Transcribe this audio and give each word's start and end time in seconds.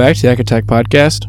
back 0.00 0.16
to 0.16 0.22
the 0.22 0.32
Attack 0.32 0.64
Podcast. 0.64 1.26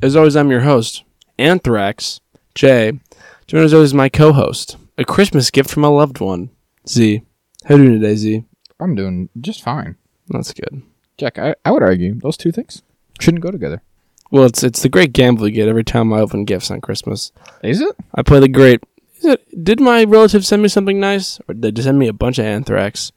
As 0.00 0.16
always, 0.16 0.34
I'm 0.34 0.50
your 0.50 0.62
host, 0.62 1.04
Anthrax 1.38 2.22
Jay. 2.54 2.98
Joining 3.46 3.66
as 3.66 3.74
always 3.74 3.90
is 3.90 3.94
my 3.94 4.08
co-host, 4.08 4.78
a 4.96 5.04
Christmas 5.04 5.50
gift 5.50 5.68
from 5.68 5.84
a 5.84 5.90
loved 5.90 6.20
one, 6.20 6.48
Z. 6.88 7.20
How 7.66 7.74
are 7.74 7.78
you 7.78 7.84
doing 7.84 8.00
today, 8.00 8.16
Z? 8.16 8.44
I'm 8.80 8.94
doing 8.94 9.28
just 9.38 9.62
fine. 9.62 9.96
That's 10.30 10.54
good. 10.54 10.80
Jack, 11.18 11.38
I, 11.38 11.54
I 11.66 11.70
would 11.70 11.82
argue 11.82 12.14
those 12.14 12.38
two 12.38 12.50
things 12.50 12.80
shouldn't 13.20 13.42
go 13.42 13.50
together. 13.50 13.82
Well, 14.30 14.44
it's 14.44 14.62
it's 14.62 14.80
the 14.80 14.88
great 14.88 15.12
gamble 15.12 15.46
you 15.46 15.54
get 15.54 15.68
every 15.68 15.84
time 15.84 16.10
I 16.10 16.20
open 16.20 16.46
gifts 16.46 16.70
on 16.70 16.80
Christmas. 16.80 17.30
Is 17.62 17.82
it? 17.82 17.94
I 18.14 18.22
play 18.22 18.40
the 18.40 18.48
great. 18.48 18.82
Is 19.18 19.26
it, 19.26 19.64
did 19.64 19.80
my 19.80 20.02
relative 20.04 20.46
send 20.46 20.62
me 20.62 20.68
something 20.68 20.98
nice, 20.98 21.40
or 21.46 21.52
did 21.52 21.76
they 21.76 21.82
send 21.82 21.98
me 21.98 22.08
a 22.08 22.14
bunch 22.14 22.38
of 22.38 22.46
anthrax? 22.46 23.12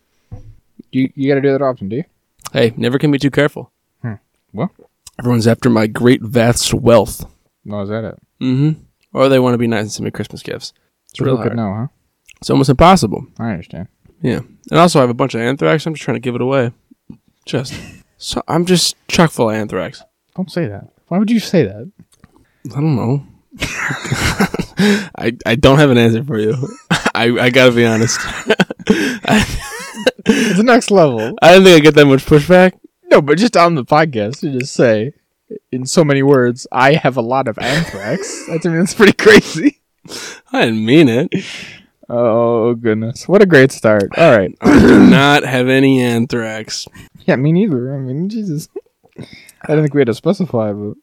You 0.91 1.09
you 1.15 1.29
got 1.29 1.35
to 1.35 1.41
do 1.41 1.53
that 1.53 1.61
often, 1.61 1.87
do 1.87 1.95
you? 1.95 2.03
Hey, 2.51 2.73
never 2.75 2.99
can 2.99 3.09
be 3.09 3.19
too 3.19 3.31
careful. 3.31 3.71
Hmm. 4.01 4.15
Well. 4.51 4.69
Everyone's 5.19 5.47
after 5.47 5.69
my 5.69 5.87
great 5.87 6.21
vast 6.21 6.73
wealth. 6.73 7.25
No, 7.65 7.81
is 7.81 7.89
that 7.89 8.03
it? 8.03 8.15
Mm-hmm. 8.41 8.81
Or 9.13 9.29
they 9.29 9.39
want 9.39 9.53
to 9.53 9.57
be 9.57 9.67
nice 9.67 9.81
and 9.81 9.91
send 9.91 10.05
me 10.05 10.11
Christmas 10.11 10.43
gifts. 10.43 10.73
It's 11.09 11.19
real 11.21 11.37
Who 11.37 11.43
could 11.43 11.53
hard. 11.53 11.57
know, 11.57 11.73
huh? 11.73 11.87
It's 12.39 12.49
almost 12.49 12.69
impossible. 12.69 13.25
I 13.39 13.51
understand. 13.51 13.87
Yeah. 14.21 14.41
And 14.69 14.79
also, 14.79 14.99
I 14.99 15.01
have 15.01 15.09
a 15.09 15.13
bunch 15.15 15.33
of 15.35 15.41
anthrax. 15.41 15.85
I'm 15.85 15.93
just 15.93 16.03
trying 16.03 16.15
to 16.15 16.19
give 16.21 16.35
it 16.35 16.41
away. 16.41 16.71
Just. 17.45 17.73
So 18.17 18.41
I'm 18.47 18.65
just 18.65 18.95
chock 19.07 19.31
full 19.31 19.49
of 19.49 19.55
anthrax. 19.55 20.03
Don't 20.35 20.51
say 20.51 20.67
that. 20.67 20.89
Why 21.07 21.17
would 21.17 21.31
you 21.31 21.39
say 21.39 21.63
that? 21.65 21.91
I 22.75 22.81
don't 22.81 22.95
know. 22.95 23.25
I 25.17 25.35
I 25.45 25.55
don't 25.55 25.79
have 25.79 25.89
an 25.89 25.97
answer 25.97 26.23
for 26.23 26.37
you. 26.37 26.53
I 27.15 27.29
I 27.39 27.49
gotta 27.49 27.71
be 27.71 27.85
honest. 27.85 28.19
I, 28.21 29.45
It's 30.29 30.57
the 30.57 30.63
next 30.63 30.91
level. 30.91 31.33
I 31.41 31.51
didn't 31.53 31.63
think 31.63 31.77
I 31.77 31.79
get 31.79 31.95
that 31.95 32.05
much 32.05 32.25
pushback. 32.25 32.73
No, 33.09 33.21
but 33.21 33.37
just 33.37 33.55
on 33.57 33.75
the 33.75 33.85
podcast, 33.85 34.43
you 34.43 34.59
just 34.59 34.73
say 34.73 35.13
in 35.71 35.85
so 35.85 36.03
many 36.03 36.23
words, 36.23 36.67
I 36.71 36.93
have 36.93 37.15
a 37.17 37.21
lot 37.21 37.47
of 37.47 37.57
anthrax. 37.59 38.45
That's 38.49 38.65
I 38.65 38.69
mean 38.69 38.79
that's 38.79 38.93
pretty 38.93 39.13
crazy. 39.13 39.79
I 40.51 40.65
didn't 40.65 40.85
mean 40.85 41.07
it. 41.09 41.29
Oh 42.09 42.73
goodness, 42.75 43.27
what 43.27 43.41
a 43.41 43.45
great 43.45 43.71
start! 43.71 44.17
All 44.17 44.37
right, 44.37 44.55
I 44.61 44.79
do 44.79 44.99
not 45.09 45.43
have 45.43 45.67
any 45.67 46.01
anthrax. 46.01 46.87
yeah, 47.25 47.35
me 47.35 47.51
neither. 47.51 47.93
I 47.93 47.97
mean, 47.99 48.29
Jesus, 48.29 48.69
I 49.19 49.67
didn't 49.67 49.83
think 49.83 49.93
we 49.93 49.99
had 50.01 50.07
to 50.07 50.13
specify, 50.13 50.71
but 50.71 50.93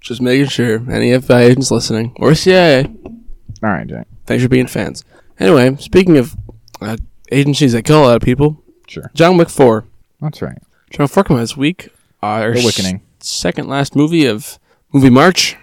Just 0.00 0.22
making 0.22 0.46
sure. 0.48 0.76
Any 0.90 1.10
FBI 1.10 1.40
agents 1.50 1.70
listening 1.70 2.14
or 2.16 2.34
CIA, 2.34 2.84
all 3.04 3.14
right, 3.62 3.86
Jack. 3.86 4.06
thanks 4.24 4.42
for 4.42 4.48
being 4.48 4.66
fans. 4.66 5.04
Anyway, 5.38 5.76
speaking 5.76 6.16
of 6.16 6.34
uh, 6.80 6.96
agencies 7.30 7.72
that 7.74 7.82
kill 7.84 8.02
a 8.02 8.06
lot 8.06 8.16
of 8.16 8.22
people, 8.22 8.62
Sure, 8.86 9.10
John 9.14 9.36
Wick 9.36 9.50
Four. 9.50 9.84
that's 10.22 10.40
right. 10.40 10.58
John 10.90 11.04
Wick 11.04 11.10
Four 11.10 11.24
came 11.24 11.36
out 11.36 11.40
this 11.40 11.56
week. 11.56 11.88
Our 12.22 12.52
s- 12.52 12.76
second 13.20 13.68
last 13.68 13.94
movie 13.94 14.26
of 14.26 14.58
movie 14.92 15.10
March. 15.10 15.56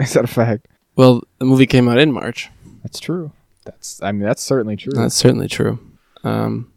Is 0.00 0.12
that 0.14 0.24
a 0.24 0.28
fact? 0.28 0.66
Well, 0.96 1.22
the 1.38 1.44
movie 1.44 1.66
came 1.66 1.88
out 1.88 1.98
in 1.98 2.12
March. 2.12 2.50
That's 2.82 3.00
true. 3.00 3.32
That's 3.64 4.02
I 4.02 4.12
mean 4.12 4.22
that's 4.22 4.42
certainly 4.42 4.76
true. 4.76 4.92
That's 4.94 5.14
certainly 5.14 5.48
true. 5.48 5.78
Um, 6.22 6.72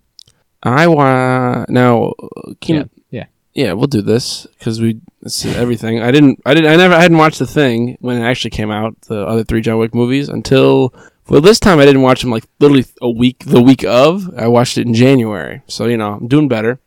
I 0.64 0.88
want 0.88 1.70
now. 1.70 2.14
uh, 2.22 2.54
Keen, 2.62 2.90
yeah. 3.12 3.26
yeah, 3.54 3.74
we'll 3.74 3.88
do 3.88 4.02
this 4.02 4.48
because 4.58 4.82
we 4.82 5.00
this 5.22 5.46
is 5.46 5.56
everything. 5.56 6.02
I 6.02 6.12
didn't, 6.12 6.42
I 6.46 6.54
didn't, 6.54 6.72
I 6.72 6.76
never, 6.76 6.94
I 6.94 7.02
hadn't 7.02 7.18
watched 7.18 7.40
the 7.40 7.48
thing 7.48 7.98
when 8.02 8.18
it 8.22 8.26
actually 8.26 8.52
came 8.52 8.72
out. 8.72 9.00
The 9.02 9.26
other 9.26 9.44
three 9.44 9.62
John 9.62 9.78
Wick 9.80 9.94
movies 9.94 10.30
until 10.30 10.94
well, 11.28 11.42
this 11.42 11.60
time 11.60 11.80
I 11.80 11.86
didn't 11.86 12.02
watch 12.02 12.22
them 12.22 12.32
like 12.32 12.46
literally 12.60 12.86
a 13.02 13.10
week, 13.10 13.44
the 13.46 13.62
week 13.62 13.84
of. 13.84 14.34
I 14.38 14.48
watched 14.48 14.78
it 14.78 14.88
in 14.88 14.94
January, 14.94 15.62
so 15.68 15.86
you 15.88 15.98
know 15.98 16.14
I'm 16.14 16.28
doing 16.28 16.48
better. 16.48 16.80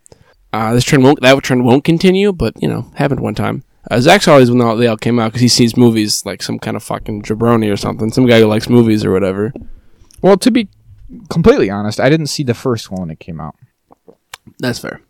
Uh, 0.53 0.75
this 0.75 0.85
trend 0.85 1.05
won't, 1.05 1.21
that 1.21 1.41
trend 1.43 1.65
won't 1.65 1.85
continue, 1.85 2.33
but 2.33 2.55
you 2.61 2.69
know, 2.69 2.91
happened 2.97 3.21
one 3.21 3.35
time. 3.35 3.63
Uh, 3.91 4.01
Zach's 4.01 4.29
always 4.29 4.51
when 4.51 4.79
they 4.79 4.87
all 4.87 4.97
came 4.97 5.19
out 5.19 5.29
because 5.29 5.41
he 5.41 5.49
sees 5.49 5.77
movies 5.77 6.27
like 6.27 6.43
some 6.43 6.59
kind 6.59 6.77
of 6.77 6.83
fucking 6.83 7.23
jabroni 7.23 7.73
or 7.73 7.77
something, 7.77 8.11
some 8.11 8.27
guy 8.27 8.41
who 8.41 8.47
likes 8.47 8.69
movies 8.69 9.05
or 9.05 9.13
whatever. 9.13 9.53
Well, 10.23 10.37
to 10.39 10.51
be 10.51 10.69
completely 11.31 11.71
honest, 11.71 11.99
I 11.99 12.11
didn't 12.11 12.27
see 12.27 12.43
the 12.43 12.55
first 12.55 12.91
one 12.91 13.01
when 13.03 13.11
it 13.11 13.21
came 13.21 13.41
out. 13.41 13.55
That's 14.59 14.79
fair. 14.79 15.01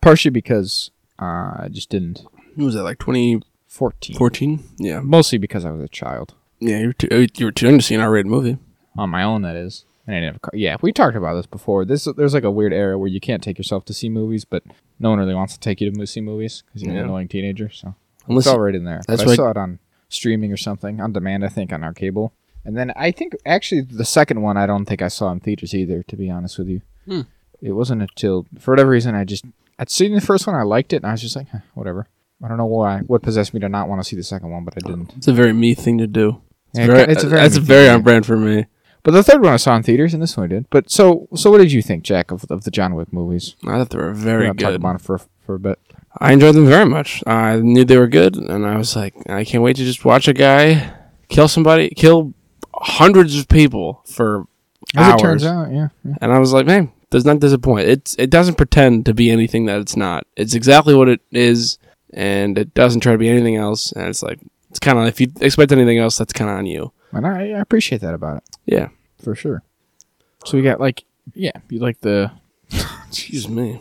Partially 0.00 0.30
because 0.30 0.90
uh, 1.18 1.24
I 1.64 1.68
just 1.70 1.88
didn't. 1.90 2.20
What 2.54 2.66
was 2.66 2.74
that 2.74 2.84
like 2.84 2.98
2014? 2.98 4.16
14. 4.16 4.64
Yeah, 4.78 5.00
Mostly 5.00 5.38
because 5.38 5.64
I 5.64 5.70
was 5.72 5.82
a 5.82 5.88
child. 5.88 6.34
yeah. 6.60 6.78
You 6.80 6.86
were 6.88 6.92
too, 6.92 7.26
you 7.36 7.46
were 7.46 7.52
too 7.52 7.66
young 7.66 7.78
to 7.78 7.84
see 7.84 7.94
an 7.94 8.00
R-rated 8.00 8.26
movie. 8.30 8.58
On 8.96 9.10
my 9.10 9.22
own, 9.22 9.42
that 9.42 9.56
is. 9.56 9.84
I 10.12 10.16
didn't 10.16 10.26
have 10.28 10.36
a 10.36 10.40
car. 10.40 10.50
Yeah, 10.54 10.76
we 10.82 10.92
talked 10.92 11.16
about 11.16 11.34
this 11.34 11.46
before. 11.46 11.84
This 11.84 12.06
There's 12.16 12.34
like 12.34 12.44
a 12.44 12.50
weird 12.50 12.72
era 12.72 12.98
where 12.98 13.08
you 13.08 13.20
can't 13.20 13.42
take 13.42 13.58
yourself 13.58 13.84
to 13.86 13.94
see 13.94 14.08
movies, 14.08 14.44
but 14.44 14.62
no 14.98 15.10
one 15.10 15.18
really 15.18 15.34
wants 15.34 15.54
to 15.54 15.60
take 15.60 15.80
you 15.80 15.90
to 15.90 16.06
see 16.06 16.20
movies 16.20 16.62
because 16.66 16.82
you're 16.82 16.92
Yeah. 16.94 17.00
an 17.00 17.04
annoying 17.06 17.28
teenager. 17.28 17.70
So 17.70 17.94
Unless 18.28 18.46
it's 18.46 18.52
all 18.52 18.60
right 18.60 18.74
in 18.74 18.84
there. 18.84 19.00
That's 19.06 19.22
I 19.22 19.34
saw 19.34 19.50
it 19.50 19.56
on 19.56 19.78
streaming 20.08 20.52
or 20.52 20.56
something, 20.56 21.00
on 21.00 21.12
demand, 21.12 21.44
I 21.44 21.48
think, 21.48 21.72
on 21.72 21.82
our 21.84 21.94
cable. 21.94 22.32
And 22.64 22.76
then 22.76 22.92
I 22.96 23.10
think 23.10 23.34
actually 23.46 23.80
the 23.82 24.04
second 24.04 24.42
one 24.42 24.56
I 24.56 24.66
don't 24.66 24.84
think 24.84 25.00
I 25.02 25.08
saw 25.08 25.30
in 25.32 25.40
theaters 25.40 25.74
either, 25.74 26.02
to 26.02 26.16
be 26.16 26.28
honest 26.30 26.58
with 26.58 26.68
you. 26.68 26.82
Hmm. 27.06 27.20
It 27.62 27.72
wasn't 27.72 28.02
until 28.02 28.46
for 28.58 28.72
whatever 28.72 28.90
reason 28.90 29.14
I 29.14 29.24
just 29.24 29.44
I'd 29.78 29.88
seen 29.90 30.14
the 30.14 30.20
first 30.20 30.46
one, 30.46 30.54
I 30.56 30.62
liked 30.62 30.92
it, 30.92 30.96
and 30.96 31.06
I 31.06 31.12
was 31.12 31.22
just 31.22 31.36
like, 31.36 31.48
"Huh, 31.48 31.60
whatever. 31.74 32.06
I 32.44 32.48
don't 32.48 32.58
know 32.58 32.66
why 32.66 32.98
what 33.00 33.22
possessed 33.22 33.54
me 33.54 33.60
to 33.60 33.68
not 33.68 33.88
want 33.88 34.02
to 34.02 34.08
see 34.08 34.16
the 34.16 34.22
second 34.22 34.50
one, 34.50 34.64
but 34.64 34.74
I 34.76 34.86
didn't. 34.86 35.14
it's 35.16 35.28
a 35.28 35.32
very 35.32 35.52
me 35.54 35.74
thing 35.74 35.96
to 35.98 36.06
do. 36.06 36.40
It's 36.70 36.78
Yeah, 36.80 36.86
very, 36.86 37.12
it's 37.12 37.24
a 37.24 37.28
very 37.28 37.42
that's 37.42 37.56
me 37.58 37.64
very 37.64 37.88
on 37.88 38.02
brand 38.02 38.26
for 38.26 38.36
me. 38.36 38.66
But 39.02 39.12
the 39.12 39.22
third 39.22 39.42
one 39.42 39.52
I 39.52 39.56
saw 39.56 39.76
in 39.76 39.82
theaters, 39.82 40.12
and 40.12 40.22
this 40.22 40.36
one 40.36 40.44
I 40.44 40.48
did. 40.48 40.66
But 40.70 40.90
so 40.90 41.28
so 41.34 41.50
what 41.50 41.58
did 41.58 41.72
you 41.72 41.82
think, 41.82 42.02
Jack, 42.02 42.30
of, 42.30 42.44
of 42.50 42.64
the 42.64 42.70
John 42.70 42.94
Wick 42.94 43.12
movies? 43.12 43.56
I 43.66 43.78
thought 43.78 43.90
they 43.90 43.98
were 43.98 44.08
We're 44.08 44.14
very 44.14 44.46
gonna 44.46 44.58
talk 44.58 44.74
about 44.74 44.96
it 44.96 45.02
for 45.02 45.20
for 45.46 45.54
a 45.54 45.58
bit. 45.58 45.78
I 46.18 46.32
enjoyed 46.32 46.54
them 46.56 46.66
very 46.66 46.86
much. 46.86 47.22
I 47.26 47.56
knew 47.56 47.84
they 47.84 47.96
were 47.96 48.08
good, 48.08 48.36
and 48.36 48.66
I 48.66 48.76
was 48.76 48.96
like, 48.96 49.14
I 49.28 49.44
can't 49.44 49.62
wait 49.62 49.76
to 49.76 49.84
just 49.84 50.04
watch 50.04 50.26
a 50.28 50.32
guy 50.32 50.92
kill 51.28 51.48
somebody, 51.48 51.88
kill 51.90 52.34
hundreds 52.74 53.38
of 53.38 53.48
people 53.48 54.02
for 54.06 54.46
As 54.96 55.12
hours. 55.12 55.20
it 55.20 55.24
turns 55.24 55.44
out, 55.44 55.72
yeah. 55.72 55.88
yeah. 56.04 56.14
And 56.20 56.32
I 56.32 56.38
was 56.38 56.52
like, 56.52 56.66
man, 56.66 56.90
does 57.10 57.24
not 57.24 57.40
disappoint. 57.40 57.88
It's 57.88 58.14
it 58.18 58.30
doesn't 58.30 58.56
pretend 58.56 59.06
to 59.06 59.14
be 59.14 59.30
anything 59.30 59.66
that 59.66 59.80
it's 59.80 59.96
not. 59.96 60.26
It's 60.36 60.54
exactly 60.54 60.94
what 60.94 61.08
it 61.08 61.20
is, 61.30 61.78
and 62.12 62.58
it 62.58 62.74
doesn't 62.74 63.00
try 63.00 63.12
to 63.12 63.18
be 63.18 63.28
anything 63.28 63.56
else. 63.56 63.92
And 63.92 64.08
it's 64.08 64.22
like 64.22 64.40
it's 64.70 64.78
kind 64.78 64.98
of 64.98 65.06
if 65.06 65.20
you 65.20 65.28
expect 65.40 65.72
anything 65.72 65.98
else, 65.98 66.16
that's 66.16 66.32
kind 66.32 66.50
of 66.50 66.56
on 66.56 66.66
you. 66.66 66.92
And 67.12 67.26
I, 67.26 67.50
I 67.50 67.58
appreciate 67.60 68.00
that 68.02 68.14
about 68.14 68.38
it 68.38 68.44
Yeah. 68.66 68.88
for 69.22 69.34
sure. 69.34 69.62
So 70.44 70.56
we 70.56 70.62
got 70.62 70.80
like 70.80 71.04
yeah, 71.34 71.52
you 71.68 71.78
like 71.80 72.00
the 72.00 72.30
Excuse 73.08 73.48
me. 73.48 73.80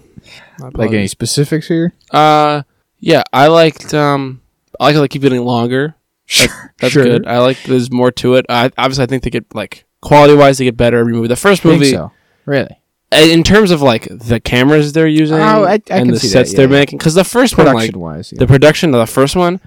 My 0.59 0.65
like 0.65 0.73
any 0.75 0.85
apologies. 0.87 1.11
specifics 1.11 1.67
here? 1.67 1.93
Uh, 2.11 2.63
yeah, 2.99 3.23
I 3.31 3.47
liked 3.47 3.93
um, 3.93 4.41
I 4.79 4.85
like 4.85 4.95
how 4.95 5.01
they 5.01 5.07
keep 5.07 5.21
getting 5.21 5.43
longer. 5.45 5.95
Sure, 6.25 6.73
That's 6.79 6.93
good. 6.93 7.25
I 7.25 7.39
like 7.39 7.63
there's 7.63 7.89
more 7.91 8.11
to 8.11 8.35
it. 8.35 8.45
I 8.49 8.69
obviously 8.77 9.03
I 9.03 9.07
think 9.07 9.23
they 9.23 9.29
get 9.31 9.55
like 9.55 9.85
quality 10.01 10.35
wise 10.35 10.57
they 10.59 10.65
get 10.65 10.77
better 10.77 10.97
every 10.99 11.13
movie. 11.13 11.27
The 11.27 11.35
first 11.35 11.63
Think 11.63 11.79
movie, 11.79 11.91
so. 11.91 12.11
Really? 12.45 12.75
in 13.11 13.41
terms 13.41 13.71
of 13.71 13.81
like 13.81 14.07
the 14.11 14.39
cameras 14.39 14.93
they're 14.93 15.07
using 15.07 15.37
Oh, 15.37 15.63
I- 15.63 15.71
I 15.71 15.73
and 15.73 15.81
can 15.87 16.07
the 16.09 16.19
see 16.19 16.27
that, 16.27 16.31
sets 16.31 16.51
yeah, 16.51 16.57
they're 16.57 16.65
yeah. 16.67 16.79
making, 16.79 16.99
because 16.99 17.15
the 17.15 17.23
first 17.23 17.57
one 17.57 17.65
like 17.65 17.73
Production 17.75 17.99
wise, 17.99 18.31
yeah. 18.31 18.37
the 18.37 18.45
production 18.45 18.93
of 18.93 18.99
the 18.99 19.11
first 19.11 19.35
one, 19.35 19.59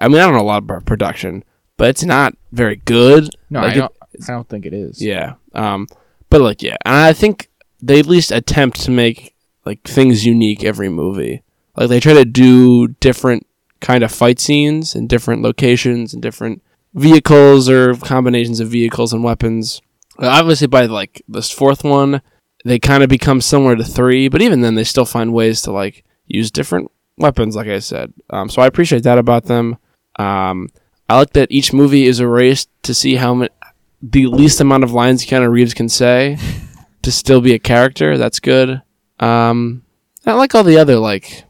I 0.00 0.08
mean 0.08 0.18
I 0.18 0.24
don't 0.24 0.34
know 0.34 0.40
a 0.40 0.42
lot 0.42 0.62
about 0.62 0.84
production, 0.86 1.44
but 1.76 1.88
it's 1.90 2.04
not 2.04 2.34
very 2.52 2.76
good. 2.76 3.30
no, 3.50 3.60
like 3.60 3.72
I 3.72 3.74
it- 3.74 3.78
don't. 3.78 3.92
I 4.28 4.32
don't 4.32 4.48
think 4.48 4.64
it 4.64 4.72
is. 4.72 5.02
Yeah. 5.02 5.34
Um, 5.54 5.88
but 6.30 6.40
like 6.40 6.62
yeah, 6.62 6.76
and 6.84 6.94
I 6.94 7.12
think 7.12 7.48
they 7.82 7.98
at 7.98 8.06
least 8.06 8.30
attempt 8.30 8.80
to 8.82 8.90
make 8.90 9.34
like 9.64 9.82
things 9.82 10.24
unique 10.24 10.62
every 10.64 10.88
movie. 10.88 11.42
Like 11.76 11.88
they 11.88 11.98
try 12.00 12.12
to 12.14 12.24
do 12.24 12.88
different 13.00 13.46
kind 13.80 14.04
of 14.04 14.12
fight 14.12 14.38
scenes 14.38 14.94
in 14.94 15.06
different 15.08 15.42
locations 15.42 16.14
and 16.14 16.22
different 16.22 16.62
vehicles 16.94 17.68
or 17.68 17.94
combinations 17.96 18.60
of 18.60 18.68
vehicles 18.68 19.12
and 19.12 19.24
weapons. 19.24 19.82
Obviously, 20.18 20.68
by 20.68 20.86
like 20.86 21.22
this 21.26 21.50
fourth 21.50 21.82
one, 21.82 22.22
they 22.64 22.78
kind 22.78 23.02
of 23.02 23.08
become 23.08 23.40
similar 23.40 23.74
to 23.74 23.82
three, 23.84 24.28
but 24.28 24.40
even 24.40 24.60
then, 24.60 24.76
they 24.76 24.84
still 24.84 25.04
find 25.04 25.34
ways 25.34 25.60
to 25.62 25.72
like 25.72 26.04
use 26.28 26.52
different 26.52 26.88
weapons. 27.18 27.56
Like 27.56 27.66
I 27.66 27.80
said, 27.80 28.12
um, 28.30 28.48
so 28.48 28.62
I 28.62 28.66
appreciate 28.66 29.02
that 29.02 29.18
about 29.18 29.46
them. 29.46 29.76
Um, 30.18 30.68
I 31.08 31.18
like 31.18 31.32
that 31.34 31.50
each 31.52 31.72
movie 31.72 32.04
is 32.06 32.20
a 32.20 32.26
race 32.28 32.66
to 32.82 32.94
see 32.94 33.16
how 33.16 33.34
many 33.34 33.50
the 34.02 34.26
least 34.26 34.60
amount 34.60 34.84
of 34.84 34.92
lines 34.92 35.24
Keanu 35.24 35.50
Reeves 35.50 35.74
can 35.74 35.88
say 35.88 36.38
to 37.02 37.10
still 37.12 37.40
be 37.40 37.54
a 37.54 37.58
character. 37.58 38.18
That's 38.18 38.40
good. 38.40 38.82
Um, 39.20 39.82
I 40.26 40.32
like 40.34 40.54
all 40.54 40.64
the 40.64 40.78
other 40.78 40.96
like 40.96 41.44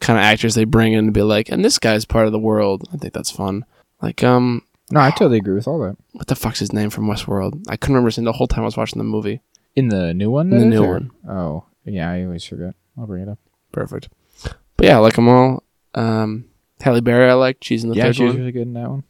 kind 0.00 0.18
of 0.18 0.24
actors 0.24 0.54
they 0.54 0.64
bring 0.64 0.92
in 0.94 1.06
to 1.06 1.12
be 1.12 1.22
like, 1.22 1.48
and 1.50 1.64
this 1.64 1.78
guy's 1.78 2.04
part 2.04 2.26
of 2.26 2.32
the 2.32 2.38
world. 2.38 2.88
I 2.92 2.96
think 2.96 3.12
that's 3.14 3.30
fun. 3.30 3.64
Like, 4.00 4.22
um, 4.22 4.62
No, 4.90 5.00
I 5.00 5.10
totally 5.10 5.38
agree 5.38 5.54
with 5.54 5.66
all 5.68 5.78
that. 5.80 5.96
what 6.12 6.26
the 6.28 6.36
fuck's 6.36 6.60
his 6.60 6.72
name 6.72 6.90
from 6.90 7.06
Westworld? 7.06 7.64
I 7.68 7.76
couldn't 7.76 7.94
remember 7.96 8.08
his 8.08 8.18
name 8.18 8.26
the 8.26 8.32
whole 8.32 8.46
time 8.46 8.62
I 8.62 8.66
was 8.66 8.76
watching 8.76 8.98
the 8.98 9.04
movie. 9.04 9.40
In 9.74 9.88
the 9.88 10.12
new 10.14 10.30
one, 10.30 10.52
In 10.52 10.58
the 10.60 10.64
new 10.66 10.84
or- 10.84 10.92
one. 10.94 11.10
Oh, 11.28 11.64
yeah, 11.84 12.10
I 12.10 12.24
always 12.24 12.44
forget. 12.44 12.74
I'll 12.98 13.06
bring 13.06 13.22
it 13.22 13.28
up. 13.28 13.38
Perfect. 13.72 14.08
But 14.42 14.86
yeah, 14.86 14.96
I 14.96 15.00
like 15.00 15.14
them 15.14 15.28
all. 15.28 15.62
Um, 15.94 16.46
Halle 16.80 17.00
Berry, 17.00 17.28
I 17.30 17.34
like. 17.34 17.58
She's 17.62 17.82
in 17.84 17.90
the 17.90 17.96
yeah, 17.96 18.04
third 18.04 18.16
she 18.16 18.24
was 18.24 18.32
one. 18.32 18.40
really 18.40 18.52
good 18.52 18.62
in 18.62 18.72
that 18.74 18.90
one. 18.90 19.04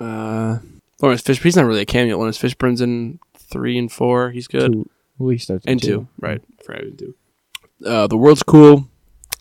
Uh, 0.00 0.58
Laurence 1.00 1.22
Fishburne. 1.22 1.42
He's 1.44 1.56
not 1.56 1.66
really 1.66 1.82
a 1.82 1.86
cameo. 1.86 2.16
Laurence 2.16 2.38
Fishburne's 2.38 2.80
in 2.80 3.18
three 3.36 3.78
and 3.78 3.90
four. 3.90 4.30
He's 4.30 4.46
good. 4.48 4.72
Two. 4.72 4.90
Well, 5.18 5.30
he 5.30 5.38
starts 5.38 5.66
at 5.66 5.70
And 5.70 5.82
two, 5.82 6.06
right? 6.20 6.40
Having 6.68 6.96
two. 6.96 7.14
Uh, 7.84 8.06
the 8.06 8.16
world's 8.16 8.42
cool. 8.42 8.88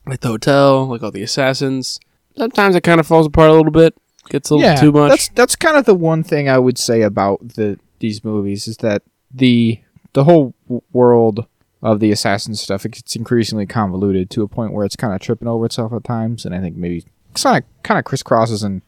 Like 0.05 0.21
the 0.21 0.29
hotel. 0.29 0.85
Like 0.87 1.03
all 1.03 1.11
the 1.11 1.23
assassins. 1.23 1.99
sometimes 2.35 2.75
it 2.75 2.81
kind 2.83 2.99
of 2.99 3.07
falls 3.07 3.27
apart 3.27 3.49
a 3.49 3.53
little 3.53 3.71
bit. 3.71 3.95
Gets 4.29 4.49
a 4.49 4.55
little 4.55 4.75
too 4.77 4.91
much. 4.91 5.09
That's 5.09 5.29
that's 5.29 5.55
kind 5.55 5.77
of 5.77 5.85
the 5.85 5.95
one 5.95 6.23
thing 6.23 6.49
I 6.49 6.57
would 6.59 6.77
say 6.77 7.01
about 7.01 7.39
the 7.55 7.79
these 7.99 8.23
movies 8.23 8.67
is 8.67 8.77
that 8.77 9.03
the 9.33 9.79
the 10.13 10.23
whole 10.25 10.53
w- 10.65 10.81
world 10.91 11.45
of 11.81 11.99
the 11.99 12.11
assassin 12.11 12.55
stuff 12.55 12.85
it 12.85 12.91
gets 12.91 13.15
increasingly 13.15 13.65
convoluted 13.65 14.29
to 14.31 14.41
a 14.43 14.47
point 14.47 14.73
where 14.73 14.83
it's 14.85 14.95
kind 14.97 15.13
of 15.13 15.21
tripping 15.21 15.47
over 15.47 15.65
itself 15.65 15.93
at 15.93 16.03
times, 16.03 16.45
and 16.45 16.53
I 16.53 16.59
think 16.59 16.75
maybe 16.75 17.05
kind 17.43 17.63
of 17.63 17.83
kind 17.83 17.97
of 17.99 18.05
crisscrosses 18.05 18.63
and 18.63 18.81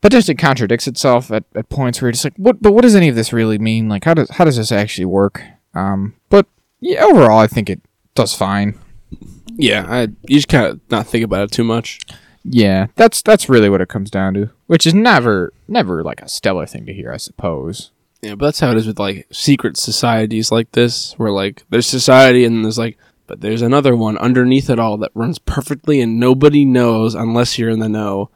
potentially 0.00 0.34
contradicts 0.34 0.86
itself 0.86 1.30
at, 1.30 1.44
at 1.54 1.68
points 1.68 2.00
where 2.00 2.08
you're 2.08 2.12
just 2.12 2.24
like, 2.24 2.36
what? 2.36 2.60
But 2.60 2.72
what 2.72 2.82
does 2.82 2.94
any 2.94 3.08
of 3.08 3.14
this 3.16 3.32
really 3.32 3.58
mean? 3.58 3.88
Like, 3.88 4.04
how 4.04 4.14
does 4.14 4.30
how 4.30 4.44
does 4.44 4.56
this 4.56 4.72
actually 4.72 5.06
work? 5.06 5.42
Um, 5.74 6.14
but 6.28 6.46
yeah, 6.80 7.02
overall, 7.02 7.38
I 7.38 7.46
think 7.46 7.70
it 7.70 7.80
does 8.14 8.34
fine. 8.34 8.78
yeah, 9.56 9.86
I 9.88 10.02
you 10.28 10.36
just 10.36 10.48
kind 10.48 10.66
of 10.66 10.80
not 10.90 11.06
think 11.06 11.24
about 11.24 11.44
it 11.44 11.52
too 11.52 11.64
much. 11.64 12.00
Yeah, 12.44 12.88
that's 12.96 13.22
that's 13.22 13.48
really 13.48 13.70
what 13.70 13.80
it 13.80 13.88
comes 13.88 14.10
down 14.10 14.34
to, 14.34 14.50
which 14.66 14.86
is 14.86 14.94
never 14.94 15.52
never 15.66 16.02
like 16.02 16.20
a 16.20 16.28
stellar 16.28 16.66
thing 16.66 16.84
to 16.86 16.92
hear, 16.92 17.10
I 17.10 17.16
suppose. 17.16 17.90
Yeah, 18.20 18.34
but 18.34 18.46
that's 18.46 18.60
how 18.60 18.70
it 18.70 18.76
is 18.76 18.86
with 18.86 18.98
like 18.98 19.26
secret 19.32 19.76
societies 19.76 20.50
like 20.52 20.72
this, 20.72 21.12
where 21.18 21.30
like 21.30 21.62
there's 21.70 21.86
society 21.86 22.44
and 22.44 22.64
there's 22.64 22.78
like, 22.78 22.96
but 23.26 23.40
there's 23.40 23.62
another 23.62 23.96
one 23.96 24.18
underneath 24.18 24.68
it 24.70 24.78
all 24.78 24.96
that 24.98 25.10
runs 25.14 25.38
perfectly 25.38 26.00
and 26.00 26.18
nobody 26.20 26.64
knows 26.64 27.14
unless 27.14 27.58
you're 27.58 27.70
in 27.70 27.78
the 27.80 27.88
know. 27.88 28.30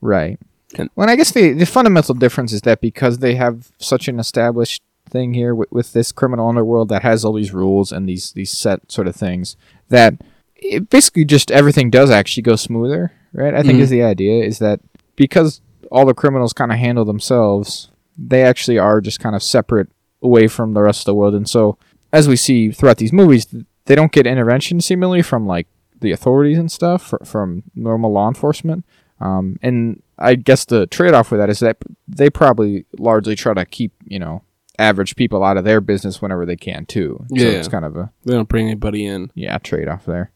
Right. 0.00 0.38
And- 0.78 0.88
well, 0.96 1.04
and 1.04 1.10
I 1.10 1.16
guess 1.16 1.32
the, 1.32 1.52
the 1.52 1.66
fundamental 1.66 2.14
difference 2.14 2.52
is 2.52 2.62
that 2.62 2.80
because 2.80 3.18
they 3.18 3.34
have 3.34 3.70
such 3.78 4.08
an 4.08 4.18
established 4.18 4.82
thing 5.10 5.34
here 5.34 5.54
with, 5.54 5.70
with 5.70 5.92
this 5.92 6.12
criminal 6.12 6.48
underworld 6.48 6.88
that 6.88 7.02
has 7.02 7.24
all 7.24 7.34
these 7.34 7.52
rules 7.52 7.92
and 7.92 8.08
these 8.08 8.32
these 8.32 8.50
set 8.50 8.90
sort 8.90 9.06
of 9.06 9.14
things, 9.14 9.56
that 9.90 10.14
it 10.56 10.88
basically 10.88 11.24
just 11.26 11.50
everything 11.50 11.90
does 11.90 12.10
actually 12.10 12.42
go 12.42 12.56
smoother, 12.56 13.12
right? 13.34 13.52
I 13.54 13.62
think 13.62 13.78
Mhm. 13.78 13.82
is 13.82 13.90
the 13.90 14.02
idea 14.02 14.42
is 14.44 14.58
that 14.60 14.80
because 15.16 15.60
all 15.90 16.06
the 16.06 16.14
criminals 16.14 16.54
kind 16.54 16.72
of 16.72 16.78
handle 16.78 17.04
themselves, 17.04 17.90
they 18.16 18.42
actually 18.42 18.78
are 18.78 19.02
just 19.02 19.20
kind 19.20 19.36
of 19.36 19.42
separate 19.42 19.90
away 20.22 20.46
from 20.46 20.72
the 20.72 20.80
rest 20.80 21.00
of 21.02 21.04
the 21.06 21.14
world, 21.14 21.34
and 21.34 21.46
so 21.48 21.76
as 22.14 22.26
we 22.28 22.36
see 22.36 22.70
throughout 22.70 22.96
these 22.98 23.12
movies, 23.12 23.46
they 23.86 23.94
don't 23.94 24.12
get 24.12 24.26
intervention 24.26 24.80
seemingly 24.80 25.22
from 25.22 25.46
like 25.46 25.66
the 26.00 26.12
authorities 26.12 26.58
and 26.58 26.70
stuff 26.70 27.02
fr- 27.02 27.24
from 27.24 27.62
normal 27.74 28.12
law 28.12 28.28
enforcement. 28.28 28.84
Um, 29.20 29.56
and 29.62 30.02
I 30.18 30.34
guess 30.34 30.64
the 30.64 30.86
trade 30.86 31.14
off 31.14 31.30
with 31.30 31.40
that 31.40 31.50
is 31.50 31.60
that 31.60 31.78
they 32.08 32.28
probably 32.30 32.86
largely 32.98 33.36
try 33.36 33.54
to 33.54 33.64
keep, 33.64 33.92
you 34.04 34.18
know, 34.18 34.42
average 34.78 35.14
people 35.16 35.44
out 35.44 35.56
of 35.56 35.64
their 35.64 35.80
business 35.80 36.20
whenever 36.20 36.44
they 36.46 36.56
can 36.56 36.86
too. 36.86 37.24
So 37.28 37.34
Yeah. 37.36 37.50
it's 37.50 37.68
kind 37.68 37.84
of 37.84 37.96
a 37.96 38.10
They 38.24 38.32
don't 38.34 38.48
bring 38.48 38.66
anybody 38.66 39.06
in. 39.06 39.30
yeah 39.34 39.58
trade 39.58 39.86
off 39.88 40.04
there. 40.06 40.30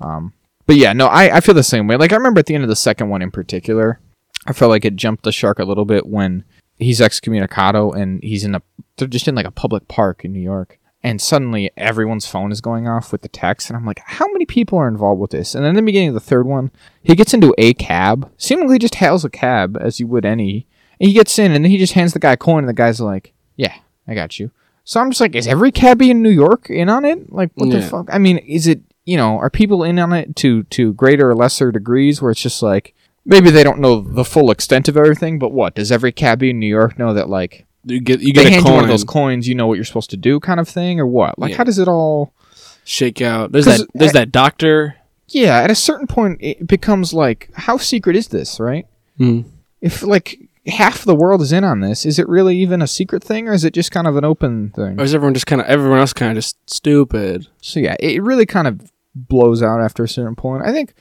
Um, 0.00 0.32
but 0.66 0.76
yeah, 0.76 0.92
no, 0.92 1.06
I, 1.06 1.36
I 1.36 1.40
feel 1.40 1.54
the 1.54 1.62
same 1.62 1.86
way. 1.86 1.96
Like 1.96 2.12
I 2.12 2.16
remember 2.16 2.40
at 2.40 2.46
the 2.46 2.54
end 2.54 2.64
of 2.64 2.68
the 2.68 2.76
second 2.76 3.08
one 3.08 3.22
in 3.22 3.30
particular, 3.30 4.00
I 4.46 4.52
felt 4.52 4.70
like 4.70 4.84
it 4.84 4.96
jumped 4.96 5.24
the 5.24 5.32
shark 5.32 5.58
a 5.58 5.64
little 5.64 5.84
bit 5.84 6.06
when 6.06 6.44
he's 6.78 7.00
excommunicado 7.00 7.94
and 7.96 8.22
he's 8.22 8.44
in 8.44 8.54
a 8.54 8.62
they're 8.96 9.08
just 9.08 9.28
in 9.28 9.34
like 9.34 9.46
a 9.46 9.50
public 9.50 9.86
park 9.88 10.24
in 10.24 10.32
New 10.32 10.40
York. 10.40 10.77
And 11.02 11.20
suddenly 11.20 11.70
everyone's 11.76 12.26
phone 12.26 12.50
is 12.50 12.60
going 12.60 12.88
off 12.88 13.12
with 13.12 13.22
the 13.22 13.28
text, 13.28 13.70
and 13.70 13.76
I'm 13.76 13.86
like, 13.86 14.00
how 14.04 14.26
many 14.32 14.44
people 14.44 14.78
are 14.78 14.88
involved 14.88 15.20
with 15.20 15.30
this? 15.30 15.54
And 15.54 15.64
then 15.64 15.70
in 15.70 15.76
the 15.76 15.82
beginning 15.82 16.08
of 16.08 16.14
the 16.14 16.20
third 16.20 16.46
one, 16.46 16.72
he 17.02 17.14
gets 17.14 17.32
into 17.32 17.54
a 17.56 17.72
cab, 17.74 18.30
seemingly 18.36 18.78
just 18.78 18.96
hails 18.96 19.24
a 19.24 19.30
cab 19.30 19.78
as 19.80 20.00
you 20.00 20.08
would 20.08 20.24
any. 20.24 20.66
And 21.00 21.08
he 21.08 21.14
gets 21.14 21.38
in, 21.38 21.52
and 21.52 21.64
then 21.64 21.70
he 21.70 21.78
just 21.78 21.92
hands 21.92 22.14
the 22.14 22.18
guy 22.18 22.32
a 22.32 22.36
coin, 22.36 22.60
and 22.60 22.68
the 22.68 22.72
guy's 22.72 23.00
like, 23.00 23.32
yeah, 23.54 23.76
I 24.08 24.14
got 24.14 24.40
you. 24.40 24.50
So 24.82 25.00
I'm 25.00 25.10
just 25.10 25.20
like, 25.20 25.36
is 25.36 25.46
every 25.46 25.70
cabbie 25.70 26.10
in 26.10 26.22
New 26.22 26.30
York 26.30 26.68
in 26.68 26.88
on 26.88 27.04
it? 27.04 27.32
Like, 27.32 27.50
what 27.54 27.70
the 27.70 27.82
fuck? 27.82 28.08
I 28.10 28.18
mean, 28.18 28.38
is 28.38 28.66
it 28.66 28.80
you 29.08 29.16
know, 29.16 29.38
are 29.38 29.48
people 29.48 29.84
in 29.84 29.98
on 29.98 30.12
it 30.12 30.36
to 30.36 30.64
to 30.64 30.92
greater 30.92 31.30
or 31.30 31.34
lesser 31.34 31.72
degrees 31.72 32.20
where 32.20 32.30
it's 32.30 32.42
just 32.42 32.62
like 32.62 32.94
maybe 33.24 33.50
they 33.50 33.64
don't 33.64 33.78
know 33.78 34.02
the 34.02 34.24
full 34.24 34.50
extent 34.50 34.86
of 34.86 34.98
everything, 34.98 35.38
but 35.38 35.50
what 35.50 35.74
does 35.74 35.90
every 35.90 36.12
cabbie 36.12 36.50
in 36.50 36.60
New 36.60 36.66
York 36.66 36.98
know 36.98 37.14
that 37.14 37.30
like 37.30 37.64
You 37.88 38.00
get 38.00 38.20
you 38.20 38.32
they 38.32 38.44
get 38.44 38.46
a 38.46 38.50
hand 38.50 38.66
you 38.66 38.70
one 38.72 38.80
coin, 38.80 38.84
of 38.84 38.88
those 38.90 39.04
coins, 39.04 39.48
you 39.48 39.54
know 39.54 39.66
what 39.66 39.74
you're 39.74 39.84
supposed 39.84 40.10
to 40.10 40.16
do, 40.16 40.38
kind 40.40 40.60
of 40.60 40.68
thing, 40.68 41.00
or 41.00 41.06
what? 41.06 41.38
Like, 41.38 41.50
Yeah. 41.52 41.56
how 41.58 41.64
does 41.64 41.78
it 41.78 41.88
all? 41.88 42.32
shake 42.84 43.20
out. 43.20 43.52
There's 43.52 43.66
'Cause 43.66 43.80
that 43.80 43.88
there's 43.94 44.12
that 44.12 44.32
doctor. 44.32 44.94
Yeah, 45.28 45.58
at 45.58 45.70
a 45.70 45.74
certain 45.74 46.06
point, 46.06 46.38
it 46.40 46.66
becomes 46.66 47.12
like, 47.12 47.50
how 47.52 47.76
secret 47.76 48.16
is 48.16 48.28
this, 48.28 48.58
right? 48.58 48.86
Hmm. 49.18 49.40
If 49.82 50.02
like 50.02 50.38
half 50.66 51.04
the 51.04 51.14
world 51.14 51.42
is 51.42 51.52
in 51.52 51.64
on 51.64 51.80
this, 51.80 52.06
is 52.06 52.18
it 52.18 52.26
really 52.28 52.56
even 52.58 52.80
a 52.80 52.86
secret 52.86 53.22
thing, 53.22 53.46
or 53.46 53.52
is 53.52 53.62
it 53.62 53.74
just 53.74 53.90
kind 53.90 54.06
of 54.06 54.16
an 54.16 54.24
open 54.24 54.70
thing? 54.74 54.98
Or 54.98 55.04
is 55.04 55.14
everyone 55.14 55.34
just 55.34 55.46
kind 55.46 55.60
of 55.60 55.66
everyone 55.68 55.98
else 55.98 56.14
kind 56.14 56.30
of 56.32 56.36
just 56.42 56.56
stupid? 56.66 57.46
So 57.60 57.78
yeah, 57.78 57.94
it 58.00 58.22
really 58.22 58.46
kind 58.46 58.66
of 58.66 58.90
blows 59.14 59.62
out 59.62 59.80
after 59.82 60.02
a 60.02 60.08
certain 60.08 60.34
point. 60.34 60.64
I 60.64 60.72
think 60.72 60.94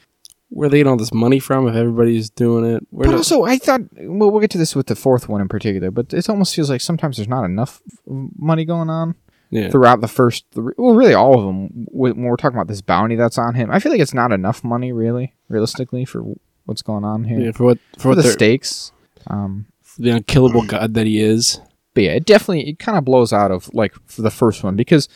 Where 0.49 0.69
they 0.69 0.77
get 0.77 0.87
all 0.87 0.97
this 0.97 1.13
money 1.13 1.39
from 1.39 1.67
if 1.67 1.75
everybody's 1.75 2.29
doing 2.29 2.65
it? 2.65 2.87
But 2.91 3.13
also, 3.13 3.43
I 3.43 3.57
thought 3.57 3.81
well, 3.93 4.31
we'll 4.31 4.39
get 4.39 4.51
to 4.51 4.57
this 4.57 4.75
with 4.75 4.87
the 4.87 4.95
fourth 4.95 5.27
one 5.27 5.41
in 5.41 5.49
particular. 5.49 5.91
But 5.91 6.13
it 6.13 6.29
almost 6.29 6.55
feels 6.55 6.69
like 6.69 6.81
sometimes 6.81 7.17
there's 7.17 7.27
not 7.27 7.43
enough 7.43 7.81
money 8.07 8.63
going 8.63 8.89
on 8.89 9.15
yeah. 9.49 9.69
throughout 9.69 10.01
the 10.01 10.07
first. 10.07 10.45
Three, 10.53 10.73
well, 10.77 10.95
really, 10.95 11.13
all 11.13 11.37
of 11.37 11.45
them. 11.45 11.87
When 11.91 12.21
we're 12.23 12.37
talking 12.37 12.57
about 12.57 12.67
this 12.67 12.81
bounty 12.81 13.15
that's 13.15 13.37
on 13.37 13.55
him, 13.55 13.69
I 13.71 13.79
feel 13.79 13.91
like 13.91 14.01
it's 14.01 14.13
not 14.13 14.31
enough 14.31 14.63
money, 14.63 14.91
really, 14.91 15.33
realistically, 15.49 16.05
for 16.05 16.23
what's 16.65 16.81
going 16.81 17.03
on 17.03 17.23
here 17.23 17.39
yeah, 17.39 17.51
for 17.51 17.63
what 17.63 17.79
for, 17.93 17.99
for 17.99 18.07
what 18.09 18.15
the 18.15 18.23
stakes. 18.23 18.91
Um, 19.27 19.65
for 19.81 20.01
the 20.01 20.11
unkillable 20.11 20.65
god 20.65 20.93
that 20.93 21.07
he 21.07 21.19
is. 21.19 21.59
but 21.93 22.03
yeah, 22.03 22.11
it 22.11 22.25
definitely 22.25 22.69
it 22.69 22.79
kind 22.79 22.97
of 22.97 23.05
blows 23.05 23.33
out 23.33 23.51
of 23.51 23.73
like 23.73 23.93
for 24.05 24.21
the 24.21 24.29
first 24.29 24.63
one 24.63 24.75
because 24.75 25.09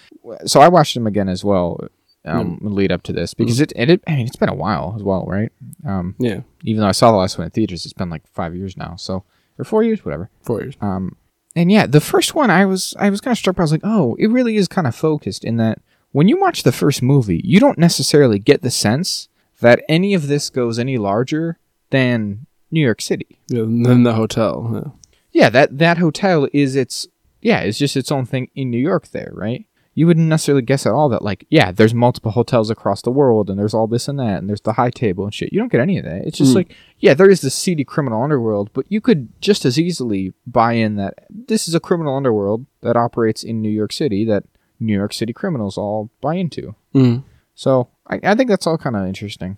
so 0.46 0.60
I 0.60 0.68
watched 0.68 0.96
him 0.96 1.08
again 1.08 1.30
as 1.30 1.44
well. 1.44 1.80
Um, 2.24 2.60
lead 2.62 2.92
up 2.92 3.02
to 3.04 3.14
this 3.14 3.34
because 3.34 3.60
it, 3.60 3.74
it, 3.76 3.90
it 3.90 4.04
I 4.06 4.16
mean 4.16 4.28
it's 4.28 4.36
been 4.36 4.48
a 4.50 4.54
while 4.54 4.94
as 4.96 5.02
well, 5.02 5.26
right? 5.26 5.52
Um, 5.86 6.16
Yeah, 6.20 6.42
even 6.64 6.82
though 6.82 6.88
I 6.88 6.92
saw 6.92 7.12
the 7.12 7.18
last 7.18 7.38
one 7.38 7.46
in 7.46 7.52
theaters, 7.52 7.84
it's 7.84 7.94
been 7.94 8.12
like 8.12 8.28
five 8.28 8.56
years 8.56 8.78
now, 8.78 8.96
so 8.96 9.24
or 9.58 9.66
four 9.66 9.82
years, 9.84 10.06
whatever. 10.06 10.30
four 10.44 10.62
years. 10.62 10.76
Um, 10.82 11.18
and 11.56 11.72
yeah, 11.72 11.88
the 11.88 12.00
first 12.00 12.36
one 12.36 12.52
I 12.52 12.66
was 12.66 12.94
I 13.00 13.10
was 13.10 13.22
kind 13.22 13.32
of 13.32 13.38
struck. 13.40 13.56
by 13.56 13.62
I 13.62 13.66
was 13.66 13.72
like, 13.72 13.82
oh, 13.84 14.16
it 14.20 14.28
really 14.28 14.56
is 14.56 14.68
kind 14.68 14.86
of 14.86 14.96
focused 14.96 15.44
in 15.44 15.58
that 15.58 15.82
when 16.12 16.28
you 16.28 16.40
watch 16.40 16.64
the 16.64 16.72
first 16.72 17.02
movie, 17.02 17.42
you 17.44 17.60
don't 17.60 17.78
necessarily 17.80 18.38
get 18.38 18.62
the 18.62 18.72
sense 18.72 19.28
that 19.60 19.82
any 19.90 20.14
of 20.14 20.28
this 20.28 20.50
goes 20.50 20.78
any 20.78 20.98
larger 20.98 21.58
than 21.90 22.46
New 22.70 22.82
York 22.82 23.02
City. 23.02 23.40
Yeah, 23.48 23.64
and 23.64 23.86
then 23.86 24.04
the 24.04 24.14
hotel. 24.14 24.70
Yeah. 24.74 24.92
Yeah, 25.34 25.50
that 25.50 25.78
that 25.80 25.98
hotel 25.98 26.48
is 26.54 26.76
its 26.76 27.08
yeah, 27.42 27.62
it's 27.62 27.80
just 27.80 27.98
its 27.98 28.12
own 28.12 28.26
thing 28.26 28.50
in 28.54 28.70
New 28.70 28.78
York 28.78 29.08
there, 29.08 29.32
right? 29.34 29.66
You 30.02 30.08
wouldn't 30.08 30.28
necessarily 30.28 30.64
guess 30.64 30.88
at 30.88 30.94
all 30.94 31.10
that 31.10 31.22
like, 31.22 31.46
yeah, 31.50 31.72
there's 31.72 31.94
multiple 31.94 32.32
hotels 32.32 32.70
across 32.72 33.04
the 33.04 33.12
world 33.12 33.50
and 33.50 33.60
there's 33.60 33.76
all 33.76 33.86
this 33.86 34.08
and 34.08 34.18
that 34.20 34.38
and 34.40 34.50
there's 34.50 34.62
the 34.62 34.74
high 34.74 34.90
table 34.90 35.26
and 35.26 35.34
shit. 35.34 35.54
You 35.54 35.60
don't 35.60 35.72
get 35.72 35.80
any 35.82 36.00
of 36.00 36.06
that. 36.06 36.26
It's 36.26 36.40
just 36.40 36.52
Hmm. 36.54 36.58
like, 36.58 36.76
yeah, 36.98 37.14
there 37.14 37.30
is 37.30 37.42
this 37.42 37.54
seedy 37.54 37.84
criminal 37.84 38.24
underworld, 38.24 38.72
but 38.74 38.86
you 38.90 39.00
could 39.00 39.30
just 39.42 39.64
as 39.64 39.78
easily 39.78 40.34
buy 40.48 40.74
in 40.74 40.96
that 40.96 41.14
this 41.30 41.68
is 41.68 41.76
a 41.76 41.80
criminal 41.80 42.16
underworld 42.18 42.66
that 42.82 42.96
operates 42.98 43.44
in 43.44 43.62
New 43.62 43.70
York 43.70 43.94
City 43.94 44.26
that 44.26 44.44
New 44.80 44.96
York 44.96 45.14
City 45.14 45.34
criminals 45.34 45.78
all 45.78 46.10
buy 46.22 46.34
into. 46.36 46.74
Mm. 46.96 47.24
So 47.54 47.90
I, 48.08 48.20
I 48.24 48.34
think 48.36 48.50
that's 48.50 48.66
all 48.66 48.80
kind 48.80 48.96
of 48.96 49.06
interesting. 49.06 49.58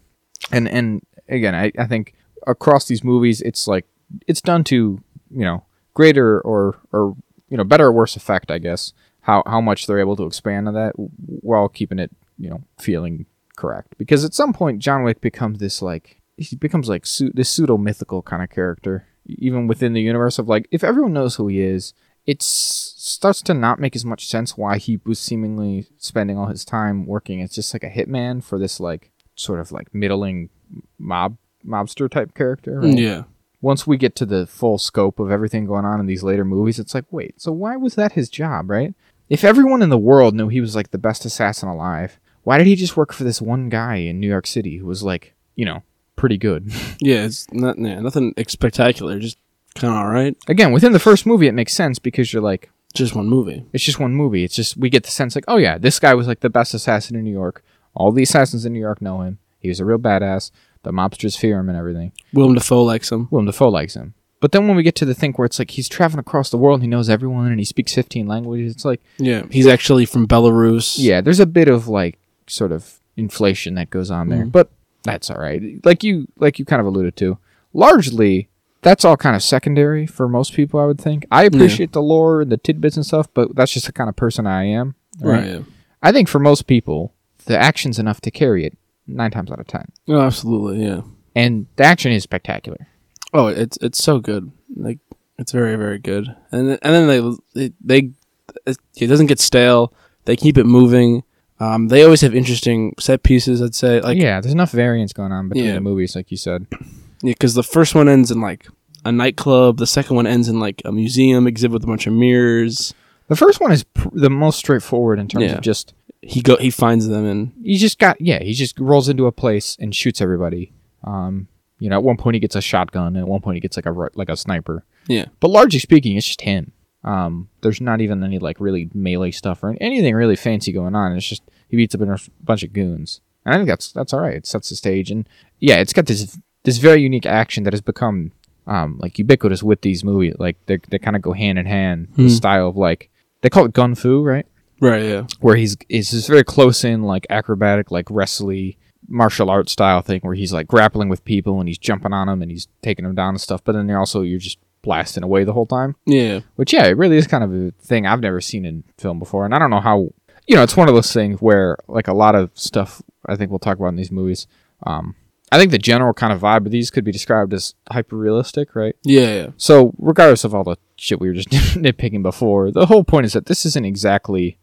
And 0.52 0.68
and 0.68 1.06
again, 1.30 1.56
I, 1.56 1.72
I 1.80 1.86
think 1.88 2.16
across 2.46 2.86
these 2.86 3.04
movies, 3.04 3.40
it's 3.42 3.66
like 3.66 3.86
it's 4.28 4.42
done 4.42 4.66
to 4.66 5.02
you 5.32 5.46
know 5.48 5.64
greater 5.94 6.42
or 6.42 6.76
or 6.92 7.16
you 7.50 7.56
know 7.58 7.64
better 7.64 7.86
or 7.86 7.94
worse 7.94 8.18
effect, 8.18 8.52
I 8.52 8.58
guess. 8.58 8.92
How 9.24 9.44
how 9.46 9.60
much 9.60 9.88
they're 9.88 10.00
able 10.00 10.15
to 10.18 10.25
expand 10.25 10.68
on 10.68 10.74
that 10.75 10.94
while 10.96 11.68
keeping 11.68 12.00
it 12.00 12.12
you 12.38 12.50
know 12.50 12.62
feeling 12.80 13.25
correct. 13.56 13.96
Because 13.98 14.24
at 14.25 14.34
some 14.34 14.53
point, 14.53 14.80
John 14.80 15.03
Wick 15.03 15.22
becomes 15.22 15.60
this 15.60 15.82
like 15.82 16.22
he 16.38 16.56
becomes 16.56 16.89
like 16.89 17.06
su- 17.06 17.32
this 17.34 17.50
pseudo 17.50 17.77
mythical 17.77 18.22
kind 18.22 18.44
of 18.44 18.50
character, 18.50 19.08
even 19.25 19.68
within 19.68 19.94
the 19.94 20.01
universe 20.01 20.39
of 20.39 20.48
like 20.48 20.68
if 20.72 20.84
everyone 20.84 21.13
knows 21.13 21.36
who 21.36 21.48
he 21.48 21.62
is, 21.62 21.94
it 22.25 22.42
starts 22.42 23.42
to 23.44 23.53
not 23.53 23.80
make 23.80 23.96
as 23.96 24.06
much 24.06 24.27
sense 24.27 24.58
why 24.58 24.77
he 24.77 25.00
was 25.06 25.20
seemingly 25.20 25.88
spending 25.98 26.38
all 26.38 26.48
his 26.48 26.65
time 26.65 27.06
working 27.06 27.42
as 27.42 27.51
just 27.51 27.74
like 27.74 27.84
a 27.84 27.89
hitman 27.89 28.44
for 28.44 28.58
this 28.58 28.80
like 28.80 29.12
sort 29.36 29.60
of 29.60 29.72
like 29.72 29.94
middling 29.94 30.50
mob 30.98 31.38
mobster 31.65 32.10
type 32.10 32.34
character. 32.34 32.80
right? 32.80 32.98
Yeah. 32.98 33.24
Once 33.62 33.88
we 33.88 33.96
get 33.96 34.13
to 34.13 34.25
the 34.25 34.46
full 34.46 34.77
scope 34.77 35.20
of 35.20 35.32
everything 35.32 35.65
going 35.65 35.86
on 35.86 36.00
in 36.00 36.06
these 36.06 36.22
later 36.24 36.44
movies, 36.44 36.80
it's 36.80 36.94
like, 36.94 37.06
wait, 37.12 37.39
so 37.39 37.50
why 37.50 37.77
was 37.77 37.96
that 37.96 38.12
his 38.12 38.27
job, 38.27 38.70
right? 38.70 38.94
If 39.30 39.44
everyone 39.44 39.82
in 39.82 39.89
the 39.89 39.98
world 39.98 40.36
knew 40.36 40.48
he 40.48 40.62
was 40.62 40.75
like 40.75 40.92
the 40.92 40.98
best 40.98 41.25
assassin 41.25 41.70
alive, 41.70 42.20
why 42.44 42.58
did 42.58 42.68
he 42.68 42.75
just 42.75 42.98
work 42.98 43.13
for 43.13 43.24
this 43.24 43.42
one 43.42 43.70
guy 43.70 43.96
in 43.96 44.20
New 44.20 44.27
York 44.27 44.46
City 44.48 44.77
who 44.77 44.86
was 44.86 45.01
like, 45.03 45.34
you 45.56 45.65
know, 45.65 45.84
pretty 46.15 46.38
good? 46.38 46.72
Yeah, 47.00 47.25
it's 47.25 47.51
not 47.51 47.77
yeah, 47.77 48.00
nothing 48.00 48.34
spectacular, 48.48 49.20
just 49.20 49.38
kind 49.75 49.94
of 49.94 50.00
all 50.00 50.10
right. 50.10 50.38
Again, 50.48 50.72
within 50.72 50.92
the 50.94 51.00
first 51.00 51.25
movie, 51.25 51.48
it 51.48 51.53
makes 51.53 51.74
sense 51.74 52.00
because 52.00 52.32
you're 52.32 52.42
like, 52.42 52.70
Just 52.94 53.15
one 53.15 53.27
movie. 53.27 53.65
It's 53.74 53.84
just 53.84 54.00
one 54.00 54.13
movie. 54.13 54.44
It's 54.44 54.56
just 54.56 54.77
we 54.77 54.89
get 54.89 55.03
the 55.03 55.12
sense 55.12 55.36
like, 55.36 55.46
oh 55.48 55.58
yeah, 55.58 55.77
this 55.77 56.00
guy 56.00 56.13
was 56.13 56.27
like 56.27 56.42
the 56.42 56.50
best 56.50 56.74
assassin 56.74 57.15
in 57.15 57.24
New 57.24 57.32
York. 57.32 57.63
All 57.96 58.12
the 58.12 58.24
assassins 58.24 58.65
in 58.65 58.74
New 58.74 58.80
York 58.80 59.01
know 59.01 59.22
him. 59.22 59.39
He 59.60 59.70
was 59.70 59.80
a 59.80 59.86
real 59.86 59.98
badass. 59.98 60.51
The 60.84 60.92
mobsters 60.92 61.38
fear 61.38 61.60
him 61.60 61.70
and 61.70 61.77
everything. 61.77 62.12
Willem 62.34 62.53
Dafoe 62.56 62.84
likes 62.84 63.12
him. 63.12 63.27
Willem 63.32 63.46
Dafoe 63.48 63.70
likes 63.70 63.96
him. 63.96 64.13
But 64.44 64.52
then 64.52 64.68
when 64.68 64.76
we 64.76 64.84
get 64.84 64.96
to 64.96 65.06
the 65.06 65.14
thing 65.14 65.32
where 65.34 65.46
it's 65.46 65.58
like 65.58 65.72
he's 65.72 65.88
traveling 65.88 66.20
across 66.20 66.50
the 66.50 66.58
world 66.58 66.82
and 66.82 66.84
he 66.84 66.90
knows 66.90 67.10
everyone 67.10 67.48
and 67.48 67.60
he 67.60 67.64
speaks 67.64 67.94
15 67.94 68.28
languages, 68.28 68.74
it's 68.74 68.84
like, 68.84 69.02
Yeah, 69.18 69.44
he's 69.50 69.66
actually 69.68 70.06
from 70.06 70.28
Belarus. 70.28 70.96
yeah, 71.00 71.22
there's 71.22 71.40
a 71.40 71.46
bit 71.46 71.70
of 71.70 71.88
like 71.88 72.20
sort 72.48 72.74
of 72.74 73.00
inflation 73.16 73.76
that 73.76 73.90
goes 73.90 74.12
on 74.12 74.28
there. 74.28 74.44
Mhm. 74.46 74.52
But 74.52 74.70
That's 75.06 75.30
all 75.30 75.38
right. 75.38 75.62
Like 75.86 76.04
you 76.04 76.28
like 76.38 76.60
you 76.60 76.66
kind 76.66 76.82
of 76.82 76.86
alluded 76.86 77.16
to. 77.18 77.38
Largely, 77.74 78.50
that's 78.82 79.04
all 79.06 79.16
kind 79.18 79.36
of 79.36 79.42
secondary 79.44 80.06
for 80.06 80.28
most 80.28 80.54
people. 80.54 80.80
I 80.80 80.86
would 80.88 81.00
think. 81.00 81.26
I 81.32 81.44
appreciate 81.44 81.94
the 81.94 82.02
lore 82.02 82.42
and 82.42 82.52
the 82.52 82.58
tidbits 82.58 82.96
and 82.98 83.06
stuff, 83.06 83.28
but 83.34 83.56
that's 83.56 83.72
just 83.74 83.86
the 83.86 83.92
kind 83.94 84.10
of 84.10 84.16
person 84.18 84.46
I 84.46 84.64
am. 84.66 84.96
Right. 85.22 85.64
I 86.02 86.12
think 86.12 86.28
for 86.28 86.40
most 86.40 86.68
people, 86.68 87.14
the 87.46 87.58
action's 87.58 87.98
enough 88.00 88.20
to 88.22 88.32
carry 88.32 88.66
it 88.66 88.78
nine 89.08 89.32
times 89.32 89.52
out 89.52 89.60
of 89.60 89.68
ten, 89.68 89.86
Oh, 90.08 90.20
absolutely. 90.22 90.86
Yeah. 90.86 91.02
and 91.36 91.66
the 91.78 91.84
action 91.86 92.12
is 92.12 92.24
spectacular. 92.24 92.88
Oh, 93.34 93.48
it's 93.48 93.78
it's 93.82 94.04
so 94.04 94.20
good. 94.20 94.52
Like 94.75 95.00
it's 95.40 95.52
very 95.52 95.75
very 95.75 96.00
good. 96.00 96.28
And 96.52 96.70
then, 96.70 96.80
and 96.82 96.94
then 96.94 97.08
they 97.08 97.68
they, 97.70 97.74
they 97.82 98.75
it 98.98 99.08
doesn't 99.08 99.28
get 99.28 99.40
stale. 99.40 99.94
They 100.25 100.36
keep 100.36 100.58
it 100.58 100.66
moving. 100.66 101.24
Um, 101.60 101.88
they 101.88 102.04
always 102.04 102.22
have 102.22 102.36
interesting 102.36 102.94
set 103.00 103.24
pieces. 103.24 103.62
I'd 103.62 103.75
say 103.75 104.02
like 104.02 104.18
yeah, 104.18 104.42
there's 104.42 104.54
enough 104.54 104.72
variance 104.72 105.13
going 105.13 105.32
on 105.32 105.50
between 105.50 105.66
Yeah. 105.66 105.74
the 105.75 105.82
movies, 105.82 106.16
like 106.16 106.30
you 106.32 106.38
said. 106.38 106.68
Yeah, 106.72 107.34
because 107.34 107.54
the 107.54 107.63
first 107.63 107.96
one 107.96 108.10
ends 108.10 108.32
in 108.32 108.42
like 108.42 108.68
a 109.06 109.12
nightclub. 109.12 109.78
The 109.78 109.88
second 109.88 110.16
one 110.16 110.28
ends 110.28 110.48
in 110.48 110.60
like 110.60 110.82
a 110.86 110.92
museum 110.92 111.48
exhibit 111.48 111.74
with 111.74 111.84
a 111.84 111.88
bunch 111.88 112.06
of 112.08 112.13
mirrors. 112.13 112.94
The 113.30 113.36
first 113.36 113.62
one 113.62 113.72
is 113.72 113.84
pr- 113.86 114.10
the 114.12 114.30
most 114.30 114.58
straightforward 114.60 115.20
in 115.20 115.28
terms 115.28 115.46
Yeah. 115.46 115.54
of 115.56 115.62
just 115.62 115.94
He 116.22 116.42
go 116.42 116.58
he 116.58 116.70
finds 116.70 117.08
them 117.08 117.25
and 117.25 117.52
he 117.63 117.78
just 117.78 117.98
got 117.98 118.20
yeah 118.22 118.42
he 118.44 118.54
just 118.54 118.80
rolls 118.80 119.08
into 119.10 119.25
a 119.25 119.32
place 119.32 119.78
and 119.80 119.96
shoots 119.96 120.22
everybody. 120.22 120.74
Um, 121.04 121.48
you 121.84 121.90
know, 121.90 121.98
at 121.98 122.04
one 122.04 122.18
point 122.18 122.36
he 122.36 122.40
gets 122.40 122.56
a 122.56 122.62
shotgun, 122.62 123.08
and 123.16 123.18
at 123.25 123.28
one 123.28 123.42
point 123.42 123.56
he 123.58 123.60
gets 123.66 123.78
like 123.78 123.86
a 123.86 123.92
like 124.16 124.30
a 124.30 124.38
sniper. 124.38 124.84
yeah 125.08 125.25
But 125.42 125.50
largely 125.52 125.80
speaking, 125.80 126.16
it's 126.18 126.28
just 126.28 126.42
him. 126.42 126.72
Um, 127.04 127.50
there's 127.62 127.82
not 127.82 128.00
even 128.00 128.24
any 128.24 128.40
like 128.40 128.58
really 128.62 128.90
melee 128.94 129.32
stuff 129.32 129.62
or 129.63 129.75
anything 129.82 130.16
really 130.16 130.38
fancy 130.38 130.72
going 130.72 130.96
on. 130.96 131.12
It's 131.18 131.28
just 131.28 131.44
he 131.70 131.75
beats 131.78 131.94
up 131.96 132.02
a 132.02 132.18
bunch 132.42 132.63
of 132.63 132.72
goons, 132.72 133.20
and 133.46 133.54
I 133.54 133.58
think 133.58 133.68
that's 133.68 133.92
that's 133.92 134.13
all 134.13 134.22
right. 134.22 134.36
It 134.42 134.48
sets 134.48 134.70
the 134.70 134.75
stage, 134.78 135.12
and 135.12 135.28
yeah, 135.60 135.78
it's 135.84 135.94
got 135.94 136.06
this 136.06 136.38
this 136.63 136.78
very 136.78 137.02
unique 137.02 137.25
action 137.25 137.63
that 137.66 137.74
has 137.74 137.82
become 137.82 138.32
um 138.66 138.98
like 139.04 139.20
ubiquitous 139.20 139.62
with 139.62 139.82
these 139.82 140.04
movies. 140.06 140.36
Like 140.40 140.56
they 140.68 140.78
they 140.90 141.00
kind 141.00 141.18
of 141.18 141.22
go 141.22 141.34
hand 141.34 141.60
in 141.60 141.66
hand. 141.66 142.08
The 142.16 142.24
Hmm. 142.24 142.30
style 142.30 142.68
of 142.70 142.78
like 142.78 143.10
they 143.42 143.50
call 143.50 143.66
it 143.66 143.74
gun 143.74 143.96
fu, 143.96 144.24
right? 144.24 144.46
right 144.80 145.04
yeah 145.04 145.24
Where 145.42 145.56
he's 145.58 145.75
is 145.90 146.12
this 146.12 146.28
very 146.28 146.44
close 146.44 146.84
in 146.84 147.04
like 147.04 147.25
acrobatic 147.30 147.92
like 147.92 148.08
wrestly 148.10 148.78
martial 149.07 149.50
arts 149.50 149.72
style 149.72 150.01
thing 150.01 150.22
where 150.22 150.36
he's 150.36 150.53
like 150.53 150.67
grappling 150.67 151.10
with 151.10 151.25
people 151.25 151.60
and 151.60 151.67
he's 151.67 151.77
jumping 151.77 152.13
on 152.13 152.27
them 152.27 152.41
and 152.41 152.51
he's 152.51 152.67
taking 152.81 153.03
them 153.03 153.15
down 153.15 153.29
and 153.29 153.41
stuff. 153.41 153.63
But 153.63 153.74
then 153.74 153.88
they're 153.88 154.00
also 154.00 154.22
you're 154.22 154.39
just 154.39 154.60
blasting 154.81 155.24
away 155.24 155.43
the 155.43 155.53
whole 155.53 155.65
time. 155.65 155.95
yeah 156.05 156.41
Which 156.55 156.74
yeah, 156.74 156.86
it 156.86 156.98
really 156.98 157.17
is 157.17 157.27
kind 157.27 157.43
of 157.43 157.53
a 157.53 157.72
thing 157.81 158.05
I've 158.05 158.19
never 158.19 158.41
seen 158.41 158.65
in 158.65 158.83
film 158.98 159.19
before, 159.19 159.45
and 159.45 159.53
I 159.55 159.60
don't 159.60 159.69
know 159.69 159.79
how. 159.79 160.10
You 160.45 160.57
know, 160.57 160.63
it's 160.63 160.75
one 160.75 160.89
of 160.89 160.93
those 160.95 161.13
things 161.13 161.39
where 161.39 161.77
like 161.88 162.10
a 162.10 162.13
lot 162.13 162.36
of 162.36 162.51
stuff 162.53 163.01
I 163.27 163.36
think 163.38 163.50
we'll 163.50 163.60
talk 163.60 163.77
about 163.77 163.88
in 163.89 163.95
these 163.95 164.12
movies. 164.12 164.45
Um, 164.86 165.15
I 165.53 165.57
think 165.57 165.72
the 165.72 165.77
general 165.77 166.13
kind 166.13 166.33
of 166.33 166.41
vibe 166.41 166.65
of 166.65 166.72
these 166.72 166.89
could 166.89 167.05
be 167.05 167.12
described 167.12 167.53
as 167.53 167.75
hyper 167.89 168.17
realistic, 168.17 168.75
right? 168.75 168.95
yeah 169.03 169.33
yeah 169.36 169.48
So 169.55 169.93
regardless 170.00 170.43
of 170.43 170.53
all 170.55 170.63
the 170.63 170.77
shit 170.98 171.19
we 171.19 171.27
were 171.27 171.36
just 171.36 171.50
nitpicking 171.77 172.24
before, 172.24 172.72
the 172.72 172.88
whole 172.88 173.03
point 173.03 173.25
is 173.27 173.33
that 173.33 173.45
this 173.45 173.65
isn't 173.67 173.86
exactly 173.86 174.57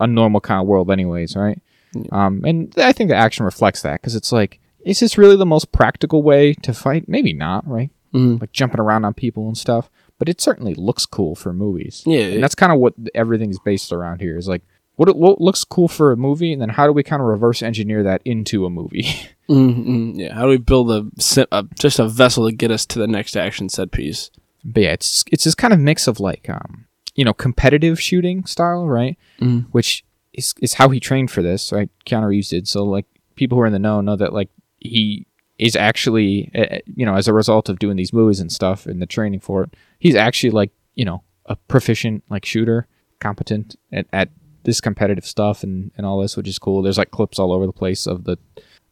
a 0.00 0.06
normal 0.06 0.40
kind 0.40 0.60
of 0.60 0.66
world, 0.66 0.90
anyways, 0.90 1.36
right? 1.36 1.62
Um, 2.10 2.42
and 2.44 2.72
I 2.76 2.92
think 2.92 3.10
the 3.10 3.16
action 3.16 3.44
reflects 3.44 3.82
that 3.82 4.00
because 4.00 4.14
it's 4.14 4.32
like, 4.32 4.60
is 4.84 5.00
this 5.00 5.18
really 5.18 5.36
the 5.36 5.46
most 5.46 5.72
practical 5.72 6.22
way 6.22 6.54
to 6.54 6.72
fight? 6.72 7.08
Maybe 7.08 7.32
not, 7.32 7.66
right? 7.68 7.90
Mhm. 8.14 8.40
Like 8.40 8.52
jumping 8.52 8.80
around 8.80 9.04
on 9.04 9.14
people 9.14 9.46
and 9.46 9.56
stuff, 9.56 9.90
but 10.18 10.28
it 10.28 10.40
certainly 10.40 10.74
looks 10.74 11.06
cool 11.06 11.34
for 11.34 11.52
movies. 11.52 12.02
Yeah, 12.06 12.20
and 12.24 12.42
that's 12.42 12.54
kind 12.54 12.72
of 12.72 12.78
what 12.78 12.94
everything's 13.14 13.58
based 13.58 13.92
around 13.92 14.20
here. 14.20 14.36
Is 14.36 14.48
like 14.48 14.62
what 14.96 15.08
it 15.08 15.16
what 15.16 15.40
looks 15.40 15.64
cool 15.64 15.88
for 15.88 16.12
a 16.12 16.16
movie, 16.16 16.52
and 16.52 16.60
then 16.60 16.68
how 16.70 16.86
do 16.86 16.92
we 16.92 17.02
kind 17.02 17.22
of 17.22 17.28
reverse 17.28 17.62
engineer 17.62 18.02
that 18.02 18.20
into 18.24 18.66
a 18.66 18.70
movie? 18.70 19.04
mm 19.48 20.12
yeah 20.14 20.32
how 20.34 20.42
do 20.42 20.48
we 20.48 20.56
build 20.56 20.90
a, 20.90 21.06
a 21.50 21.64
just 21.78 21.98
a 21.98 22.08
vessel 22.08 22.48
to 22.48 22.54
get 22.54 22.70
us 22.70 22.86
to 22.86 22.98
the 22.98 23.06
next 23.08 23.36
action 23.36 23.68
set 23.68 23.90
piece 23.90 24.30
but 24.64 24.82
yeah, 24.84 24.92
it's 24.92 25.24
it's 25.32 25.44
this 25.44 25.54
kind 25.54 25.72
of 25.74 25.80
mix 25.80 26.06
of 26.06 26.20
like 26.20 26.48
um 26.48 26.86
you 27.14 27.24
know 27.24 27.34
competitive 27.34 28.00
shooting 28.00 28.44
style, 28.46 28.86
right? 28.86 29.18
Mhm. 29.40 29.66
Which 29.72 30.04
is 30.34 30.54
is 30.60 30.74
how 30.74 30.88
he 30.88 31.00
trained 31.00 31.30
for 31.30 31.42
this, 31.42 31.72
right? 31.72 31.90
Keanu 32.06 32.28
Reeves 32.28 32.48
did. 32.48 32.68
So 32.68 32.84
like 32.84 33.06
people 33.34 33.56
who 33.56 33.62
are 33.62 33.66
in 33.66 33.72
the 33.72 33.78
know 33.78 34.00
know 34.00 34.16
that 34.16 34.32
like 34.32 34.50
he 34.78 35.26
is 35.58 35.76
actually 35.76 36.50
uh, 36.54 36.78
you 36.86 37.06
know 37.06 37.14
as 37.14 37.28
a 37.28 37.32
result 37.32 37.68
of 37.68 37.78
doing 37.78 37.96
these 37.96 38.12
movies 38.12 38.40
and 38.40 38.50
stuff 38.50 38.86
and 38.86 39.00
the 39.00 39.06
training 39.06 39.40
for 39.40 39.64
it, 39.64 39.74
he's 39.98 40.14
actually 40.14 40.50
like 40.50 40.70
you 40.94 41.04
know 41.04 41.22
a 41.46 41.56
proficient 41.56 42.24
like 42.30 42.44
shooter, 42.44 42.86
competent 43.20 43.76
at, 43.92 44.06
at 44.12 44.30
this 44.64 44.80
competitive 44.80 45.26
stuff 45.26 45.62
and 45.62 45.90
and 45.96 46.06
all 46.06 46.20
this, 46.20 46.36
which 46.36 46.48
is 46.48 46.58
cool. 46.58 46.82
There's 46.82 46.98
like 46.98 47.10
clips 47.10 47.38
all 47.38 47.52
over 47.52 47.66
the 47.66 47.72
place 47.72 48.06
of 48.06 48.24
the 48.24 48.38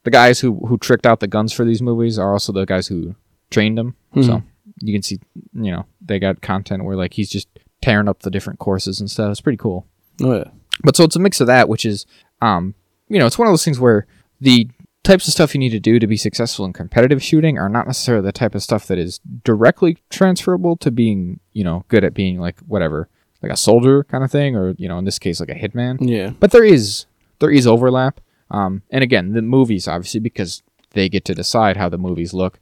the 0.04 0.10
guys 0.10 0.40
who 0.40 0.66
who 0.66 0.78
tricked 0.78 1.06
out 1.06 1.20
the 1.20 1.26
guns 1.26 1.52
for 1.52 1.64
these 1.64 1.82
movies 1.82 2.18
are 2.18 2.32
also 2.32 2.52
the 2.52 2.66
guys 2.66 2.86
who 2.86 3.14
trained 3.50 3.78
them. 3.78 3.96
So 4.22 4.42
you 4.82 4.92
can 4.94 5.02
see, 5.02 5.20
you 5.52 5.70
know, 5.70 5.86
they 6.00 6.18
got 6.18 6.40
content 6.40 6.84
where 6.84 6.96
like 6.96 7.14
he's 7.14 7.30
just 7.30 7.48
tearing 7.82 8.08
up 8.08 8.20
the 8.20 8.30
different 8.30 8.58
courses 8.58 9.00
and 9.00 9.10
stuff. 9.10 9.30
It's 9.30 9.40
pretty 9.40 9.58
cool. 9.58 9.86
oh 10.22 10.34
yeah 10.36 10.50
But 10.84 10.96
so 10.96 11.04
it's 11.04 11.16
a 11.16 11.20
mix 11.20 11.40
of 11.40 11.46
that, 11.46 11.68
which 11.68 11.84
is, 11.84 12.06
um, 12.40 12.74
you 13.08 13.18
know, 13.18 13.26
it's 13.26 13.38
one 13.38 13.46
of 13.48 13.52
those 13.52 13.64
things 13.64 13.78
where 13.80 14.06
the 14.40 14.68
types 15.02 15.26
of 15.26 15.32
stuff 15.32 15.54
you 15.54 15.58
need 15.58 15.70
to 15.70 15.80
do 15.80 15.98
to 15.98 16.06
be 16.06 16.16
successful 16.16 16.64
in 16.64 16.72
competitive 16.72 17.22
shooting 17.22 17.58
are 17.58 17.68
not 17.68 17.86
necessarily 17.86 18.24
the 18.24 18.32
type 18.32 18.54
of 18.54 18.62
stuff 18.62 18.86
that 18.86 18.98
is 18.98 19.18
directly 19.44 19.96
transferable 20.10 20.76
to 20.76 20.90
being, 20.90 21.40
you 21.52 21.64
know, 21.64 21.84
good 21.88 22.04
at 22.04 22.14
being 22.14 22.38
like 22.38 22.58
whatever, 22.60 23.08
like 23.42 23.52
a 23.52 23.56
soldier 23.56 24.04
kind 24.04 24.22
of 24.24 24.30
thing, 24.30 24.56
or 24.56 24.74
you 24.78 24.88
know, 24.88 24.98
in 24.98 25.04
this 25.04 25.18
case, 25.18 25.40
like 25.40 25.48
a 25.48 25.54
hitman. 25.54 25.96
Yeah. 26.00 26.30
But 26.38 26.50
there 26.50 26.64
is 26.64 27.06
there 27.38 27.50
is 27.50 27.66
overlap. 27.66 28.20
Um, 28.52 28.82
and 28.90 29.04
again 29.04 29.32
the 29.32 29.42
movies 29.42 29.86
obviously 29.86 30.18
because 30.18 30.62
they 30.90 31.08
get 31.08 31.24
to 31.26 31.36
decide 31.36 31.76
how 31.76 31.88
the 31.88 31.96
movies 31.98 32.34
look 32.34 32.58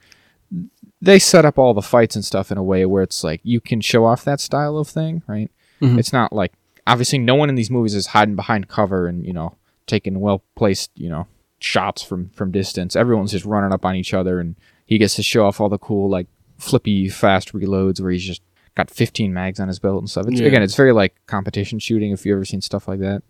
they 1.00 1.18
set 1.18 1.44
up 1.46 1.58
all 1.58 1.72
the 1.72 1.80
fights 1.80 2.14
and 2.14 2.24
stuff 2.24 2.50
in 2.52 2.58
a 2.58 2.62
way 2.62 2.84
where 2.84 3.02
it's 3.02 3.24
like 3.24 3.40
you 3.42 3.58
can 3.60 3.80
show 3.80 4.04
off 4.04 4.22
that 4.24 4.38
style 4.38 4.76
of 4.76 4.86
thing 4.88 5.22
right? 5.26 5.50
Mhm. 5.80 5.98
it's 5.98 6.12
not 6.12 6.30
like 6.32 6.52
obviously 6.88 7.18
no 7.18 7.34
one 7.36 7.48
in 7.48 7.54
these 7.54 7.70
movies 7.70 7.94
is 7.94 8.06
hiding 8.08 8.34
behind 8.36 8.68
cover 8.68 9.06
and 9.06 9.24
you 9.26 9.32
know 9.32 9.56
taking 9.86 10.18
well 10.20 10.42
placed 10.56 10.90
you 10.94 11.08
know 11.08 11.26
shots 11.60 12.02
from 12.02 12.30
from 12.30 12.50
distance. 12.50 12.96
Everyone's 12.96 13.32
just 13.32 13.44
running 13.44 13.72
up 13.72 13.84
on 13.84 13.94
each 13.94 14.12
other 14.14 14.40
and 14.40 14.56
he 14.86 14.98
gets 14.98 15.14
to 15.16 15.22
show 15.22 15.46
off 15.46 15.60
all 15.60 15.68
the 15.68 15.78
cool 15.78 16.08
like 16.10 16.26
flippy 16.58 17.08
fast 17.08 17.52
reloads 17.52 18.00
where 18.00 18.10
he's 18.10 18.24
just 18.24 18.42
got 18.74 18.90
15 18.90 19.32
mags 19.32 19.60
on 19.60 19.68
his 19.68 19.78
belt 19.78 19.98
and 20.00 20.08
stuff. 20.10 20.26
It's, 20.28 20.40
Yeah. 20.40 20.46
again 20.48 20.62
it's 20.62 20.74
very 20.76 20.92
like 20.92 21.14
competition 21.26 21.78
shooting 21.78 22.10
if 22.12 22.24
you've 22.26 22.36
ever 22.36 22.44
seen 22.44 22.60
stuff 22.60 22.88
like 22.88 23.00
that. 23.00 23.22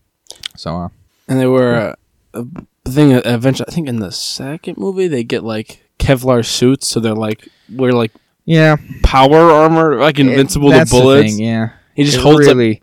So 0.56 0.76
uh, 0.76 0.88
and 1.26 1.38
they 1.40 1.46
were 1.46 1.94
uh, 2.34 2.42
a 2.84 2.90
thing 2.90 3.12
eventually 3.12 3.66
i 3.68 3.72
think 3.72 3.86
in 3.88 3.98
the 4.00 4.10
second 4.12 4.78
movie 4.78 5.08
they 5.08 5.22
get 5.22 5.44
like 5.44 5.82
kevlar 5.98 6.42
suits 6.44 6.86
so 6.88 7.00
they're 7.00 7.14
like 7.14 7.46
we're 7.74 7.92
like 7.92 8.12
Yeah, 8.46 8.76
power 9.02 9.50
armor 9.50 9.98
like 10.00 10.18
invincible 10.18 10.70
to 10.70 10.76
That's 10.76 10.90
the 10.90 10.98
bullets. 11.00 11.34
thing, 11.34 11.44
yeah, 11.44 11.70
he 11.94 12.04
just 12.04 12.16
It 12.18 12.22
holds 12.22 12.46
up 12.48 12.56
really. 12.56 12.82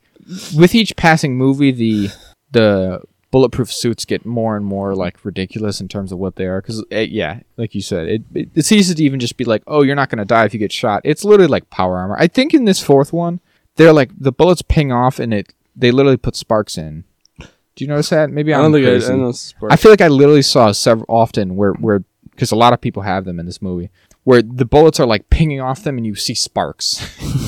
With 0.55 0.73
each 0.75 0.95
passing 0.95 1.37
movie, 1.37 1.71
the 1.71 2.09
the 2.51 3.01
bulletproof 3.31 3.71
suits 3.71 4.05
get 4.05 4.25
more 4.25 4.55
and 4.55 4.65
more 4.65 4.95
like 4.95 5.25
ridiculous 5.25 5.81
in 5.81 5.87
terms 5.87 6.11
of 6.11 6.17
what 6.17 6.35
they 6.37 6.45
are. 6.45 6.61
Because 6.61 6.83
eh, 6.91 7.07
yeah, 7.09 7.41
like 7.57 7.75
you 7.75 7.81
said, 7.81 8.07
it, 8.07 8.23
it 8.33 8.49
it's 8.55 8.71
easy 8.71 8.95
to 8.95 9.03
even 9.03 9.19
just 9.19 9.37
be 9.37 9.43
like, 9.43 9.63
oh, 9.67 9.83
you're 9.83 9.95
not 9.95 10.09
gonna 10.09 10.25
die 10.25 10.45
if 10.45 10.53
you 10.53 10.59
get 10.59 10.71
shot. 10.71 11.01
It's 11.03 11.23
literally 11.25 11.49
like 11.49 11.69
power 11.69 11.97
armor. 11.97 12.15
I 12.17 12.27
think 12.27 12.53
in 12.53 12.65
this 12.65 12.81
fourth 12.81 13.13
one, 13.13 13.39
they're 13.75 13.93
like 13.93 14.11
the 14.17 14.31
bullets 14.31 14.61
ping 14.61 14.91
off 14.91 15.19
and 15.19 15.33
it 15.33 15.53
they 15.75 15.91
literally 15.91 16.17
put 16.17 16.35
sparks 16.35 16.77
in. 16.77 17.03
Do 17.39 17.83
you 17.83 17.89
notice 17.89 18.09
that? 18.09 18.29
Maybe 18.29 18.53
i 18.53 18.57
I'm 18.57 18.71
don't 18.71 18.73
think 18.73 18.85
I, 18.85 18.89
I 18.89 18.91
crazy. 18.93 19.07
don't 19.09 19.21
know 19.61 19.69
I 19.69 19.75
feel 19.75 19.91
like 19.91 20.01
I 20.01 20.07
literally 20.07 20.41
saw 20.41 20.71
several 20.71 21.05
often 21.09 21.55
where 21.57 21.73
where 21.73 22.03
because 22.31 22.51
a 22.51 22.55
lot 22.55 22.73
of 22.73 22.81
people 22.81 23.03
have 23.03 23.25
them 23.25 23.39
in 23.39 23.45
this 23.45 23.61
movie 23.61 23.89
where 24.23 24.41
the 24.41 24.65
bullets 24.65 24.99
are 24.99 25.05
like 25.05 25.29
pinging 25.29 25.61
off 25.61 25.83
them 25.83 25.97
and 25.97 26.05
you 26.05 26.15
see 26.15 26.33
sparks. 26.33 27.05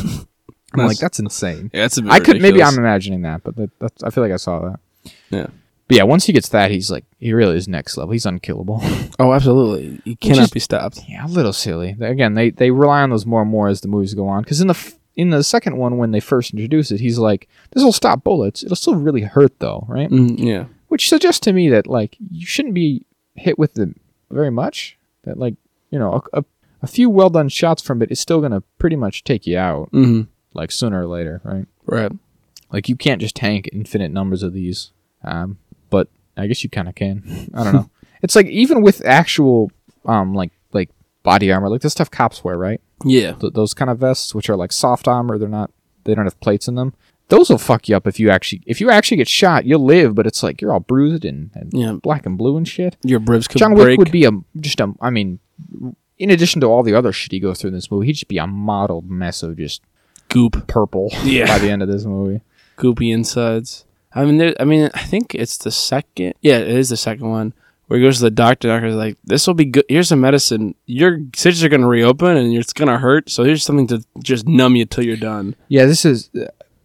I'm 0.79 0.87
That's- 0.87 0.97
like 0.97 1.01
that's 1.01 1.19
insane. 1.19 1.71
yeah, 1.73 1.81
that's 1.81 1.97
a 1.97 2.01
bit 2.03 2.11
I 2.11 2.19
could 2.19 2.41
maybe. 2.41 2.61
I'm 2.63 2.77
imagining 2.77 3.21
that, 3.23 3.43
but 3.43 3.55
that, 3.55 3.79
that's, 3.79 4.03
I 4.03 4.09
feel 4.09 4.23
like 4.23 4.33
I 4.33 4.37
saw 4.37 4.59
that. 4.69 4.79
Yeah. 5.29 5.47
But 5.87 5.95
yeah, 5.97 6.03
once 6.03 6.25
he 6.25 6.33
gets 6.33 6.49
that, 6.49 6.69
he's 6.69 6.91
like 6.91 7.05
he 7.19 7.31
really 7.33 7.55
is 7.55 7.67
next 7.67 7.95
level. 7.97 8.11
He's 8.11 8.25
unkillable. 8.25 8.79
oh 9.19 9.33
absolutely 9.33 10.01
you 10.03 10.17
cannot 10.17 10.43
is- 10.45 10.51
be 10.51 10.59
stopped 10.59 11.01
yeah, 11.07 11.25
a 11.25 11.27
little 11.27 11.53
silly. 11.53 11.95
Again, 11.99 12.33
they 12.33 12.49
they 12.49 12.71
rely 12.71 13.01
on 13.01 13.09
those 13.09 13.25
more 13.25 13.41
and 13.41 13.49
more 13.51 13.67
as 13.69 13.81
the 13.81 13.87
movies 13.87 14.13
go 14.13 14.27
on. 14.27 14.43
Because 14.43 14.59
in 14.61 14.67
the 14.67 14.73
f- 14.73 14.95
in 15.15 15.29
the 15.31 15.43
second 15.43 15.77
one, 15.77 15.97
when 15.97 16.11
they 16.11 16.19
first 16.19 16.51
introduce 16.53 16.91
it, 16.91 16.99
he's 16.99 17.17
like, 17.17 17.47
"This 17.71 17.83
will 17.83 17.91
stop 17.93 18.23
bullets. 18.23 18.63
It'll 18.63 18.75
still 18.75 18.95
really 18.95 19.21
hurt 19.21 19.59
though, 19.59 19.85
right?" 19.87 20.09
mm, 20.09 20.35
yeah 20.37 20.65
which 20.89 21.09
suggests 21.09 21.41
to 21.41 21.51
me 21.51 21.67
that 21.69 21.85
like 21.85 22.15
you 22.31 22.45
shouldn't 22.45 22.73
be 22.73 23.05
hit 23.35 23.59
with 23.59 23.73
them 23.73 23.99
very 24.31 24.49
much. 24.49 24.97
That 25.23 25.37
like 25.37 25.55
you 25.89 25.99
know 25.99 26.23
a, 26.33 26.39
a, 26.39 26.45
a 26.83 26.87
few 26.87 27.09
well 27.09 27.29
done 27.29 27.49
shots 27.49 27.81
from 27.81 28.01
it 28.01 28.11
is 28.11 28.19
still 28.19 28.39
gonna 28.41 28.61
pretty 28.77 28.95
much 28.95 29.23
take 29.23 29.45
you 29.47 29.57
out 29.57 29.89
hmm 29.91 30.21
like 30.57 30.71
sooner 30.71 31.01
or 31.03 31.07
later, 31.07 31.39
right? 31.45 31.65
right 31.85 32.11
Like 32.71 32.89
you 32.89 32.95
can't 32.97 33.21
just 33.21 33.35
tank 33.35 33.69
infinite 33.71 34.11
numbers 34.11 34.43
of 34.43 34.51
these. 34.53 34.91
Um, 35.23 35.57
but 35.89 36.09
I 36.35 36.47
guess 36.47 36.63
you 36.63 36.69
kind 36.69 36.89
of 36.89 36.95
can. 36.95 37.49
I 37.53 37.63
don't 37.63 37.73
know. 37.73 37.89
it's 38.21 38.35
like 38.35 38.47
even 38.47 38.81
with 38.81 39.05
actual 39.05 39.71
um 40.05 40.33
like 40.33 40.51
like 40.73 40.89
body 41.23 41.51
armor, 41.51 41.69
like 41.69 41.81
the 41.81 41.89
stuff 41.89 42.11
cops 42.11 42.43
wear, 42.43 42.57
right? 42.57 42.81
yeah 43.05 43.33
Th- 43.33 43.53
those 43.53 43.73
kind 43.75 43.91
of 43.91 43.99
vests, 43.99 44.33
which 44.33 44.49
are 44.49 44.55
like 44.55 44.71
soft 44.71 45.07
armor, 45.07 45.37
they're 45.37 45.47
not 45.47 45.71
they 46.03 46.15
don't 46.15 46.25
have 46.25 46.39
plates 46.39 46.67
in 46.67 46.75
them. 46.75 46.93
those 47.29 47.49
will 47.49 47.57
fuck 47.59 47.87
you 47.89 47.95
up 47.95 48.07
if 48.07 48.19
you 48.19 48.29
actually 48.29 48.63
if 48.65 48.79
you 48.81 48.89
actually 48.89 49.17
get 49.17 49.27
shot. 49.27 49.65
You'll 49.65 49.85
live, 49.85 50.15
but 50.15 50.25
it's 50.25 50.41
like 50.41 50.61
you're 50.61 50.73
all 50.73 50.79
bruised 50.79 51.23
and, 51.25 51.51
and 51.53 51.71
Yeah. 51.73 51.93
black 52.01 52.25
and 52.25 52.37
blue 52.37 52.57
and 52.57 52.67
shit. 52.67 52.95
Your 53.03 53.19
ribs 53.19 53.47
could 53.47 53.59
John 53.59 53.73
Wick 53.75 53.83
break. 53.85 53.99
would 53.99 54.11
be 54.11 54.25
a 54.25 54.31
just 54.59 54.79
a. 54.79 54.93
I 55.01 55.09
mean, 55.11 55.39
in 56.17 56.29
addition 56.31 56.61
to 56.61 56.67
all 56.67 56.81
the 56.83 56.95
other 56.95 57.11
shit 57.11 57.31
he 57.33 57.39
goes 57.39 57.59
through 57.59 57.69
in 57.69 57.73
this 57.75 57.91
movie, 57.91 58.07
he'd 58.07 58.13
just 58.13 58.27
be 58.29 58.37
a 58.39 58.47
mottled 58.47 59.09
mess 59.09 59.43
of 59.43 59.57
just 59.57 59.81
goop, 60.29 60.67
purple 60.67 61.09
Yeah. 61.23 61.47
by 61.47 61.59
the 61.59 61.69
end 61.69 61.81
of 61.81 61.89
this 61.89 62.05
movie. 62.05 62.41
goopy 62.77 63.13
insides. 63.13 63.85
I 64.13 64.25
mean, 64.25 64.37
there, 64.37 64.55
I 64.59 64.63
mean, 64.65 64.89
I 64.93 65.03
think 65.03 65.35
it's 65.35 65.57
the 65.57 65.71
second. 65.71 66.33
Yeah, 66.41 66.57
it 66.57 66.69
is 66.69 66.89
the 66.89 66.97
second 66.97 67.29
one 67.29 67.53
where 67.87 67.99
he 67.99 68.05
goes 68.05 68.17
to 68.17 68.23
the 68.23 68.31
doctor. 68.31 68.67
Doctor's 68.67 68.95
like, 68.95 69.17
"This 69.23 69.45
will 69.45 69.53
be 69.53 69.65
good. 69.65 69.85
Here's 69.89 70.09
some 70.09 70.21
medicine. 70.21 70.75
Your 70.85 71.19
stitches 71.35 71.63
are 71.63 71.69
gonna 71.69 71.87
reopen 71.87 72.35
and 72.37 72.53
it's 72.53 72.73
gonna 72.73 72.97
hurt. 72.97 73.29
So 73.29 73.43
here's 73.43 73.63
something 73.63 73.87
to 73.87 74.03
just 74.23 74.47
numb 74.47 74.75
you 74.75 74.85
till 74.85 75.03
you're 75.05 75.17
done." 75.17 75.55
Yeah, 75.67 75.85
this 75.85 76.03
is 76.05 76.29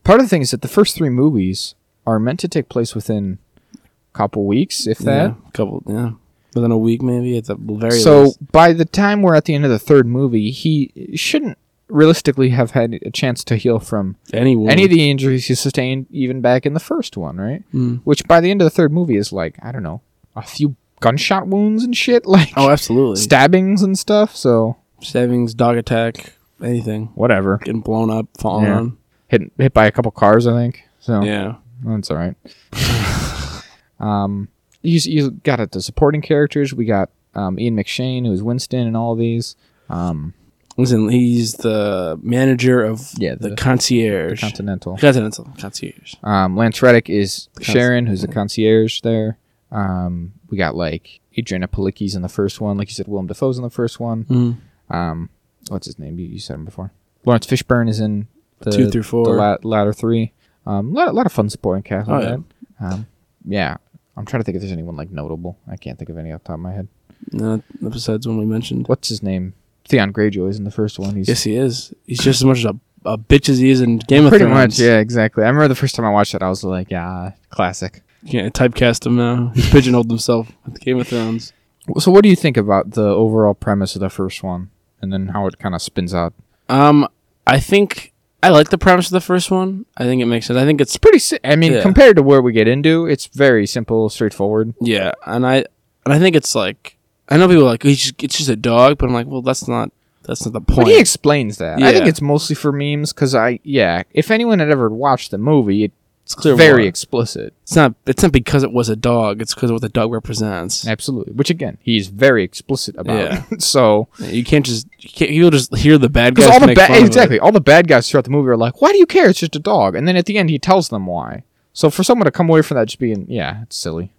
part 0.04 0.20
of 0.20 0.26
the 0.26 0.28
thing 0.28 0.42
is 0.42 0.50
that 0.50 0.62
the 0.62 0.68
first 0.68 0.94
three 0.96 1.08
movies 1.08 1.75
are 2.06 2.18
meant 2.18 2.40
to 2.40 2.49
take 2.49 2.68
place 2.68 2.94
within 2.94 3.38
a 3.75 4.16
couple 4.18 4.44
weeks, 4.44 4.87
if 4.87 4.99
that. 4.99 5.30
yeah, 5.30 5.34
couple. 5.54 5.82
Yeah, 5.87 6.11
within 6.54 6.70
a 6.72 6.78
week 6.78 7.00
maybe 7.02 7.38
at 7.38 7.44
the 7.46 7.54
very 7.56 7.92
so 7.99 8.25
least. 8.25 8.52
by 8.52 8.72
the 8.75 8.84
time 8.84 9.22
we're 9.22 9.34
at 9.37 9.46
the 9.46 9.54
end 9.54 9.64
of 9.64 9.70
the 9.70 9.78
third 9.78 10.06
movie, 10.06 10.50
he 10.50 10.92
shouldn't 11.14 11.56
realistically 11.92 12.49
have 12.50 12.72
had 12.72 12.99
a 13.04 13.11
chance 13.11 13.44
to 13.44 13.56
heal 13.56 13.78
from 13.78 14.16
Any 14.32 14.56
wound. 14.56 14.70
any 14.72 14.84
of 14.84 14.90
the 14.90 15.11
injuries 15.11 15.46
he 15.46 15.54
sustained 15.54 16.06
even 16.11 16.40
back 16.40 16.64
in 16.66 16.75
the 16.75 16.80
first 16.80 17.16
one, 17.16 17.37
right? 17.37 17.62
Mm. 17.72 18.00
Which 18.04 18.26
by 18.26 18.40
the 18.40 18.50
end 18.50 18.61
of 18.62 18.66
the 18.66 18.70
third 18.70 18.92
movie 18.92 19.16
is 19.16 19.32
like 19.32 19.56
I 19.62 19.70
don't 19.72 19.82
know 19.82 20.00
a 20.34 20.42
few 20.42 20.76
gunshot 21.00 21.46
wounds 21.49 21.84
and 21.84 21.96
shit, 21.96 22.26
like 22.37 22.50
Oh, 22.56 22.70
absolutely. 22.70 23.16
stabbings 23.20 23.82
and 23.82 23.99
stuff. 23.99 24.34
So 24.34 24.76
Stabbings, 25.00 25.52
dog 25.54 25.76
attack, 25.76 26.34
anything. 26.62 27.06
whatever, 27.14 27.58
Getting 27.58 27.80
blown 27.80 28.11
up, 28.11 28.26
falling 28.38 28.66
Yeah. 28.66 28.76
on. 28.78 28.99
hit 29.28 29.42
hit 29.58 29.75
by 29.75 29.87
a 29.87 29.90
couple 29.92 30.11
cars, 30.12 30.46
I 30.46 30.52
think. 30.52 30.82
So 31.00 31.22
Yeah. 31.22 31.56
that's 31.84 32.11
all 32.11 32.16
right. 32.16 32.34
um, 34.00 34.49
you 34.82 34.99
you 35.04 35.30
got 35.30 35.61
it. 35.61 35.72
The 35.72 35.82
supporting 35.82 36.22
characters. 36.22 36.72
We 36.75 36.84
got 36.84 37.11
um, 37.34 37.58
Ian 37.58 37.76
McShane, 37.76 38.26
who's 38.26 38.42
Winston, 38.42 38.87
and 38.87 38.96
all 38.96 39.14
these. 39.14 39.56
Um, 39.88 40.34
Listen, 40.79 41.09
he's 41.11 41.52
the 41.55 42.19
manager 42.23 42.83
of 42.85 43.11
Yeah, 43.19 43.35
the, 43.35 43.50
the- 43.50 43.57
concierge. 43.57 44.41
Continental. 44.41 44.97
Continental 44.97 45.49
concierge. 45.59 46.14
Um, 46.23 46.57
Lance 46.57 46.81
Reddick 46.83 47.11
is 47.11 47.49
Conci- 47.57 47.64
Charon, 47.73 48.07
who's 48.07 48.23
the 48.23 48.29
concierge 48.29 49.00
there. 49.02 49.38
Um, 49.71 50.33
we 50.49 50.57
got 50.57 50.75
like 50.75 51.21
Adriana 51.38 51.69
Palicki's 51.69 52.14
in 52.14 52.23
the 52.23 52.29
first 52.29 52.61
one, 52.61 52.76
like 52.79 52.88
you 52.88 52.95
said, 52.95 53.09
Willem 53.09 53.26
Dafoe's 53.26 53.57
in 53.59 53.62
the 53.64 53.71
first 53.71 54.00
one. 54.00 54.25
Mm. 54.25 54.57
Um, 54.95 55.31
what's 55.69 55.87
his 55.87 55.99
name? 55.99 56.19
You, 56.19 56.26
you 56.26 56.38
said 56.38 56.55
him 56.55 56.64
before. 56.64 56.93
Laurence 57.25 57.47
Fishburne 57.47 57.88
is 57.88 58.00
in 58.00 58.29
the 58.61 58.71
Two 58.71 58.91
through 58.91 59.02
four. 59.05 59.25
the 59.26 59.33
la- 59.33 59.57
latter 59.62 59.93
three. 59.93 60.33
Um, 60.67 60.93
lot, 60.93 61.09
a 61.09 61.12
lot 61.12 61.26
of 61.26 61.33
fun 61.33 61.49
supporting 61.50 61.83
cast. 61.83 62.09
Oh, 62.11 62.21
yeah. 62.21 62.37
Um, 62.81 63.07
yeah. 63.47 63.76
I'm 64.17 64.26
trying 64.26 64.41
to 64.41 64.45
think 64.45 64.57
if 64.57 64.62
there's 64.62 64.73
anyone 64.73 64.97
like 64.97 65.11
notable. 65.11 65.59
I 65.71 65.76
can't 65.76 65.99
think 65.99 66.11
of 66.11 66.19
any 66.19 66.33
off 66.33 66.43
the 66.43 66.49
top 66.49 66.55
of 66.55 66.61
my 66.61 66.73
head. 66.73 66.88
No, 67.33 67.62
besides 67.88 68.26
one 68.29 68.37
we 68.38 68.45
mentioned. 68.45 68.88
What's 68.88 69.09
his 69.09 69.23
name? 69.23 69.55
Theon 69.89 70.12
Greyjoy 70.12 70.49
is 70.51 70.59
in 70.59 70.65
the 70.65 70.71
first 70.71 70.99
one. 70.99 71.17
He's 71.17 71.29
Yes, 71.29 71.43
he 71.43 71.57
is. 71.57 71.93
He's 72.07 72.19
just 72.21 72.41
as 72.41 72.45
much 72.45 72.65
a, 72.65 72.75
a 73.05 73.19
bitch 73.19 73.49
as 73.49 73.59
he 73.59 73.71
is 73.71 73.81
in 73.81 73.99
Game 73.99 74.25
of 74.25 74.31
pretty 74.31 74.45
Thrones. 74.45 74.79
much. 74.79 74.79
Yeah, 74.79 74.99
exactly. 74.99 75.45
I 75.45 75.49
remember 75.49 75.69
the 75.69 75.75
first 75.75 75.95
time 75.95 76.05
I 76.05 76.11
watched 76.11 76.35
it, 76.35 76.43
I 76.43 76.49
was 76.49 76.62
like, 76.65 76.91
yeah, 76.91 77.33
classic. 77.51 78.03
You 78.23 78.31
can't 78.31 78.55
typecast 78.55 79.05
him 79.07 79.17
now. 79.17 79.49
He's 79.55 79.69
pigeonholed 79.71 80.09
himself 80.09 80.53
with 80.65 80.81
Game 80.81 81.01
of 81.01 81.09
Thrones. 81.09 81.53
So, 81.99 82.12
what 82.12 82.23
do 82.23 82.29
you 82.29 82.37
think 82.37 82.57
about 82.57 82.93
the 82.93 83.03
overall 83.07 83.55
premise 83.55 83.97
of 83.97 84.01
the 84.01 84.11
first 84.11 84.45
one, 84.45 84.71
and 85.01 85.12
then 85.12 85.29
how 85.29 85.49
it 85.49 85.59
kind 85.59 85.75
of 85.75 85.83
spins 85.83 86.15
out? 86.15 86.33
Um, 86.69 87.09
I 87.45 87.59
think 87.59 88.12
I 88.41 88.51
like 88.51 88.71
the 88.71 88.79
premise 88.79 89.07
of 89.07 89.12
the 89.12 89.21
first 89.21 89.51
one. 89.51 89.85
I 89.97 90.05
think 90.05 90.23
it 90.23 90.27
makes 90.27 90.47
sense. 90.47 90.57
I 90.57 90.64
think 90.64 90.81
it's 90.81 90.92
It's 90.92 90.99
pretty. 90.99 91.18
Si- 91.18 91.40
I 91.42 91.57
mean, 91.57 91.73
Yeah. 91.73 91.83
compared 91.83 92.14
to 92.16 92.23
where 92.23 92.40
we 92.40 92.53
get 92.53 92.68
into, 92.68 93.07
it's 93.07 93.27
very 93.27 93.66
simple, 93.66 94.09
straightforward. 94.09 94.75
yeah, 94.81 95.11
and 95.27 95.45
I 95.45 95.64
and 96.05 96.14
I 96.14 96.21
think 96.21 96.37
it's 96.37 96.55
like 96.55 96.97
I 97.33 97.37
know 97.38 97.49
people 97.49 97.64
are 97.64 97.71
like 97.71 97.83
he's 97.83 98.01
just, 98.01 98.23
it's 98.23 98.37
just 98.37 98.49
a 98.51 98.57
dog, 98.57 98.99
but 98.99 99.07
I'm 99.07 99.12
like, 99.14 99.27
well, 99.27 99.42
that's 99.42 99.66
not 99.68 99.90
that's 100.25 100.45
not 100.45 100.53
the 100.53 100.61
But 100.61 100.75
point. 100.75 100.88
he 100.88 100.99
explains 101.01 101.59
that. 101.59 101.83
I 101.83 101.92
think 101.92 102.07
it's 102.07 102.21
mostly 102.23 102.55
for 102.55 102.71
memes 102.73 103.12
because 103.12 103.35
I, 103.35 103.59
yeah, 103.64 104.03
if 104.12 104.31
anyone 104.31 104.59
had 104.61 104.71
ever 104.71 104.88
watched 104.88 105.31
the 105.33 105.38
movie, 105.38 105.85
it's 105.85 105.95
it's 106.25 106.35
clear 106.37 106.55
very 106.55 106.85
why. 106.85 106.88
explicit. 106.88 107.53
It's 107.64 107.75
not. 107.75 107.97
It's 108.07 108.23
not 108.23 108.31
because 108.31 108.62
it 108.62 108.73
was 108.73 108.88
a 108.88 108.95
dog. 108.95 109.42
It's 109.42 109.55
because 109.55 109.71
of 109.71 109.75
what 109.75 109.83
the 109.83 109.88
dog 109.88 110.12
represents. 110.12 110.87
Absolutely. 110.87 111.33
Which 111.33 111.51
again, 111.51 111.79
he's 111.83 112.07
very 112.07 112.45
explicit 112.45 112.95
about. 112.97 113.16
Yeah. 113.18 113.42
so 113.59 114.07
You 114.18 114.45
can't 114.45 114.64
just. 114.64 114.87
You 115.01 115.11
can't, 115.11 115.33
you'll 115.33 115.51
just 115.51 115.75
hear 115.77 115.99
the 115.99 116.09
bad 116.09 116.37
guys 116.37 116.47
all 116.47 116.61
the 116.61 116.68
make 116.68 116.77
bad 116.77 116.87
fun 116.88 116.99
of 116.99 117.03
it. 117.03 117.07
exactly 117.09 117.40
all 117.40 117.51
the 117.51 117.61
bad 117.61 117.88
guys 117.88 118.09
throughout 118.09 118.23
the 118.25 118.31
movie 118.31 118.49
are 118.51 118.57
like, 118.57 118.81
"Why 118.81 118.92
do 118.92 118.99
you 118.99 119.07
care? 119.07 119.29
It's 119.29 119.40
just 119.40 119.57
a 119.57 119.59
dog." 119.59 119.97
And 119.97 120.07
then 120.07 120.14
at 120.16 120.27
the 120.27 120.38
end, 120.38 120.49
he 120.51 120.61
tells 120.61 120.90
them 120.90 121.07
why. 121.07 121.42
So 121.73 121.90
for 121.90 122.05
someone 122.05 122.27
to 122.27 122.31
come 122.31 122.49
away 122.49 122.62
from 122.62 122.77
that 122.77 122.87
just 122.87 123.01
being, 123.01 123.27
yeah, 123.29 123.62
it's 123.62 123.77
silly. 123.77 124.12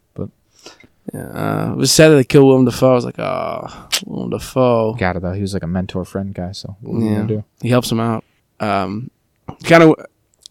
Uh, 1.13 1.71
it 1.73 1.77
was 1.77 1.91
sad 1.91 2.09
that 2.09 2.15
they 2.15 2.23
killed 2.23 2.45
Willem 2.47 2.65
Dafoe. 2.65 2.91
I 2.91 2.95
was 2.95 3.05
like, 3.05 3.19
oh, 3.19 3.87
Willem 4.05 4.31
Dafoe. 4.31 4.93
got 4.95 5.15
it 5.15 5.21
though. 5.21 5.33
He 5.33 5.41
was 5.41 5.53
like 5.53 5.63
a 5.63 5.67
mentor 5.67 6.05
friend 6.05 6.33
guy. 6.33 6.51
So 6.53 6.75
what 6.81 7.01
Yeah. 7.03 7.23
do? 7.23 7.43
He 7.61 7.69
helps 7.69 7.91
him 7.91 7.99
out. 7.99 8.23
Um, 8.59 9.09
kind 9.63 9.83
of. 9.83 9.95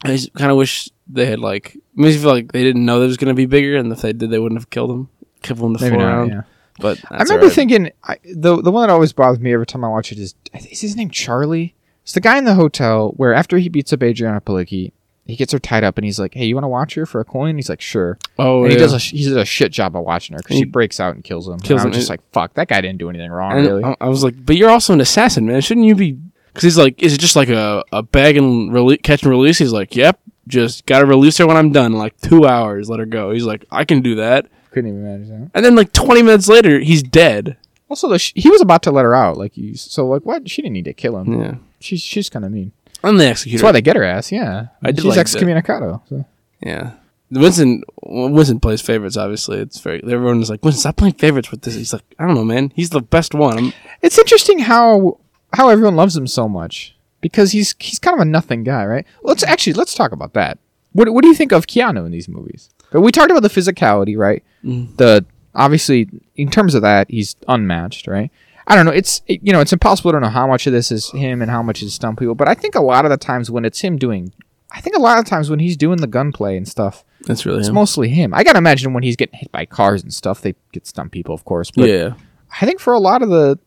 I 0.05 0.19
kind 0.37 0.51
of 0.51 0.57
wish 0.57 0.89
they 1.09 1.27
had 1.27 1.39
like. 1.41 1.77
Makes 1.95 2.17
me 2.17 2.23
feel 2.23 2.31
like 2.31 2.53
they 2.53 2.63
didn't 2.63 2.85
know 2.85 2.99
that 2.99 3.05
it 3.05 3.09
was 3.09 3.17
going 3.17 3.29
to 3.29 3.35
be 3.35 3.47
bigger, 3.47 3.77
and 3.77 3.93
if 3.93 4.01
they 4.03 4.13
did, 4.13 4.31
they 4.31 4.39
wouldn't 4.39 4.61
have 4.61 4.71
killed 4.71 4.91
him. 4.91 5.09
Kept 5.43 5.59
Willem 5.61 5.75
Dafoe 5.75 5.87
Maybe 5.91 5.97
not. 5.99 6.07
around. 6.09 6.29
Yeah. 6.31 6.43
But 6.79 6.99
I 7.11 7.15
remember 7.23 7.35
alright. 7.45 7.53
thinking 7.53 7.91
I, 8.05 8.17
the 8.25 8.61
the 8.63 8.71
one 8.73 8.87
that 8.87 8.93
always 8.93 9.13
bothers 9.13 9.39
me 9.41 9.53
every 9.53 9.67
time 9.67 9.85
I 9.85 9.89
watch 9.89 10.11
it 10.11 10.19
is 10.19 10.35
is 10.55 10.81
his 10.81 10.97
name 10.97 11.11
Charlie? 11.11 11.75
It's 12.03 12.13
the 12.13 12.21
guy 12.21 12.39
in 12.39 12.45
the 12.45 12.55
hotel 12.55 13.11
where 13.17 13.35
after 13.35 13.59
he 13.59 13.69
beats 13.69 13.93
up 13.93 14.03
Adriana 14.03 14.41
Palicki, 14.41 14.93
he 15.25 15.37
gets 15.37 15.53
her 15.53 15.59
tied 15.59 15.85
up 15.85 15.99
and 15.99 16.05
he's 16.05 16.19
like, 16.19 16.35
"Hey, 16.35 16.47
you 16.47 16.55
want 16.55 16.65
to 16.65 16.69
watch 16.69 16.95
her 16.95 17.07
for 17.07 17.21
a 17.21 17.25
coin?" 17.25 17.57
He's 17.57 17.69
like, 17.69 17.81
"Sure." 17.81 18.19
Oh, 18.39 18.65
and 18.65 18.73
yeah. 18.73 18.79
he 18.79 18.85
does 18.85 18.93
a 18.93 18.99
he 18.99 19.25
does 19.25 19.37
a 19.37 19.45
shit 19.45 19.73
job 19.73 19.97
of 19.97 20.05
watching 20.05 20.35
her 20.35 20.39
because 20.39 20.57
she 20.57 20.65
mm. 20.65 20.73
breaks 20.73 20.99
out 20.99 21.15
and 21.15 21.23
kills 21.23 21.49
him. 21.49 21.61
kills 21.61 21.83
and 21.83 21.93
I 21.93 21.95
him. 21.95 22.01
just 22.01 22.11
like, 22.11 22.21
"Fuck, 22.33 22.55
that 22.55 22.69
guy 22.69 22.81
didn't 22.81 22.99
do 22.99 23.09
anything 23.09 23.31
wrong, 23.31 23.53
And 23.53 23.67
really." 23.67 23.85
I, 23.85 23.97
I 24.01 24.09
was 24.09 24.25
like, 24.25 24.35
but 24.45 24.57
you're 24.57 24.71
also 24.71 24.93
an 24.93 25.01
assassin, 25.01 25.47
man. 25.47 25.61
Shouldn't 25.61 25.87
you 25.87 25.95
be? 25.95 26.19
Because 26.47 26.65
he's 26.65 26.79
like, 26.79 27.03
is 27.03 27.15
it 27.15 27.19
just 27.19 27.37
like 27.37 27.49
a, 27.49 27.83
a 27.93 28.03
bag 28.03 28.37
and 28.37 28.71
rele- 28.73 29.03
catch 29.03 29.23
and 29.23 29.31
release? 29.31 29.57
He's 29.57 29.73
like, 29.73 29.97
yep, 29.97 30.21
just 30.49 30.85
gotta 30.87 31.07
release 31.07 31.39
her 31.39 31.47
when 31.47 31.57
I'm 31.57 31.73
done. 31.73 31.93
Like 31.93 32.21
two 32.21 32.47
hours, 32.47 32.91
let 32.91 32.99
her 32.99 33.07
go. 33.07 33.31
He's 33.31 33.45
like, 33.45 33.65
I 33.71 33.85
can 33.85 34.03
do 34.03 34.17
that. 34.17 34.49
Couldn't 34.71 34.91
even 34.91 35.05
manage 35.05 35.29
that. 35.29 35.51
And 35.55 35.65
then 35.65 35.75
like 35.75 35.93
20 35.93 36.23
minutes 36.23 36.49
later, 36.49 36.81
he's 36.81 37.03
dead. 37.03 37.57
Also, 37.89 38.09
the 38.09 38.19
sh- 38.19 38.33
he 38.35 38.49
was 38.49 38.63
about 38.63 38.83
to 38.85 38.91
let 38.91 39.05
her 39.05 39.15
out, 39.15 39.37
like 39.37 39.57
you. 39.57 39.75
So 39.77 40.07
like, 40.07 40.23
what? 40.23 40.49
She 40.51 40.63
didn't 40.63 40.73
need 40.73 40.87
to 40.87 40.95
kill 40.95 41.19
him. 41.19 41.41
Yeah, 41.41 41.55
She's 41.79 42.01
she's 42.01 42.31
kind 42.31 42.45
of 42.45 42.51
mean. 42.51 42.73
I'm 43.03 43.17
the 43.17 43.31
executor. 43.31 43.59
That's 43.59 43.65
why 43.65 43.73
they 43.73 43.83
get 43.83 43.97
her 43.97 44.05
ass. 44.05 44.33
Yeah, 44.33 44.69
I 44.83 44.93
did 44.93 45.03
she's 45.03 45.17
like 45.17 45.27
excommunicado. 45.27 46.01
So. 46.09 46.25
yeah. 46.61 46.93
Winston 47.31 47.83
Winston 48.03 48.61
plays 48.61 48.83
favorites. 48.83 49.17
Obviously, 49.17 49.59
it's 49.59 49.81
very. 49.81 50.03
Everyone 50.05 50.43
is 50.43 50.51
like, 50.51 50.63
Winston, 50.63 50.81
stop 50.81 50.97
playing 50.97 51.15
favorites 51.15 51.51
with 51.51 51.63
this. 51.63 51.75
He's 51.75 51.93
like, 51.93 52.05
I 52.19 52.27
don't 52.27 52.35
know, 52.35 52.45
man. 52.45 52.73
He's 52.75 52.91
the 52.91 53.01
best 53.01 53.35
one. 53.35 53.59
I'm, 53.59 53.73
It's 54.03 54.19
interesting 54.19 54.59
how 54.61 55.19
how 55.55 55.69
everyone 55.69 55.97
loves 55.97 56.17
him 56.17 56.27
so 56.27 56.49
much 56.49 56.95
because 57.21 57.53
he's 57.53 57.75
he's 57.79 57.99
kind 57.99 58.15
of 58.15 58.21
a 58.21 58.27
nothing 58.27 58.65
guy, 58.65 58.85
right? 58.85 59.07
Let's 59.23 59.43
actually 59.43 59.73
let's 59.75 59.95
talk 59.95 60.13
about 60.13 60.35
that. 60.35 60.59
What 60.93 61.11
what 61.13 61.23
do 61.23 61.29
you 61.29 61.35
think 61.35 61.53
of 61.53 61.67
Keanu 61.67 62.05
in 62.05 62.13
these 62.13 62.29
movies? 62.29 62.69
But 62.91 63.01
We 63.01 63.13
talked 63.13 63.31
about 63.31 63.43
the 63.43 63.49
physicality, 63.49 64.19
right? 64.19 64.45
Mm. 64.63 64.95
The 64.99 65.25
obviously 65.55 66.09
in 66.37 66.51
terms 66.51 66.75
of 66.75 66.83
that, 66.83 67.11
he's 67.11 67.37
unmatched, 67.49 68.07
right? 68.07 68.31
I 68.67 68.77
don't 68.77 68.87
know. 68.87 68.93
It's 68.93 69.23
it, 69.27 69.41
you 69.43 69.53
know 69.53 69.61
it's 69.61 69.73
impossible 69.73 70.13
to 70.13 70.21
know 70.21 70.29
how 70.29 70.47
much 70.47 70.67
of 70.67 70.73
this 70.73 70.91
is 70.91 71.11
him 71.11 71.43
and 71.43 71.51
how 71.51 71.63
much 71.63 71.83
is 71.83 71.95
stunt 71.95 72.19
people, 72.19 72.35
but 72.35 72.49
I 72.49 72.55
think 72.55 72.75
a 72.75 72.81
lot 72.81 73.05
of 73.05 73.11
the 73.11 73.17
times 73.17 73.51
when 73.51 73.65
it's 73.65 73.81
him 73.81 73.97
doing, 73.97 74.33
I 74.71 74.81
think 74.81 74.97
a 74.97 75.01
lot 75.01 75.19
of 75.19 75.25
times 75.25 75.51
when 75.51 75.59
he's 75.59 75.77
doing 75.77 75.99
the 75.99 76.07
gunplay 76.07 76.57
and 76.57 76.67
stuff, 76.67 77.05
that's 77.23 77.45
really 77.47 77.61
it's 77.61 77.69
him. 77.69 77.75
mostly 77.75 78.09
him. 78.09 78.35
I 78.35 78.45
gotta 78.45 78.59
imagine 78.59 78.93
when 78.93 79.03
he's 79.03 79.17
getting 79.17 79.39
hit 79.39 79.53
by 79.53 79.67
cars 79.67 80.03
and 80.03 80.13
stuff, 80.13 80.41
they 80.41 80.55
get 80.73 80.87
stunt 80.87 81.13
people, 81.13 81.35
of 81.35 81.45
course, 81.45 81.71
but 81.71 81.89
yeah. 81.89 82.15
I 82.61 82.67
think 82.67 82.81
for 82.81 82.93
a 82.93 82.99
lot 82.99 83.23
of 83.23 83.31
the 83.31 83.59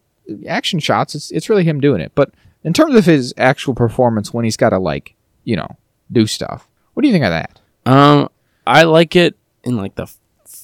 action 0.47 0.79
shots, 0.79 1.15
it's 1.15 1.31
it's 1.31 1.49
really 1.49 1.63
him 1.63 1.79
doing 1.79 2.01
it. 2.01 2.11
But 2.15 2.31
in 2.63 2.73
terms 2.73 2.95
of 2.95 3.05
his 3.05 3.33
actual 3.37 3.75
performance, 3.75 4.33
when 4.33 4.45
he's 4.45 4.57
got 4.57 4.69
to 4.69 4.79
like 4.79 5.15
you 5.43 5.55
know 5.55 5.77
do 6.11 6.27
stuff, 6.27 6.67
what 6.93 7.01
do 7.01 7.07
you 7.07 7.13
think 7.13 7.25
of 7.25 7.31
that? 7.31 7.59
Um, 7.85 8.29
I 8.65 8.83
like 8.83 9.15
it 9.15 9.35
in 9.63 9.77
like 9.77 9.95
the 9.95 10.11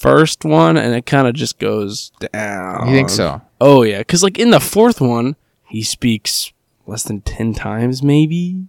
first 0.02 0.44
one, 0.46 0.78
and 0.78 0.96
it 0.96 1.06
kind 1.06 1.28
of 1.28 1.34
just 1.34 1.60
goes 1.60 2.12
down. 2.34 2.88
You 2.88 2.94
think 2.96 3.10
so? 3.10 3.42
Oh 3.60 3.84
yeah, 3.84 4.00
because 4.00 4.24
like 4.24 4.40
in 4.40 4.52
the 4.52 4.60
fourth 4.60 5.00
one, 5.02 5.36
he 5.68 5.84
speaks 5.84 6.52
less 6.88 7.04
than 7.04 7.22
ten 7.22 7.54
times, 7.54 8.02
maybe. 8.04 8.66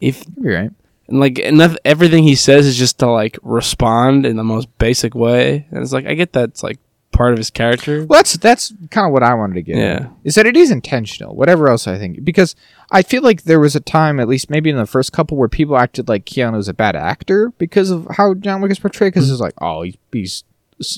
If 0.00 0.24
You're 0.40 0.54
right. 0.54 0.70
and 1.08 1.20
like 1.20 1.38
enough, 1.38 1.76
everything 1.84 2.22
he 2.22 2.34
says 2.36 2.66
is 2.66 2.76
just 2.76 2.98
to 3.00 3.06
like 3.10 3.36
respond 3.42 4.24
in 4.26 4.36
the 4.36 4.44
most 4.44 4.68
basic 4.78 5.14
way, 5.14 5.66
and 5.70 5.82
it's 5.82 5.92
like 5.92 6.06
I 6.06 6.14
get 6.14 6.32
that's 6.32 6.62
like 6.62 6.78
part 7.10 7.32
of 7.32 7.38
his 7.38 7.50
character. 7.50 8.04
Well, 8.04 8.18
that's 8.20 8.36
that's 8.36 8.72
kind 8.90 9.06
of 9.06 9.12
what 9.12 9.24
I 9.24 9.34
wanted 9.34 9.54
to 9.54 9.62
get. 9.62 9.76
at, 9.76 10.02
Yeah. 10.02 10.08
is 10.22 10.36
that 10.36 10.46
it 10.46 10.56
is 10.56 10.70
intentional. 10.70 11.34
Whatever 11.34 11.68
else 11.68 11.88
I 11.88 11.98
think, 11.98 12.22
because 12.24 12.54
I 12.92 13.02
feel 13.02 13.22
like 13.22 13.42
there 13.42 13.58
was 13.58 13.74
a 13.74 13.80
time, 13.80 14.20
at 14.20 14.28
least 14.28 14.50
maybe 14.50 14.70
in 14.70 14.76
the 14.76 14.86
first 14.86 15.12
couple, 15.12 15.36
where 15.36 15.48
people 15.48 15.76
acted 15.76 16.08
like 16.08 16.24
Keanu 16.26 16.52
was 16.58 16.68
a 16.68 16.74
bad 16.74 16.94
actor 16.94 17.52
because 17.58 17.90
of 17.90 18.06
how 18.16 18.34
John 18.34 18.60
Wick 18.60 18.70
is 18.70 18.78
portrayed. 18.78 19.12
Because 19.14 19.28
it's 19.30 19.40
like, 19.40 19.54
oh, 19.60 19.82
he's, 19.82 19.96
he's 20.12 20.44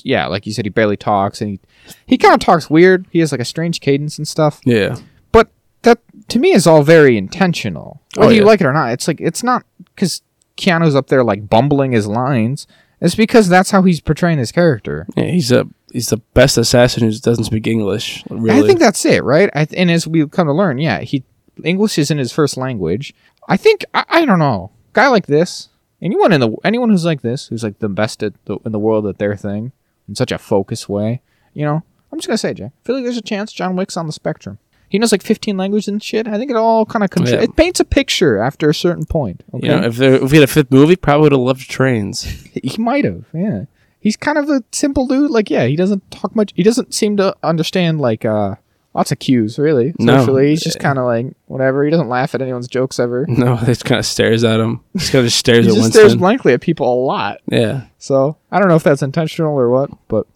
yeah, 0.03 0.27
like 0.27 0.45
you 0.45 0.53
said, 0.53 0.65
he 0.65 0.69
barely 0.69 0.97
talks 0.97 1.41
and 1.41 1.51
he 1.51 1.59
he 2.05 2.17
kind 2.17 2.33
of 2.33 2.39
talks 2.39 2.69
weird. 2.69 3.05
He 3.11 3.19
has 3.19 3.31
like 3.31 3.41
a 3.41 3.45
strange 3.45 3.79
cadence 3.81 4.17
and 4.17 4.27
stuff. 4.27 4.61
Yeah, 4.65 4.97
but 5.31 5.49
that 5.81 5.99
to 6.29 6.39
me 6.39 6.51
is 6.51 6.67
all 6.67 6.83
very 6.83 7.17
intentional 7.17 8.01
Oh, 8.17 8.21
whether 8.21 8.33
you 8.33 8.43
like 8.43 8.61
it 8.61 8.67
or 8.67 8.73
not 8.73 8.91
it's 8.91 9.07
like 9.07 9.19
it's 9.21 9.43
not 9.43 9.63
because 9.95 10.21
Keanu's 10.57 10.95
up 10.95 11.07
there 11.07 11.23
like 11.23 11.49
bumbling 11.49 11.91
his 11.93 12.07
lines, 12.07 12.67
it's 12.99 13.15
because 13.15 13.49
that's 13.49 13.71
how 13.71 13.81
he's 13.81 13.99
portraying 13.99 14.37
his 14.37 14.51
character. 14.51 15.07
Yeah, 15.15 15.25
he's 15.25 15.51
a 15.51 15.67
he's 15.91 16.09
the 16.09 16.17
best 16.33 16.57
assassin 16.57 17.03
who 17.03 17.11
doesn't 17.11 17.45
speak 17.45 17.67
English. 17.67 18.23
Really, 18.29 18.59
I 18.59 18.67
think 18.67 18.79
that's 18.79 19.03
it, 19.05 19.23
right? 19.23 19.49
I, 19.53 19.67
and 19.75 19.89
as 19.89 20.07
we 20.07 20.27
come 20.27 20.47
to 20.47 20.53
learn, 20.53 20.77
yeah, 20.77 20.99
he 21.01 21.23
English 21.63 21.97
isn't 21.97 22.17
his 22.17 22.31
first 22.31 22.57
language. 22.57 23.13
I 23.47 23.57
think 23.57 23.85
I, 23.93 24.05
I 24.07 24.25
don't 24.25 24.39
know, 24.39 24.71
guy 24.93 25.07
like 25.07 25.25
this, 25.25 25.69
anyone 26.01 26.31
in 26.31 26.41
the 26.41 26.55
anyone 26.63 26.89
who's 26.89 27.05
like 27.05 27.21
this, 27.21 27.47
who's 27.47 27.63
like 27.63 27.79
the 27.79 27.89
best 27.89 28.23
at 28.23 28.33
the, 28.45 28.57
in 28.65 28.71
the 28.71 28.79
world 28.79 29.05
at 29.07 29.17
their 29.17 29.35
thing 29.35 29.71
in 30.07 30.15
such 30.15 30.31
a 30.31 30.37
focused 30.37 30.89
way, 30.89 31.21
you 31.53 31.65
know. 31.65 31.83
I'm 32.11 32.19
just 32.19 32.27
gonna 32.27 32.37
say, 32.37 32.53
Jay, 32.53 32.65
I 32.65 32.71
feel 32.83 32.95
like 32.95 33.05
there's 33.05 33.17
a 33.17 33.21
chance 33.21 33.53
John 33.53 33.75
Wick's 33.75 33.95
on 33.95 34.05
the 34.07 34.11
spectrum. 34.13 34.57
He 34.89 34.99
knows 34.99 35.13
like 35.13 35.23
15 35.23 35.55
languages 35.55 35.87
and 35.87 36.03
shit. 36.03 36.27
I 36.27 36.37
think 36.37 36.51
it 36.51 36.57
all 36.57 36.85
kind 36.85 37.01
of 37.05 37.09
contri- 37.09 37.31
Yeah. 37.31 37.41
it 37.43 37.55
paints 37.55 37.79
a 37.79 37.85
picture 37.85 38.39
after 38.39 38.69
a 38.69 38.73
certain 38.75 39.05
point. 39.05 39.41
Okay, 39.53 39.67
you 39.67 39.73
know, 39.73 39.87
if 39.87 39.95
there, 39.95 40.15
if 40.15 40.29
we 40.31 40.37
had 40.37 40.43
a 40.43 40.47
fifth 40.51 40.69
movie, 40.69 40.97
probably 40.97 41.21
would 41.23 41.31
have 41.31 41.39
loved 41.39 41.69
trains. 41.69 42.23
he 42.63 42.75
might 42.77 43.05
have. 43.05 43.23
Yeah, 43.33 43.65
he's 44.01 44.17
kind 44.17 44.37
of 44.37 44.49
a 44.49 44.61
simple 44.73 45.07
dude. 45.07 45.31
Like, 45.31 45.49
yeah, 45.49 45.65
he 45.67 45.77
doesn't 45.77 46.11
talk 46.11 46.35
much. 46.35 46.51
He 46.57 46.63
doesn't 46.63 46.93
seem 46.93 47.15
to 47.17 47.33
understand 47.41 48.01
like 48.01 48.25
uh 48.25 48.55
lots 48.93 49.11
of 49.11 49.19
cues 49.19 49.57
really. 49.59 49.93
No. 49.99 50.35
He's 50.37 50.61
just 50.61 50.79
kind 50.79 50.99
of 50.99 51.05
like 51.05 51.27
whatever. 51.45 51.83
He 51.83 51.91
doesn't 51.91 52.09
laugh 52.09 52.35
at 52.35 52.41
anyone's 52.41 52.67
jokes 52.67 52.99
ever. 52.99 53.25
no, 53.29 53.55
he 53.55 53.65
just 53.67 53.85
kind 53.85 53.99
of 53.99 54.05
stares 54.05 54.43
at 54.43 54.59
him. 54.59 54.81
He 54.93 54.99
just 54.99 55.11
kind 55.11 55.25
of 55.25 55.31
stares 55.31 55.65
He 55.65 55.71
at 55.71 55.75
just 55.75 55.81
Winston. 55.83 55.99
stares 56.01 56.15
blankly 56.15 56.53
at 56.53 56.61
people 56.61 56.91
a 56.93 56.99
lot. 57.05 57.37
yeah, 57.47 57.85
So 57.99 58.37
I 58.51 58.59
don't 58.59 58.67
know 58.67 58.75
if 58.75 58.83
that's 58.83 59.01
intentional 59.01 59.53
or 59.57 59.69
what, 59.69 59.89
but 60.07 60.27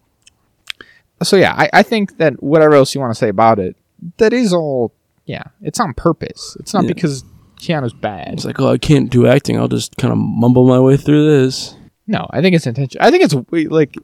so 1.22 1.36
yeah, 1.36 1.54
I, 1.56 1.70
I 1.72 1.82
think 1.82 2.18
that 2.18 2.42
whatever 2.42 2.74
else 2.74 2.94
you 2.94 3.00
want 3.00 3.10
to 3.12 3.18
say 3.18 3.28
about 3.28 3.58
it, 3.58 3.76
that 4.18 4.32
is 4.32 4.52
all 4.52 4.92
yeah, 5.24 5.42
it's 5.62 5.80
on 5.80 5.92
purpose. 5.94 6.56
It's 6.60 6.72
not 6.72 6.84
Yeah. 6.84 6.92
because 6.92 7.24
Keanu's 7.58 7.92
bad. 7.94 8.34
it's 8.34 8.44
like, 8.44 8.60
oh, 8.60 8.68
I 8.70 8.78
can't 8.78 9.10
do 9.10 9.26
acting. 9.26 9.58
I'll 9.58 9.66
just 9.66 9.96
kind 9.96 10.12
of 10.12 10.18
mumble 10.18 10.66
my 10.68 10.78
way 10.78 10.96
through 10.96 11.26
this. 11.26 11.74
No, 12.06 12.26
I 12.30 12.40
think 12.42 12.54
it's 12.54 12.66
intentional. 12.66 13.04
I 13.04 13.10
think 13.10 13.24
it's 13.24 13.34
like 13.72 13.96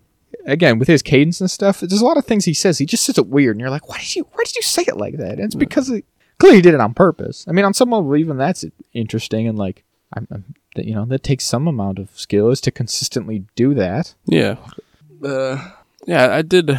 again 0.47 0.79
with 0.79 0.89
his 0.89 1.03
cadence 1.03 1.41
and 1.41 1.51
stuff. 1.51 1.81
There's 1.81 2.01
a 2.01 2.05
lot 2.05 2.17
of 2.17 2.25
things 2.25 2.45
he 2.45 2.55
says. 2.55 2.79
He 2.79 2.87
just 2.87 3.05
says 3.05 3.19
it 3.19 3.27
weird, 3.27 3.57
and 3.57 3.61
you're 3.61 3.71
like, 3.71 3.89
why 3.89 3.99
did 3.99 4.15
you 4.15 4.27
why 4.33 4.43
did 4.45 4.57
you 4.57 4.63
say 4.63 4.85
it 4.87 4.97
like 4.97 5.17
that? 5.19 5.33
And 5.33 5.45
it's 5.45 5.55
because 5.55 5.93
clearly 6.39 6.59
he 6.59 6.63
did 6.63 6.75
it 6.75 6.81
on 6.81 6.95
purpose. 6.95 7.45
I 7.49 7.53
mean, 7.53 7.65
on 7.65 7.75
some 7.75 7.91
level, 7.91 8.17
even 8.17 8.37
that's 8.37 8.65
interesting 8.93 9.49
and 9.49 9.59
like 9.59 9.85
I'm, 10.15 10.29
I'm 10.31 10.55
that 10.75 10.87
you 10.87 10.95
know 10.95 11.05
that 11.07 11.23
takes 11.23 11.45
some 11.45 11.69
amount 11.69 11.99
of 11.99 12.11
skill 12.19 12.51
is 12.51 12.61
to 12.63 12.71
consistently 12.71 13.45
do 13.55 13.75
that. 13.75 14.15
Yeah, 14.27 14.57
uh, 15.25 15.71
yeah, 16.07 16.35
I 16.35 16.43
did. 16.43 16.79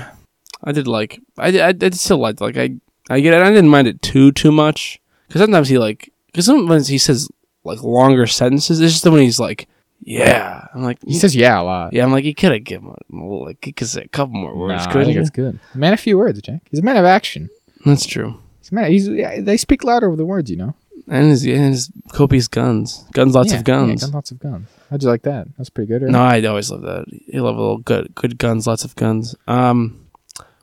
I 0.63 0.71
did 0.71 0.87
like. 0.87 1.19
I 1.37 1.51
did, 1.51 1.61
I, 1.61 1.71
did 1.71 1.95
still 1.95 2.17
liked 2.17 2.41
like 2.41 2.57
I. 2.57 2.75
I 3.09 3.19
get 3.19 3.33
it. 3.33 3.41
I 3.41 3.49
didn't 3.49 3.69
mind 3.69 3.87
it 3.87 4.01
too 4.01 4.31
too 4.31 4.51
much 4.51 5.01
because 5.27 5.41
sometimes 5.41 5.67
he 5.67 5.77
like 5.77 6.11
because 6.27 6.45
sometimes 6.45 6.87
he 6.87 6.97
says 6.97 7.29
like 7.63 7.83
longer 7.83 8.27
sentences. 8.27 8.79
It's 8.79 8.93
just 8.93 9.05
when 9.05 9.21
he's 9.21 9.39
like, 9.39 9.67
yeah. 10.05 10.67
I'm 10.73 10.83
like, 10.83 10.99
He 11.05 11.13
says 11.17 11.35
yeah 11.35 11.59
a 11.59 11.63
lot. 11.63 11.93
yeah. 11.93 12.03
I'm 12.03 12.11
like, 12.11 12.23
you 12.25 12.35
could 12.35 12.51
have 12.51 12.63
given 12.63 12.89
him 12.89 12.95
a 13.19 13.23
little, 13.23 13.45
like 13.45 13.63
he 13.63 13.71
could 13.71 13.87
say 13.87 14.03
a 14.03 14.07
couple 14.07 14.35
more 14.35 14.55
words. 14.55 14.83
Nah, 14.83 14.89
I 14.89 14.91
couldn't 14.91 15.05
think 15.05 15.15
you? 15.15 15.21
it's 15.21 15.29
good. 15.29 15.59
Man, 15.75 15.93
a 15.93 15.97
few 15.97 16.17
words, 16.17 16.41
Jack. 16.41 16.61
He's 16.69 16.79
a 16.79 16.83
man 16.83 16.97
of 16.97 17.05
action. 17.05 17.49
That's 17.85 18.05
true. 18.05 18.39
He's 18.59 18.71
a 18.71 18.75
man. 18.75 18.91
He's 18.91 19.07
yeah, 19.07 19.41
they 19.41 19.57
speak 19.57 19.83
louder 19.83 20.09
with 20.09 20.17
the 20.19 20.25
words, 20.25 20.49
you 20.49 20.57
know. 20.57 20.75
And 21.09 21.31
his, 21.31 21.45
and 21.45 21.73
his 21.73 21.91
copious 22.13 22.47
guns, 22.47 23.03
guns, 23.11 23.35
lots 23.35 23.51
Yeah, 23.51 23.57
of 23.57 23.63
guns. 23.65 24.01
Yeah, 24.01 24.07
gun- 24.07 24.13
lots 24.13 24.31
of 24.31 24.39
guns. 24.39 24.69
How'd 24.89 25.03
you 25.03 25.09
like 25.09 25.23
that? 25.23 25.47
That's 25.57 25.69
pretty 25.69 25.87
good. 25.89 26.01
Right? 26.03 26.11
no, 26.11 26.21
I 26.21 26.41
always 26.45 26.71
love 26.71 26.81
that. 26.83 27.05
You 27.09 27.41
love 27.43 27.57
a 27.57 27.61
little 27.61 27.77
good, 27.79 28.15
good 28.15 28.37
guns, 28.37 28.67
lots 28.67 28.85
of 28.85 28.95
guns. 28.95 29.35
Um, 29.47 30.07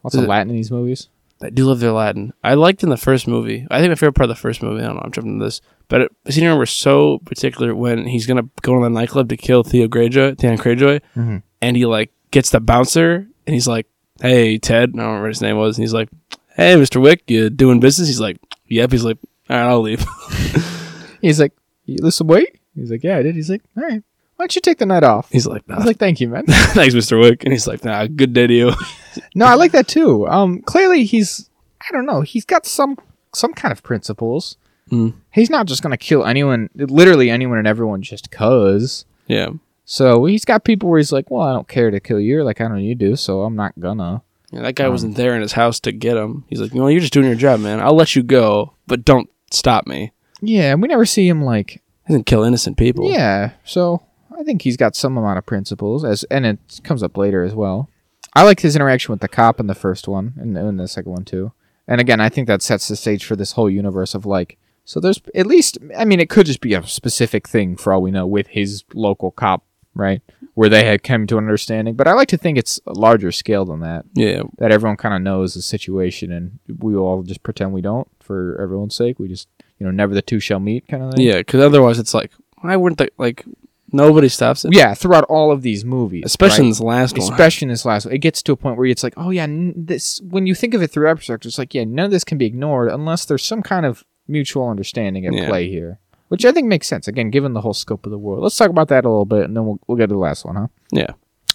lots 0.03 0.15
of 0.15 0.25
Latin 0.25 0.49
in 0.51 0.57
these 0.57 0.71
movies. 0.71 1.09
I 1.43 1.51
do 1.51 1.65
love 1.65 1.81
their 1.81 1.93
Latin. 1.93 2.33
I 2.45 2.55
liked 2.55 2.83
in 2.83 2.91
the 2.91 2.97
first 2.99 3.27
movie. 3.27 3.67
I 3.71 3.79
think 3.81 3.91
my 3.91 3.95
favorite 3.95 4.15
part 4.15 4.29
of 4.29 4.37
the 4.37 4.41
first 4.41 4.63
movie. 4.63 4.83
I 4.83 4.87
don't 4.87 4.97
know. 4.97 5.03
I'm 5.05 5.11
jumping 5.13 5.39
to 5.39 5.45
this, 5.47 5.61
but 5.89 6.03
it, 6.03 6.13
I 6.27 6.31
seem 6.31 6.43
to 6.43 6.49
remember 6.49 6.67
so 6.67 7.19
particular 7.25 7.75
when 7.75 8.07
he's 8.07 8.27
gonna 8.27 8.45
go 8.63 8.75
to 8.77 8.83
the 8.83 8.91
nightclub 8.91 9.29
to 9.31 9.37
kill 9.37 9.63
Theo 9.63 9.89
Greyjoy, 9.89 10.39
Theon 10.39 10.59
Greyjoy, 10.59 11.01
Mhm. 11.17 11.43
and 11.63 11.77
he 11.77 11.87
like 11.87 12.11
gets 12.31 12.51
the 12.51 12.61
bouncer, 12.61 13.27
and 13.47 13.55
he's 13.55 13.67
like, 13.67 13.87
"Hey, 14.21 14.59
Ted," 14.59 14.91
I 14.91 14.93
don't 14.93 14.99
remember 14.99 15.23
what 15.23 15.29
his 15.29 15.41
name 15.43 15.57
was, 15.57 15.79
and 15.79 15.83
he's 15.83 15.95
like, 15.95 16.09
"Hey, 16.57 16.77
Mister 16.77 17.01
Wick, 17.01 17.23
you 17.27 17.49
doing 17.49 17.81
business?" 17.81 18.09
He's 18.09 18.21
like, 18.21 18.37
"Yep." 18.69 18.93
He's 18.93 19.05
like, 19.05 19.17
"All 19.49 19.57
right, 19.57 19.67
I'll 19.67 19.81
leave." 19.81 20.05
He's 21.23 21.41
like, 21.41 21.53
"You 21.87 21.97
listen, 22.01 22.27
wait." 22.27 22.59
He's 22.75 22.91
like, 22.91 23.03
"Yeah, 23.03 23.17
I 23.19 23.23
did." 23.23 23.35
He's 23.35 23.51
like, 23.51 23.63
"All 23.77 23.83
right, 23.85 24.03
why 24.41 24.45
don't 24.45 24.55
you 24.55 24.63
take 24.63 24.79
the 24.79 24.87
night 24.87 25.05
off?" 25.05 25.29
he's 25.31 25.47
like, 25.47 25.69
nah, 25.69 25.77
He's 25.77 25.87
like, 25.87 25.99
"Thank 25.99 26.21
you, 26.21 26.29
man." 26.29 26.45
"Thanks, 26.49 26.95
Mister 26.95 27.19
Wick," 27.19 27.45
and 27.45 27.53
he's 27.53 27.67
like, 27.67 27.85
"Nah, 27.85 28.07
good 28.07 28.33
day 28.33 28.47
to 28.47 28.55
you." 28.55 28.73
no, 29.35 29.45
I 29.45 29.55
like 29.55 29.73
that 29.73 29.87
too. 29.89 30.27
Um, 30.29 30.63
clearly 30.63 31.05
he's, 31.05 31.51
I 31.81 31.93
don't 31.93 32.07
know, 32.07 32.23
he's 32.23 32.45
got 32.45 32.65
some 32.67 32.97
some 33.35 33.53
kind 33.53 33.71
of 33.73 33.83
principles. 33.83 34.57
Mm. 34.91 35.15
He's 35.33 35.51
not 35.51 35.67
just 35.67 35.83
gonna 35.83 35.97
kill 35.99 36.25
anyone, 36.25 36.71
literally 36.75 37.29
anyone 37.31 37.59
and 37.59 37.67
everyone, 37.69 38.03
just 38.03 38.31
cause. 38.31 39.05
Yeah, 39.29 39.51
So 39.85 40.25
he's 40.25 40.45
got 40.45 40.65
people 40.65 40.89
where 40.89 40.99
he's 40.99 41.13
like, 41.13 41.31
"Well, 41.31 41.43
I 41.43 41.53
don't 41.53 41.69
care 41.69 41.91
to 41.91 42.01
kill 42.01 42.19
you, 42.19 42.43
like 42.43 42.61
I 42.61 42.67
know 42.69 42.77
you 42.77 42.95
do, 42.95 43.15
so 43.17 43.43
I'm 43.43 43.55
not 43.55 43.79
gonna." 43.79 44.23
Yeah, 44.53 44.63
that 44.63 44.75
guy 44.75 44.87
Um, 44.87 44.91
wasn't 44.93 45.15
there 45.17 45.37
in 45.37 45.43
his 45.43 45.53
house 45.53 45.79
to 45.81 45.93
get 45.93 46.17
him. 46.17 46.45
He's 46.49 46.61
like, 46.61 46.73
"You 46.75 46.81
know, 46.81 46.89
you're 46.89 47.01
just 47.01 47.13
doing 47.13 47.27
your 47.27 47.37
job, 47.37 47.61
man. 47.61 47.79
I'll 47.81 47.95
let 47.95 48.17
you 48.17 48.23
go, 48.25 48.75
but 48.89 49.05
don't 49.05 49.31
stop 49.53 49.87
me." 49.87 50.13
Yeah, 50.41 50.73
and 50.73 50.83
we 50.83 50.89
never 50.89 51.05
see 51.07 51.29
him 51.29 51.43
like 51.45 51.83
He 52.07 52.15
doesn't 52.15 52.25
kill 52.27 52.43
innocent 52.43 52.77
people. 52.77 53.09
Yeah, 53.13 53.51
so 53.65 54.03
I 54.41 54.45
think 54.45 54.63
he's 54.63 54.77
got 54.77 54.97
some 54.97 55.17
amount 55.19 55.39
of 55.39 55.47
principles, 55.47 56.05
as 56.05 56.25
and 56.25 56.47
it 56.47 56.81
comes 56.83 57.03
up 57.03 57.17
later 57.17 57.43
as 57.45 57.55
well. 57.55 57.91
I 58.35 58.45
like 58.45 58.61
his 58.61 58.75
interaction 58.77 59.13
with 59.13 59.21
the 59.21 59.29
cop 59.29 59.61
in 59.61 59.67
the 59.67 59.75
first 59.75 60.09
one 60.09 60.35
and 60.39 60.57
in 60.57 60.77
the 60.77 60.89
second 60.89 61.13
one 61.13 61.25
too. 61.25 61.53
And 61.87 62.01
again, 62.01 62.21
I 62.21 62.29
think 62.29 62.47
that 62.47 62.63
sets 62.63 62.89
the 62.89 62.97
stage 62.97 63.25
for 63.25 63.37
this 63.37 63.53
whole 63.53 63.69
universe 63.69 64.15
of 64.15 64.25
like. 64.25 64.57
So 64.85 64.99
there's 65.01 65.21
at 65.35 65.47
least, 65.47 65.79
I 65.97 66.05
mean, 66.05 66.21
it 66.21 66.31
could 66.31 66.47
just 66.47 66.61
be 66.61 66.75
a 66.75 66.87
specific 66.87 67.47
thing 67.49 67.77
for 67.77 67.93
all 67.93 68.01
we 68.03 68.11
know 68.11 68.27
with 68.27 68.49
his 68.49 68.83
local 68.95 69.31
cop, 69.31 69.65
right? 69.95 70.23
Where 70.55 70.69
they 70.69 70.85
had 70.85 71.03
come 71.03 71.27
to 71.29 71.39
an 71.39 71.45
understanding. 71.45 71.95
But 71.95 72.09
I 72.09 72.13
like 72.13 72.29
to 72.29 72.37
think 72.37 72.57
it's 72.59 72.81
a 72.87 72.93
larger 72.93 73.31
scale 73.33 73.65
than 73.65 73.81
that. 73.81 74.05
yeah, 74.15 74.43
That 74.59 74.73
everyone 74.73 74.97
kind 74.97 75.15
of 75.15 75.23
knows 75.23 75.55
the 75.55 75.63
situation, 75.63 76.33
and 76.33 76.59
we 76.79 76.97
all 76.97 77.23
just 77.23 77.43
pretend 77.43 77.73
we 77.73 77.83
don't 77.83 78.09
for 78.21 78.61
everyone's 78.61 78.95
sake. 78.97 79.19
We 79.19 79.29
just, 79.29 79.49
you 79.79 79.87
know, 79.87 79.93
never 79.93 80.15
the 80.15 80.23
two 80.23 80.41
shall 80.41 80.61
meet 80.61 80.89
kind 80.89 81.03
of 81.03 81.15
thing. 81.15 81.25
yeah. 81.27 81.39
Because 81.39 81.61
otherwise, 81.61 81.99
it's 81.99 82.15
like, 82.15 82.33
why 82.61 82.75
wouldn't 82.77 82.99
they? 82.99 83.09
Like, 83.17 83.45
nobody 83.93 84.29
stops 84.29 84.65
it. 84.65 84.73
Yeah, 84.75 84.95
throughout 84.95 85.25
all 85.25 85.51
of 85.53 85.63
these 85.63 85.85
movies, 85.85 86.23
especially 86.27 86.65
in 86.65 86.71
this 86.71 86.81
last 86.81 87.19
one. 87.19 87.31
especially 87.33 87.67
in 87.67 87.71
this 87.71 87.85
last 87.85 88.05
one, 88.07 88.15
it 88.15 88.19
gets 88.19 88.43
to 88.45 88.53
a 88.53 88.57
point 88.57 88.77
where 88.77 88.87
it's 88.87 89.03
like, 89.03 89.15
oh 89.17 89.31
yeah, 89.31 89.45
n- 89.45 89.75
this. 89.77 90.21
When 90.23 90.47
you 90.47 90.55
think 90.55 90.75
of 90.75 90.83
it 90.83 90.89
through 90.91 91.13
perspective, 91.15 91.49
it's 91.49 91.59
like, 91.59 91.75
yeah, 91.75 91.85
none 91.85 92.07
of 92.07 92.11
this 92.11 92.25
can 92.25 92.39
be 92.39 92.47
ignored 92.47 92.89
unless 92.91 93.25
there's 93.25 93.45
some 93.45 93.63
kind 93.63 93.87
of 93.87 94.05
mutual 94.29 94.69
understanding 94.69 95.27
at 95.27 95.33
Yeah. 95.33 95.49
play 95.49 95.69
here, 95.69 95.99
which 96.29 96.45
I 96.45 96.53
think 96.53 96.67
makes 96.69 96.87
sense. 96.87 97.09
Again, 97.09 97.31
given 97.31 97.53
the 97.53 97.61
whole 97.63 97.75
scope 97.75 98.07
of 98.07 98.13
the 98.13 98.19
world, 98.19 98.43
let's 98.43 98.57
talk 98.57 98.71
about 98.71 98.89
that 98.89 99.05
a 99.05 99.09
little 99.09 99.25
bit, 99.25 99.45
and 99.45 99.57
then 99.57 99.65
we'll 99.67 99.81
we'll 99.87 99.99
get 99.99 100.07
to 100.09 100.15
the 100.15 100.19
last 100.19 100.45
one, 100.45 100.57
huh? 100.57 100.67
Yeah. 100.93 101.11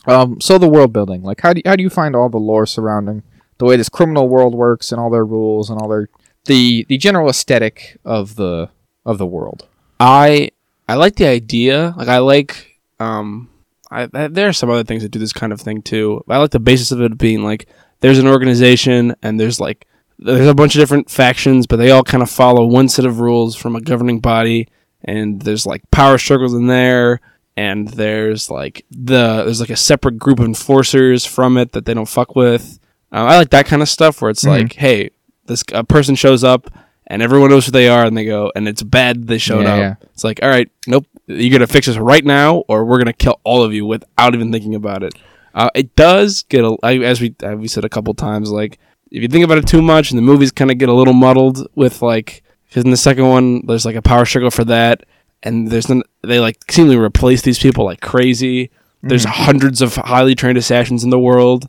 Um. 0.07 0.39
So 0.41 0.57
the 0.57 0.69
world 0.69 0.93
building, 0.93 1.23
like, 1.23 1.41
how 1.41 1.53
do 1.53 1.61
you, 1.63 1.69
how 1.69 1.75
do 1.75 1.83
you 1.83 1.89
find 1.89 2.15
all 2.15 2.29
the 2.29 2.37
lore 2.37 2.65
surrounding 2.65 3.23
the 3.57 3.65
way 3.65 3.75
this 3.77 3.89
criminal 3.89 4.27
world 4.27 4.53
works 4.53 4.91
and 4.91 4.99
all 4.99 5.09
their 5.09 5.25
rules 5.25 5.69
and 5.69 5.79
all 5.79 5.87
their 5.87 6.09
the 6.45 6.85
the 6.89 6.97
general 6.97 7.29
aesthetic 7.29 7.97
of 8.05 8.35
the 8.35 8.69
of 9.05 9.17
the 9.17 9.25
world? 9.25 9.67
I 9.99 10.51
I 10.87 10.95
like 10.95 11.15
the 11.15 11.27
idea. 11.27 11.93
Like, 11.97 12.07
I 12.07 12.19
like 12.19 12.79
um, 12.99 13.49
I, 13.91 14.07
I 14.13 14.27
there 14.27 14.47
are 14.49 14.53
some 14.53 14.69
other 14.69 14.83
things 14.83 15.03
that 15.03 15.09
do 15.09 15.19
this 15.19 15.33
kind 15.33 15.51
of 15.53 15.61
thing 15.61 15.81
too. 15.81 16.23
I 16.29 16.37
like 16.37 16.51
the 16.51 16.59
basis 16.59 16.91
of 16.91 17.01
it 17.01 17.17
being 17.17 17.43
like 17.43 17.67
there's 18.01 18.19
an 18.19 18.27
organization 18.27 19.15
and 19.23 19.39
there's 19.39 19.59
like 19.59 19.87
there's 20.19 20.47
a 20.47 20.53
bunch 20.53 20.75
of 20.75 20.79
different 20.79 21.09
factions, 21.09 21.67
but 21.67 21.75
they 21.77 21.91
all 21.91 22.03
kind 22.03 22.23
of 22.23 22.29
follow 22.29 22.65
one 22.65 22.87
set 22.87 23.05
of 23.05 23.19
rules 23.19 23.55
from 23.55 23.75
a 23.75 23.81
governing 23.81 24.19
body, 24.19 24.67
and 25.03 25.41
there's 25.41 25.65
like 25.65 25.81
power 25.91 26.17
struggles 26.17 26.53
in 26.53 26.67
there. 26.67 27.21
And 27.57 27.87
there's 27.87 28.49
like 28.49 28.85
the 28.91 29.43
there's 29.45 29.61
like 29.61 29.69
a 29.69 29.77
separate 29.77 30.19
group 30.19 30.39
of 30.39 30.45
enforcers 30.45 31.25
from 31.25 31.57
it 31.57 31.71
that 31.71 31.85
they 31.85 31.93
don't 31.93 32.05
fuck 32.07 32.35
with. 32.35 32.79
Uh, 33.13 33.23
I 33.23 33.37
like 33.37 33.49
that 33.51 33.65
kind 33.65 33.81
of 33.81 33.87
stuff 33.87 34.21
where 34.21 34.29
it's 34.29 34.43
Mhm. 34.43 34.49
like, 34.49 34.73
hey, 34.73 35.11
this 35.45 35.63
a 35.71 35.85
person 35.85 36.15
shows 36.15 36.43
up 36.43 36.69
and 37.07 37.21
everyone 37.21 37.49
knows 37.49 37.65
who 37.65 37.71
they 37.71 37.87
are, 37.87 38.05
and 38.05 38.15
they 38.17 38.25
go, 38.25 38.51
and 38.55 38.67
it's 38.67 38.83
bad 38.83 39.27
they 39.27 39.37
showed 39.37 39.63
Yeah, 39.63 39.73
up. 39.73 39.79
yeah. 39.79 39.95
It's 40.13 40.23
like, 40.23 40.39
all 40.43 40.49
right, 40.49 40.69
nope, 40.87 41.05
you're 41.27 41.51
gonna 41.51 41.67
fix 41.67 41.87
this 41.87 41.97
right 41.97 42.23
now, 42.25 42.63
or 42.67 42.85
we're 42.85 42.97
gonna 42.97 43.13
kill 43.13 43.39
all 43.43 43.63
of 43.63 43.73
you 43.73 43.85
without 43.85 44.33
even 44.33 44.51
thinking 44.51 44.75
about 44.75 45.03
it. 45.03 45.13
Uh, 45.53 45.69
it 45.75 45.95
does 45.95 46.43
get, 46.43 46.63
a, 46.65 46.75
I- 46.83 46.99
as 46.99 47.21
we 47.21 47.35
as 47.41 47.57
we 47.57 47.67
said 47.67 47.85
a 47.85 47.89
couple 47.89 48.13
times, 48.13 48.49
like 48.51 48.77
if 49.11 49.21
you 49.21 49.27
think 49.29 49.45
about 49.45 49.57
it 49.57 49.67
too 49.67 49.81
much, 49.81 50.11
and 50.11 50.17
the 50.17 50.21
movies 50.23 50.51
kind 50.51 50.71
of 50.71 50.77
get 50.77 50.89
a 50.89 50.93
little 50.93 51.13
muddled 51.13 51.67
with 51.75 52.01
like, 52.01 52.43
because 52.67 52.83
in 52.83 52.91
the 52.91 52.97
second 52.97 53.27
one 53.29 53.65
there's 53.65 53.85
like 53.85 53.95
a 53.95 54.01
power 54.01 54.25
struggle 54.25 54.51
for 54.51 54.65
that, 54.65 55.03
and 55.43 55.69
there's 55.69 55.87
none, 55.87 56.03
they 56.23 56.39
like 56.39 56.57
seemingly 56.69 56.97
replace 56.97 57.41
these 57.43 57.59
people 57.59 57.85
like 57.85 58.01
crazy. 58.01 58.71
There's 59.03 59.25
Mm-hmm. 59.25 59.43
hundreds 59.43 59.81
of 59.83 59.95
highly 59.95 60.33
trained 60.33 60.57
assassins 60.57 61.03
in 61.03 61.11
the 61.11 61.19
world. 61.19 61.67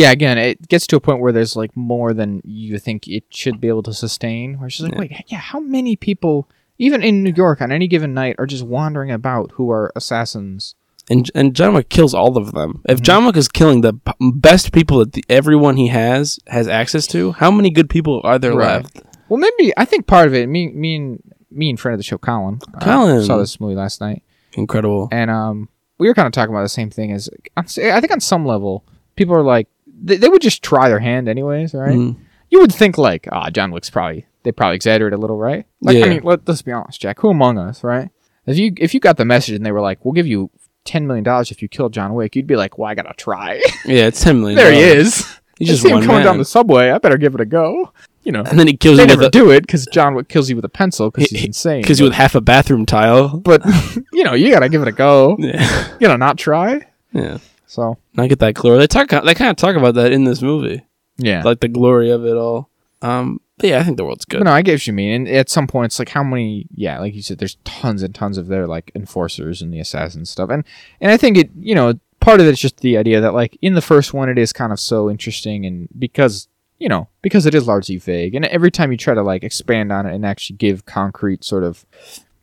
Yeah, 0.00 0.10
again, 0.10 0.36
it 0.36 0.68
gets 0.68 0.86
to 0.88 0.96
a 0.96 1.00
point 1.00 1.20
where 1.20 1.32
there's 1.32 1.56
like 1.56 1.74
more 1.74 2.12
than 2.12 2.42
you 2.44 2.78
think 2.78 3.08
it 3.08 3.24
should 3.30 3.60
be 3.60 3.68
able 3.68 3.82
to 3.84 3.94
sustain. 3.94 4.58
Where 4.60 4.68
just 4.68 4.82
like, 4.82 4.92
Yeah. 4.92 4.98
wait, 5.00 5.24
yeah, 5.28 5.38
how 5.38 5.58
many 5.60 5.96
people, 5.96 6.48
even 6.78 7.02
in 7.02 7.22
New 7.24 7.32
York, 7.34 7.62
on 7.62 7.72
any 7.72 7.88
given 7.88 8.12
night, 8.12 8.36
are 8.38 8.44
just 8.46 8.64
wandering 8.66 9.10
about 9.10 9.52
who 9.54 9.70
are 9.70 9.90
assassins? 9.96 10.74
and 11.08 11.30
and 11.36 11.54
John 11.54 11.72
Wick 11.72 11.88
kills 11.88 12.14
all 12.14 12.36
of 12.36 12.50
them. 12.52 12.82
If 12.88 12.98
Mhm. 12.98 13.02
John 13.04 13.24
Wick 13.26 13.36
is 13.36 13.46
killing 13.48 13.80
the 13.80 13.92
p- 13.94 14.12
best 14.34 14.72
people 14.72 14.98
that 14.98 15.12
the, 15.12 15.24
everyone 15.28 15.76
he 15.76 15.86
has 15.86 16.38
has 16.48 16.66
access 16.68 17.06
to, 17.14 17.30
how 17.32 17.50
many 17.52 17.70
good 17.70 17.88
people 17.88 18.20
are 18.24 18.38
there 18.40 18.52
Right. 18.54 18.82
left? 18.82 19.00
Well, 19.28 19.38
maybe 19.38 19.72
I 19.76 19.84
think 19.84 20.06
part 20.08 20.26
of 20.26 20.34
it. 20.34 20.48
Me, 20.48 20.66
me 20.68 20.96
and 20.96 21.22
me 21.50 21.70
and 21.70 21.78
friend 21.80 21.94
of 21.94 21.98
the 22.00 22.02
show, 22.04 22.18
Colin. 22.18 22.58
uh, 22.74 22.80
Colin. 22.84 23.24
saw 23.24 23.38
this 23.38 23.58
movie 23.60 23.76
last 23.76 24.00
night. 24.00 24.22
incredible. 24.54 25.08
and 25.12 25.30
um, 25.30 25.68
we 25.98 26.08
were 26.08 26.14
kind 26.14 26.26
of 26.26 26.32
talking 26.32 26.52
about 26.54 26.62
the 26.62 26.68
same 26.68 26.90
thing 26.90 27.12
as 27.12 27.30
I 27.56 27.62
think 28.00 28.10
on 28.12 28.20
some 28.20 28.44
level, 28.44 28.84
people 29.14 29.34
are 29.36 29.42
like 29.44 29.68
they, 30.00 30.16
they 30.16 30.28
would 30.28 30.42
just 30.42 30.62
try 30.62 30.88
their 30.88 30.98
hand 31.00 31.28
anyways, 31.28 31.74
right? 31.74 31.94
Mhm. 31.96 32.16
You 32.50 32.60
would 32.60 32.72
think 32.74 32.96
like, 32.98 33.28
ah, 33.32 33.50
John 33.50 33.70
Wick's 33.72 33.90
probably 33.90 34.26
they 34.44 34.52
probably 34.52 34.76
exaggerate 34.76 35.12
a 35.12 35.16
little, 35.16 35.36
right? 35.38 35.66
Like, 35.80 35.96
Yeah. 35.96 36.04
I 36.06 36.08
mean, 36.10 36.20
let, 36.22 36.46
let's 36.46 36.62
be 36.62 36.70
honest, 36.72 37.00
Jack. 37.00 37.18
Who 37.20 37.30
among 37.30 37.58
us, 37.58 37.82
right? 37.82 38.10
If 38.46 38.56
you 38.58 38.72
if 38.76 38.94
you 38.94 39.00
got 39.00 39.16
the 39.16 39.24
message 39.24 39.54
and 39.56 39.66
they 39.66 39.72
were 39.72 39.80
like, 39.80 40.04
we'll 40.04 40.12
give 40.14 40.26
you 40.26 40.50
ten 40.84 41.06
million 41.06 41.24
dollars 41.24 41.50
if 41.50 41.60
you 41.62 41.68
kill 41.68 41.88
John 41.88 42.14
Wick, 42.14 42.36
you'd 42.36 42.46
be 42.46 42.54
like, 42.56 42.78
well, 42.78 42.88
I 42.88 42.94
gotta 42.94 43.14
try. 43.14 43.60
Yeah, 43.84 44.06
it's 44.06 44.22
ten 44.22 44.38
million. 44.40 44.56
there 44.56 44.72
he 44.72 44.78
is. 44.80 45.26
He's 45.58 45.68
just 45.68 45.82
see 45.82 45.88
him 45.90 46.00
coming 46.00 46.16
man. 46.18 46.24
down 46.24 46.38
the 46.38 46.44
subway. 46.44 46.90
I 46.90 46.98
better 46.98 47.18
give 47.18 47.34
it 47.34 47.40
a 47.40 47.44
go. 47.46 47.92
You 48.22 48.32
know, 48.32 48.42
and 48.42 48.58
then 48.58 48.66
he 48.66 48.76
kills 48.76 48.96
they 48.96 49.04
you 49.04 49.08
with 49.08 49.18
never 49.20 49.28
a, 49.28 49.30
do 49.30 49.50
it 49.52 49.60
because 49.62 49.86
John 49.92 50.14
Wick 50.14 50.28
kills 50.28 50.50
you 50.50 50.56
with 50.56 50.64
a 50.64 50.68
pencil 50.68 51.10
because 51.12 51.30
he's 51.30 51.44
insane. 51.44 51.84
kills 51.84 51.98
you 52.00 52.04
with 52.06 52.12
half 52.14 52.34
a 52.34 52.40
bathroom 52.40 52.84
tile. 52.84 53.36
but 53.38 53.62
you 54.12 54.24
know, 54.24 54.34
you 54.34 54.50
gotta 54.52 54.68
give 54.68 54.82
it 54.82 54.88
a 54.88 54.92
go. 54.92 55.36
Yeah, 55.38 55.88
You 56.00 56.06
know, 56.08 56.16
not 56.16 56.36
try. 56.38 56.86
yeah. 57.12 57.38
So 57.66 57.98
I 58.16 58.28
get 58.28 58.38
that 58.38 58.54
glory. 58.54 58.78
They 58.78 58.86
talk. 58.86 59.10
They 59.10 59.34
kind 59.34 59.50
of 59.50 59.56
talk 59.56 59.76
about 59.76 59.94
that 59.94 60.12
in 60.12 60.24
this 60.24 60.40
movie, 60.40 60.84
yeah. 61.18 61.42
like 61.42 61.60
the 61.60 61.68
glory 61.68 62.10
of 62.10 62.24
it 62.24 62.36
all. 62.36 62.70
Um, 63.02 63.40
but 63.58 63.70
yeah, 63.70 63.78
I 63.78 63.82
think 63.82 63.96
the 63.96 64.04
world's 64.04 64.24
good. 64.24 64.38
But 64.38 64.44
no, 64.44 64.52
I 64.52 64.62
get 64.62 64.74
what 64.74 64.86
you 64.86 64.92
mean. 64.92 65.12
And 65.12 65.28
at 65.28 65.48
some 65.48 65.66
point, 65.66 65.86
it's 65.86 65.98
like 65.98 66.10
how 66.10 66.22
many? 66.22 66.66
Yeah, 66.74 66.98
like 67.00 67.14
you 67.14 67.22
said, 67.22 67.38
there's 67.38 67.56
tons 67.64 68.02
and 68.02 68.14
tons 68.14 68.38
of 68.38 68.48
their 68.48 68.66
like 68.66 68.92
enforcers 68.94 69.62
and 69.62 69.72
the 69.72 69.80
assassins 69.80 70.30
stuff. 70.30 70.50
And 70.50 70.64
and 71.00 71.10
I 71.10 71.16
think 71.16 71.38
it, 71.38 71.50
you 71.58 71.74
know, 71.74 71.98
part 72.20 72.40
of 72.40 72.46
it's 72.46 72.60
just 72.60 72.78
the 72.78 72.96
idea 72.96 73.20
that 73.20 73.34
like 73.34 73.58
in 73.62 73.74
the 73.74 73.82
first 73.82 74.12
one, 74.12 74.28
it 74.28 74.38
is 74.38 74.52
kind 74.52 74.72
of 74.72 74.80
so 74.80 75.10
interesting, 75.10 75.64
and 75.64 75.88
because 75.98 76.48
you 76.78 76.88
know 76.88 77.08
because 77.22 77.46
it 77.46 77.54
is 77.54 77.66
largely 77.66 77.96
vague, 77.96 78.34
and 78.34 78.44
every 78.46 78.70
time 78.70 78.92
you 78.92 78.98
try 78.98 79.14
to 79.14 79.22
like 79.22 79.42
expand 79.42 79.90
on 79.90 80.06
it 80.06 80.14
and 80.14 80.26
actually 80.26 80.56
give 80.56 80.84
concrete 80.84 81.42
sort 81.42 81.64
of 81.64 81.86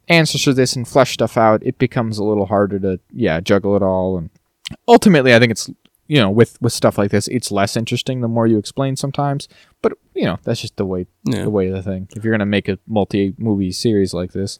answers 0.07 0.43
to 0.43 0.53
this 0.53 0.75
and 0.75 0.88
flesh 0.88 1.13
stuff 1.13 1.38
out, 1.38 1.62
it 1.63 1.77
becomes 1.77 2.17
a 2.17 2.23
little 2.23 2.47
harder 2.47 2.79
to 2.79 2.99
yeah 3.12 3.39
juggle 3.39 3.75
it 3.75 3.83
all. 3.83 4.17
And 4.17 4.29
ultimately, 4.88 5.34
I 5.36 5.39
think 5.39 5.52
it's 5.52 5.69
you 6.08 6.19
know 6.19 6.30
with 6.30 6.62
with 6.62 6.73
stuff 6.73 6.97
like 6.97 7.12
this, 7.12 7.28
it's 7.30 7.52
less 7.52 7.76
interesting 7.78 8.21
the 8.21 8.28
more 8.28 8.47
you 8.47 8.58
explain 8.58 8.95
sometimes. 8.95 9.47
But 9.82 9.93
you 10.13 10.26
know 10.26 10.38
that's 10.43 10.62
just 10.62 10.78
the 10.78 10.86
way 10.86 11.08
Yeah. 11.26 11.43
the 11.43 11.49
way 11.49 11.67
of 11.67 11.73
the 11.73 11.84
thing. 11.84 12.08
If 12.15 12.23
you're 12.23 12.34
gonna 12.34 12.45
make 12.45 12.67
a 12.69 12.78
multi-movie 12.88 13.71
series 13.71 14.13
like 14.13 14.32
this, 14.34 14.60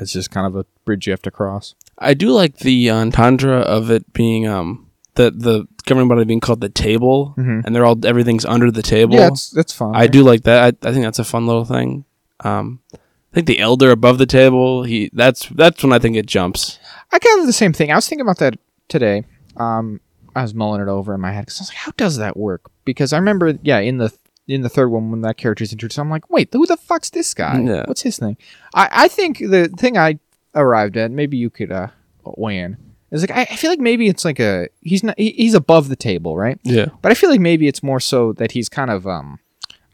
it's 0.00 0.12
just 0.12 0.30
kind 0.30 0.46
of 0.46 0.56
a 0.56 0.66
bridge 0.84 1.06
you 1.06 1.12
have 1.12 1.22
to 1.22 1.30
cross. 1.30 1.74
I 1.98 2.14
do 2.14 2.30
like 2.30 2.58
the 2.58 2.90
entendre 2.90 3.58
of 3.60 3.90
it 3.90 4.12
being 4.12 4.46
um 4.46 4.88
the 5.14 5.30
the 5.30 5.66
governing 5.84 6.08
body 6.08 6.24
being 6.24 6.40
called 6.40 6.60
the 6.60 6.68
table, 6.68 7.34
Mhm. 7.36 7.64
and 7.64 7.74
they're 7.74 7.84
all 7.84 7.98
everything's 8.06 8.44
under 8.44 8.70
the 8.70 8.82
table. 8.82 9.14
Yeah, 9.14 9.28
that's 9.28 9.50
that's 9.50 9.72
fine. 9.72 9.94
I 9.94 10.06
do 10.06 10.22
like 10.22 10.42
that. 10.44 10.62
I, 10.84 10.88
I 10.88 10.92
think 10.92 11.04
that's 11.04 11.18
a 11.18 11.24
fun 11.24 11.46
little 11.46 11.64
thing. 11.64 12.04
Um, 12.40 12.80
I 12.94 13.34
think 13.34 13.46
the 13.46 13.60
elder 13.60 13.90
above 13.90 14.18
the 14.18 14.26
table. 14.26 14.82
He 14.84 15.10
that's 15.12 15.48
that's 15.50 15.82
when 15.82 15.92
I 15.92 15.98
think 15.98 16.16
it 16.16 16.26
jumps. 16.26 16.78
I 17.12 17.18
kind 17.18 17.40
of 17.40 17.46
the 17.46 17.52
same 17.52 17.72
thing. 17.72 17.90
I 17.90 17.94
was 17.96 18.08
thinking 18.08 18.22
about 18.26 18.38
that 18.38 18.58
today. 18.88 19.24
Um, 19.56 20.00
I 20.34 20.42
was 20.42 20.54
mulling 20.54 20.80
it 20.80 20.88
over 20.88 21.14
in 21.14 21.20
my 21.20 21.32
head 21.32 21.44
because 21.46 21.60
I 21.60 21.62
was 21.62 21.68
like, 21.68 21.76
how 21.78 21.92
does 21.96 22.16
that 22.16 22.36
work? 22.36 22.70
Because 22.84 23.12
I 23.12 23.18
remember, 23.18 23.58
yeah, 23.62 23.78
in 23.78 23.98
the 23.98 24.12
in 24.48 24.62
the 24.62 24.68
third 24.68 24.88
one 24.88 25.10
when 25.10 25.20
that 25.22 25.36
character's 25.36 25.72
introduced, 25.72 25.98
I'm 25.98 26.10
like, 26.10 26.28
wait, 26.30 26.48
who 26.52 26.66
the 26.66 26.76
fuck's 26.76 27.10
this 27.10 27.32
guy? 27.34 27.60
Yeah. 27.60 27.84
What's 27.86 28.02
his 28.02 28.18
thing? 28.18 28.36
I 28.74 28.88
I 28.90 29.08
think 29.08 29.38
the 29.38 29.68
thing 29.68 29.96
I 29.98 30.18
arrived 30.54 30.96
at, 30.96 31.10
maybe 31.10 31.36
you 31.36 31.50
could 31.50 31.70
uh 31.70 31.88
weigh 32.24 32.58
in. 32.58 32.76
Is 33.10 33.20
like 33.20 33.30
I, 33.30 33.42
I 33.42 33.56
feel 33.56 33.70
like 33.70 33.78
maybe 33.78 34.08
it's 34.08 34.24
like 34.24 34.40
a 34.40 34.68
he's 34.80 35.02
not 35.02 35.18
he, 35.18 35.32
he's 35.32 35.54
above 35.54 35.88
the 35.90 35.96
table, 35.96 36.36
right? 36.36 36.58
Yeah, 36.62 36.86
But 37.02 37.12
I 37.12 37.14
feel 37.14 37.28
like 37.30 37.40
maybe 37.40 37.68
it's 37.68 37.82
more 37.82 38.00
so 38.00 38.32
that 38.34 38.52
he's 38.52 38.68
kind 38.70 38.90
of 38.90 39.06
um 39.06 39.38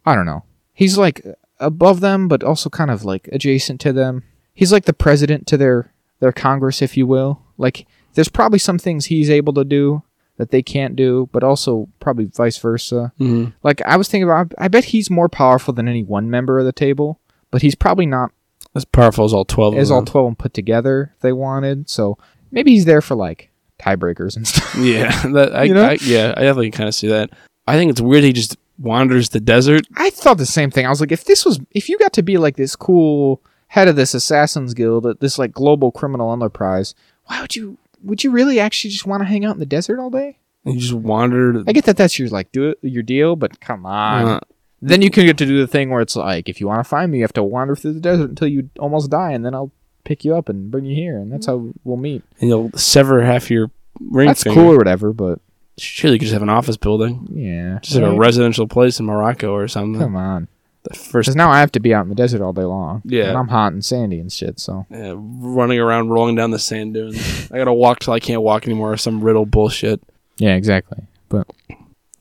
I 0.07 0.14
don't 0.14 0.27
know. 0.27 0.44
He's 0.73 0.97
like 0.97 1.27
above 1.59 1.99
them 2.01 2.29
but 2.29 2.44
also 2.44 2.71
kind 2.71 2.90
of 2.92 3.05
like 3.05 3.29
adjacent 3.33 3.81
to 3.81 3.92
them. 3.92 4.23
He's 4.55 4.71
like 4.73 4.85
the 4.85 4.92
president 4.92 5.49
to 5.49 5.57
their 5.57 5.92
their 6.21 6.31
congress 6.33 6.81
if 6.81 6.97
you 6.97 7.09
will. 7.09 7.42
Like 7.57 7.87
there's 8.14 8.29
probably 8.29 8.59
some 8.59 8.79
things 8.79 9.07
he's 9.07 9.31
able 9.31 9.53
to 9.55 9.64
do 9.64 10.03
that 10.37 10.51
they 10.51 10.62
can't 10.62 10.94
do, 10.97 11.29
but 11.33 11.42
also 11.42 11.88
probably 12.01 12.27
vice 12.27 12.59
versa. 12.59 13.12
hmm 13.18 13.47
Like 13.62 13.83
I 13.83 13.97
was 13.97 14.09
thinking 14.09 14.29
about 14.29 14.53
I 14.59 14.68
bet 14.68 14.85
he's 14.87 15.11
more 15.11 15.29
powerful 15.29 15.75
than 15.75 15.88
any 15.88 16.03
one 16.03 16.31
member 16.31 16.59
of 16.59 16.64
the 16.64 16.73
table, 16.73 17.21
but 17.51 17.62
he's 17.62 17.75
probably 17.75 18.07
not 18.07 18.31
as 18.75 18.85
powerful 18.85 19.25
as 19.25 19.33
all 19.33 19.44
twelve. 19.44 19.75
as 19.75 19.90
all 19.90 20.01
them. 20.01 20.07
12 20.07 20.25
of 20.25 20.29
them 20.31 20.37
put 20.37 20.55
together 20.55 21.12
if 21.16 21.21
they 21.23 21.33
wanted. 21.33 21.88
So 21.90 22.18
maybe 22.53 22.71
he's 22.73 22.85
there 22.85 23.01
for 23.03 23.14
like 23.16 23.51
tiebreakers 23.81 24.37
and 24.37 24.47
stuff. 24.49 24.75
Yeah, 24.77 25.11
that 25.33 25.55
I, 25.57 25.62
You 25.64 25.75
know? 25.75 25.85
I 25.85 25.99
yeah 26.03 26.35
I 26.37 26.42
definitely 26.42 26.71
kind 26.71 26.88
of 26.88 26.94
see 26.94 27.09
that. 27.09 27.31
I 27.66 27.75
think 27.77 27.90
it's 27.90 28.01
weird 28.01 28.25
he 28.25 28.33
just 28.33 28.57
wanders 28.79 29.31
the 29.31 29.40
desert. 29.40 29.87
I 29.97 30.11
thought 30.11 30.38
the 30.38 30.47
same 30.47 30.71
thing. 30.71 30.87
I 30.87 30.88
was 30.88 31.01
like, 31.01 31.11
if 31.12 31.25
this 31.25 31.44
was, 31.44 31.59
if 31.73 31.88
you 31.88 31.99
got 31.99 32.12
to 32.14 32.23
be 32.23 32.38
like 32.38 32.57
this 32.57 32.77
cool 32.77 33.42
head 33.66 33.88
of 33.88 33.97
this 33.97 34.14
assassins 34.14 34.73
guild, 34.73 35.05
this 35.21 35.37
like 35.38 35.53
global 35.53 35.90
criminal 35.90 36.33
enterprise, 36.33 36.94
why 37.27 37.40
would 37.40 37.57
you? 37.57 37.77
Would 38.03 38.25
you 38.25 38.31
really 38.31 38.61
actually 38.61 38.91
just 38.91 39.07
want 39.07 39.21
to 39.23 39.27
hang 39.27 39.45
out 39.45 39.55
in 39.55 39.61
the 39.61 39.67
desert 39.67 39.99
all 40.01 40.11
day? 40.11 40.39
And 40.65 40.75
he 40.75 40.81
just 40.81 40.93
wandered. 40.95 41.69
I 41.69 41.73
get 41.73 41.85
that 41.85 41.97
that's 41.97 42.19
your 42.19 42.29
like 42.29 42.53
do 42.53 42.71
it 42.71 42.79
your 42.83 43.03
deal, 43.03 43.37
but 43.37 43.61
come 43.61 43.87
on. 43.87 44.27
uh, 44.27 44.41
Then 44.83 45.03
you 45.03 45.11
can 45.11 45.25
get 45.27 45.39
to 45.39 45.47
do 45.47 45.59
the 45.61 45.67
thing 45.67 45.91
where 45.91 46.01
it's 46.01 46.17
like, 46.17 46.49
if 46.49 46.61
you 46.61 46.67
want 46.69 46.81
to 46.81 46.89
find 46.89 47.11
me, 47.11 47.19
you 47.19 47.25
have 47.25 47.33
to 47.35 47.43
wander 47.43 47.75
through 47.77 47.95
the 47.95 48.01
desert 48.01 48.31
until 48.31 48.49
you 48.49 48.69
almost 48.79 49.11
die, 49.11 49.33
and 49.33 49.45
then 49.45 49.55
I'll 49.55 49.73
pick 50.05 50.25
you 50.25 50.35
up 50.37 50.49
and 50.49 50.71
bring 50.71 50.85
you 50.85 50.95
here, 50.95 51.19
and 51.19 51.33
that's 51.33 51.47
how 51.47 51.71
we'll 51.85 51.97
meet. 51.97 52.23
and 52.41 52.49
you'll 52.49 52.71
sever 52.77 53.25
half 53.25 53.51
your 53.51 53.71
ring 54.01 54.29
That's 54.29 54.43
finger. 54.45 54.61
cool 54.61 54.73
or 54.73 54.77
whatever, 54.79 55.13
but 55.13 55.41
Surely 55.77 56.15
you 56.15 56.19
could 56.19 56.25
just 56.27 56.33
have 56.33 56.43
an 56.43 56.49
office 56.49 56.77
building, 56.77 57.29
yeah, 57.33 57.79
just 57.83 57.95
like 57.97 58.05
a 58.13 58.17
residential 58.17 58.67
place 58.67 58.99
in 58.99 59.07
Morocco 59.07 59.53
or 59.53 59.69
something. 59.69 60.01
Come 60.01 60.17
on, 60.17 60.49
The 60.85 60.95
first 60.95 61.27
because 61.27 61.37
now 61.37 61.51
I 61.51 61.61
have 61.61 61.73
to 61.73 61.81
be 61.81 61.93
out 61.93 62.03
in 62.05 62.09
the 62.09 62.14
desert 62.14 62.41
all 62.41 62.53
day 62.53 62.62
long. 62.64 63.03
Yeah. 63.05 63.29
and 63.29 63.37
I'm 63.37 63.49
hot 63.49 63.73
and 63.73 63.85
sandy 63.85 64.21
and 64.21 64.33
shit. 64.33 64.61
So 64.61 64.87
yeah, 64.91 65.12
running 65.17 65.79
around, 65.79 66.11
rolling 66.11 66.35
down 66.37 66.51
the 66.51 66.59
sand 66.59 66.95
dunes. 66.95 67.51
I 67.53 67.57
gotta 67.59 67.73
walk 67.73 67.99
till 68.01 68.14
I 68.14 68.21
can't 68.21 68.43
walk 68.43 68.64
anymore. 68.67 68.93
Or 68.93 68.97
some 68.97 69.21
riddle 69.23 69.45
bullshit. 69.47 70.01
Yeah, 70.38 70.55
exactly. 70.55 70.99
But 71.29 71.47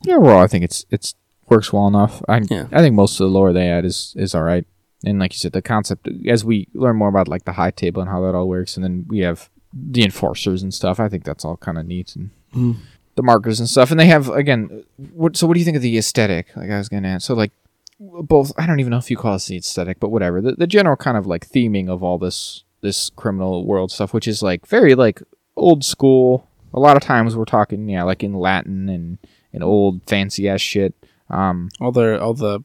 yeah, 0.04 0.16
overall, 0.16 0.42
I 0.44 0.48
think 0.48 0.64
it's 0.66 0.86
it's 0.90 1.14
works 1.50 1.72
well 1.72 1.88
enough. 1.88 2.22
I 2.28 2.42
Yeah. 2.50 2.68
I 2.72 2.82
think 2.82 2.96
most 2.96 3.14
of 3.20 3.26
the 3.26 3.32
lore 3.32 3.54
they 3.54 3.70
add 3.70 3.86
is 3.86 4.14
is 4.18 4.34
all 4.36 4.44
right. 4.44 4.66
And 5.06 5.20
like 5.20 5.34
you 5.34 5.38
said, 5.38 5.52
the 5.52 5.62
concept 5.62 6.10
as 6.28 6.44
we 6.44 6.68
learn 6.74 6.96
more 6.96 7.10
about 7.10 7.28
like 7.28 7.46
the 7.46 7.54
high 7.54 7.72
table 7.72 8.02
and 8.02 8.10
how 8.10 8.22
that 8.22 8.34
all 8.36 8.48
works, 8.50 8.76
and 8.76 8.84
then 8.84 9.06
we 9.08 9.20
have 9.20 9.50
the 9.72 10.04
enforcers 10.04 10.64
and 10.64 10.74
stuff. 10.74 11.00
I 11.00 11.08
think 11.08 11.24
that's 11.24 11.46
all 11.46 11.58
kind 11.58 11.78
of 11.78 11.86
neat 11.86 12.16
and 12.16 12.32
Mm. 12.56 12.78
the 13.16 13.22
markers 13.24 13.60
and 13.60 13.70
stuff. 13.70 13.92
And 13.92 14.00
they 14.00 14.08
have 14.08 14.30
again. 14.30 14.84
What 15.14 15.38
so? 15.38 15.46
What 15.46 15.54
do 15.54 15.60
you 15.60 15.66
think 15.66 15.78
of 15.78 15.84
the 15.84 15.98
aesthetic? 15.98 16.48
Like 16.56 16.72
I 16.72 16.78
was 16.80 16.90
gonna 16.90 17.08
ask. 17.10 17.28
So 17.28 17.36
like 17.36 17.52
both. 18.00 18.52
I 18.58 18.66
don't 18.68 18.80
even 18.80 18.92
know 18.92 18.98
if 18.98 19.10
you 19.12 19.18
call 19.18 19.36
it 19.36 19.44
the 19.44 19.58
aesthetic, 19.58 20.00
but 20.00 20.10
whatever. 20.10 20.42
The 20.42 20.54
the 20.54 20.68
general 20.68 20.96
kind 20.96 21.18
of 21.18 21.26
like 21.28 21.48
theming 21.50 21.90
of 21.90 22.04
all 22.04 22.18
this 22.18 22.64
this 22.82 23.10
criminal 23.16 23.66
world 23.66 23.92
stuff, 23.92 24.14
which 24.14 24.28
is 24.28 24.42
like 24.44 24.66
very 24.68 24.96
like 24.96 25.22
old 25.56 25.84
school. 25.84 26.48
A 26.74 26.80
lot 26.80 26.96
of 26.98 27.02
times 27.04 27.36
we're 27.36 27.46
talking, 27.46 27.90
yeah, 27.90 28.04
like 28.04 28.24
in 28.24 28.34
Latin 28.34 28.90
and 28.90 29.18
and 29.54 29.64
old 29.64 30.02
fancy 30.08 30.48
ass 30.50 30.62
shit. 30.62 30.94
Um, 31.30 31.70
All 31.82 31.92
the 31.92 32.22
all 32.22 32.34
the 32.34 32.60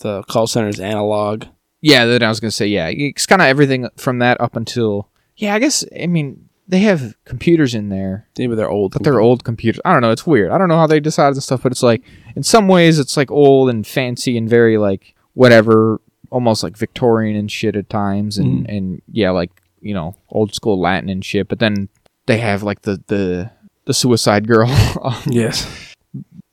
the 0.00 0.22
call 0.24 0.46
centers 0.46 0.80
analog. 0.80 1.44
yeah, 1.80 2.04
that 2.06 2.22
I 2.22 2.28
was 2.28 2.40
gonna 2.40 2.50
say, 2.50 2.66
yeah, 2.66 2.88
it's 2.88 3.26
kind 3.26 3.42
of 3.42 3.48
everything 3.48 3.88
from 3.96 4.20
that 4.20 4.40
up 4.40 4.56
until, 4.56 5.10
yeah, 5.36 5.54
I 5.54 5.58
guess, 5.58 5.84
I 6.00 6.06
mean, 6.06 6.48
they 6.68 6.80
have 6.80 7.14
computers 7.24 7.74
in 7.74 7.88
there, 7.88 8.26
Maybe 8.38 8.54
they're 8.54 8.70
old. 8.70 8.92
but 8.92 9.04
they're 9.04 9.20
old 9.20 9.44
computers. 9.44 9.80
I 9.84 9.92
don't 9.92 10.02
know, 10.02 10.10
it's 10.10 10.26
weird. 10.26 10.50
I 10.50 10.58
don't 10.58 10.68
know 10.68 10.76
how 10.76 10.86
they 10.86 11.00
decided 11.00 11.36
and 11.36 11.42
stuff, 11.42 11.62
but 11.62 11.72
it's 11.72 11.82
like, 11.82 12.02
in 12.34 12.42
some 12.42 12.68
ways, 12.68 12.98
it's 12.98 13.16
like 13.16 13.30
old 13.30 13.70
and 13.70 13.86
fancy 13.86 14.36
and 14.36 14.48
very 14.48 14.78
like 14.78 15.14
whatever, 15.34 16.00
almost 16.30 16.62
like 16.62 16.76
Victorian 16.76 17.36
and 17.36 17.50
shit 17.50 17.76
at 17.76 17.88
times, 17.88 18.38
and 18.38 18.66
mm-hmm. 18.66 18.76
and 18.76 19.02
yeah, 19.12 19.30
like 19.30 19.62
you 19.80 19.94
know, 19.94 20.16
old 20.28 20.54
school 20.54 20.80
Latin 20.80 21.08
and 21.08 21.24
shit. 21.24 21.48
But 21.48 21.60
then 21.60 21.88
they 22.26 22.38
have 22.38 22.62
like 22.62 22.82
the 22.82 23.02
the 23.06 23.50
the 23.84 23.94
Suicide 23.94 24.46
Girl. 24.46 24.68
Yes. 25.26 25.94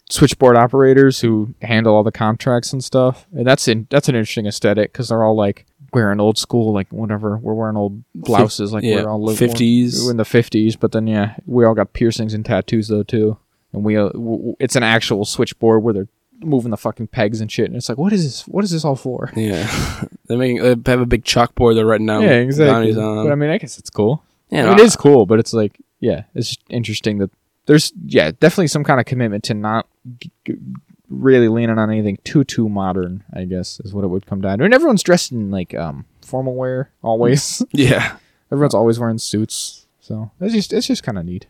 switchboard 0.09 0.55
operators 0.55 1.21
who 1.21 1.55
handle 1.61 1.95
all 1.95 2.03
the 2.03 2.11
contracts 2.11 2.71
and 2.71 2.83
stuff. 2.83 3.25
And 3.33 3.47
that's 3.47 3.67
in 3.67 3.87
that's 3.89 4.07
an 4.09 4.15
interesting 4.15 4.45
aesthetic 4.45 4.91
because 4.91 5.09
they're 5.09 5.23
all 5.23 5.35
like 5.35 5.65
wearing 5.93 6.19
old 6.19 6.37
school, 6.37 6.73
like 6.73 6.87
whatever. 6.91 7.37
We're 7.37 7.53
wearing 7.53 7.77
old 7.77 8.03
blouses, 8.15 8.73
like 8.73 8.83
yeah, 8.83 9.03
we're 9.03 9.09
all 9.09 9.23
li- 9.23 9.35
50s. 9.35 10.03
We're 10.05 10.11
in 10.11 10.17
the 10.17 10.25
fifties, 10.25 10.75
but 10.75 10.91
then 10.91 11.07
yeah, 11.07 11.35
we 11.45 11.65
all 11.65 11.73
got 11.73 11.93
piercings 11.93 12.33
and 12.33 12.45
tattoos 12.45 12.87
though 12.87 13.03
too. 13.03 13.37
And 13.71 13.83
we, 13.83 13.97
uh, 13.97 14.09
w- 14.09 14.55
it's 14.59 14.75
an 14.75 14.83
actual 14.83 15.25
switchboard 15.25 15.81
where 15.83 15.93
they're 15.93 16.07
moving 16.41 16.71
the 16.71 16.77
fucking 16.77 17.07
pegs 17.07 17.41
and 17.41 17.51
shit. 17.51 17.65
And 17.67 17.75
it's 17.75 17.89
like, 17.89 17.97
what 17.97 18.13
is 18.13 18.23
this? 18.23 18.47
What 18.47 18.63
is 18.63 18.71
this 18.71 18.85
all 18.85 18.95
for? 18.95 19.31
Yeah. 19.35 19.67
they're 20.27 20.37
making. 20.37 20.61
They 20.83 20.91
have 20.91 21.01
a 21.01 21.05
big 21.05 21.23
chalkboard. 21.23 21.75
They're 21.75 21.85
writing 21.85 22.05
down. 22.07 22.21
yeah, 22.23 22.31
exactly. 22.33 22.93
But 22.93 23.31
I 23.31 23.35
mean, 23.35 23.49
I 23.49 23.57
guess 23.57 23.79
it's 23.79 23.89
cool. 23.89 24.23
yeah, 24.49 24.65
I 24.65 24.69
mean, 24.69 24.79
it 24.79 24.83
is 24.83 24.95
cool, 24.95 25.25
but 25.25 25.39
it's 25.39 25.53
like, 25.53 25.77
yeah, 25.99 26.23
it's 26.35 26.57
interesting 26.69 27.17
that 27.19 27.31
there's, 27.65 27.93
yeah, 28.05 28.31
definitely 28.39 28.67
some 28.67 28.83
kind 28.83 28.99
of 28.99 29.05
commitment 29.05 29.43
to 29.45 29.53
not 29.53 29.87
g- 30.19 30.31
g- 30.45 30.57
really 31.13 31.47
leaning 31.47 31.77
on 31.77 31.89
anything 31.91 32.17
too, 32.23 32.43
too 32.43 32.69
modern. 32.69 33.23
I 33.33 33.45
guess 33.45 33.79
is 33.81 33.93
what 33.93 34.03
it 34.03 34.07
would 34.07 34.25
come 34.25 34.41
down 34.41 34.59
to. 34.59 34.65
And 34.65 34.73
everyone's 34.73 35.03
dressed 35.03 35.31
in 35.31 35.51
like 35.51 35.73
um 35.75 36.05
formal 36.21 36.55
wear 36.55 36.91
always. 37.01 37.61
Yeah. 37.71 38.17
everyone's 38.51 38.75
always 38.75 38.99
wearing 38.99 39.17
suits, 39.17 39.87
so 39.99 40.31
it's 40.39 40.53
just 40.53 40.73
it's 40.73 40.87
just 40.87 41.03
kind 41.03 41.17
of 41.17 41.25
neat. 41.25 41.47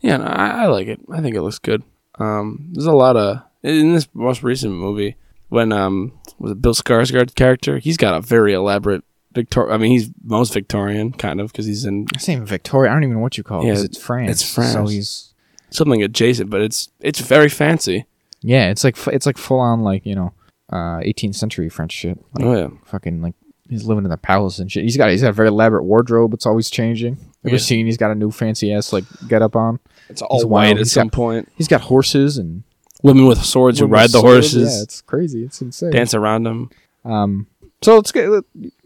Yeah, 0.00 0.18
no, 0.18 0.24
I, 0.24 0.64
I 0.64 0.66
like 0.66 0.86
it. 0.88 1.00
I 1.10 1.20
think 1.22 1.34
it 1.36 1.42
looks 1.42 1.58
good. 1.58 1.82
Um, 2.18 2.68
there's 2.72 2.86
a 2.86 2.92
lot 2.92 3.16
of 3.16 3.42
in 3.62 3.92
this 3.94 4.06
most 4.14 4.42
recent 4.42 4.74
movie 4.74 5.16
when 5.48 5.72
um 5.72 6.12
was 6.38 6.52
it 6.52 6.60
Bill 6.62 6.74
Skarsgård's 6.74 7.34
character? 7.34 7.78
He's 7.78 7.96
got 7.96 8.14
a 8.14 8.20
very 8.20 8.52
elaborate 8.52 9.04
Victor. 9.32 9.70
I 9.72 9.78
mean, 9.78 9.90
he's 9.90 10.10
most 10.22 10.52
Victorian, 10.52 11.12
kind 11.12 11.40
of, 11.40 11.50
because 11.50 11.66
he's 11.66 11.84
in 11.84 12.04
not 12.12 12.28
even 12.28 12.46
Victoria. 12.46 12.90
I 12.90 12.94
don't 12.94 13.02
even 13.04 13.16
know 13.16 13.20
what 13.22 13.36
you 13.36 13.42
call 13.44 13.62
it 13.62 13.66
Yeah, 13.66 13.82
it's 13.82 13.98
France. 13.98 14.30
it's 14.30 14.54
France. 14.54 14.72
So 14.72 14.86
he's 14.86 15.34
something 15.70 16.02
adjacent, 16.02 16.50
but 16.50 16.60
it's 16.60 16.88
it's 17.00 17.20
very 17.20 17.48
fancy. 17.48 18.06
Yeah. 18.44 18.70
It's 18.70 18.84
like 18.84 18.96
it's 19.08 19.26
like 19.26 19.38
full 19.38 19.58
on 19.60 19.82
like 19.82 20.04
you 20.06 20.14
know, 20.14 20.32
uh, 20.72 20.98
18th 21.00 21.34
century 21.34 21.68
French 21.68 21.92
shit. 21.92 22.18
Like, 22.34 22.44
Oh 22.46 22.56
yeah, 22.56 22.68
fucking 22.84 23.20
like 23.22 23.34
he's 23.68 23.84
living 23.84 24.04
in 24.04 24.10
the 24.10 24.16
palace 24.16 24.58
and 24.58 24.70
shit. 24.70 24.84
He's 24.84 24.96
got 24.96 25.10
he's 25.10 25.22
got 25.22 25.30
a 25.30 25.32
very 25.32 25.48
elaborate 25.48 25.84
wardrobe. 25.84 26.32
It's 26.34 26.46
always 26.46 26.70
changing. 26.70 27.16
Ever 27.44 27.54
Yeah. 27.56 27.58
seen? 27.60 27.86
He's 27.86 27.96
got 27.96 28.10
a 28.10 28.14
new 28.14 28.30
fancy 28.30 28.72
ass 28.72 28.92
like 28.92 29.04
get 29.28 29.42
up 29.42 29.56
on. 29.56 29.80
it's 30.08 30.22
all 30.22 30.38
He's 30.38 30.44
white 30.46 30.66
wild. 30.66 30.72
at 30.76 30.78
He's 30.80 30.92
some 30.92 31.08
got- 31.08 31.12
point. 31.16 31.48
He's 31.56 31.68
got 31.68 31.80
horses 31.82 32.38
and 32.38 32.62
Women 33.02 33.26
with 33.26 33.42
swords 33.44 33.80
who 33.80 33.86
ride 33.86 34.04
the 34.10 34.20
swords. 34.20 34.52
horses, 34.54 34.76
Yeah, 34.76 34.82
it's 34.82 35.00
crazy. 35.02 35.44
It's 35.44 35.60
insane. 35.60 35.90
dance 35.90 36.14
around 36.14 36.44
them. 36.44 36.70
Um. 37.04 37.46
So 37.82 37.96
let's 37.96 38.12
get. 38.12 38.30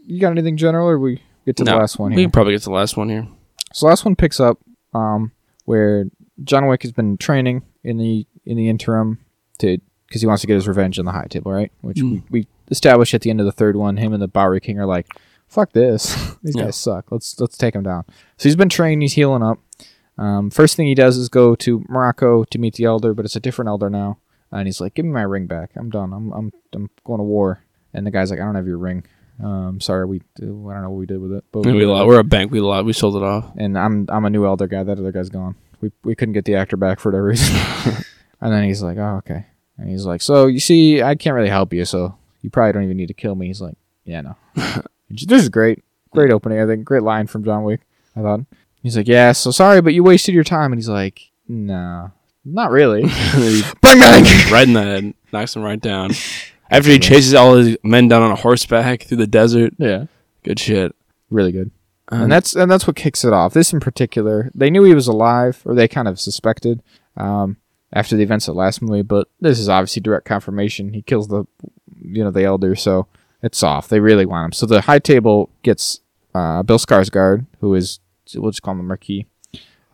You 0.05 0.19
got 0.19 0.31
anything 0.31 0.57
general, 0.57 0.89
or 0.89 0.99
we 0.99 1.21
get 1.45 1.55
to 1.57 1.63
the 1.63 1.73
last 1.75 1.97
one 1.99 2.13
We 2.13 2.23
can 2.23 2.31
probably 2.31 2.51
get 2.53 2.59
to 2.63 2.69
the 2.69 2.75
last 2.75 2.97
one 2.97 3.07
here. 3.09 3.25
So 3.73 3.85
last 3.87 4.03
one 4.03 4.15
picks 4.17 4.39
up 4.41 4.57
um, 4.93 5.31
where 5.65 6.05
John 6.43 6.67
Wick 6.67 6.81
has 6.81 6.91
been 6.91 7.17
training 7.17 7.61
in 7.83 7.97
the 7.97 8.25
in 8.45 8.57
the 8.57 8.67
interim 8.67 9.19
to 9.59 9.77
because 10.07 10.21
he 10.21 10.27
wants 10.27 10.41
to 10.41 10.47
get 10.47 10.55
his 10.55 10.67
revenge 10.67 10.97
on 10.99 11.05
the 11.05 11.11
high 11.11 11.27
table, 11.29 11.51
right? 11.51 11.71
Which 11.81 11.97
Mm. 11.97 12.11
we, 12.11 12.23
we 12.41 12.47
established 12.71 13.13
at 13.13 13.21
the 13.21 13.29
end 13.29 13.39
of 13.39 13.45
the 13.45 13.51
third 13.51 13.75
one. 13.75 13.97
Him 13.97 14.11
and 14.13 14.21
the 14.21 14.27
Bowery 14.27 14.59
King 14.59 14.79
are 14.79 14.85
like, 14.85 15.07
"Fuck 15.47 15.71
this, 15.73 16.15
these 16.43 16.55
Yeah. 16.55 16.63
guys 16.65 16.75
suck. 16.75 17.11
Let's 17.11 17.39
let's 17.39 17.57
take 17.57 17.75
him 17.75 17.83
down." 17.83 18.05
So 18.37 18.49
he's 18.49 18.55
been 18.55 18.69
trained. 18.69 19.01
He's 19.01 19.13
healing 19.13 19.43
up. 19.43 19.59
Um, 20.17 20.49
first 20.49 20.75
thing 20.75 20.87
he 20.87 20.95
does 20.95 21.15
is 21.17 21.29
go 21.29 21.55
to 21.55 21.85
Morocco 21.87 22.43
to 22.43 22.57
meet 22.59 22.73
the 22.75 22.83
elder, 22.85 23.13
but 23.13 23.23
it's 23.23 23.35
a 23.37 23.39
different 23.39 23.69
elder 23.69 23.89
now. 23.89 24.17
And 24.51 24.67
he's 24.67 24.81
like, 24.81 24.95
"Give 24.95 25.05
me 25.05 25.11
my 25.11 25.21
ring 25.21 25.45
back. 25.45 25.71
I'm 25.75 25.89
done. 25.89 26.11
I'm 26.11 26.31
I'm 26.33 26.51
I'm 26.73 26.89
going 27.05 27.19
to 27.19 27.23
war." 27.23 27.63
And 27.93 28.05
the 28.05 28.11
guy's 28.11 28.29
like, 28.31 28.39
"I 28.39 28.45
don't 28.45 28.55
have 28.55 28.67
your 28.67 28.77
ring. 28.79 29.03
Um, 29.41 29.79
sorry, 29.79 30.05
we 30.05 30.17
I 30.37 30.41
don't 30.45 30.81
know 30.81 30.89
what 30.89 30.99
we 30.99 31.05
did 31.05 31.21
with 31.21 31.31
it, 31.31 31.45
but 31.51 31.65
We 31.65 31.85
lo- 31.85 32.05
we're 32.05 32.19
a 32.19 32.23
bank. 32.25 32.51
We 32.51 32.59
lo- 32.59 32.83
we 32.83 32.91
sold 32.93 33.15
it 33.15 33.23
off. 33.23 33.51
and 33.57 33.77
I'm 33.77 34.05
I'm 34.09 34.25
a 34.25 34.29
new 34.29 34.45
elder 34.45 34.67
guy. 34.67 34.83
That 34.83 34.99
other 34.99 35.11
guy's 35.11 35.29
gone. 35.29 35.55
We 35.81 35.91
we 36.03 36.15
couldn't 36.15 36.33
get 36.33 36.45
the 36.45 36.55
actor 36.55 36.75
back 36.77 36.99
for 36.99 37.09
whatever 37.11 37.27
reason. 37.27 37.55
and 38.41 38.51
then 38.53 38.63
he's 38.63 38.81
like, 38.81 38.97
oh 38.97 39.17
okay. 39.17 39.45
And 39.77 39.89
he's 39.89 40.05
like, 40.05 40.21
so 40.21 40.47
you 40.47 40.59
see, 40.59 41.01
I 41.01 41.15
can't 41.15 41.35
really 41.35 41.49
help 41.49 41.73
you, 41.73 41.85
so 41.85 42.17
you 42.41 42.49
probably 42.49 42.73
don't 42.73 42.83
even 42.83 42.97
need 42.97 43.07
to 43.07 43.13
kill 43.13 43.35
me. 43.35 43.47
He's 43.47 43.61
like, 43.61 43.75
yeah, 44.03 44.21
no. 44.21 44.35
this 45.09 45.41
is 45.43 45.49
great, 45.49 45.83
great 46.11 46.31
opening. 46.31 46.59
I 46.59 46.65
think 46.65 46.83
great 46.85 47.03
line 47.03 47.27
from 47.27 47.43
John 47.43 47.63
Wick. 47.63 47.81
I 48.15 48.21
thought. 48.21 48.41
He's 48.83 48.95
like, 48.97 49.07
yeah, 49.07 49.31
so 49.33 49.51
sorry, 49.51 49.81
but 49.81 49.93
you 49.93 50.03
wasted 50.03 50.33
your 50.35 50.43
time. 50.43 50.71
And 50.71 50.79
he's 50.79 50.89
like, 50.89 51.31
no, 51.47 52.11
not 52.45 52.71
really. 52.71 53.01
Bang 53.81 53.99
bang. 53.99 54.51
right 54.51 54.67
in 54.67 54.73
the 54.73 54.81
head, 54.83 55.13
knocks 55.33 55.55
him 55.55 55.61
right 55.63 55.79
down. 55.79 56.11
After 56.71 56.89
he 56.91 56.99
chases 56.99 57.33
all 57.33 57.55
his 57.55 57.77
men 57.83 58.07
down 58.07 58.21
on 58.21 58.31
a 58.31 58.35
horseback 58.35 59.03
through 59.03 59.17
the 59.17 59.27
desert. 59.27 59.73
yeah, 59.77 60.05
Good 60.43 60.59
shit. 60.59 60.95
really 61.29 61.51
good. 61.51 61.71
Um, 62.11 62.23
and 62.23 62.31
that's 62.31 62.55
and 62.55 62.69
that's 62.71 62.85
what 62.87 62.95
kicks 62.95 63.23
it 63.23 63.33
off. 63.33 63.53
This 63.53 63.71
in 63.73 63.79
particular, 63.79 64.51
they 64.55 64.69
knew 64.69 64.83
he 64.83 64.95
was 64.95 65.07
alive, 65.07 65.61
or 65.65 65.73
they 65.75 65.87
kind 65.87 66.07
of 66.07 66.19
suspected 66.19 66.81
um, 67.17 67.57
after 67.93 68.15
the 68.15 68.23
events 68.23 68.47
of 68.47 68.55
the 68.55 68.59
last 68.59 68.81
movie. 68.81 69.01
But 69.01 69.27
this 69.39 69.59
is 69.59 69.69
obviously 69.69 70.01
direct 70.01 70.25
confirmation. 70.25 70.93
He 70.93 71.01
kills 71.01 71.27
the, 71.27 71.45
you 72.01 72.23
know, 72.23 72.31
the 72.31 72.43
elder, 72.43 72.75
so 72.75 73.07
it's 73.41 73.63
off. 73.63 73.87
They 73.87 73.99
really 73.99 74.25
want 74.25 74.45
him. 74.45 74.51
So 74.53 74.65
the 74.65 74.81
high 74.81 74.99
table 74.99 75.49
gets 75.63 76.01
uh, 76.33 76.63
Bill 76.63 76.79
Skarsgård, 76.79 77.45
who 77.59 77.73
is 77.75 77.99
we'll 78.35 78.51
just 78.51 78.61
call 78.61 78.73
him 78.73 78.79
the 78.79 78.83
Marquis, 78.83 79.25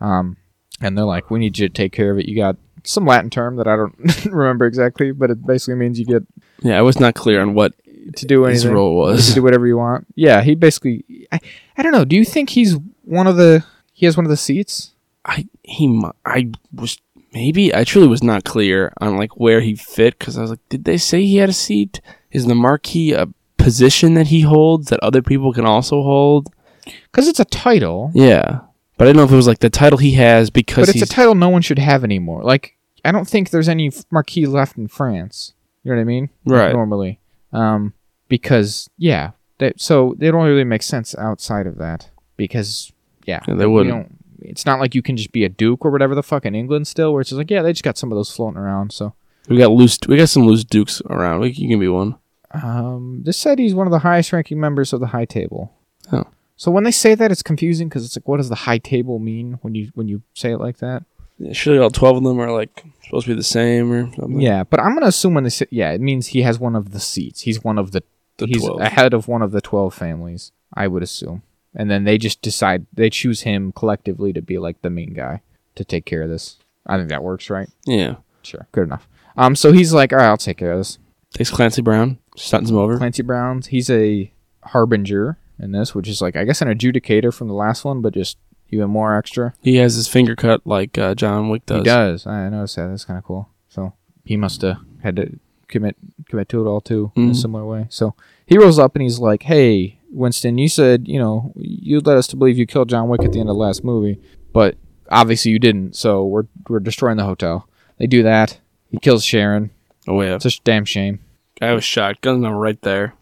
um, 0.00 0.36
and 0.80 0.96
they're 0.96 1.04
like, 1.04 1.30
"We 1.30 1.38
need 1.38 1.58
you 1.58 1.68
to 1.68 1.72
take 1.72 1.92
care 1.92 2.10
of 2.10 2.18
it." 2.18 2.26
You 2.26 2.36
got 2.36 2.56
some 2.84 3.06
Latin 3.06 3.30
term 3.30 3.56
that 3.56 3.66
I 3.66 3.76
don't 3.76 4.24
remember 4.26 4.66
exactly, 4.66 5.12
but 5.12 5.30
it 5.30 5.46
basically 5.46 5.76
means 5.76 5.98
you 5.98 6.06
get 6.06 6.24
yeah, 6.60 6.78
I 6.78 6.82
was 6.82 7.00
not 7.00 7.14
clear 7.14 7.40
on 7.40 7.54
what 7.54 7.72
to 8.16 8.26
do 8.26 8.44
his 8.44 8.66
role 8.66 8.96
was. 8.96 9.28
to 9.28 9.34
do 9.34 9.42
whatever 9.42 9.66
you 9.66 9.76
want. 9.76 10.06
Yeah, 10.14 10.42
he 10.42 10.54
basically. 10.54 11.26
I, 11.32 11.40
I 11.76 11.82
don't 11.82 11.92
know. 11.92 12.04
Do 12.04 12.16
you 12.16 12.24
think 12.24 12.50
he's 12.50 12.76
one 13.04 13.26
of 13.26 13.36
the? 13.36 13.64
He 13.92 14.06
has 14.06 14.16
one 14.16 14.26
of 14.26 14.30
the 14.30 14.36
seats. 14.36 14.92
I 15.24 15.46
he 15.62 16.02
I 16.24 16.50
was 16.72 17.00
maybe 17.36 17.74
I 17.74 17.84
truly 17.84 18.08
was 18.08 18.22
not 18.22 18.44
clear 18.44 18.92
on 18.98 19.18
like 19.18 19.36
where 19.36 19.60
he 19.60 19.76
fit 19.76 20.18
because 20.18 20.38
I 20.38 20.40
was 20.40 20.50
like, 20.50 20.68
did 20.70 20.84
they 20.84 20.96
say 20.96 21.22
he 21.22 21.36
had 21.36 21.50
a 21.50 21.52
seat? 21.52 22.00
Is 22.30 22.46
the 22.46 22.54
marquis 22.54 23.12
a 23.12 23.28
position 23.58 24.14
that 24.14 24.28
he 24.28 24.40
holds 24.40 24.88
that 24.88 25.00
other 25.00 25.20
people 25.20 25.52
can 25.52 25.66
also 25.66 26.02
hold? 26.02 26.48
Because 26.84 27.28
it's 27.28 27.40
a 27.40 27.44
title, 27.44 28.10
Yeah, 28.14 28.60
but 28.96 29.06
I 29.06 29.12
don't 29.12 29.16
know 29.18 29.24
if 29.24 29.32
it 29.32 29.36
was 29.36 29.46
like 29.46 29.58
the 29.58 29.68
title 29.68 29.98
he 29.98 30.12
has 30.12 30.48
because 30.48 30.86
but 30.86 30.96
it's 30.96 31.10
a 31.10 31.14
title 31.14 31.34
no 31.34 31.50
one 31.50 31.60
should 31.60 31.78
have 31.78 32.04
anymore. 32.04 32.42
Like 32.42 32.74
I 33.04 33.12
don't 33.12 33.28
think 33.28 33.50
there's 33.50 33.68
any 33.68 33.92
marquis 34.10 34.46
left 34.46 34.78
in 34.78 34.88
France. 34.88 35.52
You 35.84 35.90
know 35.90 35.96
what 35.96 36.00
I 36.00 36.04
mean? 36.04 36.30
Right. 36.46 36.72
Normally, 36.72 37.20
um, 37.52 37.92
because 38.28 38.88
yeah, 38.96 39.32
that 39.58 39.78
so 39.78 40.16
it 40.18 40.30
don't 40.30 40.46
really 40.46 40.64
make 40.64 40.82
sense 40.82 41.14
outside 41.16 41.66
of 41.66 41.76
that 41.76 42.08
because 42.38 42.92
yeah, 43.26 43.40
Yeah, 43.46 43.54
they 43.56 43.66
wouldn't. 43.66 44.15
It's 44.48 44.66
not 44.66 44.80
like 44.80 44.94
you 44.94 45.02
can 45.02 45.16
just 45.16 45.32
be 45.32 45.44
a 45.44 45.48
duke 45.48 45.84
or 45.84 45.90
whatever 45.90 46.14
the 46.14 46.22
fuck 46.22 46.46
in 46.46 46.54
England 46.54 46.86
still, 46.88 47.12
where 47.12 47.20
it's 47.20 47.30
just 47.30 47.38
like 47.38 47.50
yeah, 47.50 47.62
they 47.62 47.72
just 47.72 47.84
got 47.84 47.98
some 47.98 48.10
of 48.12 48.16
those 48.16 48.30
floating 48.30 48.58
around. 48.58 48.92
So 48.92 49.14
we 49.48 49.58
got 49.58 49.70
loose. 49.70 49.98
We 50.08 50.16
got 50.16 50.28
some 50.28 50.44
loose 50.44 50.64
dukes 50.64 51.02
around. 51.08 51.40
We, 51.40 51.50
you 51.50 51.68
can 51.68 51.80
be 51.80 51.88
one. 51.88 52.16
Um, 52.52 53.22
this 53.24 53.36
said 53.36 53.58
he's 53.58 53.74
one 53.74 53.86
of 53.86 53.90
the 53.90 54.00
highest 54.00 54.32
ranking 54.32 54.60
members 54.60 54.92
of 54.92 55.00
the 55.00 55.08
high 55.08 55.24
table. 55.24 55.72
Oh. 56.12 56.24
So 56.56 56.70
when 56.70 56.84
they 56.84 56.90
say 56.90 57.14
that, 57.14 57.30
it's 57.30 57.42
confusing 57.42 57.88
because 57.88 58.04
it's 58.04 58.16
like, 58.16 58.26
what 58.26 58.38
does 58.38 58.48
the 58.48 58.54
high 58.54 58.78
table 58.78 59.18
mean 59.18 59.58
when 59.62 59.74
you 59.74 59.90
when 59.94 60.08
you 60.08 60.22
say 60.34 60.52
it 60.52 60.58
like 60.58 60.78
that? 60.78 61.04
Yeah, 61.38 61.52
surely 61.52 61.78
all 61.78 61.90
twelve 61.90 62.16
of 62.16 62.22
them 62.22 62.40
are 62.40 62.50
like 62.50 62.84
supposed 63.04 63.26
to 63.26 63.32
be 63.32 63.36
the 63.36 63.42
same 63.42 63.92
or 63.92 64.10
something. 64.14 64.40
Yeah, 64.40 64.64
but 64.64 64.80
I'm 64.80 64.94
gonna 64.94 65.06
assume 65.06 65.34
when 65.34 65.44
they 65.44 65.50
say 65.50 65.66
yeah, 65.70 65.90
it 65.90 66.00
means 66.00 66.28
he 66.28 66.42
has 66.42 66.58
one 66.58 66.74
of 66.74 66.92
the 66.92 67.00
seats. 67.00 67.42
He's 67.42 67.62
one 67.62 67.78
of 67.78 67.92
the, 67.92 68.02
the 68.38 68.46
he's 68.46 68.64
twelve. 68.64 68.80
ahead 68.80 69.12
of 69.12 69.28
one 69.28 69.42
of 69.42 69.52
the 69.52 69.60
twelve 69.60 69.92
families. 69.92 70.52
I 70.72 70.88
would 70.88 71.02
assume, 71.02 71.42
and 71.76 71.88
then 71.90 72.02
they 72.04 72.18
just 72.18 72.42
decide 72.42 72.86
they 72.92 73.10
choose 73.10 73.42
him 73.42 73.70
collectively 73.72 74.32
to 74.32 74.42
be 74.42 74.58
like 74.58 74.82
the 74.82 74.90
main 74.90 75.12
guy 75.14 75.42
to 75.76 75.84
take 75.84 76.04
care 76.06 76.22
of 76.22 76.30
this. 76.30 76.56
I 76.86 76.96
think 76.96 77.10
that 77.10 77.22
works, 77.22 77.50
right? 77.50 77.68
yeah, 77.86 78.16
Sure, 78.42 78.66
good 78.72 78.84
enough. 78.84 79.06
Um, 79.36 79.54
so 79.54 79.72
he's 79.72 79.92
like, 79.92 80.12
all 80.12 80.18
right, 80.18 80.26
I'll 80.28 80.36
take 80.36 80.56
care 80.58 80.72
of 80.72 80.78
this. 80.78 80.98
takes 81.34 81.50
Clancy 81.50 81.82
Brown, 81.82 82.18
stuns 82.36 82.70
him 82.70 82.76
over. 82.78 82.96
Clancy 82.96 83.22
Brown's. 83.22 83.66
He's 83.68 83.90
a 83.90 84.32
harbinger 84.64 85.38
in 85.58 85.72
this, 85.72 85.94
which 85.94 86.08
is 86.08 86.20
like 86.20 86.36
I 86.36 86.44
guess 86.44 86.60
an 86.62 86.68
adjudicator 86.68 87.32
from 87.32 87.48
the 87.48 87.54
last 87.54 87.84
one, 87.84 88.00
but 88.02 88.14
just 88.14 88.38
even 88.70 88.90
more 88.90 89.16
extra. 89.16 89.54
He 89.60 89.76
has 89.76 89.94
his 89.94 90.08
finger 90.08 90.34
cut 90.36 90.66
like 90.66 90.98
uh, 90.98 91.14
John 91.14 91.48
Wick 91.48 91.66
does. 91.66 91.78
He 91.78 91.84
does. 91.84 92.26
I 92.26 92.48
noticed 92.48 92.76
that. 92.76 92.88
That's 92.88 93.04
kind 93.04 93.18
of 93.18 93.24
cool. 93.24 93.48
So 93.68 93.92
he 94.24 94.36
must 94.36 94.62
have 94.62 94.78
had 95.02 95.16
to 95.16 95.38
commit 95.68 95.96
commit 96.28 96.48
to 96.50 96.64
it 96.64 96.68
all 96.68 96.80
too 96.80 97.12
in 97.16 97.28
a 97.28 97.32
Mhm. 97.32 97.36
similar 97.36 97.64
way. 97.66 97.86
So 97.90 98.14
he 98.46 98.58
rolls 98.58 98.78
up 98.78 98.94
and 98.94 99.02
he's 99.02 99.18
like, 99.18 99.42
"Hey, 99.44 99.98
Winston, 100.10 100.58
you 100.58 100.68
said 100.68 101.08
you 101.08 101.18
know 101.18 101.52
you 101.56 102.00
led 102.00 102.16
us 102.16 102.26
to 102.28 102.36
believe 102.36 102.58
you 102.58 102.66
killed 102.66 102.88
John 102.88 103.08
Wick 103.08 103.22
at 103.22 103.32
the 103.32 103.40
end 103.40 103.48
of 103.48 103.56
the 103.56 103.60
last 103.60 103.84
movie, 103.84 104.20
but 104.52 104.76
obviously 105.10 105.50
you 105.52 105.58
didn't. 105.58 105.96
So 105.96 106.24
we're 106.24 106.46
we're 106.68 106.80
destroying 106.80 107.16
the 107.16 107.24
hotel." 107.24 107.68
They 107.98 108.06
do 108.06 108.22
that. 108.24 108.60
He 108.90 108.98
kills 108.98 109.24
Charon. 109.24 109.70
Oh 110.06 110.20
yeah, 110.20 110.34
It's 110.36 110.44
a 110.44 110.60
damn 110.62 110.84
shame. 110.84 111.20
I 111.62 111.72
was 111.72 111.84
shocked. 111.84 112.20
Guns 112.20 112.44
on 112.44 112.52
right 112.52 112.80
there. 112.82 113.14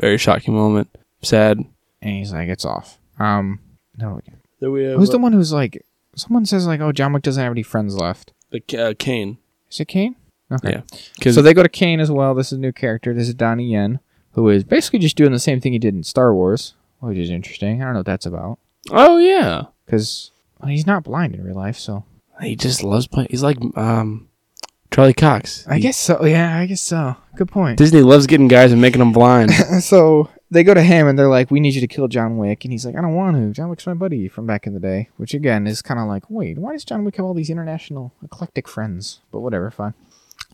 Very 0.00 0.16
shocking 0.18 0.54
moment. 0.54 0.88
Sad. 1.20 1.58
And 2.00 2.16
he's 2.16 2.32
like, 2.32 2.48
"It's 2.48 2.64
off." 2.64 2.98
Um, 3.18 3.60
no, 3.96 4.20
There 4.60 4.70
we 4.70 4.84
have 4.84 4.98
Who's 4.98 5.10
the 5.10 5.18
one 5.18 5.32
who's 5.32 5.52
like? 5.52 5.84
Someone 6.16 6.46
says 6.46 6.66
like, 6.66 6.80
"Oh, 6.80 6.92
John 6.92 7.12
Wick 7.12 7.22
doesn't 7.22 7.42
have 7.42 7.52
any 7.52 7.62
friends 7.62 7.96
left." 7.96 8.32
the 8.50 8.62
uh, 8.78 8.94
Kane. 8.98 9.38
Is 9.70 9.80
it 9.80 9.88
Kane? 9.88 10.16
Okay. 10.50 10.82
Yeah. 11.22 11.32
So 11.32 11.40
they 11.40 11.54
go 11.54 11.62
to 11.62 11.68
Kane 11.68 12.00
as 12.00 12.10
well. 12.10 12.34
This 12.34 12.48
is 12.48 12.58
a 12.58 12.60
new 12.60 12.72
character. 12.72 13.14
This 13.14 13.28
is 13.28 13.34
Donnie 13.34 13.72
Yen, 13.72 14.00
who 14.32 14.48
is 14.48 14.64
basically 14.64 14.98
just 14.98 15.16
doing 15.16 15.32
the 15.32 15.38
same 15.38 15.60
thing 15.60 15.72
he 15.72 15.78
did 15.78 15.94
in 15.94 16.02
Star 16.02 16.34
Wars, 16.34 16.74
which 17.00 17.18
is 17.18 17.30
interesting. 17.30 17.82
I 17.82 17.84
don't 17.84 17.94
know 17.94 18.00
what 18.00 18.06
that's 18.06 18.26
about 18.26 18.58
oh 18.90 19.18
yeah, 19.18 19.64
because 19.84 20.30
he's 20.66 20.86
not 20.86 21.04
blind 21.04 21.34
in 21.34 21.44
real 21.44 21.54
life. 21.54 21.78
So 21.78 22.04
he 22.40 22.56
just 22.56 22.82
loves 22.82 23.06
playing. 23.06 23.28
He's 23.30 23.42
like 23.42 23.58
um, 23.76 24.28
Charlie 24.92 25.14
Cox. 25.14 25.66
I 25.68 25.78
guess 25.78 25.96
so. 25.96 26.24
Yeah, 26.24 26.58
I 26.58 26.66
guess 26.66 26.80
so. 26.80 27.16
Good 27.36 27.50
point. 27.50 27.78
Disney 27.78 28.02
loves 28.02 28.26
getting 28.26 28.48
guys 28.48 28.72
and 28.72 28.80
making 28.80 28.98
them 28.98 29.12
blind. 29.12 29.52
so 29.80 30.28
they 30.50 30.64
go 30.64 30.74
to 30.74 30.82
him 30.82 31.06
and 31.06 31.18
they're 31.18 31.28
like, 31.28 31.50
"We 31.50 31.60
need 31.60 31.74
you 31.74 31.80
to 31.80 31.86
kill 31.86 32.08
John 32.08 32.38
Wick," 32.38 32.64
and 32.64 32.72
he's 32.72 32.84
like, 32.84 32.96
"I 32.96 33.00
don't 33.00 33.14
want 33.14 33.36
to. 33.36 33.52
John 33.52 33.68
Wick's 33.68 33.86
my 33.86 33.94
buddy 33.94 34.28
from 34.28 34.46
back 34.46 34.66
in 34.66 34.74
the 34.74 34.80
day." 34.80 35.08
Which 35.16 35.34
again 35.34 35.66
is 35.66 35.82
kind 35.82 36.00
of 36.00 36.08
like, 36.08 36.24
wait, 36.28 36.58
why 36.58 36.72
does 36.72 36.84
John 36.84 37.04
Wick 37.04 37.16
have 37.16 37.26
all 37.26 37.34
these 37.34 37.50
international 37.50 38.12
eclectic 38.22 38.68
friends? 38.68 39.20
But 39.30 39.40
whatever, 39.40 39.70
fine. 39.70 39.94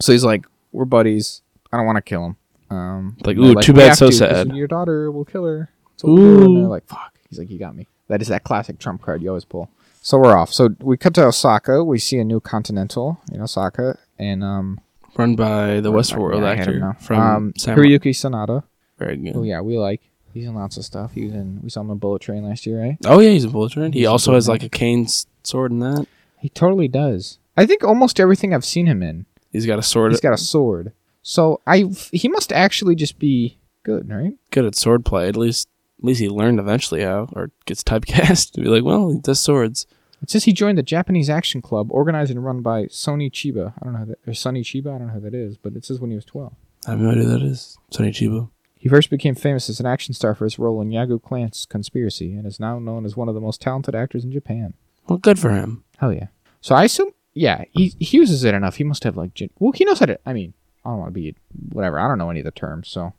So 0.00 0.12
he's 0.12 0.24
like, 0.24 0.46
"We're 0.72 0.84
buddies. 0.84 1.42
I 1.72 1.76
don't 1.76 1.86
want 1.86 1.96
to 1.96 2.02
kill 2.02 2.24
him." 2.24 2.36
Um, 2.70 3.16
Like, 3.24 3.36
ooh, 3.36 3.54
too 3.56 3.72
bad, 3.72 3.94
so 3.96 4.08
to, 4.08 4.12
sad." 4.12 4.54
Your 4.54 4.66
daughter 4.68 5.10
will 5.10 5.24
kill 5.24 5.44
her. 5.44 5.70
So 5.96 6.08
we'll. 6.08 6.44
And 6.44 6.56
they're 6.56 6.64
Ooh. 6.64 6.68
like, 6.68 6.86
"Fuck." 6.86 7.14
He's 7.28 7.38
like, 7.38 7.50
"You 7.50 7.58
got 7.58 7.74
me." 7.74 7.86
That 8.08 8.22
is 8.22 8.28
that 8.28 8.44
classic 8.44 8.78
trump 8.78 9.02
card 9.02 9.22
you 9.22 9.28
always 9.28 9.44
pull. 9.44 9.70
So 10.00 10.18
we're 10.18 10.36
off. 10.36 10.52
So 10.52 10.70
we 10.80 10.96
cut 10.96 11.14
to 11.14 11.26
Osaka. 11.26 11.84
We 11.84 11.98
see 11.98 12.18
a 12.18 12.24
new 12.24 12.40
Continental 12.40 13.20
in 13.32 13.40
Osaka, 13.42 13.98
and 14.18 14.42
um, 14.44 14.80
Run 15.16 15.34
by 15.36 15.80
the 15.80 15.90
Westworld 15.92 16.40
yeah, 16.40 16.46
I 16.46 16.54
had 16.54 16.68
him 16.68 16.82
actor 16.82 17.04
from 17.04 17.20
um, 17.20 17.52
Samurai. 17.56 17.88
Hiroyuki 17.88 18.10
Sanada. 18.10 18.62
Very 18.98 19.16
good. 19.16 19.36
Oh 19.36 19.42
yeah, 19.42 19.60
we 19.60 19.76
like. 19.78 20.00
He's 20.32 20.46
in 20.46 20.54
lots 20.54 20.76
of 20.76 20.84
stuff. 20.84 21.12
He 21.12 21.24
was 21.24 21.34
in. 21.34 21.60
We 21.62 21.70
saw 21.70 21.80
him 21.80 21.90
in 21.90 21.98
Bullet 21.98 22.22
Train 22.22 22.44
last 22.44 22.66
year, 22.66 22.80
right? 22.80 22.96
Oh 23.04 23.18
yeah, 23.18 23.30
he's 23.30 23.44
a 23.44 23.48
bullet 23.48 23.72
train. 23.72 23.92
He 23.92 24.00
He's 24.00 24.08
also 24.08 24.34
has 24.34 24.48
like 24.48 24.62
a 24.62 24.68
cane 24.68 25.08
sword 25.42 25.72
in 25.72 25.80
that. 25.80 26.06
He 26.38 26.48
totally 26.48 26.86
does. 26.86 27.38
I 27.56 27.66
think 27.66 27.82
almost 27.82 28.20
everything 28.20 28.54
I've 28.54 28.64
seen 28.64 28.86
him 28.86 29.02
in, 29.02 29.26
He's 29.50 29.66
got 29.66 29.78
a 29.78 29.82
sword. 29.82 30.12
he's 30.12 30.20
got 30.20 30.32
a 30.32 30.38
sword. 30.38 30.92
So 31.28 31.60
I, 31.66 31.84
he 32.10 32.26
must 32.26 32.54
actually 32.54 32.94
just 32.94 33.18
be 33.18 33.58
good, 33.82 34.08
right? 34.08 34.32
good 34.50 34.64
at 34.64 34.72
swordplay. 34.72 35.28
At 35.28 35.36
least 35.36 35.68
at 35.98 36.04
least 36.04 36.20
he 36.20 36.28
learned 36.30 36.58
eventually 36.58 37.02
how, 37.02 37.28
or 37.34 37.50
gets 37.66 37.82
typecast 37.82 38.52
to 38.52 38.62
be 38.62 38.68
like, 38.68 38.82
well, 38.82 39.10
he 39.10 39.18
does 39.18 39.38
swords. 39.38 39.86
It 40.22 40.30
says 40.30 40.44
he 40.44 40.54
joined 40.54 40.78
the 40.78 40.82
Japanese 40.82 41.28
Action 41.28 41.60
Club, 41.60 41.92
organized 41.92 42.30
and 42.30 42.42
run 42.42 42.62
by 42.62 42.84
Sony 42.84 43.30
Chiba. 43.30 43.74
I 43.78 43.84
don't 43.84 43.92
know 43.92 43.98
who 43.98 44.06
that, 44.06 44.18
or 44.26 44.32
Sonny 44.32 44.62
Chiba. 44.62 44.94
I 44.94 44.98
don't 44.98 45.08
know 45.08 45.12
who 45.12 45.20
that 45.20 45.34
is, 45.34 45.58
but 45.58 45.76
it 45.76 45.84
says 45.84 46.00
when 46.00 46.10
he 46.10 46.16
was 46.16 46.24
12. 46.24 46.54
I 46.86 46.90
have 46.92 47.00
no 47.00 47.10
idea 47.10 47.24
who 47.24 47.30
that 47.30 47.42
is. 47.42 47.76
Sonny 47.90 48.10
Chiba. 48.10 48.48
He 48.78 48.88
first 48.88 49.10
became 49.10 49.34
famous 49.34 49.68
as 49.68 49.80
an 49.80 49.86
action 49.86 50.14
star 50.14 50.34
for 50.34 50.44
his 50.44 50.58
role 50.58 50.80
in 50.80 50.88
Yagu 50.88 51.22
Clan's 51.22 51.66
Conspiracy 51.66 52.32
and 52.32 52.46
is 52.46 52.58
now 52.58 52.78
known 52.78 53.04
as 53.04 53.18
one 53.18 53.28
of 53.28 53.34
the 53.34 53.40
most 53.42 53.60
talented 53.60 53.94
actors 53.94 54.24
in 54.24 54.32
Japan. 54.32 54.72
Well, 55.06 55.18
good 55.18 55.38
for 55.38 55.50
him. 55.50 55.84
Hell 55.98 56.14
yeah. 56.14 56.28
So 56.62 56.74
I 56.74 56.84
assume, 56.84 57.10
yeah, 57.34 57.64
he, 57.72 57.94
he 58.00 58.16
uses 58.16 58.44
it 58.44 58.54
enough. 58.54 58.76
He 58.76 58.84
must 58.84 59.04
have, 59.04 59.16
like, 59.16 59.34
gen- 59.34 59.50
well, 59.58 59.72
he 59.72 59.84
knows 59.84 59.98
how 59.98 60.06
to, 60.06 60.18
I 60.24 60.32
mean, 60.32 60.54
I 60.88 60.92
don't 60.92 60.98
want 61.00 61.08
to 61.10 61.20
be, 61.20 61.34
whatever. 61.72 61.98
I 61.98 62.08
don't 62.08 62.18
know 62.18 62.30
any 62.30 62.40
of 62.40 62.44
the 62.44 62.50
terms, 62.50 62.88
so. 62.88 63.12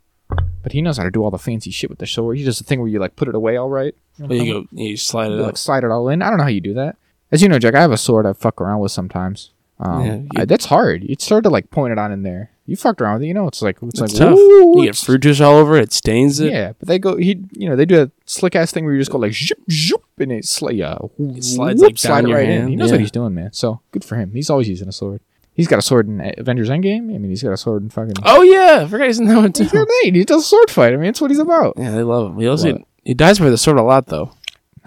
But 0.62 0.74
he 0.74 0.82
knows 0.82 0.98
how 0.98 1.04
to 1.04 1.12
do 1.12 1.24
all 1.24 1.32
the 1.32 1.38
fancy 1.40 1.72
shit 1.72 1.90
with 1.90 2.00
the 2.00 2.06
sword. 2.08 2.38
He 2.38 2.44
does 2.44 2.58
the 2.60 2.64
thing 2.64 2.80
where 2.80 2.90
you, 2.90 3.00
like, 3.00 3.16
put 3.16 3.28
it 3.28 3.36
away 3.36 3.58
all 3.58 3.70
right. 3.70 3.96
You 4.18 4.28
know 4.28 4.36
what 4.36 4.46
you 4.46 4.54
go, 4.54 4.68
you 4.72 4.98
slide 4.98 5.32
it 5.32 5.36
You, 5.36 5.40
up. 5.42 5.46
like, 5.48 5.58
slide 5.58 5.84
it 5.84 5.90
all 5.92 6.10
in. 6.10 6.22
I 6.22 6.30
don't 6.30 6.38
know 6.38 6.44
how 6.44 6.50
you 6.50 6.62
do 6.62 6.74
that. 6.76 6.98
As 7.32 7.42
you 7.42 7.48
know, 7.50 7.58
Jack, 7.60 7.76
I 7.76 7.82
have 7.82 7.92
a 7.92 7.98
sword 7.98 8.26
I 8.26 8.34
fuck 8.34 8.60
around 8.62 8.80
with 8.80 8.92
sometimes. 8.92 9.52
Um, 9.80 10.06
Yeah, 10.06 10.16
you- 10.16 10.28
I- 10.36 10.46
that's 10.46 10.66
hard. 10.66 11.04
It's 11.06 11.28
hard 11.30 11.44
to, 11.46 11.50
like, 11.50 11.72
point 11.72 11.94
it 11.94 11.98
on 11.98 12.12
in 12.12 12.24
there. 12.24 12.52
You 12.66 12.76
fucked 12.76 13.02
around 13.02 13.14
with 13.16 13.24
it, 13.24 13.28
you 13.28 13.34
know, 13.34 13.48
it's 13.48 13.62
like, 13.64 13.78
it's, 13.82 14.00
It's 14.00 14.14
like, 14.14 14.20
tough. 14.30 14.38
"Ooh, 14.38 14.74
You 14.78 14.86
get 14.86 14.96
fruit 14.98 15.22
juice 15.22 15.42
all 15.42 15.56
over 15.56 15.78
it. 15.78 15.84
It 15.86 15.94
stains 15.94 16.40
it. 16.40 16.52
Yeah, 16.52 16.74
but 16.78 16.88
they 16.88 17.00
go. 17.00 17.16
He, 17.18 17.44
you 17.54 17.68
know, 17.68 17.76
they 17.76 17.86
do 17.86 18.04
a 18.04 18.12
slick 18.28 18.56
ass 18.56 18.72
thing 18.72 18.84
where 18.86 18.94
you 18.94 19.00
just 19.00 19.10
go 19.12 19.18
like 19.18 19.34
zip, 19.34 19.58
zip, 19.72 20.02
and 20.20 20.32
it, 20.32 20.44
sli- 20.44 20.78
yeah, 20.78 20.98
It 21.36 21.44
slides, 21.44 21.82
like, 21.82 21.96
down 21.96 22.26
it 22.26 22.30
your 22.30 22.38
right 22.38 22.48
in. 22.50 22.68
He 22.68 22.76
knows 22.76 22.90
yeah. 22.90 22.96
what 22.96 23.02
he's 23.02 23.10
doing, 23.10 23.34
man. 23.34 23.54
So 23.54 23.80
good 23.92 24.04
for 24.04 24.18
him. 24.18 24.34
He's 24.34 24.50
always 24.52 24.68
using 24.70 24.88
a 24.88 24.92
sword. 24.92 25.22
He's 25.60 25.68
got 25.68 25.78
a 25.80 25.82
sword 25.82 26.08
in 26.08 26.22
Avengers 26.38 26.70
Endgame. 26.70 27.14
I 27.14 27.18
mean, 27.18 27.26
he's 27.30 27.44
got 27.44 27.52
a 27.52 27.58
sword 27.58 27.84
in 27.84 27.90
fucking. 27.90 28.14
Oh 28.24 28.44
yeah, 28.44 28.84
I 28.84 28.88
forgot 28.88 29.08
he's 29.08 29.20
in 29.20 29.28
that 29.28 29.36
one 29.36 29.52
too. 29.52 29.64
He's 29.64 29.74
got 29.74 29.88
Nate. 30.06 30.16
He 30.16 30.24
does 30.24 30.44
a 30.44 30.48
sword 30.48 30.72
fight. 30.72 30.94
I 30.94 30.96
mean, 30.96 31.08
that's 31.08 31.20
what 31.20 31.32
he's 31.32 31.40
about. 31.40 31.74
Yeah, 31.78 31.92
they 31.92 32.04
love 32.04 32.32
him. 32.32 32.40
He 32.40 32.48
also 32.48 32.72
What? 32.72 32.82
he 33.04 33.14
dies 33.14 33.40
by 33.40 33.50
the 33.50 33.58
sword 33.58 33.78
a 33.78 33.82
lot 33.84 34.06
though. 34.06 34.32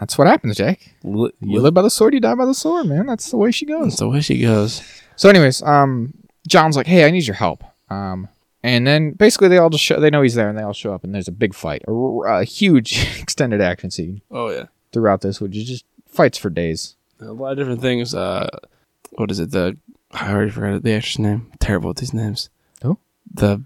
That's 0.00 0.16
what 0.16 0.28
happens, 0.28 0.56
Jack. 0.56 0.80
You 1.04 1.30
live 1.42 1.74
by 1.74 1.82
the 1.82 1.90
sword, 1.90 2.14
you 2.14 2.20
die 2.20 2.34
by 2.34 2.46
the 2.46 2.54
sword, 2.54 2.86
man. 2.86 3.04
That's 3.04 3.30
the 3.30 3.36
way 3.36 3.50
she 3.50 3.66
goes. 3.66 3.84
That's 3.84 3.98
the 3.98 4.08
way 4.08 4.22
she 4.22 4.40
goes. 4.40 4.82
So, 5.16 5.28
anyways, 5.28 5.62
um, 5.62 6.14
John's 6.48 6.74
like, 6.78 6.86
"Hey, 6.86 7.04
I 7.04 7.10
need 7.10 7.26
your 7.26 7.36
help." 7.36 7.62
Um, 7.90 8.28
and 8.62 8.86
then 8.86 9.12
basically 9.12 9.48
they 9.48 9.58
all 9.58 9.68
just 9.68 9.84
show, 9.84 10.00
they 10.00 10.08
know 10.08 10.22
he's 10.22 10.34
there, 10.36 10.48
and 10.48 10.56
they 10.58 10.62
all 10.62 10.72
show 10.72 10.94
up, 10.94 11.04
and 11.04 11.14
there's 11.14 11.28
a 11.28 11.32
big 11.32 11.52
fight, 11.52 11.82
a 11.86 12.44
huge 12.44 13.06
extended 13.20 13.60
action 13.60 13.90
scene 13.90 14.22
Oh 14.30 14.48
yeah. 14.48 14.64
throughout 14.92 15.20
this, 15.20 15.38
which 15.40 15.54
is 15.54 15.64
just 15.68 15.84
fights 16.08 16.38
for 16.38 16.48
days. 16.48 16.96
A 17.20 17.26
lot 17.26 17.52
of 17.52 17.58
different 17.58 17.82
things. 17.82 18.14
Uh, 18.14 18.48
what 19.12 19.30
is 19.30 19.38
it? 19.38 19.50
The 19.50 19.76
I 20.12 20.30
already 20.32 20.50
forgot 20.50 20.82
the 20.82 20.92
actor's 20.92 21.18
name. 21.18 21.50
terrible 21.60 21.88
with 21.88 21.98
these 21.98 22.12
names. 22.14 22.50
Who? 22.82 22.98
The. 23.32 23.62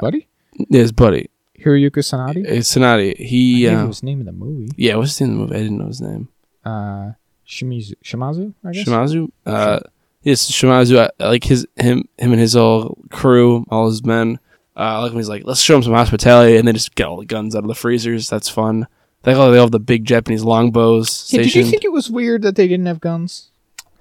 Buddy, 0.00 0.26
his 0.70 0.90
buddy. 0.92 1.30
Hiroyuki 1.60 1.90
Sanadi. 2.02 2.44
It's 2.44 2.68
Sonati. 2.68 3.14
He 3.14 3.68
I 3.68 3.74
uh, 3.74 3.86
his 3.86 4.02
name 4.02 4.18
in 4.20 4.26
the 4.26 4.32
movie. 4.32 4.68
yeah, 4.76 4.96
what's 4.96 5.20
in 5.20 5.30
the 5.30 5.36
movie? 5.36 5.54
I 5.54 5.58
didn't 5.62 5.78
know 5.78 5.86
his 5.86 6.00
name. 6.00 6.28
Uh, 6.64 7.12
Shimizu, 7.48 7.94
Shimazu, 8.04 8.52
I 8.64 8.72
guess. 8.72 8.84
Shimazu. 8.88 9.30
Uh, 9.46 9.78
yes, 10.22 10.50
Shimazu. 10.50 10.96
uh, 10.98 11.10
Like 11.20 11.44
his 11.44 11.66
him 11.76 12.08
him 12.18 12.32
and 12.32 12.40
his 12.40 12.54
whole 12.54 12.98
crew, 13.10 13.64
all 13.70 13.86
his 13.86 14.04
men. 14.04 14.40
Uh, 14.76 14.80
I 14.80 14.98
like 14.98 15.12
when 15.12 15.18
he's 15.20 15.28
like, 15.28 15.44
let's 15.44 15.60
show 15.60 15.76
him 15.76 15.82
some 15.84 15.92
hospitality, 15.94 16.56
and 16.56 16.66
they 16.66 16.72
just 16.72 16.94
get 16.96 17.06
all 17.06 17.16
the 17.18 17.24
guns 17.26 17.54
out 17.54 17.62
of 17.62 17.68
the 17.68 17.74
freezers. 17.74 18.28
That's 18.28 18.48
fun. 18.48 18.88
They 19.22 19.32
all 19.34 19.50
they 19.52 19.58
all 19.58 19.64
have 19.66 19.70
the 19.72 19.78
big 19.80 20.04
Japanese 20.04 20.42
longbows. 20.42 21.32
Yeah, 21.32 21.38
did 21.38 21.46
you 21.46 21.50
stationed. 21.50 21.70
think 21.70 21.84
it 21.84 21.92
was 21.92 22.10
weird 22.10 22.42
that 22.42 22.56
they 22.56 22.66
didn't 22.66 22.86
have 22.86 23.00
guns? 23.00 23.50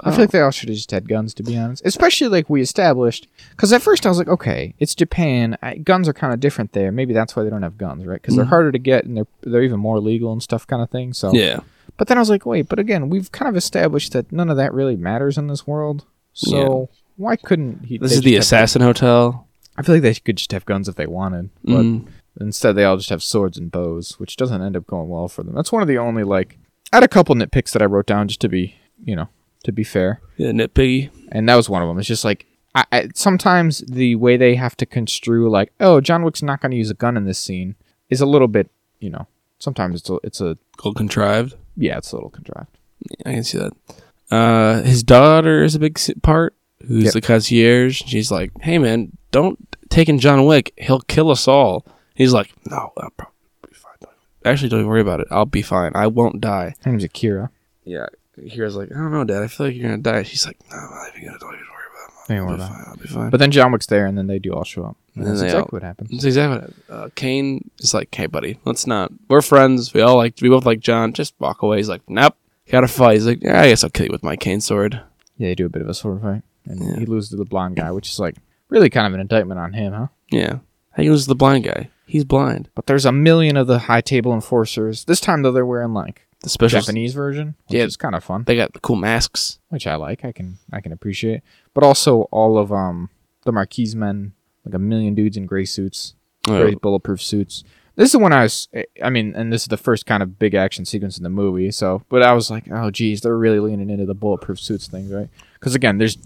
I 0.05 0.09
Oh. 0.09 0.11
feel 0.11 0.21
like 0.21 0.31
they 0.31 0.39
all 0.41 0.51
should 0.51 0.69
have 0.69 0.75
just 0.77 0.91
had 0.91 1.09
guns, 1.09 1.33
to 1.33 1.43
be 1.43 1.57
honest. 1.57 1.83
Especially 1.85 2.27
like 2.27 2.49
we 2.49 2.61
established, 2.61 3.27
because 3.51 3.73
at 3.73 3.81
first 3.81 4.05
I 4.05 4.09
was 4.09 4.17
like, 4.19 4.27
okay, 4.27 4.75
it's 4.79 4.93
Japan. 4.95 5.57
I, 5.63 5.75
guns 5.77 6.07
are 6.07 6.13
kind 6.13 6.31
of 6.33 6.39
different 6.39 6.73
there. 6.73 6.91
Maybe 6.91 7.13
that's 7.13 7.35
why 7.35 7.43
they 7.43 7.49
don't 7.49 7.63
have 7.63 7.77
guns, 7.77 8.05
right? 8.05 8.21
Because 8.21 8.35
they're 8.35 8.45
Mhm. 8.45 8.49
harder 8.49 8.71
to 8.71 8.79
get 8.79 9.05
and 9.05 9.17
they're 9.17 9.27
they're 9.41 9.63
even 9.63 9.79
more 9.79 9.99
legal 9.99 10.31
and 10.31 10.41
stuff, 10.43 10.65
kind 10.67 10.81
of 10.83 10.89
thing. 10.89 11.11
So, 11.13 11.33
Yeah. 11.33 11.59
but 11.97 12.07
then 12.07 12.17
I 12.17 12.21
was 12.21 12.29
like, 12.29 12.45
wait, 12.45 12.69
but 12.69 12.77
again, 12.79 13.09
we've 13.09 13.31
kind 13.31 13.49
of 13.49 13.55
established 13.57 14.13
that 14.13 14.31
none 14.31 14.49
of 14.49 14.57
that 14.57 14.73
really 14.73 14.95
matters 14.95 15.37
in 15.37 15.47
this 15.47 15.65
world. 15.65 16.05
So 16.33 16.89
why 17.17 17.35
couldn't 17.35 17.85
he? 17.85 17.97
This 17.97 18.11
is 18.13 18.21
the 18.21 18.35
assassin 18.35 18.81
hotel. 18.81 19.47
I 19.77 19.81
feel 19.81 19.95
like 19.95 20.01
they 20.03 20.13
could 20.13 20.37
just 20.37 20.51
have 20.51 20.65
guns 20.65 20.87
if 20.87 20.95
they 20.95 21.07
wanted, 21.07 21.49
but 21.63 21.83
Mm. 21.83 22.05
Instead, 22.39 22.73
they 22.75 22.83
all 22.83 22.97
just 22.97 23.09
have 23.11 23.23
swords 23.23 23.57
and 23.57 23.71
bows, 23.71 24.19
which 24.19 24.35
doesn't 24.35 24.61
end 24.61 24.75
up 24.75 24.85
going 24.85 25.07
well 25.07 25.29
for 25.29 25.41
them. 25.41 25.55
That's 25.55 25.71
one 25.71 25.81
of 25.81 25.87
the 25.87 25.97
only 25.97 26.25
like. 26.25 26.57
I 26.91 26.97
had 26.97 27.03
a 27.03 27.07
couple 27.07 27.33
nitpicks 27.33 27.71
that 27.71 27.81
I 27.81 27.85
wrote 27.85 28.05
down 28.07 28.27
just 28.27 28.41
to 28.41 28.49
be, 28.49 28.75
you 29.05 29.15
know, 29.15 29.29
to 29.65 29.71
be 29.71 29.83
fair, 29.83 30.21
Yeah, 30.37 30.51
nitpicky. 30.51 31.09
and 31.31 31.47
that 31.49 31.55
was 31.55 31.69
one 31.69 31.81
of 31.81 31.87
them. 31.87 31.99
It's 31.99 32.07
just 32.07 32.23
like 32.25 32.45
I, 32.73 32.85
I 32.91 33.09
sometimes 33.13 33.79
the 33.87 34.15
way 34.15 34.37
they 34.37 34.55
have 34.55 34.75
to 34.77 34.85
construe 34.85 35.49
like, 35.49 35.71
oh, 35.79 35.99
John 36.01 36.23
Wick's 36.23 36.41
not 36.43 36.61
going 36.61 36.71
to 36.71 36.77
use 36.77 36.89
a 36.89 36.93
gun 36.95 37.17
in 37.17 37.25
this 37.25 37.39
scene 37.39 37.75
is 38.09 38.21
a 38.21 38.25
little 38.25 38.47
bit, 38.47 38.69
you 38.99 39.09
know. 39.09 39.27
Sometimes 39.59 39.99
it's 40.01 40.09
a, 40.09 40.19
it's 40.23 40.41
a 40.41 40.57
Well 40.83 40.93
contrived. 40.93 41.55
yeah, 41.77 41.97
it's 41.97 42.11
a 42.11 42.15
little 42.15 42.29
contrived. 42.29 42.77
I 43.25 43.33
can 43.33 43.43
see 43.43 43.57
that. 43.59 43.73
Uh, 44.31 44.81
his 44.81 45.03
daughter 45.03 45.63
is 45.63 45.75
a 45.75 45.79
big 45.79 45.99
part. 46.21 46.53
Who's 46.87 47.05
Yep. 47.05 47.13
the 47.13 47.21
concierge? 47.21 48.01
She's 48.05 48.29
like, 48.31 48.51
"Hey, 48.61 48.77
man, 48.77 49.17
don't 49.31 49.57
take 49.89 50.09
in 50.09 50.19
John 50.19 50.45
Wick. 50.45 50.73
He'll 50.77 50.99
kill 51.01 51.31
us 51.31 51.47
all." 51.47 51.85
He's 52.15 52.33
like, 52.33 52.51
"No, 52.69 52.91
I'll 52.97 53.09
probably 53.17 53.33
be 53.69 53.73
fine. 53.75 53.93
Actually, 54.43 54.69
don't 54.69 54.85
worry 54.87 55.01
about 55.01 55.19
it. 55.21 55.27
I'll 55.31 55.45
be 55.45 55.61
fine. 55.61 55.91
I 55.95 56.07
won't 56.07 56.41
die." 56.41 56.75
Her 56.83 56.91
name's 56.91 57.03
Akira. 57.03 57.49
Yeah. 57.85 58.07
Here's 58.43 58.75
like, 58.75 58.91
"I 58.91 58.95
don't 58.95 59.11
know, 59.11 59.23
Dad. 59.23 59.43
I 59.43 59.47
feel 59.47 59.67
like 59.67 59.75
you're 59.75 59.89
gonna 59.89 60.01
die." 60.01 60.23
She's 60.23 60.45
like, 60.45 60.57
"No, 60.71 60.77
I'm 60.77 60.89
not 60.89 61.09
even 61.15 61.27
gonna. 61.27 61.39
Don't 61.39 61.53
even 61.53 61.65
worry 61.65 61.85
about 61.91 62.09
it. 62.09 62.27
Don't 62.27 62.37
I'll 62.37 62.45
worry 62.45 62.57
be 62.57 62.63
about 62.63 62.69
fine. 62.71 62.83
I'll 62.87 62.97
be 62.97 63.07
fine." 63.07 63.29
But 63.29 63.39
then 63.39 63.51
John 63.51 63.71
Wick's 63.71 63.85
there, 63.87 64.05
and 64.05 64.17
then 64.17 64.27
they 64.27 64.39
do 64.39 64.53
all 64.53 64.63
show 64.63 64.83
up. 64.85 64.97
And 65.15 65.23
And 65.23 65.25
then 65.25 65.31
that's 65.33 65.39
they 65.41 65.45
exactly 65.47 65.61
all- 65.61 65.69
what 65.71 65.83
happens. 65.83 66.09
That's 66.11 66.23
exactly 66.25 66.57
what 66.59 66.69
it- 66.69 66.75
uh, 66.89 67.09
Kane 67.15 67.69
is 67.79 67.93
like, 67.93 68.13
"Hey, 68.13 68.25
buddy, 68.27 68.59
let's 68.65 68.85
not. 68.87 69.11
We're 69.29 69.41
friends. 69.41 69.93
We 69.93 70.01
all 70.01 70.17
like. 70.17 70.35
We 70.41 70.49
both 70.49 70.65
like 70.65 70.79
John. 70.79 71.13
Just 71.13 71.33
walk 71.39 71.61
away." 71.61 71.77
He's 71.77 71.89
like, 71.89 72.01
"Nope." 72.09 72.35
Gotta 72.71 72.87
fight. 72.87 73.13
He's 73.13 73.27
like, 73.27 73.43
yeah, 73.43 73.61
I 73.61 73.67
guess 73.69 73.83
I'll 73.83 73.91
kill 73.91 74.07
you 74.07 74.11
with 74.11 74.23
my 74.23 74.35
cane 74.35 74.59
sword. 74.59 74.99
Yeah, 75.37 75.49
they 75.49 75.55
do 75.55 75.67
a 75.67 75.69
bit 75.69 75.83
of 75.83 75.87
a 75.87 75.93
sword 75.93 76.21
fight, 76.23 76.41
and 76.65 76.81
Yeah. 76.81 76.95
he 76.97 77.05
loses 77.05 77.29
to 77.29 77.35
the 77.35 77.45
blonde 77.45 77.75
guy, 77.75 77.91
which 77.91 78.09
is 78.09 78.17
like 78.19 78.37
really 78.69 78.89
kind 78.89 79.05
of 79.05 79.13
an 79.13 79.19
indictment 79.19 79.59
on 79.59 79.73
him, 79.73 79.93
huh? 79.93 80.07
Yeah. 80.31 80.57
How 80.93 81.03
you 81.03 81.11
lose 81.11 81.27
the 81.27 81.35
blind 81.35 81.63
guy? 81.65 81.89
He's 82.07 82.23
blind. 82.23 82.69
But 82.73 82.87
there's 82.87 83.05
a 83.05 83.11
million 83.11 83.55
of 83.55 83.67
the 83.67 83.77
high 83.79 84.01
table 84.01 84.33
enforcers. 84.33 85.05
This 85.05 85.19
time 85.19 85.43
though, 85.43 85.51
they're 85.51 85.63
wearing 85.63 85.93
like 85.93 86.24
The 86.45 86.49
special. 86.49 86.79
Japanese 86.81 87.13
version, 87.13 87.55
which 87.67 87.77
Yeah. 87.77 87.83
is 87.85 87.97
kind 87.97 88.15
of 88.15 88.23
fun, 88.23 88.43
They 88.45 88.55
got 88.55 88.73
the 88.73 88.79
cool 88.79 88.95
masks. 88.95 89.59
which 89.69 89.87
I 89.87 89.95
like. 89.95 90.23
I 90.23 90.31
can 90.31 90.57
I 90.71 90.79
can 90.81 90.91
appreciate. 90.91 91.41
But 91.73 91.83
also 91.83 92.21
all 92.31 92.57
of 92.57 92.71
um 92.71 93.09
the 93.43 93.51
Marquise 93.51 93.95
men, 93.95 94.33
like 94.65 94.73
a 94.75 94.79
million 94.79 95.13
dudes 95.15 95.37
in 95.37 95.45
gray 95.45 95.65
suits, 95.65 96.15
Oh, 96.47 96.61
gray 96.61 96.75
bulletproof 96.75 97.21
suits. 97.21 97.63
This 97.95 98.07
is 98.07 98.11
the 98.11 98.19
one 98.19 98.33
I 98.33 98.43
was. 98.43 98.67
I 99.01 99.09
mean, 99.09 99.33
and 99.35 99.51
this 99.53 99.61
is 99.63 99.67
the 99.69 99.77
first 99.77 100.05
kind 100.05 100.21
of 100.21 100.37
big 100.37 100.53
action 100.53 100.83
sequence 100.85 101.17
in 101.17 101.23
the 101.23 101.29
movie. 101.29 101.71
So, 101.71 102.03
but 102.09 102.21
I 102.23 102.33
was 102.33 102.51
like, 102.51 102.65
oh 102.71 102.91
geez, 102.91 103.21
they're 103.21 103.37
really 103.37 103.59
leaning 103.59 103.89
into 103.89 104.05
the 104.05 104.13
bulletproof 104.13 104.59
suits 104.59 104.87
thing, 104.87 105.09
right? 105.09 105.29
Because 105.55 105.75
again, 105.75 105.97
there's 105.97 106.17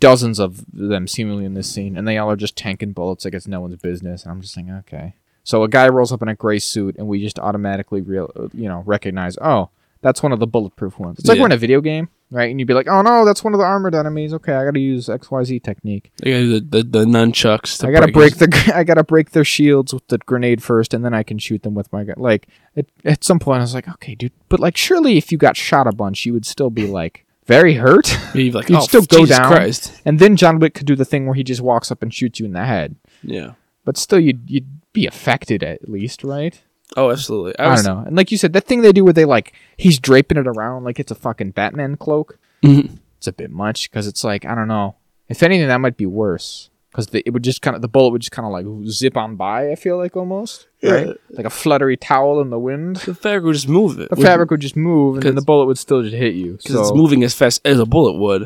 dozens 0.00 0.38
of 0.40 0.64
them 0.72 1.06
seemingly 1.06 1.44
in 1.44 1.54
this 1.54 1.70
scene, 1.72 1.96
and 1.96 2.06
they 2.06 2.18
all 2.18 2.30
are 2.30 2.36
just 2.36 2.56
tanking 2.56 2.92
bullets 2.92 3.24
like 3.24 3.32
it's 3.32 3.46
no 3.46 3.60
one's 3.60 3.76
business. 3.76 4.24
And 4.24 4.32
I'm 4.32 4.40
just 4.40 4.54
thinking, 4.54 4.74
okay. 4.74 5.14
So 5.44 5.62
a 5.62 5.68
guy 5.68 5.88
rolls 5.88 6.10
up 6.12 6.22
in 6.22 6.28
a 6.28 6.34
gray 6.34 6.58
suit, 6.58 6.96
and 6.98 7.06
we 7.06 7.20
just 7.22 7.38
automatically 7.38 8.00
real, 8.00 8.30
you 8.54 8.68
know, 8.68 8.82
recognize, 8.86 9.36
oh, 9.40 9.68
that's 10.00 10.22
one 10.22 10.32
of 10.32 10.40
the 10.40 10.46
bulletproof 10.46 10.98
ones. 10.98 11.18
It's 11.18 11.28
like 11.28 11.36
Yeah. 11.36 11.42
we're 11.42 11.46
in 11.48 11.52
a 11.52 11.56
video 11.56 11.80
game, 11.80 12.08
right? 12.30 12.50
And 12.50 12.58
you'd 12.60 12.66
be 12.66 12.74
like, 12.74 12.88
oh 12.88 13.00
no, 13.00 13.24
that's 13.24 13.42
one 13.42 13.54
of 13.54 13.58
the 13.60 13.64
armored 13.64 13.94
enemies. 13.94 14.34
Okay, 14.34 14.52
I 14.52 14.64
got 14.64 14.74
to 14.74 14.80
use 14.80 15.08
X 15.08 15.30
Y 15.30 15.44
Z 15.44 15.60
technique. 15.60 16.10
Got 16.22 16.30
the, 16.30 16.66
the, 16.68 16.82
the 16.82 17.04
nunchucks. 17.06 17.78
To 17.80 17.88
I 17.88 17.92
gotta 17.92 18.12
break 18.12 18.34
his- 18.34 18.40
the 18.40 18.72
I 18.74 18.84
gotta 18.84 19.04
break 19.04 19.30
their 19.30 19.44
shields 19.44 19.94
with 19.94 20.06
the 20.08 20.18
grenade 20.18 20.62
first, 20.62 20.92
and 20.92 21.04
then 21.04 21.14
I 21.14 21.22
can 21.22 21.38
shoot 21.38 21.62
them 21.62 21.74
with 21.74 21.90
my 21.92 22.04
gun. 22.04 22.16
Like 22.18 22.48
at, 22.76 22.86
at 23.04 23.24
some 23.24 23.38
point, 23.38 23.58
I 23.58 23.62
was 23.62 23.74
like, 23.74 23.88
okay, 23.88 24.14
dude, 24.14 24.32
but 24.50 24.60
like 24.60 24.76
surely 24.76 25.16
if 25.16 25.32
you 25.32 25.38
got 25.38 25.56
shot 25.56 25.86
a 25.86 25.92
bunch, 25.92 26.26
you 26.26 26.32
would 26.34 26.44
still 26.44 26.70
be 26.70 26.86
like 26.86 27.24
very 27.46 27.74
hurt. 27.74 28.14
You'd 28.34 28.54
like, 28.54 28.68
You'd 28.70 28.78
oh, 28.78 28.80
still 28.80 29.02
go 29.02 29.20
Jesus 29.20 29.38
down. 29.38 29.50
Christ. 29.52 30.02
and 30.04 30.18
then 30.18 30.36
John 30.36 30.58
Wick 30.58 30.74
could 30.74 30.86
do 30.86 30.96
the 30.96 31.04
thing 31.06 31.24
where 31.26 31.34
he 31.34 31.44
just 31.44 31.60
walks 31.62 31.90
up 31.90 32.02
and 32.02 32.12
shoots 32.12 32.40
you 32.40 32.44
in 32.46 32.52
the 32.52 32.64
head, 32.64 32.96
Yeah. 33.22 33.52
but 33.86 33.96
still 33.96 34.20
you'd 34.20 34.50
you'd 34.50 34.66
be 34.94 35.06
affected 35.06 35.62
at 35.62 35.86
least, 35.88 36.24
right? 36.24 36.58
Oh, 36.96 37.10
absolutely. 37.10 37.58
I, 37.58 37.68
was, 37.70 37.82
don't 37.82 37.98
know. 37.98 38.06
And 38.06 38.16
like 38.16 38.30
you 38.32 38.38
said, 38.38 38.52
that 38.54 38.64
thing 38.64 38.80
they 38.80 38.92
do 38.92 39.04
where 39.04 39.12
they 39.12 39.24
like 39.26 39.52
he's 39.76 39.98
draping 39.98 40.38
it 40.38 40.46
around 40.46 40.84
like 40.84 40.98
it's 40.98 41.10
a 41.10 41.14
fucking 41.14 41.50
Batman 41.50 41.96
cloak. 41.98 42.38
Mhm. 42.62 42.98
It's 43.18 43.26
a 43.26 43.32
bit 43.32 43.50
much 43.50 43.90
because 43.90 44.06
it's 44.06 44.24
like 44.24 44.46
I 44.46 44.54
don't 44.54 44.68
know. 44.68 44.96
If 45.28 45.42
anything, 45.42 45.68
that 45.68 45.80
might 45.80 45.96
be 45.96 46.06
worse 46.06 46.70
because 46.90 47.08
it 47.12 47.32
would 47.32 47.42
just 47.42 47.60
kind 47.62 47.74
of 47.74 47.82
the 47.82 47.88
bullet 47.88 48.10
would 48.10 48.20
just 48.20 48.32
kind 48.32 48.46
of 48.46 48.52
like 48.52 48.66
zip 48.88 49.16
on 49.16 49.34
by. 49.36 49.70
I 49.70 49.74
feel 49.74 49.96
like 49.96 50.14
almost 50.16 50.68
right, 50.82 51.16
like 51.30 51.46
a 51.46 51.50
fluttery 51.50 51.96
towel 51.96 52.40
in 52.40 52.50
the 52.50 52.58
wind. 52.58 52.96
The 52.96 53.14
fabric 53.14 53.44
would 53.44 53.54
just 53.54 53.68
move 53.68 53.98
it. 53.98 54.10
The 54.10 54.16
fabric 54.16 54.50
would 54.50 54.60
just 54.60 54.76
move, 54.76 55.16
and 55.16 55.22
then 55.24 55.34
the 55.34 55.42
bullet 55.42 55.66
would 55.66 55.78
still 55.78 56.02
just 56.02 56.14
hit 56.14 56.34
you. 56.34 56.52
Because 56.58 56.72
So 56.74 56.80
it's 56.82 56.92
moving 56.94 57.24
as 57.24 57.34
fast 57.34 57.60
as 57.64 57.80
a 57.80 57.86
bullet 57.86 58.18
would. 58.18 58.44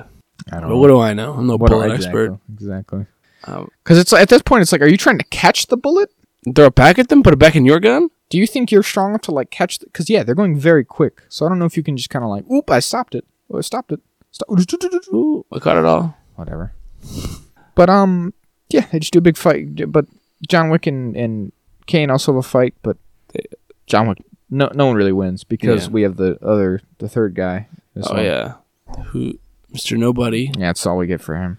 I 0.51 0.61
don't 0.61 0.63
But 0.63 0.69
know. 0.69 0.79
what 0.79 0.87
do 0.89 1.01
I 1.01 1.13
know? 1.13 1.35
I'm 1.35 1.47
no 1.49 1.57
What 1.57 1.71
bullet 1.71 1.91
I- 1.91 1.95
expert. 1.97 2.39
Exactly. 2.55 3.07
Um, 3.45 3.69
Because 3.85 3.99
it's 3.99 4.13
at 4.13 4.29
this 4.29 4.43
point, 4.43 4.63
it's 4.63 4.71
like, 4.73 4.81
are 4.81 4.89
you 4.89 4.97
trying 4.97 5.19
to 5.19 5.25
catch 5.27 5.67
the 5.67 5.77
bullet? 5.77 6.11
Throw 6.55 6.67
it 6.67 6.75
back 6.75 6.99
at 6.99 7.09
them, 7.09 7.23
put 7.23 7.33
it 7.33 7.39
back 7.39 7.57
in 7.57 7.65
your 7.65 7.81
gun? 7.81 8.09
Do 8.31 8.37
you 8.39 8.47
think 8.47 8.71
you're 8.71 8.83
strong 8.83 9.11
enough 9.11 9.23
to 9.23 9.31
like 9.33 9.51
catch? 9.51 9.81
Because 9.81 10.11
yeah, 10.11 10.23
they're 10.23 10.35
going 10.35 10.59
very 10.59 10.85
quick. 10.85 11.23
So 11.29 11.47
I 11.47 11.49
don't 11.49 11.59
know 11.59 11.65
if 11.65 11.77
you 11.77 11.83
can 11.83 11.97
just 11.97 12.11
kind 12.11 12.25
of 12.25 12.31
like, 12.31 12.45
oop, 12.51 12.71
I 12.71 12.81
stopped 12.81 13.15
it. 13.15 13.25
Oh, 13.51 13.59
I 13.59 13.63
stopped 13.63 13.93
it. 13.93 14.01
Stop. 14.31 14.49
Ooh, 15.15 15.47
I 15.53 15.59
caught 15.59 15.77
it 15.79 15.85
all. 15.87 16.17
Whatever. 16.37 16.73
But 17.75 17.89
um, 17.89 18.35
yeah, 18.71 18.87
they 18.93 18.99
just 18.99 19.13
do 19.13 19.19
a 19.19 19.23
big 19.23 19.37
fight. 19.37 19.91
But 19.91 20.07
John 20.49 20.69
Wick 20.69 20.87
and, 20.87 21.17
and 21.17 21.53
Kane 21.87 22.11
also 22.11 22.33
have 22.33 22.39
a 22.39 22.43
fight. 22.49 22.75
But 22.83 22.97
John 23.87 24.09
Wick. 24.09 24.19
No, 24.51 24.71
no 24.75 24.87
one 24.87 24.97
really 24.97 25.13
wins 25.13 25.45
because 25.45 25.87
Yeah. 25.87 25.91
we 25.93 26.03
have 26.03 26.17
the 26.17 26.39
other, 26.45 26.81
the 26.99 27.09
third 27.09 27.35
guy. 27.35 27.69
This 27.95 28.07
Oh 28.09 28.15
one. 28.15 28.25
yeah, 28.25 28.55
who 29.07 29.39
Mr. 29.75 29.97
Nobody? 29.99 30.51
yeah. 30.57 30.67
That's 30.69 30.87
all 30.87 30.97
we 30.97 31.07
get 31.07 31.21
for 31.21 31.35
him. 31.37 31.59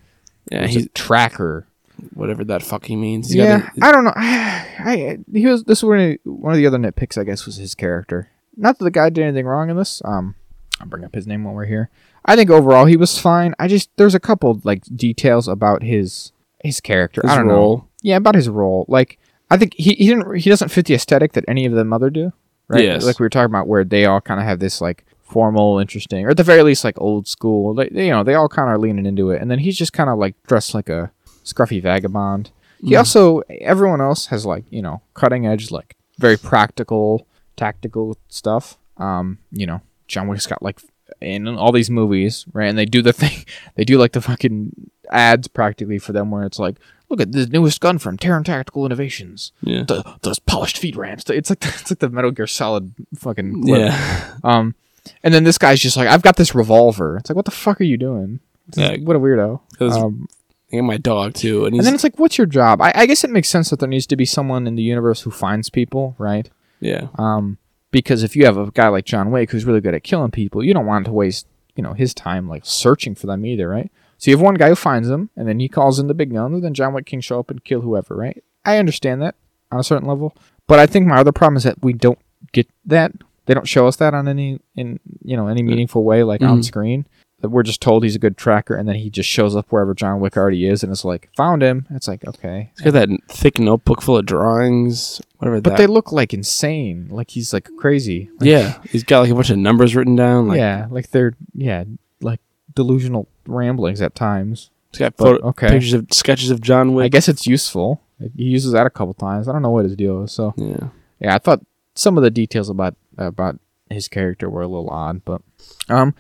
Yeah, 0.51 0.65
He's 0.65 0.75
he's 0.75 0.86
a 0.88 0.89
tracker. 0.89 1.67
Whatever 2.13 2.43
that 2.45 2.63
fucking 2.63 2.99
means. 2.99 3.33
Yeah, 3.33 3.69
I 3.81 3.91
don't 3.91 4.03
know. 4.05 4.13
I, 4.15 5.19
he 5.33 5.45
was 5.45 5.63
this 5.63 5.83
was 5.83 5.89
one 5.89 5.99
of, 5.99 6.17
one 6.23 6.53
of 6.53 6.57
the 6.57 6.67
other 6.67 6.77
nitpicks. 6.77 7.17
I 7.17 7.23
guess 7.23 7.45
was 7.45 7.57
his 7.57 7.75
character. 7.75 8.29
Not 8.55 8.77
that 8.77 8.83
the 8.83 8.91
guy 8.91 9.09
did 9.09 9.23
anything 9.23 9.45
wrong 9.45 9.69
in 9.69 9.77
this. 9.77 10.01
Um, 10.03 10.35
I'll 10.79 10.87
bring 10.87 11.03
up 11.03 11.15
his 11.15 11.27
name 11.27 11.43
while 11.43 11.53
we're 11.53 11.65
here. 11.65 11.89
I 12.25 12.35
think 12.35 12.49
overall 12.49 12.85
he 12.85 12.97
was 12.97 13.17
fine. 13.17 13.55
I 13.59 13.67
just 13.67 13.89
there's 13.97 14.15
a 14.15 14.19
couple 14.19 14.59
like 14.63 14.83
details 14.95 15.47
about 15.47 15.83
his 15.83 16.31
his 16.63 16.79
character. 16.79 17.21
His 17.23 17.31
I 17.31 17.37
don't 17.37 17.47
role. 17.47 17.77
know. 17.77 17.87
Yeah, 18.01 18.17
about 18.17 18.35
his 18.35 18.49
role. 18.49 18.85
Like 18.87 19.19
I 19.49 19.57
think 19.57 19.73
he, 19.75 19.93
he 19.93 20.07
didn't 20.07 20.35
he 20.35 20.49
doesn't 20.49 20.69
fit 20.69 20.85
the 20.85 20.93
aesthetic 20.93 21.33
that 21.33 21.45
any 21.47 21.65
of 21.65 21.73
them 21.73 21.93
other 21.93 22.09
do. 22.09 22.33
Right. 22.67 22.83
Yes. 22.83 23.03
Like 23.03 23.19
we 23.19 23.23
were 23.23 23.29
talking 23.29 23.51
about, 23.51 23.67
where 23.67 23.83
they 23.83 24.05
all 24.05 24.21
kind 24.21 24.39
of 24.39 24.45
have 24.45 24.59
this 24.59 24.79
like 24.79 25.03
formal, 25.21 25.79
interesting, 25.79 26.25
or 26.25 26.29
at 26.29 26.37
the 26.37 26.43
very 26.43 26.61
least 26.61 26.83
like 26.83 26.99
old 27.01 27.27
school. 27.27 27.73
Like 27.73 27.91
you 27.91 28.09
know, 28.09 28.23
they 28.23 28.35
all 28.35 28.47
kind 28.47 28.69
of 28.69 28.75
are 28.75 28.77
leaning 28.77 29.05
into 29.07 29.31
it, 29.31 29.41
and 29.41 29.49
then 29.49 29.59
he's 29.59 29.77
just 29.77 29.91
kind 29.91 30.09
of 30.09 30.19
like 30.19 30.35
dressed 30.45 30.75
like 30.75 30.87
a 30.89 31.11
scruffy 31.43 31.81
vagabond. 31.81 32.51
He 32.81 32.91
Mm. 32.93 32.99
also 32.99 33.41
everyone 33.61 33.99
else 34.01 34.27
has 34.27 34.45
like 34.45 34.63
you 34.69 34.81
know 34.81 35.01
cutting 35.13 35.45
edge 35.45 35.71
like 35.71 35.95
very 36.17 36.37
practical 36.37 37.27
tactical 37.55 38.17
stuff. 38.29 38.77
Um, 38.97 39.37
you 39.51 39.65
know, 39.65 39.81
John 40.07 40.27
Wick's 40.27 40.47
got 40.47 40.61
like 40.61 40.79
in 41.21 41.47
all 41.47 41.71
these 41.71 41.89
movies, 41.89 42.45
right? 42.53 42.67
And 42.69 42.77
they 42.77 42.85
do 42.85 43.01
the 43.01 43.13
thing, 43.21 43.45
they 43.75 43.83
do 43.83 43.97
like 43.97 44.13
the 44.13 44.21
fucking 44.21 44.89
ads 45.11 45.47
practically 45.47 45.97
for 45.99 46.11
them 46.13 46.29
where 46.31 46.43
it's 46.43 46.59
like, 46.59 46.75
look 47.09 47.19
at 47.19 47.31
the 47.31 47.47
newest 47.47 47.81
gun 47.81 47.97
from 47.97 48.15
Taran 48.17 48.45
Tactical 48.45 48.85
Innovations, 48.85 49.51
yeah, 49.61 49.83
the 49.87 50.03
those 50.21 50.39
polished 50.39 50.77
feed 50.77 50.95
ramps. 50.95 51.29
It's 51.29 51.49
like 51.49 51.65
it's 51.65 51.89
like 51.91 51.99
the 51.99 52.09
Metal 52.09 52.31
Gear 52.31 52.47
Solid 52.47 52.93
fucking 53.15 53.63
clip. 53.63 53.79
yeah. 53.79 54.33
Um, 54.43 54.75
and 55.23 55.33
then 55.33 55.43
this 55.43 55.57
guy's 55.57 55.79
just 55.79 55.97
like, 55.97 56.07
I've 56.07 56.21
got 56.21 56.35
this 56.37 56.53
revolver. 56.53 57.17
It's 57.17 57.29
like, 57.29 57.35
what 57.35 57.45
the 57.45 57.51
fuck 57.51 57.81
are 57.81 57.85
you 57.85 57.97
doing? 57.97 58.39
It's 58.67 58.77
Yeah. 58.77 58.89
like, 58.89 59.01
what 59.01 59.15
a 59.15 59.19
weirdo. 59.19 59.59
Um, 59.81 60.27
I 60.72 60.78
got 60.78 60.84
my 60.84 60.97
dog 60.97 61.34
too, 61.34 61.65
and 61.65 61.76
and 61.76 61.86
then 61.86 61.93
it's 61.95 62.03
like, 62.03 62.20
what's 62.20 62.38
your 62.38 62.47
job? 62.47 62.82
I, 62.82 62.91
I 62.95 63.05
guess 63.05 63.24
it 63.24 63.30
makes 63.32 63.49
sense 63.49 63.70
that 63.72 63.80
there 63.80 63.89
needs 63.89 64.05
to 64.07 64.15
be 64.15 64.26
someone 64.26 64.67
in 64.67 64.76
the 64.76 64.84
universe 64.84 65.22
who 65.22 65.32
finds 65.32 65.70
people, 65.70 66.15
right? 66.17 66.49
yeah, 66.80 67.07
Um, 67.17 67.57
because 67.91 68.24
if 68.24 68.36
you 68.36 68.45
have 68.45 68.55
a 68.57 68.72
guy 68.72 68.88
like 68.88 69.03
John 69.05 69.32
Wick 69.32 69.51
who's 69.51 69.65
really 69.65 69.82
good 69.82 69.95
at 69.95 70.03
killing 70.03 70.32
people, 70.32 70.63
you 70.63 70.74
don't 70.74 70.86
want 70.86 71.05
to 71.05 71.11
waste, 71.11 71.47
you 71.76 71.84
know, 71.84 71.93
his 71.93 72.13
time 72.13 72.47
like 72.47 72.63
searching 72.65 73.15
for 73.15 73.28
them 73.28 73.45
either, 73.45 73.67
right? 73.67 73.91
So 74.17 74.30
you 74.32 74.38
have 74.38 74.43
one 74.43 74.55
guy 74.55 74.70
who 74.70 74.76
finds 74.76 75.07
them, 75.07 75.30
and 75.36 75.47
then 75.47 75.59
he 75.59 75.67
calls 75.67 75.97
in 75.99 76.07
the 76.07 76.13
big 76.13 76.32
guns, 76.34 76.53
and 76.55 76.63
then 76.63 76.74
John 76.74 76.93
Wick 76.93 77.05
can 77.07 77.22
show 77.22 77.39
up 77.39 77.49
and 77.49 77.63
kill 77.63 77.82
whoever, 77.82 78.15
right? 78.15 78.43
I 78.63 78.78
understand 78.78 79.22
that 79.22 79.36
on 79.72 79.80
a 79.80 79.84
certain 79.84 80.07
level, 80.07 80.36
but 80.67 80.78
I 80.80 80.86
think 80.86 81.07
my 81.07 81.17
other 81.17 81.32
problem 81.32 81.57
is 81.57 81.63
that 81.63 81.82
we 81.82 81.93
don't 81.93 82.20
get 82.51 82.67
that. 82.86 83.11
They 83.45 83.53
don't 83.55 83.67
show 83.67 83.88
us 83.88 83.95
that 83.95 84.13
on 84.13 84.28
any 84.28 84.59
in 84.76 84.99
you 85.24 85.36
know 85.36 85.47
any 85.47 85.63
meaningful 85.63 86.03
way, 86.03 86.24
like 86.24 86.41
on 86.43 86.59
Mhm. 86.59 86.65
screen. 86.65 87.07
That 87.41 87.49
we're 87.49 87.63
just 87.63 87.81
told 87.81 88.03
he's 88.03 88.15
a 88.15 88.19
good 88.19 88.37
tracker, 88.37 88.75
and 88.75 88.87
then 88.87 88.95
he 88.95 89.09
just 89.09 89.29
shows 89.29 89.55
up 89.55 89.71
wherever 89.71 89.93
John 89.93 90.19
Wick 90.19 90.35
already 90.35 90.65
is, 90.65 90.83
and 90.83 90.91
it's 90.91 91.05
like 91.05 91.29
found 91.37 91.61
him. 91.61 91.87
It's 91.89 92.07
like 92.07 92.27
okay, 92.27 92.71
he's 92.75 92.83
got 92.83 92.93
that 92.93 93.09
thick 93.29 93.59
notebook 93.59 94.01
full 94.01 94.17
of 94.17 94.25
drawings, 94.25 95.21
whatever. 95.37 95.61
but 95.61 95.71
that. 95.71 95.77
they 95.77 95.87
look 95.87 96.11
like 96.11 96.33
insane, 96.33 97.07
like 97.09 97.31
he's 97.31 97.53
like 97.53 97.69
crazy. 97.77 98.29
Like, 98.39 98.49
yeah, 98.49 98.81
he's 98.89 99.03
got 99.03 99.21
like 99.21 99.29
a 99.29 99.35
bunch 99.35 99.49
of 99.49 99.57
numbers 99.57 99.95
written 99.95 100.15
down. 100.15 100.49
Like, 100.49 100.57
yeah, 100.57 100.87
like 100.89 101.11
they're 101.11 101.33
yeah, 101.53 101.85
like 102.19 102.41
delusional 102.75 103.27
ramblings 103.47 104.01
at 104.01 104.15
times. 104.15 104.69
he's 104.91 104.99
got 104.99 105.15
photo, 105.15 105.47
okay. 105.47 105.69
pictures 105.69 105.93
of 105.93 106.07
sketches 106.11 106.51
of 106.51 106.59
John 106.59 106.93
Wick. 106.93 107.05
I 107.05 107.09
guess 107.09 107.29
it's 107.29 107.47
useful. 107.47 108.01
He 108.35 108.43
uses 108.43 108.73
that 108.73 108.85
a 108.85 108.89
couple 108.89 109.13
times. 109.13 109.47
I 109.47 109.53
don't 109.53 109.61
know 109.61 109.69
what 109.69 109.85
his 109.85 109.95
deal 109.95 110.23
is. 110.23 110.33
So 110.33 110.53
yeah, 110.57 110.89
yeah, 111.19 111.35
I 111.35 111.37
thought 111.37 111.61
some 111.95 112.17
of 112.17 112.23
the 112.23 112.31
details 112.31 112.69
about 112.69 112.95
about 113.17 113.59
his 113.89 114.07
character 114.07 114.49
were 114.49 114.61
a 114.61 114.67
little 114.67 114.89
odd, 114.89 115.23
but 115.25 115.41
um, 115.89 116.13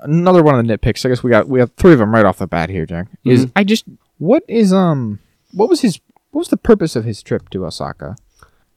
another 0.00 0.42
one 0.42 0.58
of 0.58 0.66
the 0.66 0.76
nitpicks. 0.78 1.04
I 1.04 1.08
guess 1.08 1.22
we 1.22 1.30
got 1.30 1.48
we 1.48 1.60
have 1.60 1.72
three 1.76 1.92
of 1.92 1.98
them 1.98 2.14
right 2.14 2.24
off 2.24 2.38
the 2.38 2.46
bat 2.46 2.70
here. 2.70 2.86
Jack 2.86 3.08
is 3.24 3.46
Mhm. 3.46 3.52
I 3.56 3.64
just 3.64 3.84
what 4.18 4.42
is 4.48 4.72
um 4.72 5.18
what 5.52 5.68
was 5.68 5.80
his 5.80 6.00
what 6.30 6.40
was 6.40 6.48
the 6.48 6.56
purpose 6.56 6.96
of 6.96 7.04
his 7.04 7.22
trip 7.22 7.48
to 7.50 7.64
Osaka? 7.66 8.16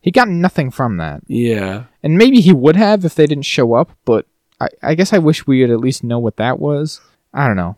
He 0.02 0.12
got 0.12 0.30
nothing 0.30 0.72
from 0.72 0.98
that. 0.98 1.22
yeah. 1.28 1.86
And 2.04 2.18
maybe 2.18 2.40
he 2.40 2.54
would 2.54 2.76
have 2.76 3.04
if 3.04 3.16
they 3.16 3.26
didn't 3.28 3.44
show 3.46 3.74
up, 3.74 3.92
but 4.06 4.26
I, 4.62 4.68
I 4.82 4.96
guess 4.96 5.12
I 5.12 5.18
wish 5.18 5.46
we 5.48 5.62
would 5.62 5.72
at 5.72 5.80
least 5.80 6.04
know 6.04 6.20
what 6.20 6.38
that 6.38 6.60
was. 6.60 7.02
I 7.34 7.46
don't 7.48 7.58
know. 7.58 7.76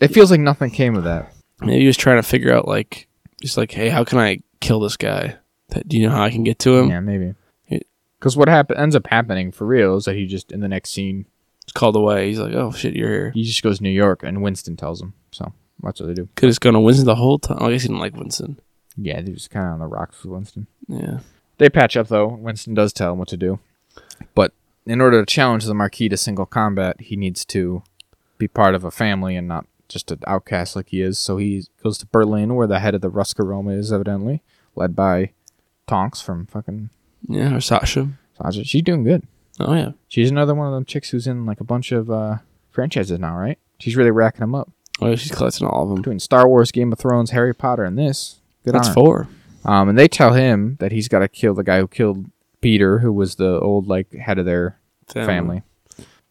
It 0.00 0.08
feels 0.08 0.30
like 0.30 0.40
nothing 0.40 0.70
came 0.70 0.94
of 0.96 1.04
that. 1.04 1.32
Maybe 1.60 1.80
he 1.80 1.86
was 1.86 1.96
trying 1.96 2.16
to 2.18 2.22
figure 2.22 2.54
out 2.54 2.68
like, 2.68 3.08
just 3.42 3.56
like, 3.56 3.72
hey, 3.72 3.88
how 3.88 4.04
can 4.04 4.18
I 4.18 4.40
kill 4.60 4.80
this 4.80 4.96
guy? 4.96 5.36
That, 5.70 5.88
do 5.88 5.98
you 5.98 6.06
know 6.06 6.14
how 6.14 6.22
I 6.22 6.30
can 6.30 6.44
get 6.44 6.58
to 6.60 6.76
him? 6.76 6.88
yeah, 6.90 7.00
maybe. 7.00 7.34
Because 8.20 8.36
what 8.36 8.48
happen- 8.48 8.76
ends 8.76 8.94
up 8.94 9.06
happening 9.08 9.50
for 9.50 9.66
real 9.66 9.96
is 9.96 10.04
that 10.04 10.14
he 10.14 10.26
just, 10.26 10.52
in 10.52 10.60
the 10.60 10.68
next 10.68 10.90
scene, 10.90 11.24
It's 11.64 11.72
called 11.72 11.96
away. 11.96 12.28
He's 12.28 12.38
like, 12.38 12.54
oh 12.54 12.70
shit, 12.72 12.94
you're 12.94 13.08
here. 13.08 13.30
he 13.32 13.42
just 13.44 13.62
goes 13.62 13.78
to 13.78 13.82
New 13.82 13.90
York 13.90 14.22
and 14.22 14.42
Winston 14.42 14.76
tells 14.76 15.00
him. 15.00 15.14
So 15.32 15.52
that's 15.82 16.00
what 16.00 16.06
they 16.08 16.14
do. 16.14 16.28
Could 16.36 16.48
have 16.48 16.60
gone 16.60 16.74
to 16.74 16.80
Winston 16.80 17.06
the 17.06 17.14
whole 17.14 17.38
time. 17.38 17.58
Oh, 17.60 17.66
I 17.66 17.72
guess 17.72 17.82
he 17.82 17.88
didn't 17.88 18.00
like 18.00 18.14
Winston. 18.16 18.60
Yeah, 18.96 19.20
he 19.22 19.30
was 19.32 19.48
kind 19.48 19.66
of 19.66 19.72
on 19.74 19.78
the 19.78 19.86
rocks 19.86 20.22
with 20.22 20.32
Winston. 20.32 20.66
Yeah. 20.88 21.20
They 21.58 21.68
patch 21.70 21.96
up, 21.96 22.08
though. 22.08 22.26
Winston 22.28 22.74
does 22.74 22.92
tell 22.92 23.12
him 23.12 23.18
what 23.18 23.28
to 23.28 23.36
do. 23.36 23.58
But 24.34 24.52
in 24.84 25.00
order 25.00 25.20
to 25.24 25.26
challenge 25.32 25.64
the 25.64 25.74
Marquis 25.74 26.08
to 26.08 26.16
single 26.16 26.44
combat, 26.46 27.00
he 27.00 27.16
needs 27.16 27.44
to 27.46 27.82
be 28.36 28.48
part 28.48 28.74
of 28.74 28.84
a 28.84 28.90
family 28.90 29.36
and 29.36 29.46
not 29.46 29.66
just 29.88 30.10
an 30.10 30.18
outcast 30.26 30.74
like 30.76 30.88
he 30.88 31.00
is. 31.02 31.18
So 31.18 31.36
he 31.36 31.64
goes 31.82 31.98
to 31.98 32.06
Berlin, 32.06 32.54
where 32.54 32.66
the 32.66 32.80
head 32.80 32.94
of 32.94 33.00
the 33.00 33.10
Ruska 33.10 33.46
Roma 33.46 33.72
is, 33.72 33.92
evidently, 33.92 34.42
led 34.74 34.96
by 34.96 35.32
Tonks 35.86 36.20
from 36.20 36.46
fucking 36.46 36.90
Yeah, 37.28 37.54
or 37.54 37.60
Sasha. 37.60 38.08
Sasha. 38.36 38.64
She's 38.64 38.82
doing 38.82 39.04
good. 39.04 39.26
Oh 39.58 39.74
yeah. 39.74 39.92
She's 40.08 40.30
another 40.30 40.54
one 40.54 40.66
of 40.66 40.72
them 40.72 40.84
chicks 40.84 41.10
who's 41.10 41.26
in 41.26 41.46
like 41.46 41.60
a 41.60 41.64
bunch 41.64 41.92
of 41.92 42.10
uh, 42.10 42.38
franchises 42.70 43.18
now, 43.18 43.36
right? 43.36 43.58
She's 43.78 43.96
really 43.96 44.10
racking 44.10 44.40
them 44.40 44.54
up. 44.54 44.70
Oh, 45.00 45.08
yeah, 45.08 45.16
she's 45.16 45.32
collecting 45.32 45.66
all 45.66 45.84
of 45.84 45.88
them. 45.88 45.96
Between 45.96 46.20
Star 46.20 46.46
Wars, 46.46 46.70
Game 46.70 46.92
of 46.92 46.98
Thrones, 46.98 47.30
Harry 47.30 47.54
Potter, 47.54 47.84
and 47.84 47.96
this. 47.98 48.40
Good 48.64 48.74
That's 48.74 48.88
on 48.88 48.94
her. 48.94 48.94
four. 48.94 49.28
Um, 49.64 49.88
and 49.88 49.98
they 49.98 50.08
tell 50.08 50.34
him 50.34 50.76
that 50.80 50.92
he's 50.92 51.08
got 51.08 51.20
to 51.20 51.28
kill 51.28 51.54
the 51.54 51.62
guy 51.62 51.78
who 51.78 51.88
killed 51.88 52.26
Peter, 52.60 52.98
who 52.98 53.12
was 53.12 53.36
the 53.36 53.58
old 53.60 53.86
like 53.86 54.12
head 54.12 54.38
of 54.38 54.44
their 54.44 54.78
family. 55.08 55.62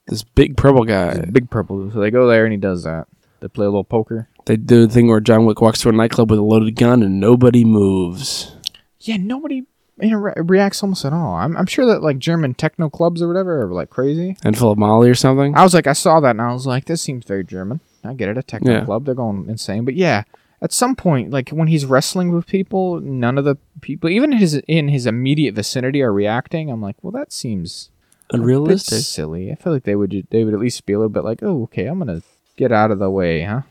This 0.08 0.24
big 0.24 0.58
purple 0.58 0.84
guy. 0.84 1.26
Big 1.32 1.50
purple. 1.50 1.92
So 1.92 2.00
they 2.00 2.12
go 2.12 2.28
there 2.28 2.46
and 2.46 2.52
he 2.52 2.58
does 2.58 2.84
that. 2.84 3.08
They 3.40 3.48
play 3.48 3.66
a 3.66 3.70
little 3.70 3.84
poker. 3.84 4.28
They 4.46 4.58
do 4.58 4.86
the 4.86 4.94
thing 4.94 5.08
where 5.08 5.20
John 5.20 5.46
Wick 5.46 5.62
walks 5.62 5.82
to 5.82 5.90
a 5.90 5.92
nightclub 5.92 6.30
with 6.32 6.40
a 6.40 6.44
loaded 6.44 6.76
gun 6.76 7.04
and 7.04 7.20
nobody 7.20 7.64
moves. 7.64 8.52
Yeah, 9.00 9.18
nobody 9.18 9.66
inter- 10.00 10.34
reacts 10.38 10.82
almost 10.84 11.06
at 11.06 11.14
all. 11.14 11.36
I'm, 11.36 11.56
I'm 11.58 11.66
sure 11.66 11.86
that 11.88 12.02
like 12.04 12.20
German 12.20 12.54
techno 12.54 12.90
clubs 12.90 13.22
or 13.22 13.28
whatever 13.28 13.62
are 13.64 13.74
like 13.74 13.90
crazy. 13.90 14.36
And 14.44 14.58
full 14.58 14.72
of 14.72 14.78
Molly 14.78 15.10
or 15.10 15.16
something. 15.16 15.56
I 15.56 15.64
was 15.64 15.74
like, 15.74 15.88
I 15.88 15.94
saw 15.94 16.20
that 16.22 16.32
and 16.32 16.42
I 16.42 16.54
was 16.54 16.66
like, 16.66 16.86
this 16.86 17.02
seems 17.02 17.26
very 17.26 17.44
German. 17.44 17.80
I 18.04 18.14
get 18.14 18.30
it, 18.30 18.38
a 18.38 18.44
techno 18.44 18.72
Yeah. 18.72 18.86
club. 18.86 19.06
They're 19.06 19.16
going 19.16 19.48
insane. 19.50 19.84
But 19.86 19.96
yeah, 19.96 20.24
at 20.62 20.72
some 20.74 20.96
point, 20.96 21.32
like 21.32 21.50
when 21.50 21.68
he's 21.68 21.86
wrestling 21.86 22.32
with 22.32 22.48
people, 22.48 23.00
none 23.02 23.38
of 23.38 23.46
the 23.46 23.58
people, 23.82 24.10
even 24.10 24.32
his 24.34 24.56
in 24.68 24.88
his 24.90 25.06
immediate 25.06 25.54
vicinity, 25.56 26.02
are 26.02 26.14
reacting. 26.14 26.70
I'm 26.70 26.82
like, 26.82 26.96
well, 27.02 27.12
that 27.12 27.32
seems 27.34 27.90
Unrealistic. 28.32 29.00
silly. 29.00 29.52
I 29.52 29.56
feel 29.56 29.74
like 29.74 29.84
they 29.84 29.96
would 29.96 30.28
they 30.32 30.44
would 30.44 30.54
at 30.54 30.60
least 30.60 30.86
be 30.86 30.94
a 30.94 30.98
little 30.98 31.10
bit 31.10 31.24
like, 31.24 31.42
oh, 31.44 31.64
okay, 31.64 31.86
I'm 31.88 32.00
gonna 32.00 32.22
get 32.58 32.72
out 32.72 32.92
of 32.92 33.00
the 33.00 33.10
way, 33.10 33.44
huh? 33.44 33.62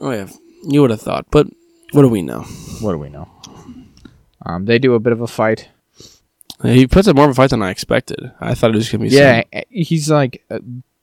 Oh 0.00 0.10
yeah. 0.10 0.28
You 0.64 0.80
would 0.82 0.90
have 0.90 1.00
thought, 1.00 1.26
but 1.30 1.46
what 1.92 2.02
do 2.02 2.08
we 2.08 2.20
know? 2.22 2.42
What 2.80 2.92
do 2.92 2.98
we 2.98 3.08
know? 3.08 3.28
Um, 4.48 4.64
they 4.64 4.78
do 4.78 4.94
a 4.94 4.98
bit 5.00 5.12
of 5.12 5.20
a 5.20 5.26
fight. 5.26 5.68
He 6.62 6.86
puts 6.88 7.06
up 7.06 7.14
more 7.14 7.26
of 7.26 7.30
a 7.30 7.34
fight 7.34 7.50
than 7.50 7.62
I 7.62 7.70
expected. 7.70 8.32
I 8.40 8.54
thought 8.54 8.70
it 8.70 8.76
was 8.76 8.88
gonna 8.88 9.04
be 9.04 9.10
Yeah, 9.10 9.42
eh, 9.52 9.62
he's 9.68 10.10
like 10.10 10.44
a 10.50 10.60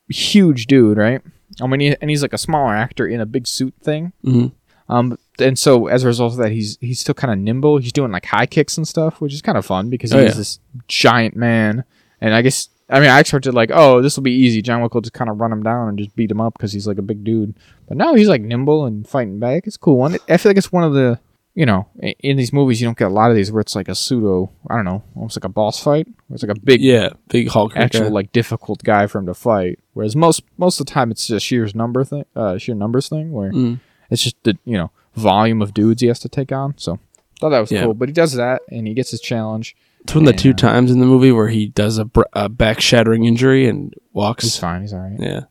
huge 0.10 0.68
dude, 0.68 0.98
right? 0.98 1.22
I 1.62 1.68
mean, 1.68 1.80
he, 1.80 1.96
and 2.02 2.10
he's 2.10 2.22
like 2.22 2.34
a 2.34 2.38
smaller 2.38 2.76
actor 2.76 3.08
in 3.08 3.22
a 3.22 3.26
big 3.26 3.48
suit 3.48 3.74
thing. 3.82 4.12
hmm 4.24 4.48
Um, 4.90 5.18
and 5.40 5.58
so 5.58 5.88
as 5.88 6.04
a 6.04 6.08
result 6.08 6.34
of 6.34 6.40
that, 6.40 6.52
he's 6.52 6.78
he's 6.82 7.00
still 7.00 7.14
kind 7.16 7.32
of 7.32 7.40
nimble. 7.40 7.78
He's 7.78 7.94
doing 7.94 8.12
like 8.12 8.26
high 8.26 8.46
kicks 8.48 8.78
and 8.78 8.88
stuff, 8.88 9.22
which 9.22 9.34
is 9.34 9.42
kind 9.42 9.58
of 9.58 9.66
fun 9.66 9.90
because 9.90 10.14
Oh, 10.14 10.20
he's 10.22 10.32
yeah. 10.32 10.38
this 10.38 10.60
giant 10.88 11.36
man. 11.36 11.86
And 12.20 12.34
I 12.34 12.42
guess 12.42 12.68
I 12.90 13.00
mean 13.00 13.10
I 13.10 13.20
expected 13.22 13.54
like, 13.54 13.72
oh, 13.74 14.02
this 14.02 14.16
will 14.18 14.24
be 14.24 14.32
easy. 14.34 14.62
John 14.62 14.82
Wick 14.82 14.94
will 14.94 15.02
just 15.02 15.14
kind 15.14 15.30
of 15.30 15.40
run 15.40 15.52
him 15.54 15.64
down 15.64 15.88
and 15.88 15.98
just 15.98 16.16
beat 16.16 16.32
him 16.32 16.42
up 16.42 16.54
because 16.54 16.74
he's 16.74 16.88
like 16.88 16.98
a 16.98 17.02
big 17.02 17.24
dude. 17.24 17.56
But 17.88 17.96
now 17.98 18.14
he's 18.16 18.28
like 18.28 18.42
nimble 18.42 18.86
and 18.86 19.08
fighting 19.08 19.40
back. 19.40 19.68
It's 19.68 19.78
cool. 19.78 19.98
One. 19.98 20.18
I 20.28 20.36
feel 20.38 20.50
like 20.50 20.58
it's 20.58 20.72
one 20.72 20.84
of 20.84 20.94
the 20.94 21.20
you 21.56 21.66
know 21.66 21.88
in 22.20 22.38
these 22.38 22.52
movies 22.54 22.80
you 22.82 22.88
don't 22.88 22.98
get 22.98 23.08
a 23.08 23.14
lot 23.14 23.30
of 23.32 23.36
these 23.36 23.52
where 23.52 23.62
it's 23.62 23.76
like 23.76 23.88
a 23.88 23.96
pseudo 23.96 24.52
I 24.70 24.76
don't 24.76 24.86
know 24.86 25.04
almost 25.16 25.38
like 25.38 25.46
a 25.46 25.50
boss 25.50 25.82
fight. 25.82 26.06
Where 26.28 26.36
it's 26.36 26.44
like 26.44 26.56
a 26.56 26.60
big 26.60 26.82
Yeah, 26.82 27.10
big 27.30 27.48
Hulk. 27.50 27.76
actual 27.76 28.02
guy. 28.02 28.08
like 28.10 28.32
difficult 28.34 28.84
guy 28.84 29.08
for 29.08 29.20
him 29.20 29.26
to 29.28 29.34
fight. 29.34 29.80
Whereas 29.94 30.16
most 30.16 30.44
most 30.58 30.80
of 30.80 30.86
the 30.86 30.92
time 30.92 31.12
it's 31.12 31.28
just 31.28 31.46
sheer 31.46 31.68
number 31.74 32.04
thing, 32.04 32.26
uh, 32.36 32.58
sheer 32.58 32.76
numbers 32.76 33.08
thing 33.10 33.32
where 33.32 33.52
Mm. 33.52 33.80
it's 34.12 34.22
just 34.24 34.36
the 34.44 34.58
you 34.66 34.78
know 34.78 34.92
volume 35.16 35.62
of 35.62 35.74
dudes 35.74 36.02
he 36.02 36.08
has 36.10 36.20
to 36.20 36.30
take 36.30 36.52
on. 36.52 36.74
So 36.78 37.00
thought 37.40 37.50
that 37.50 37.60
was 37.62 37.72
Yeah. 37.72 37.84
cool. 37.84 37.94
But 37.94 38.10
he 38.10 38.14
does 38.14 38.34
that 38.34 38.62
and 38.70 38.86
he 38.88 38.94
gets 38.94 39.12
his 39.12 39.22
challenge. 39.22 39.76
It's 40.02 40.14
one 40.14 40.28
of 40.28 40.34
the 40.34 40.38
two 40.40 40.54
times 40.54 40.92
in 40.92 41.00
the 41.00 41.06
movie 41.08 41.32
where 41.32 41.48
he 41.48 41.68
does 41.68 41.98
a, 41.98 42.06
br- 42.06 42.24
a 42.34 42.48
back 42.48 42.80
shattering 42.80 43.24
injury 43.26 43.68
and 43.68 43.92
walks. 44.14 44.44
He's 44.44 44.58
fine. 44.58 44.82
He's 44.82 44.94
all 44.94 45.00
right. 45.00 45.18
Yeah. 45.20 45.42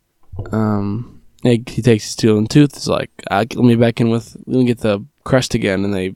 Um. 0.52 1.22
He, 1.42 1.62
he 1.66 1.82
takes 1.82 2.04
his 2.04 2.12
steel 2.12 2.38
and 2.38 2.48
tooth. 2.48 2.74
It's 2.76 2.86
like, 2.86 3.10
uh, 3.30 3.44
let 3.54 3.64
me 3.64 3.74
back 3.76 4.00
in 4.00 4.08
with. 4.10 4.36
Let 4.46 4.58
me 4.58 4.64
get 4.64 4.78
the 4.78 5.04
crest 5.24 5.54
again, 5.54 5.84
and 5.84 5.92
they 5.94 6.14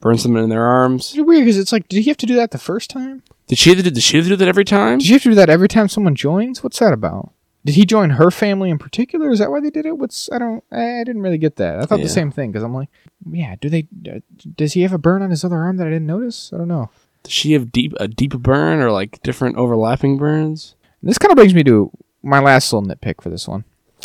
burn 0.00 0.18
something 0.18 0.42
in 0.42 0.50
their 0.50 0.64
arms. 0.64 1.14
It's 1.14 1.26
weird 1.26 1.44
because 1.44 1.58
it's 1.58 1.72
like, 1.72 1.88
did 1.88 2.02
he 2.02 2.10
have 2.10 2.16
to 2.18 2.26
do 2.26 2.36
that 2.36 2.50
the 2.50 2.58
first 2.58 2.90
time? 2.90 3.22
Did 3.46 3.58
she 3.58 3.70
have 3.70 3.78
to 3.78 3.82
do, 3.84 3.90
did 3.90 4.02
she 4.02 4.16
have 4.18 4.26
to 4.26 4.30
do 4.30 4.36
that 4.36 4.48
every 4.48 4.64
time? 4.64 4.98
Did 4.98 5.08
you 5.08 5.14
have 5.14 5.22
to 5.24 5.30
do 5.30 5.34
that 5.34 5.50
every 5.50 5.68
time 5.68 5.88
someone 5.88 6.14
joins? 6.14 6.62
What's 6.62 6.78
that 6.78 6.92
about? 6.92 7.32
Did 7.64 7.76
he 7.76 7.86
join 7.86 8.10
her 8.10 8.30
family 8.30 8.68
in 8.68 8.76
particular? 8.78 9.30
Is 9.30 9.38
that 9.38 9.50
why 9.50 9.60
they 9.60 9.70
did 9.70 9.86
it? 9.86 9.96
What's 9.96 10.30
I 10.30 10.38
don't 10.38 10.62
I 10.70 11.00
I 11.00 11.04
didn't 11.04 11.22
really 11.22 11.38
get 11.38 11.56
that. 11.56 11.78
I 11.78 11.86
thought 11.86 11.98
Yeah. 12.00 12.04
the 12.04 12.10
same 12.10 12.30
thing 12.30 12.52
because 12.52 12.62
I'm 12.62 12.74
like, 12.74 12.90
yeah. 13.30 13.54
Do 13.58 13.70
they? 13.70 13.88
Uh, 14.06 14.20
does 14.54 14.74
he 14.74 14.82
have 14.82 14.92
a 14.92 14.98
burn 14.98 15.22
on 15.22 15.30
his 15.30 15.44
other 15.44 15.56
arm 15.56 15.78
that 15.78 15.86
I 15.86 15.90
didn't 15.90 16.06
notice? 16.06 16.50
I 16.52 16.58
don't 16.58 16.68
know. 16.68 16.90
Does 17.22 17.32
she 17.32 17.52
have 17.52 17.72
deep 17.72 17.94
a 17.98 18.06
deep 18.06 18.34
burn 18.34 18.80
or 18.80 18.90
like 18.90 19.22
different 19.22 19.56
overlapping 19.56 20.18
burns? 20.18 20.74
This 21.02 21.16
kind 21.16 21.32
of 21.32 21.36
brings 21.36 21.54
me 21.54 21.64
to 21.64 21.90
my 22.22 22.38
last 22.38 22.70
little 22.70 22.86
nitpick 22.86 23.22
for 23.22 23.30
this 23.30 23.48
one. 23.48 23.64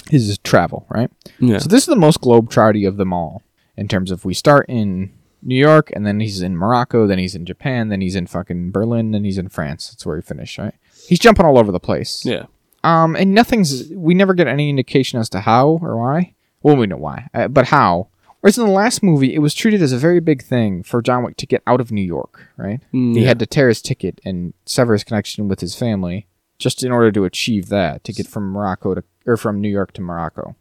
Is 0.09 0.37
travel, 0.39 0.85
right? 0.89 1.11
Yeah. 1.39 1.57
So 1.57 1.67
this 1.67 1.83
is 1.83 1.87
the 1.87 1.97
most 1.97 2.21
globe 2.21 2.49
globetrotty 2.49 2.87
of 2.87 2.95
them 2.95 3.11
all 3.11 3.43
in 3.79 3.87
terms 3.87 4.11
of 4.11 4.25
we 4.25 4.33
start 4.33 4.65
in 4.69 5.11
New 5.41 5.55
York 5.55 5.89
and 5.95 6.05
then 6.05 6.19
he's 6.19 6.41
in 6.41 6.55
Morocco, 6.57 7.07
then 7.07 7.17
he's 7.17 7.35
in 7.35 7.45
Japan, 7.45 7.89
then 7.89 8.01
he's 8.01 8.15
in 8.15 8.27
fucking 8.27 8.71
Berlin, 8.71 9.11
then 9.11 9.23
he's 9.23 9.37
in 9.37 9.49
France. 9.49 9.89
That's 9.89 10.05
where 10.05 10.17
he 10.17 10.21
finished, 10.21 10.57
right? 10.57 10.75
He's 11.07 11.19
jumping 11.19 11.45
all 11.45 11.57
over 11.57 11.71
the 11.71 11.79
place. 11.79 12.23
Yeah. 12.25 12.45
Um, 12.83 13.15
and 13.15 13.33
nothing's. 13.33 13.89
We 13.89 14.13
never 14.13 14.33
get 14.33 14.47
any 14.47 14.69
indication 14.69 15.19
as 15.19 15.29
to 15.29 15.41
how 15.41 15.79
or 15.81 15.97
why. 15.97 16.35
Well, 16.61 16.75
we 16.75 16.87
know 16.87 16.97
why, 16.97 17.29
uh, 17.33 17.47
but 17.47 17.67
how. 17.67 18.07
Whereas 18.41 18.57
in 18.57 18.65
the 18.65 18.71
last 18.71 19.03
movie, 19.03 19.33
it 19.35 19.39
was 19.39 19.53
treated 19.53 19.81
as 19.81 19.91
a 19.91 19.97
very 19.97 20.21
big 20.21 20.43
thing 20.43 20.83
for 20.83 21.01
John 21.01 21.23
Wick 21.23 21.35
to 21.37 21.45
get 21.45 21.61
out 21.67 21.81
of 21.81 21.91
New 21.91 22.01
York, 22.01 22.47
right? 22.55 22.79
Mm, 22.93 23.13
He 23.15 23.21
yeah. 23.21 23.27
had 23.27 23.39
to 23.39 23.45
tear 23.45 23.67
his 23.67 23.81
ticket 23.81 24.21
and 24.23 24.53
sever 24.65 24.93
his 24.93 25.03
connection 25.03 25.49
with 25.49 25.59
his 25.59 25.75
family 25.75 26.27
just 26.57 26.83
in 26.83 26.91
order 26.91 27.11
to 27.11 27.25
achieve 27.25 27.67
that, 27.69 28.03
to 28.05 28.13
get 28.13 28.27
from 28.27 28.49
Morocco 28.51 28.95
to 28.95 29.03
or 29.25 29.35
from 29.37 29.59
New 29.59 29.69
York 29.69 29.91
to 29.93 30.01
Morocco. 30.01 30.55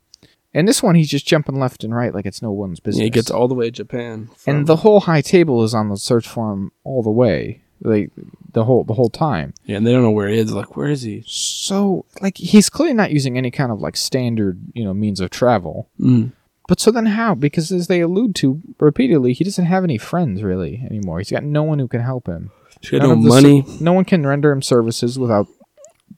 And 0.55 0.67
this 0.67 0.83
one, 0.83 0.95
he's 0.95 1.11
just 1.11 1.27
jumping 1.27 1.59
left 1.61 1.85
and 1.85 1.95
right 1.95 2.15
like 2.15 2.25
it's 2.27 2.41
no 2.43 2.51
one's 2.53 2.81
business. 2.81 3.01
Yeah, 3.01 3.05
he 3.05 3.11
gets 3.11 3.31
all 3.31 3.49
the 3.49 3.55
way 3.55 3.67
to 3.67 3.71
Japan. 3.71 4.29
from- 4.37 4.57
and 4.57 4.67
the 4.67 4.77
whole 4.77 5.01
high 5.01 5.21
table 5.21 5.63
is 5.65 5.75
on 5.75 5.89
the 5.91 5.97
search 5.97 6.27
for 6.27 6.53
him 6.53 6.73
all 6.85 7.03
the 7.03 7.11
way, 7.11 7.63
like 7.83 8.11
the 8.53 8.65
whole 8.65 8.83
the 8.85 8.95
whole 8.95 9.11
time. 9.11 9.53
yeah, 9.67 9.77
and 9.77 9.87
they 9.87 9.93
don't 9.93 10.03
know 10.03 10.11
where 10.11 10.29
he 10.29 10.39
is. 10.39 10.53
Like, 10.53 10.75
where 10.77 10.89
is 10.89 11.03
he? 11.03 11.23
So, 11.27 12.07
like, 12.23 12.39
he's 12.39 12.71
clearly 12.71 12.95
not 12.95 13.11
using 13.11 13.37
any 13.37 13.51
kind 13.51 13.71
of 13.71 13.81
like 13.81 13.97
standard, 13.97 14.59
you 14.73 14.85
know, 14.85 14.95
means 14.95 15.21
of 15.21 15.31
travel. 15.31 15.89
Mm. 16.01 16.33
But 16.67 16.81
so 16.81 16.91
then 16.91 17.07
how? 17.07 17.35
Because 17.35 17.71
as 17.73 17.87
they 17.87 18.01
allude 18.01 18.35
to 18.37 18.61
repeatedly, 18.81 19.33
he 19.35 19.45
doesn't 19.45 19.65
have 19.67 19.85
any 19.85 19.97
friends 19.99 20.43
really 20.43 20.83
anymore. 20.91 21.19
He's 21.19 21.31
got 21.31 21.45
no 21.45 21.63
one 21.63 21.79
who 21.79 21.89
can 21.89 22.01
help 22.03 22.27
him. 22.27 22.51
She 22.83 22.99
got 22.99 23.07
None 23.07 23.09
no 23.09 23.17
of 23.19 23.23
the 23.23 23.29
money. 23.29 23.65
No 23.81 23.93
one 23.93 24.05
can 24.05 24.27
render 24.27 24.51
him 24.53 24.61
services 24.63 25.19
without 25.19 25.47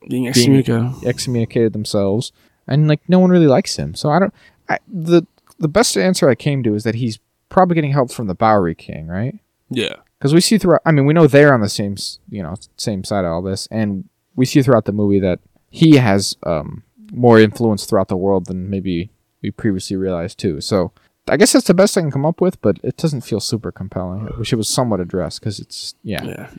Being 0.08 0.26
excommunicated. 0.28 0.92
excommunicated 1.06 1.72
themselves, 1.72 2.32
and 2.70 2.88
like 2.88 3.00
no 3.08 3.18
one 3.18 3.30
really 3.30 3.46
likes 3.46 3.76
him. 3.76 3.94
So 3.94 4.10
I 4.10 4.18
don't. 4.18 4.34
I, 4.68 4.78
the 4.88 5.26
the 5.58 5.68
best 5.68 5.96
answer 5.96 6.28
I 6.28 6.34
came 6.34 6.62
to 6.62 6.74
is 6.74 6.84
that 6.84 6.94
he's 6.94 7.18
probably 7.50 7.74
getting 7.74 7.92
help 7.92 8.10
from 8.10 8.28
the 8.28 8.34
Bowery 8.34 8.74
King, 8.74 9.08
right? 9.08 9.38
Yeah. 9.68 9.96
Because 10.18 10.32
we 10.32 10.40
see 10.40 10.56
throughout. 10.56 10.82
I 10.86 10.92
mean, 10.92 11.04
we 11.04 11.12
know 11.12 11.26
they're 11.26 11.52
on 11.52 11.60
the 11.60 11.68
same, 11.68 11.96
you 12.30 12.42
know, 12.42 12.54
same 12.76 13.04
side 13.04 13.24
of 13.24 13.32
all 13.32 13.42
this, 13.42 13.68
and 13.70 14.08
we 14.36 14.46
see 14.46 14.62
throughout 14.62 14.84
the 14.84 14.92
movie 14.92 15.20
that 15.20 15.40
he 15.70 15.96
has 15.96 16.36
um, 16.44 16.82
more 17.12 17.38
influence 17.38 17.84
throughout 17.84 18.08
the 18.08 18.16
world 18.16 18.46
than 18.46 18.70
maybe 18.70 19.10
we 19.42 19.50
previously 19.50 19.96
realized 19.96 20.38
too. 20.38 20.60
So 20.60 20.92
I 21.28 21.36
guess 21.36 21.52
that's 21.52 21.66
the 21.66 21.74
best 21.74 21.96
I 21.96 22.00
can 22.00 22.10
come 22.10 22.26
up 22.26 22.40
with, 22.40 22.60
but 22.60 22.78
it 22.82 22.96
doesn't 22.96 23.22
feel 23.22 23.40
super 23.40 23.72
compelling. 23.72 24.28
I 24.28 24.38
wish 24.38 24.52
it 24.52 24.56
was 24.56 24.68
somewhat 24.68 25.00
addressed 25.00 25.40
because 25.40 25.58
it's 25.58 25.94
yeah. 26.02 26.24
Yeah. 26.24 26.50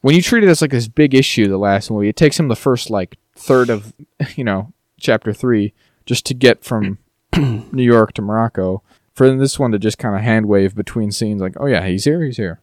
When 0.00 0.14
you 0.14 0.22
treat 0.22 0.44
it 0.44 0.48
as 0.48 0.60
like 0.60 0.70
this 0.70 0.88
big 0.88 1.14
issue, 1.14 1.48
the 1.48 1.58
last 1.58 1.90
movie, 1.90 2.08
it 2.08 2.16
takes 2.16 2.38
him 2.38 2.48
the 2.48 2.56
first 2.56 2.90
like 2.90 3.16
third 3.34 3.70
of 3.70 3.92
you 4.36 4.44
know 4.44 4.72
chapter 5.04 5.32
three 5.32 5.72
just 6.06 6.26
to 6.26 6.34
get 6.34 6.64
from 6.64 6.98
New 7.36 7.82
York 7.82 8.12
to 8.14 8.22
Morocco. 8.22 8.82
For 9.14 9.32
this 9.36 9.58
one 9.60 9.70
to 9.70 9.78
just 9.78 9.98
kind 9.98 10.16
of 10.16 10.22
hand 10.22 10.46
wave 10.46 10.74
between 10.74 11.12
scenes, 11.12 11.40
like, 11.40 11.54
oh 11.60 11.66
yeah, 11.66 11.86
he's 11.86 12.04
here, 12.04 12.24
he's 12.24 12.36
here. 12.36 12.60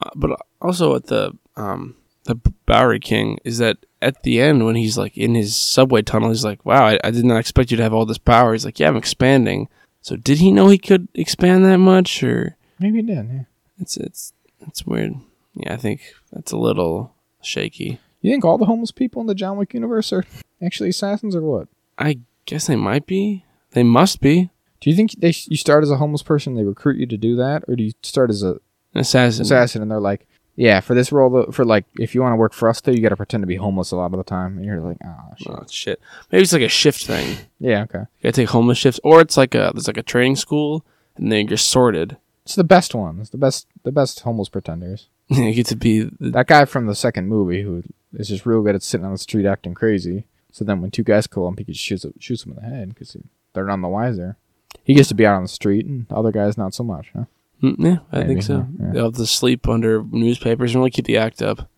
Uh, 0.00 0.10
but 0.14 0.40
also 0.62 0.94
at 0.94 1.06
the 1.06 1.32
um 1.56 1.96
the 2.24 2.36
Bowery 2.66 3.00
King 3.00 3.38
is 3.44 3.58
that 3.58 3.78
at 4.00 4.22
the 4.22 4.40
end 4.40 4.64
when 4.64 4.76
he's 4.76 4.96
like 4.96 5.16
in 5.18 5.34
his 5.34 5.56
subway 5.56 6.02
tunnel, 6.02 6.28
he's 6.28 6.44
like, 6.44 6.64
"Wow, 6.64 6.86
I, 6.86 6.98
I 7.02 7.10
did 7.10 7.24
not 7.24 7.38
expect 7.38 7.70
you 7.70 7.76
to 7.76 7.82
have 7.82 7.92
all 7.92 8.06
this 8.06 8.18
power." 8.18 8.52
He's 8.52 8.64
like, 8.64 8.78
"Yeah, 8.78 8.88
I'm 8.88 8.96
expanding." 8.96 9.68
So 10.00 10.16
did 10.16 10.38
he 10.38 10.52
know 10.52 10.68
he 10.68 10.78
could 10.78 11.08
expand 11.14 11.64
that 11.64 11.78
much, 11.78 12.22
or 12.22 12.56
Maybe 12.78 12.98
he 13.00 13.02
did. 13.02 13.28
Yeah. 13.30 13.42
it's 13.78 13.96
it's 13.96 14.32
it's 14.60 14.86
weird? 14.86 15.14
Yeah, 15.54 15.74
I 15.74 15.76
think 15.76 16.02
that's 16.32 16.52
a 16.52 16.56
little 16.56 17.14
shaky. 17.42 17.98
You 18.20 18.30
think 18.30 18.44
all 18.44 18.58
the 18.58 18.66
homeless 18.66 18.92
people 18.92 19.20
in 19.22 19.26
the 19.26 19.34
John 19.34 19.56
Wick 19.56 19.74
universe 19.74 20.12
are 20.12 20.24
actually 20.62 20.90
assassins, 20.90 21.34
or 21.34 21.42
what? 21.42 21.68
I 21.98 22.18
guess 22.46 22.66
they 22.66 22.76
might 22.76 23.06
be. 23.06 23.44
They 23.72 23.82
must 23.82 24.20
be 24.20 24.50
Do 24.80 24.90
you 24.90 24.96
think 24.96 25.12
they 25.20 25.32
you 25.46 25.56
start 25.56 25.84
as 25.84 25.90
a 25.90 25.96
homeless 25.96 26.22
person, 26.22 26.54
they 26.54 26.64
recruit 26.64 26.98
you 26.98 27.06
to 27.06 27.16
do 27.16 27.36
that, 27.36 27.64
or 27.68 27.76
do 27.76 27.84
you 27.84 27.92
start 28.02 28.30
as 28.30 28.42
a 28.42 28.58
an 28.92 29.00
assassin. 29.00 29.42
assassin 29.42 29.82
and 29.82 29.90
they're 29.90 30.00
like, 30.00 30.26
yeah, 30.56 30.80
for 30.80 30.94
this 30.94 31.12
role, 31.12 31.30
though, 31.30 31.52
for 31.52 31.64
like, 31.64 31.84
if 31.98 32.14
you 32.14 32.20
want 32.20 32.32
to 32.32 32.36
work 32.36 32.52
for 32.52 32.68
us, 32.68 32.80
though, 32.80 32.90
you 32.90 33.00
got 33.00 33.10
to 33.10 33.16
pretend 33.16 33.42
to 33.42 33.46
be 33.46 33.56
homeless 33.56 33.92
a 33.92 33.96
lot 33.96 34.12
of 34.12 34.18
the 34.18 34.24
time, 34.24 34.56
and 34.56 34.66
you're 34.66 34.80
like, 34.80 34.98
oh 35.04 35.34
shit. 35.38 35.48
Oh 35.50 35.64
shit! 35.70 36.00
Maybe 36.30 36.42
it's 36.42 36.52
like 36.52 36.62
a 36.62 36.68
shift 36.68 37.06
thing. 37.06 37.38
Yeah, 37.58 37.82
okay. 37.84 38.00
You 38.00 38.24
gotta 38.24 38.32
take 38.32 38.48
homeless 38.50 38.78
shifts, 38.78 39.00
or 39.04 39.20
it's 39.20 39.36
like 39.36 39.54
a 39.54 39.70
there's 39.72 39.86
like 39.86 39.96
a 39.96 40.02
training 40.02 40.36
school, 40.36 40.84
and 41.16 41.30
then 41.30 41.48
you're 41.48 41.56
sorted. 41.56 42.16
It's 42.44 42.56
the 42.56 42.64
best 42.64 42.94
one. 42.94 43.20
It's 43.20 43.30
the 43.30 43.38
best, 43.38 43.68
the 43.84 43.92
best 43.92 44.20
homeless 44.20 44.48
pretenders. 44.48 45.06
you 45.28 45.52
get 45.54 45.66
to 45.66 45.76
be 45.76 46.02
the, 46.02 46.30
That 46.30 46.48
guy 46.48 46.64
from 46.64 46.86
the 46.86 46.94
second 46.94 47.28
movie 47.28 47.62
who 47.62 47.84
is 48.14 48.28
just 48.28 48.44
real 48.44 48.62
good 48.62 48.74
at 48.74 48.82
sitting 48.82 49.06
on 49.06 49.12
the 49.12 49.18
street 49.18 49.46
acting 49.46 49.74
crazy. 49.74 50.24
So 50.52 50.64
then 50.64 50.80
when 50.80 50.90
two 50.90 51.02
guys 51.04 51.26
call 51.26 51.48
him, 51.48 51.56
he 51.56 51.64
just 51.64 51.80
shoots 51.80 52.04
shoots 52.18 52.44
him 52.44 52.52
in 52.52 52.56
the 52.56 52.62
head 52.76 52.88
because 52.90 53.16
they're 53.52 53.64
none 53.66 53.82
the 53.82 53.88
wiser. 53.88 54.36
He 54.84 54.94
gets 54.94 55.08
to 55.08 55.14
be 55.14 55.26
out 55.26 55.36
on 55.36 55.42
the 55.42 55.48
street, 55.48 55.86
and 55.86 56.06
the 56.08 56.16
other 56.16 56.32
guys 56.32 56.56
not 56.58 56.74
so 56.74 56.82
much. 56.84 57.10
Huh? 57.14 57.24
Mm, 57.62 57.76
yeah, 57.78 57.98
I 58.12 58.18
Maybe, 58.20 58.28
think 58.28 58.42
so. 58.42 58.66
yeah. 58.80 58.90
They'll 58.92 59.04
have 59.06 59.14
to 59.14 59.26
sleep 59.26 59.68
under 59.68 60.02
newspapers 60.10 60.72
and 60.72 60.80
really 60.80 60.90
keep 60.90 61.04
the 61.04 61.18
act 61.18 61.42
up. 61.42 61.68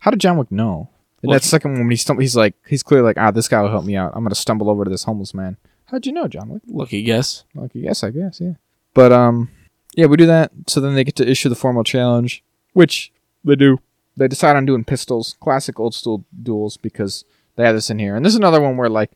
How 0.00 0.10
did 0.10 0.20
John 0.20 0.36
Wick 0.36 0.50
know? 0.52 0.90
In 1.22 1.28
Well, 1.30 1.38
that 1.38 1.44
second 1.44 1.72
one, 1.72 1.80
when 1.80 1.90
he 1.90 1.96
stum- 1.96 2.20
he's 2.20 2.36
like, 2.36 2.54
he's 2.68 2.82
clearly 2.82 3.06
like, 3.06 3.16
ah, 3.18 3.30
this 3.30 3.48
guy 3.48 3.62
will 3.62 3.70
help 3.70 3.84
me 3.86 3.96
out. 3.96 4.12
I'm 4.14 4.22
gonna 4.22 4.34
stumble 4.34 4.68
over 4.68 4.84
to 4.84 4.90
this 4.90 5.04
homeless 5.04 5.32
man. 5.32 5.56
How'd 5.86 6.04
you 6.06 6.12
know, 6.12 6.28
John 6.28 6.50
Wick? 6.50 6.62
Lucky 6.66 7.02
guess. 7.02 7.44
Lucky 7.54 7.80
guess, 7.82 8.04
I 8.04 8.10
guess, 8.10 8.40
yeah. 8.40 8.54
But 8.92 9.12
um, 9.12 9.48
yeah, 9.94 10.06
we 10.06 10.16
do 10.18 10.26
that. 10.26 10.52
So 10.66 10.80
then 10.80 10.94
they 10.94 11.04
get 11.04 11.16
to 11.16 11.28
issue 11.28 11.48
the 11.48 11.54
formal 11.54 11.84
challenge, 11.84 12.44
which 12.74 13.10
they 13.44 13.56
do. 13.56 13.78
They 14.16 14.28
decide 14.28 14.56
on 14.56 14.66
doing 14.66 14.84
pistols, 14.84 15.36
classic 15.40 15.80
old 15.80 15.94
school 15.94 16.24
duels, 16.42 16.76
because 16.76 17.24
they 17.56 17.64
have 17.64 17.74
this 17.74 17.90
in 17.90 17.98
here. 17.98 18.16
And 18.16 18.24
this 18.24 18.32
is 18.32 18.38
another 18.38 18.60
one 18.60 18.76
where 18.76 18.88
like, 18.88 19.10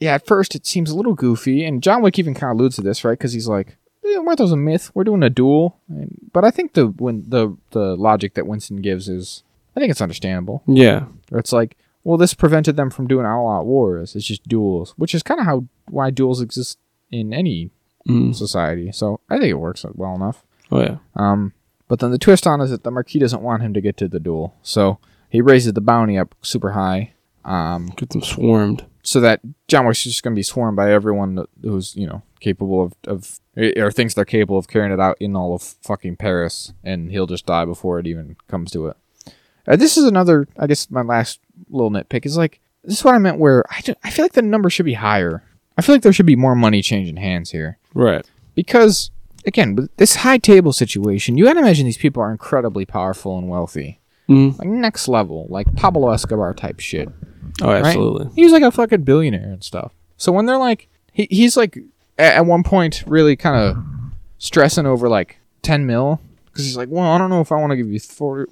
yeah, 0.00 0.14
at 0.14 0.26
first 0.26 0.54
it 0.54 0.66
seems 0.66 0.90
a 0.90 0.96
little 0.96 1.14
goofy, 1.14 1.64
and 1.64 1.82
John 1.82 2.02
Wick 2.02 2.18
even 2.18 2.34
kind 2.34 2.50
of 2.52 2.58
alludes 2.58 2.76
to 2.76 2.82
this, 2.82 3.04
right? 3.04 3.18
Because 3.18 3.32
he's 3.32 3.48
like, 3.48 3.76
yeah, 4.04 4.18
weren't 4.18 4.40
a 4.40 4.56
myth? 4.56 4.90
We're 4.94 5.04
doing 5.04 5.22
a 5.22 5.30
duel, 5.30 5.78
and, 5.88 6.30
but 6.32 6.44
I 6.44 6.50
think 6.50 6.72
the 6.74 6.86
when 6.88 7.24
the 7.28 7.56
the 7.70 7.96
logic 7.96 8.34
that 8.34 8.46
Winston 8.46 8.78
gives 8.82 9.08
is, 9.08 9.42
I 9.76 9.80
think 9.80 9.90
it's 9.90 10.00
understandable. 10.00 10.62
Yeah. 10.66 11.04
Or 11.30 11.38
it's 11.38 11.52
like, 11.52 11.76
well, 12.04 12.18
this 12.18 12.34
prevented 12.34 12.76
them 12.76 12.90
from 12.90 13.06
doing 13.06 13.24
all-out 13.26 13.64
wars. 13.64 14.16
It's 14.16 14.26
just 14.26 14.48
duels, 14.48 14.92
which 14.96 15.14
is 15.14 15.22
kind 15.22 15.38
of 15.40 15.46
how 15.46 15.66
why 15.88 16.10
duels 16.10 16.40
exist 16.42 16.78
in 17.10 17.32
any 17.32 17.70
Mm. 18.08 18.34
society. 18.34 18.90
So 18.90 19.20
I 19.30 19.38
think 19.38 19.50
it 19.50 19.54
works 19.60 19.86
well 19.94 20.16
enough. 20.16 20.42
Oh 20.72 20.80
yeah. 20.80 20.96
Um, 21.14 21.52
but 21.86 22.00
then 22.00 22.10
the 22.10 22.18
twist 22.18 22.48
on 22.48 22.60
is 22.60 22.70
that 22.70 22.82
the 22.82 22.90
Marquis 22.90 23.20
doesn't 23.20 23.42
want 23.42 23.62
him 23.62 23.72
to 23.74 23.80
get 23.80 23.96
to 23.98 24.08
the 24.08 24.18
duel, 24.18 24.56
so 24.60 24.98
he 25.30 25.40
raises 25.40 25.72
the 25.74 25.80
bounty 25.80 26.18
up 26.18 26.34
super 26.42 26.72
high. 26.72 27.12
Um, 27.44 27.92
Get 27.96 28.10
them 28.10 28.22
swarmed. 28.22 28.84
so 29.02 29.20
that 29.20 29.40
John 29.68 29.86
Wick's 29.86 30.04
just 30.04 30.22
going 30.22 30.34
to 30.34 30.38
be 30.38 30.42
swarmed 30.44 30.76
by 30.76 30.92
everyone 30.92 31.44
who's 31.62 31.96
you 31.96 32.06
know 32.06 32.22
capable 32.40 32.82
of 32.82 32.92
of 33.06 33.40
or 33.56 33.90
thinks 33.92 34.14
they're 34.14 34.24
capable 34.24 34.58
of 34.58 34.68
carrying 34.68 34.92
it 34.92 35.00
out 35.00 35.16
in 35.20 35.36
all 35.36 35.54
of 35.54 35.62
fucking 35.62 36.16
Paris, 36.16 36.72
and 36.84 37.10
he'll 37.10 37.26
just 37.26 37.46
die 37.46 37.64
before 37.64 37.98
it 37.98 38.06
even 38.06 38.36
comes 38.48 38.70
to 38.72 38.86
it. 38.86 38.96
Uh, 39.66 39.76
this 39.76 39.96
is 39.96 40.04
another, 40.04 40.48
I 40.58 40.66
guess, 40.66 40.90
my 40.90 41.02
last 41.02 41.38
little 41.68 41.90
nitpick 41.90 42.24
is 42.26 42.36
like 42.36 42.60
this 42.84 42.98
is 42.98 43.04
what 43.04 43.14
I 43.14 43.18
meant. 43.18 43.38
Where 43.38 43.64
I, 43.70 43.80
ju- 43.80 43.94
I 44.02 44.10
feel 44.10 44.24
like 44.24 44.32
the 44.32 44.42
number 44.42 44.70
should 44.70 44.86
be 44.86 44.94
higher. 44.94 45.42
I 45.76 45.82
feel 45.82 45.94
like 45.94 46.02
there 46.02 46.12
should 46.12 46.26
be 46.26 46.36
more 46.36 46.54
money 46.54 46.82
changing 46.82 47.16
hands 47.16 47.50
here 47.50 47.78
Right. 47.94 48.24
because 48.54 49.10
again, 49.46 49.74
with 49.74 49.96
this 49.96 50.16
high 50.16 50.38
table 50.38 50.72
situation, 50.72 51.36
you 51.38 51.44
gotta 51.44 51.60
imagine 51.60 51.86
these 51.86 51.96
people 51.96 52.22
are 52.22 52.30
incredibly 52.30 52.84
powerful 52.84 53.38
and 53.38 53.48
wealthy, 53.48 54.00
Mm. 54.28 54.58
like 54.58 54.68
next 54.68 55.08
level, 55.08 55.46
like 55.48 55.74
Pablo 55.76 56.10
Escobar 56.10 56.52
type 56.54 56.78
shit. 56.80 57.08
Oh, 57.60 57.70
absolutely. 57.70 58.30
He 58.34 58.44
was 58.44 58.52
like 58.52 58.62
a 58.62 58.70
fucking 58.70 59.02
billionaire 59.02 59.52
and 59.52 59.62
stuff. 59.62 59.92
So 60.16 60.32
when 60.32 60.46
they're 60.46 60.58
like, 60.58 60.88
he, 61.12 61.26
he's 61.30 61.56
like 61.56 61.76
at, 62.18 62.36
at 62.36 62.46
one 62.46 62.62
point 62.62 63.04
really 63.06 63.36
kind 63.36 63.56
of 63.56 63.84
stressing 64.38 64.86
over 64.86 65.08
like 65.08 65.38
ten 65.62 65.86
mil 65.86 66.20
because 66.46 66.64
he's 66.64 66.76
like, 66.76 66.88
well, 66.90 67.10
I 67.10 67.18
don't 67.18 67.30
know 67.30 67.40
if 67.40 67.52
I 67.52 67.56
want 67.56 67.70
to 67.72 67.76
give 67.76 67.88
you 67.88 68.00
four. 68.00 68.46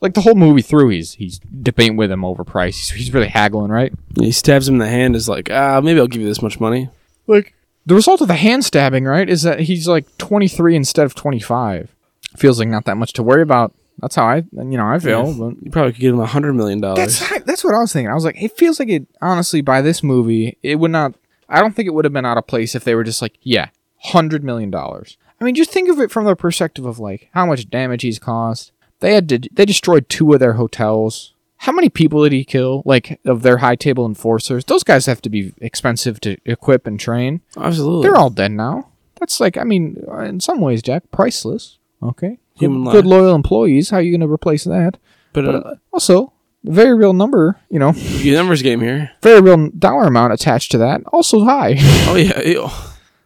Like 0.00 0.14
the 0.14 0.20
whole 0.20 0.34
movie 0.34 0.62
through, 0.62 0.90
he's 0.90 1.14
he's 1.14 1.38
debating 1.38 1.96
with 1.96 2.10
him 2.10 2.24
over 2.24 2.44
price. 2.44 2.76
He's, 2.76 2.90
he's 2.90 3.14
really 3.14 3.28
haggling, 3.28 3.70
right? 3.70 3.92
He 4.18 4.30
stabs 4.32 4.68
him 4.68 4.74
in 4.76 4.78
the 4.80 4.88
hand. 4.88 5.16
Is 5.16 5.28
like, 5.28 5.50
ah, 5.50 5.80
maybe 5.82 5.98
I'll 5.98 6.06
give 6.06 6.22
you 6.22 6.28
this 6.28 6.42
much 6.42 6.60
money. 6.60 6.90
Like 7.26 7.54
the 7.86 7.94
result 7.94 8.20
of 8.20 8.28
the 8.28 8.34
hand 8.34 8.64
stabbing, 8.64 9.04
right, 9.04 9.28
is 9.28 9.42
that 9.42 9.60
he's 9.60 9.88
like 9.88 10.06
23 10.18 10.76
instead 10.76 11.06
of 11.06 11.14
25. 11.14 11.94
Feels 12.36 12.58
like 12.58 12.68
not 12.68 12.84
that 12.84 12.96
much 12.96 13.12
to 13.14 13.22
worry 13.22 13.42
about. 13.42 13.72
That's 13.98 14.14
how 14.16 14.26
I, 14.26 14.36
you 14.52 14.76
know, 14.76 14.86
I 14.86 14.98
feel. 14.98 15.32
But 15.34 15.62
You 15.62 15.70
probably 15.70 15.92
could 15.92 16.00
give 16.00 16.14
him 16.14 16.20
a 16.20 16.26
hundred 16.26 16.52
million 16.54 16.80
dollars. 16.80 17.18
that's 17.18 17.44
that's 17.44 17.64
what 17.64 17.74
I 17.74 17.78
was 17.78 17.92
thinking. 17.92 18.10
I 18.10 18.14
was 18.14 18.24
like, 18.24 18.40
it 18.42 18.56
feels 18.56 18.78
like 18.78 18.88
it. 18.88 19.06
Honestly, 19.22 19.60
by 19.62 19.80
this 19.80 20.02
movie, 20.02 20.58
it 20.62 20.76
would 20.76 20.90
not. 20.90 21.14
I 21.48 21.60
don't 21.60 21.74
think 21.74 21.86
it 21.86 21.94
would 21.94 22.04
have 22.04 22.12
been 22.12 22.26
out 22.26 22.38
of 22.38 22.46
place 22.46 22.74
if 22.74 22.84
they 22.84 22.94
were 22.94 23.04
just 23.04 23.22
like, 23.22 23.38
yeah, 23.42 23.68
hundred 23.98 24.44
million 24.44 24.70
dollars. 24.70 25.16
I 25.40 25.44
mean, 25.44 25.54
just 25.54 25.70
think 25.70 25.88
of 25.88 26.00
it 26.00 26.10
from 26.10 26.24
the 26.24 26.34
perspective 26.36 26.84
of 26.84 26.98
like 26.98 27.28
how 27.32 27.46
much 27.46 27.68
damage 27.70 28.02
he's 28.02 28.18
caused. 28.18 28.72
They 29.00 29.14
had 29.14 29.28
to, 29.28 29.38
they 29.52 29.66
destroyed 29.66 30.08
two 30.08 30.32
of 30.32 30.40
their 30.40 30.54
hotels. 30.54 31.34
How 31.58 31.72
many 31.72 31.88
people 31.90 32.22
did 32.22 32.32
he 32.32 32.44
kill? 32.44 32.82
Like 32.86 33.20
of 33.24 33.42
their 33.42 33.58
high 33.58 33.76
table 33.76 34.06
enforcers, 34.06 34.64
those 34.64 34.82
guys 34.82 35.06
have 35.06 35.20
to 35.22 35.28
be 35.30 35.52
expensive 35.60 36.20
to 36.20 36.36
equip 36.46 36.86
and 36.86 36.98
train. 36.98 37.42
Absolutely. 37.56 38.02
They're 38.08 38.16
all 38.16 38.30
dead 38.30 38.52
now. 38.52 38.88
That's 39.20 39.40
like, 39.40 39.56
I 39.56 39.64
mean, 39.64 40.02
in 40.20 40.40
some 40.40 40.60
ways, 40.60 40.82
Jack, 40.82 41.10
priceless. 41.10 41.78
Okay, 42.02 42.38
Human 42.56 42.84
good, 42.84 43.04
life. 43.04 43.20
loyal 43.20 43.34
employees. 43.34 43.90
How 43.90 43.98
are 43.98 44.02
you 44.02 44.10
going 44.12 44.26
to 44.26 44.32
replace 44.32 44.64
that? 44.64 44.98
but, 45.32 45.44
But 45.44 45.54
uh, 45.54 45.58
uh, 45.58 45.74
also, 45.92 46.32
very 46.64 46.94
real 46.94 47.12
number. 47.12 47.58
You 47.70 47.78
know, 47.78 47.92
the 47.92 48.32
numbers 48.34 48.62
game 48.62 48.80
here. 48.80 49.10
very 49.22 49.40
real 49.40 49.68
dollar 49.70 50.06
amount 50.06 50.32
attached 50.32 50.70
to 50.72 50.78
that. 50.78 51.02
Also 51.12 51.44
high. 51.44 51.76
Oh 52.08 52.16
yeah, 52.16 52.40
ew. 52.42 52.68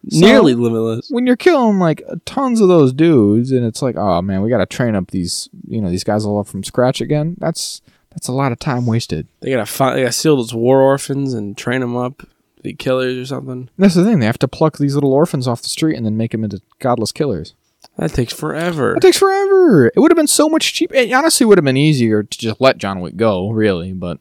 nearly 0.03 0.55
limitless. 0.55 1.09
when 1.09 1.25
you're 1.27 1.35
killing 1.35 1.79
like 1.79 2.01
tons 2.25 2.59
of 2.61 2.67
those 2.67 2.91
dudes, 2.93 3.51
and 3.51 3.65
it's 3.65 3.81
like, 3.81 3.95
oh 3.97 4.21
man, 4.21 4.41
we 4.41 4.49
got 4.49 4.57
to 4.57 4.65
train 4.65 4.95
up 4.95 5.11
these, 5.11 5.49
you 5.67 5.81
know, 5.81 5.89
these 5.89 6.03
guys 6.03 6.25
all 6.25 6.39
up 6.39 6.47
from 6.47 6.63
scratch 6.63 7.01
again. 7.01 7.35
That's 7.39 7.81
that's 8.11 8.27
a 8.27 8.33
lot 8.33 8.51
of 8.51 8.59
time 8.59 8.85
wasted. 8.85 9.27
They 9.39 9.51
gotta 9.51 9.65
find, 9.65 9.97
they 9.97 10.01
gotta 10.01 10.11
steal 10.11 10.35
those 10.37 10.53
war 10.53 10.81
orphans 10.81 11.33
and 11.33 11.57
train 11.57 11.79
them 11.81 11.95
up 11.95 12.17
to 12.57 12.61
be 12.61 12.73
killers 12.73 13.15
or 13.17 13.25
something. 13.25 13.69
That's 13.77 13.95
the 13.95 14.03
thing. 14.03 14.19
They 14.19 14.25
have 14.25 14.39
to 14.39 14.47
pluck 14.49 14.77
these 14.77 14.95
little 14.95 15.13
orphans 15.13 15.47
off 15.47 15.61
the 15.61 15.69
street 15.69 15.95
and 15.95 16.05
then 16.05 16.17
make 16.17 16.31
them 16.31 16.43
into 16.43 16.61
godless 16.79 17.11
killers. 17.13 17.53
That 17.97 18.13
takes 18.13 18.33
forever. 18.33 18.95
It 18.95 19.01
takes 19.01 19.17
forever. 19.17 19.87
It 19.87 19.99
would 19.99 20.11
have 20.11 20.15
been 20.17 20.27
so 20.27 20.49
much 20.49 20.73
cheaper. 20.73 20.95
It 20.95 21.11
honestly 21.11 21.45
would 21.45 21.57
have 21.57 21.65
been 21.65 21.77
easier 21.77 22.23
to 22.23 22.37
just 22.37 22.59
let 22.61 22.77
John 22.77 22.99
Wick 23.01 23.15
go, 23.15 23.49
really. 23.51 23.93
But 23.93 24.19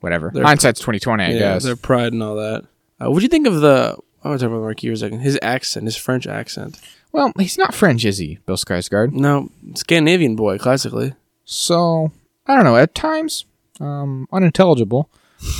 whatever. 0.00 0.30
They're- 0.32 0.42
Hindsight's 0.42 0.80
twenty 0.80 0.98
twenty, 0.98 1.24
I 1.24 1.28
yeah, 1.30 1.38
guess. 1.38 1.64
their 1.64 1.76
pride 1.76 2.12
and 2.12 2.22
all 2.22 2.36
that. 2.36 2.64
Uh, 3.00 3.10
what 3.10 3.18
do 3.18 3.22
you 3.22 3.28
think 3.28 3.46
of 3.46 3.60
the? 3.60 3.96
I 4.24 4.28
want 4.28 4.40
to 4.40 4.46
talk 4.46 4.52
about 4.52 4.62
Marquis 4.62 4.88
for 4.88 4.92
a 4.94 4.96
second. 4.96 5.20
His 5.20 5.38
accent, 5.42 5.84
his 5.86 5.96
French 5.96 6.26
accent. 6.26 6.78
Well, 7.12 7.32
he's 7.38 7.56
not 7.58 7.74
French, 7.74 8.04
is 8.04 8.18
he, 8.18 8.38
Bill 8.46 8.56
Skarsgård? 8.56 9.12
No, 9.12 9.50
Scandinavian 9.74 10.36
boy, 10.36 10.58
classically. 10.58 11.14
So 11.44 12.12
I 12.46 12.54
don't 12.54 12.64
know. 12.64 12.76
At 12.76 12.94
times, 12.94 13.44
um, 13.80 14.28
unintelligible, 14.32 15.08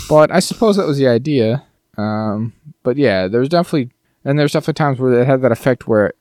but 0.09 0.31
I 0.31 0.41
suppose 0.41 0.77
that 0.77 0.87
was 0.87 0.99
the 0.99 1.09
idea. 1.09 1.65
Um, 1.97 2.53
but 2.83 2.97
yeah, 2.97 3.27
there's 3.29 3.49
definitely 3.49 3.91
and 4.25 4.39
there's 4.39 4.53
definitely 4.53 4.75
times 4.75 4.99
where 4.99 5.21
it 5.21 5.27
had 5.27 5.43
that 5.43 5.53
effect 5.53 5.89
where 5.89 6.13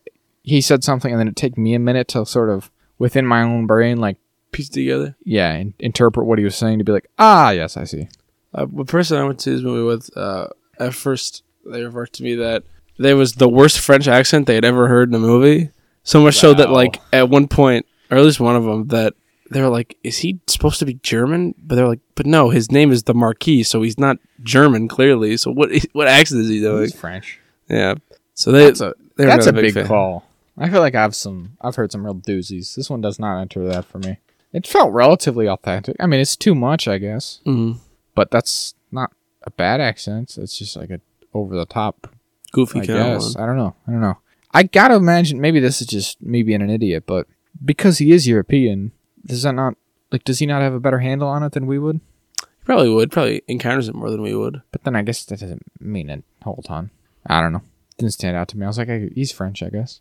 he 0.49 0.61
said 0.61 0.83
something 0.83 1.11
and 1.11 1.19
then 1.19 1.27
it 1.27 1.35
take 1.35 1.57
me 1.57 1.73
a 1.73 1.79
minute 1.79 2.07
to 2.09 2.25
sort 2.25 2.49
of 2.49 2.69
within 2.97 3.25
my 3.25 3.41
own 3.41 3.65
brain, 3.67 3.97
like 3.99 4.17
piece 4.51 4.69
together. 4.69 5.15
yeah, 5.23 5.53
in- 5.55 5.73
interpret 5.79 6.25
what 6.25 6.39
he 6.39 6.45
was 6.45 6.55
saying 6.55 6.79
to 6.79 6.83
be 6.83 6.91
like, 6.91 7.07
ah, 7.19 7.51
yes, 7.51 7.77
I 7.77 7.83
see. 7.85 8.07
Uh, 8.53 8.65
the 8.71 8.85
person 8.85 9.17
I 9.17 9.23
went 9.23 9.39
to 9.41 9.51
this 9.51 9.61
movie 9.61 9.83
with, 9.85 10.09
uh, 10.17 10.47
at 10.79 10.93
first 10.95 11.43
they 11.65 11.83
remarked 11.83 12.13
to 12.13 12.23
me 12.23 12.35
that 12.35 12.63
there 12.97 13.15
was 13.15 13.33
the 13.33 13.47
worst 13.47 13.79
French 13.79 14.07
accent 14.07 14.47
they 14.47 14.55
had 14.55 14.65
ever 14.65 14.87
heard 14.87 15.09
in 15.09 15.15
a 15.15 15.19
movie. 15.19 15.69
So 16.03 16.19
much 16.21 16.35
so 16.35 16.53
that, 16.55 16.69
Wow. 16.69 16.73
like, 16.75 16.99
at 17.13 17.29
one 17.29 17.47
point, 17.47 17.85
or 18.09 18.17
at 18.17 18.23
least 18.25 18.39
one 18.39 18.55
of 18.55 18.63
them, 18.63 18.87
that 18.87 19.13
they 19.51 19.61
were 19.61 19.69
like, 19.69 19.97
"Is 20.03 20.17
he 20.19 20.39
supposed 20.47 20.79
to 20.79 20.85
be 20.85 20.95
German?" 20.95 21.53
But 21.61 21.75
they're 21.75 21.87
like, 21.87 21.99
"But 22.15 22.25
no, 22.25 22.49
his 22.49 22.71
name 22.71 22.91
is 22.91 23.03
the 23.03 23.13
Marquis, 23.13 23.63
so 23.63 23.81
he's 23.83 23.99
not 23.99 24.17
German, 24.43 24.87
clearly. 24.87 25.37
So 25.37 25.51
what? 25.51 25.69
What 25.93 26.07
accent 26.07 26.41
is 26.41 26.49
he 26.49 26.59
doing?" 26.59 26.83
He's 26.83 26.95
French. 26.95 27.39
Yeah. 27.69 27.95
So 28.33 28.51
they 28.51 28.65
That's 28.65 28.81
a 28.81 28.93
they 29.17 29.25
were 29.25 29.31
that's 29.31 29.45
not 29.45 29.57
a 29.57 29.61
big 29.61 29.73
fan. 29.73 29.87
call. 29.87 30.25
I 30.59 30.69
feel 30.69 30.81
like 30.81 30.95
I've 30.95 31.15
some 31.15 31.57
I've 31.61 31.75
heard 31.75 31.91
some 31.91 32.03
real 32.05 32.15
doozies. 32.15 32.75
This 32.75 32.89
one 32.89 33.01
does 33.01 33.17
not 33.19 33.39
enter 33.39 33.65
that 33.67 33.85
for 33.85 33.99
me. 33.99 34.17
It 34.51 34.67
felt 34.67 34.91
relatively 34.91 35.47
authentic. 35.47 35.95
I 35.99 36.05
mean, 36.07 36.19
it's 36.19 36.35
too 36.35 36.53
much, 36.55 36.87
I 36.87 36.97
guess, 36.97 37.39
Mhm. 37.45 37.77
but 38.15 38.31
that's 38.31 38.73
not 38.91 39.11
a 39.43 39.51
bad 39.51 39.79
accent. 39.79 40.37
It's 40.37 40.57
just 40.57 40.75
like 40.75 40.89
a 40.89 40.99
over 41.33 41.55
the 41.55 41.65
top. 41.65 42.13
Goofy 42.51 42.81
I 42.81 42.85
guess 42.85 43.35
one. 43.35 43.43
I 43.43 43.45
don't 43.47 43.57
know. 43.57 43.75
I 43.87 43.91
don't 43.91 44.01
know. 44.01 44.17
I 44.51 44.63
gotta 44.63 44.95
imagine 44.95 45.39
maybe 45.39 45.59
this 45.59 45.81
is 45.81 45.87
just 45.87 46.21
me 46.21 46.41
being 46.43 46.61
an 46.63 46.69
idiot, 46.71 47.03
but 47.05 47.27
because 47.63 47.99
he 47.99 48.11
is 48.11 48.27
European, 48.27 48.91
does 49.25 49.43
that 49.43 49.53
not 49.53 49.75
like 50.11 50.23
does 50.23 50.39
he 50.39 50.45
not 50.47 50.61
have 50.63 50.73
a 50.73 50.79
better 50.79 50.99
handle 50.99 51.27
on 51.27 51.43
it 51.43 51.51
than 51.51 51.67
we 51.67 51.77
would? 51.77 52.01
He 52.41 52.65
probably 52.65 52.89
would. 52.89 53.11
Probably 53.11 53.43
encounters 53.47 53.87
it 53.87 53.95
more 53.95 54.09
than 54.09 54.23
we 54.23 54.35
would. 54.35 54.61
But 54.71 54.83
then 54.83 54.95
I 54.95 55.03
guess 55.03 55.23
that 55.25 55.39
doesn't 55.39 55.63
mean 55.79 56.09
a 56.09 56.21
whole 56.43 56.63
ton. 56.65 56.89
I 57.27 57.39
don't 57.41 57.53
know. 57.53 57.61
Didn't 57.99 58.13
stand 58.13 58.35
out 58.35 58.47
to 58.49 58.57
me. 58.57 58.65
I 58.65 58.67
was 58.67 58.77
like, 58.79 58.89
I, 58.89 59.09
he's 59.13 59.31
French, 59.31 59.61
I 59.61 59.69
guess. 59.69 59.99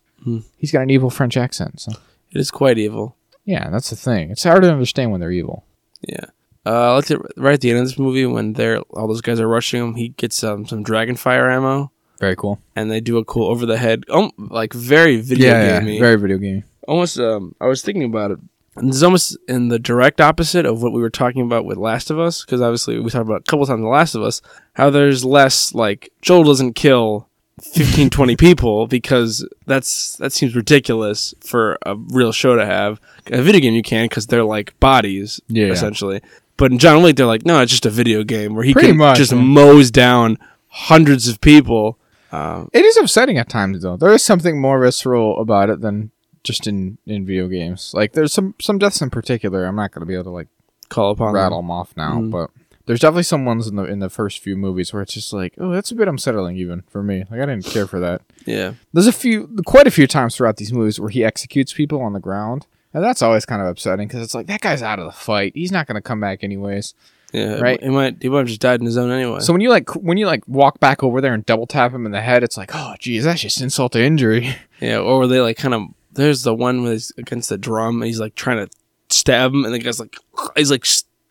He's 0.57 0.71
got 0.71 0.81
an 0.83 0.89
evil 0.89 1.09
French 1.09 1.37
accent. 1.37 1.79
So 1.81 1.91
It 2.31 2.39
is 2.39 2.51
quite 2.51 2.77
evil. 2.77 3.15
yeah, 3.45 3.69
that's 3.69 3.89
the 3.89 3.95
thing. 3.95 4.31
It's 4.31 4.43
hard 4.43 4.63
to 4.63 4.71
understand 4.71 5.11
when 5.11 5.19
they're 5.21 5.31
evil. 5.31 5.63
Yeah. 6.01 6.25
Uh, 6.65 6.95
let's 6.95 7.11
right 7.37 7.53
at 7.53 7.61
the 7.61 7.69
end 7.71 7.79
of 7.79 7.85
this 7.85 7.97
movie 7.97 8.25
when 8.25 8.53
they're 8.53 8.79
all 8.91 9.07
those 9.07 9.21
guys 9.21 9.39
are 9.39 9.47
rushing 9.47 9.81
him, 9.81 9.95
he 9.95 10.09
gets 10.09 10.43
um, 10.43 10.65
some 10.67 10.83
dragon 10.83 11.15
fire 11.15 11.49
ammo, 11.49 11.89
Very 12.19 12.35
cool. 12.35 12.59
and 12.75 12.91
they 12.91 12.99
do 12.99 13.17
a 13.17 13.23
cool 13.25 13.47
over 13.49 13.65
the 13.65 13.77
head, 13.77 14.03
um, 14.09 14.31
like 14.37 14.73
very 14.73 15.19
video 15.21 15.51
gamey. 15.79 15.99
very 15.99 16.17
video 16.17 16.37
game. 16.37 16.63
almost. 16.87 17.17
Um, 17.17 17.55
I 17.61 17.65
was 17.67 17.81
thinking 17.81 18.03
about 18.03 18.31
it. 18.31 18.39
And 18.75 18.89
This 18.89 18.97
is 18.97 19.03
almost 19.03 19.37
in 19.47 19.69
the 19.69 19.79
direct 19.79 20.21
opposite 20.21 20.65
of 20.65 20.83
what 20.83 20.91
we 20.93 21.01
were 21.01 21.09
talking 21.09 21.41
about 21.41 21.65
with 21.65 21.77
Last 21.77 22.11
of 22.11 22.19
Us, 22.19 22.43
because 22.45 22.61
obviously 22.61 22.99
we 22.99 23.09
talked 23.09 23.25
about 23.25 23.41
a 23.41 23.49
couple 23.49 23.65
times 23.65 23.81
The 23.81 23.87
Last 23.87 24.13
of 24.15 24.21
Us 24.21 24.41
how 24.73 24.89
there's 24.89 25.25
less 25.25 25.73
like 25.73 26.11
Joel 26.21 26.43
doesn't 26.43 26.73
kill 26.73 27.28
15, 27.63 28.09
20 28.09 28.35
people 28.35 28.87
because 28.87 29.47
that's 29.65 30.15
that 30.17 30.31
seems 30.33 30.55
ridiculous 30.55 31.33
for 31.41 31.77
a 31.85 31.95
real 31.95 32.31
show 32.31 32.55
to 32.55 32.65
have. 32.65 32.99
A 33.31 33.41
video 33.41 33.61
game 33.61 33.73
you 33.73 33.81
can 33.83 34.05
because 34.05 34.27
they're 34.27 34.43
like 34.43 34.77
bodies 34.79 35.39
Yeah. 35.47 35.67
essentially. 35.67 36.21
But 36.57 36.71
in 36.71 36.77
John 36.79 37.01
Wick, 37.03 37.15
they're 37.15 37.25
like, 37.25 37.45
no, 37.45 37.61
it's 37.61 37.71
just 37.71 37.85
a 37.85 37.89
video 37.89 38.23
game 38.23 38.53
where 38.53 38.65
he 38.65 38.73
Pretty 38.73 38.89
can 38.89 38.97
much, 38.97 39.17
just 39.17 39.33
mows 39.33 39.91
down 39.91 40.37
hundreds 40.67 41.27
of 41.27 41.39
people. 41.41 41.97
Um, 42.31 42.69
It 42.73 42.83
is 42.85 42.97
upsetting 42.97 43.37
at 43.37 43.49
times 43.49 43.81
though. 43.81 43.97
There 43.97 44.11
is 44.13 44.23
something 44.23 44.59
more 44.59 44.79
visceral 44.79 45.39
about 45.39 45.69
it 45.69 45.81
than 45.81 46.11
just 46.43 46.67
in 46.67 46.97
in 47.05 47.25
video 47.25 47.47
games. 47.47 47.91
Like 47.93 48.13
there's 48.13 48.33
some 48.33 48.55
some 48.59 48.77
deaths 48.77 49.01
in 49.01 49.09
particular. 49.09 49.65
I'm 49.65 49.75
not 49.75 49.91
gonna 49.91 50.05
be 50.05 50.13
able 50.13 50.25
to 50.25 50.29
like 50.31 50.47
call 50.89 51.11
upon 51.11 51.33
rattle 51.33 51.59
them 51.61 51.71
off 51.71 51.93
now, 51.95 52.19
Mhm. 52.19 52.31
but 52.31 52.49
there's 52.89 53.01
definitely 53.01 53.21
some 53.21 53.45
ones 53.45 53.67
in 53.67 53.75
the 53.75 53.83
in 53.83 53.99
the 53.99 54.09
first 54.09 54.39
few 54.39 54.57
movies 54.57 54.91
where 54.91 55.03
it's 55.03 55.13
just 55.13 55.31
like, 55.31 55.53
oh, 55.59 55.69
that's 55.69 55.91
a 55.91 55.95
bit 55.95 56.07
unsettling 56.07 56.57
even 56.57 56.81
for 56.89 57.03
me. 57.03 57.23
Like 57.29 57.39
I 57.39 57.45
didn't 57.45 57.65
care 57.65 57.85
for 57.85 57.99
that. 57.99 58.23
Yeah, 58.47 58.73
There's 58.91 59.05
a 59.05 59.11
few, 59.11 59.47
quite 59.67 59.85
a 59.85 59.91
few 59.91 60.07
times 60.07 60.35
throughout 60.35 60.57
these 60.57 60.73
movies 60.73 60.99
where 60.99 61.11
he 61.11 61.23
executes 61.23 61.71
people 61.71 62.01
on 62.01 62.13
the 62.13 62.19
ground, 62.19 62.65
and 62.91 63.03
that's 63.03 63.21
always 63.21 63.45
kind 63.45 63.61
of 63.61 63.67
upsetting 63.67 64.07
because 64.07 64.23
it's 64.23 64.33
like 64.33 64.47
that 64.47 64.61
guy's 64.61 64.81
out 64.81 64.97
of 64.97 65.05
the 65.05 65.11
fight. 65.11 65.51
He's 65.53 65.71
not 65.71 65.85
going 65.85 65.97
to 65.97 66.01
come 66.01 66.19
back 66.19 66.43
anyways. 66.43 66.95
yeah. 67.31 67.59
Right. 67.59 67.79
He 67.79 67.89
might. 67.89 68.23
He 68.23 68.27
might 68.27 68.39
have 68.39 68.47
just 68.47 68.59
died 68.59 68.79
in 68.79 68.87
his 68.87 68.97
own 68.97 69.11
anyway. 69.11 69.41
So 69.41 69.53
when 69.53 69.61
you 69.61 69.69
like 69.69 69.95
when 69.95 70.17
you 70.17 70.25
like 70.25 70.47
walk 70.47 70.79
back 70.79 71.03
over 71.03 71.21
there 71.21 71.35
and 71.35 71.45
double 71.45 71.67
tap 71.67 71.93
him 71.93 72.07
in 72.07 72.11
the 72.11 72.21
head, 72.21 72.41
it's 72.43 72.57
like, 72.57 72.71
oh, 72.73 72.95
geez, 72.97 73.23
that's 73.23 73.41
just 73.41 73.61
insult 73.61 73.91
to 73.91 74.03
injury. 74.03 74.55
Yeah, 74.81 74.97
or 74.99 75.27
they 75.27 75.41
like 75.41 75.57
kind 75.57 75.73
of? 75.75 75.83
There's 76.13 76.41
the 76.43 76.55
one 76.55 76.81
where 76.81 76.93
he's 76.93 77.11
against 77.17 77.49
the 77.49 77.57
drum 77.57 78.01
and 78.01 78.07
he's 78.07 78.19
like 78.19 78.33
trying 78.33 78.65
to 78.65 78.73
stab 79.09 79.53
him, 79.53 79.63
and 79.65 79.73
the 79.73 79.79
guy's 79.79 79.99
like, 79.99 80.15
he's 80.55 80.71
like 80.71 80.85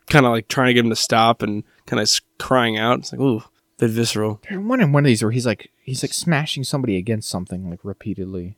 kind 0.09 0.25
of 0.25 0.31
like 0.31 0.47
trying 0.47 0.67
to 0.67 0.73
get 0.73 0.83
him 0.83 0.89
to 0.89 0.95
stop 0.95 1.41
and 1.41 1.63
kind 1.85 2.01
of 2.01 2.09
crying 2.37 2.77
out. 2.77 2.99
It's 2.99 3.11
like, 3.11 3.21
ooh, 3.21 3.43
bit 3.77 3.91
visceral. 3.91 4.41
One 4.51 4.81
in 4.81 4.91
one 4.91 5.03
of 5.03 5.07
these 5.07 5.23
where 5.23 5.31
he's 5.31 5.45
like 5.45 5.71
he's 5.81 6.03
like 6.03 6.13
smashing 6.13 6.63
somebody 6.63 6.97
against 6.97 7.29
something 7.29 7.69
like 7.69 7.79
repeatedly. 7.83 8.57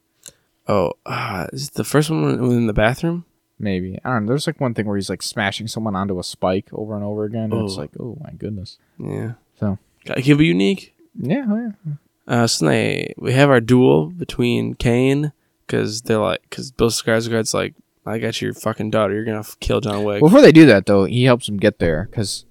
Oh, 0.67 0.93
uh, 1.05 1.47
is 1.51 1.69
it 1.69 1.73
the 1.73 1.83
first 1.83 2.09
one 2.09 2.23
in 2.23 2.67
the 2.67 2.73
bathroom? 2.73 3.25
Maybe 3.59 3.99
I 4.03 4.09
don't 4.09 4.25
know. 4.25 4.29
There's 4.29 4.47
like 4.47 4.59
one 4.59 4.73
thing 4.73 4.85
where 4.85 4.97
he's 4.97 5.09
like 5.09 5.21
smashing 5.21 5.67
someone 5.67 5.95
onto 5.95 6.19
a 6.19 6.23
spike 6.23 6.69
over 6.71 6.95
and 6.95 7.03
over 7.03 7.25
again, 7.25 7.51
and 7.51 7.65
it's 7.65 7.77
like, 7.77 7.91
oh 7.99 8.17
my 8.21 8.31
goodness. 8.31 8.77
Yeah. 8.97 9.33
So. 9.59 9.77
Gotta 10.05 10.21
keep 10.21 10.39
it 10.39 10.45
unique. 10.45 10.95
Yeah, 11.15 11.45
oh, 11.47 11.71
yeah. 11.85 11.93
Uh, 12.27 12.47
so 12.47 12.65
they, 12.65 13.13
we 13.17 13.33
have 13.33 13.49
our 13.49 13.61
duel 13.61 14.07
between 14.07 14.73
Kane 14.73 15.31
because 15.65 16.01
they're 16.01 16.17
like, 16.17 16.41
because 16.43 16.71
Bill 16.71 16.89
Skarsgård's 16.89 17.53
like, 17.53 17.75
I 18.05 18.17
got 18.17 18.41
your 18.41 18.53
fucking 18.53 18.89
daughter. 18.89 19.13
You're 19.13 19.25
gonna 19.25 19.45
kill 19.59 19.81
John 19.81 20.03
Wick. 20.03 20.21
Before 20.21 20.41
they 20.41 20.51
do 20.51 20.65
that 20.65 20.85
though, 20.85 21.05
he 21.05 21.25
helps 21.25 21.47
him 21.47 21.57
get 21.57 21.79
there 21.79 22.07
because 22.09 22.45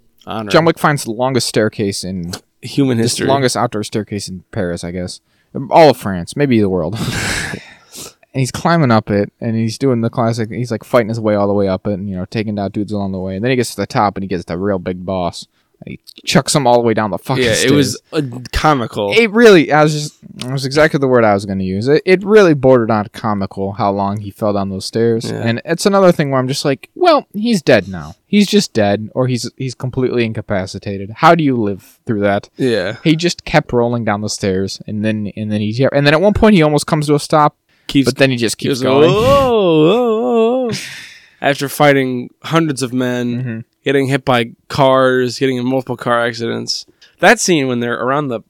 John 0.48 0.64
Wick 0.64 0.78
finds 0.78 1.04
the 1.04 1.12
longest 1.12 1.48
staircase 1.48 2.04
in 2.04 2.32
human 2.62 2.98
history. 2.98 3.26
longest 3.26 3.56
outdoor 3.56 3.82
staircase 3.84 4.28
in 4.28 4.44
Paris, 4.52 4.84
I 4.84 4.90
guess. 4.90 5.20
All 5.70 5.90
of 5.90 5.96
France, 5.96 6.36
maybe 6.36 6.60
the 6.60 6.68
world. 6.68 6.94
and 8.32 8.40
he's 8.40 8.52
climbing 8.52 8.90
up 8.92 9.10
it, 9.10 9.32
and 9.40 9.56
he's 9.56 9.78
doing 9.78 10.00
the 10.00 10.10
classic. 10.10 10.50
He's 10.50 10.70
like 10.70 10.84
fighting 10.84 11.08
his 11.08 11.18
way 11.18 11.34
all 11.34 11.48
the 11.48 11.54
way 11.54 11.66
up 11.66 11.86
it, 11.86 11.94
and 11.94 12.08
you 12.08 12.16
know, 12.16 12.24
taking 12.26 12.54
down 12.54 12.70
dudes 12.70 12.92
along 12.92 13.12
the 13.12 13.18
way. 13.18 13.34
And 13.34 13.44
then 13.44 13.50
he 13.50 13.56
gets 13.56 13.74
to 13.74 13.80
the 13.80 13.86
top, 13.86 14.16
and 14.16 14.22
he 14.22 14.28
gets 14.28 14.44
the 14.44 14.56
real 14.56 14.78
big 14.78 15.04
boss. 15.04 15.48
He 15.86 15.98
chucks 16.26 16.54
him 16.54 16.66
all 16.66 16.74
the 16.74 16.80
way 16.86 16.92
down 16.94 17.10
the 17.10 17.18
fucking. 17.18 17.42
Stairs. 17.42 17.64
Yeah, 17.64 17.66
it 17.78 17.84
stairs. 17.84 18.00
was 18.12 18.34
uh, 18.34 18.38
comical. 18.52 19.12
It 19.12 19.30
really. 19.30 19.72
I 19.72 19.82
was 19.82 19.92
just. 19.94 20.18
It 20.44 20.50
was 20.52 20.66
exactly 20.66 20.98
the 20.98 21.08
word 21.08 21.24
I 21.24 21.32
was 21.34 21.46
going 21.46 21.58
to 21.58 21.64
use. 21.64 21.88
It, 21.88 22.02
it 22.04 22.22
really 22.24 22.54
bordered 22.54 22.90
on 22.90 23.06
comical 23.12 23.72
how 23.72 23.90
long 23.90 24.18
he 24.20 24.30
fell 24.30 24.52
down 24.52 24.68
those 24.68 24.84
stairs, 24.84 25.30
Yeah. 25.30 25.40
and 25.42 25.62
it's 25.64 25.86
another 25.86 26.12
thing 26.12 26.30
where 26.30 26.38
I'm 26.38 26.48
just 26.48 26.64
like, 26.64 26.90
well, 26.94 27.26
he's 27.32 27.62
dead 27.62 27.88
now. 27.88 28.14
He's 28.26 28.46
just 28.46 28.72
dead, 28.74 29.08
or 29.14 29.26
he's 29.26 29.50
he's 29.56 29.74
completely 29.74 30.24
incapacitated. 30.24 31.10
How 31.16 31.34
do 31.34 31.42
you 31.42 31.56
live 31.56 31.98
through 32.06 32.20
that? 32.20 32.48
yeah, 32.56 32.98
he 33.02 33.16
just 33.16 33.44
kept 33.44 33.72
rolling 33.72 34.04
down 34.04 34.20
the 34.20 34.28
stairs 34.28 34.80
and 34.86 35.04
then 35.04 35.32
and 35.36 35.50
then 35.50 35.60
he 35.60 35.86
and 35.92 36.06
then 36.06 36.14
at 36.14 36.20
one 36.20 36.34
point 36.34 36.54
he 36.56 36.62
almost 36.62 36.86
comes 36.86 37.06
to 37.06 37.14
a 37.14 37.18
stop 37.20 37.56
keeps 37.86 38.04
but 38.06 38.18
then 38.18 38.30
he 38.30 38.36
just 38.36 38.56
keeps 38.58 38.80
going 38.82 39.10
"Whoa, 39.10 39.84
whoa, 39.86 40.66
whoa." 40.68 40.70
After 41.40 41.68
fighting 41.70 42.28
hundreds 42.42 42.82
of 42.82 42.92
men, 42.92 43.42
Mhm. 43.42 43.64
Getting 43.84 44.06
hit 44.06 44.24
by 44.24 44.52
cars, 44.68 45.38
getting 45.38 45.56
in 45.56 45.66
multiple 45.66 45.96
car 45.96 46.24
accidents. 46.26 46.86
That 47.20 47.38
scene 47.40 47.68
when 47.68 47.80
they're 47.80 48.00
around 48.00 48.28
the 48.28 48.40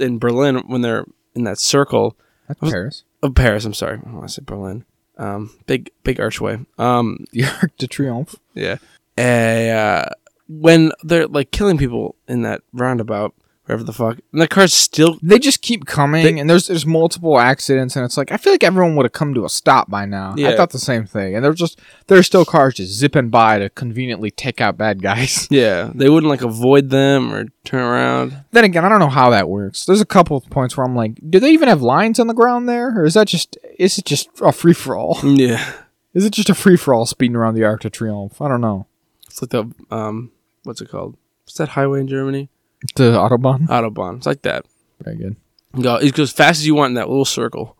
in 0.00 0.18
Berlin 0.18 0.62
when 0.66 0.80
they're 0.80 1.04
in 1.34 1.44
that 1.44 1.58
circle 1.58 2.16
that's 2.48 2.60
was- 2.60 2.72
paris 2.72 3.04
of 3.22 3.34
Paris. 3.34 3.64
I'm 3.64 3.74
sorry, 3.74 4.00
I 4.22 4.26
said 4.26 4.46
Berlin. 4.46 4.84
Um, 5.16 5.50
big 5.66 5.90
big 6.02 6.18
archway. 6.20 6.58
Um, 6.78 7.24
The 7.32 7.44
Arc 7.44 7.76
de 7.76 7.86
Triomphe. 7.86 8.36
yeah. 8.54 8.78
Uh, 9.16 10.10
when 10.48 10.90
they're 11.02 11.26
like 11.28 11.50
killing 11.52 11.78
people 11.78 12.16
in 12.28 12.42
that 12.42 12.62
roundabout, 12.72 13.34
wherever 13.66 13.82
the 13.84 13.92
fuck, 13.92 14.18
and 14.32 14.40
the 14.42 14.48
car's 14.48 14.74
still 14.74 15.18
They 15.22 15.38
just 15.38 15.62
keep 15.62 15.86
coming, 15.86 16.22
They- 16.24 16.40
and 16.40 16.48
there's 16.50 16.66
there's 16.68 16.84
multiple 16.86 17.38
accidents, 17.38 17.96
and 17.96 18.04
it's 18.04 18.16
like 18.16 18.30
I 18.32 18.36
feel 18.36 18.52
like 18.52 18.64
everyone 18.64 18.94
would 18.96 19.04
have 19.04 19.12
come 19.12 19.34
to 19.34 19.44
a 19.44 19.48
stop 19.48 19.90
by 19.90 20.04
now. 20.06 20.32
I 20.36 20.40
Yeah. 20.40 20.56
thought 20.56 20.70
the 20.70 20.78
same 20.78 21.06
thing, 21.06 21.34
and 21.34 21.44
there's 21.44 21.58
just 21.58 21.78
there's 22.06 22.26
still 22.26 22.44
cars 22.44 22.74
just 22.74 22.92
zipping 22.92 23.28
by 23.30 23.58
to 23.58 23.70
conveniently 23.70 24.30
take 24.30 24.60
out 24.60 24.76
bad 24.76 25.02
guys. 25.02 25.48
yeah. 25.50 25.90
They 25.94 26.08
wouldn't 26.08 26.30
like 26.30 26.42
avoid 26.42 26.90
them 26.90 27.32
or 27.32 27.46
turn 27.64 27.80
around. 27.82 28.36
then 28.52 28.64
again, 28.64 28.84
I 28.84 28.88
don't 28.88 28.98
know 29.00 29.08
how 29.08 29.30
that 29.30 29.48
works. 29.48 29.86
There's 29.86 30.00
a 30.00 30.06
couple 30.06 30.36
of 30.36 30.48
points 30.50 30.76
where 30.76 30.86
I'm 30.86 30.94
like, 30.96 31.12
do 31.30 31.40
they 31.40 31.50
even 31.50 31.68
have 31.68 31.80
lines 31.82 32.18
on 32.20 32.26
the 32.26 32.34
ground 32.34 32.68
there, 32.68 32.88
or 32.98 33.04
is 33.04 33.14
that 33.14 33.28
just 33.28 33.56
is 33.78 33.98
it 33.98 34.04
just 34.04 34.28
a 34.42 34.52
free 34.52 34.74
for 34.74 34.96
all? 34.96 35.18
Yeah. 35.24 35.72
Is 36.12 36.24
it 36.24 36.32
just 36.32 36.48
a 36.48 36.54
free 36.54 36.76
for 36.76 36.94
all 36.94 37.06
speeding 37.06 37.34
around 37.34 37.54
the 37.54 37.64
Arc 37.64 37.80
de 37.80 37.90
Triomphe? 37.90 38.40
I 38.40 38.48
don't 38.48 38.60
know. 38.60 38.86
It's 39.26 39.42
like 39.42 39.50
the 39.50 39.64
um, 39.90 40.30
what's 40.62 40.80
it 40.80 40.88
called? 40.88 41.16
What's 41.44 41.54
that 41.58 41.70
highway 41.70 41.98
in 42.00 42.06
Germany? 42.08 42.50
The 42.96 43.12
Autobahn. 43.12 43.66
Autobahn. 43.68 44.18
It's 44.18 44.26
like 44.26 44.42
that. 44.42 44.66
Very 45.02 45.16
good. 45.16 45.36
Go, 45.80 45.96
as 45.96 46.32
fast 46.32 46.60
as 46.60 46.66
you 46.66 46.74
want 46.74 46.90
in 46.90 46.94
that 46.94 47.08
little 47.08 47.24
circle. 47.24 47.76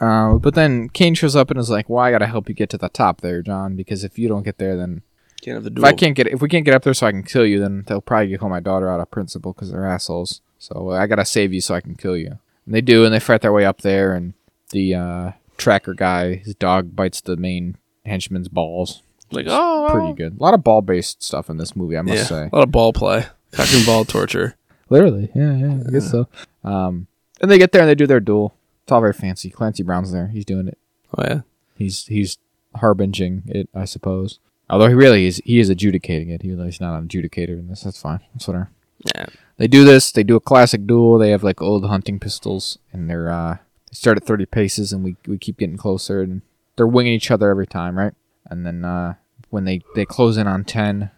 Uh, 0.00 0.34
but 0.34 0.54
then 0.54 0.88
Kane 0.88 1.14
shows 1.14 1.34
up 1.34 1.50
and 1.50 1.58
is 1.58 1.70
like, 1.70 1.88
"Well, 1.88 2.04
I 2.04 2.10
gotta 2.10 2.26
help 2.26 2.48
you 2.48 2.54
get 2.54 2.70
to 2.70 2.78
the 2.78 2.88
top 2.88 3.20
there, 3.20 3.42
John, 3.42 3.74
because 3.74 4.04
if 4.04 4.18
you 4.18 4.28
don't 4.28 4.44
get 4.44 4.58
there, 4.58 4.76
then 4.76 5.02
Can't 5.42 5.56
have 5.56 5.64
the 5.64 5.80
if. 5.80 5.84
I 5.84 5.92
can't 5.92 6.14
get 6.14 6.28
if 6.28 6.40
we 6.40 6.48
can't 6.48 6.64
get 6.64 6.74
up 6.74 6.84
there 6.84 6.94
so 6.94 7.06
I 7.06 7.10
can 7.10 7.24
kill 7.24 7.46
you, 7.46 7.58
then 7.58 7.84
they'll 7.86 8.00
probably 8.00 8.36
kill 8.36 8.48
my 8.48 8.60
daughter 8.60 8.88
out 8.88 9.00
of 9.00 9.10
principle 9.10 9.52
because 9.52 9.70
they're 9.70 9.86
assholes. 9.86 10.40
So 10.58 10.90
uh, 10.92 10.98
I 10.98 11.06
gotta 11.06 11.24
save 11.24 11.52
you 11.52 11.60
so 11.60 11.74
I 11.74 11.80
can 11.80 11.96
kill 11.96 12.16
you." 12.16 12.38
And 12.64 12.74
they 12.74 12.80
do, 12.80 13.04
and 13.04 13.12
they 13.12 13.20
fight 13.20 13.40
their 13.40 13.52
way 13.52 13.64
up 13.64 13.80
there, 13.80 14.14
and 14.14 14.34
the 14.70 14.94
uh, 14.94 15.32
tracker 15.56 15.94
guy, 15.94 16.36
his 16.36 16.54
dog 16.54 16.94
bites 16.94 17.20
the 17.20 17.36
main 17.36 17.76
henchman's 18.06 18.48
balls. 18.48 19.02
like 19.32 19.46
oh, 19.48 19.88
Pretty 19.90 20.12
good. 20.12 20.38
A 20.38 20.42
lot 20.42 20.54
of 20.54 20.62
ball 20.62 20.82
based 20.82 21.24
stuff 21.24 21.50
in 21.50 21.56
this 21.56 21.74
movie, 21.74 21.96
I 21.96 22.02
must 22.02 22.18
yeah, 22.18 22.24
say. 22.24 22.48
a 22.52 22.56
lot 22.56 22.62
of 22.62 22.70
ball 22.70 22.92
play, 22.92 23.26
and 23.56 23.86
ball 23.86 24.04
torture. 24.04 24.56
Literally, 24.90 25.30
yeah, 25.34 25.54
yeah, 25.54 25.78
I 25.86 25.90
guess 25.90 26.10
so. 26.10 26.28
Um, 26.64 27.06
and 27.40 27.50
they 27.50 27.58
get 27.58 27.72
there 27.72 27.82
and 27.82 27.90
they 27.90 27.94
do 27.94 28.06
their 28.06 28.20
duel. 28.20 28.54
It's 28.82 28.92
all 28.92 29.00
very 29.00 29.12
fancy. 29.12 29.50
Clancy 29.50 29.82
Brown's 29.82 30.12
there. 30.12 30.28
He's 30.28 30.44
doing 30.44 30.66
it. 30.68 30.78
Oh 31.16 31.22
yeah, 31.26 31.40
He's 31.76 32.06
he's 32.06 32.38
harbinging 32.76 33.42
it, 33.46 33.68
I 33.74 33.84
suppose. 33.84 34.38
Although 34.70 34.88
he 34.88 34.94
really 34.94 35.26
is 35.26 35.40
he 35.44 35.58
is 35.60 35.68
adjudicating 35.70 36.30
it. 36.30 36.42
He, 36.42 36.48
he's 36.56 36.80
not 36.80 36.98
an 36.98 37.08
adjudicator 37.08 37.50
in 37.58 37.68
this. 37.68 37.82
That's 37.82 38.00
fine. 38.00 38.20
That's 38.34 38.46
whatever. 38.48 38.70
yeah. 39.14 39.26
They 39.56 39.66
do 39.66 39.84
this. 39.84 40.12
They 40.12 40.22
do 40.22 40.36
a 40.36 40.40
classic 40.40 40.86
duel. 40.86 41.18
They 41.18 41.30
have 41.30 41.42
like 41.42 41.60
old 41.60 41.84
hunting 41.86 42.18
pistols, 42.20 42.78
and 42.92 43.10
they're 43.10 43.30
uh, 43.30 43.56
they 43.90 43.94
start 43.94 44.16
at 44.16 44.24
thirty 44.24 44.46
paces, 44.46 44.92
and 44.92 45.02
we 45.04 45.16
we 45.26 45.36
keep 45.38 45.58
getting 45.58 45.76
closer, 45.76 46.22
and 46.22 46.42
they're 46.76 46.86
winging 46.86 47.14
each 47.14 47.30
other 47.30 47.50
every 47.50 47.66
time, 47.66 47.98
right? 47.98 48.14
And 48.46 48.64
then 48.64 48.84
uh, 48.84 49.14
when 49.50 49.64
they 49.64 49.82
they 49.94 50.04
close 50.04 50.36
in 50.36 50.46
on 50.46 50.64
ten, 50.64 51.10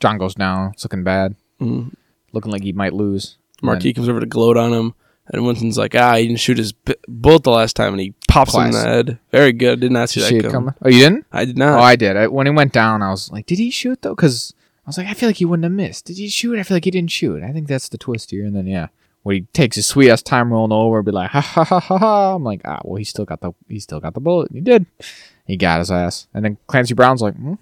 John 0.00 0.18
goes 0.18 0.34
down. 0.34 0.72
It's 0.72 0.84
looking 0.84 1.04
bad, 1.04 1.36
Mm. 1.60 1.92
looking 2.32 2.52
like 2.52 2.62
he 2.62 2.72
might 2.72 2.92
lose. 2.92 3.36
Marquis 3.62 3.92
comes 3.92 4.08
over 4.08 4.20
to 4.20 4.26
gloat 4.26 4.56
on 4.56 4.72
him, 4.72 4.94
and 5.26 5.44
Winston's 5.44 5.76
like, 5.76 5.94
"Ah, 5.96 6.14
he 6.16 6.28
didn't 6.28 6.38
shoot 6.40 6.58
his 6.58 6.72
b- 6.72 6.94
bullet 7.08 7.42
the 7.42 7.50
last 7.50 7.74
time," 7.74 7.92
and 7.92 8.00
he 8.00 8.14
pops 8.28 8.54
him 8.54 8.66
in 8.66 8.70
the 8.70 8.80
head. 8.80 9.18
Very 9.32 9.52
good. 9.52 9.80
Did 9.80 9.90
not 9.90 10.08
see 10.10 10.20
that 10.20 10.50
coming? 10.50 10.74
Oh, 10.82 10.88
you 10.88 11.00
didn't? 11.00 11.26
I 11.32 11.44
did 11.44 11.58
not. 11.58 11.80
Oh. 11.80 11.82
I 11.82 11.96
did. 11.96 12.16
I, 12.16 12.28
when 12.28 12.46
he 12.46 12.52
went 12.52 12.72
down, 12.72 13.02
I 13.02 13.10
was 13.10 13.30
like, 13.32 13.46
did 13.46 13.58
he 13.58 13.70
shoot 13.70 14.00
though? 14.02 14.14
Because 14.14 14.54
I 14.86 14.88
was 14.88 14.98
like, 14.98 15.08
I 15.08 15.14
feel 15.14 15.28
like 15.28 15.36
he 15.36 15.44
wouldn't 15.44 15.64
have 15.64 15.72
missed. 15.72 16.04
Did 16.06 16.18
he 16.18 16.28
shoot? 16.28 16.58
I 16.58 16.62
feel 16.62 16.76
like 16.76 16.84
he 16.84 16.92
didn't 16.92 17.10
shoot. 17.10 17.42
I 17.42 17.50
think 17.52 17.66
that's 17.66 17.88
the 17.88 17.98
twist 17.98 18.30
here. 18.30 18.44
And 18.44 18.54
then 18.54 18.66
yeah, 18.68 18.88
when 19.24 19.34
he 19.34 19.40
takes 19.52 19.74
his 19.74 19.86
sweet 19.86 20.10
ass 20.10 20.22
time 20.22 20.52
rolling 20.52 20.70
over, 20.72 21.02
be 21.02 21.10
like, 21.10 21.30
ha 21.30 21.40
ha 21.40 21.64
ha 21.64 21.80
ha 21.80 21.98
ha. 21.98 22.34
I'm 22.36 22.44
like, 22.44 22.60
ah, 22.64 22.80
well, 22.84 22.96
he 22.96 23.04
still 23.04 23.24
got 23.24 23.40
the 23.40 23.52
he 23.68 23.80
still 23.80 23.98
got 24.00 24.14
the 24.14 24.20
bullet. 24.20 24.52
He 24.52 24.60
did. 24.60 24.86
He 25.46 25.56
got 25.56 25.80
his 25.80 25.90
ass. 25.90 26.28
And 26.32 26.44
then 26.44 26.58
Clancy 26.68 26.94
Brown's 26.94 27.22
like, 27.22 27.34
hmm, 27.34 27.54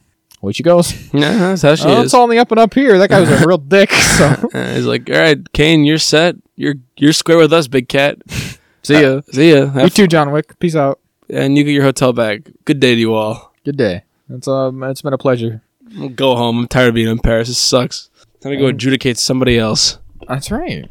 away 0.47 0.53
she 0.53 0.63
goes. 0.63 0.93
yeah, 1.13 1.39
that's 1.55 1.63
how 1.63 1.75
she 1.75 1.85
oh, 1.87 1.99
is. 2.01 2.05
it's 2.07 2.15
all 2.15 2.25
in 2.25 2.31
the 2.31 2.39
up 2.39 2.51
and 2.51 2.61
up 2.61 2.73
here. 2.75 2.99
That 2.99 3.11
guy 3.11 3.21
was 3.21 3.31
a 3.31 3.47
real 3.47 3.59
dick. 3.59 3.91
So 4.17 4.25
Uh, 4.55 4.75
he's 4.75 4.87
like, 4.87 5.11
"All 5.11 5.17
right, 5.17 5.53
Kane, 5.53 5.85
you're 5.85 5.99
set. 5.99 6.37
You're 6.57 6.77
you're 6.97 7.13
square 7.13 7.37
with 7.39 7.53
us, 7.53 7.69
big 7.69 7.89
cat. 7.89 8.17
see 8.83 8.95
ya. 9.03 9.09
Uh, 9.09 9.23
see 9.33 9.51
ya. 9.53 9.57
you 9.59 9.67
Have 9.67 9.95
too, 9.95 10.07
John 10.07 10.31
Wick. 10.33 10.59
Peace 10.59 10.75
out. 10.77 11.01
and 11.29 11.59
you 11.59 11.65
get 11.65 11.73
your 11.73 11.83
hotel 11.83 12.13
back. 12.15 12.49
Good 12.65 12.81
day 12.81 12.95
to 12.95 13.01
you 13.01 13.13
all. 13.15 13.53
Good 13.65 13.77
day. 13.77 14.05
It's 14.31 14.49
um, 14.49 14.83
it's 14.85 15.03
been 15.03 15.13
a 15.13 15.19
pleasure. 15.19 15.63
I'll 15.99 16.09
go 16.09 16.35
home. 16.35 16.61
I'm 16.61 16.69
tired 16.69 16.89
of 16.89 16.95
being 16.95 17.09
in 17.09 17.19
Paris. 17.19 17.49
This 17.49 17.59
sucks. 17.59 18.09
Time 18.41 18.53
to 18.53 18.59
go 18.59 18.67
adjudicate 18.67 19.19
somebody 19.19 19.59
else. 19.59 19.99
That's 20.29 20.51
right. 20.51 20.89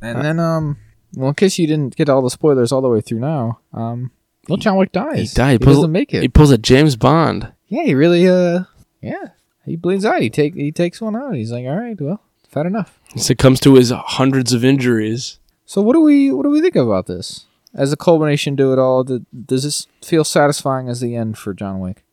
And 0.00 0.24
then, 0.24 0.38
um, 0.38 0.76
well, 1.14 1.28
in 1.30 1.34
case 1.34 1.58
you 1.58 1.66
didn't 1.66 1.96
get 1.96 2.08
all 2.08 2.22
the 2.22 2.30
spoilers 2.30 2.72
all 2.72 2.80
the 2.82 2.88
way 2.88 3.00
through 3.00 3.20
now, 3.20 3.60
um, 3.72 4.10
well, 4.48 4.56
John 4.58 4.76
Wick 4.76 4.92
dies. 4.92 5.34
died. 5.34 5.48
He 5.48 5.52
He 5.54 5.58
pulls- 5.58 5.76
doesn't 5.78 5.92
make 5.92 6.12
it. 6.14 6.22
He 6.22 6.28
pulls 6.28 6.50
a 6.50 6.58
James 6.58 6.96
Bond. 6.96 7.52
Yeah, 7.68 7.82
he 7.84 7.94
really, 7.94 8.28
uh, 8.28 8.64
yeah, 9.00 9.30
he 9.64 9.76
bleeds 9.76 10.04
out. 10.04 10.20
He 10.22 10.30
take 10.30 10.54
he 10.54 10.72
takes 10.72 11.00
one 11.00 11.16
out. 11.16 11.34
He's 11.34 11.52
like, 11.52 11.64
all 11.66 11.76
right, 11.76 12.00
well, 12.00 12.20
fat 12.48 12.66
enough. 12.66 12.98
Succumbs 13.16 13.60
to 13.60 13.74
his 13.74 13.90
hundreds 13.94 14.52
of 14.52 14.64
injuries. 14.64 15.38
So 15.64 15.82
what 15.82 15.94
do 15.94 16.00
we 16.00 16.30
what 16.32 16.44
do 16.44 16.50
we 16.50 16.60
think 16.60 16.76
about 16.76 17.06
this 17.06 17.46
as 17.74 17.92
a 17.92 17.96
culmination 17.96 18.56
to 18.58 18.72
it 18.72 18.78
all? 18.78 19.04
Does 19.04 19.64
this 19.64 19.86
feel 20.02 20.24
satisfying 20.24 20.88
as 20.88 21.00
the 21.00 21.16
end 21.16 21.38
for 21.38 21.52
John 21.54 21.80
Wick? 21.80 22.04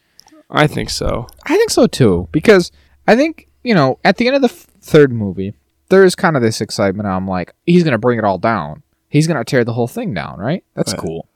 I 0.49 0.67
think 0.67 0.89
so. 0.89 1.27
I 1.45 1.55
think 1.57 1.69
so 1.69 1.87
too, 1.87 2.27
because 2.31 2.71
I 3.07 3.15
think 3.15 3.47
you 3.63 3.73
know 3.75 3.99
at 4.03 4.17
the 4.17 4.27
end 4.27 4.35
of 4.35 4.41
the 4.41 4.49
f- 4.49 4.67
third 4.81 5.11
movie, 5.11 5.53
there 5.89 6.03
is 6.03 6.15
kind 6.15 6.35
of 6.35 6.41
this 6.41 6.61
excitement. 6.61 7.07
I'm 7.07 7.27
like, 7.27 7.53
he's 7.65 7.83
gonna 7.83 7.97
bring 7.99 8.17
it 8.19 8.25
all 8.25 8.37
down. 8.39 8.81
He's 9.09 9.27
gonna 9.27 9.43
tear 9.43 9.63
the 9.63 9.73
whole 9.73 9.87
thing 9.87 10.13
down, 10.13 10.39
right? 10.39 10.63
That's 10.73 10.93
Right. 10.93 11.01
cool. 11.01 11.27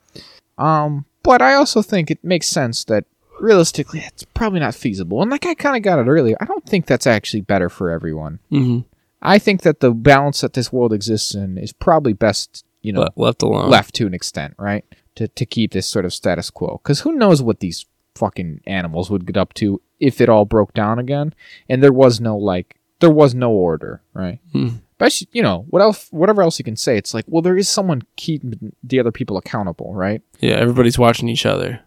Um, 0.57 1.05
but 1.23 1.41
I 1.41 1.53
also 1.53 1.81
think 1.83 2.09
it 2.09 2.23
makes 2.23 2.47
sense 2.47 2.83
that 2.85 3.05
realistically, 3.39 4.01
it's 4.05 4.23
probably 4.23 4.59
not 4.59 4.75
feasible. 4.75 5.21
And 5.21 5.31
like 5.31 5.45
I 5.45 5.53
kind 5.53 5.75
of 5.77 5.83
got 5.83 5.99
it 5.99 6.07
earlier, 6.09 6.37
I 6.39 6.45
don't 6.45 6.65
think 6.65 6.85
that's 6.85 7.07
actually 7.07 7.41
better 7.41 7.69
for 7.69 7.89
everyone. 7.89 8.39
hmm 8.49 8.79
I 9.19 9.39
think 9.39 9.63
that 9.63 9.79
the 9.79 9.91
balance 9.91 10.41
that 10.41 10.53
this 10.53 10.71
world 10.71 10.93
exists 10.93 11.33
in 11.33 11.57
is 11.57 11.73
probably 11.73 12.13
best, 12.13 12.63
you 12.83 12.93
know, 12.93 13.01
But 13.01 13.17
left 13.17 13.41
alone. 13.41 13.67
left 13.67 13.95
to 13.95 14.05
an 14.05 14.13
extent, 14.13 14.53
right? 14.59 14.85
To 15.15 15.27
to 15.27 15.45
keep 15.45 15.71
this 15.71 15.87
sort 15.87 16.05
of 16.05 16.13
status 16.13 16.51
quo. 16.51 16.79
Because 16.83 16.99
who 17.01 17.13
knows 17.13 17.41
what 17.41 17.59
these 17.59 17.87
fucking 18.13 18.61
animals 18.67 19.09
would 19.09 19.25
get 19.25 19.35
up 19.35 19.53
to 19.55 19.81
if 19.99 20.21
it 20.21 20.29
all 20.29 20.45
broke 20.45 20.73
down 20.75 20.99
again, 20.99 21.33
and 21.67 21.81
there 21.81 21.91
was 21.91 22.21
no 22.21 22.37
like, 22.37 22.79
there 22.99 23.09
was 23.09 23.33
no 23.33 23.51
order, 23.51 24.01
right? 24.13 24.37
Hmm. 24.51 24.67
But 24.99 25.19
you 25.33 25.41
know, 25.41 25.65
what 25.69 25.81
else? 25.81 26.07
Whatever 26.11 26.43
else 26.43 26.59
you 26.59 26.65
can 26.65 26.75
say, 26.75 26.95
it's 26.95 27.15
like, 27.15 27.25
well, 27.27 27.41
there 27.41 27.57
is 27.57 27.67
someone 27.67 28.03
keeping 28.17 28.73
the 28.83 28.99
other 28.99 29.11
people 29.11 29.37
accountable, 29.37 29.93
right? 29.95 30.21
Yeah, 30.39 30.55
everybody's 30.57 30.99
watching 30.99 31.27
each 31.27 31.45
other. 31.47 31.81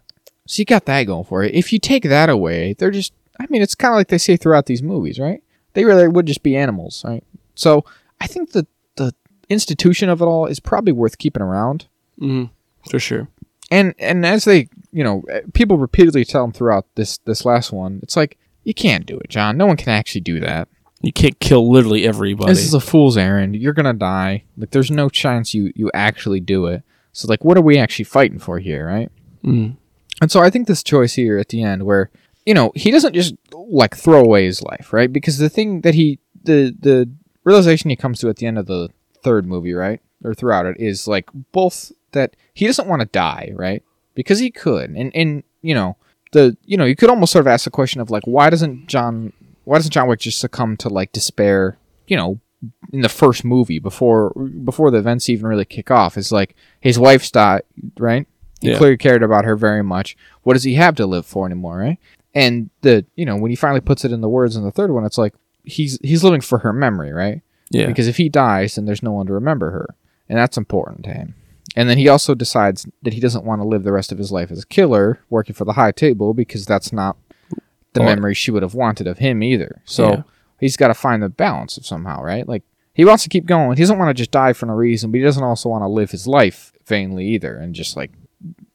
So 0.51 0.59
you 0.59 0.65
got 0.65 0.83
that 0.85 1.03
going 1.03 1.23
for 1.23 1.43
it. 1.43 1.55
If 1.55 1.71
you 1.71 1.79
take 1.79 2.03
that 2.03 2.29
away, 2.29 2.73
they're 2.77 2.91
just. 2.91 3.13
I 3.39 3.45
mean, 3.49 3.61
it's 3.61 3.73
kind 3.75 3.93
of 3.93 3.97
like 3.97 4.09
they 4.09 4.17
say 4.17 4.35
throughout 4.35 4.65
these 4.65 4.83
movies, 4.83 5.17
right? 5.17 5.41
They 5.73 5.85
really 5.85 6.07
would 6.09 6.25
just 6.25 6.43
be 6.43 6.57
animals, 6.57 7.03
right? 7.07 7.23
So 7.55 7.85
I 8.19 8.27
think 8.27 8.51
the 8.51 8.67
the 8.97 9.13
institution 9.49 10.09
of 10.09 10.21
it 10.21 10.25
all 10.25 10.45
is 10.47 10.59
probably 10.59 10.91
worth 10.91 11.17
keeping 11.17 11.41
around. 11.41 11.87
hmm 12.19 12.45
For 12.89 12.99
sure. 12.99 13.29
and 13.71 13.93
and 13.97 14.25
as 14.25 14.43
they 14.43 14.67
you 14.91 15.03
know 15.05 15.23
eh, 15.29 15.41
people 15.53 15.77
repeatedly 15.77 16.25
tell 16.25 16.43
him 16.43 16.51
throughout 16.51 16.85
this 16.95 17.17
this 17.19 17.45
last 17.45 17.71
one 17.71 17.99
it's 18.03 18.17
like 18.17 18.37
you 18.65 18.73
can't 18.73 19.05
do 19.05 19.17
it 19.17 19.29
john 19.29 19.55
no 19.57 19.65
one 19.65 19.77
can 19.77 19.89
actually 19.89 20.19
do 20.21 20.39
that 20.41 20.67
You 21.01 21.13
can't 21.13 21.39
kill 21.39 21.71
literally 21.71 22.05
everybody. 22.05 22.51
this 22.51 22.65
is 22.65 22.73
a 22.73 22.79
fool's 22.81 23.15
errand 23.17 23.55
you're 23.55 23.73
gonna 23.73 23.93
die 23.93 24.43
like 24.57 24.71
there's 24.71 24.91
no 24.91 25.07
chance 25.09 25.53
you 25.53 25.71
you 25.75 25.89
actually 25.93 26.41
do 26.41 26.65
it 26.67 26.83
so 27.13 27.27
like 27.29 27.45
what 27.45 27.57
are 27.57 27.61
we 27.69 27.77
actually 27.77 28.05
fighting 28.05 28.39
for 28.39 28.59
here 28.59 28.85
right 28.85 29.09
Mhm. 29.45 29.77
And 30.21 30.31
so 30.31 30.39
i 30.39 30.49
think 30.49 30.67
this 30.67 30.83
choice 30.83 31.13
here 31.13 31.37
at 31.37 31.49
the 31.49 31.61
end 31.61 31.83
where 31.83 32.09
you 32.45 32.53
know 32.53 32.71
he 32.75 32.91
doesn't 32.91 33.13
just 33.13 33.35
like 33.71 33.95
throw 33.95 34.19
away 34.21 34.45
his 34.45 34.61
life 34.61 34.93
right? 34.93 35.11
Because 35.11 35.37
the 35.37 35.49
thing 35.49 35.81
that 35.81 35.95
he 35.95 36.19
the 36.43 36.75
the 36.77 37.09
realization 37.43 37.89
he 37.89 37.95
comes 37.95 38.19
to 38.19 38.29
at 38.29 38.37
the 38.37 38.45
end 38.45 38.57
of 38.57 38.67
the 38.67 38.89
third 39.23 39.45
movie 39.45 39.73
right? 39.73 40.01
Or 40.23 40.33
throughout 40.33 40.65
it 40.65 40.77
is 40.79 41.07
like 41.07 41.29
both 41.51 41.91
that 42.11 42.35
he 42.53 42.67
doesn't 42.67 42.87
want 42.87 43.01
to 43.01 43.07
die 43.07 43.51
right? 43.55 43.83
Because 44.15 44.39
he 44.39 44.51
could. 44.51 44.91
And 44.91 45.15
and 45.15 45.43
you 45.61 45.73
know 45.73 45.97
the 46.31 46.57
you 46.65 46.77
know 46.77 46.85
you 46.85 46.95
could 46.95 47.09
almost 47.09 47.31
sort 47.31 47.43
of 47.43 47.47
ask 47.47 47.65
the 47.65 47.71
question 47.71 48.01
of 48.01 48.09
like 48.09 48.23
why 48.23 48.49
doesn't 48.49 48.87
john 48.87 49.33
why 49.65 49.77
doesn't 49.77 49.91
john 49.91 50.07
wick 50.07 50.19
just 50.19 50.39
succumb 50.39 50.77
to 50.77 50.87
like 50.87 51.11
despair 51.11 51.77
you 52.07 52.15
know 52.15 52.39
in 52.93 53.01
the 53.01 53.09
first 53.09 53.43
movie 53.43 53.79
before 53.79 54.31
before 54.63 54.91
the 54.91 54.97
events 54.97 55.29
even 55.29 55.47
really 55.47 55.65
kick 55.65 55.91
off? 55.91 56.17
Is 56.17 56.31
like 56.31 56.55
his 56.79 56.99
wife's 56.99 57.31
died 57.31 57.63
right 57.97 58.27
he 58.61 58.69
Yeah. 58.71 58.77
clearly 58.77 58.97
cared 58.97 59.23
about 59.23 59.45
her 59.45 59.55
very 59.55 59.83
much. 59.83 60.15
What 60.43 60.53
does 60.53 60.63
he 60.63 60.75
have 60.75 60.95
to 60.95 61.05
live 61.05 61.25
for 61.25 61.45
anymore 61.45 61.77
right? 61.79 61.97
And 62.33 62.69
the 62.81 63.05
you 63.15 63.25
know 63.25 63.35
when 63.35 63.49
he 63.51 63.55
finally 63.55 63.81
puts 63.81 64.05
it 64.05 64.11
in 64.11 64.21
the 64.21 64.29
words 64.29 64.55
in 64.55 64.63
the 64.63 64.71
third 64.71 64.91
one 64.91 65.03
it's 65.05 65.17
like 65.17 65.33
he's 65.63 65.99
he's 66.01 66.23
living 66.23 66.41
for 66.41 66.59
her 66.59 66.71
memory 66.73 67.11
right? 67.11 67.41
Yeah. 67.69 67.85
because 67.87 68.07
if 68.07 68.17
he 68.17 68.27
dies 68.29 68.75
then 68.75 68.85
there's 68.85 69.03
no 69.03 69.11
one 69.13 69.25
to 69.27 69.33
remember 69.33 69.71
her. 69.71 69.95
And 70.29 70.37
that's 70.37 70.57
important 70.57 71.03
to 71.05 71.11
him. 71.13 71.35
And 71.75 71.89
then 71.89 71.97
he 71.97 72.07
also 72.07 72.35
decides 72.35 72.85
that 73.03 73.13
he 73.13 73.19
doesn't 73.19 73.45
want 73.45 73.61
to 73.61 73.67
live 73.67 73.83
the 73.83 73.91
rest 73.93 74.11
of 74.11 74.17
his 74.17 74.31
life 74.31 74.49
as 74.51 74.63
a 74.63 74.67
killer 74.67 75.19
working 75.29 75.55
for 75.55 75.65
the 75.65 75.73
high 75.73 75.91
table 75.91 76.33
because 76.33 76.65
that's 76.65 76.91
not 76.93 77.17
the 77.93 78.01
Or- 78.01 78.05
memory 78.05 78.33
she 78.33 78.51
would 78.51 78.63
have 78.63 78.73
wanted 78.75 79.07
of 79.07 79.17
him 79.19 79.43
either. 79.43 79.81
So 79.85 80.09
Yeah. 80.09 80.21
he's 80.59 80.77
got 80.77 80.87
to 80.87 80.93
find 80.93 81.21
the 81.23 81.29
balance 81.29 81.77
of 81.77 81.85
somehow 81.85 82.21
right? 82.23 82.47
Like 82.47 82.63
he 82.93 83.03
wants 83.05 83.23
to 83.23 83.29
keep 83.29 83.45
going. 83.45 83.75
He 83.77 83.83
doesn't 83.83 83.97
want 83.99 84.09
to 84.09 84.13
just 84.13 84.31
die 84.31 84.53
for 84.53 84.65
no 84.67 84.73
reason 84.73 85.11
but 85.11 85.17
he 85.17 85.23
doesn't 85.23 85.43
also 85.43 85.67
want 85.69 85.83
to 85.83 85.87
live 85.89 86.11
his 86.11 86.27
life 86.27 86.71
vainly 86.85 87.25
either 87.27 87.55
and 87.57 87.73
just 87.75 87.95
like 87.97 88.11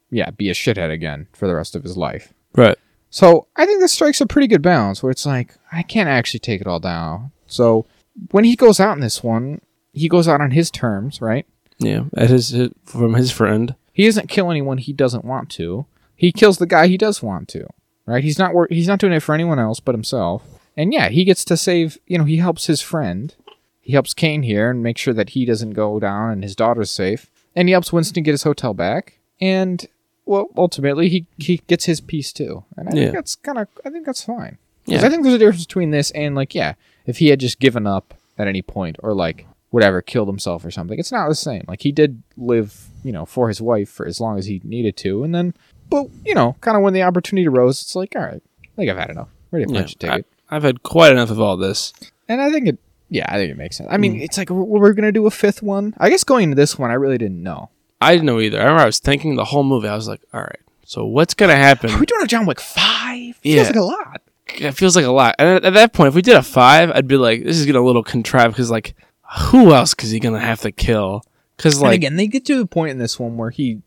yeah, 0.09 0.29
be 0.31 0.49
a 0.49 0.53
shithead 0.53 0.91
again 0.91 1.27
for 1.33 1.47
the 1.47 1.55
rest 1.55 1.75
of 1.75 1.83
his 1.83 1.97
life. 1.97 2.33
Right. 2.55 2.77
So 3.09 3.47
I 3.55 3.65
think 3.65 3.79
this 3.79 3.93
strikes 3.93 4.21
a 4.21 4.25
pretty 4.25 4.47
good 4.47 4.61
balance 4.61 5.01
where 5.01 5.11
it's 5.11 5.25
like, 5.25 5.55
I 5.71 5.83
can't 5.83 6.09
actually 6.09 6.39
take 6.41 6.61
it 6.61 6.67
all 6.67 6.79
down. 6.79 7.31
So 7.47 7.85
when 8.31 8.43
he 8.43 8.55
goes 8.55 8.79
out 8.79 8.95
in 8.95 9.01
this 9.01 9.23
one, 9.23 9.61
he 9.93 10.09
goes 10.09 10.27
out 10.27 10.41
on 10.41 10.51
his 10.51 10.69
terms, 10.69 11.21
right? 11.21 11.45
Yeah. 11.79 12.05
At 12.15 12.29
his, 12.29 12.49
his 12.49 12.71
from 12.83 13.13
his 13.13 13.31
friend. 13.31 13.75
He 13.93 14.05
doesn't 14.05 14.29
kill 14.29 14.51
anyone 14.51 14.77
he 14.77 14.93
doesn't 14.93 15.25
want 15.25 15.49
to. 15.51 15.85
He 16.15 16.31
kills 16.31 16.57
the 16.57 16.65
guy 16.65 16.87
he 16.87 16.97
does 16.97 17.23
want 17.23 17.47
to, 17.49 17.67
right? 18.05 18.23
He's 18.23 18.39
not 18.39 18.53
wor- 18.53 18.67
he's 18.69 18.87
not 18.87 18.99
doing 18.99 19.13
it 19.13 19.21
for 19.21 19.33
anyone 19.33 19.59
else 19.59 19.79
but 19.79 19.95
himself. 19.95 20.43
And 20.75 20.93
yeah, 20.93 21.09
he 21.09 21.23
gets 21.23 21.43
to 21.45 21.57
save, 21.57 21.97
you 22.05 22.17
know, 22.17 22.23
he 22.23 22.37
helps 22.37 22.67
his 22.67 22.81
friend. 22.81 23.33
He 23.81 23.93
helps 23.93 24.13
Kane 24.13 24.43
here 24.43 24.69
and 24.69 24.83
make 24.83 24.97
sure 24.97 25.13
that 25.13 25.29
he 25.29 25.45
doesn't 25.45 25.71
go 25.71 25.99
down 25.99 26.31
and 26.31 26.43
his 26.43 26.55
daughter's 26.55 26.91
safe. 26.91 27.31
And 27.55 27.67
he 27.67 27.71
helps 27.71 27.93
Winston 27.93 28.23
get 28.23 28.31
his 28.31 28.43
hotel 28.43 28.73
back. 28.73 29.19
And 29.39 29.87
well, 30.27 30.47
ultimately 30.57 31.09
he 31.09 31.25
he 31.37 31.61
gets 31.67 31.85
his 31.85 32.01
piece 32.01 32.31
too. 32.33 32.63
And 32.75 32.89
I 32.89 32.91
Yeah. 32.93 33.01
think 33.05 33.15
that's 33.15 33.35
kind 33.35 33.57
of 33.57 33.67
I 33.85 33.89
think 33.89 34.05
that's 34.05 34.23
fine. 34.23 34.57
Yeah. 34.85 35.05
I 35.05 35.09
think 35.09 35.23
there's 35.23 35.35
a 35.35 35.39
difference 35.39 35.65
between 35.65 35.91
this 35.91 36.11
and 36.11 36.35
like 36.35 36.53
yeah, 36.55 36.73
if 37.05 37.17
he 37.17 37.27
had 37.29 37.39
just 37.39 37.59
given 37.59 37.87
up 37.87 38.13
at 38.37 38.47
any 38.47 38.61
point 38.61 38.97
or 39.03 39.13
like 39.13 39.45
whatever 39.69 40.01
killed 40.01 40.27
himself 40.29 40.63
or 40.63 40.71
something, 40.71 40.97
it's 40.97 41.11
not 41.11 41.27
the 41.27 41.35
same. 41.35 41.63
Like 41.67 41.81
he 41.81 41.91
did 41.91 42.21
live, 42.37 42.87
you 43.03 43.11
know, 43.11 43.25
for 43.25 43.47
his 43.49 43.61
wife 43.61 43.89
for 43.89 44.05
as 44.07 44.21
long 44.21 44.37
as 44.37 44.45
he 44.45 44.61
needed 44.63 44.95
to, 44.97 45.23
and 45.23 45.35
then, 45.35 45.53
but 45.89 46.07
you 46.25 46.33
know, 46.35 46.55
kind 46.61 46.77
of 46.77 46.83
when 46.83 46.93
the 46.93 47.03
opportunity 47.03 47.47
arose, 47.47 47.81
it's 47.81 47.95
like 47.95 48.13
all 48.15 48.21
right, 48.21 48.41
I 48.63 48.67
think 48.75 48.89
I've 48.89 48.97
had 48.97 49.09
enough. 49.09 49.29
Ready 49.51 49.65
to 49.65 49.73
Yeah. 49.73 49.79
punch 49.81 49.93
a 49.93 49.97
ticket. 49.97 50.25
I, 50.49 50.55
I've 50.55 50.63
had 50.63 50.83
quite 50.83 51.11
enough 51.11 51.31
of 51.31 51.39
all 51.41 51.57
this. 51.57 51.91
And 52.29 52.41
I 52.41 52.49
think 52.51 52.67
it, 52.67 52.77
yeah, 53.09 53.25
I 53.29 53.37
think 53.37 53.51
it 53.51 53.57
makes 53.57 53.77
sense. 53.77 53.89
I 53.91 53.97
Mm. 53.97 53.99
mean, 54.01 54.21
it's 54.21 54.37
like 54.37 54.49
we're, 54.49 54.63
we're 54.63 54.93
gonna 54.93 55.11
do 55.11 55.25
a 55.25 55.31
fifth 55.31 55.61
one. 55.63 55.93
I 55.97 56.09
guess 56.09 56.23
going 56.23 56.43
into 56.45 56.55
this 56.55 56.77
one, 56.79 56.91
I 56.91 56.95
really 56.95 57.17
didn't 57.17 57.41
know. 57.43 57.69
I 58.01 58.11
didn't 58.13 58.25
know 58.27 58.39
either. 58.39 58.59
I 58.59 58.63
remember 58.63 58.83
I 58.83 58.85
was 58.85 58.99
thinking 58.99 59.35
the 59.35 59.45
whole 59.45 59.63
movie. 59.63 59.87
I 59.87 59.95
was 59.95 60.07
like, 60.07 60.21
all 60.33 60.41
right, 60.41 60.59
so 60.85 61.05
what's 61.05 61.33
gonna 61.33 61.55
happen? 61.55 61.89
Are 61.91 61.99
we 61.99 62.05
doing 62.05 62.21
a 62.23 62.27
John 62.27 62.45
Wick 62.45 62.59
five? 62.61 63.39
Yeah. 63.43 63.63
Feels 63.63 63.67
like 63.67 63.75
a 63.75 63.81
lot. 63.81 64.21
it 64.55 64.71
feels 64.73 64.95
like 64.95 65.05
a 65.05 65.11
lot. 65.11 65.35
And 65.39 65.49
at, 65.49 65.65
at 65.65 65.73
that 65.73 65.93
point, 65.93 66.09
if 66.09 66.15
we 66.15 66.21
did 66.21 66.35
a 66.35 66.43
five, 66.43 66.91
I'd 66.91 67.07
be 67.07 67.17
like, 67.17 67.43
this 67.43 67.57
is 67.57 67.65
getting 67.65 67.81
a 67.81 67.85
little 67.85 68.03
contrived 68.03 68.53
because 68.53 68.69
like, 68.71 68.95
who 69.39 69.73
else 69.73 69.93
is 69.99 70.11
he 70.11 70.19
gonna 70.19 70.39
have 70.39 70.61
to 70.61 70.71
kill? 70.71 71.23
Because 71.57 71.75
and 71.75 71.83
like, 71.83 71.95
again, 71.95 72.15
they 72.17 72.27
get 72.27 72.45
to 72.45 72.61
a 72.61 72.65
point 72.67 72.91
in 72.91 72.97
this 72.99 73.19
one 73.19 73.35
where 73.35 73.49
he, 73.49 73.81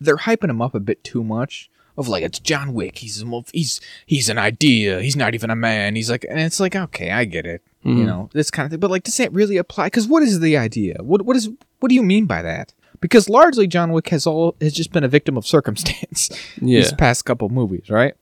they're 0.00 0.16
hyping 0.16 0.50
him 0.50 0.60
up 0.60 0.74
a 0.74 0.80
bit 0.80 1.04
too 1.04 1.22
much. 1.22 1.70
Of 1.96 2.08
like 2.08 2.24
it's 2.24 2.40
John 2.40 2.74
Wick. 2.74 2.98
He's 2.98 3.22
a 3.22 3.42
he's 3.52 3.80
he's 4.04 4.28
an 4.28 4.36
idea. 4.36 5.00
He's 5.00 5.14
not 5.14 5.32
even 5.36 5.48
a 5.48 5.54
man. 5.54 5.94
He's 5.94 6.10
like, 6.10 6.26
and 6.28 6.40
it's 6.40 6.58
like 6.58 6.74
okay, 6.74 7.12
I 7.12 7.24
get 7.24 7.46
it. 7.46 7.62
You 7.84 7.94
Mhm. 7.94 8.06
know 8.06 8.30
this 8.32 8.50
kind 8.50 8.66
of 8.66 8.72
thing. 8.72 8.80
But 8.80 8.90
like, 8.90 9.04
does 9.04 9.16
that 9.18 9.32
really 9.32 9.58
apply? 9.58 9.86
Because 9.86 10.08
what 10.08 10.24
is 10.24 10.40
the 10.40 10.56
idea? 10.56 10.96
What 11.00 11.22
what 11.22 11.36
is 11.36 11.48
what 11.78 11.90
do 11.90 11.94
you 11.94 12.02
mean 12.02 12.26
by 12.26 12.42
that? 12.42 12.72
Because 13.04 13.28
largely 13.28 13.66
John 13.66 13.92
Wick 13.92 14.08
has 14.08 14.26
all 14.26 14.56
has 14.62 14.72
just 14.72 14.90
been 14.90 15.04
a 15.04 15.08
victim 15.08 15.36
of 15.36 15.46
circumstance. 15.46 16.30
yeah, 16.62 16.80
these 16.80 16.92
past 16.94 17.26
couple 17.26 17.50
movies, 17.50 17.90
right? 17.90 18.14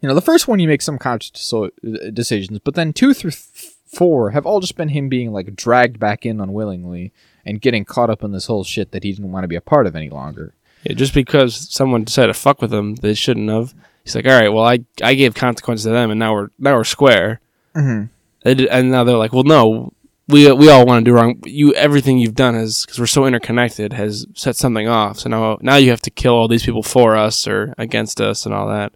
You 0.00 0.08
know, 0.08 0.16
the 0.16 0.20
first 0.20 0.48
one 0.48 0.58
you 0.58 0.66
make 0.66 0.82
some 0.82 0.98
conscious 0.98 1.30
so- 1.34 1.70
decisions, 2.12 2.58
but 2.58 2.74
then 2.74 2.92
two 2.92 3.14
through 3.14 3.30
th- 3.30 3.72
four 3.86 4.30
have 4.30 4.46
all 4.46 4.58
just 4.58 4.76
been 4.76 4.88
him 4.88 5.08
being 5.08 5.30
like 5.30 5.54
dragged 5.54 6.00
back 6.00 6.26
in 6.26 6.40
unwillingly 6.40 7.12
and 7.46 7.60
getting 7.60 7.84
caught 7.84 8.10
up 8.10 8.24
in 8.24 8.32
this 8.32 8.46
whole 8.46 8.64
shit 8.64 8.90
that 8.90 9.04
he 9.04 9.12
didn't 9.12 9.30
want 9.30 9.44
to 9.44 9.48
be 9.48 9.54
a 9.54 9.60
part 9.60 9.86
of 9.86 9.94
any 9.94 10.10
longer. 10.10 10.54
yeah, 10.82 10.94
just 10.94 11.14
because 11.14 11.72
someone 11.72 12.02
decided 12.02 12.32
to 12.32 12.34
fuck 12.40 12.60
with 12.60 12.74
him, 12.74 12.96
they 12.96 13.14
shouldn't 13.14 13.48
have. 13.48 13.74
He's 14.02 14.16
like, 14.16 14.26
all 14.26 14.40
right, 14.40 14.48
well, 14.48 14.64
I 14.64 14.80
I 15.04 15.14
gave 15.14 15.36
consequences 15.36 15.84
to 15.84 15.90
them, 15.90 16.10
and 16.10 16.18
now 16.18 16.32
we're 16.34 16.48
now 16.58 16.74
we're 16.74 16.82
square. 16.82 17.40
Mm-hmm. 17.76 18.06
Did- 18.44 18.66
and 18.66 18.90
now 18.90 19.04
they're 19.04 19.16
like, 19.16 19.32
well, 19.32 19.44
no, 19.44 19.92
we 20.30 20.50
we 20.52 20.70
all 20.70 20.86
want 20.86 21.04
to 21.04 21.10
do 21.10 21.14
wrong. 21.14 21.40
You 21.44 21.72
everything 21.74 22.18
you've 22.18 22.34
done 22.34 22.54
has 22.54 22.84
because 22.84 22.98
we're 22.98 23.06
so 23.06 23.26
interconnected 23.26 23.92
has 23.92 24.26
set 24.34 24.56
something 24.56 24.88
off. 24.88 25.18
So 25.20 25.28
now 25.30 25.58
now 25.60 25.76
you 25.76 25.90
have 25.90 26.02
to 26.02 26.10
kill 26.10 26.34
all 26.34 26.48
these 26.48 26.64
people 26.64 26.82
for 26.82 27.16
us 27.16 27.46
or 27.46 27.74
against 27.78 28.20
us 28.20 28.46
and 28.46 28.54
all 28.54 28.68
that. 28.68 28.92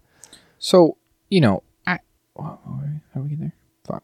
So 0.59 0.97
you 1.29 1.41
know, 1.41 1.63
I 1.87 1.99
how 2.37 2.59
do 3.15 3.21
we 3.21 3.29
get 3.29 3.39
there? 3.39 3.53
Fuck. 3.85 4.03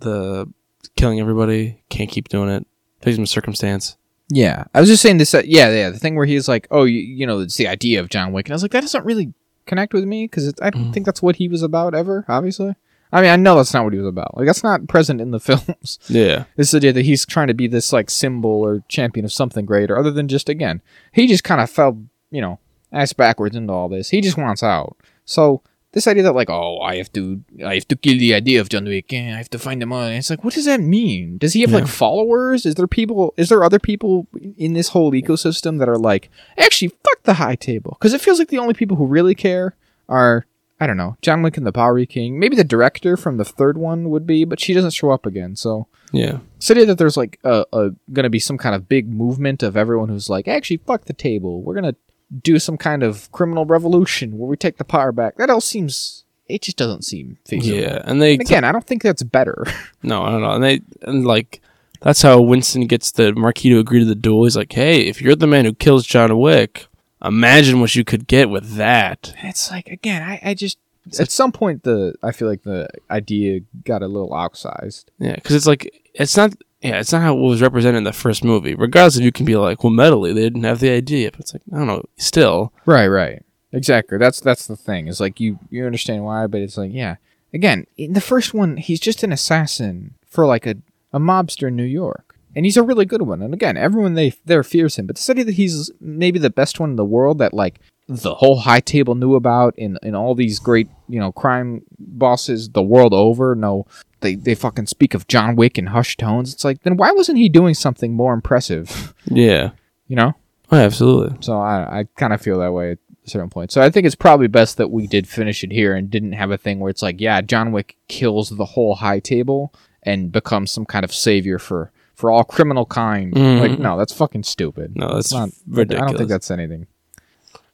The 0.00 0.48
killing 0.96 1.20
everybody 1.20 1.82
can't 1.88 2.10
keep 2.10 2.28
doing 2.28 2.48
it. 2.48 2.66
Victim 3.02 3.26
circumstance. 3.26 3.96
Yeah, 4.30 4.64
I 4.74 4.80
was 4.80 4.88
just 4.90 5.02
saying 5.02 5.18
this. 5.18 5.32
Uh, 5.34 5.42
yeah, 5.44 5.70
yeah, 5.70 5.90
the 5.90 5.98
thing 5.98 6.14
where 6.14 6.26
he's 6.26 6.48
like, 6.48 6.66
"Oh, 6.70 6.84
you, 6.84 6.98
you 7.00 7.26
know, 7.26 7.40
it's 7.40 7.56
the 7.56 7.66
idea 7.68 8.00
of 8.00 8.10
John 8.10 8.32
Wick," 8.32 8.46
and 8.46 8.52
I 8.52 8.56
was 8.56 8.62
like, 8.62 8.72
that 8.72 8.82
doesn't 8.82 9.06
really 9.06 9.32
connect 9.64 9.94
with 9.94 10.04
me 10.04 10.24
because 10.24 10.52
I 10.60 10.68
don't 10.70 10.86
Mhm. 10.90 10.92
think 10.94 11.06
that's 11.06 11.22
what 11.22 11.36
he 11.36 11.48
was 11.48 11.62
about 11.62 11.94
ever. 11.94 12.26
Obviously, 12.28 12.74
I 13.12 13.20
mean, 13.22 13.30
I 13.30 13.36
know 13.36 13.56
that's 13.56 13.72
not 13.72 13.84
what 13.84 13.92
he 13.92 13.98
was 13.98 14.08
about. 14.08 14.36
Like, 14.36 14.46
that's 14.46 14.62
not 14.62 14.86
present 14.88 15.20
in 15.20 15.30
the 15.30 15.40
films. 15.48 15.98
Yeah, 16.08 16.44
this 16.56 16.74
idea 16.74 16.92
that 16.92 17.04
he's 17.04 17.24
trying 17.24 17.48
to 17.48 17.54
be 17.54 17.66
this 17.66 17.92
like 17.92 18.10
symbol 18.10 18.50
or 18.50 18.82
champion 18.88 19.24
of 19.24 19.32
something 19.32 19.64
greater 19.64 19.98
other 19.98 20.10
than 20.10 20.28
just 20.28 20.48
again 20.48 20.82
he 21.12 21.26
just 21.26 21.44
kind 21.44 21.60
of 21.60 21.70
fell 21.70 22.02
you 22.30 22.40
know 22.40 22.58
ass 22.92 23.12
backwards 23.12 23.56
into 23.56 23.72
all 23.72 23.88
this. 23.88 24.10
He 24.10 24.20
just 24.20 24.36
wants 24.36 24.62
out. 24.62 24.96
So 25.24 25.62
this 25.92 26.06
idea 26.06 26.22
that 26.22 26.34
like 26.34 26.50
oh 26.50 26.78
i 26.80 26.96
have 26.96 27.10
to 27.14 27.42
i 27.64 27.74
have 27.74 27.88
to 27.88 27.96
kill 27.96 28.18
the 28.18 28.34
idea 28.34 28.60
of 28.60 28.68
john 28.68 28.84
wick 28.84 29.06
i 29.10 29.16
have 29.16 29.48
to 29.48 29.58
find 29.58 29.82
him 29.82 29.90
all 29.90 30.02
it's 30.04 30.28
like 30.28 30.44
what 30.44 30.52
does 30.52 30.66
that 30.66 30.80
mean? 30.82 31.38
Does 31.38 31.54
he 31.54 31.62
have 31.62 31.70
Yeah. 31.70 31.78
like 31.78 31.88
followers? 31.88 32.66
Is 32.66 32.74
there 32.74 32.86
people 32.86 33.32
is 33.38 33.48
there 33.48 33.64
other 33.64 33.78
people 33.78 34.26
in 34.58 34.74
this 34.74 34.90
whole 34.90 35.12
ecosystem 35.12 35.78
that 35.78 35.88
are 35.88 35.96
like 35.96 36.28
actually 36.58 36.88
fuck 36.88 37.22
the 37.24 37.34
high 37.34 37.54
table? 37.56 37.96
Because 37.98 38.12
it 38.12 38.20
feels 38.20 38.38
like 38.38 38.48
the 38.48 38.58
only 38.58 38.74
people 38.74 38.98
who 38.98 39.06
really 39.06 39.34
care 39.34 39.76
are 40.10 40.44
I 40.80 40.86
don't 40.86 40.96
know, 40.96 41.16
John 41.22 41.42
Wick 41.42 41.56
and 41.56 41.66
the 41.66 41.72
Bowery 41.72 42.06
King. 42.06 42.38
Maybe 42.38 42.54
the 42.56 42.64
director 42.64 43.16
from 43.16 43.36
the 43.36 43.44
third 43.44 43.78
one 43.78 44.10
would 44.10 44.26
be, 44.26 44.44
but 44.44 44.60
she 44.60 44.74
doesn't 44.74 44.92
show 44.92 45.10
up 45.10 45.26
again. 45.26 45.56
So 45.56 45.88
yeah, 46.12 46.38
this 46.58 46.70
idea 46.70 46.86
that 46.86 46.98
there's 46.98 47.16
like 47.16 47.38
a, 47.44 47.64
a 47.72 47.90
gonna 48.12 48.30
be 48.30 48.38
some 48.38 48.58
kind 48.58 48.74
of 48.74 48.88
big 48.88 49.08
movement 49.08 49.62
of 49.62 49.76
everyone 49.76 50.08
who's 50.08 50.30
like, 50.30 50.46
actually, 50.46 50.78
fuck 50.78 51.06
the 51.06 51.12
table. 51.12 51.62
We're 51.62 51.74
gonna 51.74 51.96
do 52.42 52.58
some 52.58 52.76
kind 52.76 53.02
of 53.02 53.30
criminal 53.32 53.64
revolution 53.64 54.38
where 54.38 54.48
we 54.48 54.56
take 54.56 54.76
the 54.76 54.84
power 54.84 55.12
back. 55.12 55.36
That 55.36 55.50
all 55.50 55.60
seems. 55.60 56.24
It 56.46 56.62
just 56.62 56.78
doesn't 56.78 57.04
seem 57.04 57.36
feasible. 57.44 57.78
yeah. 57.78 58.00
And 58.04 58.22
they 58.22 58.32
And 58.34 58.40
again, 58.40 58.64
I 58.64 58.72
don't 58.72 58.86
think 58.86 59.02
that's 59.02 59.22
better. 59.22 59.66
no, 60.02 60.22
I 60.22 60.30
don't 60.30 60.40
know. 60.40 60.52
And 60.52 60.64
they 60.64 60.80
and 61.02 61.26
like 61.26 61.60
that's 62.00 62.22
how 62.22 62.40
Winston 62.40 62.86
gets 62.86 63.10
the 63.10 63.34
Marquis 63.34 63.70
to 63.70 63.78
agree 63.78 63.98
to 63.98 64.04
the 64.04 64.14
duel. 64.14 64.44
He's 64.44 64.56
like, 64.56 64.72
hey, 64.72 65.02
if 65.02 65.20
you're 65.20 65.34
the 65.34 65.46
man 65.46 65.64
who 65.64 65.74
kills 65.74 66.06
John 66.06 66.38
Wick, 66.38 66.86
imagine 67.22 67.80
what 67.80 67.94
you 67.94 68.04
could 68.04 68.26
get 68.26 68.50
with 68.50 68.74
that. 68.76 69.34
it's 69.42 69.70
like 69.70 69.88
again, 69.88 70.22
I, 70.22 70.40
I 70.42 70.54
just 70.54 70.78
at 71.18 71.30
some 71.30 71.52
point 71.52 71.84
the 71.84 72.14
I 72.22 72.32
feel 72.32 72.48
like 72.48 72.62
the 72.62 72.88
idea 73.10 73.60
got 73.84 74.02
a 74.02 74.08
little 74.08 74.30
outsized. 74.30 75.06
Yeah, 75.18 75.34
because 75.34 75.56
it's 75.56 75.66
like 75.66 76.10
it's 76.14 76.36
not. 76.36 76.54
Yeah, 76.80 77.00
it's 77.00 77.12
not 77.12 77.22
how 77.22 77.36
it 77.36 77.40
was 77.40 77.60
represented 77.60 77.98
in 77.98 78.04
the 78.04 78.12
first 78.12 78.44
movie. 78.44 78.76
Regardless 78.76 79.16
if 79.16 79.24
you 79.24 79.32
can 79.32 79.44
be 79.44 79.56
like, 79.56 79.82
well, 79.82 79.92
mentally 79.92 80.32
they 80.32 80.42
didn't 80.42 80.62
have 80.62 80.78
the 80.78 80.90
idea, 80.90 81.32
but 81.32 81.40
it's 81.40 81.52
like 81.52 81.62
I 81.72 81.78
don't 81.78 81.88
know. 81.88 82.04
Still, 82.16 82.72
Right, 82.86 83.08
right. 83.08 83.44
Exactly. 83.72 84.16
That's 84.16 84.40
that's 84.40 84.66
the 84.66 84.76
thing. 84.76 85.08
Is 85.08 85.20
like 85.20 85.40
you 85.40 85.58
you 85.70 85.84
understand 85.84 86.24
why, 86.24 86.46
but 86.46 86.60
it's 86.60 86.76
like 86.76 86.92
yeah. 86.92 87.16
Again, 87.52 87.86
in 87.96 88.12
the 88.12 88.20
first 88.20 88.52
one, 88.54 88.76
he's 88.76 89.00
just 89.00 89.22
an 89.22 89.32
assassin 89.32 90.14
for 90.26 90.46
like 90.46 90.66
a, 90.66 90.76
a 91.14 91.18
mobster 91.18 91.68
in 91.68 91.76
New 91.76 91.82
York, 91.82 92.27
and 92.58 92.66
he's 92.66 92.76
a 92.76 92.82
really 92.82 93.04
good 93.04 93.22
one. 93.22 93.40
And 93.40 93.54
again, 93.54 93.76
everyone 93.76 94.14
they 94.14 94.34
there 94.44 94.64
fears 94.64 94.96
him. 94.96 95.06
But 95.06 95.14
the 95.14 95.22
study 95.22 95.44
that 95.44 95.54
he's 95.54 95.92
maybe 96.00 96.40
the 96.40 96.50
best 96.50 96.80
one 96.80 96.90
in 96.90 96.96
the 96.96 97.04
world 97.04 97.38
that 97.38 97.54
like 97.54 97.78
the 98.08 98.34
whole 98.34 98.58
high 98.58 98.80
table 98.80 99.14
knew 99.14 99.36
about 99.36 99.78
in 99.78 99.96
in 100.02 100.16
all 100.16 100.34
these 100.34 100.58
great 100.58 100.88
you 101.08 101.20
know 101.20 101.30
crime 101.30 101.82
bosses 102.00 102.70
the 102.70 102.82
world 102.82 103.14
over. 103.14 103.54
No, 103.54 103.86
they 104.22 104.34
they 104.34 104.56
fucking 104.56 104.88
speak 104.88 105.14
of 105.14 105.28
John 105.28 105.54
Wick 105.54 105.78
in 105.78 105.86
hushed 105.86 106.18
tones. 106.18 106.52
It's 106.52 106.64
like 106.64 106.82
then 106.82 106.96
why 106.96 107.12
wasn't 107.12 107.38
he 107.38 107.48
doing 107.48 107.74
something 107.74 108.12
more 108.12 108.34
impressive? 108.34 109.14
yeah, 109.26 109.70
You 110.08 110.16
know. 110.16 110.34
oh, 110.72 110.78
absolutely. 110.78 111.36
So 111.38 111.60
I, 111.60 112.00
I 112.00 112.04
kind 112.16 112.32
of 112.32 112.42
feel 112.42 112.58
that 112.58 112.72
way 112.72 112.90
at 112.90 112.98
a 113.24 113.30
certain 113.30 113.50
point. 113.50 113.70
So 113.70 113.80
I 113.80 113.88
think 113.88 114.04
it's 114.04 114.16
probably 114.16 114.48
best 114.48 114.78
that 114.78 114.90
we 114.90 115.06
did 115.06 115.28
finish 115.28 115.62
it 115.62 115.70
here 115.70 115.94
and 115.94 116.10
didn't 116.10 116.32
have 116.32 116.50
a 116.50 116.58
thing 116.58 116.80
where 116.80 116.90
it's 116.90 117.02
like, 117.02 117.20
yeah, 117.20 117.40
John 117.40 117.70
Wick 117.70 117.96
kills 118.08 118.50
the 118.50 118.64
whole 118.64 118.96
high 118.96 119.20
table 119.20 119.72
and 120.02 120.32
becomes 120.32 120.72
some 120.72 120.86
kind 120.86 121.04
of 121.04 121.14
savior 121.14 121.60
for 121.60 121.92
for 122.18 122.32
all 122.32 122.42
criminal 122.42 122.84
kind. 122.84 123.32
Mhm. 123.32 123.60
Like, 123.60 123.78
no, 123.78 123.96
that's 123.96 124.12
fucking 124.12 124.42
stupid. 124.42 124.96
No, 124.96 125.14
that's 125.14 125.26
It's 125.26 125.32
not 125.32 125.50
ridiculous. 125.68 126.02
I 126.02 126.06
don't 126.08 126.16
think 126.18 126.28
that's 126.28 126.50
anything. 126.50 126.86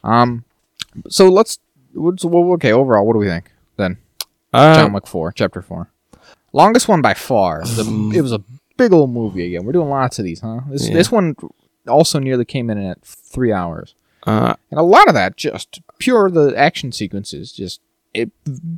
Um, 0.02 0.44
so 1.08 1.28
let's. 1.30 1.58
Okay, 1.96 2.72
overall, 2.72 3.06
what 3.06 3.12
do 3.14 3.18
we 3.20 3.26
think 3.26 3.50
then? 3.78 3.96
Uh, 4.52 4.74
John 4.74 4.92
Wick 4.92 5.06
Four, 5.06 5.32
Chapter 5.32 5.62
Four, 5.62 5.88
longest 6.52 6.88
one 6.88 7.00
by 7.00 7.14
far. 7.14 7.60
It 7.62 7.68
was 7.76 7.78
a, 7.78 7.82
it 8.18 8.20
was 8.20 8.32
a 8.32 8.42
big 8.76 8.92
old 8.92 9.10
movie 9.10 9.46
again. 9.46 9.64
We're 9.64 9.72
doing 9.72 9.88
lots 9.88 10.18
of 10.18 10.24
these, 10.26 10.40
huh? 10.40 10.60
This 10.68 10.88
Yeah. 10.88 10.94
this 10.94 11.10
one 11.10 11.36
also 11.88 12.18
nearly 12.18 12.44
came 12.44 12.68
in 12.70 12.78
at 12.78 13.00
three 13.02 13.52
hours. 13.52 13.94
uh, 14.26 14.54
And 14.70 14.78
a 14.80 14.82
lot 14.82 15.08
of 15.08 15.14
that 15.14 15.36
just 15.36 15.80
pure 15.98 16.30
the 16.30 16.52
action 16.56 16.92
sequences, 16.92 17.50
just 17.52 17.80
it 18.12 18.30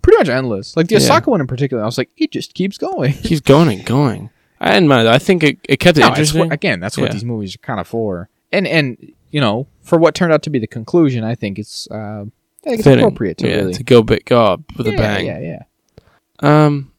pretty 0.02 0.18
much 0.18 0.28
endless. 0.28 0.76
Like 0.76 0.88
the 0.88 0.94
Yeah. 0.94 1.00
Osaka 1.00 1.30
one 1.30 1.40
in 1.40 1.46
particular, 1.46 1.82
I 1.82 1.86
was 1.86 1.98
like, 1.98 2.10
it 2.16 2.30
just 2.30 2.54
keeps 2.54 2.78
going. 2.78 3.12
keeps 3.14 3.40
going 3.40 3.68
and 3.78 3.84
going. 3.86 4.30
I 4.60 4.72
didn't 4.72 4.88
mind. 4.88 5.08
I 5.08 5.18
think 5.18 5.42
it, 5.42 5.58
it 5.68 5.78
kept 5.80 5.98
it 5.98 6.00
No, 6.00 6.08
interesting. 6.08 6.40
what, 6.40 6.52
again, 6.52 6.80
that's 6.80 6.96
what 6.96 7.06
Yeah. 7.08 7.12
these 7.12 7.24
movies 7.24 7.54
are 7.54 7.58
kind 7.58 7.80
of 7.80 7.86
for. 7.86 8.28
And 8.52 8.66
and 8.66 9.12
you 9.30 9.40
know, 9.40 9.66
for 9.82 9.98
what 9.98 10.14
turned 10.14 10.32
out 10.32 10.42
to 10.44 10.50
be 10.50 10.58
the 10.58 10.66
conclusion, 10.66 11.24
I 11.24 11.34
think 11.34 11.58
it's 11.58 11.88
uh, 11.90 12.24
I 12.24 12.24
think 12.62 12.74
it's 12.78 12.84
Fitting. 12.84 13.04
appropriate 13.04 13.38
to 13.38 13.48
yeah, 13.48 13.56
really 13.56 13.74
to 13.74 13.84
go 13.84 14.02
big, 14.02 14.24
go 14.24 14.44
up 14.44 14.60
with 14.76 14.86
yeah, 14.86 14.92
a 14.94 14.96
bang. 14.96 15.26
Yeah, 15.26 15.38
yeah. 15.40 15.62
Um, 16.40 16.92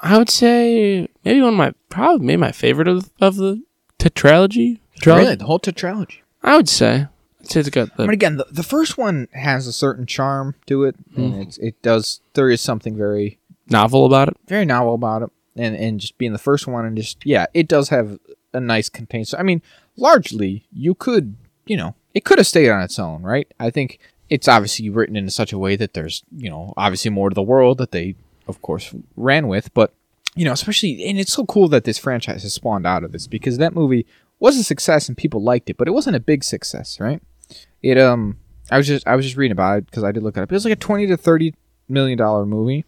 I 0.00 0.18
would 0.18 0.30
say 0.30 1.08
maybe 1.24 1.40
one 1.40 1.50
of 1.54 1.56
my 1.58 1.72
probably 1.88 2.26
maybe 2.26 2.38
my 2.40 2.52
favorite 2.52 2.88
of 2.88 3.10
of 3.20 3.36
the 3.36 3.62
tetralogy. 3.98 4.80
Tetralogy? 5.00 5.16
Really, 5.18 5.34
the 5.36 5.44
whole 5.44 5.60
tetralogy. 5.60 6.18
I 6.42 6.56
would 6.56 6.68
say. 6.68 7.06
It's, 7.40 7.54
it's 7.54 7.68
got 7.70 7.96
The- 7.96 8.06
But 8.06 8.12
again, 8.12 8.36
the, 8.38 8.46
the 8.50 8.62
first 8.64 8.98
one 8.98 9.28
has 9.32 9.66
a 9.68 9.72
certain 9.72 10.04
charm 10.06 10.54
to 10.66 10.82
it, 10.84 10.96
and 11.14 11.34
Mhm. 11.34 11.42
it's 11.42 11.58
it 11.58 11.80
does. 11.82 12.20
There 12.34 12.50
is 12.50 12.60
something 12.60 12.96
very 12.96 13.38
novel 13.68 14.04
about 14.06 14.28
it. 14.28 14.36
very 14.48 14.64
novel 14.64 14.94
about 14.94 15.22
it, 15.22 15.30
and 15.56 15.76
and 15.76 16.00
just 16.00 16.18
being 16.18 16.32
the 16.32 16.38
first 16.38 16.66
one, 16.66 16.84
and 16.84 16.96
just 16.96 17.24
yeah, 17.24 17.46
it 17.54 17.68
does 17.68 17.88
have 17.88 18.18
a 18.52 18.60
nice 18.60 18.88
contained. 18.88 19.28
So 19.28 19.38
I 19.38 19.42
mean, 19.42 19.62
largely 19.96 20.66
you 20.72 20.94
could 20.94 21.36
you 21.66 21.76
know 21.76 21.94
it 22.14 22.24
could 22.24 22.38
have 22.38 22.46
stayed 22.46 22.70
on 22.70 22.82
its 22.82 22.98
own, 22.98 23.22
right? 23.22 23.52
I 23.58 23.70
think 23.70 23.98
it's 24.28 24.48
obviously 24.48 24.90
written 24.90 25.16
in 25.16 25.28
such 25.30 25.52
a 25.52 25.58
way 25.58 25.76
that 25.76 25.94
there's 25.94 26.22
you 26.36 26.50
know 26.50 26.72
obviously 26.76 27.10
more 27.10 27.30
to 27.30 27.34
the 27.34 27.42
world 27.42 27.78
that 27.78 27.92
they 27.92 28.14
of 28.46 28.62
course 28.62 28.94
ran 29.16 29.48
with, 29.48 29.72
but 29.74 29.92
you 30.34 30.44
know 30.44 30.52
especially 30.52 31.04
and 31.04 31.18
it's 31.18 31.32
so 31.32 31.44
cool 31.46 31.68
that 31.68 31.84
this 31.84 31.98
franchise 31.98 32.42
has 32.42 32.54
spawned 32.54 32.86
out 32.86 33.04
of 33.04 33.12
this 33.12 33.26
because 33.26 33.58
that 33.58 33.74
movie 33.74 34.06
was 34.38 34.56
a 34.56 34.64
success 34.64 35.08
and 35.08 35.16
people 35.16 35.42
liked 35.42 35.70
it, 35.70 35.76
but 35.76 35.88
it 35.88 35.92
wasn't 35.92 36.16
a 36.16 36.20
big 36.20 36.44
success, 36.44 37.00
right? 37.00 37.22
It 37.82 37.98
um 37.98 38.38
I 38.70 38.76
was 38.76 38.86
just 38.86 39.06
I 39.06 39.16
was 39.16 39.24
just 39.24 39.36
reading 39.36 39.52
about 39.52 39.78
it 39.78 39.86
because 39.86 40.04
I 40.04 40.12
did 40.12 40.22
look 40.22 40.36
it 40.36 40.40
up. 40.40 40.50
It 40.50 40.54
was 40.54 40.64
like 40.64 40.72
a 40.72 40.76
twenty 40.76 41.06
to 41.06 41.16
thirty 41.16 41.54
million 41.88 42.18
dollar 42.18 42.44
movie 42.44 42.84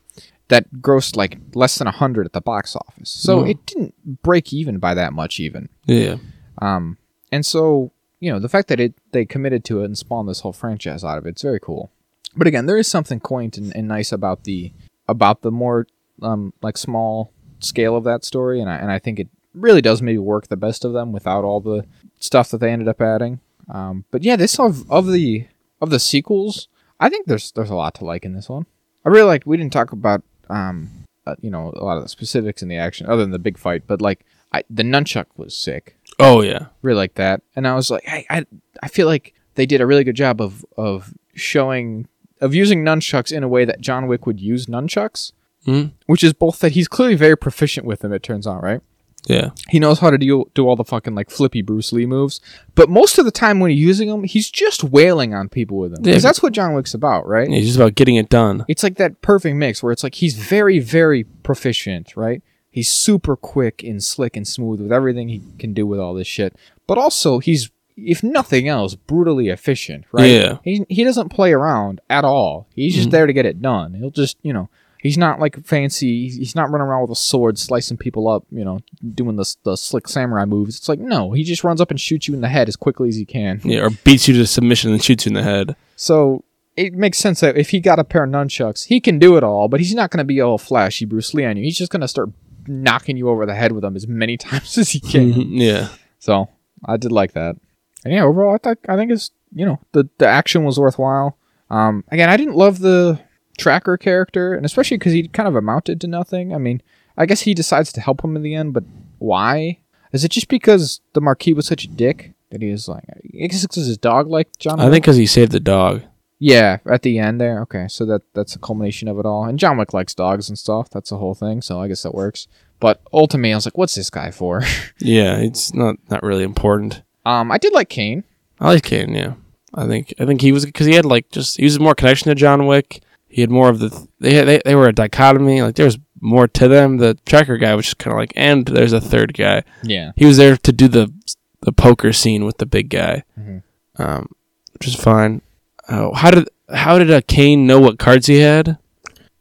that 0.49 0.66
grossed 0.80 1.16
like 1.16 1.38
less 1.55 1.76
than 1.78 1.86
a 1.86 1.90
hundred 1.92 2.26
at 2.26 2.32
the 2.32 2.40
box 2.40 2.74
office. 2.76 3.11
So 3.11 3.42
Mm. 3.42 3.51
it 3.51 3.66
didn't 3.66 4.22
break 4.22 4.53
even 4.53 4.78
by 4.78 4.94
that 4.94 5.12
much 5.12 5.38
even. 5.40 5.68
Yeah. 5.86 6.16
Um 6.59 6.96
and 7.30 7.44
so, 7.44 7.92
you 8.20 8.32
know, 8.32 8.38
the 8.38 8.49
fact 8.49 8.68
that 8.68 8.80
it 8.80 8.94
they 9.12 9.24
committed 9.24 9.64
to 9.66 9.82
it 9.82 9.84
and 9.86 9.99
spawned 9.99 10.28
this 10.28 10.40
whole 10.40 10.53
franchise 10.55 11.05
out 11.05 11.18
of 11.18 11.26
it, 11.26 11.30
it's 11.30 11.42
very 11.42 11.61
cool. 11.61 11.90
But 12.36 12.46
again, 12.46 12.66
there 12.66 12.78
is 12.78 12.88
something 12.88 13.20
quaint 13.20 13.59
and, 13.59 13.74
and 13.76 13.86
nice 13.88 14.12
about 14.12 14.44
the 14.44 14.72
about 15.07 15.42
the 15.42 15.51
more 15.51 15.86
um 16.22 16.53
like 16.62 16.76
small 16.78 17.32
scale 17.61 17.96
of 17.96 18.05
that 18.05 18.24
story 18.24 18.61
and 18.61 18.70
I 18.70 18.76
and 18.76 18.90
I 18.90 18.99
think 18.99 19.18
it 19.18 19.28
really 19.55 19.82
does 19.82 20.01
maybe 20.01 20.18
work 20.18 20.46
the 20.49 20.57
best 20.57 20.84
of 20.84 20.92
them 20.92 21.12
without 21.12 21.44
all 21.44 21.61
the 21.61 21.84
stuff 22.20 22.51
that 22.51 22.59
they 22.59 22.70
ended 22.72 22.88
up 22.88 23.01
adding. 23.01 23.40
Um 23.68 24.05
but 24.11 24.22
yeah, 24.22 24.36
this 24.36 24.59
of 24.59 24.90
of 24.90 25.07
the 25.12 25.46
of 25.82 25.90
the 25.90 25.99
sequels, 26.01 26.68
I 26.99 27.09
think 27.11 27.26
there's 27.26 27.53
there's 27.53 27.70
a 27.70 27.74
lot 27.74 27.94
to 27.96 28.05
like 28.05 28.24
in 28.24 28.32
this 28.34 28.49
one. 28.49 28.66
I 29.05 29.11
really 29.11 29.26
like 29.26 29.42
we 29.46 29.57
didn't 29.57 29.72
talk 29.72 29.92
about 29.92 30.22
um 30.51 30.90
uh, 31.26 31.34
you 31.40 31.51
know 31.51 31.72
a 31.76 31.84
lot 31.84 31.96
of 31.96 32.03
the 32.03 32.09
specifics 32.09 32.62
in 32.62 32.68
the 32.68 32.76
action 32.76 33.07
other 33.07 33.22
than 33.22 33.30
the 33.32 33.38
big 33.38 33.59
fight, 33.59 33.82
but 33.86 34.01
like 34.01 34.24
I, 34.53 34.62
the 34.70 34.82
nunchuck 34.82 35.26
was 35.36 35.55
sick 35.57 35.94
Oh 36.18 36.40
yeah. 36.40 36.66
really 36.82 36.96
like 36.96 37.14
that. 37.14 37.42
And 37.55 37.68
I 37.68 37.74
was 37.74 37.90
like, 37.90 38.03
I, 38.09 38.24
I, 38.30 38.46
I 38.82 38.88
feel 38.88 39.07
like 39.07 39.34
they 39.57 39.66
did 39.66 39.80
a 39.82 39.86
really 39.86 40.05
good 40.05 40.16
job 40.16 40.40
of 40.40 40.64
of 40.76 41.12
showing 41.34 42.09
of 42.40 42.55
using 42.55 42.82
nunchucks 42.84 43.30
in 43.30 43.42
a 43.42 43.49
way 43.49 43.64
that 43.66 43.80
John 43.80 44.07
Wick 44.07 44.24
would 44.26 44.40
use 44.40 44.66
nunchucks, 44.66 45.32
Mhm. 45.66 45.92
which 46.07 46.24
is 46.24 46.32
both 46.32 46.61
that 46.61 46.72
he's 46.72 46.88
clearly 46.88 47.14
very 47.16 47.36
proficient 47.36 47.84
with 47.86 48.01
them. 48.01 48.12
It 48.12 48.22
turns 48.22 48.46
out, 48.46 48.62
right? 48.62 48.80
Yeah. 49.26 49.50
He 49.68 49.78
knows 49.78 49.98
how 49.98 50.10
to 50.10 50.16
do 50.18 50.50
do 50.54 50.66
all 50.66 50.76
the 50.76 50.84
fucking 50.84 51.14
like 51.14 51.28
flippy 51.30 51.60
Bruce 51.60 51.92
Lee 51.92 52.06
moves, 52.06 52.40
but 52.74 52.88
most 52.88 53.18
of 53.18 53.24
the 53.24 53.30
time 53.30 53.60
when 53.60 53.70
he's 53.70 53.80
using 53.80 54.08
them, 54.08 54.24
he's 54.24 54.50
just 54.50 54.82
wailing 54.84 55.34
on 55.34 55.48
people 55.48 55.76
with 55.78 55.92
them 55.94 56.02
because 56.02 56.22
but- 56.22 56.28
that's 56.28 56.42
what 56.42 56.52
John 56.52 56.72
Wick's 56.74 56.94
about, 56.94 57.26
right? 57.26 57.48
It's 57.50 57.66
just 57.66 57.76
about 57.78 57.94
getting 57.94 58.16
it 58.16 58.28
done. 58.30 58.64
It's 58.68 58.82
like 58.82 58.96
that 58.96 59.20
perfect 59.20 59.56
mix 59.56 59.82
where 59.82 59.92
it's 59.92 60.02
like 60.02 60.14
he's 60.16 60.34
very, 60.38 60.78
very 60.78 61.24
proficient, 61.24 62.16
right? 62.16 62.42
He's 62.70 62.88
super 62.90 63.34
quick 63.36 63.82
and 63.82 64.02
slick 64.04 64.36
and 64.36 64.46
smooth 64.46 64.80
with 64.80 64.92
everything 64.92 65.28
he 65.28 65.42
can 65.58 65.74
do 65.74 65.86
with 65.86 65.98
all 65.98 66.14
this 66.14 66.28
shit. 66.28 66.54
But 66.86 66.96
also, 66.96 67.38
he's, 67.40 67.70
if 67.96 68.22
nothing 68.22 68.68
else, 68.68 68.94
brutally 68.94 69.48
efficient, 69.48 70.04
right? 70.12 70.30
Yeah. 70.30 70.58
He, 70.62 70.84
he 70.88 71.02
doesn't 71.02 71.30
play 71.30 71.52
around 71.52 72.00
at 72.08 72.24
all. 72.24 72.68
He's 72.76 72.94
just 72.94 73.08
Mhm. 73.08 73.12
there 73.12 73.26
to 73.26 73.32
get 73.32 73.46
it 73.46 73.60
done. 73.60 73.94
He'll 73.94 74.10
just, 74.10 74.36
you 74.42 74.52
know, 74.52 74.68
he's 75.01 75.18
not 75.18 75.40
like 75.40 75.64
fancy. 75.64 76.28
He's, 76.28 76.55
not 76.55 76.70
running 76.70 76.86
around 76.86 77.03
with 77.03 77.11
a 77.11 77.16
sword 77.16 77.59
slicing 77.59 77.96
people 77.96 78.28
up, 78.28 78.44
you 78.51 78.64
know, 78.64 78.80
doing 79.14 79.36
the, 79.36 79.55
the 79.64 79.76
slick 79.76 80.09
samurai 80.09 80.44
moves. 80.44 80.76
It's 80.76 80.88
like, 80.88 80.99
no, 80.99 81.32
he 81.32 81.44
just 81.44 81.64
runs 81.64 81.80
up 81.80 81.90
and 81.90 82.01
shoots 82.01 82.26
you 82.28 82.34
in 82.34 82.40
the 82.40 82.49
head 82.49 82.68
as 82.68 82.76
quickly 82.76 83.09
as 83.09 83.16
he 83.16 83.24
can. 83.24 83.61
Yeah, 83.64 83.84
or 83.84 83.90
beats 83.90 84.26
you 84.28 84.34
to 84.34 84.46
submission 84.46 84.92
and 84.92 85.03
shoots 85.03 85.24
you 85.26 85.30
in 85.30 85.34
the 85.34 85.42
head. 85.42 85.76
So 85.96 86.44
it 86.76 86.94
makes 86.94 87.18
sense 87.18 87.40
that 87.40 87.57
if 87.57 87.70
he 87.70 87.80
got 87.80 87.99
a 87.99 88.05
pair 88.05 88.24
of 88.24 88.30
nunchucks, 88.30 88.86
he 88.86 89.01
can 89.01 89.18
do 89.18 89.36
it 89.36 89.44
all, 89.44 89.68
but 89.68 89.80
he's 89.80 89.94
not 89.94 90.11
going 90.11 90.18
to 90.18 90.24
be 90.24 90.40
all 90.40 90.59
flashy 90.59 91.05
Bruce 91.05 91.34
Lee 91.34 91.44
on 91.44 91.57
you. 91.57 91.62
He's 91.62 91.78
just 91.78 91.92
going 91.92 92.03
to 92.03 92.09
start 92.09 92.30
knocking 92.66 93.16
you 93.16 93.28
over 93.28 93.46
the 93.46 93.55
head 93.55 93.72
with 93.72 93.82
them 93.82 93.96
as 93.96 94.07
many 94.07 94.36
times 94.38 94.76
as 94.78 94.90
he 94.90 95.01
can. 95.01 95.32
Mhm, 95.32 95.49
yeah. 95.53 95.88
so 96.18 96.49
I 96.84 96.96
did 96.96 97.12
like 97.12 97.32
that. 97.32 97.57
And 98.05 98.14
yeah, 98.14 98.22
overall, 98.22 98.55
I 98.55 98.59
think 98.59 98.78
I 98.88 98.96
think 98.96 99.11
it's 99.11 99.32
you 99.53 99.66
know 99.66 99.80
the 99.92 100.09
the 100.18 100.26
action 100.26 100.64
was 100.64 100.78
worthwhile. 100.78 101.36
Um, 101.70 102.05
again, 102.09 102.30
I 102.30 102.36
didn't 102.36 102.55
love 102.55 102.78
the 102.78 103.18
tracker 103.59 103.96
character, 103.98 104.54
and 104.54 104.64
especially 104.64 104.96
because 104.96 105.12
he 105.12 105.28
kind 105.28 105.48
of 105.48 105.54
amounted 105.56 106.00
to 106.00 106.06
nothing. 106.06 106.54
I 106.54 106.59
mean, 106.59 106.80
I 107.16 107.26
guess 107.26 107.42
he 107.42 107.52
decides 107.52 107.92
to 107.92 108.00
help 108.00 108.24
him 108.24 108.36
in 108.36 108.42
the 108.42 108.54
end, 108.54 108.72
but 108.72 108.84
why? 109.18 109.78
Is 110.12 110.24
it 110.24 110.30
just 110.30 110.48
because 110.48 111.00
the 111.12 111.20
Marquis 111.20 111.52
was 111.52 111.66
such 111.66 111.84
a 111.84 111.88
dick 111.88 112.32
that 112.50 112.62
he 112.62 112.70
was 112.70 112.88
like? 112.88 113.04
I 113.09 113.46
guess 113.46 113.62
it's 113.64 113.74
'cause 113.74 113.86
his 113.86 113.98
dog 113.98 114.28
like 114.28 114.48
John. 114.59 114.80
I 114.80 114.84
Wick? 114.84 114.92
think 114.92 115.04
because 115.04 115.16
he 115.16 115.26
saved 115.26 115.52
the 115.52 115.61
dog. 115.61 116.02
Yeah, 116.38 116.78
at 116.86 117.02
the 117.02 117.18
end 117.18 117.40
there. 117.40 117.61
Okay, 117.62 117.86
so 117.88 118.06
that 118.06 118.22
that's 118.32 118.52
the 118.52 118.61
culmination 118.61 119.09
of 119.09 119.18
it 119.18 119.26
all. 119.26 119.44
And 119.44 119.59
John 119.59 119.76
Wick 119.76 119.92
likes 119.92 120.14
dogs 120.14 120.48
and 120.48 120.56
stuff. 120.56 120.88
That's 120.88 121.11
the 121.11 121.18
whole 121.18 121.34
thing. 121.34 121.61
So 121.62 121.80
I 121.82 121.88
guess 121.88 122.04
that 122.04 122.14
works. 122.14 122.46
But 122.80 123.02
ultimately, 123.12 123.52
I 123.52 123.56
was 123.56 123.66
like, 123.66 123.76
"What's 123.76 123.96
this 123.96 124.09
guy 124.09 124.30
for?" 124.30 124.62
Yeah, 125.00 125.36
it's 125.38 125.74
not 125.74 125.96
not 126.09 126.22
really 126.22 126.44
important. 126.44 127.02
um, 127.26 127.50
I 127.50 127.59
did 127.59 127.72
like 127.72 127.88
Kane. 127.88 128.22
I 128.61 128.68
like 128.68 128.84
Kane. 128.84 129.14
Yeah, 129.14 129.34
I 129.74 129.86
think 129.88 130.14
I 130.20 130.24
think 130.26 130.40
he 130.40 130.52
was 130.52 130.64
because 130.64 130.86
he 130.86 130.94
had 130.94 131.04
like 131.04 131.28
just 131.30 131.56
he 131.56 131.64
was 131.64 131.80
more 131.80 131.94
connection 131.96 132.28
to 132.28 132.34
John 132.36 132.66
Wick. 132.66 133.00
He 133.29 133.41
had 133.43 133.51
more 133.51 133.68
of 133.68 133.79
the 133.79 134.09
they 134.20 134.43
they 134.45 134.61
they 134.64 134.74
were 134.74 134.89
a 134.89 134.93
dichotomy. 134.93 135.62
Like 135.62 135.74
there 135.76 135.85
was 135.87 135.99
more 136.20 136.49
to 136.49 136.68
them. 136.68 136.97
The 136.97 137.14
tracker 137.26 137.57
guy 137.59 137.74
was 137.74 137.85
just 137.87 137.99
kind 137.99 138.12
of 138.12 138.18
like, 138.18 138.33
and 138.35 138.64
there's 138.66 138.93
a 138.93 139.01
third 139.01 139.35
guy. 139.35 139.62
Yeah. 139.83 140.12
He 140.16 140.24
was 140.26 140.37
there 140.37 140.57
to 140.57 140.72
do 140.72 140.89
the 140.89 141.12
the 141.61 141.72
poker 141.72 142.12
scene 142.12 142.45
with 142.45 142.59
the 142.59 142.66
big 142.66 142.89
guy, 142.89 143.24
Mhm. 143.39 143.62
um, 143.99 144.29
which 144.72 144.87
is 144.89 144.95
fine. 144.95 145.43
Oh, 145.89 146.12
how 146.14 146.31
did 146.31 146.49
how 146.74 146.99
did 146.99 147.11
a 147.11 147.22
Kane 147.22 147.66
know 147.66 147.81
what 147.81 147.99
cards 147.99 148.26
he 148.26 148.39
had? 148.39 148.79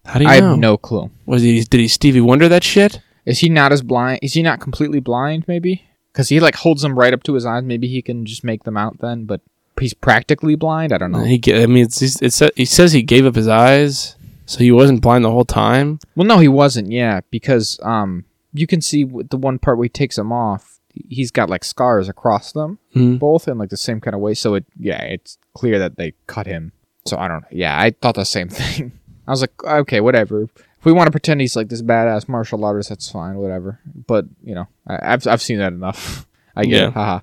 How 0.05 0.19
do 0.19 0.25
you 0.25 0.29
I 0.29 0.39
know? 0.39 0.49
have 0.51 0.59
no 0.59 0.77
clue. 0.77 1.09
Was 1.25 1.41
he 1.41 1.63
did 1.63 1.79
he 1.79 1.87
Stevie 1.87 2.21
Wonder 2.21 2.47
that 2.49 2.63
shit? 2.63 3.01
Is 3.25 3.39
he 3.39 3.49
not 3.49 3.71
as 3.71 3.81
blind? 3.81 4.19
Is 4.21 4.33
he 4.33 4.41
not 4.41 4.59
completely 4.61 4.99
blind? 4.99 5.45
Maybe 5.47 5.83
because 6.13 6.29
he 6.29 6.39
like 6.39 6.55
holds 6.55 6.81
them 6.81 6.97
right 6.97 7.13
up 7.13 7.23
to 7.23 7.33
his 7.33 7.45
eyes. 7.45 7.63
Maybe 7.63 7.87
he 7.87 8.01
can 8.01 8.25
just 8.25 8.43
make 8.43 8.63
them 8.63 8.77
out 8.77 8.99
then. 8.99 9.25
But 9.25 9.41
he's 9.79 9.93
practically 9.93 10.55
blind. 10.55 10.91
I 10.93 10.97
don't 10.97 11.11
know. 11.11 11.23
He 11.23 11.41
I 11.53 11.65
mean, 11.65 11.83
it's, 11.85 12.01
it's, 12.01 12.21
it's 12.21 12.41
he 12.55 12.65
says 12.65 12.91
he 12.93 13.01
gave 13.03 13.25
up 13.25 13.35
his 13.35 13.47
eyes, 13.47 14.15
so 14.45 14.59
he 14.59 14.71
wasn't 14.71 15.01
blind 15.01 15.25
the 15.25 15.31
whole 15.31 15.45
time. 15.45 15.99
Well, 16.15 16.27
no, 16.27 16.39
he 16.39 16.47
wasn't. 16.47 16.91
Yeah, 16.91 17.21
because 17.31 17.79
um, 17.83 18.25
you 18.53 18.67
can 18.67 18.81
see 18.81 19.03
the 19.03 19.37
one 19.37 19.59
part 19.59 19.77
where 19.77 19.85
he 19.85 19.89
takes 19.89 20.15
them 20.15 20.31
off. 20.31 20.79
He's 21.09 21.29
got 21.31 21.49
like 21.49 21.63
scars 21.63 22.09
across 22.09 22.51
them. 22.53 22.79
Mhm. 22.95 23.19
both 23.19 23.47
in 23.47 23.57
like 23.59 23.69
the 23.69 23.77
same 23.77 24.01
kind 24.01 24.15
of 24.15 24.21
way. 24.21 24.33
So 24.33 24.55
it 24.55 24.65
yeah, 24.79 25.03
it's 25.03 25.37
clear 25.53 25.77
that 25.79 25.95
they 25.97 26.13
cut 26.25 26.47
him. 26.47 26.71
So 27.05 27.17
I 27.17 27.27
don't. 27.27 27.45
Yeah, 27.51 27.79
I 27.79 27.91
thought 27.91 28.15
the 28.15 28.23
same 28.25 28.49
thing. 28.61 28.91
I 29.27 29.31
was 29.31 29.41
like, 29.41 29.63
okay, 29.63 30.01
whatever. 30.01 30.43
If 30.79 30.85
we 30.85 30.91
want 30.93 31.07
to 31.07 31.11
pretend 31.11 31.41
he's 31.41 31.55
like 31.55 31.69
this 31.69 31.81
badass 31.81 32.27
martial 32.29 32.63
artist, 32.65 32.89
that's 32.89 33.11
fine, 33.11 33.35
whatever. 33.35 33.79
But 34.07 34.25
you 34.43 34.55
know, 34.55 34.67
I, 34.87 35.13
I've 35.13 35.27
I've 35.27 35.41
seen 35.41 35.59
that 35.59 35.73
enough. 35.73 36.25
I 36.55 36.63
get 36.65 36.71
Yeah. 36.81 36.87
it, 36.87 36.93
haha. 36.93 37.19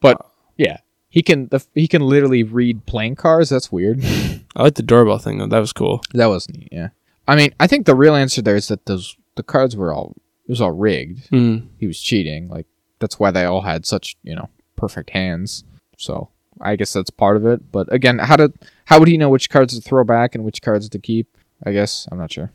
But 0.00 0.24
yeah, 0.56 0.78
he 1.14 1.22
can 1.22 1.46
the, 1.46 1.64
he 1.74 1.86
can 1.86 2.02
literally 2.02 2.42
read 2.42 2.86
playing 2.86 3.14
cards. 3.14 3.48
That's 3.48 3.70
weird. 3.70 4.04
I 4.56 4.64
like 4.64 4.74
the 4.74 4.82
doorbell 4.82 5.18
thing 5.18 5.38
though. 5.38 5.46
That 5.46 5.60
was 5.60 5.72
cool. 5.72 6.02
that 6.12 6.26
was 6.26 6.50
neat. 6.50 6.70
Yeah, 6.72 6.88
I 7.28 7.36
mean, 7.36 7.54
I 7.60 7.68
think 7.68 7.86
the 7.86 7.94
real 7.94 8.16
answer 8.16 8.42
there 8.42 8.56
is 8.56 8.66
that 8.66 8.86
those 8.86 9.16
the 9.36 9.44
cards 9.44 9.76
were 9.76 9.94
all 9.94 10.16
it 10.44 10.50
was 10.50 10.60
all 10.60 10.72
rigged. 10.72 11.30
Mm. 11.30 11.68
he 11.78 11.86
was 11.86 12.00
cheating. 12.00 12.48
Like 12.48 12.66
that's 12.98 13.20
why 13.20 13.30
they 13.30 13.44
all 13.44 13.60
had 13.60 13.86
such 13.86 14.16
you 14.24 14.34
know 14.34 14.48
perfect 14.74 15.10
hands. 15.10 15.62
So 15.98 16.30
I 16.60 16.74
guess 16.74 16.92
that's 16.92 17.10
part 17.10 17.36
of 17.36 17.46
it. 17.46 17.70
But 17.70 17.92
again, 17.92 18.18
how 18.18 18.34
did 18.34 18.52
how 18.86 18.98
would 18.98 19.06
he 19.06 19.16
know 19.16 19.30
which 19.30 19.50
cards 19.50 19.76
to 19.76 19.80
throw 19.80 20.02
back 20.02 20.34
and 20.34 20.42
which 20.42 20.62
cards 20.62 20.88
to 20.88 20.98
keep? 20.98 21.38
I 21.64 21.70
guess 21.70 22.08
I'm 22.10 22.18
not 22.18 22.32
sure. 22.32 22.50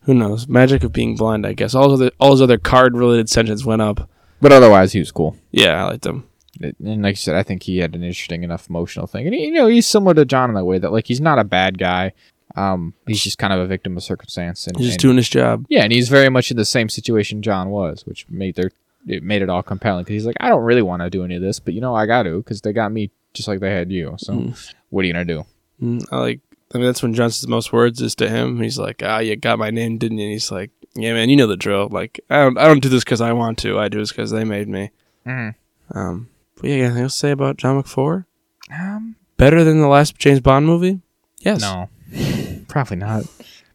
Who 0.00 0.14
knows? 0.14 0.48
Magic 0.48 0.82
of 0.82 0.92
being 0.92 1.14
blind, 1.14 1.46
I 1.46 1.52
guess. 1.52 1.76
All 1.76 1.90
his 1.90 2.00
other 2.00 2.10
all 2.18 2.32
his 2.32 2.42
other 2.42 2.58
card 2.58 2.96
related 2.96 3.30
sentence 3.30 3.64
went 3.64 3.82
up. 3.82 4.10
But 4.40 4.50
otherwise, 4.50 4.94
he 4.94 4.98
was 4.98 5.12
cool. 5.12 5.36
Yeah, 5.52 5.80
I 5.80 5.90
liked 5.90 6.04
him. 6.04 6.28
And 6.60 7.02
like 7.02 7.12
you 7.12 7.16
said, 7.16 7.34
I 7.34 7.42
think 7.42 7.62
he 7.64 7.78
had 7.78 7.94
an 7.94 8.02
interesting 8.02 8.42
enough 8.42 8.68
emotional 8.70 9.06
thing. 9.06 9.26
And 9.26 9.34
he, 9.34 9.46
you 9.46 9.52
know, 9.52 9.66
he's 9.66 9.86
similar 9.86 10.14
to 10.14 10.24
John 10.24 10.50
in 10.50 10.54
that 10.54 10.64
way 10.64 10.78
that 10.78 10.92
like 10.92 11.06
he's 11.06 11.20
not 11.20 11.38
a 11.38 11.44
bad 11.44 11.78
guy. 11.78 12.12
Um, 12.56 12.94
he's 13.06 13.22
just 13.22 13.38
kind 13.38 13.52
of 13.52 13.58
a 13.60 13.66
victim 13.66 13.96
of 13.96 14.02
circumstance. 14.04 14.66
And, 14.66 14.76
He's 14.76 14.86
just 14.86 14.96
and- 14.96 15.02
doing 15.02 15.16
his 15.16 15.28
job. 15.28 15.66
yeah, 15.68 15.82
and 15.82 15.92
he's 15.92 16.08
very 16.08 16.28
much 16.28 16.50
in 16.50 16.56
the 16.56 16.64
same 16.64 16.88
situation 16.88 17.42
John 17.42 17.70
was, 17.70 18.06
which 18.06 18.28
made 18.28 18.54
their 18.54 18.70
it 19.06 19.22
made 19.22 19.42
it 19.42 19.50
all 19.50 19.62
compelling 19.62 20.04
because 20.04 20.14
he's 20.14 20.26
like, 20.26 20.36
I 20.40 20.48
don't 20.48 20.62
really 20.62 20.80
want 20.82 21.02
to 21.02 21.10
do 21.10 21.24
any 21.24 21.34
of 21.36 21.42
this, 21.42 21.58
but 21.60 21.74
you 21.74 21.80
know, 21.80 21.94
I 21.94 22.06
got 22.06 22.22
to 22.22 22.38
because 22.38 22.60
they 22.62 22.72
got 22.72 22.90
me 22.92 23.10
just 23.34 23.48
like 23.48 23.60
they 23.60 23.70
had 23.72 23.90
you. 23.90 24.14
So 24.18 24.32
Mm. 24.34 24.72
what 24.90 25.02
are 25.02 25.06
you 25.06 25.12
gonna 25.12 25.24
do? 25.24 25.44
Mm, 25.82 26.06
I 26.12 26.18
like. 26.18 26.40
I 26.74 26.78
mean, 26.78 26.86
that's 26.86 27.02
when 27.02 27.12
John 27.14 27.30
says 27.30 27.46
most 27.48 27.72
words 27.72 28.00
is 28.00 28.14
to 28.16 28.28
him. 28.28 28.60
He's 28.62 28.78
like, 28.78 29.02
"Ah, 29.04 29.18
you 29.18 29.36
got 29.36 29.58
my 29.58 29.70
name, 29.70 29.98
didn't 29.98 30.18
you?" 30.18 30.24
And 30.24 30.32
he's 30.32 30.50
like, 30.50 30.70
"Yeah, 30.94 31.12
man, 31.12 31.28
you 31.28 31.36
know 31.36 31.46
the 31.46 31.56
drill. 31.56 31.88
Like, 31.88 32.20
I 32.30 32.42
don't, 32.42 32.56
I 32.58 32.66
don't 32.66 32.80
do 32.82 32.88
this 32.88 33.04
because 33.04 33.20
I 33.20 33.32
want 33.32 33.58
to. 33.58 33.78
I 33.78 33.88
do 33.88 33.98
this 33.98 34.10
because 34.10 34.30
they 34.30 34.44
made 34.44 34.68
me." 34.68 34.90
Mhm. 35.26 35.54
Um, 35.94 36.28
but 36.64 36.70
yeah, 36.70 36.84
anything 36.86 37.02
else 37.02 37.12
to 37.14 37.18
say 37.18 37.30
about 37.30 37.58
John 37.58 37.82
McFour? 37.82 38.24
Um, 38.72 39.16
Better 39.36 39.62
than 39.64 39.80
the 39.80 39.88
last 39.88 40.16
James 40.18 40.40
Bond 40.40 40.64
movie? 40.64 41.00
Yes. 41.40 41.60
No, 41.60 41.88
probably 42.68 42.96
not. 42.96 43.24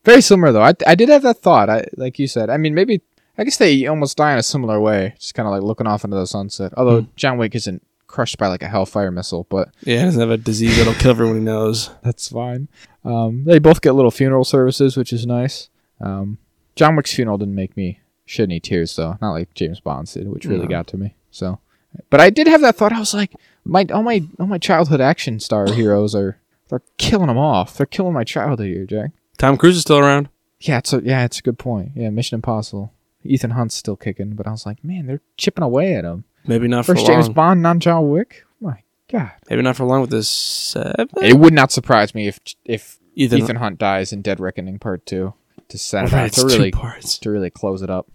Very 0.05 0.21
similar 0.21 0.51
though. 0.51 0.63
I, 0.63 0.73
I 0.87 0.95
did 0.95 1.09
have 1.09 1.21
that 1.23 1.37
thought. 1.37 1.69
I 1.69 1.85
like 1.97 2.17
you 2.17 2.27
said. 2.27 2.49
I 2.49 2.57
mean, 2.57 2.73
maybe 2.73 3.01
I 3.37 3.43
guess 3.43 3.57
they 3.57 3.85
almost 3.85 4.17
die 4.17 4.31
in 4.33 4.39
a 4.39 4.43
similar 4.43 4.79
way, 4.79 5.13
just 5.19 5.35
kind 5.35 5.45
of 5.47 5.53
like 5.53 5.61
looking 5.61 5.85
off 5.85 6.03
into 6.03 6.17
the 6.17 6.25
sunset. 6.25 6.73
Although 6.77 7.01
Hmm. 7.01 7.07
John 7.15 7.37
Wick 7.37 7.53
isn't 7.55 7.83
crushed 8.07 8.39
by 8.39 8.47
like 8.47 8.63
a 8.63 8.67
hellfire 8.67 9.11
missile, 9.11 9.45
but 9.49 9.69
Yeah, 9.83 9.97
he 9.99 10.03
doesn't 10.05 10.19
have 10.19 10.31
a 10.31 10.37
disease 10.37 10.77
that'll 10.77 10.95
kill 10.95 11.11
everyone 11.11 11.35
he 11.35 11.41
knows. 11.43 11.91
that's 12.03 12.29
fine. 12.29 12.69
Um, 13.05 13.43
they 13.45 13.59
both 13.59 13.81
get 13.81 13.91
little 13.93 14.09
funeral 14.11 14.43
services, 14.45 14.97
which 14.97 15.13
is 15.13 15.27
nice. 15.27 15.69
Um, 16.01 16.39
John 16.75 16.95
Wick's 16.95 17.13
funeral 17.13 17.37
didn't 17.37 17.53
make 17.55 17.77
me 17.77 17.99
shed 18.25 18.43
any 18.45 18.59
tears, 18.59 18.95
though. 18.95 19.17
Not 19.21 19.33
like 19.33 19.53
James 19.53 19.79
Bond's 19.79 20.13
did, 20.13 20.27
which 20.29 20.45
really 20.45 20.63
No. 20.63 20.67
got 20.69 20.87
to 20.87 20.97
me. 20.97 21.13
So, 21.29 21.59
but 22.09 22.19
I 22.19 22.29
did 22.29 22.47
have 22.47 22.61
that 22.61 22.75
thought. 22.75 22.93
I 22.93 22.99
was 22.99 23.13
like, 23.13 23.33
my 23.65 23.85
all 23.93 24.03
my 24.03 24.23
all 24.39 24.47
my 24.47 24.57
childhood 24.57 25.01
action 25.01 25.39
star 25.39 25.71
heroes 25.73 26.15
are 26.15 26.37
they're 26.69 26.81
killing 26.97 27.27
them 27.27 27.37
off. 27.37 27.75
They're 27.77 27.85
killing 27.85 28.13
my 28.13 28.23
childhood 28.23 28.67
here, 28.67 28.85
Jack. 28.85 29.11
Tom 29.37 29.57
Cruise 29.57 29.75
is 29.75 29.81
still 29.81 29.99
around. 29.99 30.29
Yeah, 30.59 30.79
it's 30.79 30.93
a 30.93 31.01
yeah, 31.03 31.23
it's 31.25 31.39
a 31.39 31.41
good 31.41 31.57
point. 31.57 31.91
Yeah, 31.95 32.09
Mission 32.09 32.35
Impossible. 32.35 32.93
Ethan 33.23 33.51
Hunt's 33.51 33.75
still 33.75 33.95
kicking, 33.97 34.35
but 34.35 34.47
I 34.47 34.51
was 34.51 34.65
like, 34.65 34.83
man, 34.83 35.05
they're 35.05 35.21
chipping 35.37 35.63
away 35.63 35.95
at 35.95 36.05
him. 36.05 36.23
Maybe 36.45 36.67
not 36.67 36.85
First 36.85 37.01
for 37.01 37.07
James 37.11 37.25
long. 37.27 37.33
Bond, 37.33 37.61
non 37.61 37.79
John 37.79 38.09
Wick. 38.09 38.45
My 38.61 38.81
God, 39.11 39.31
Maybe 39.49 39.61
not 39.61 39.75
for 39.75 39.85
long 39.85 40.01
with 40.01 40.09
this 40.09 40.29
seven. 40.29 41.09
it 41.21 41.37
would 41.37 41.53
not 41.53 41.71
surprise 41.71 42.13
me 42.15 42.27
if 42.27 42.39
if 42.65 42.97
Ethan, 43.15 43.39
Ethan 43.39 43.55
Hunt 43.57 43.77
dies 43.77 44.13
in 44.13 44.21
Dead 44.21 44.39
Reckoning 44.39 44.79
Part 44.79 45.05
Two 45.05 45.33
to 45.67 45.77
set 45.77 46.05
it 46.05 46.11
Right, 46.11 46.21
up 46.21 46.27
it's 46.27 46.41
to 46.41 46.45
really 46.47 46.71
parts. 46.71 47.17
to 47.19 47.29
really 47.29 47.49
close 47.49 47.81
it 47.81 47.89
up. 47.89 48.07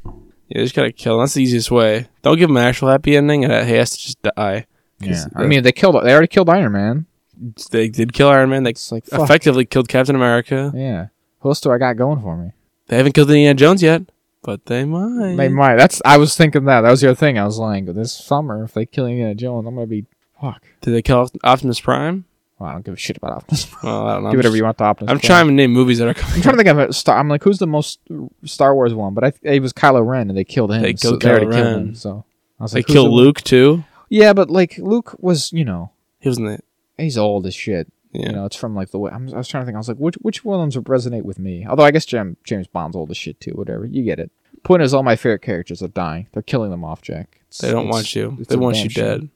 Yeah, 0.49 0.59
they 0.59 0.65
just 0.65 0.75
gotta 0.75 0.93
kill 0.93 1.15
him. 1.15 1.21
That's 1.21 1.35
the 1.35 1.43
easiest 1.43 1.71
way. 1.71 2.09
Don't 2.23 2.39
give 2.39 2.51
him 2.51 2.57
an 2.57 2.65
actual 2.65 2.89
happy 2.89 3.17
ending, 3.17 3.45
and 3.45 3.69
he 3.69 3.75
has 3.75 3.91
to 3.91 3.99
just 3.99 4.23
die. 4.23 4.67
Yeah, 5.01 5.25
I 5.35 5.47
mean 5.47 5.63
they 5.63 5.73
killed 5.73 5.95
they 6.05 6.13
already 6.13 6.29
killed 6.29 6.49
Iron 6.49 6.73
Man. 6.73 7.07
They 7.71 7.89
did 7.89 8.13
kill 8.13 8.29
Iron 8.29 8.51
Man. 8.51 8.63
They 8.63 8.71
It's 8.71 8.93
like 8.93 9.05
fuck. 9.07 9.21
effectively 9.23 9.65
killed 9.65 9.89
Captain 9.89 10.15
America. 10.15 10.73
Yeah, 10.75 11.09
who 11.41 11.51
else 11.51 11.61
do 11.61 11.71
I 11.73 11.79
got 11.79 11.95
going 11.97 12.21
for 12.21 12.37
me? 12.37 12.53
They 12.87 12.97
haven't 12.97 13.13
killed 13.13 13.29
Indiana 13.31 13.55
Jones 13.55 13.83
yet, 13.83 14.03
but 14.43 14.67
they 14.67 14.85
might. 14.85 15.37
They 15.37 15.49
might. 15.49 15.77
That's 15.77 16.01
I 16.05 16.17
was 16.19 16.37
thinking 16.37 16.65
that 16.67 16.83
that 16.83 16.91
was 16.91 17.01
the 17.01 17.09
other 17.09 17.17
thing. 17.17 17.39
I 17.39 17.45
was 17.45 17.59
like, 17.59 17.87
this 17.87 18.13
summer 18.13 18.65
if 18.65 18.73
they 18.75 18.87
kill 18.87 19.07
Indiana 19.07 19.35
Jones, 19.35 19.67
I'm 19.67 19.75
gonna 19.75 19.87
be 19.87 20.05
fuck. 20.41 20.63
Did 20.83 20.93
they 20.93 21.03
kill 21.03 21.29
Optimus 21.43 21.81
Prime? 21.81 22.25
Well, 22.65 22.71
I 22.71 22.75
don't 22.75 22.85
give 22.85 22.95
a 22.95 22.97
shit 22.97 23.17
about 23.19 23.33
Optimus. 23.33 23.67
Well, 23.83 24.07
I 24.07 24.15
don't 24.15 24.23
know. 24.25 24.31
Do 24.31 24.33
I'm, 24.33 24.37
whatever 24.39 24.43
just- 24.43 24.57
you 24.57 24.65
want 24.65 24.79
to 24.79 24.85
Optimus. 24.85 25.11
I'm 25.11 25.19
Prime. 25.19 25.27
trying 25.29 25.47
to 25.49 25.53
name 25.53 25.73
movies 25.73 25.99
that 25.99 26.09
are 26.09 26.15
coming. 26.15 26.37
I'm 26.37 26.43
trying 26.43 26.55
to 26.57 26.65
think 26.65 26.69
of 26.69 26.79
a 26.79 26.93
star. 26.93 27.19
I'm 27.19 27.29
like, 27.29 27.43
who's 27.45 27.59
the 27.59 27.67
most 27.67 28.01
Star 28.45 28.75
Wars 28.75 28.95
one? 28.95 29.13
But 29.15 29.25
I 29.25 29.33
it 29.43 29.61
was 29.61 29.73
Kylo 29.73 30.07
Ren, 30.07 30.29
and 30.31 30.37
they 30.39 30.45
killed 30.45 30.73
him. 30.73 30.83
They 30.83 30.97
so 30.97 31.11
killed 31.11 31.23
they 31.23 31.31
already 31.31 31.47
Kylo 31.47 31.53
killed 31.53 31.67
Ren. 31.67 31.89
him. 31.89 31.95
So 31.95 32.25
I 32.59 32.63
was 32.65 32.73
They 32.73 32.79
like, 32.79 32.87
who's 32.87 32.95
killed 32.95 33.09
the- 33.09 33.13
Luke 33.13 33.43
too. 33.43 33.85
Yeah, 34.09 34.33
but 34.33 34.49
like 34.51 34.79
Luke 34.79 35.17
was, 35.19 35.53
you 35.53 35.65
know, 35.65 35.91
He 36.21 36.29
was 36.29 36.39
in 36.39 36.45
the 36.47 36.61
he's 36.97 37.19
old 37.19 37.47
as 37.47 37.55
shit. 37.55 37.91
yeah. 38.13 38.27
You 38.29 38.33
know, 38.33 38.45
it's 38.47 38.57
from 38.57 38.75
like 38.75 38.91
the 38.91 38.99
way 38.99 39.11
I'm, 39.13 39.29
I 39.35 39.39
was 39.39 39.49
trying 39.49 39.63
to 39.63 39.67
think. 39.67 39.75
I 39.77 39.79
was 39.79 39.89
like, 39.89 39.99
which 39.99 40.17
which 40.17 40.45
ones 40.45 40.77
would 40.77 40.87
resonate 40.87 41.23
with 41.25 41.39
me? 41.39 41.67
Although 41.69 41.85
I 41.85 41.91
guess 41.91 42.07
James 42.07 42.37
James 42.45 42.67
Bond's 42.67 42.97
old 42.97 43.11
as 43.11 43.17
shit 43.17 43.41
too. 43.41 43.53
Whatever, 43.53 43.85
you 43.87 44.03
get 44.05 44.19
it. 44.21 44.31
Point 44.63 44.83
is, 44.83 44.95
all 44.95 45.03
my 45.03 45.17
favorite 45.17 45.43
characters 45.43 45.83
are 45.83 45.89
dying. 45.89 46.29
They're 46.33 46.43
killing 46.43 46.71
them 46.71 46.85
off, 46.85 47.03
Jack. 47.03 47.41
It's- 47.49 47.59
They 47.59 47.71
don't 47.71 47.83
it's- 47.89 47.93
want 47.95 48.15
you. 48.17 48.37
it's 48.41 48.49
They 48.49 48.55
a 48.55 48.59
want 48.59 48.77
damn 48.77 48.85
you 48.85 48.91
shame. 48.91 49.05
dead. 49.05 49.29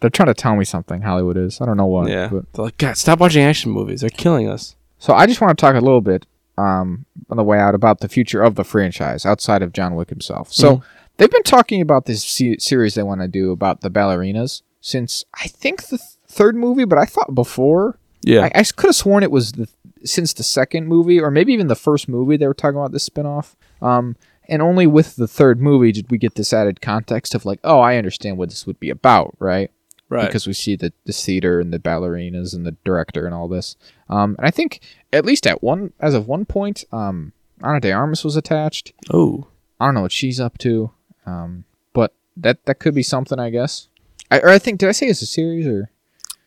They're 0.00 0.10
trying 0.10 0.28
to 0.28 0.34
tell 0.34 0.54
me 0.56 0.64
something. 0.64 1.02
Hollywood 1.02 1.36
is. 1.36 1.60
I 1.60 1.66
don't 1.66 1.76
know 1.76 1.86
what. 1.86 2.08
Yeah. 2.10 2.28
But. 2.28 2.52
They're 2.52 2.64
like, 2.66 2.78
God, 2.78 2.96
stop 2.96 3.18
watching 3.20 3.42
action 3.42 3.70
movies. 3.70 4.00
They're 4.00 4.10
killing 4.10 4.48
us. 4.48 4.76
So 4.98 5.12
I 5.14 5.26
just 5.26 5.40
want 5.40 5.56
to 5.56 5.60
talk 5.60 5.74
a 5.74 5.80
little 5.80 6.00
bit 6.00 6.26
um, 6.56 7.04
on 7.30 7.36
the 7.36 7.44
way 7.44 7.58
out 7.58 7.74
about 7.74 8.00
the 8.00 8.08
future 8.08 8.42
of 8.42 8.54
the 8.56 8.64
franchise 8.64 9.24
outside 9.24 9.62
of 9.62 9.72
John 9.72 9.94
Wick 9.94 10.08
himself. 10.10 10.52
So 10.52 10.76
Mhm. 10.78 10.82
they've 11.16 11.30
been 11.30 11.42
talking 11.44 11.80
about 11.80 12.06
this 12.06 12.24
se- 12.24 12.58
series 12.58 12.94
they 12.94 13.02
want 13.04 13.20
to 13.20 13.28
do 13.28 13.52
about 13.52 13.80
the 13.80 13.90
ballerinas 13.90 14.62
since 14.80 15.24
I 15.40 15.46
think 15.48 15.82
the 15.84 15.98
th- 15.98 16.00
third 16.26 16.56
movie, 16.56 16.84
but 16.84 16.98
I 16.98 17.04
thought 17.04 17.34
before. 17.34 17.98
Yeah. 18.22 18.46
I, 18.54 18.60
I 18.60 18.64
could 18.64 18.88
have 18.88 18.96
sworn 18.96 19.22
it 19.22 19.30
was 19.30 19.52
the, 19.52 19.68
since 20.04 20.32
the 20.32 20.42
second 20.42 20.88
movie, 20.88 21.20
or 21.20 21.30
maybe 21.30 21.52
even 21.52 21.68
the 21.68 21.76
first 21.76 22.08
movie 22.08 22.36
they 22.36 22.46
were 22.48 22.54
talking 22.54 22.78
about 22.78 22.90
this 22.92 23.08
spinoff. 23.08 23.54
Um, 23.80 24.16
and 24.48 24.60
only 24.60 24.86
with 24.88 25.14
the 25.16 25.28
third 25.28 25.60
movie 25.60 25.92
did 25.92 26.10
we 26.10 26.18
get 26.18 26.34
this 26.34 26.52
added 26.52 26.80
context 26.80 27.34
of 27.36 27.44
like, 27.44 27.60
oh, 27.62 27.78
I 27.78 27.96
understand 27.96 28.36
what 28.38 28.48
this 28.48 28.66
would 28.66 28.80
be 28.80 28.90
about, 28.90 29.36
right? 29.38 29.70
Right. 30.08 30.26
because 30.26 30.46
we 30.46 30.52
see 30.52 30.76
the, 30.76 30.92
the 31.04 31.12
theater 31.12 31.60
and 31.60 31.72
the 31.72 31.78
ballerinas 31.78 32.54
and 32.54 32.66
the 32.66 32.76
director 32.84 33.26
and 33.26 33.34
all 33.34 33.48
this. 33.48 33.76
Um, 34.08 34.34
and 34.38 34.46
I 34.46 34.50
think 34.50 34.80
at 35.12 35.24
least 35.24 35.46
at 35.46 35.62
one 35.62 35.92
as 36.00 36.14
of 36.14 36.26
one 36.26 36.44
point, 36.44 36.84
um, 36.92 37.32
Ana 37.62 37.80
de 37.80 37.92
Armas 37.92 38.24
was 38.24 38.36
attached. 38.36 38.92
oh. 39.12 39.46
I 39.80 39.86
don't 39.86 39.94
know 39.94 40.02
what 40.02 40.10
she's 40.12 40.40
up 40.40 40.58
to, 40.58 40.90
um, 41.24 41.62
but 41.92 42.12
that 42.36 42.64
that 42.64 42.80
could 42.80 42.94
be 42.96 43.04
something, 43.04 43.38
I 43.38 43.50
guess. 43.50 43.86
I, 44.28 44.40
or 44.40 44.48
I 44.48 44.58
think 44.58 44.80
did 44.80 44.88
I 44.88 44.92
say 44.92 45.06
it's 45.06 45.22
a 45.22 45.26
series 45.26 45.68
or 45.68 45.90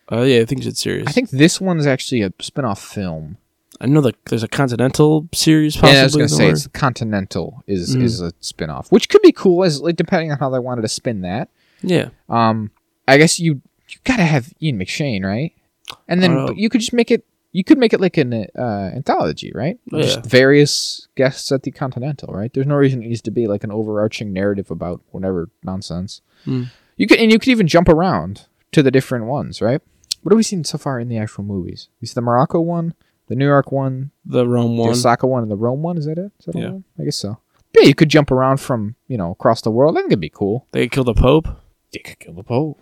Oh 0.10 0.24
yeah, 0.24 0.42
I 0.42 0.46
think 0.46 0.66
it's 0.66 0.82
serious. 0.82 1.08
I 1.08 1.14
think 1.14 1.30
this 1.30 1.62
one 1.62 1.80
is 1.80 1.88
actually 1.88 2.22
a 2.24 2.34
spin-off 2.42 2.84
film. 2.84 3.38
I 3.80 3.86
know 3.88 4.02
that 4.02 4.16
there's 4.26 4.44
a 4.44 4.50
Continental 4.50 5.30
series. 5.34 5.76
Possibly 5.76 5.94
yeah, 5.94 6.02
I 6.02 6.04
was 6.04 6.16
gonna 6.16 6.28
say 6.30 6.50
it's 6.50 6.68
Continental 6.68 7.64
is 7.68 7.96
Mm. 7.96 8.04
is 8.04 8.20
a 8.20 8.34
spin-off, 8.42 8.92
which 8.92 9.08
could 9.08 9.22
be 9.22 9.32
cool 9.32 9.64
as 9.64 9.80
like, 9.82 9.96
depending 9.96 10.32
on 10.32 10.38
how 10.38 10.50
they 10.50 10.60
wanted 10.60 10.82
to 10.82 10.90
spin 10.90 11.22
that. 11.22 11.50
Yeah. 11.82 12.10
Um, 12.28 12.72
I 13.12 13.18
guess 13.18 13.40
you 13.40 13.62
you 13.90 13.98
gotta 14.04 14.24
have 14.24 14.54
Ian 14.62 14.80
McShane, 14.80 15.24
right? 15.24 15.54
And 16.08 16.22
then 16.24 16.38
Uh, 16.38 16.52
you 16.56 16.70
could 16.70 16.82
just 16.82 16.94
make 16.94 17.12
it. 17.12 17.26
You 17.54 17.66
could 17.66 17.78
make 17.78 17.92
it 17.92 18.00
like 18.00 18.16
an 18.18 18.34
uh, 18.58 18.92
anthology, 18.96 19.52
right? 19.54 19.78
Yeah. 19.92 20.04
Just 20.04 20.26
various 20.26 21.08
guests 21.18 21.52
at 21.52 21.64
the 21.64 21.72
Continental, 21.72 22.34
right? 22.34 22.52
There's 22.54 22.66
no 22.68 22.76
reason 22.76 23.04
it 23.04 23.08
needs 23.10 23.22
to 23.24 23.32
be 23.32 23.46
like 23.46 23.66
an 23.66 23.72
overarching 23.74 24.32
narrative 24.32 24.72
about 24.72 25.02
whatever 25.12 25.50
nonsense. 25.62 26.22
Hmm. 26.46 26.64
You 26.96 27.08
could, 27.08 27.20
and 27.20 27.30
you 27.30 27.40
could 27.40 27.50
even 27.50 27.68
jump 27.68 27.90
around 27.90 28.48
to 28.72 28.82
the 28.82 28.92
different 28.92 29.26
ones, 29.26 29.62
right? 29.62 29.82
What 30.24 30.32
have 30.32 30.38
we 30.38 30.44
seen 30.44 30.64
so 30.64 30.78
far 30.78 30.98
in 31.00 31.10
the 31.10 31.18
actual 31.18 31.44
movies? 31.44 31.90
We 32.00 32.08
see 32.08 32.14
the 32.14 32.22
Morocco 32.22 32.62
one, 32.62 32.94
the 33.28 33.36
New 33.36 33.48
York 33.48 33.70
one, 33.72 34.12
The 34.26 34.48
Rome 34.48 34.78
one, 34.78 34.88
the. 34.88 34.92
Osaka 34.94 35.28
one, 35.28 35.42
and 35.44 35.52
the 35.52 35.58
Rome 35.58 35.82
one. 35.82 35.98
Is 35.98 36.06
that 36.06 36.18
it? 36.18 36.32
Is 36.40 36.46
that 36.46 36.56
Yeah. 36.56 36.78
I 36.98 37.04
guess 37.04 37.18
so. 37.18 37.40
Yeah, 37.76 37.84
you 37.86 37.96
could 37.96 38.08
jump 38.10 38.32
around 38.32 38.62
from 38.62 38.96
you 39.10 39.18
know 39.18 39.32
across 39.32 39.60
the 39.62 39.72
world. 39.72 39.98
I 39.98 40.02
think 40.02 40.12
it'd 40.12 40.22
be 40.22 40.30
cool. 40.30 40.68
They 40.72 40.88
killed 40.88 41.08
the 41.08 41.14
Pope. 41.14 41.48
They 41.92 42.00
could 42.00 42.20
kill 42.20 42.34
the 42.34 42.44
Pope. 42.44 42.80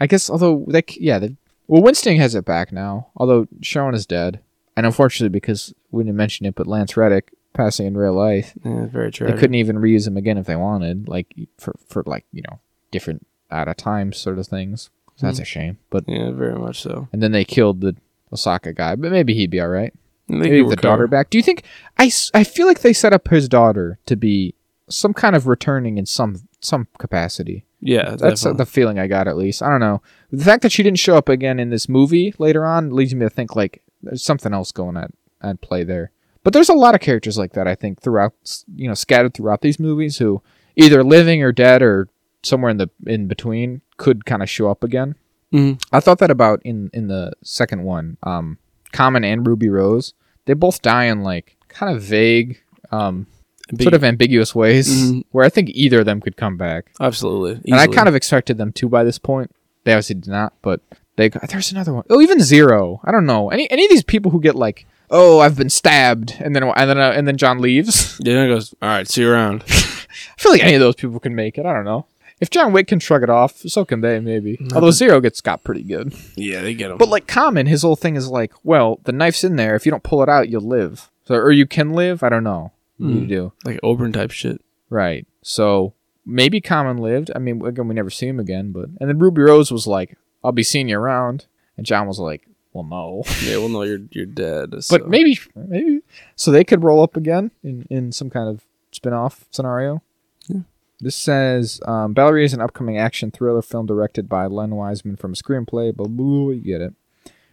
I 0.00 0.06
guess, 0.06 0.28
although 0.28 0.64
they, 0.68 0.82
c- 0.88 1.00
yeah, 1.00 1.18
they, 1.18 1.36
well, 1.66 1.82
Winston 1.82 2.16
has 2.18 2.34
it 2.34 2.44
back 2.44 2.72
now. 2.72 3.08
Although 3.16 3.46
Charon 3.62 3.94
is 3.94 4.06
dead, 4.06 4.40
and 4.76 4.86
unfortunately, 4.86 5.30
because 5.30 5.74
we 5.90 6.04
didn't 6.04 6.16
mention 6.16 6.46
it, 6.46 6.54
but 6.54 6.66
Lance 6.66 6.96
Reddick 6.96 7.32
passing 7.54 7.86
in 7.86 7.96
real 7.96 8.12
life, 8.12 8.52
Yeah, 8.64 8.86
very 8.86 9.10
true. 9.10 9.26
they 9.26 9.32
couldn't 9.32 9.54
even 9.54 9.76
reuse 9.76 10.06
him 10.06 10.16
again 10.16 10.38
if 10.38 10.46
they 10.46 10.56
wanted, 10.56 11.08
like 11.08 11.34
for 11.58 11.74
for 11.88 12.02
like 12.06 12.24
you 12.32 12.42
know 12.42 12.60
different 12.90 13.26
out 13.50 13.68
of 13.68 13.76
time 13.76 14.12
sort 14.12 14.38
of 14.38 14.46
things. 14.46 14.90
So 15.16 15.26
that's 15.26 15.36
mm-hmm. 15.36 15.42
a 15.42 15.46
shame. 15.46 15.78
But 15.88 16.04
Yeah, 16.06 16.30
very 16.32 16.58
much 16.58 16.82
so. 16.82 17.08
and 17.12 17.22
then 17.22 17.32
they 17.32 17.44
killed 17.44 17.80
the 17.80 17.96
Osaka 18.32 18.72
guy, 18.72 18.96
but 18.96 19.10
maybe 19.10 19.34
he'd 19.34 19.50
be 19.50 19.60
all 19.60 19.68
right. 19.68 19.94
Maybe 20.28 20.62
the 20.62 20.76
daughter 20.76 21.06
back. 21.06 21.30
Do 21.30 21.38
you 21.38 21.42
think? 21.42 21.62
I, 21.98 22.10
I 22.34 22.42
feel 22.44 22.66
like 22.66 22.80
they 22.80 22.92
set 22.92 23.12
up 23.12 23.28
his 23.28 23.48
daughter 23.48 23.98
to 24.06 24.16
be 24.16 24.54
some 24.88 25.14
kind 25.14 25.36
of 25.36 25.46
returning 25.46 25.98
in 25.98 26.06
some 26.06 26.48
some 26.60 26.88
capacity. 26.98 27.64
Yeah, 27.80 28.10
That's 28.16 28.40
definitely. 28.42 28.58
the 28.58 28.66
feeling 28.66 28.98
I 28.98 29.06
got 29.06 29.28
at 29.28 29.36
least. 29.36 29.62
I 29.62 29.68
don't 29.70 29.80
know. 29.80 30.00
The 30.32 30.44
fact 30.44 30.62
that 30.62 30.72
she 30.72 30.82
didn't 30.82 30.98
show 30.98 31.16
up 31.16 31.28
again 31.28 31.60
in 31.60 31.70
this 31.70 31.88
movie 31.88 32.34
later 32.38 32.64
on 32.64 32.90
leads 32.90 33.14
me 33.14 33.20
to 33.26 33.30
think 33.30 33.54
like 33.54 33.82
there's 34.02 34.22
something 34.24 34.52
else 34.54 34.72
going 34.72 34.96
at 34.96 35.10
at 35.42 35.60
play 35.60 35.84
there. 35.84 36.10
But 36.42 36.52
there's 36.52 36.68
a 36.70 36.74
lot 36.74 36.94
of 36.94 37.00
characters 37.00 37.36
like 37.36 37.52
that 37.52 37.68
I 37.68 37.74
think 37.74 38.00
throughout 38.00 38.32
you 38.74 38.88
know 38.88 38.94
scattered 38.94 39.34
throughout 39.34 39.60
these 39.60 39.78
movies 39.78 40.18
who 40.18 40.42
either 40.76 41.04
living 41.04 41.42
or 41.42 41.52
dead 41.52 41.82
or 41.82 42.08
somewhere 42.42 42.70
in 42.70 42.78
the 42.78 42.88
in 43.06 43.26
between 43.28 43.82
could 43.98 44.24
kind 44.24 44.42
of 44.42 44.48
show 44.48 44.70
up 44.70 44.82
again. 44.82 45.14
Mhm. 45.52 45.80
I 45.92 46.00
thought 46.00 46.18
that 46.18 46.30
about 46.30 46.60
in 46.64 46.90
in 46.94 47.08
the 47.08 47.32
second 47.44 47.82
one. 47.84 48.16
Um 48.22 48.58
Common 48.92 49.24
and 49.24 49.46
Ruby 49.46 49.68
Rose, 49.68 50.14
they 50.46 50.54
both 50.54 50.80
die 50.80 51.04
in 51.04 51.20
like 51.22 51.56
kind 51.68 51.94
of 51.94 52.02
vague 52.02 52.62
um 52.90 53.26
Big- 53.70 53.82
sort 53.82 53.94
of 53.94 54.04
ambiguous 54.04 54.54
ways 54.54 54.88
Mhm. 54.88 55.24
where 55.32 55.44
I 55.44 55.48
think 55.48 55.70
either 55.70 56.00
of 56.00 56.06
them 56.06 56.20
could 56.20 56.36
come 56.36 56.56
back. 56.56 56.86
absolutely. 57.00 57.60
And 57.70 57.80
I 57.80 57.86
kind 57.88 58.08
of 58.08 58.14
expected 58.14 58.58
them 58.58 58.72
to 58.72 58.88
by 58.88 59.02
this 59.04 59.18
point. 59.18 59.50
They 59.84 59.92
obviously 59.92 60.14
did 60.16 60.28
not, 60.28 60.52
but 60.62 60.80
they 61.16 61.28
there's 61.48 61.72
another 61.72 61.92
one. 61.94 62.04
Oh, 62.10 62.20
even 62.20 62.40
Zero. 62.40 63.00
I 63.04 63.10
don't 63.12 63.26
know. 63.26 63.50
Any 63.50 63.70
any 63.70 63.84
of 63.84 63.90
these 63.90 64.02
people 64.04 64.30
who 64.32 64.40
get 64.40 64.54
like, 64.54 64.86
"Oh, 65.10 65.40
I've 65.40 65.56
been 65.56 65.70
stabbed." 65.70 66.34
And 66.40 66.54
then 66.54 66.62
and 66.64 66.90
then 66.90 66.98
uh, 66.98 67.12
and 67.16 67.26
then 67.26 67.36
John 67.36 67.60
leaves. 67.60 68.18
Yeah, 68.24 68.34
then 68.34 68.48
goes. 68.48 68.74
All 68.82 68.88
right, 68.88 69.08
see 69.08 69.22
you 69.22 69.30
around. 69.30 69.62
I 69.68 70.40
feel 70.40 70.52
like 70.52 70.62
any 70.64 70.74
of 70.74 70.80
those 70.80 70.94
people 70.96 71.18
can 71.20 71.34
make 71.34 71.56
it. 71.58 71.66
I 71.66 71.72
don't 71.72 71.84
know. 71.84 72.06
If 72.40 72.50
John 72.50 72.72
Wick 72.72 72.88
can 72.88 72.98
shrug 73.00 73.22
it 73.22 73.30
off, 73.30 73.56
so 73.60 73.84
can 73.86 74.00
they 74.02 74.20
maybe. 74.20 74.58
Although 74.74 74.90
Zero 74.90 75.20
gets 75.20 75.40
got 75.40 75.64
pretty 75.64 75.82
good. 75.82 76.12
yeah, 76.36 76.60
they 76.60 76.74
get 76.74 76.90
him. 76.90 76.98
But 76.98 77.08
like 77.08 77.26
Common, 77.26 77.66
his 77.66 77.80
whole 77.82 77.96
thing 77.96 78.14
is 78.14 78.28
like, 78.28 78.52
well, 78.62 79.00
the 79.04 79.12
knife's 79.12 79.42
in 79.44 79.56
there. 79.56 79.74
If 79.74 79.86
you 79.86 79.90
don't 79.90 80.02
pull 80.02 80.22
it 80.22 80.28
out, 80.28 80.48
you'll 80.50 80.60
live. 80.66 81.10
So 81.24 81.34
or 81.36 81.50
you 81.50 81.66
can 81.66 81.92
live. 81.94 82.22
I 82.22 82.28
don't 82.28 82.44
know. 82.44 82.72
Do 82.98 83.08
you 83.08 83.20
Hmm. 83.20 83.26
do? 83.26 83.52
like 83.64 83.78
Oberon 83.82 84.12
type 84.12 84.30
shit. 84.30 84.60
Right. 84.90 85.26
So 85.42 85.94
maybe 86.24 86.60
Common 86.60 86.96
lived. 86.98 87.30
I 87.34 87.38
mean, 87.38 87.64
again, 87.64 87.88
we 87.88 87.94
never 87.94 88.10
see 88.10 88.26
him 88.26 88.40
again. 88.40 88.72
But 88.72 88.88
and 89.00 89.08
then 89.08 89.18
Ruby 89.18 89.42
Rose 89.42 89.70
was 89.70 89.86
like, 89.86 90.16
"I'll 90.42 90.52
be 90.52 90.62
seeing 90.62 90.88
you 90.88 90.98
around," 90.98 91.46
and 91.76 91.84
John 91.84 92.06
was 92.06 92.18
like, 92.18 92.46
"Well, 92.72 92.84
no." 92.84 93.22
Yeah, 93.44 93.58
well, 93.58 93.68
no, 93.68 93.82
you're 93.82 94.00
you're 94.10 94.26
dead. 94.26 94.70
but 94.90 95.08
maybe, 95.08 95.38
maybe. 95.54 96.00
So 96.36 96.50
they 96.50 96.64
could 96.64 96.82
roll 96.84 97.02
up 97.02 97.16
again 97.16 97.50
in 97.62 97.86
in 97.90 98.12
some 98.12 98.30
kind 98.30 98.48
of 98.48 98.64
spin-off 98.92 99.44
scenario. 99.50 100.02
Yeah. 100.48 100.60
This 101.00 101.16
says 101.16 101.80
um, 101.86 102.14
Ballerina 102.14 102.46
is 102.46 102.54
an 102.54 102.60
upcoming 102.62 102.96
action 102.96 103.30
thriller 103.30 103.60
film 103.62 103.84
directed 103.86 104.28
by 104.28 104.46
Len 104.46 104.70
Wiseman 104.70 105.16
from 105.16 105.32
a 105.32 105.36
screenplay. 105.36 105.94
Blah, 105.94 106.06
blah, 106.06 106.24
blah, 106.24 106.50
you 106.52 106.60
get 106.62 106.80
it. 106.80 106.94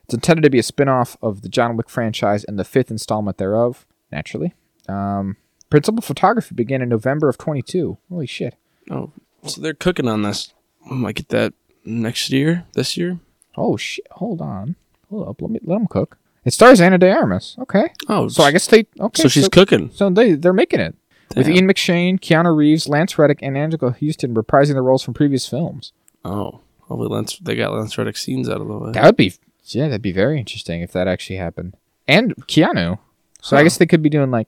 It's 0.05 0.13
intended 0.13 0.43
to 0.43 0.49
be 0.49 0.59
a 0.59 0.63
spin-off 0.63 1.17
of 1.21 1.41
the 1.41 1.49
John 1.49 1.75
Wick 1.77 1.89
franchise 1.89 2.43
and 2.45 2.57
the 2.59 2.63
fifth 2.63 2.91
installment 2.91 3.37
thereof. 3.37 3.85
Naturally. 4.11 4.53
Um, 4.89 5.37
principal 5.69 6.01
photography 6.01 6.55
began 6.55 6.81
in 6.81 6.89
November 6.89 7.29
of 7.29 7.37
22. 7.37 7.97
Holy 8.09 8.27
shit. 8.27 8.55
Oh, 8.91 9.11
so 9.45 9.61
they're 9.61 9.73
cooking 9.73 10.07
on 10.07 10.21
this. 10.23 10.53
I 10.89 10.93
might 10.93 11.15
get 11.15 11.29
that 11.29 11.53
next 11.85 12.29
year, 12.29 12.65
this 12.73 12.97
year. 12.97 13.19
Oh 13.55 13.77
shit! 13.77 14.05
Hold 14.11 14.41
on, 14.41 14.75
hold 15.09 15.27
up. 15.27 15.41
Let 15.41 15.51
me 15.51 15.59
let 15.63 15.75
them 15.77 15.87
cook. 15.87 16.17
It 16.43 16.51
stars 16.53 16.81
Ana 16.81 16.97
de 16.97 17.09
Armas. 17.09 17.55
Okay, 17.59 17.93
Oh, 18.09 18.27
so 18.27 18.43
I 18.43 18.51
guess 18.51 18.67
they 18.67 18.85
okay. 18.99 19.21
so 19.21 19.29
she's 19.29 19.47
cooking. 19.47 19.91
so 19.93 20.09
they 20.09 20.33
they're 20.33 20.51
making 20.53 20.79
it 20.81 20.95
with 21.37 21.47
Ian 21.47 21.67
McShane, 21.67 22.19
Keanu 22.19 22.55
Reeves, 22.55 22.89
Lance 22.89 23.17
Reddick, 23.17 23.39
and 23.41 23.55
Anjelica 23.55 23.95
Huston 24.05 24.33
reprising 24.35 24.73
their 24.73 24.83
roles 24.83 25.03
from 25.03 25.13
previous 25.13 25.47
films. 25.47 25.93
Oh, 26.25 26.59
hopefully 26.81 27.07
Lance 27.09 27.37
they 27.41 27.55
got 27.55 27.71
Lance 27.71 27.97
Reddick 27.97 28.17
scenes 28.17 28.49
out 28.49 28.59
of 28.59 28.67
the 28.67 28.77
way. 28.77 28.91
That 28.91 29.05
would 29.05 29.15
be 29.17 29.33
yeah, 29.65 29.87
that'd 29.87 30.01
be 30.01 30.11
very 30.11 30.37
interesting 30.39 30.81
if 30.81 30.91
that 30.91 31.07
actually 31.07 31.37
happened. 31.37 31.77
And 32.07 32.35
Keanu. 32.47 32.99
So 33.41 33.55
I 33.55 33.63
guess 33.63 33.77
they 33.77 33.85
could 33.85 34.01
be 34.01 34.09
doing 34.09 34.31
like 34.31 34.47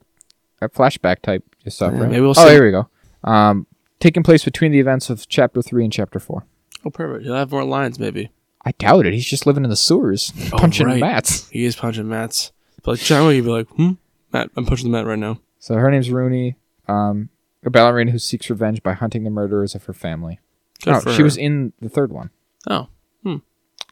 a 0.60 0.68
flashback 0.68 1.20
type 1.22 1.44
stuff, 1.68 1.92
Yeah, 1.94 2.00
right? 2.00 2.10
maybe 2.10 2.20
we'll 2.22 2.30
oh, 2.30 2.32
see. 2.46 2.50
here 2.50 2.64
we 2.64 2.70
go. 2.70 2.88
Um, 3.24 3.66
taking 4.00 4.22
place 4.22 4.44
between 4.44 4.72
the 4.72 4.80
events 4.80 5.10
of 5.10 5.28
chapter 5.28 5.62
three 5.62 5.84
and 5.84 5.92
chapter 5.92 6.18
four. 6.18 6.44
Oh, 6.84 6.90
perfect. 6.90 7.24
He'll 7.24 7.34
have 7.34 7.50
more 7.50 7.64
lines, 7.64 7.98
maybe. 7.98 8.30
I 8.64 8.72
doubt 8.72 9.06
it. 9.06 9.14
He's 9.14 9.26
just 9.26 9.46
living 9.46 9.64
in 9.64 9.70
the 9.70 9.76
sewers, 9.76 10.32
Oh, 10.52 10.56
punching 10.58 10.86
right. 10.86 11.00
mats. 11.00 11.48
He 11.50 11.64
is 11.64 11.76
punching 11.76 12.08
mats. 12.08 12.52
But 12.82 12.92
like 12.92 13.00
John 13.00 13.26
Wick, 13.26 13.34
he'd 13.36 13.40
be 13.42 13.48
like, 13.50 13.68
"Hmm, 13.70 13.92
Matt, 14.32 14.50
I'm 14.56 14.64
punching 14.66 14.90
the 14.90 14.96
mat 14.96 15.06
right 15.06 15.18
now." 15.18 15.40
So 15.58 15.74
her 15.74 15.90
name's 15.90 16.10
Rooney, 16.10 16.56
um, 16.88 17.28
a 17.64 17.70
ballerina 17.70 18.12
who 18.12 18.18
seeks 18.18 18.48
revenge 18.50 18.82
by 18.82 18.92
hunting 18.92 19.24
the 19.24 19.30
murderers 19.30 19.74
of 19.74 19.84
her 19.84 19.92
family. 19.92 20.38
Good 20.84 20.92
no, 20.92 21.00
for 21.00 21.10
she 21.12 21.18
her. 21.18 21.24
was 21.24 21.36
in 21.36 21.72
the 21.80 21.88
third 21.88 22.12
one. 22.12 22.30
Oh, 22.68 22.88
hmm. 23.24 23.36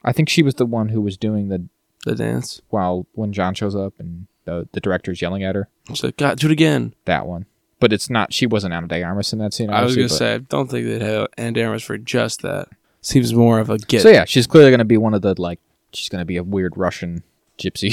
I 0.05 0.13
think 0.13 0.29
she 0.29 0.43
was 0.45 0.55
the 0.55 0.67
one 0.67 0.91
who 0.91 1.01
was 1.01 1.17
doing 1.17 1.49
the 1.49 1.69
the 2.05 2.15
dance. 2.15 2.61
while 2.69 3.07
when 3.13 3.33
John 3.33 3.55
shows 3.55 3.75
up 3.75 3.95
and 3.99 4.27
the 4.45 4.69
the 4.73 4.81
director's 4.81 5.21
yelling 5.23 5.43
at 5.43 5.55
her. 5.55 5.69
She's 5.89 6.03
like, 6.05 6.17
"God, 6.17 6.39
do 6.39 6.47
it 6.49 6.53
again." 6.53 6.95
That 7.05 7.27
one, 7.27 7.47
but 7.81 7.93
it's 7.93 8.09
not. 8.11 8.33
She 8.33 8.47
wasn't 8.47 8.75
Ana 8.75 8.87
de 8.89 9.03
Armas 9.03 9.33
in 9.33 9.39
that 9.41 9.55
scene. 9.55 9.71
I 9.71 9.83
was 9.83 9.95
gonna 9.97 10.09
but- 10.09 10.15
say, 10.15 10.35
I 10.35 10.39
don't 10.39 10.71
think 10.71 10.87
they'd 10.87 11.03
have 11.03 11.29
Ana 11.37 11.53
de 11.53 11.63
Armas 11.63 11.83
for 11.83 11.99
just 11.99 12.43
that. 12.43 12.69
Seems 13.01 13.35
more 13.35 13.59
of 13.59 13.69
a 13.69 13.79
get. 13.79 14.03
So 14.03 14.09
yeah, 14.09 14.25
she's 14.25 14.47
clearly 14.47 14.71
gonna 14.71 14.85
be 14.85 14.97
one 14.97 15.15
of 15.15 15.23
the 15.23 15.41
like. 15.41 15.61
She's 15.93 16.09
gonna 16.09 16.25
be 16.25 16.37
a 16.37 16.43
weird 16.43 16.77
Russian 16.77 17.23
gypsy 17.59 17.93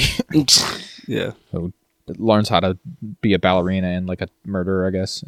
yeah, 1.06 1.32
who 1.52 1.72
learns 2.08 2.48
how 2.48 2.60
to 2.60 2.78
be 3.20 3.32
a 3.32 3.38
ballerina 3.38 3.88
and 3.88 4.06
like 4.06 4.20
a 4.20 4.28
murderer. 4.44 4.86
I 4.86 4.90
guess 4.90 5.22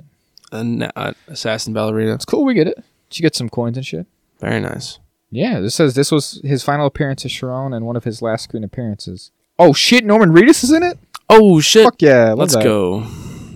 an 0.53 0.83
uh, 0.83 1.13
assassin 1.29 1.73
ballerina. 1.73 2.15
it's 2.15 2.25
cool. 2.25 2.45
We 2.45 2.55
get 2.55 2.69
it. 2.69 2.83
She 3.11 3.23
gets 3.23 3.39
some 3.39 3.49
coins 3.49 3.77
and 3.77 3.87
shit. 3.87 4.07
Very 4.41 4.61
nice. 4.61 4.99
Yeah, 5.31 5.61
this 5.61 5.75
says 5.75 5.95
this 5.95 6.11
was 6.11 6.41
his 6.45 6.63
final 6.63 6.87
appearance 6.87 7.25
as 7.25 7.33
Charon 7.33 7.73
and 7.73 7.87
one 7.87 7.97
of 7.97 8.05
his 8.05 8.23
last 8.23 8.45
screen 8.45 8.65
appearances. 8.65 9.31
Oh 9.59 9.73
shit, 9.73 10.05
Norman 10.05 10.31
Reedus 10.31 10.65
is 10.65 10.73
in 10.73 10.83
it. 10.83 10.99
Oh 11.29 11.61
shit! 11.61 11.85
Fuck 11.85 12.01
yeah, 12.03 12.33
Let's 12.33 12.55
that. 12.55 12.65
go. 12.65 13.07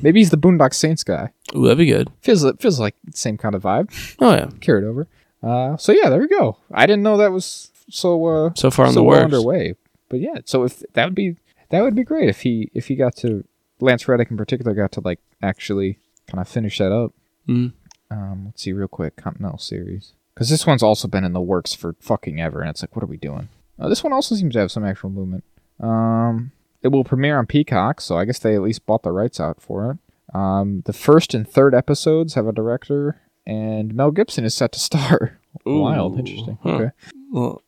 Maybe 0.03 0.21
he's 0.21 0.31
the 0.31 0.39
Boondock 0.39 0.75
Saints 0.75 1.03
guy. 1.05 1.33
Ooh, 1.57 1.63
that'd 1.65 1.79
be 1.79 1.87
good. 1.87 2.09
Feels 2.21 2.45
feels 2.61 2.79
like 2.79 2.95
the 3.05 3.17
same 3.17 3.37
kind 3.37 3.55
of 3.55 3.63
vibe. 3.63 3.91
Oh 4.21 4.33
yeah. 4.33 4.49
Carried 4.61 4.85
over. 4.85 5.07
Uh, 5.43 5.77
so 5.77 5.93
yeah, 5.93 6.09
there 6.09 6.21
we 6.21 6.29
go. 6.29 6.57
I 6.73 6.87
didn't 6.87 7.03
know 7.03 7.17
that 7.17 7.33
was 7.33 7.71
so 7.91 8.25
uh 8.27 8.51
So 8.55 8.71
far 8.71 8.87
in 8.87 8.93
so 8.93 9.01
the 9.01 9.05
well 9.05 9.17
works. 9.21 9.25
underway. 9.25 9.75
But 10.09 10.21
yeah, 10.21 10.39
so 10.45 10.65
if 10.65 10.83
that 10.95 11.05
would 11.05 11.15
be 11.15 11.37
that 11.71 11.83
would 11.83 11.95
be 11.95 12.05
great 12.05 12.29
if 12.29 12.43
he 12.43 12.71
if 12.75 12.89
he 12.89 12.95
got 12.97 13.17
to 13.17 13.45
Lance 13.81 14.07
Reddick 14.09 14.31
in 14.31 14.37
particular 14.37 14.75
got 14.75 14.93
to 14.93 15.01
like 15.01 15.21
actually 15.43 15.99
kind 16.27 16.41
of 16.41 16.49
finish 16.49 16.79
that 16.79 16.93
up. 16.93 17.13
Mm. 17.49 17.73
Um, 18.11 18.43
let's 18.47 18.63
see 18.63 18.73
real 18.73 18.89
quick, 18.89 19.17
Continental 19.17 19.59
series 19.59 20.13
because 20.35 20.49
this 20.49 20.67
one's 20.67 20.83
also 20.83 21.09
been 21.09 21.25
in 21.25 21.33
the 21.33 21.41
works 21.41 21.75
for 21.75 21.95
fucking 22.01 22.41
ever, 22.41 22.61
and 22.61 22.71
it's 22.71 22.83
like, 22.83 22.95
what 22.95 23.03
are 23.03 23.07
we 23.09 23.17
doing? 23.17 23.49
Uh, 23.79 23.89
this 23.89 24.05
one 24.05 24.13
also 24.13 24.35
seems 24.37 24.53
to 24.55 24.61
have 24.61 24.71
some 24.71 24.85
actual 24.85 25.11
movement. 25.11 25.45
Um, 25.81 26.53
it 26.83 26.89
will 26.89 27.05
premiere 27.05 27.39
on 27.39 27.47
Peacock, 27.47 28.01
so 28.01 28.17
I 28.17 28.25
guess 28.25 28.39
they 28.39 28.55
at 28.55 28.63
least 28.63 28.87
bought 28.87 29.03
the 29.03 29.13
rights 29.13 29.41
out 29.41 29.61
for 29.61 29.91
it. 29.93 30.37
Um, 30.37 30.83
the 30.85 30.93
first 30.93 31.35
and 31.35 31.49
third 31.49 31.75
episodes 31.75 32.35
have 32.35 32.47
a 32.47 32.53
director, 32.53 33.21
and 33.47 33.95
Mel 33.95 34.11
Gibson 34.11 34.45
is 34.45 34.55
set 34.55 34.73
to 34.73 34.81
star. 34.89 35.41
Wild, 35.65 36.19
interesting. 36.19 36.59
huh. 36.63 36.71
Okay. 36.71 36.91
Well, 37.33 37.63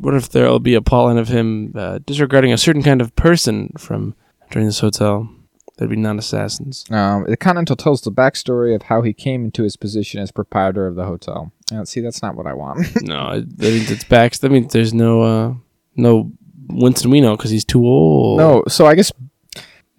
what 0.00 0.14
if 0.14 0.28
there'll 0.30 0.60
be 0.60 0.74
a 0.74 0.82
plot 0.82 1.16
of 1.18 1.28
him 1.28 1.72
uh, 1.76 1.98
disregarding 2.04 2.52
a 2.52 2.58
certain 2.58 2.82
kind 2.82 3.00
of 3.00 3.14
person 3.16 3.72
from 3.78 4.14
entering 4.44 4.66
this 4.66 4.80
hotel? 4.80 5.28
That'd 5.76 5.90
be 5.90 5.96
non-assassins. 5.96 6.86
Um, 6.90 7.24
the 7.28 7.36
Continental 7.36 7.76
tells 7.76 8.00
the 8.00 8.10
backstory 8.10 8.74
of 8.74 8.82
how 8.82 9.02
he 9.02 9.12
came 9.12 9.44
into 9.44 9.62
his 9.62 9.76
position 9.76 10.20
as 10.20 10.32
proprietor 10.32 10.88
of 10.88 10.96
the 10.96 11.04
hotel. 11.04 11.52
Uh, 11.72 11.84
see, 11.84 12.00
that's 12.00 12.20
not 12.20 12.34
what 12.34 12.48
I 12.48 12.54
want. 12.54 12.80
no, 13.02 13.40
that 13.40 13.60
means 13.72 13.88
it's 13.88 14.02
back. 14.02 14.32
That 14.38 14.50
means 14.50 14.72
there's 14.72 14.92
no 14.92 15.22
uh, 15.22 15.54
no 15.94 16.32
Winston 16.68 17.10
we 17.10 17.20
know 17.20 17.36
because 17.36 17.50
he's 17.50 17.64
too 17.64 17.84
old. 17.84 18.38
no, 18.38 18.62
so 18.68 18.86
I 18.86 18.94
guess 18.94 19.10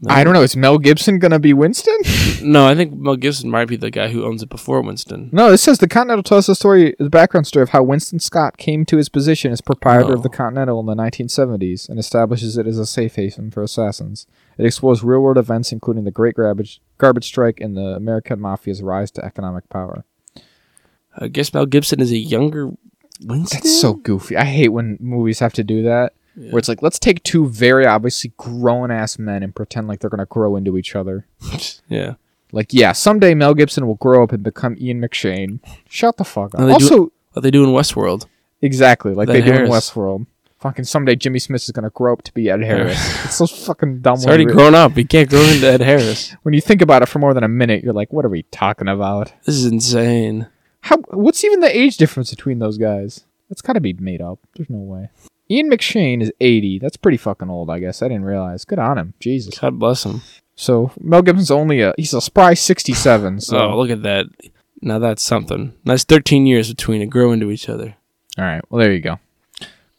No. 0.01 0.13
I 0.13 0.23
don't 0.23 0.33
know. 0.33 0.43
Is 0.43 0.55
Mel 0.55 0.77
Gibson 0.77 1.19
gonna 1.19 1.39
be 1.39 1.53
Winston? 1.53 1.97
No, 2.41 2.65
I 2.65 2.73
think 2.73 2.93
Mel 2.93 3.17
Gibson 3.17 3.49
might 3.49 3.65
be 3.67 3.75
the 3.75 3.91
guy 3.91 4.07
who 4.07 4.23
owns 4.23 4.41
it 4.41 4.47
before 4.47 4.81
Winston. 4.81 5.29
no, 5.33 5.51
it 5.51 5.57
says 5.57 5.79
the 5.79 5.89
Continental 5.89 6.23
tells 6.23 6.45
the 6.47 6.55
story, 6.55 6.95
the 6.97 7.09
background 7.09 7.47
story 7.47 7.63
of 7.63 7.69
how 7.71 7.83
Winston 7.83 8.17
Scott 8.21 8.55
came 8.57 8.85
to 8.85 8.95
his 8.95 9.09
position 9.09 9.51
as 9.51 9.59
proprietor 9.59 10.13
of 10.13 10.19
Oh. 10.19 10.23
the 10.23 10.29
Continental 10.29 10.79
in 10.79 10.85
the 10.85 10.95
1970s 10.95 11.89
and 11.89 11.99
establishes 11.99 12.57
it 12.57 12.65
as 12.65 12.79
a 12.79 12.85
safe 12.85 13.15
haven 13.15 13.51
for 13.51 13.61
assassins. 13.61 14.25
It 14.57 14.65
explores 14.65 15.03
real-world 15.03 15.37
events, 15.37 15.73
including 15.73 16.05
the 16.05 16.11
Great 16.11 16.35
Garbage 16.35 16.79
Garbage 16.97 17.25
Strike 17.25 17.59
and 17.59 17.75
the 17.75 17.87
American 17.97 18.39
Mafia's 18.39 18.81
rise 18.81 19.11
to 19.11 19.25
economic 19.25 19.67
power. 19.67 20.05
I 21.17 21.27
guess 21.27 21.53
Mel 21.53 21.65
Gibson 21.65 21.99
is 21.99 22.11
a 22.13 22.17
younger 22.17 22.71
Winston. 23.21 23.59
That's 23.61 23.81
so 23.81 23.95
goofy. 23.95 24.37
I 24.37 24.45
hate 24.45 24.69
when 24.69 24.97
movies 25.01 25.39
have 25.39 25.51
to 25.55 25.63
do 25.65 25.83
that. 25.83 26.13
Yeah. 26.39 26.51
Where 26.51 26.59
it's 26.59 26.69
like, 26.69 26.81
let's 26.81 26.97
take 26.99 27.21
two 27.23 27.47
very 27.49 27.85
obviously 27.85 28.31
grown 28.37 28.91
ass 28.91 29.19
men 29.19 29.43
and 29.43 29.53
pretend 29.53 29.87
like 29.89 29.99
they're 29.99 30.09
gonna 30.09 30.25
grow 30.25 30.55
into 30.55 30.77
each 30.77 30.95
other. 30.95 31.27
yeah. 31.89 32.13
Like, 32.51 32.73
yeah, 32.73 32.93
someday 32.93 33.33
Mel 33.35 33.53
Gibson 33.53 33.85
will 33.85 33.95
grow 33.95 34.23
up 34.23 34.31
and 34.31 34.41
become 34.41 34.75
Ian 34.79 35.01
McShane. 35.01 35.59
Shut 35.89 36.17
the 36.17 36.23
fuck 36.23 36.55
up. 36.55 36.61
No, 36.61 36.67
they 36.67 36.77
do- 36.77 36.83
also, 36.85 37.11
What 37.33 37.41
they 37.43 37.51
do 37.51 37.63
in 37.63 37.71
Westworld. 37.71 38.25
exactly 38.61 39.13
like 39.13 39.27
The 39.27 39.33
they 39.33 39.41
do 39.41 39.51
in 39.53 39.69
Westworld. 39.69 40.25
Fucking 40.59 40.85
someday 40.85 41.15
Jimmy 41.15 41.39
Smith 41.39 41.63
is 41.63 41.71
gonna 41.71 41.89
grow 41.89 42.13
up 42.13 42.21
to 42.23 42.33
be 42.33 42.49
Ed 42.49 42.61
Harris. 42.63 42.97
it's 43.25 43.35
so 43.35 43.45
fucking 43.47 43.99
dumb. 43.99 44.19
When 44.19 44.29
already 44.29 44.45
grown 44.45 44.75
up. 44.75 44.93
He 44.93 45.03
can't 45.05 45.29
grow 45.29 45.41
into 45.41 45.67
Ed 45.67 45.81
Harris. 45.81 46.31
when 46.43 46.53
you 46.53 46.61
think 46.61 46.81
about 46.81 47.01
it 47.01 47.07
for 47.07 47.19
more 47.19 47.33
than 47.33 47.43
a 47.43 47.47
minute, 47.49 47.83
you're 47.83 47.93
like, 47.93 48.11
what 48.13 48.25
are 48.25 48.29
we 48.29 48.43
talking 48.43 48.87
about? 48.87 49.33
This 49.45 49.55
is 49.55 49.65
insane. 49.65 50.47
How? 50.81 50.97
What's 51.09 51.43
even 51.43 51.59
the 51.59 51.77
age 51.77 51.97
difference 51.97 52.29
between 52.29 52.59
those 52.59 52.77
guys? 52.77 53.25
That's 53.49 53.61
got 53.61 53.73
to 53.73 53.81
be 53.81 53.93
made 53.93 54.21
up. 54.21 54.39
There's 54.55 54.69
no 54.69 54.77
way. 54.79 55.09
Ian 55.51 55.69
McShane 55.69 56.21
is 56.21 56.31
80. 56.39 56.79
That's 56.79 56.97
pretty 56.97 57.17
fucking 57.17 57.49
old, 57.49 57.69
I 57.69 57.79
guess. 57.79 58.01
I 58.01 58.07
didn't 58.07 58.25
realize. 58.25 58.65
Good 58.65 58.79
on 58.79 58.97
him. 58.97 59.13
Jesus. 59.19 59.57
God 59.57 59.79
bless 59.79 60.05
him. 60.05 60.21
So 60.55 60.91
Mel 60.99 61.21
Gibson's 61.21 61.51
only 61.51 61.81
a 61.81 61.93
he's 61.97 62.13
a 62.13 62.21
spry 62.21 62.53
67. 62.53 63.41
So 63.41 63.57
Oh, 63.57 63.77
look 63.77 63.89
at 63.89 64.03
that. 64.03 64.25
Now 64.81 64.99
that's 64.99 65.23
something. 65.23 65.73
That's 65.85 66.03
13 66.03 66.45
years 66.45 66.69
between 66.69 66.99
to 66.99 67.05
grow 67.05 67.31
into 67.31 67.49
each 67.49 67.69
other. 67.69 67.95
all 68.37 68.43
right. 68.45 68.61
Well, 68.69 68.81
there 68.81 68.93
you 68.93 68.99
go. 68.99 69.19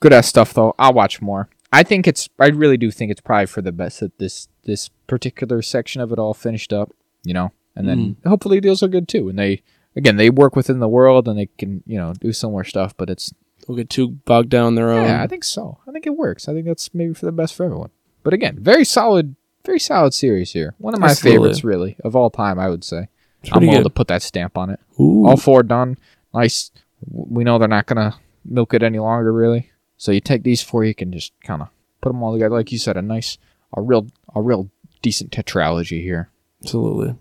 Good 0.01 0.13
ass 0.13 0.29
stuff 0.29 0.55
though. 0.55 0.75
I'll 0.79 0.93
watch 0.93 1.21
more. 1.21 1.49
I 1.73 1.83
think 1.83 2.09
it's. 2.09 2.29
I 2.39 2.49
really 2.49 2.77
do 2.77 2.91
think 2.91 3.11
it's 3.11 3.21
probably 3.21 3.47
for 3.47 3.63
the 3.63 3.73
best 3.73 4.01
that 4.01 4.19
this 4.19 4.49
this 4.65 4.91
particular 5.07 5.63
section 5.63 6.01
of 6.01 6.13
it 6.13 6.19
all 6.19 6.35
finished 6.35 6.73
up. 6.73 6.93
You 7.23 7.35
know, 7.35 7.53
and 7.77 7.89
then 7.89 7.99
mm. 7.99 8.29
hopefully 8.29 8.61
deals 8.61 8.83
are 8.83 8.89
good 8.89 9.09
too. 9.09 9.29
And 9.29 9.39
they 9.39 9.63
again 9.95 10.17
they 10.17 10.31
work 10.31 10.57
within 10.57 10.81
the 10.81 10.89
world 10.89 11.29
and 11.29 11.39
they 11.39 11.49
can 11.59 11.83
you 11.87 11.99
know 11.99 12.15
do 12.15 12.33
similar 12.33 12.65
stuff. 12.65 12.97
But 12.97 13.11
it's 13.11 13.33
Don't 13.67 13.77
get 13.77 13.91
too 13.91 14.09
bogged 14.09 14.49
down 14.49 14.75
their 14.75 14.91
own. 14.91 15.05
Yeah, 15.05 15.23
I 15.23 15.27
think 15.27 15.45
so. 15.45 15.79
I 15.87 15.93
think 15.93 16.07
it 16.07 16.17
works. 16.17 16.49
I 16.49 16.55
think 16.55 16.67
that's 16.67 16.93
maybe 16.95 17.15
for 17.15 17.27
the 17.27 17.33
best 17.33 17.55
for 17.55 17.65
everyone. 17.65 17.91
But 18.23 18.35
again, 18.35 18.59
very 18.61 18.85
solid, 18.85 19.37
very 19.65 19.79
solid 19.79 20.15
series 20.15 20.53
here. 20.53 20.75
One 20.79 20.95
of 20.95 21.01
my 21.01 21.11
Absolutely. 21.11 21.39
favorites, 21.39 21.65
really, 21.65 21.97
of 22.05 22.17
all 22.17 22.31
time. 22.31 22.59
I 22.59 22.69
would 22.69 22.85
say. 22.85 23.09
I'm 23.53 23.61
willing 23.63 23.77
good. 23.79 23.85
to 23.85 23.91
put 23.91 24.09
that 24.09 24.23
stamp 24.23 24.59
on 24.59 24.71
it. 24.71 24.81
Ooh. 25.01 25.27
All 25.27 25.37
four 25.37 25.63
done. 25.63 25.97
Nice. 26.35 26.71
We 27.09 27.45
know 27.45 27.59
they're 27.59 27.69
not 27.69 27.87
gonna 27.87 28.17
milk 28.45 28.75
it 28.75 28.83
any 28.83 28.99
longer, 28.99 29.33
really. 29.33 29.71
So 29.97 30.13
you 30.13 30.21
take 30.21 30.43
these 30.43 30.63
four, 30.63 30.85
you 30.85 30.95
can 30.95 31.13
just 31.13 31.33
kind 31.43 31.63
of 31.63 31.69
put 32.01 32.11
them 32.11 32.23
all 32.23 32.33
together, 32.33 32.55
like 32.55 32.73
you 32.73 32.79
said, 32.79 32.97
a 32.97 33.03
nice, 33.03 33.39
a 33.75 33.83
real, 33.83 34.09
a 34.35 34.43
real 34.43 34.71
decent 35.03 35.31
tetralogy 35.31 36.03
here. 36.03 36.31
Absolutely. 36.63 37.17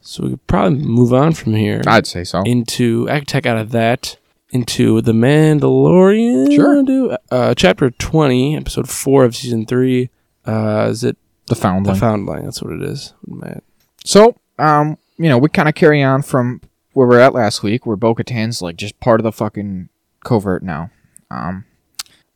So 0.00 0.22
we 0.22 0.30
could 0.30 0.46
probably 0.46 0.78
move 0.78 1.12
on 1.12 1.32
from 1.32 1.54
here 1.54 1.82
I'd 1.86 2.06
say 2.06 2.22
so. 2.22 2.42
into 2.42 3.08
I 3.10 3.18
could 3.18 3.28
take 3.28 3.44
out 3.46 3.56
of 3.56 3.72
that 3.72 4.18
into 4.56 5.00
the 5.02 5.12
Mandalorian. 5.12 6.54
Sure. 6.54 6.82
Do 6.82 7.16
uh, 7.30 7.54
chapter 7.54 7.90
20, 7.90 8.56
episode 8.56 8.88
four 8.88 9.24
of 9.24 9.36
season 9.36 9.66
three. 9.66 10.10
Uh, 10.46 10.88
is 10.90 11.04
it 11.04 11.16
The 11.46 11.54
the 11.54 11.60
Foundling. 11.60 11.96
Foundling? 11.96 12.44
That's 12.44 12.62
what 12.62 12.72
it 12.72 12.82
is. 12.82 13.12
Man. 13.26 13.60
So, 14.04 14.36
um, 14.58 14.96
you 15.18 15.28
know, 15.28 15.38
we 15.38 15.48
kind 15.48 15.68
of 15.68 15.74
carry 15.74 16.02
on 16.02 16.22
from 16.22 16.60
where 16.94 17.06
we're 17.06 17.20
at 17.20 17.34
last 17.34 17.62
week, 17.62 17.84
where 17.84 17.96
Bo 17.96 18.14
Katan's 18.14 18.62
like 18.62 18.76
just 18.76 18.98
part 19.00 19.20
of 19.20 19.24
the 19.24 19.32
fucking 19.32 19.88
covert 20.24 20.62
now. 20.62 20.90
Um, 21.30 21.64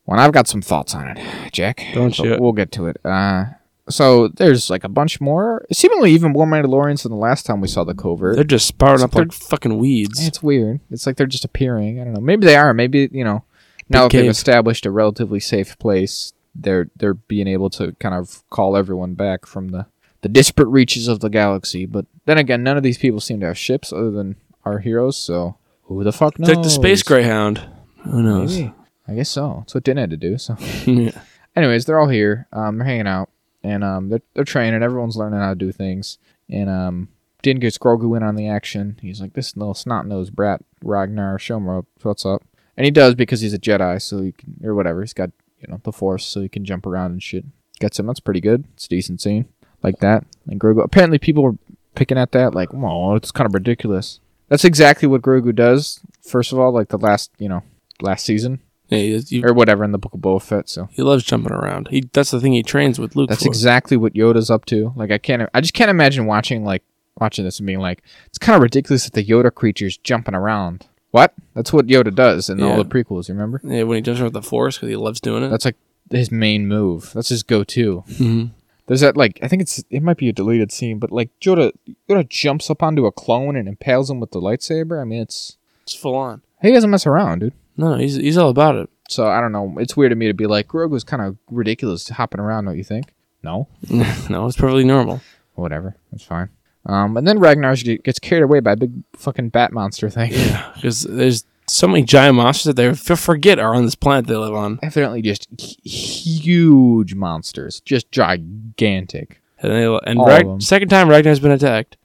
well, 0.05 0.19
I've 0.19 0.33
got 0.33 0.47
some 0.47 0.61
thoughts 0.61 0.93
on 0.93 1.07
it, 1.07 1.51
Jack. 1.51 1.83
Don't 1.93 2.17
you? 2.19 2.37
We'll 2.39 2.51
get 2.51 2.71
to 2.73 2.87
it. 2.87 2.97
Uh, 3.03 3.45
so 3.89 4.27
there's 4.27 4.69
like 4.69 4.83
a 4.83 4.89
bunch 4.89 5.19
more, 5.19 5.65
seemingly 5.71 6.11
even 6.11 6.31
more 6.31 6.45
Mandalorians 6.45 7.03
than 7.03 7.11
the 7.11 7.17
last 7.17 7.45
time 7.45 7.61
we 7.61 7.67
saw 7.67 7.83
the 7.83 7.93
covert. 7.93 8.35
They're 8.35 8.43
just 8.43 8.67
sprouting 8.67 9.03
up 9.03 9.15
like 9.15 9.31
fucking 9.31 9.77
weeds. 9.77 10.25
It's 10.25 10.43
weird. 10.43 10.79
It's 10.89 11.05
like 11.05 11.17
they're 11.17 11.27
just 11.27 11.45
appearing. 11.45 11.99
I 11.99 12.03
don't 12.03 12.13
know. 12.13 12.21
Maybe 12.21 12.45
they 12.45 12.55
are. 12.55 12.73
Maybe 12.73 13.09
you 13.11 13.23
know. 13.23 13.43
Now 13.89 14.03
that 14.03 14.13
they've 14.13 14.21
cave. 14.21 14.31
established 14.31 14.85
a 14.85 14.91
relatively 14.91 15.39
safe 15.39 15.77
place, 15.77 16.33
they're 16.55 16.89
they're 16.95 17.15
being 17.15 17.47
able 17.47 17.69
to 17.71 17.93
kind 17.93 18.15
of 18.15 18.47
call 18.49 18.77
everyone 18.77 19.15
back 19.15 19.45
from 19.45 19.69
the 19.69 19.87
the 20.21 20.29
disparate 20.29 20.69
reaches 20.69 21.07
of 21.07 21.19
the 21.19 21.29
galaxy. 21.29 21.85
But 21.85 22.05
then 22.25 22.37
again, 22.37 22.63
none 22.63 22.77
of 22.77 22.83
these 22.83 22.97
people 22.97 23.19
seem 23.19 23.39
to 23.41 23.47
have 23.47 23.57
ships 23.57 23.91
other 23.91 24.11
than 24.11 24.35
our 24.63 24.79
heroes. 24.79 25.17
So 25.17 25.57
who 25.83 26.03
the 26.03 26.13
fuck 26.13 26.39
knows? 26.39 26.49
It's 26.49 26.55
like 26.57 26.63
the 26.63 26.69
Space 26.69 27.03
Greyhound. 27.03 27.67
Who 28.03 28.23
knows? 28.23 28.57
Maybe. 28.57 28.73
I 29.07 29.15
guess 29.15 29.29
so. 29.29 29.57
That's 29.59 29.73
what 29.73 29.83
Din 29.83 29.97
had 29.97 30.11
to 30.11 30.17
do. 30.17 30.37
So, 30.37 30.55
yeah. 30.85 31.19
anyways, 31.55 31.85
they're 31.85 31.99
all 31.99 32.07
here. 32.07 32.47
Um, 32.53 32.77
they're 32.77 32.87
hanging 32.87 33.07
out, 33.07 33.29
and 33.63 33.83
um, 33.83 34.09
they're 34.09 34.21
they're 34.33 34.43
training. 34.43 34.83
Everyone's 34.83 35.17
learning 35.17 35.39
how 35.39 35.49
to 35.49 35.55
do 35.55 35.71
things. 35.71 36.17
And 36.49 36.69
um, 36.69 37.09
Din 37.41 37.59
gets 37.59 37.77
Grogu 37.77 38.15
in 38.15 38.23
on 38.23 38.35
the 38.35 38.47
action. 38.47 38.97
He's 39.01 39.21
like, 39.21 39.33
"This 39.33 39.55
little 39.55 39.73
snot 39.73 40.07
nosed 40.07 40.35
brat, 40.35 40.61
Ragnar, 40.83 41.39
show 41.39 41.57
him 41.57 41.85
what's 42.01 42.25
up." 42.25 42.43
And 42.77 42.85
he 42.85 42.91
does 42.91 43.15
because 43.15 43.41
he's 43.41 43.53
a 43.53 43.59
Jedi, 43.59 44.01
so 44.01 44.21
he 44.21 44.31
can, 44.31 44.59
or 44.63 44.73
whatever. 44.73 45.01
He's 45.01 45.13
got 45.13 45.31
you 45.59 45.67
know 45.67 45.81
the 45.83 45.91
Force, 45.91 46.25
so 46.25 46.41
he 46.41 46.49
can 46.49 46.65
jump 46.65 46.85
around 46.85 47.11
and 47.11 47.23
shit. 47.23 47.45
Gets 47.79 47.99
him. 47.99 48.07
That's 48.07 48.19
pretty 48.19 48.41
good. 48.41 48.65
It's 48.73 48.85
a 48.85 48.89
decent 48.89 49.21
scene 49.21 49.45
like 49.83 49.99
that. 49.99 50.25
And 50.47 50.59
Grogu. 50.59 50.83
Apparently, 50.83 51.19
people 51.19 51.43
were 51.43 51.57
picking 51.95 52.17
at 52.17 52.31
that 52.31 52.53
like, 52.55 52.73
"Oh, 52.73 53.15
it's 53.15 53.31
kind 53.31 53.47
of 53.47 53.53
ridiculous." 53.53 54.19
That's 54.49 54.65
exactly 54.65 55.07
what 55.07 55.21
Grogu 55.21 55.55
does. 55.55 56.01
First 56.21 56.51
of 56.51 56.59
all, 56.59 56.71
like 56.71 56.89
the 56.89 56.97
last 56.97 57.31
you 57.37 57.49
know 57.49 57.63
last 58.01 58.25
season 58.25 58.59
Yeah, 58.91 58.99
he, 58.99 59.19
he, 59.21 59.43
or 59.43 59.53
whatever 59.53 59.83
in 59.83 59.91
the 59.93 59.97
Book 59.97 60.13
of 60.13 60.19
Boba 60.19 60.41
Fett. 60.41 60.69
So 60.69 60.89
he 60.91 61.01
loves 61.01 61.23
jumping 61.23 61.53
around. 61.53 61.87
He 61.87 62.01
that's 62.13 62.29
the 62.31 62.39
thing 62.39 62.53
he 62.53 62.61
trains 62.61 62.99
with 62.99 63.15
Luke. 63.15 63.29
that's 63.29 63.43
for. 63.43 63.47
exactly 63.49 63.97
what 63.97 64.13
Yoda's 64.13 64.51
up 64.51 64.65
to. 64.65 64.93
Like 64.95 65.09
I 65.11 65.17
can't, 65.17 65.49
I 65.53 65.61
just 65.61 65.73
can't 65.73 65.89
imagine 65.89 66.25
watching 66.25 66.63
like 66.63 66.83
watching 67.19 67.43
this 67.45 67.59
and 67.59 67.65
being 67.67 67.79
like, 67.79 68.03
it's 68.27 68.37
kind 68.37 68.55
of 68.55 68.61
ridiculous 68.61 69.05
that 69.05 69.13
the 69.13 69.25
Yoda 69.25 69.53
creature's 69.53 69.97
jumping 69.97 70.35
around. 70.35 70.87
What? 71.11 71.33
That's 71.55 71.73
what 71.73 71.87
Yoda 71.87 72.13
does 72.13 72.49
in 72.49 72.61
all 72.63 72.77
the 72.81 72.85
prequels. 72.85 73.27
You 73.27 73.33
remember? 73.33 73.59
Yeah, 73.63 73.83
when 73.83 73.95
he 73.97 74.01
jumps 74.01 74.19
around 74.21 74.33
with 74.33 74.43
the 74.43 74.47
Force 74.49 74.77
because 74.77 74.89
he 74.89 74.95
loves 74.95 75.19
doing 75.19 75.43
it. 75.43 75.49
That's 75.49 75.65
like 75.65 75.75
his 76.09 76.31
main 76.31 76.67
move. 76.67 77.11
That's 77.13 77.29
his 77.29 77.43
go-to. 77.43 77.99
hmm 78.17 78.45
There's 78.87 79.01
that 79.01 79.15
like 79.17 79.39
I 79.41 79.47
think 79.47 79.61
it's 79.61 79.83
it 79.89 80.03
might 80.03 80.17
be 80.17 80.27
a 80.29 80.33
deleted 80.33 80.71
scene, 80.71 80.99
but 80.99 81.11
like 81.11 81.29
Yoda 81.41 81.71
Yoda 82.09 82.27
jumps 82.27 82.69
up 82.69 82.83
onto 82.83 83.05
a 83.05 83.11
clone 83.11 83.55
and 83.55 83.67
impales 83.69 84.09
him 84.09 84.19
with 84.19 84.31
the 84.31 84.41
lightsaber. 84.41 85.01
I 85.01 85.05
mean, 85.05 85.21
it's 85.21 85.57
It's 85.83 85.95
full 85.95 86.15
on. 86.15 86.41
he 86.61 86.71
doesn't 86.71 86.89
mess 86.89 87.05
around, 87.07 87.39
dude. 87.39 87.53
No, 87.81 87.95
he's 87.97 88.15
he's 88.15 88.37
all 88.37 88.49
about 88.49 88.75
it. 88.75 88.89
So 89.09 89.27
I 89.27 89.41
don't 89.41 89.51
know. 89.51 89.75
It's 89.79 89.97
weird 89.97 90.11
to 90.11 90.15
me 90.15 90.27
to 90.27 90.33
be 90.33 90.45
like 90.47 90.67
Grogu's 90.67 91.03
kind 91.03 91.21
of 91.21 91.37
ridiculous 91.49 92.07
hopping 92.09 92.39
around. 92.39 92.65
Don't 92.65 92.77
you 92.77 92.83
think? 92.83 93.13
No. 93.43 93.67
no, 93.89 94.45
it's 94.47 94.55
perfectly 94.55 94.83
normal. 94.85 95.19
whatever. 95.55 95.95
That's 96.11 96.23
fine. 96.23 96.49
Um, 96.85 97.17
and 97.17 97.27
then 97.27 97.39
Ragnar 97.39 97.75
gets 97.75 98.19
carried 98.19 98.43
away 98.43 98.59
by 98.59 98.71
a 98.71 98.75
big 98.75 98.91
fucking 99.15 99.49
bat 99.49 99.71
monster 99.73 100.09
thing. 100.09 100.31
Yeah, 100.33 100.71
because 100.75 101.01
there's 101.03 101.45
so 101.67 101.87
many 101.87 102.03
giant 102.03 102.35
monsters 102.35 102.73
that 102.73 102.75
they 102.75 102.93
forget 103.15 103.59
are 103.59 103.73
on 103.75 103.85
this 103.85 103.95
planet 103.95 104.25
they 104.27 104.35
live 104.35 104.53
on, 104.53 104.79
Evidently, 104.81 105.21
just 105.21 105.47
huge 105.85 107.13
monsters, 107.15 107.81
just 107.81 108.11
gigantic. 108.11 109.41
and 109.59 109.71
they 109.71 109.99
and 110.05 110.19
Rag- 110.25 110.61
second 110.61 110.89
time 110.89 111.07
Ragnar's 111.09 111.39
been 111.39 111.51
attacked. 111.51 111.97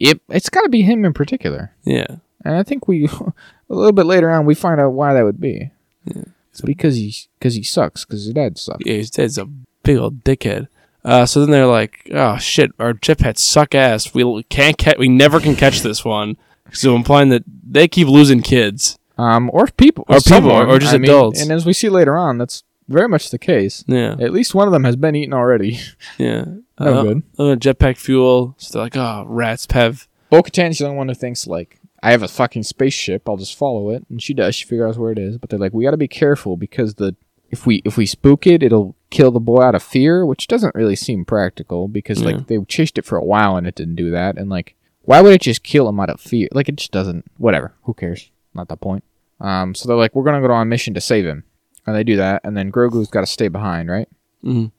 It 0.00 0.20
it's 0.28 0.48
got 0.50 0.62
to 0.62 0.68
be 0.68 0.82
him 0.82 1.04
in 1.04 1.12
particular, 1.12 1.72
Yeah, 1.84 2.06
and 2.44 2.54
I 2.56 2.62
think 2.62 2.86
we 2.88 3.06
a 3.70 3.74
little 3.74 3.92
bit 3.92 4.06
later 4.06 4.30
on 4.30 4.44
we 4.46 4.54
find 4.54 4.80
out 4.80 4.90
why 4.90 5.14
that 5.14 5.24
would 5.24 5.40
be. 5.40 5.70
Yeah. 6.04 6.24
It's 6.50 6.60
because 6.60 6.96
he 6.96 7.14
because 7.38 7.54
he 7.54 7.62
sucks 7.62 8.04
because 8.04 8.24
his 8.24 8.34
dad 8.34 8.58
sucks. 8.58 8.82
yeah, 8.86 8.94
his 8.94 9.10
dad's 9.10 9.38
a 9.38 9.46
big 9.46 9.96
old 9.98 10.22
dickhead. 10.24 10.68
Uh, 11.04 11.26
so 11.26 11.40
then 11.40 11.50
they're 11.50 11.66
like, 11.66 12.08
"Oh 12.14 12.38
shit, 12.38 12.70
our 12.78 12.94
jetpacks 12.94 13.38
suck 13.38 13.74
ass. 13.74 14.14
We 14.14 14.42
can't 14.44 14.78
catch. 14.78 14.96
We 14.98 15.08
never 15.08 15.40
can 15.40 15.56
catch 15.56 15.80
this 15.82 16.04
one." 16.04 16.36
So 16.72 16.94
implying 16.96 17.28
that 17.30 17.42
they 17.46 17.88
keep 17.88 18.08
losing 18.08 18.40
kids. 18.40 18.98
Um, 19.18 19.50
or 19.52 19.66
people, 19.66 20.04
Or 20.08 20.16
people, 20.16 20.20
someone, 20.22 20.66
or 20.68 20.78
just 20.78 20.94
I 20.94 20.98
mean, 20.98 21.10
adults. 21.10 21.40
and 21.42 21.52
as 21.52 21.64
we 21.66 21.72
see 21.72 21.88
later 21.88 22.16
on, 22.16 22.36
that's 22.38 22.64
very 22.88 23.06
much 23.08 23.30
the 23.30 23.38
case. 23.38 23.84
Yeah, 23.86 24.16
At 24.18 24.32
least 24.32 24.54
one 24.56 24.66
of 24.66 24.72
them 24.72 24.82
has 24.84 24.96
been 24.96 25.14
eaten 25.14 25.32
already. 25.34 25.78
yeah. 26.18 26.44
Oh, 26.78 26.86
Uh, 26.86 27.02
good. 27.02 27.22
uh, 27.38 27.42
jetpack 27.56 27.96
fuel. 27.98 28.54
So 28.58 28.72
they're 28.72 28.82
like, 28.86 28.96
"Oh, 28.96 29.24
rats, 29.28 29.66
Pev." 29.66 30.06
Bo 30.30 30.42
Katan's 30.42 30.78
the 30.78 30.86
only 30.86 30.96
one 30.96 31.08
who 31.08 31.14
thinks 31.14 31.46
like 31.46 31.78
I 32.04 32.10
have 32.10 32.22
a 32.22 32.28
fucking 32.28 32.64
spaceship, 32.64 33.28
I'll 33.28 33.36
just 33.38 33.56
follow 33.56 33.90
it, 33.90 34.04
and 34.10 34.22
she 34.22 34.34
does. 34.34 34.54
She 34.54 34.66
figures 34.66 34.96
out 34.96 35.00
where 35.00 35.12
it 35.12 35.18
is, 35.18 35.38
but 35.38 35.48
they're 35.50 35.58
like, 35.58 35.72
we 35.72 35.84
got 35.84 35.92
to 35.92 35.96
be 35.96 36.08
careful 36.08 36.56
because 36.56 36.94
the 36.96 37.16
if 37.50 37.66
we 37.66 37.76
if 37.84 37.96
we 37.96 38.04
spook 38.06 38.46
it, 38.46 38.62
it'll 38.62 38.94
kill 39.10 39.30
the 39.30 39.40
boy 39.40 39.62
out 39.62 39.74
of 39.74 39.82
fear, 39.82 40.26
which 40.26 40.46
doesn't 40.46 40.74
really 40.74 40.96
seem 40.96 41.24
practical 41.24 41.88
because 41.88 42.20
Yeah. 42.20 42.26
like 42.32 42.46
they 42.48 42.58
chased 42.64 42.98
it 42.98 43.04
for 43.04 43.16
a 43.16 43.24
while 43.24 43.56
and 43.56 43.66
it 43.66 43.74
didn't 43.74 43.94
do 43.96 44.10
that, 44.10 44.36
and 44.36 44.50
like 44.50 44.74
why 45.02 45.20
would 45.20 45.32
it 45.34 45.42
just 45.42 45.62
kill 45.62 45.88
him 45.88 46.00
out 46.00 46.10
of 46.10 46.20
fear? 46.20 46.48
Like 46.52 46.68
it 46.68 46.76
just 46.76 46.90
doesn't. 46.92 47.24
Whatever. 47.38 47.74
Who 47.84 47.94
cares? 47.94 48.30
Not 48.54 48.68
the 48.68 48.76
point. 48.76 49.04
Um, 49.40 49.74
so 49.74 49.86
they're 49.88 49.96
like, 49.96 50.14
we're 50.14 50.24
gonna 50.24 50.46
go 50.46 50.52
on 50.52 50.62
a 50.62 50.70
mission 50.70 50.94
to 50.94 51.00
save 51.00 51.24
him, 51.26 51.44
and 51.86 51.94
they 51.96 52.04
do 52.04 52.16
that, 52.16 52.40
and 52.44 52.56
then 52.56 52.70
Grogu's 52.72 53.08
got 53.08 53.20
to 53.20 53.26
stay 53.26 53.48
behind, 53.48 53.88
right? 53.90 54.08
Mhm. 54.44 54.72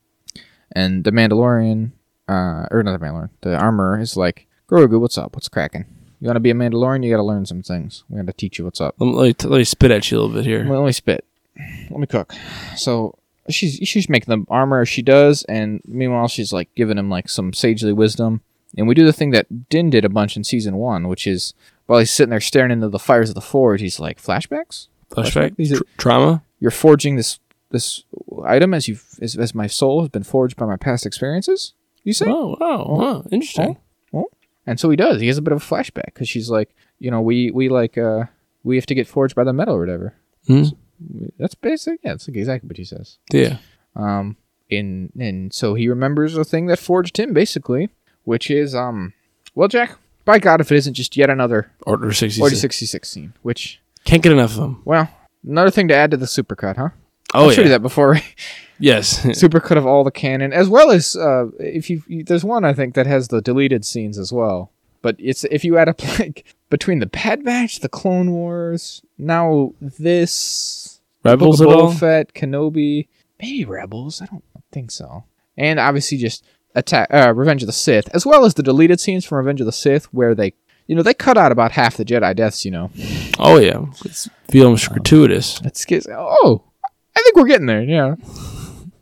And 0.72 1.04
the 1.04 1.12
Mandalorian, 1.12 1.92
uh, 2.28 2.66
or 2.72 2.84
not 2.84 3.00
the 3.00 3.06
Mandalorian, 3.06 3.30
the 3.42 3.56
armor 3.58 4.00
is 4.00 4.18
like, 4.18 4.48
Grogu, 4.70 5.00
what's 5.00 5.18
up? 5.18 5.36
What's 5.36 5.48
cracking? 5.50 5.86
You 6.20 6.28
want 6.28 6.36
to 6.38 6.42
be 6.42 6.52
a 6.52 6.54
Mandalorian? 6.54 7.04
You 7.04 7.12
got 7.12 7.18
to 7.18 7.24
learn 7.24 7.46
some 7.46 7.62
things. 7.62 8.04
We 8.10 8.18
got 8.18 8.28
to 8.28 8.34
teach 8.34 8.58
you 8.58 8.66
what's 8.66 8.82
up. 8.82 8.96
Let 9.00 9.08
me, 9.08 9.14
let, 9.14 9.44
me, 9.44 9.50
let 9.50 9.58
me 9.58 9.64
spit 9.64 9.92
at 9.92 10.10
you 10.10 10.18
a 10.18 10.20
little 10.22 10.36
bit 10.36 10.46
here. 10.46 10.66
Let 10.66 10.86
me 10.86 10.92
spit. 10.92 11.26
Let 11.90 12.00
me 12.00 12.08
cook. 12.08 12.34
So 12.76 13.18
she's 13.50 13.76
she's 13.88 14.10
making 14.10 14.34
the 14.34 14.46
armor 14.52 14.82
as 14.82 14.90
she 14.90 15.02
does, 15.02 15.44
and 15.44 15.82
meanwhile 15.86 16.28
she's 16.28 16.52
like 16.52 16.74
giving 16.76 16.98
him 16.98 17.10
like 17.10 17.30
some 17.30 17.54
sagely 17.54 17.94
wisdom. 17.94 18.42
And 18.78 18.88
we 18.88 18.96
do 18.96 19.06
the 19.06 19.14
thing 19.14 19.32
that 19.32 19.70
Din 19.70 19.90
did 19.90 20.04
a 20.04 20.10
bunch 20.10 20.36
in 20.36 20.44
season 20.44 20.76
one, 20.76 21.08
which 21.08 21.26
is 21.28 21.54
while 21.86 22.00
he's 22.00 22.12
sitting 22.12 22.32
there 22.32 22.42
staring 22.42 22.72
into 22.72 22.90
the 22.90 23.00
fires 23.00 23.30
of 23.30 23.36
the 23.36 23.42
forge, 23.42 23.80
he's 23.80 24.00
like, 24.00 24.22
flashbacks. 24.22 24.88
Flashback. 25.12 25.56
These 25.56 25.72
are- 25.74 25.78
Tr- 25.78 25.84
trauma. 25.98 26.44
You're 26.60 26.72
forging 26.72 27.16
this 27.16 27.40
this 27.72 28.04
item 28.46 28.74
as 28.74 28.88
you 28.88 28.98
as, 29.22 29.36
as 29.38 29.56
my 29.56 29.68
soul 29.68 30.02
has 30.02 30.10
been 30.10 30.24
forged 30.24 30.58
by 30.58 30.66
my 30.66 30.78
past 30.78 31.06
experiences. 31.06 31.74
You 32.04 32.14
say? 32.14 32.26
Oh, 32.28 32.56
wow, 32.60 32.86
wow, 32.88 33.24
oh. 33.24 33.24
interesting. 33.32 33.78
And 34.68 34.80
so 34.80 34.90
he 34.90 34.96
does. 34.96 35.22
He 35.22 35.28
has 35.28 35.38
a 35.38 35.42
bit 35.42 35.54
of 35.54 35.62
a 35.62 35.66
flashback 35.66 36.06
because 36.06 36.28
she's 36.30 36.50
like, 36.50 36.76
you 37.00 37.12
know, 37.12 37.22
we 37.22 37.52
we 37.52 37.70
like 37.70 37.98
uh 37.98 38.26
we 38.64 38.76
have 38.78 38.86
to 38.88 38.96
get 38.96 39.08
forged 39.08 39.36
by 39.36 39.44
the 39.44 39.54
metal 39.54 39.76
or 39.76 39.80
whatever. 39.80 40.16
Hmm? 40.48 40.64
That's 41.38 41.56
basic. 41.56 42.00
Yeah, 42.04 42.12
that's 42.14 42.28
like 42.28 42.38
exactly 42.38 42.68
what 42.68 42.78
he 42.78 42.84
says. 42.86 43.18
Yeah. 43.32 43.58
Um, 43.96 44.38
in 44.70 45.12
and 45.20 45.54
so 45.54 45.76
he 45.76 45.88
remembers 45.88 46.34
the 46.34 46.44
thing 46.44 46.66
that 46.68 46.80
forged 46.80 47.18
him, 47.20 47.34
basically, 47.34 47.90
which 48.24 48.50
is 48.50 48.74
um, 48.76 49.14
well, 49.54 49.68
Jack. 49.68 49.98
By 50.26 50.40
God, 50.40 50.60
if 50.60 50.72
it 50.72 50.76
isn't 50.78 50.96
just 50.96 51.16
yet 51.16 51.30
another 51.30 51.72
Order 51.86 52.12
66. 52.12 52.42
Order 52.42 52.56
sixty 52.56 52.88
six 52.88 53.12
scene, 53.12 53.34
which 53.44 53.80
Can't 54.06 54.24
get 54.24 54.32
enough 54.32 54.52
of 54.52 54.58
them. 54.58 54.82
well, 54.84 55.08
another 55.48 55.70
thing 55.70 55.88
to 55.90 55.94
add 55.96 56.10
to 56.12 56.18
the 56.18 56.26
supercut, 56.26 56.78
huh? 56.78 56.90
Oh, 57.34 57.50
I 57.50 57.54
showed 57.54 57.62
yeah. 57.62 57.64
you 57.64 57.70
that 57.70 57.82
before. 57.82 58.18
Yes. 58.80 59.20
supercut 59.26 59.78
of 59.78 59.86
all 59.86 60.04
the 60.04 60.12
canon, 60.12 60.54
as 60.54 60.70
well 60.70 60.92
as 60.92 61.16
uh, 61.16 61.48
if 61.60 61.90
you, 61.90 62.04
you 62.08 62.24
there's 62.24 62.44
one 62.44 62.66
I 62.66 62.74
think 62.74 62.96
that 62.96 63.08
has 63.08 63.30
the 63.30 63.42
deleted 63.42 63.86
scenes 63.86 64.18
as 64.18 64.32
well. 64.32 64.72
But 65.02 65.16
it's 65.20 65.44
if 65.46 65.64
you 65.64 65.78
add 65.78 65.90
up 65.90 66.04
like 66.20 66.46
between 66.70 67.00
the 67.00 67.06
Bad 67.06 67.44
Batch, 67.44 67.80
the 67.80 67.90
Clone 67.90 68.32
Wars, 68.32 69.02
now 69.18 69.74
this 69.80 71.00
Rebels 71.24 71.60
Book 71.60 71.68
at 71.70 71.74
of 71.74 71.80
all? 71.80 71.92
Boba 71.92 72.00
Fett, 72.00 72.34
Kenobi, 72.34 73.08
maybe 73.42 73.66
Rebels. 73.66 74.22
I 74.22 74.26
don't 74.26 74.44
think 74.72 74.92
so. 74.92 75.24
And 75.58 75.80
obviously 75.80 76.18
just 76.18 76.44
attack 76.76 77.08
uh, 77.14 77.34
Revenge 77.34 77.64
of 77.64 77.68
the 77.68 77.74
Sith, 77.74 78.10
as 78.14 78.26
well 78.26 78.46
as 78.46 78.56
the 78.56 78.64
deleted 78.64 79.00
scenes 79.00 79.26
from 79.26 79.38
Revenge 79.38 79.62
of 79.62 79.66
the 79.66 79.72
Sith, 79.72 80.06
where 80.14 80.36
they 80.36 80.54
you 80.88 80.96
know 80.96 81.04
they 81.04 81.14
cut 81.14 81.38
out 81.38 81.52
about 81.52 81.72
half 81.72 81.98
the 81.98 82.06
Jedi 82.06 82.36
deaths. 82.36 82.66
You 82.66 82.72
know, 82.72 82.92
Oh, 83.40 83.58
yeah. 83.58 83.86
It's 84.06 84.30
feels 84.50 84.88
gratuitous. 84.88 85.62
It's 85.64 85.86
oh, 86.10 86.64
I 87.16 87.22
think 87.22 87.36
we're 87.36 87.46
getting 87.48 87.68
there. 87.68 87.82
Yeah, 87.82 88.16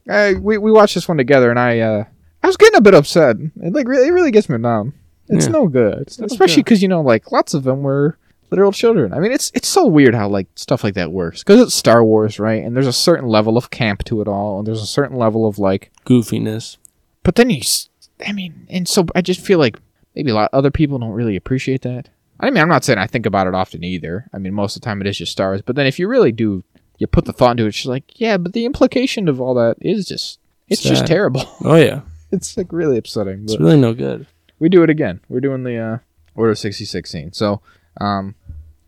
I, 0.09 0.33
we 0.35 0.57
we 0.57 0.71
watched 0.71 0.95
this 0.95 1.07
one 1.07 1.17
together, 1.17 1.49
and 1.49 1.59
I 1.59 1.79
uh, 1.79 2.03
I 2.43 2.47
was 2.47 2.57
getting 2.57 2.77
a 2.77 2.81
bit 2.81 2.93
upset. 2.93 3.37
It 3.39 3.73
like 3.73 3.87
really, 3.87 4.07
it 4.07 4.11
really 4.11 4.31
gets 4.31 4.49
me 4.49 4.57
down. 4.57 4.93
It's 5.29 5.45
Yeah. 5.45 5.51
no 5.53 5.67
good, 5.67 6.13
no 6.19 6.25
especially 6.25 6.63
because 6.63 6.81
you 6.81 6.87
know, 6.87 7.01
like 7.01 7.31
lots 7.31 7.53
of 7.53 7.63
them 7.63 7.81
were 7.83 8.17
literal 8.51 8.71
children. 8.71 9.13
I 9.13 9.19
mean, 9.19 9.31
it's 9.31 9.51
it's 9.55 9.67
so 9.67 9.85
weird 9.87 10.13
how 10.13 10.27
like 10.27 10.47
stuff 10.55 10.83
like 10.83 10.93
that 10.95 11.11
works 11.11 11.41
because 11.43 11.61
it's 11.61 11.73
Star 11.73 12.03
Wars, 12.03 12.39
right? 12.39 12.63
And 12.63 12.75
there's 12.75 12.87
a 12.87 12.93
certain 12.93 13.27
level 13.27 13.57
of 13.57 13.69
camp 13.71 14.03
to 14.05 14.21
it 14.21 14.27
all, 14.27 14.59
and 14.59 14.67
there's 14.67 14.81
a 14.81 14.85
certain 14.87 15.17
level 15.17 15.47
of 15.47 15.57
like, 15.57 15.91
Goofiness. 16.05 16.77
but 17.23 17.35
then 17.35 17.49
you, 17.49 17.61
I 18.25 18.33
mean, 18.33 18.67
and 18.69 18.87
so 18.87 19.05
I 19.15 19.21
just 19.21 19.39
feel 19.39 19.59
like 19.59 19.79
maybe 20.15 20.29
a 20.31 20.35
lot 20.35 20.49
other 20.53 20.71
people 20.71 20.99
don't 20.99 21.11
really 21.11 21.35
appreciate 21.35 21.81
that. 21.83 22.09
I 22.39 22.49
mean, 22.49 22.61
I'm 22.61 22.67
not 22.69 22.83
saying 22.83 22.99
I 22.99 23.07
think 23.07 23.25
about 23.25 23.47
it 23.47 23.55
often 23.55 23.83
either. 23.85 24.27
I 24.33 24.37
mean, 24.37 24.53
most 24.53 24.75
of 24.75 24.81
the 24.81 24.85
time 24.85 24.99
it 24.99 25.07
is 25.07 25.17
just 25.17 25.31
stars. 25.31 25.61
But 25.61 25.75
then 25.77 25.87
if 25.87 25.97
you 25.97 26.09
really 26.09 26.33
do, 26.33 26.63
you 26.97 27.07
put 27.07 27.25
the 27.25 27.33
thought 27.33 27.51
into 27.51 27.65
it, 27.65 27.73
She's 27.73 27.87
like, 27.87 28.19
yeah, 28.19 28.37
but 28.37 28.53
the 28.53 28.65
implication 28.65 29.27
of 29.27 29.41
all 29.41 29.53
that 29.55 29.77
is 29.81 30.05
just, 30.05 30.39
it's 30.69 30.81
just 30.81 31.05
terrible. 31.07 31.43
Oh, 31.65 31.75
yeah. 31.75 32.01
it's 32.31 32.55
like 32.57 32.71
really 32.71 32.97
upsetting. 32.97 33.43
It's 33.43 33.59
really 33.59 33.77
no 33.79 33.93
good. 33.93 34.27
we 34.59 34.69
do 34.69 34.83
it 34.83 34.89
again. 34.89 35.19
We're 35.29 35.39
doing 35.41 35.63
the 35.63 35.77
uh, 35.77 35.97
Order 36.35 36.55
66 36.55 37.09
scene. 37.09 37.33
So, 37.33 37.61
um, 38.01 38.35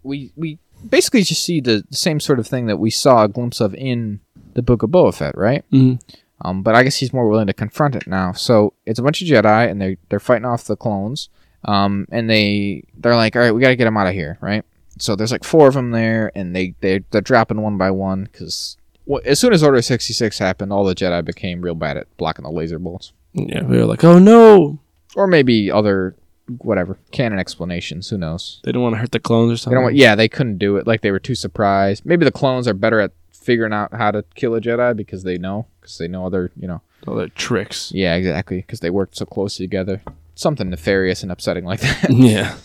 we 0.03 0.31
we 0.35 0.59
basically 0.87 1.23
just 1.23 1.43
see 1.43 1.59
the, 1.61 1.83
the 1.89 1.95
same 1.97 2.19
sort 2.19 2.39
of 2.39 2.47
thing 2.47 2.67
that 2.67 2.77
we 2.77 2.89
saw 2.91 3.23
a 3.23 3.27
glimpse 3.27 3.59
of 3.59 3.73
in 3.75 4.19
the 4.53 4.61
Book 4.61 4.83
of 4.83 4.89
Boba 4.91 5.13
Fett, 5.15 5.37
right? 5.37 5.63
Mhm. 5.71 5.99
Um, 6.41 6.63
but 6.63 6.75
I 6.75 6.83
guess 6.83 6.97
he's 6.97 7.13
more 7.13 7.27
willing 7.27 7.47
to 7.47 7.53
confront 7.53 7.95
it 7.95 8.07
now. 8.07 8.31
So 8.33 8.73
it's 8.85 8.99
a 8.99 9.03
bunch 9.03 9.21
of 9.21 9.27
Jedi, 9.27 9.69
and 9.69 9.81
they 9.81 9.97
they're 10.09 10.19
fighting 10.19 10.45
off 10.45 10.65
the 10.65 10.75
clones. 10.75 11.29
Um, 11.63 12.07
and 12.11 12.29
they 12.29 12.83
they're 12.97 13.15
like, 13.15 13.35
all 13.35 13.41
right, 13.41 13.51
we 13.51 13.61
gotta 13.61 13.75
get 13.75 13.85
them 13.85 13.97
out 13.97 14.07
of 14.07 14.13
here, 14.13 14.37
right? 14.41 14.63
So 14.97 15.15
there's 15.15 15.31
like 15.31 15.43
four 15.43 15.67
of 15.67 15.73
them 15.73 15.91
there, 15.91 16.31
and 16.35 16.55
they 16.55 16.75
they 16.81 16.99
they're 17.11 17.21
dropping 17.21 17.61
one 17.61 17.77
by 17.77 17.91
one 17.91 18.25
because 18.25 18.77
well, 19.05 19.21
as 19.25 19.39
soon 19.39 19.53
as 19.53 19.61
Order 19.61 19.81
66 19.81 20.39
happened, 20.39 20.71
all 20.73 20.83
the 20.83 20.95
Jedi 20.95 21.23
became 21.23 21.61
real 21.61 21.75
bad 21.75 21.97
at 21.97 22.15
blocking 22.17 22.43
the 22.43 22.49
laser 22.51 22.79
bolts 22.79 23.13
Yeah. 23.33 23.63
We 23.63 23.77
were 23.77 23.85
like, 23.85 24.03
oh, 24.03 24.17
no. 24.17 24.79
or 25.15 25.27
maybe 25.27 25.69
other 25.69 26.15
whatever 26.59 26.97
canon 27.11 27.37
explanations. 27.39 28.09
Who 28.09 28.17
knows? 28.17 28.61
They 28.63 28.69
didn't 28.69 28.81
want 28.83 28.95
to 28.95 28.99
hurt 29.01 29.11
the 29.11 29.19
clones 29.19 29.51
or 29.51 29.53
They 29.53 29.57
something. 29.57 29.75
don't 29.75 29.83
want, 29.83 29.95
yeah, 29.95 30.15
they 30.15 30.27
couldn't 30.27 30.57
do 30.57 30.77
it. 30.77 30.87
Like 30.87 31.01
they 31.01 31.11
were 31.11 31.19
too 31.19 31.35
surprised. 31.35 32.03
Maybe 32.05 32.25
the 32.25 32.31
clones 32.31 32.67
are 32.67 32.73
better 32.73 32.99
at 32.99 33.11
figuring 33.31 33.73
out 33.73 33.93
how 33.93 34.09
to 34.11 34.23
kill 34.33 34.55
a 34.55 34.61
Jedi 34.61 34.95
because 34.95 35.23
they 35.23 35.37
know, 35.37 35.67
because 35.81 35.97
they 35.99 36.07
know 36.07 36.25
other, 36.25 36.51
you 36.55 36.67
know. 36.67 36.81
All 37.07 37.15
their 37.15 37.27
tricks. 37.29 37.91
Yeah, 37.93 38.15
exactly. 38.15 38.57
Because 38.57 38.79
they 38.79 38.89
worked 38.89 39.15
so 39.17 39.25
closely 39.25 39.65
together. 39.67 40.01
Something 40.33 40.69
nefarious 40.71 41.21
and 41.21 41.31
upsetting 41.31 41.63
like 41.65 41.81
that. 41.81 42.07
yeah. 42.09 42.55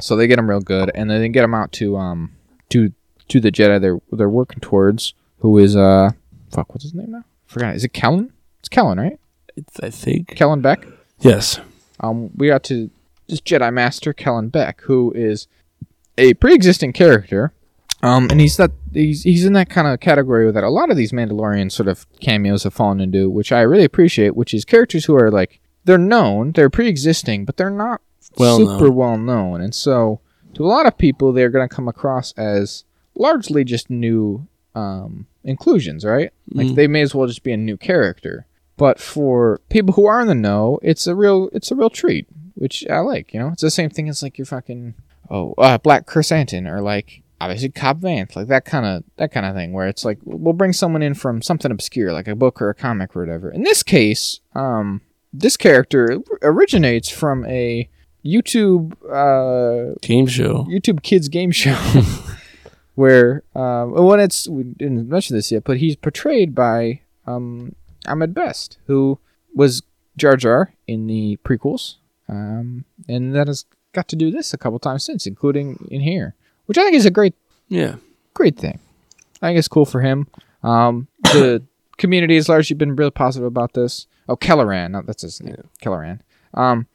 So 0.00 0.16
they 0.16 0.26
get 0.26 0.38
him 0.38 0.48
real 0.50 0.60
good, 0.60 0.90
and 0.94 1.10
then 1.10 1.20
they 1.20 1.28
get 1.28 1.44
him 1.44 1.54
out 1.54 1.72
to 1.72 1.96
um 1.96 2.32
to 2.70 2.92
to 3.28 3.40
the 3.40 3.50
Jedi 3.50 3.80
they're 3.80 4.00
they're 4.12 4.28
working 4.28 4.60
towards, 4.60 5.14
who 5.38 5.58
is 5.58 5.76
uh 5.76 6.10
fuck 6.50 6.68
what's 6.70 6.84
his 6.84 6.94
name 6.94 7.12
now? 7.12 7.24
Forgot. 7.46 7.76
Is 7.76 7.84
it 7.84 7.92
Kellen? 7.92 8.32
It's 8.60 8.68
Kellen, 8.68 8.98
right? 8.98 9.18
It's, 9.56 9.80
I 9.80 9.90
think. 9.90 10.34
Kellen 10.34 10.62
Beq. 10.62 10.92
Yes. 11.20 11.60
Um, 12.00 12.30
we 12.36 12.48
got 12.48 12.62
to 12.64 12.90
this 13.28 13.40
Jedi 13.40 13.72
Master 13.72 14.12
Kellen 14.12 14.50
Beq, 14.50 14.82
who 14.82 15.12
is 15.14 15.46
a 16.18 16.34
pre-existing 16.34 16.92
character. 16.92 17.52
Um, 18.02 18.28
and 18.30 18.40
he's 18.40 18.56
that 18.58 18.72
he's 18.92 19.22
he's 19.22 19.46
in 19.46 19.54
that 19.54 19.70
kind 19.70 19.88
of 19.88 20.00
category 20.00 20.50
that 20.50 20.62
a 20.62 20.68
lot 20.68 20.90
of 20.90 20.96
these 20.96 21.12
Mandalorian 21.12 21.72
sort 21.72 21.88
of 21.88 22.06
cameos 22.20 22.64
have 22.64 22.74
fallen 22.74 23.00
into, 23.00 23.30
which 23.30 23.52
I 23.52 23.62
really 23.62 23.84
appreciate. 23.84 24.36
Which 24.36 24.52
is 24.52 24.64
characters 24.64 25.06
who 25.06 25.16
are 25.16 25.30
like 25.30 25.60
they're 25.84 25.96
known, 25.96 26.52
they're 26.52 26.68
pre-existing, 26.68 27.46
but 27.46 27.56
they're 27.56 27.70
not 27.70 28.02
Well 28.38 28.58
super 28.58 28.84
known. 28.88 28.94
well 28.94 29.18
known, 29.18 29.60
and 29.60 29.74
so 29.74 30.20
to 30.54 30.64
a 30.64 30.66
lot 30.68 30.86
of 30.86 30.96
people, 30.98 31.32
they're 31.32 31.50
going 31.50 31.68
to 31.68 31.74
come 31.74 31.88
across 31.88 32.32
as 32.36 32.84
largely 33.14 33.64
just 33.64 33.90
new 33.90 34.46
um, 34.74 35.26
inclusions, 35.44 36.04
right? 36.04 36.30
Like 36.52 36.66
Mhm. 36.68 36.74
they 36.74 36.86
may 36.86 37.00
as 37.02 37.14
well 37.14 37.26
just 37.26 37.42
be 37.42 37.52
a 37.52 37.56
new 37.56 37.76
character. 37.78 38.46
But 38.76 39.00
for 39.00 39.60
people 39.70 39.94
who 39.94 40.04
are 40.06 40.20
in 40.20 40.28
the 40.28 40.34
know, 40.34 40.78
it's 40.82 41.06
a 41.06 41.14
real 41.14 41.48
it's 41.54 41.70
a 41.70 41.74
real 41.74 41.88
treat, 41.88 42.26
which 42.54 42.84
I 42.90 42.98
like. 42.98 43.32
You 43.32 43.40
know, 43.40 43.48
it's 43.48 43.62
the 43.62 43.70
same 43.70 43.88
thing 43.88 44.08
as 44.10 44.22
like 44.22 44.36
your 44.36 44.44
fucking 44.44 44.94
oh 45.30 45.54
uh, 45.56 45.78
Black 45.78 46.06
Krrsantan 46.06 46.70
or 46.70 46.82
like 46.82 47.22
obviously 47.40 47.70
Cobb 47.70 48.02
Vanth, 48.02 48.36
like 48.36 48.48
that 48.48 48.66
kind 48.66 48.84
of 48.84 49.04
that 49.16 49.32
kind 49.32 49.46
of 49.46 49.54
thing, 49.54 49.72
where 49.72 49.86
it's 49.88 50.04
like 50.04 50.18
we'll 50.24 50.52
bring 50.52 50.74
someone 50.74 51.02
in 51.02 51.14
from 51.14 51.40
something 51.40 51.70
obscure, 51.70 52.12
like 52.12 52.28
a 52.28 52.34
book 52.36 52.60
or 52.60 52.68
a 52.68 52.74
comic 52.74 53.16
or 53.16 53.20
whatever. 53.20 53.50
In 53.50 53.62
this 53.62 53.82
case, 53.82 54.40
um, 54.54 55.00
this 55.32 55.56
character 55.56 56.18
originates 56.42 57.08
from 57.08 57.46
a 57.46 57.88
YouTube 58.26 58.92
uh, 59.10 59.94
Game 60.02 60.26
show. 60.26 60.64
YouTube 60.68 61.02
kids 61.02 61.28
game 61.28 61.50
show 61.62 61.76
where 62.94 63.42
um, 63.54 63.92
when 63.92 64.20
it's 64.20 64.48
we 64.48 64.64
didn't 64.64 65.08
mention 65.08 65.36
this 65.36 65.52
yet, 65.52 65.64
but 65.64 65.78
he's 65.78 65.96
portrayed 65.96 66.54
by 66.54 67.00
um, 67.26 67.74
Ahmed 68.06 68.34
Best, 68.34 68.78
who 68.86 69.18
was 69.54 69.82
Jar 70.16 70.36
Jar 70.36 70.72
in 70.86 71.06
the 71.06 71.38
prequels, 71.44 71.96
um, 72.28 72.84
and 73.08 73.34
that 73.34 73.46
has 73.48 73.64
got 73.92 74.08
to 74.08 74.16
do 74.16 74.30
this 74.30 74.52
a 74.54 74.58
couple 74.58 74.78
times 74.78 75.04
since, 75.04 75.26
including 75.26 75.86
in 75.90 76.00
here, 76.00 76.34
which 76.66 76.78
I 76.78 76.82
think 76.82 76.94
is 76.94 77.06
a 77.06 77.10
great 77.10 77.34
Yeah. 77.68 77.96
great 78.34 78.56
thing. 78.58 78.78
I 79.42 79.48
think 79.48 79.58
it's 79.58 79.68
cool 79.68 79.84
for 79.86 80.00
him. 80.00 80.26
Um, 80.62 81.08
the 81.22 81.62
community 81.98 82.34
has 82.36 82.48
largely 82.48 82.74
been 82.76 82.96
real 82.96 83.10
positive 83.10 83.46
about 83.46 83.74
this. 83.74 84.06
Oh, 84.28 84.36
Kelleran, 84.36 84.90
no, 84.92 85.02
that's 85.02 85.22
his 85.22 85.42
name, 85.42 85.68
Kelleran. 85.82 86.20
Um, 86.54 86.86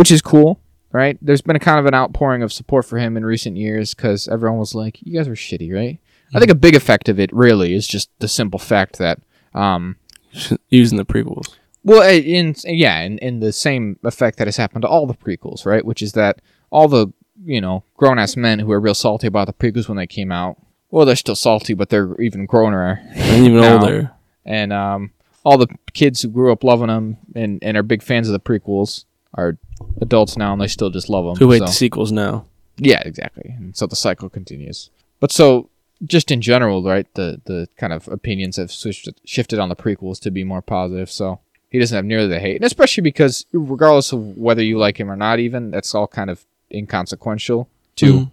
which 0.00 0.10
is 0.10 0.22
cool, 0.22 0.58
right? 0.92 1.18
There's 1.20 1.42
been 1.42 1.56
a 1.56 1.60
kind 1.60 1.78
of 1.78 1.86
an 1.86 1.94
outpouring 1.94 2.42
of 2.42 2.52
support 2.52 2.84
for 2.86 2.98
him 2.98 3.16
in 3.16 3.24
recent 3.24 3.56
years 3.56 3.94
because 3.94 4.26
everyone 4.28 4.58
was 4.58 4.74
like, 4.74 4.98
"You 5.02 5.12
guys 5.18 5.28
were 5.28 5.34
shitty, 5.34 5.72
right?" 5.74 5.98
I 6.34 6.38
think 6.38 6.50
a 6.50 6.54
big 6.54 6.74
effect 6.74 7.08
of 7.08 7.18
it 7.20 7.30
really 7.32 7.74
is 7.74 7.86
just 7.86 8.08
the 8.20 8.28
simple 8.28 8.58
fact 8.58 8.98
that, 8.98 9.18
um, 9.54 9.96
Using 10.70 10.96
the 10.96 11.04
prequels. 11.04 11.48
well, 11.84 12.02
uh, 12.02 12.12
in 12.12 12.54
yeah, 12.64 13.00
in, 13.00 13.18
in 13.18 13.40
the 13.40 13.52
same 13.52 13.98
effect 14.04 14.38
that 14.38 14.46
has 14.46 14.56
happened 14.56 14.82
to 14.82 14.88
all 14.88 15.06
the 15.06 15.14
prequels, 15.14 15.66
right? 15.66 15.84
Which 15.84 16.02
is 16.02 16.12
that 16.12 16.40
all 16.70 16.88
the 16.88 17.08
you 17.44 17.60
know 17.60 17.84
grown 17.96 18.18
ass 18.18 18.36
men 18.36 18.58
who 18.60 18.70
are 18.72 18.80
real 18.80 18.94
salty 18.94 19.26
about 19.26 19.46
the 19.48 19.52
prequels 19.52 19.88
when 19.88 19.96
they 19.96 20.06
came 20.06 20.30
out, 20.32 20.56
well, 20.90 21.04
they're 21.04 21.16
still 21.16 21.36
salty, 21.36 21.74
but 21.74 21.88
they're 21.90 22.14
even 22.20 22.46
growner, 22.46 23.00
And 23.14 23.44
even 23.46 23.60
Now- 23.60 23.80
older. 23.80 24.10
and 24.44 24.72
um, 24.72 25.10
all 25.44 25.58
the 25.58 25.68
kids 25.94 26.22
who 26.22 26.28
grew 26.28 26.52
up 26.52 26.62
loving 26.64 26.88
them 26.88 27.16
and, 27.34 27.58
and 27.62 27.76
are 27.76 27.82
big 27.82 28.02
fans 28.02 28.28
of 28.28 28.32
the 28.32 28.40
prequels 28.40 29.04
are 29.34 29.56
adults 30.00 30.36
now, 30.36 30.52
and 30.52 30.60
they 30.60 30.66
still 30.68 30.90
just 30.90 31.08
love 31.08 31.24
them. 31.24 31.36
Who 31.36 31.56
so. 31.58 31.64
the 31.64 31.70
sequels 31.72 32.12
now. 32.12 32.46
Yeah, 32.78 33.02
exactly. 33.04 33.54
And 33.58 33.76
so 33.76 33.86
the 33.86 33.96
cycle 33.96 34.28
continues. 34.28 34.90
But 35.20 35.32
so 35.32 35.68
just 36.06 36.30
in 36.30 36.40
general, 36.40 36.82
right, 36.82 37.06
the 37.14 37.40
the 37.44 37.68
kind 37.76 37.92
of 37.92 38.08
opinions 38.08 38.56
have 38.56 38.70
switched 38.72 39.08
shifted 39.24 39.58
on 39.58 39.68
the 39.68 39.76
prequels 39.76 40.18
to 40.20 40.30
be 40.30 40.44
more 40.44 40.62
positive. 40.62 41.10
So 41.10 41.40
he 41.70 41.78
doesn't 41.78 41.94
have 41.94 42.04
nearly 42.06 42.26
the 42.28 42.40
hate. 42.40 42.56
And 42.56 42.64
especially 42.64 43.02
because 43.02 43.44
regardless 43.52 44.12
of 44.12 44.36
whether 44.36 44.62
you 44.62 44.78
like 44.78 44.98
him 44.98 45.10
or 45.10 45.16
not 45.16 45.38
even, 45.38 45.70
that's 45.70 45.94
all 45.94 46.06
kind 46.06 46.30
of 46.30 46.44
inconsequential 46.72 47.68
to 47.96 48.06
Mhm. 48.12 48.30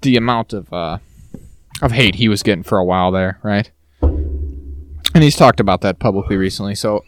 the 0.00 0.16
amount 0.16 0.52
of 0.52 0.72
uh 0.72 0.98
of 1.82 1.92
hate 1.92 2.16
he 2.16 2.28
was 2.28 2.42
getting 2.42 2.62
for 2.64 2.78
a 2.78 2.84
while 2.84 3.10
there, 3.12 3.38
right? 3.42 3.70
And 4.02 5.22
he's 5.24 5.36
talked 5.36 5.60
about 5.60 5.80
that 5.82 5.98
publicly 5.98 6.36
recently. 6.36 6.74
So 6.74 7.04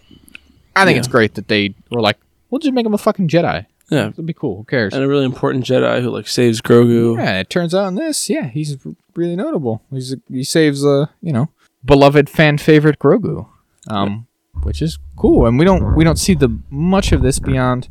I 0.77 0.85
think 0.85 0.95
Yeah. 0.97 1.01
it's 1.01 1.09
great 1.09 1.35
that 1.35 1.49
they 1.49 1.75
were 1.91 2.01
like, 2.01 2.19
"We'll 2.51 2.59
just 2.59 2.75
make 2.75 2.87
him 2.87 2.95
a 2.95 2.99
fucking 2.99 3.29
Jedi. 3.29 3.67
Yeah. 3.91 4.09
It'll 4.09 4.23
be 4.23 4.35
cool. 4.35 4.59
Who 4.59 4.65
cares?" 4.65 4.95
And 4.95 5.03
a 5.03 5.09
really 5.09 5.25
important 5.25 5.65
Jedi 5.65 6.03
who 6.03 6.11
like 6.11 6.29
saves 6.29 6.61
Grogu. 6.61 7.17
Yeah, 7.17 7.41
it 7.41 7.51
turns 7.51 7.75
out 7.75 7.89
in 7.89 7.95
this, 7.95 8.29
yeah, 8.29 8.49
he's 8.49 8.77
really 9.15 9.37
notable. 9.37 9.83
He's 9.91 10.15
he 10.29 10.45
saves 10.45 10.85
uh, 10.85 11.07
you 11.21 11.33
know, 11.33 11.49
beloved 11.85 12.29
fan 12.29 12.59
favorite 12.59 12.99
Grogu, 12.99 13.49
um, 13.89 14.27
which 14.63 14.83
is 14.83 14.99
cool. 15.17 15.47
And 15.47 15.59
we 15.59 15.65
don't 15.65 15.95
we 15.95 16.05
don't 16.05 16.19
see 16.19 16.35
the 16.35 16.59
much 16.71 17.13
of 17.13 17.23
this 17.23 17.39
beyond 17.39 17.89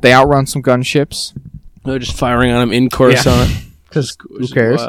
they 0.00 0.12
outrun 0.12 0.46
some 0.46 0.62
gunships. 0.62 1.36
They're 1.84 1.98
just 1.98 2.16
firing 2.16 2.50
on 2.50 2.62
him 2.62 2.72
in 2.72 2.90
Coruscant. 2.90 3.50
Because 3.84 4.16
who 4.28 4.48
cares? 4.48 4.80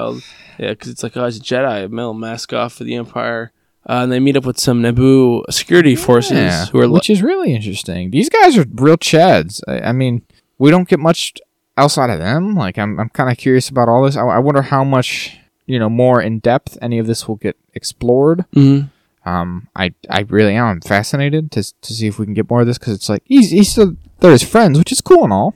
Yeah, 0.58 0.72
because 0.72 0.90
it's 0.90 1.04
like, 1.04 1.16
oh, 1.16 1.26
he's 1.26 1.38
a 1.38 1.42
Jedi, 1.42 1.86
a 1.86 1.90
male 1.90 2.14
mask 2.14 2.54
off 2.54 2.74
for 2.74 2.84
the 2.84 2.96
Empire. 2.96 3.52
Uh, 3.90 4.04
and 4.04 4.12
they 4.12 4.20
meet 4.20 4.38
up 4.38 4.46
with 4.46 4.60
some 4.60 4.84
Naboo 4.84 5.42
security 5.50 5.96
forces 5.96 6.34
Yeah, 6.38 6.66
who 6.68 6.80
are 6.80 6.86
li- 6.88 6.94
which 6.94 7.10
is 7.10 7.24
really 7.24 7.56
interesting. 7.56 8.12
These 8.12 8.30
guys 8.30 8.56
are 8.56 8.66
real 8.76 8.98
chads. 8.98 9.62
I, 9.68 9.90
I 9.90 9.92
mean, 9.94 10.22
we 10.60 10.70
don't 10.70 10.88
get 10.88 11.00
much 11.00 11.34
outside 11.76 12.12
of 12.12 12.20
them. 12.20 12.54
Like, 12.56 12.78
I'm 12.78 13.00
I'm 13.00 13.10
kind 13.10 13.32
of 13.32 13.38
curious 13.38 13.68
about 13.68 13.90
all 13.90 14.04
this. 14.04 14.16
I, 14.16 14.22
I 14.22 14.38
wonder 14.38 14.62
how 14.62 14.84
much 14.84 15.38
you 15.66 15.80
know 15.80 15.90
more 15.90 16.22
in 16.22 16.38
depth 16.40 16.78
any 16.84 17.00
of 17.00 17.08
this 17.08 17.28
will 17.28 17.38
get 17.38 17.58
explored. 17.74 18.46
Mhm. 18.56 18.92
Um, 19.26 19.68
I 19.76 19.94
I 20.10 20.22
really 20.30 20.54
am 20.56 20.66
I'm 20.68 20.82
fascinated 20.82 21.52
to 21.54 21.64
to 21.64 21.94
see 21.94 22.06
if 22.08 22.20
we 22.20 22.26
can 22.26 22.36
get 22.36 22.48
more 22.50 22.62
of 22.62 22.68
this 22.68 22.78
because 22.78 22.94
it's 22.94 23.10
like 23.10 23.24
he's 23.26 23.50
he's 23.50 23.72
still 23.72 23.96
they're 24.20 24.32
his 24.32 24.44
friends, 24.44 24.78
which 24.78 24.92
is 24.92 25.02
cool 25.02 25.24
and 25.24 25.34
all. 25.34 25.56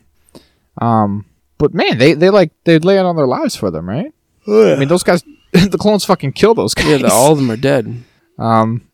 Um, 0.82 1.26
but 1.58 1.74
man, 1.74 1.98
they 1.98 2.14
they 2.14 2.30
like 2.30 2.52
they 2.64 2.80
lay 2.80 2.98
out 2.98 3.06
on 3.06 3.16
their 3.16 3.28
lives 3.28 3.56
for 3.56 3.70
them, 3.72 3.88
right? 3.88 4.12
I 4.48 4.76
mean, 4.78 4.88
those 4.90 5.04
guys, 5.04 5.24
the 5.52 5.78
clones 5.78 6.04
fucking 6.06 6.34
kill 6.34 6.54
those 6.54 6.74
guys. 6.74 6.88
Yeah, 6.88 6.98
the, 6.98 7.12
all 7.14 7.32
of 7.32 7.38
them 7.38 7.50
are 7.52 7.58
dead. 7.58 8.04
Um, 8.38 8.90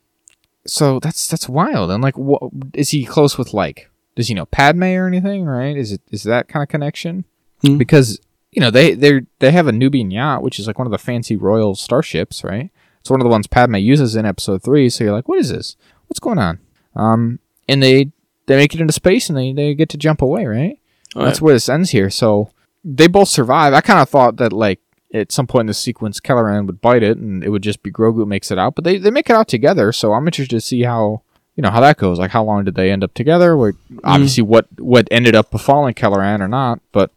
so 0.66 0.99
that's 0.99 1.28
that's 1.28 1.49
wild. 1.49 1.91
And 1.91 2.03
like, 2.03 2.18
what 2.18 2.52
is 2.74 2.90
he 2.90 3.06
close 3.06 3.38
with? 3.38 3.53
Like, 3.53 3.90
does 4.16 4.28
he 4.28 4.34
know 4.34 4.45
Padme 4.45 4.84
or 4.84 5.07
anything? 5.07 5.45
Right? 5.45 5.76
Is 5.76 5.91
it 5.91 6.02
is 6.11 6.24
that 6.24 6.48
kind 6.48 6.64
of 6.64 6.70
connection? 6.70 7.26
Hmm. 7.61 7.78
Because 7.78 8.20
you 8.52 8.61
know 8.61 8.72
they 8.72 8.94
they 8.94 9.22
they 9.40 9.52
have 9.52 9.68
a 9.68 9.72
Nubian 9.72 10.11
yacht, 10.11 10.41
which 10.41 10.60
is 10.60 10.68
like 10.68 10.78
one 10.78 10.88
of 10.88 10.91
the 10.91 10.98
fancy 10.98 11.36
royal 11.36 11.76
starships, 11.76 12.44
right? 12.44 12.72
It's 12.99 13.10
one 13.10 13.22
of 13.22 13.26
the 13.26 13.30
ones 13.30 13.48
Padme 13.48 13.76
uses 13.76 14.16
in 14.16 14.26
Episode 14.26 14.64
Three. 14.64 14.90
So 14.90 15.03
you're 15.03 15.14
like, 15.14 15.28
what 15.28 15.40
is 15.40 15.49
this? 15.49 15.76
What's 16.07 16.20
going 16.20 16.40
on? 16.40 16.60
Um, 16.95 17.40
and 17.68 17.82
they 17.82 18.11
they 18.48 18.57
make 18.57 18.74
it 18.74 18.82
into 18.82 18.94
space 18.94 19.30
and 19.30 19.38
they 19.38 19.53
they 19.53 19.74
get 19.74 19.90
to 19.90 19.98
jump 19.98 20.22
away, 20.22 20.45
right? 20.45 20.80
Oh, 21.16 21.26
That's 21.26 21.41
where 21.41 21.53
this 21.53 21.70
ends 21.70 21.91
here. 21.91 22.10
So 22.10 22.52
they 22.84 23.07
both 23.07 23.30
survive. 23.30 23.74
I 23.74 23.82
kind 23.82 23.99
of 23.99 24.10
thought 24.10 24.38
that 24.38 24.53
like 24.53 24.80
at 25.14 25.31
some 25.31 25.48
point 25.48 25.61
in 25.61 25.68
the 25.68 25.73
sequence, 25.73 26.19
Kelleran 26.19 26.65
would 26.68 26.81
bite 26.81 27.03
it 27.03 27.18
and 27.18 27.44
it 27.44 27.49
would 27.49 27.64
just 27.64 27.81
be 27.84 27.91
Grogu 27.91 28.27
makes 28.27 28.52
it 28.52 28.60
out. 28.60 28.76
But 28.76 28.84
they, 28.84 28.98
they 28.98 29.11
make 29.11 29.30
it 29.30 29.36
out 29.36 29.48
together. 29.48 29.91
So 29.91 30.14
I'm 30.14 30.27
interested 30.27 30.56
to 30.56 30.61
see 30.61 30.84
how 30.84 31.23
you 31.56 31.61
know 31.61 31.72
how 31.72 31.81
that 31.81 31.98
goes. 31.98 32.19
Like 32.19 32.31
how 32.31 32.44
long 32.44 32.64
did 32.64 32.76
they 32.76 32.91
end 32.91 33.03
up 33.03 33.14
together? 33.14 33.57
Where 33.57 33.73
obviously 34.03 34.44
mm. 34.44 34.48
what 34.48 34.68
what 34.80 35.07
ended 35.11 35.36
up 35.36 35.52
befalling 35.52 35.94
Kelleran 35.95 36.41
or 36.41 36.48
not. 36.48 36.80
But 36.91 37.11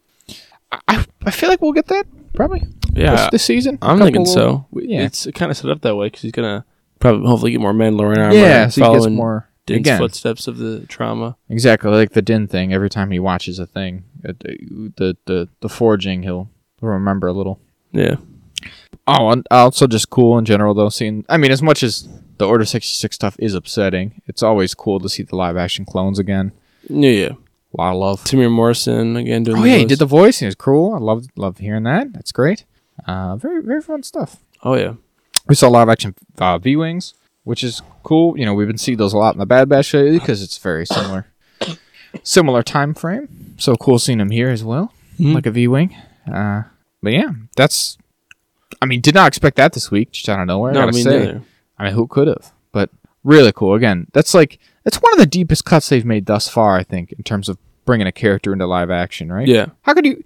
I- 0.88 1.06
I 1.24 1.30
feel 1.30 1.48
like 1.48 1.60
we'll 1.60 1.72
get 1.72 1.86
that 1.86 2.06
probably 2.34 2.62
yeah. 2.94 3.28
this, 3.30 3.44
season. 3.44 3.78
I'm 3.82 3.98
couple 3.98 4.06
thinking 4.06 4.26
so. 4.26 4.66
We- 4.70 4.88
yeah. 4.88 5.02
It's 5.02 5.28
kind 5.34 5.50
of 5.50 5.56
set 5.56 5.70
up 5.70 5.82
that 5.82 5.94
way 5.94 6.06
because 6.06 6.22
he's 6.22 6.32
gonna 6.32 6.64
probably 6.98 7.28
hopefully 7.28 7.52
get 7.52 7.60
more 7.60 7.72
Mandalorian 7.72 8.18
armor. 8.18 8.34
Yeah, 8.34 8.68
so 8.68 8.80
he 8.80 8.92
gets 8.92 9.04
following 9.04 9.14
more. 9.14 9.48
Din's 9.64 9.80
again. 9.80 9.98
footsteps 9.98 10.48
of 10.48 10.56
the 10.56 10.86
trauma. 10.88 11.36
Exactly 11.48 11.90
like 11.90 12.12
the 12.12 12.22
Din 12.22 12.48
thing. 12.48 12.72
Every 12.72 12.90
time 12.90 13.12
he 13.12 13.20
watches 13.20 13.58
a 13.58 13.66
thing, 13.66 14.04
the 14.22 14.34
the 14.96 15.16
the, 15.26 15.48
the 15.60 15.68
forging, 15.68 16.24
he'll 16.24 16.50
remember 16.80 17.28
a 17.28 17.32
little. 17.32 17.60
Yeah. 17.92 18.16
Oh, 19.06 19.30
and 19.30 19.46
also 19.50 19.86
just 19.86 20.10
cool 20.10 20.38
in 20.38 20.44
general 20.44 20.74
though. 20.74 20.88
Seeing, 20.88 21.24
I 21.28 21.36
mean, 21.36 21.50
as 21.50 21.62
much 21.62 21.82
as 21.82 22.08
the 22.38 22.46
Order 22.46 22.64
sixty 22.64 22.94
six 22.94 23.14
stuff 23.16 23.36
is 23.38 23.54
upsetting, 23.54 24.22
it's 24.26 24.42
always 24.42 24.74
cool 24.74 25.00
to 25.00 25.08
see 25.08 25.22
the 25.24 25.36
live 25.36 25.56
action 25.56 25.84
clones 25.84 26.18
again. 26.18 26.52
Yeah, 26.88 27.10
yeah. 27.10 27.28
A 27.74 27.76
lot 27.80 27.92
of 27.92 27.98
love. 27.98 28.24
Temuera 28.24 28.50
Morrison 28.50 29.16
again 29.16 29.42
doing. 29.44 29.56
The 29.62 29.62
Oh 29.62 29.70
yeah, 29.72 29.78
he 29.78 29.84
did 29.84 29.98
the 29.98 30.06
voice. 30.06 30.38
He 30.38 30.46
was 30.46 30.54
cool. 30.54 30.94
I 30.94 30.98
love 30.98 31.26
love 31.36 31.58
hearing 31.58 31.82
that. 31.84 32.12
That's 32.12 32.30
great. 32.32 32.64
Uh, 33.06 33.36
very 33.36 33.62
very 33.62 33.80
fun 33.82 34.02
stuff. 34.02 34.36
Oh 34.62 34.74
yeah. 34.74 34.94
We 35.48 35.54
saw 35.56 35.68
live 35.68 35.88
action 35.88 36.14
uh, 36.38 36.58
V 36.58 36.76
wings, 36.76 37.14
which 37.44 37.64
is 37.64 37.82
cool. 38.04 38.38
You 38.38 38.44
know, 38.46 38.54
we've 38.54 38.68
been 38.68 38.78
seeing 38.78 38.98
those 38.98 39.12
a 39.12 39.18
lot 39.18 39.34
in 39.34 39.40
the 39.40 39.46
Bad 39.46 39.68
Batch 39.68 39.92
lately 39.94 40.18
because 40.20 40.42
it's 40.42 40.58
very 40.58 40.86
similar, 40.86 41.26
similar 42.22 42.62
time 42.62 42.94
frame. 42.94 43.54
So 43.58 43.74
cool 43.76 43.98
seeing 43.98 44.20
him 44.20 44.30
here 44.30 44.50
as 44.50 44.62
well, 44.62 44.92
Mhm. 45.18 45.34
like 45.34 45.46
a 45.46 45.50
V 45.50 45.66
wing. 45.68 45.96
Uh, 46.32 46.62
but 47.02 47.12
yeah, 47.12 47.30
that's. 47.56 47.98
I 48.80 48.86
mean, 48.86 49.00
did 49.00 49.14
not 49.14 49.28
expect 49.28 49.56
that 49.56 49.72
this 49.74 49.90
week, 49.90 50.12
just 50.12 50.28
out 50.28 50.40
of 50.40 50.46
nowhere. 50.46 50.70
I 50.70 50.74
no, 50.74 50.80
gotta 50.80 50.92
me 50.92 51.02
say. 51.02 51.18
neither. 51.18 51.42
I 51.78 51.84
mean, 51.84 51.92
who 51.94 52.06
could 52.06 52.28
have? 52.28 52.52
But 52.72 52.90
really 53.22 53.52
cool. 53.52 53.74
Again, 53.74 54.06
that's 54.12 54.34
like 54.34 54.58
that's 54.84 54.96
one 54.96 55.12
of 55.12 55.18
the 55.18 55.26
deepest 55.26 55.64
cuts 55.64 55.88
they've 55.88 56.04
made 56.04 56.26
thus 56.26 56.48
far. 56.48 56.76
I 56.76 56.82
think 56.82 57.12
in 57.12 57.22
terms 57.22 57.48
of 57.48 57.58
bringing 57.84 58.06
a 58.06 58.12
character 58.12 58.52
into 58.52 58.66
live 58.66 58.90
action. 58.90 59.32
Right? 59.32 59.46
Yeah, 59.48 59.66
How 59.82 59.94
could 59.94 60.06
you? 60.06 60.22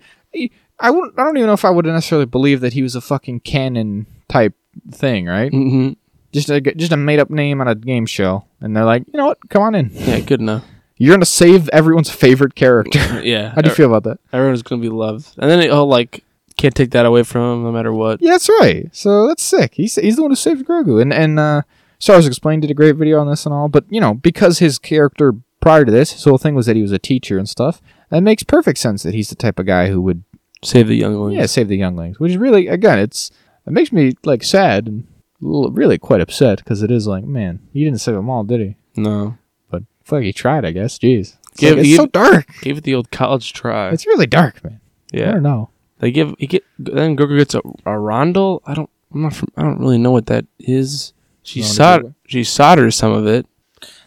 I 0.79 0.91
wouldn't. 0.91 1.19
I 1.19 1.25
don't 1.25 1.37
even 1.37 1.47
know 1.47 1.55
if 1.55 1.65
I 1.65 1.71
would 1.71 1.87
necessarily 1.87 2.27
believe 2.27 2.61
that 2.61 2.75
he 2.75 2.83
was 2.83 2.95
a 2.95 3.01
fucking 3.01 3.41
canon 3.41 4.07
type 4.29 4.55
thing. 4.91 5.27
Right? 5.27 5.51
Mm-hmm. 5.51 5.93
Just 6.33 6.51
a 6.51 6.61
just 6.61 6.93
a 6.93 6.97
made 6.97 7.19
up 7.19 7.31
name 7.31 7.61
on 7.61 7.69
a 7.69 7.75
game 7.75 8.05
show, 8.07 8.45
and 8.61 8.77
they're 8.77 8.85
like, 8.85 9.05
you 9.07 9.17
know 9.19 9.27
what? 9.27 9.49
Come 9.49 9.63
on 9.63 9.75
in. 9.75 9.91
yeah, 9.93 10.21
good 10.21 10.41
enough. 10.41 10.65
You're 10.99 11.15
gonna 11.15 11.25
save 11.27 11.69
everyone's 11.71 12.11
favorite 12.11 12.55
character. 12.55 12.99
Yeah, 13.23 13.51
How 13.55 13.61
do 13.63 13.69
you 13.71 13.75
feel 13.75 13.87
about 13.93 14.05
that? 14.05 14.19
everyone's 14.33 14.63
gonna 14.63 14.83
be 14.83 14.89
loved, 14.89 15.35
and 15.39 15.51
then 15.51 15.69
oh, 15.71 15.87
like 15.87 16.25
can't 16.57 16.75
take 16.75 16.91
that 16.93 17.07
away 17.07 17.23
from 17.23 17.43
him 17.59 17.65
no 17.65 17.73
matter 17.73 17.93
what. 17.93 18.21
Yeah, 18.23 18.33
that's 18.33 18.49
right. 18.61 18.89
So 18.95 19.27
that's 19.27 19.43
sick. 19.43 19.75
He's 19.75 19.97
he's 19.97 20.17
the 20.17 20.23
one 20.23 20.31
who 20.31 20.37
saved 20.37 20.67
Grogu, 20.67 21.01
and 21.03 21.13
and 21.13 21.39
uh, 21.39 21.63
Star 21.99 22.17
Wars 22.17 22.27
Explained 22.27 22.63
did 22.63 22.71
a 22.71 22.75
great 22.75 22.97
video 22.97 23.21
on 23.21 23.29
this 23.29 23.45
and 23.47 23.55
all. 23.55 23.69
But 23.69 23.85
you 23.91 24.01
know, 24.01 24.15
because 24.15 24.59
his 24.59 24.79
character 24.79 25.35
prior 25.61 25.85
to 25.85 25.91
this, 25.93 26.13
his 26.13 26.25
whole 26.25 26.39
thing 26.39 26.55
was 26.55 26.67
that 26.67 26.77
he 26.77 26.83
was 26.83 26.93
a 26.93 26.99
teacher 26.99 27.39
and 27.39 27.49
stuff. 27.49 27.83
That 28.11 28.23
makes 28.23 28.43
perfect 28.45 28.79
sense 28.79 29.03
that 29.03 29.15
he's 29.15 29.29
the 29.31 29.35
type 29.35 29.59
of 29.59 29.67
guy 29.67 29.89
who 29.89 30.01
would 30.03 30.23
Save 30.63 30.89
the 30.89 30.97
younglings. 30.97 31.37
yeah 31.37 31.47
save 31.47 31.69
the 31.69 31.77
younglings. 31.77 32.19
Which 32.19 32.31
is 32.33 32.39
really 32.39 32.69
again, 32.69 32.99
it's 32.99 33.31
it 33.67 33.73
makes 33.73 33.93
me 33.93 34.15
like 34.25 34.43
sad 34.45 34.87
and 34.87 35.07
really 35.41 35.99
quite 35.99 36.21
upset 36.21 36.59
because 36.59 36.83
it 36.83 36.91
is 36.91 37.07
like, 37.07 37.25
man, 37.25 37.61
he 37.73 37.85
didn't 37.85 38.01
save 38.01 38.15
them 38.15 38.31
all, 38.31 38.45
did 38.45 38.61
he? 38.61 38.77
No, 38.97 39.37
But 39.71 39.83
fuck, 40.05 40.23
he 40.23 40.33
tried, 40.33 40.65
I 40.65 40.71
guess. 40.71 40.99
Jeez, 40.99 41.37
it's, 41.51 41.61
Give- 41.61 41.73
like, 41.77 41.81
it's 41.81 41.89
give- 41.89 41.97
so 41.97 42.07
dark. 42.07 42.47
gave 42.63 42.79
it 42.79 42.85
the 42.85 42.95
old 42.95 43.11
college 43.11 43.53
try. 43.53 43.91
It's 43.91 44.07
really 44.07 44.27
dark, 44.27 44.65
man. 44.65 44.81
Yeah, 45.13 45.29
I 45.29 45.33
don't 45.33 45.43
know. 45.43 45.69
They 45.99 46.11
give 46.11 46.35
he 46.39 46.47
get 46.47 46.65
then 46.79 47.17
Grogu 47.17 47.39
gets 47.39 47.55
a, 47.55 47.59
a 47.61 47.97
rondel. 47.99 48.61
I 48.67 48.75
don't. 48.75 48.91
I'm 49.15 49.23
not. 49.23 49.35
From, 49.35 49.49
I 49.57 49.63
don't 49.63 49.81
really 49.81 49.99
know 49.99 50.11
what 50.11 50.27
that 50.27 50.47
is. 50.59 51.13
She 51.43 51.63
solder, 51.63 52.15
she 52.27 52.43
solders 52.45 52.97
some 52.97 53.13
of 53.13 53.27
it. 53.27 53.47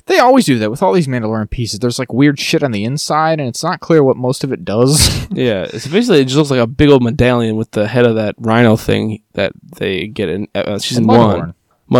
They 0.06 0.18
always 0.18 0.45
do 0.45 0.57
that 0.60 0.72
with 0.72 0.82
all 0.82 0.91
these 0.91 1.07
Mandalorian 1.07 1.49
pieces. 1.49 1.80
There's 1.80 1.99
like 1.99 2.11
weird 2.11 2.40
shit 2.40 2.64
on 2.64 2.72
the 2.72 2.84
inside, 2.84 3.40
and 3.40 3.48
it's 3.48 3.64
not 3.64 3.80
clear 3.80 4.03
what 4.03 4.18
most 4.18 4.44
of 4.44 4.52
it 4.52 4.66
does. 4.66 5.28
Yeah, 5.32 5.68
it's 5.72 5.86
basically 5.86 6.22
it 6.22 6.26
just 6.26 6.38
looks 6.38 6.49
like 6.49 6.60
a 6.60 6.66
big 6.66 6.90
old 6.90 7.03
medallion 7.03 7.56
with 7.56 7.70
the 7.70 7.88
head 7.88 8.07
of 8.07 8.16
that 8.16 8.34
rhino 8.40 8.76
thing 8.76 9.22
that 9.34 9.52
they 9.78 10.07
get 10.07 10.28
in 10.28 10.48
uh, 10.56 10.80
season 10.80 11.06
Mudhorn. 11.06 11.38
one. 11.38 11.53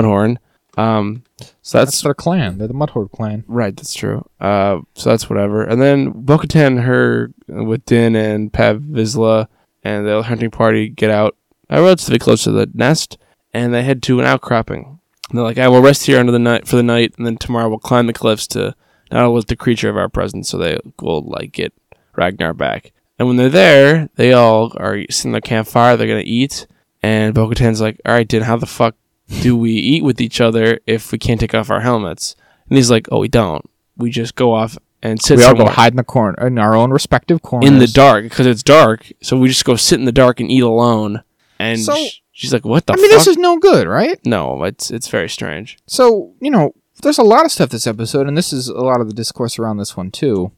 Mudhorn. 0.04 0.38
Um, 0.76 1.24
so 1.62 1.78
That's 1.78 1.92
that's, 1.92 2.02
their 2.02 2.16
clan. 2.16 2.58
They're 2.58 2.68
the 2.68 2.74
Mudhorn 2.74 3.12
clan. 3.12 3.44
right. 3.48 3.76
That's 3.78 3.94
true. 3.94 4.28
Uh, 4.40 4.80
so 4.96 5.12
that's 5.12 5.30
whatever. 5.30 5.64
And 5.64 5.80
then 5.80 6.10
Bo-Katan, 6.10 6.82
her 6.84 7.32
uh, 7.56 7.64
with 7.64 7.86
Din 7.86 8.16
and 8.16 8.52
Paz 8.52 8.78
Vizsla 8.78 9.48
and 9.84 10.06
the 10.06 10.24
hunting 10.24 10.52
party 10.52 10.90
get 10.90 11.10
out 11.10 11.36
uh, 11.72 11.82
relatively 11.82 12.20
close 12.20 12.44
to 12.44 12.52
the 12.52 12.70
nest, 12.74 13.18
and 13.54 13.74
they 13.74 13.84
head 13.84 14.02
to 14.04 14.20
an 14.20 14.26
outcropping. 14.26 15.00
And 15.30 15.38
they're 15.38 15.46
like, 15.46 15.58
"I 15.58 15.68
will 15.68 15.82
rest 15.82 16.06
here 16.06 16.20
under 16.20 16.32
the 16.32 16.40
night 16.40 16.68
for 16.68 16.76
the 16.76 16.84
night, 16.84 17.14
and 17.18 17.26
then 17.26 17.38
tomorrow 17.38 17.70
we'll 17.70 17.80
climb 17.80 18.08
the 18.08 18.14
cliffs 18.14 18.48
to 18.48 18.76
not 19.12 19.24
only 19.24 19.44
the 19.48 19.56
creature 19.56 19.90
of 19.90 19.98
our 19.98 20.10
presence, 20.10 20.50
so 20.50 20.58
they 20.58 20.78
will 21.02 21.22
like 21.22 21.52
get 21.52 21.74
Ragnar 22.16 22.54
back." 22.54 22.92
And 23.18 23.28
when 23.28 23.38
they're 23.38 23.50
there, 23.50 24.10
they 24.16 24.34
all 24.34 24.74
are 24.78 25.04
sitting 25.10 25.36
at 25.36 25.44
the 25.44 25.48
campfire. 25.48 25.98
They're 25.98 26.08
gonna 26.08 26.24
eat, 26.26 26.68
and 27.04 27.34
Bo-Katan's 27.34 27.82
like, 27.82 28.00
"All 28.06 28.14
right, 28.14 28.28
Din, 28.28 28.44
how 28.44 28.58
the 28.58 28.66
fuck 28.66 28.96
do 29.42 29.56
we 29.56 29.72
eat 29.72 30.04
with 30.04 30.20
each 30.20 30.42
other 30.42 30.80
if 30.88 31.12
we 31.12 31.18
can't 31.18 31.40
take 31.40 31.54
off 31.54 31.70
our 31.70 31.82
helmets?" 31.82 32.36
And 32.70 32.78
he's 32.78 32.90
like, 32.92 33.08
"Oh, 33.12 33.20
we 33.20 33.28
don't. 33.28 33.70
We 33.98 34.10
just 34.10 34.36
go 34.36 34.54
off 34.54 34.78
and 35.02 35.22
sit 35.22 35.38
we 35.38 35.44
all 35.44 35.56
go 35.56 35.66
hide 35.66 35.94
in 35.94 35.98
the 35.98 36.04
corner, 36.04 36.46
in 36.48 36.58
our 36.58 36.76
own 36.76 36.92
respective 36.92 37.42
corners. 37.42 37.70
in 37.70 37.80
the 37.80 37.88
dark 37.88 38.24
because 38.24 38.46
it's 38.48 38.64
dark. 38.64 39.12
So 39.22 39.38
we 39.38 39.48
just 39.48 39.66
go 39.66 39.76
sit 39.76 40.00
in 40.00 40.06
the 40.06 40.12
dark 40.12 40.40
and 40.40 40.52
eat 40.52 40.64
alone." 40.64 41.24
And 41.60 41.80
So- 41.80 41.96
sh- 41.96 42.20
she's 42.32 42.54
like, 42.54 42.66
"What 42.66 42.86
the 42.86 42.94
I 42.94 42.96
mean, 42.98 43.10
fuck?" 43.10 43.20
this 43.20 43.28
is 43.28 43.38
no 43.38 43.58
good, 43.58 43.88
right? 43.88 44.20
no, 44.26 44.64
it's 44.64 44.92
it's 44.92 45.08
very 45.08 45.30
strange. 45.30 45.78
So 45.88 46.32
you 46.42 46.52
know, 46.52 46.74
there's 47.02 47.18
a 47.18 47.24
lot 47.24 47.46
of 47.46 47.52
stuff 47.52 47.70
this 47.70 47.88
episode, 47.88 48.28
and 48.28 48.38
this 48.38 48.52
is 48.54 48.68
a 48.68 48.82
lot 48.82 49.02
of 49.02 49.08
the 49.08 49.14
discourse 49.14 49.58
around 49.60 49.78
this 49.78 49.96
one 49.96 50.12
too, 50.12 50.52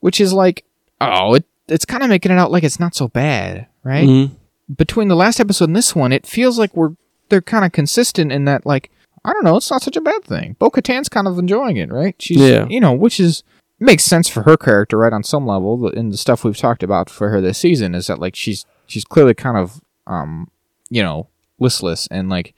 which 0.00 0.20
is 0.20 0.32
like, 0.32 0.64
oh, 1.00 1.34
it, 1.34 1.44
it's 1.68 1.84
kind 1.84 2.02
of 2.02 2.08
making 2.08 2.32
it 2.32 2.38
out 2.38 2.50
like 2.50 2.64
it's 2.64 2.80
not 2.80 2.94
so 2.94 3.08
bad, 3.08 3.66
right? 3.84 4.08
Mhm. 4.08 4.30
Between 4.76 5.08
the 5.08 5.16
last 5.16 5.38
episode 5.38 5.68
and 5.68 5.76
this 5.76 5.94
one, 5.94 6.12
it 6.12 6.26
feels 6.26 6.58
like 6.58 6.74
we're 6.76 6.94
they're 7.28 7.42
kind 7.42 7.64
of 7.64 7.72
consistent 7.72 8.30
in 8.30 8.44
that, 8.44 8.64
like, 8.64 8.90
I 9.24 9.32
don't 9.32 9.42
know, 9.44 9.56
it's 9.56 9.70
not 9.70 9.82
such 9.82 9.96
a 9.96 10.00
bad 10.00 10.22
thing. 10.22 10.54
Bo 10.60 10.70
Katan's 10.70 11.08
kind 11.08 11.26
of 11.26 11.38
enjoying 11.40 11.76
it, 11.76 11.90
right? 11.90 12.14
She's, 12.20 12.36
Yeah. 12.38 12.66
you 12.68 12.78
know, 12.80 12.92
which 12.92 13.18
is 13.18 13.42
makes 13.78 14.04
sense 14.04 14.28
for 14.28 14.42
her 14.42 14.56
character, 14.56 14.98
right? 14.98 15.12
On 15.12 15.22
some 15.22 15.46
level, 15.46 15.88
in 15.90 16.10
the 16.10 16.16
stuff 16.16 16.44
we've 16.44 16.56
talked 16.56 16.82
about 16.82 17.10
for 17.10 17.30
her 17.30 17.40
this 17.40 17.58
season, 17.58 17.94
is 17.94 18.06
that 18.06 18.18
like 18.18 18.34
she's 18.36 18.64
she's 18.86 19.04
clearly 19.04 19.34
kind 19.34 19.56
of, 19.56 19.80
um, 20.06 20.48
you 20.90 21.02
know, 21.02 21.28
listless 21.58 22.06
and 22.10 22.28
like 22.28 22.54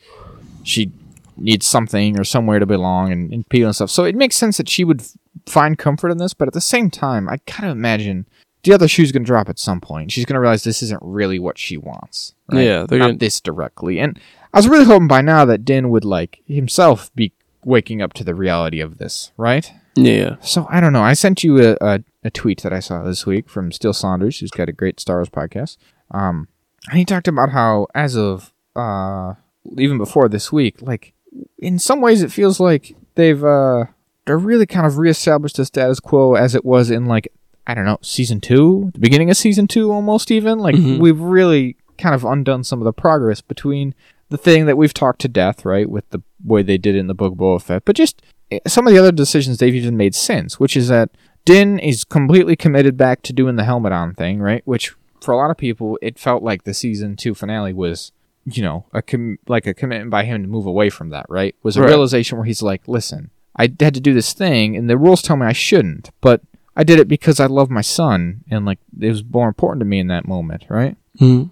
she 0.63 0.93
needs 1.37 1.67
something 1.67 2.19
or 2.19 2.25
somewhere 2.25 2.59
to 2.59 2.67
belong 2.67 3.13
and, 3.13 3.33
and 3.33 3.49
people 3.49 3.67
and 3.67 3.75
stuff. 3.77 3.91
So 3.91 4.05
it 4.05 4.15
makes 4.17 4.37
sense 4.37 4.57
that 4.57 4.69
she 4.69 4.85
would 4.85 5.01
f- 5.03 5.13
find 5.47 5.79
comfort 5.79 6.11
in 6.11 6.19
this, 6.19 6.35
but 6.35 6.49
at 6.49 6.55
the 6.55 6.61
same 6.61 6.91
time, 6.91 7.29
I 7.29 7.37
kind 7.47 7.71
of 7.71 7.77
imagine 7.77 8.27
the 8.65 8.73
other 8.73 8.89
shoe's 8.89 9.13
going 9.13 9.23
to 9.23 9.27
drop 9.27 9.49
at 9.49 9.59
some 9.59 9.81
point. 9.81 10.11
She's 10.11 10.25
going 10.25 10.35
to 10.35 10.41
realize 10.41 10.65
this 10.65 10.83
isn't 10.83 11.01
really 11.01 11.39
what 11.39 11.57
she 11.57 11.77
wants. 11.77 12.35
Right? 12.53 12.65
Yeah, 12.65 12.87
they're 12.87 12.99
not 12.99 13.07
gonna- 13.07 13.19
this 13.19 13.41
directly. 13.41 14.01
And 14.01 14.19
I 14.53 14.59
was 14.59 14.69
really 14.69 14.85
hoping 14.85 15.07
by 15.09 15.21
now 15.21 15.45
that 15.45 15.65
Din 15.65 15.91
would 15.91 16.05
like 16.05 16.43
himself 16.47 17.15
be 17.15 17.33
waking 17.65 18.03
up 18.03 18.15
to 18.15 18.25
the 18.25 18.35
reality 18.35 18.81
of 18.81 18.99
this, 18.99 19.31
right? 19.37 19.73
Yeah, 20.01 20.37
So 20.41 20.67
I 20.71 20.81
don't 20.81 20.93
know. 20.93 21.03
I 21.03 21.15
sent 21.15 21.43
you 21.43 21.61
a, 21.61 21.77
a, 21.81 22.01
a 22.25 22.31
tweet 22.31 22.63
that 22.63 22.73
I 22.73 22.81
saw 22.81 23.03
this 23.03 23.27
week 23.27 23.49
from 23.49 23.73
Steele 23.73 23.93
Saunders, 23.93 24.39
who's 24.39 24.51
got 24.51 24.69
a 24.69 24.73
great 24.73 25.01
Star 25.01 25.17
Wars 25.17 25.29
podcast. 25.29 25.77
Um, 26.11 26.49
and 26.89 26.99
he 26.99 27.05
talked 27.05 27.27
about 27.29 27.51
how, 27.51 27.87
as 27.95 28.17
of 28.17 28.53
uh, 28.77 29.35
even 29.77 29.99
before 29.99 30.29
this 30.29 30.53
week, 30.53 30.81
like 30.83 31.15
in 31.59 31.79
some 31.79 32.01
ways, 32.01 32.23
it 32.23 32.31
feels 32.33 32.61
like 32.61 32.95
they've 33.17 33.43
uh, 33.45 33.87
they're 34.25 34.39
really 34.39 34.67
kind 34.67 34.87
of 34.87 34.99
reestablished 34.99 35.57
the 35.57 35.65
status 35.65 36.01
quo 36.01 36.35
as 36.35 36.55
it 36.55 36.65
was 36.65 36.91
in 36.91 37.07
like 37.07 37.29
I 37.67 37.75
don't 37.75 37.85
know 37.85 37.99
season 38.03 38.41
two, 38.41 38.91
the 38.95 39.01
beginning 39.01 39.31
of 39.31 39.37
season 39.37 39.67
two, 39.67 39.91
almost 39.91 40.31
even. 40.31 40.59
Like 40.59 40.77
Mhm. 40.77 41.01
we've 41.01 41.21
really 41.21 41.77
kind 41.99 42.15
of 42.15 42.25
undone 42.25 42.63
some 42.65 42.81
of 42.81 42.85
the 42.85 42.93
progress 42.93 43.41
between 43.41 43.95
the 44.31 44.39
thing 44.39 44.67
that 44.67 44.77
we've 44.77 44.95
talked 44.95 45.21
to 45.23 45.29
death, 45.29 45.65
right, 45.65 45.89
with 45.91 46.09
the 46.11 46.23
way 46.45 46.63
they 46.63 46.79
did 46.79 46.95
it 46.95 46.99
in 46.99 47.07
the 47.09 47.15
book 47.15 47.33
of 47.33 47.39
Boba 47.39 47.61
Fett, 47.61 47.85
but 47.85 47.97
just 47.97 48.23
some 48.67 48.87
of 48.87 48.93
the 48.93 48.99
other 48.99 49.13
decisions 49.13 49.59
they've 49.59 49.75
even 49.75 49.97
made 49.97 50.15
since, 50.15 50.59
which 50.61 50.77
is 50.77 50.89
that 50.89 51.11
Din 51.45 51.79
is 51.79 52.05
completely 52.05 52.57
committed 52.57 52.97
back 52.97 53.23
to 53.23 53.33
doing 53.33 53.57
the 53.57 53.65
helmet 53.65 53.93
on 53.93 54.15
thing, 54.15 54.41
right? 54.41 54.63
Which 54.67 54.95
for 55.21 55.33
a 55.33 55.37
lot 55.37 55.51
of 55.51 55.57
people, 55.57 55.99
it 56.03 56.19
felt 56.19 56.43
like 56.43 56.65
the 56.65 56.75
season 56.75 57.17
two 57.17 57.35
finale 57.35 57.73
was, 57.73 58.13
you 58.45 58.63
know, 58.63 58.87
a 58.93 59.03
com- 59.03 59.39
like 59.49 59.67
a 59.67 59.75
commitment 59.75 60.11
by 60.11 60.25
him 60.25 60.43
to 60.43 60.49
move 60.49 60.67
away 60.67 60.91
from 60.91 61.11
that, 61.11 61.27
right? 61.29 61.55
Was 61.63 61.77
a 61.77 61.81
Right. 61.83 61.89
realization 61.89 62.39
where 62.39 62.45
he's 62.47 62.63
like, 62.63 62.87
listen, 62.87 63.31
I 63.57 63.63
had 63.81 63.95
to 63.95 64.01
do 64.01 64.15
this 64.15 64.33
thing, 64.33 64.77
and 64.77 64.89
the 64.89 64.97
rules 64.99 65.23
tell 65.23 65.37
me 65.37 65.47
I 65.47 65.53
shouldn't, 65.53 66.11
but 66.21 66.43
I 66.77 66.85
did 66.85 67.01
it 67.01 67.09
because 67.09 67.41
I 67.41 67.47
love 67.47 67.71
my 67.71 67.81
son, 67.81 68.45
and 68.51 68.65
like 68.65 68.79
it 69.01 69.09
was 69.09 69.25
more 69.25 69.49
important 69.49 69.81
to 69.81 69.85
me 69.87 69.99
in 69.99 70.07
that 70.09 70.29
moment, 70.29 70.65
right? 70.69 70.97
Mhm. 71.21 71.51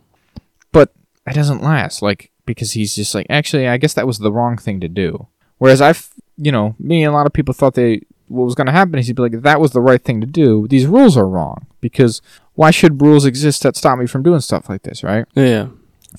but 0.72 0.92
it 1.26 1.32
doesn't 1.34 1.62
last 1.62 2.02
like 2.02 2.30
because 2.44 2.72
he's 2.72 2.94
just 2.94 3.12
like 3.16 3.26
actually 3.28 3.66
i 3.66 3.76
guess 3.78 3.94
that 3.94 4.06
was 4.06 4.18
the 4.18 4.30
wrong 4.30 4.56
thing 4.56 4.78
to 4.78 4.86
do 4.88 5.26
whereas 5.58 5.80
i've 5.80 6.10
you 6.36 6.52
know 6.52 6.74
me 6.78 7.02
and 7.02 7.12
a 7.12 7.16
lot 7.16 7.26
of 7.26 7.32
people 7.32 7.54
thought 7.54 7.74
they 7.74 8.02
what 8.28 8.44
was 8.44 8.54
going 8.54 8.66
to 8.66 8.72
happen 8.72 8.98
is 8.98 9.06
he'd 9.06 9.16
be 9.16 9.22
like 9.22 9.42
that 9.42 9.60
was 9.60 9.72
the 9.72 9.80
right 9.80 10.02
thing 10.02 10.20
to 10.20 10.26
do. 10.26 10.66
These 10.68 10.86
rules 10.86 11.16
are 11.16 11.28
wrong 11.28 11.66
because 11.80 12.20
why 12.54 12.70
should 12.70 13.00
rules 13.00 13.24
exist 13.24 13.62
that 13.62 13.76
stop 13.76 13.98
me 13.98 14.06
from 14.06 14.22
doing 14.22 14.40
stuff 14.40 14.68
like 14.68 14.82
this 14.82 15.02
right? 15.04 15.26
Yeah, 15.34 15.68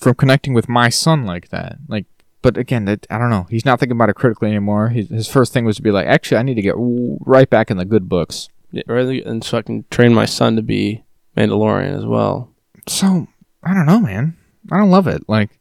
from 0.00 0.14
connecting 0.14 0.54
with 0.54 0.68
my 0.68 0.88
son 0.88 1.26
like 1.26 1.50
that. 1.50 1.78
Like 1.88 2.06
but 2.40 2.56
again 2.56 2.84
that 2.86 3.06
i 3.10 3.18
don't 3.18 3.30
know. 3.30 3.46
He's 3.50 3.64
not 3.64 3.78
thinking 3.80 3.96
about 3.96 4.10
it 4.10 4.16
critically 4.16 4.48
anymore. 4.48 4.88
His, 4.88 5.08
his 5.08 5.28
first 5.28 5.52
thing 5.52 5.64
was 5.64 5.76
to 5.76 5.82
be 5.82 5.90
like 5.90 6.06
actually 6.06 6.38
i 6.38 6.42
need 6.42 6.54
to 6.54 6.62
get 6.62 6.74
right 6.76 7.48
back 7.48 7.70
in 7.70 7.76
the 7.76 7.84
good 7.84 8.08
books. 8.08 8.48
Yeah 8.70 8.82
really, 8.86 9.22
and 9.22 9.42
so 9.44 9.58
I 9.58 9.62
can 9.62 9.84
train 9.90 10.14
my 10.14 10.24
son 10.26 10.56
to 10.56 10.62
be 10.62 11.04
Mandalorian 11.36 11.96
as 11.96 12.06
well. 12.06 12.52
so 12.88 13.28
i 13.62 13.74
don't 13.74 13.86
know 13.86 14.00
man. 14.00 14.36
I 14.70 14.76
don't 14.78 14.90
love 14.90 15.06
it. 15.06 15.28
Like 15.28 15.58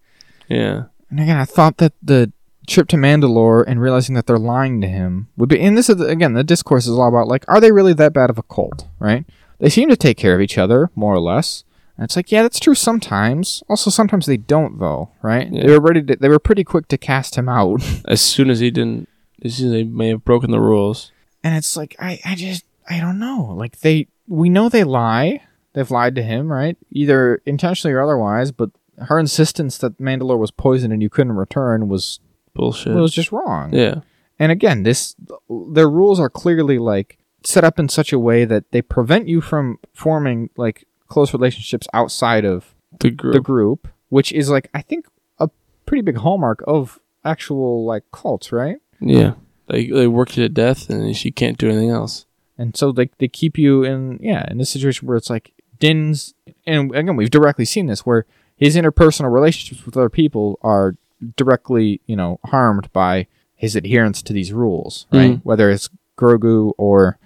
Yeah, 0.49 0.83
And 1.09 1.19
again, 1.19 1.37
I 1.37 1.45
thought 1.45 1.77
that 1.77 1.93
the 2.01 2.31
trip 2.67 2.87
to 2.89 2.97
Mandalore 2.97 3.63
and 3.65 3.81
realizing 3.81 4.13
that 4.15 4.27
they're 4.27 4.37
lying 4.37 4.81
to 4.81 4.87
him 4.87 5.27
would 5.37 5.49
be. 5.49 5.59
And 5.59 5.77
this 5.77 5.89
is 5.89 5.99
again, 6.01 6.33
the 6.33 6.43
discourse 6.43 6.85
is 6.85 6.97
all 6.97 7.07
about 7.07 7.27
like, 7.27 7.45
are 7.47 7.59
they 7.59 7.71
really 7.71 7.93
that 7.93 8.13
bad 8.13 8.29
of 8.29 8.37
a 8.37 8.43
cult? 8.43 8.87
Right? 8.99 9.25
They 9.59 9.69
seem 9.69 9.89
to 9.89 9.95
take 9.95 10.17
care 10.17 10.35
of 10.35 10.41
each 10.41 10.57
other 10.57 10.91
more 10.95 11.13
or 11.13 11.19
less. 11.19 11.63
And 11.97 12.03
it's 12.03 12.15
like, 12.15 12.31
yeah, 12.31 12.43
that's 12.43 12.59
true 12.59 12.75
sometimes. 12.75 13.63
Also, 13.67 13.89
sometimes 13.89 14.27
they 14.27 14.37
don't, 14.37 14.77
though. 14.77 15.09
Right? 15.23 15.51
Yeah. 15.51 15.65
They 15.65 15.71
were 15.71 15.79
ready. 15.79 16.03
To, 16.03 16.15
they 16.15 16.29
were 16.29 16.39
pretty 16.39 16.63
quick 16.63 16.87
to 16.89 16.97
cast 16.97 17.35
him 17.35 17.49
out. 17.49 17.81
as 18.07 18.21
soon 18.21 18.51
as 18.51 18.59
he 18.59 18.69
didn't, 18.69 19.09
as 19.43 19.55
soon 19.55 19.67
as 19.67 19.71
they 19.71 19.83
may 19.83 20.09
have 20.09 20.23
broken 20.23 20.51
the 20.51 20.59
rules. 20.59 21.11
And 21.43 21.55
it's 21.55 21.75
like, 21.75 21.95
I, 21.99 22.19
I 22.23 22.35
just, 22.35 22.65
I 22.87 22.99
don't 22.99 23.17
know. 23.17 23.53
Like 23.55 23.79
they, 23.79 24.07
we 24.27 24.49
know 24.49 24.69
they 24.69 24.83
lie. 24.83 25.41
They've 25.73 25.89
lied 25.89 26.15
to 26.15 26.23
him, 26.23 26.51
right? 26.51 26.77
Either 26.91 27.41
intentionally 27.45 27.93
or 27.93 28.01
otherwise. 28.01 28.51
But 28.51 28.69
her 28.99 29.17
insistence 29.17 29.77
that 29.79 29.97
Mandalore 29.97 30.39
was 30.39 30.51
poisoned 30.51 30.93
and 30.93 31.01
you 31.01 31.09
couldn't 31.09 31.33
return 31.33 31.87
was 31.87 32.19
Bullshit. 32.57 32.91
It 32.95 32.99
was 32.99 33.13
just 33.13 33.31
wrong. 33.31 33.73
yeah, 33.73 34.01
And 34.39 34.51
again, 34.51 34.83
this 34.83 35.15
their 35.49 35.89
rules 35.89 36.19
are 36.19 36.29
clearly 36.29 36.77
like 36.79 37.17
set 37.43 37.63
up 37.63 37.79
in 37.79 37.87
such 37.87 38.11
a 38.11 38.19
way 38.19 38.43
that 38.45 38.71
they 38.71 38.81
prevent 38.81 39.27
you 39.27 39.39
from 39.41 39.77
forming 39.93 40.49
like 40.57 40.85
close 41.07 41.31
relationships 41.33 41.87
outside 41.93 42.43
of 42.45 42.73
The 42.99 43.11
group. 43.11 43.33
the 43.33 43.39
group, 43.41 43.87
which 44.09 44.31
is 44.33 44.49
like 44.49 44.69
I 44.73 44.81
think 44.81 45.05
a 45.39 45.49
pretty 45.85 46.01
big 46.01 46.17
hallmark 46.17 46.63
of 46.67 46.99
actual 47.23 47.85
like 47.85 48.03
cults, 48.11 48.51
right? 48.51 48.77
yeah. 48.99 49.33
They 49.69 49.87
they 49.87 50.07
work 50.07 50.35
you 50.37 50.43
to 50.43 50.49
death, 50.49 50.89
and 50.89 51.13
she 51.15 51.29
can't 51.29 51.57
do 51.57 51.67
anything 51.69 51.89
else. 51.89 52.25
And 52.57 52.75
so 52.75 52.91
they 52.93 53.09
they 53.19 53.27
keep 53.27 53.57
you 53.57 53.83
in 53.83 54.17
yeah 54.21 54.49
in 54.49 54.57
this 54.57 54.69
situation 54.69 55.07
where 55.07 55.17
it's 55.17 55.29
like 55.29 55.51
Din's 55.77 56.33
and 56.65 56.95
again 56.95 57.15
we've 57.17 57.29
directly 57.29 57.65
seen 57.65 57.85
this 57.87 58.05
where 58.05 58.25
his 58.55 58.75
interpersonal 58.77 59.31
relationships 59.31 59.85
with 59.85 59.95
other 59.97 60.09
people 60.09 60.57
are 60.61 60.95
directly 61.35 62.01
you 62.05 62.15
know 62.15 62.39
harmed 62.45 62.91
by 62.93 63.27
his 63.55 63.75
adherence 63.75 64.21
to 64.21 64.33
these 64.33 64.53
rules, 64.53 65.07
right? 65.11 65.31
Mhm. 65.31 65.41
Whether 65.43 65.69
it's 65.69 65.89
Grogu 66.17 66.73
or 66.77 67.17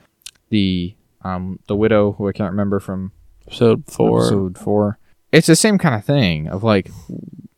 the 0.49 0.95
um 1.23 1.59
the 1.67 1.75
widow 1.75 2.13
who 2.13 2.27
I 2.27 2.31
can't 2.31 2.51
remember 2.51 2.79
from 2.79 3.11
Episode 3.47 3.83
four. 3.87 4.21
episode 4.21 4.57
four. 4.57 4.97
It's 5.31 5.47
the 5.47 5.55
same 5.55 5.77
kind 5.77 5.95
of 5.95 6.05
thing 6.05 6.47
of 6.47 6.63
like, 6.63 6.89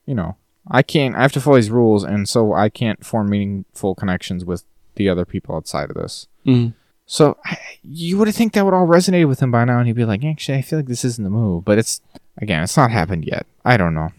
you 0.05 0.15
know, 0.15 0.37
I 0.67 0.81
can't. 0.81 1.15
I 1.15 1.21
have 1.21 1.31
to 1.33 1.41
follow 1.41 1.57
these 1.57 1.69
rules, 1.69 2.03
and 2.03 2.27
so 2.27 2.53
I 2.53 2.69
can't 2.69 3.05
form 3.05 3.29
meaningful 3.29 3.95
connections 3.95 4.45
with 4.45 4.63
the 4.95 5.09
other 5.09 5.25
people 5.25 5.55
outside 5.55 5.89
of 5.89 5.95
this. 5.95 6.27
Mm-hmm. 6.45 6.71
So 7.05 7.37
I, 7.45 7.57
you 7.83 8.17
would 8.17 8.33
think 8.33 8.53
that 8.53 8.63
would 8.63 8.73
all 8.73 8.87
resonate 8.87 9.27
with 9.27 9.39
him 9.41 9.51
by 9.51 9.65
now, 9.65 9.77
and 9.79 9.87
he'd 9.87 9.95
be 9.95 10.05
like, 10.05 10.23
"Actually, 10.23 10.57
I 10.59 10.61
feel 10.61 10.79
like 10.79 10.87
this 10.87 11.03
isn't 11.03 11.23
the 11.23 11.29
move." 11.29 11.65
But 11.65 11.77
it's 11.77 12.01
again, 12.37 12.63
it's 12.63 12.77
not 12.77 12.91
happened 12.91 13.25
yet. 13.25 13.45
I 13.65 13.75
don't 13.77 13.93
know. 13.93 14.09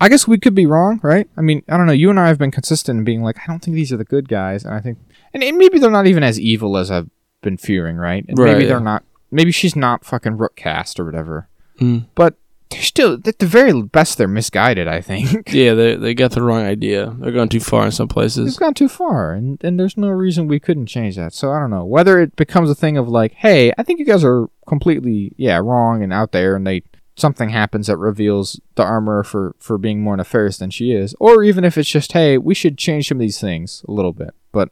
I 0.00 0.08
guess 0.08 0.26
we 0.26 0.38
could 0.38 0.54
be 0.54 0.66
wrong, 0.66 0.98
right? 1.02 1.28
I 1.36 1.42
mean, 1.42 1.62
I 1.68 1.76
don't 1.76 1.86
know. 1.86 1.92
You 1.92 2.08
and 2.10 2.18
I 2.18 2.28
have 2.28 2.38
been 2.38 2.50
consistent 2.50 2.98
in 2.98 3.04
being 3.04 3.22
like, 3.22 3.36
I 3.38 3.46
don't 3.46 3.60
think 3.62 3.74
these 3.74 3.92
are 3.92 3.96
the 3.98 4.04
good 4.04 4.28
guys, 4.28 4.64
and 4.64 4.74
I 4.74 4.80
think, 4.80 4.98
and, 5.34 5.42
and 5.44 5.58
maybe 5.58 5.78
they're 5.78 5.90
not 5.90 6.06
even 6.06 6.22
as 6.22 6.40
evil 6.40 6.76
as 6.78 6.90
I've 6.90 7.10
been 7.42 7.56
fearing, 7.58 7.96
right? 7.96 8.24
And 8.28 8.38
Right, 8.38 8.52
maybe 8.54 8.66
they're 8.66 8.80
not. 8.80 9.04
Maybe 9.30 9.52
she's 9.52 9.76
not 9.76 10.04
fucking 10.04 10.38
Rook 10.38 10.56
Kast 10.56 10.98
or 10.98 11.04
whatever 11.04 11.48
Mm. 11.80 12.06
but 12.14 12.34
they're 12.68 12.82
still 12.82 13.18
at 13.26 13.38
the 13.38 13.46
very 13.46 13.72
best 13.82 14.18
they're 14.18 14.28
misguided 14.28 14.86
i 14.86 15.00
think 15.00 15.50
Yeah, 15.52 15.72
they 15.74 15.94
they 15.96 16.12
got 16.14 16.32
the 16.32 16.42
wrong 16.42 16.62
idea. 16.62 17.14
They're 17.18 17.32
going 17.32 17.48
too 17.48 17.58
far 17.58 17.86
in 17.86 17.90
some 17.90 18.06
places. 18.06 18.58
gone 18.58 18.74
too 18.74 18.86
far 18.88 19.32
and, 19.32 19.58
and 19.64 19.80
there's 19.80 19.96
no 19.96 20.08
reason 20.10 20.46
we 20.46 20.60
couldn't 20.60 20.86
change 20.86 21.16
that 21.16 21.32
so 21.32 21.50
i 21.52 21.58
don't 21.58 21.70
know 21.70 21.84
whether 21.86 22.20
it 22.20 22.36
becomes 22.36 22.68
a 22.70 22.74
thing 22.74 22.98
of 22.98 23.08
like 23.08 23.32
hey 23.32 23.72
i 23.78 23.82
think 23.82 23.98
you 23.98 24.04
guys 24.04 24.22
are 24.24 24.46
completely 24.68 25.32
yeah 25.38 25.56
wrong 25.58 26.02
and 26.02 26.12
out 26.12 26.32
there 26.32 26.54
and 26.54 26.66
they 26.66 26.82
something 27.20 27.50
happens 27.50 27.86
that 27.86 27.96
reveals 27.96 28.60
the 28.76 28.82
armor 28.82 29.22
for 29.22 29.54
for 29.58 29.78
being 29.78 30.00
more 30.02 30.16
nefarious 30.16 30.58
than 30.58 30.70
she 30.70 30.92
is 30.92 31.14
or 31.20 31.42
even 31.44 31.64
if 31.64 31.76
it's 31.78 31.88
just 31.90 32.12
hey 32.12 32.38
we 32.38 32.54
should 32.54 32.76
change 32.78 33.08
some 33.08 33.18
of 33.18 33.20
these 33.20 33.40
things 33.40 33.84
a 33.88 33.92
little 33.92 34.12
bit 34.12 34.30
but 34.52 34.70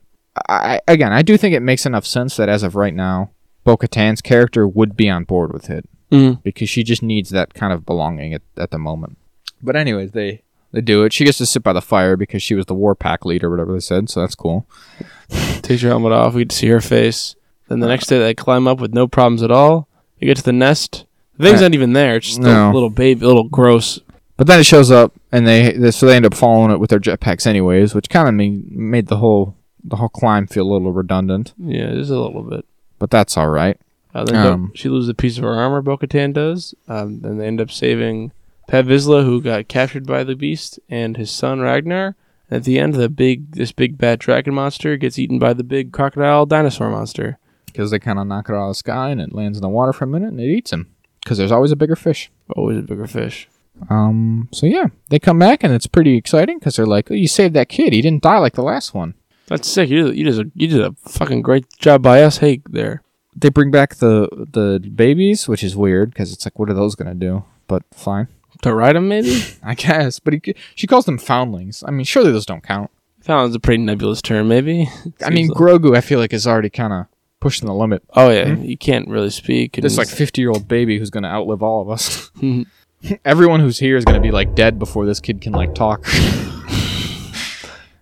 I, 0.49 0.81
again 0.89 1.12
i 1.12 1.23
do 1.23 1.37
think 1.37 1.55
it 1.55 1.61
makes 1.61 1.85
enough 1.87 2.07
sense 2.07 2.37
that 2.37 2.49
as 2.49 2.62
of 2.62 2.75
right 2.77 2.95
now 2.95 3.31
bo-katan's 3.65 4.23
character 4.23 4.66
would 4.66 4.97
be 4.97 5.09
on 5.09 5.25
board 5.25 5.53
with 5.53 5.69
it 5.70 5.89
Mm. 6.11 6.43
because 6.43 6.70
she 6.70 6.83
just 6.85 7.03
needs 7.03 7.29
that 7.29 7.53
kind 7.53 7.70
of 7.70 7.85
belonging 7.85 8.33
at, 8.33 8.41
at 8.57 8.70
the 8.70 8.79
moment. 8.79 9.19
But 9.62 9.77
anyways, 9.77 10.12
they 10.12 10.41
they 10.73 10.81
do 10.81 11.05
it. 11.05 11.12
She 11.12 11.27
gets 11.27 11.37
to 11.37 11.45
sit 11.45 11.62
by 11.62 11.75
the 11.75 11.83
fire 11.83 12.16
because 12.16 12.43
she 12.43 12.55
was 12.55 12.65
the 12.65 12.73
war 12.75 12.95
pack 12.95 13.27
leader, 13.27 13.51
whatever 13.51 13.75
they 13.75 13.81
said. 13.81 14.09
So 14.09 14.20
that's 14.20 14.35
cool. 14.35 14.66
Takes 15.61 15.83
her 15.83 15.89
helmet 15.91 16.12
off. 16.12 16.33
We 16.33 16.41
get 16.45 16.49
to 16.49 16.57
see 16.57 16.69
her 16.69 16.81
face. 16.81 17.37
Then 17.69 17.81
the 17.81 17.89
next 17.89 18.07
day 18.07 18.19
they 18.19 18.33
climb 18.33 18.66
up 18.66 18.81
with 18.81 18.95
no 18.95 19.07
problems 19.07 19.43
at 19.43 19.51
all. 19.51 19.87
They 20.19 20.27
get 20.27 20.39
to 20.39 20.43
the 20.43 20.51
nest. 20.51 21.05
The 21.39 21.44
thing's 21.44 21.60
not 21.60 21.74
even 21.74 21.93
there. 21.93 22.16
It's 22.16 22.27
just 22.27 22.40
no. 22.40 22.70
a 22.70 22.73
little 22.73 22.90
baby, 22.90 23.24
little 23.24 23.48
gross. 23.48 24.01
But 24.36 24.47
then 24.47 24.60
it 24.60 24.66
shows 24.66 24.90
up, 24.90 25.15
and 25.32 25.47
they, 25.47 25.73
they 25.73 25.90
so 25.90 26.06
they 26.06 26.16
end 26.16 26.27
up 26.27 26.35
following 26.35 26.70
it 26.70 26.78
with 26.78 26.90
their 26.90 27.01
jetpacks 27.01 27.47
anyways, 27.47 27.94
which 27.94 28.09
kind 28.09 28.28
of 28.28 28.35
made, 28.35 28.70
made 28.70 29.06
the 29.09 29.16
whole 29.16 29.56
the 29.82 29.97
whole 29.97 30.09
climb 30.09 30.47
feel 30.47 30.70
a 30.70 30.73
little 30.73 30.93
redundant. 30.93 31.55
Yeah, 31.59 31.93
just 31.93 32.10
a 32.10 32.20
little 32.20 32.43
bit. 32.43 32.65
But 32.98 33.10
that's 33.10 33.36
all 33.36 33.48
right. 33.48 33.81
Uh, 34.15 34.24
then 34.24 34.47
Um, 34.47 34.73
she 34.74 34.89
loses 34.89 35.09
a 35.09 35.15
piece 35.15 35.39
of 35.39 35.44
her 35.44 35.55
armor. 35.55 35.82
Bo-Katan 35.82 36.32
does. 36.32 36.74
Um, 36.89 37.20
then 37.20 37.39
they 37.39 37.47
end 37.47 37.60
up 37.60 37.70
saving 37.70 38.32
Paz 38.66 38.85
Vizsla, 38.86 39.24
who 39.24 39.40
got 39.40 39.69
captured 39.69 40.06
by 40.06 40.24
the 40.24 40.35
beast, 40.35 40.78
and 40.89 41.16
his 41.16 41.31
son 41.31 41.60
Ragnar. 41.60 42.16
At 42.51 42.65
the 42.65 42.78
end, 42.78 42.94
the 42.94 43.09
big 43.09 43.52
this 43.52 43.73
big 43.73 43.98
bad 43.98 44.19
dragon 44.19 44.55
monster 44.55 44.97
gets 44.97 45.19
eaten 45.19 45.39
by 45.39 45.52
the 45.52 45.65
big 45.65 45.93
crocodile 45.93 46.47
dinosaur 46.47 46.90
monster. 46.90 47.39
Because 47.66 47.90
they 47.90 47.98
kind 47.98 48.19
of 48.19 48.27
knock 48.27 48.48
it 48.48 48.55
out 48.55 48.65
of 48.65 48.70
the 48.70 48.74
sky, 48.74 49.10
and 49.10 49.20
it 49.20 49.35
lands 49.35 49.59
in 49.59 49.62
the 49.62 49.69
water 49.69 49.93
for 49.93 50.05
a 50.05 50.09
minute, 50.09 50.31
and 50.31 50.40
it 50.40 50.48
eats 50.48 50.73
him. 50.73 50.89
Because 51.23 51.39
there's 51.39 51.53
always 51.53 51.73
a 51.73 51.77
bigger 51.77 51.97
fish. 51.97 52.31
Always 52.57 52.78
a 52.78 52.82
bigger 52.82 53.07
fish. 53.07 53.49
Um. 53.90 54.49
So 54.53 54.66
yeah, 54.66 54.86
they 55.09 55.19
come 55.19 55.39
back, 55.39 55.62
and 55.62 55.73
it's 55.73 55.86
pretty 55.86 56.16
exciting 56.16 56.59
because 56.59 56.77
they're 56.77 56.86
like, 56.86 57.11
"Oh, 57.11 57.15
you 57.15 57.28
saved 57.28 57.55
that 57.55 57.69
kid. 57.69 57.93
He 57.93 58.03
didn't 58.03 58.23
die 58.23 58.39
like 58.39 58.55
the 58.55 58.62
last 58.62 58.93
one." 58.95 59.15
That's 59.47 59.69
sick. 59.69 59.89
You 59.89 60.05
did, 60.09 60.16
you 60.16 60.24
did 60.24 60.47
a 60.47 60.51
you 60.55 60.66
did 60.69 60.81
a 60.81 60.95
fucking 61.07 61.43
great 61.43 61.65
job 61.78 62.03
by 62.03 62.23
us. 62.23 62.39
Hey 62.39 62.61
there. 62.69 63.03
they 63.36 63.51
bring 63.51 63.70
back 63.70 63.97
the 63.97 64.28
the 64.53 64.81
babies, 64.95 65.47
which 65.47 65.62
is 65.62 65.77
weird 65.77 66.11
because 66.11 66.32
it's 66.32 66.45
like, 66.45 66.59
what 66.59 66.69
are 66.70 66.74
those 66.74 66.97
gonna 66.97 67.15
do? 67.15 67.45
But 67.69 67.82
fine, 67.93 68.27
To 68.62 68.74
ride 68.74 68.97
them, 68.97 69.09
maybe? 69.09 69.43
I 69.62 69.74
guess. 69.74 70.19
But 70.19 70.35
he, 70.35 70.55
she 70.74 70.86
calls 70.89 71.05
them 71.05 71.19
foundlings. 71.19 71.85
I 71.86 71.90
mean, 71.93 72.05
surely 72.05 72.32
those 72.32 72.47
don't 72.47 72.62
count. 72.65 72.90
Foundling's 73.23 73.51
is 73.53 73.57
a 73.57 73.61
pretty 73.61 73.82
nebulous 73.82 74.20
term, 74.23 74.49
maybe. 74.49 74.89
I 75.24 75.31
mean, 75.31 75.49
like- 75.49 75.57
Grogu, 75.57 75.97
I 75.97 76.01
feel 76.01 76.19
like 76.19 76.32
is 76.32 76.47
already 76.47 76.70
kind 76.70 76.93
of 76.93 77.07
pushing 77.40 77.66
the 77.66 77.74
limit. 77.74 78.02
oh 78.15 78.31
yeah, 78.31 78.55
you 78.56 78.77
can't 78.77 79.09
really 79.09 79.31
speak. 79.31 79.77
and 79.77 79.85
This 79.85 79.98
like 79.98 80.09
fifty 80.09 80.40
year 80.40 80.51
old 80.51 80.69
baby 80.69 80.98
who's 80.98 81.10
gonna 81.10 81.28
outlive 81.28 81.62
all 81.62 81.82
of 81.82 81.90
us. 81.90 82.31
Everyone 83.24 83.60
who's 83.60 83.78
here 83.78 83.97
is 83.97 84.05
gonna 84.05 84.20
be 84.20 84.31
like 84.31 84.55
dead 84.55 84.78
before 84.78 85.06
this 85.06 85.20
kid 85.20 85.40
can 85.40 85.52
like 85.52 85.74
talk. 85.74 86.06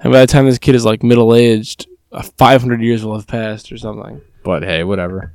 and 0.01 0.13
by 0.13 0.21
the 0.21 0.27
time 0.27 0.47
this 0.47 0.59
kid 0.59 0.75
is 0.75 0.85
like 0.85 1.03
middle 1.03 1.35
aged, 1.35 1.87
uh, 2.13 2.23
five 2.39 2.61
hundred 2.61 2.81
years 2.81 3.05
will 3.05 3.15
have 3.15 3.27
passed 3.27 3.71
or 3.73 3.77
something. 3.79 4.21
but 4.43 4.63
hey, 4.63 4.85
whatever. 4.85 5.33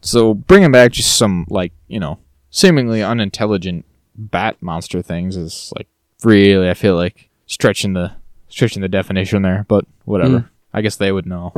So 0.00 0.34
bringing 0.34 0.72
back 0.72 0.92
just 0.92 1.16
some 1.16 1.46
like 1.48 1.72
you 1.88 2.00
know 2.00 2.18
seemingly 2.50 3.02
unintelligent 3.02 3.84
bat 4.16 4.56
monster 4.60 5.00
things 5.00 5.36
is 5.36 5.72
like 5.76 5.86
really 6.24 6.68
I 6.68 6.74
feel 6.74 6.96
like 6.96 7.30
stretching 7.46 7.92
the 7.92 8.12
stretching 8.48 8.82
the 8.82 8.88
definition 8.88 9.42
there, 9.42 9.64
but 9.68 9.84
whatever. 10.04 10.40
Mm. 10.40 10.48
I 10.74 10.80
guess 10.80 10.96
they 10.96 11.12
would 11.12 11.26
know. 11.26 11.52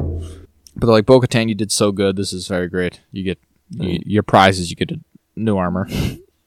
But 0.77 0.87
they're 0.87 0.95
like 0.95 1.07
Bo-Katan, 1.07 1.49
you 1.49 1.55
did 1.55 1.71
so 1.73 1.93
good. 1.93 2.17
This 2.17 2.33
is 2.33 2.49
very 2.49 2.69
great. 2.69 3.01
You 3.13 3.23
get 3.25 3.39
y 3.77 3.99
your 4.05 4.23
prize 4.23 4.59
is 4.59 4.71
you 4.71 4.77
get 4.77 4.91
a 4.93 5.01
new 5.37 5.57
armor. 5.57 5.89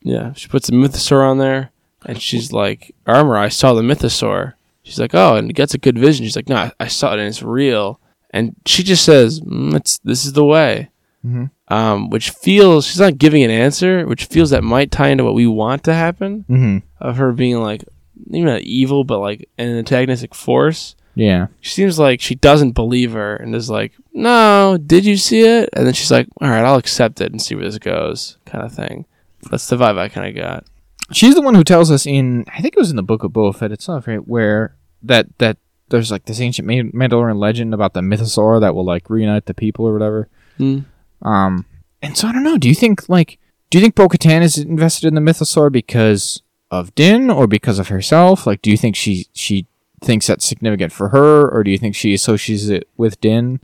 Yeah, 0.03 0.31
she 0.33 0.47
puts 0.47 0.67
the 0.67 0.73
mythosaur 0.73 1.27
on 1.29 1.37
there, 1.37 1.71
and 2.05 2.21
she's 2.21 2.53
like, 2.53 2.95
"Armor, 3.05 3.35
I 3.35 3.49
saw 3.49 3.73
the 3.73 3.81
mythosaur." 3.81 4.53
She's 4.83 4.99
like, 4.99 5.13
"Oh," 5.13 5.35
and 5.35 5.49
it 5.49 5.53
gets 5.53 5.73
a 5.73 5.77
good 5.77 5.97
vision. 5.99 6.23
She's 6.23 6.35
like, 6.37 6.47
"No, 6.47 6.55
I, 6.55 6.71
I 6.79 6.87
saw 6.87 7.11
it, 7.11 7.19
and 7.19 7.27
it's 7.27 7.43
real." 7.43 7.99
And 8.29 8.55
she 8.65 8.83
just 8.83 9.03
says, 9.03 9.41
mm, 9.41 9.73
"It's 9.75 9.97
this 10.05 10.23
is 10.25 10.31
the 10.31 10.45
way," 10.45 10.89
Mhm. 11.25 11.49
um, 11.67 12.09
which 12.09 12.29
feels 12.29 12.85
she's 12.85 13.01
not 13.01 13.17
giving 13.17 13.43
an 13.43 13.51
answer, 13.51 14.05
which 14.07 14.25
feels 14.25 14.51
that 14.51 14.63
might 14.63 14.91
tie 14.91 15.09
into 15.09 15.25
what 15.25 15.33
we 15.35 15.47
want 15.47 15.83
to 15.85 15.93
happen 15.93 16.45
Mm-hmm. 16.49 16.77
of 17.05 17.17
her 17.17 17.33
being 17.33 17.59
like, 17.61 17.83
not 18.27 18.61
evil, 18.61 19.03
but 19.03 19.19
like 19.19 19.49
an 19.57 19.75
antagonistic 19.77 20.33
force. 20.35 20.95
Yeah. 21.17 21.47
She 21.61 21.71
seems 21.71 21.97
like 21.97 22.21
she 22.21 22.35
doesn't 22.35 22.73
believe 22.73 23.13
her 23.13 23.35
and 23.35 23.55
is 23.55 23.69
like, 23.69 23.93
"No, 24.13 24.77
did 24.77 25.03
you 25.03 25.17
see 25.17 25.41
it?" 25.41 25.69
And 25.73 25.87
then 25.87 25.93
she's 25.93 26.11
like, 26.11 26.27
"All 26.39 26.49
right, 26.49 26.63
I'll 26.63 26.77
accept 26.77 27.21
it 27.21 27.31
and 27.31 27.41
see 27.41 27.55
where 27.55 27.65
this 27.65 27.79
goes," 27.79 28.37
kind 28.45 28.63
of 28.63 28.71
thing. 28.71 29.05
That's 29.49 29.67
the 29.67 29.77
vibe 29.77 29.97
I 29.97 30.09
kind 30.09 30.27
of 30.27 30.35
got. 30.35 30.65
She's 31.11 31.33
the 31.33 31.41
one 31.41 31.55
who 31.55 31.63
tells 31.63 31.89
us 31.89 32.05
in 32.05 32.45
I 32.53 32.61
think 32.61 32.75
it 32.75 32.79
was 32.79 32.91
in 32.91 32.97
the 32.97 33.03
book 33.03 33.23
of 33.23 33.31
Boba 33.31 33.55
Fett 33.55 33.71
itself, 33.71 34.07
right, 34.07 34.27
where 34.27 34.75
that 35.01 35.27
that 35.39 35.57
there's 35.89 36.11
like 36.11 36.25
this 36.25 36.39
ancient 36.39 36.67
Ma- 36.67 37.07
Mandalorian 37.07 37.39
legend 37.39 37.73
about 37.73 37.93
the 37.93 38.01
mythosaur 38.01 38.61
that 38.61 38.75
will 38.75 38.85
like 38.85 39.09
reunite 39.09 39.47
the 39.47 39.53
people 39.55 39.87
or 39.87 39.93
whatever. 39.93 40.29
Hmm. 40.57 40.79
Um, 41.23 41.65
and 42.01 42.15
so 42.15 42.27
I 42.27 42.31
don't 42.31 42.43
know. 42.43 42.59
Do 42.59 42.69
you 42.69 42.75
think 42.75 43.09
like 43.09 43.39
do 43.69 43.77
you 43.77 43.81
think 43.81 43.95
Bo-Katan 43.95 44.43
is 44.43 44.57
invested 44.57 45.07
in 45.07 45.15
the 45.15 45.21
mythosaur 45.21 45.71
because 45.71 46.41
of 46.69 46.93
Din 46.95 47.29
or 47.29 47.47
because 47.47 47.79
of 47.79 47.87
herself? 47.87 48.45
Like, 48.45 48.61
do 48.61 48.69
you 48.69 48.77
think 48.77 48.95
she 48.95 49.27
she 49.33 49.65
thinks 50.07 50.25
that's 50.25 50.45
significant 50.45 50.91
for 50.91 51.09
her, 51.09 51.47
or 51.49 51.63
do 51.63 51.69
you 51.69 51.77
think 51.77 51.93
she 51.95 52.13
associates 52.15 52.65
it 52.69 52.87
with 52.97 53.21
Din, 53.21 53.59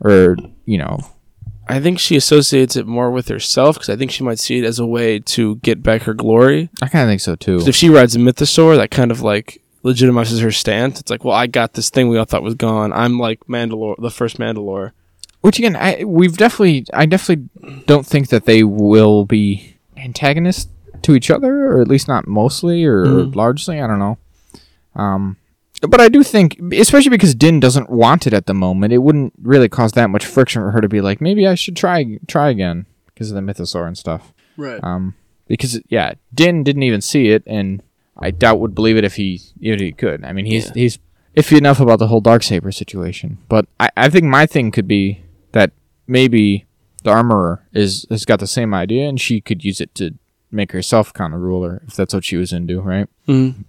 or 0.00 0.36
you 0.66 0.78
know? 0.78 0.98
I 1.68 1.80
think 1.80 1.98
she 1.98 2.14
associates 2.16 2.76
it 2.76 2.86
more 2.86 3.10
with 3.10 3.28
herself 3.28 3.74
because 3.76 3.88
I 3.88 3.96
think 3.96 4.10
she 4.12 4.22
might 4.22 4.38
see 4.38 4.58
it 4.58 4.64
as 4.64 4.78
a 4.78 4.86
way 4.86 5.18
to 5.20 5.56
get 5.56 5.82
back 5.82 6.02
her 6.02 6.14
glory. 6.14 6.68
I 6.82 6.88
kind 6.88 7.02
of 7.02 7.08
think 7.10 7.20
so 7.20 7.34
too. 7.34 7.58
if 7.66 7.74
she 7.74 7.88
rides 7.88 8.14
a 8.14 8.18
mythosaur, 8.20 8.76
that 8.76 8.90
kind 8.90 9.10
of 9.10 9.20
like 9.22 9.62
legitimizes 9.82 10.40
her 10.42 10.52
stance. 10.52 11.00
It's 11.00 11.10
like, 11.10 11.24
well, 11.24 11.34
I 11.34 11.46
got 11.48 11.72
this 11.74 11.90
thing 11.90 12.08
we 12.08 12.18
all 12.18 12.24
thought 12.24 12.42
was 12.42 12.54
gone. 12.54 12.92
I'm 12.92 13.18
like 13.18 13.40
Mandalore, 13.48 13.96
the 14.00 14.10
first 14.10 14.38
Mandalore. 14.38 14.92
Which 15.40 15.58
again, 15.58 15.76
I 15.76 16.04
we've 16.04 16.36
definitely, 16.36 16.86
I 16.92 17.06
definitely 17.06 17.48
don't 17.86 18.06
think 18.06 18.28
that 18.28 18.44
they 18.46 18.62
will 18.64 19.24
be 19.24 19.76
antagonists 19.96 20.68
to 21.02 21.14
each 21.14 21.30
other, 21.30 21.66
or 21.66 21.80
at 21.80 21.88
least 21.88 22.08
not 22.08 22.26
mostly 22.28 22.84
or, 22.84 23.04
Mm. 23.06 23.34
largely. 23.36 23.80
I 23.80 23.86
don't 23.86 23.98
know. 24.00 24.18
Um, 24.96 25.36
but 25.82 26.00
I 26.00 26.08
do 26.08 26.22
think, 26.22 26.58
especially 26.72 27.10
because 27.10 27.34
Din 27.34 27.60
doesn't 27.60 27.90
want 27.90 28.26
it 28.26 28.32
at 28.32 28.46
the 28.46 28.54
moment, 28.54 28.92
it 28.92 28.98
wouldn't 28.98 29.34
really 29.42 29.68
cause 29.68 29.92
that 29.92 30.08
much 30.10 30.24
friction 30.24 30.62
for 30.62 30.70
her 30.70 30.80
to 30.80 30.88
be 30.88 31.00
like, 31.00 31.20
maybe 31.20 31.46
I 31.46 31.54
should 31.54 31.76
try 31.76 32.18
try 32.26 32.48
again 32.48 32.86
because 33.06 33.30
of 33.30 33.34
the 33.34 33.40
mythosaur 33.42 33.86
and 33.86 33.96
stuff. 33.96 34.32
Right. 34.56 34.82
Um, 34.82 35.14
because 35.46 35.80
yeah, 35.88 36.14
Din 36.34 36.64
didn't 36.64 36.82
even 36.82 37.00
see 37.02 37.28
it, 37.28 37.42
and 37.46 37.82
I 38.16 38.30
doubt 38.30 38.58
would 38.60 38.74
believe 38.74 38.96
it 38.96 39.04
if 39.04 39.16
he 39.16 39.40
if 39.60 39.78
he 39.80 39.92
could. 39.92 40.24
I 40.24 40.32
mean, 40.32 40.46
he's 40.46 40.66
Yeah. 40.68 40.72
he's 40.74 40.98
iffy 41.36 41.58
enough 41.58 41.78
about 41.80 41.98
the 41.98 42.06
whole 42.08 42.22
dark 42.22 42.42
saber 42.42 42.72
situation. 42.72 43.36
But 43.48 43.66
I, 43.78 43.90
I 43.96 44.08
think 44.08 44.24
my 44.24 44.46
thing 44.46 44.70
could 44.70 44.88
be 44.88 45.20
that 45.52 45.72
maybe 46.06 46.64
the 47.04 47.10
armorer 47.10 47.66
is 47.74 48.06
has 48.08 48.24
got 48.24 48.40
the 48.40 48.46
same 48.46 48.72
idea 48.72 49.06
and 49.08 49.20
she 49.20 49.42
could 49.42 49.62
use 49.62 49.80
it 49.82 49.94
to 49.96 50.14
make 50.50 50.72
herself 50.72 51.12
kind 51.12 51.34
of 51.34 51.40
ruler 51.40 51.82
if 51.86 51.94
that's 51.94 52.14
what 52.14 52.24
she 52.24 52.36
was 52.36 52.52
into, 52.52 52.80
right? 52.80 53.08
Mm. 53.28 53.64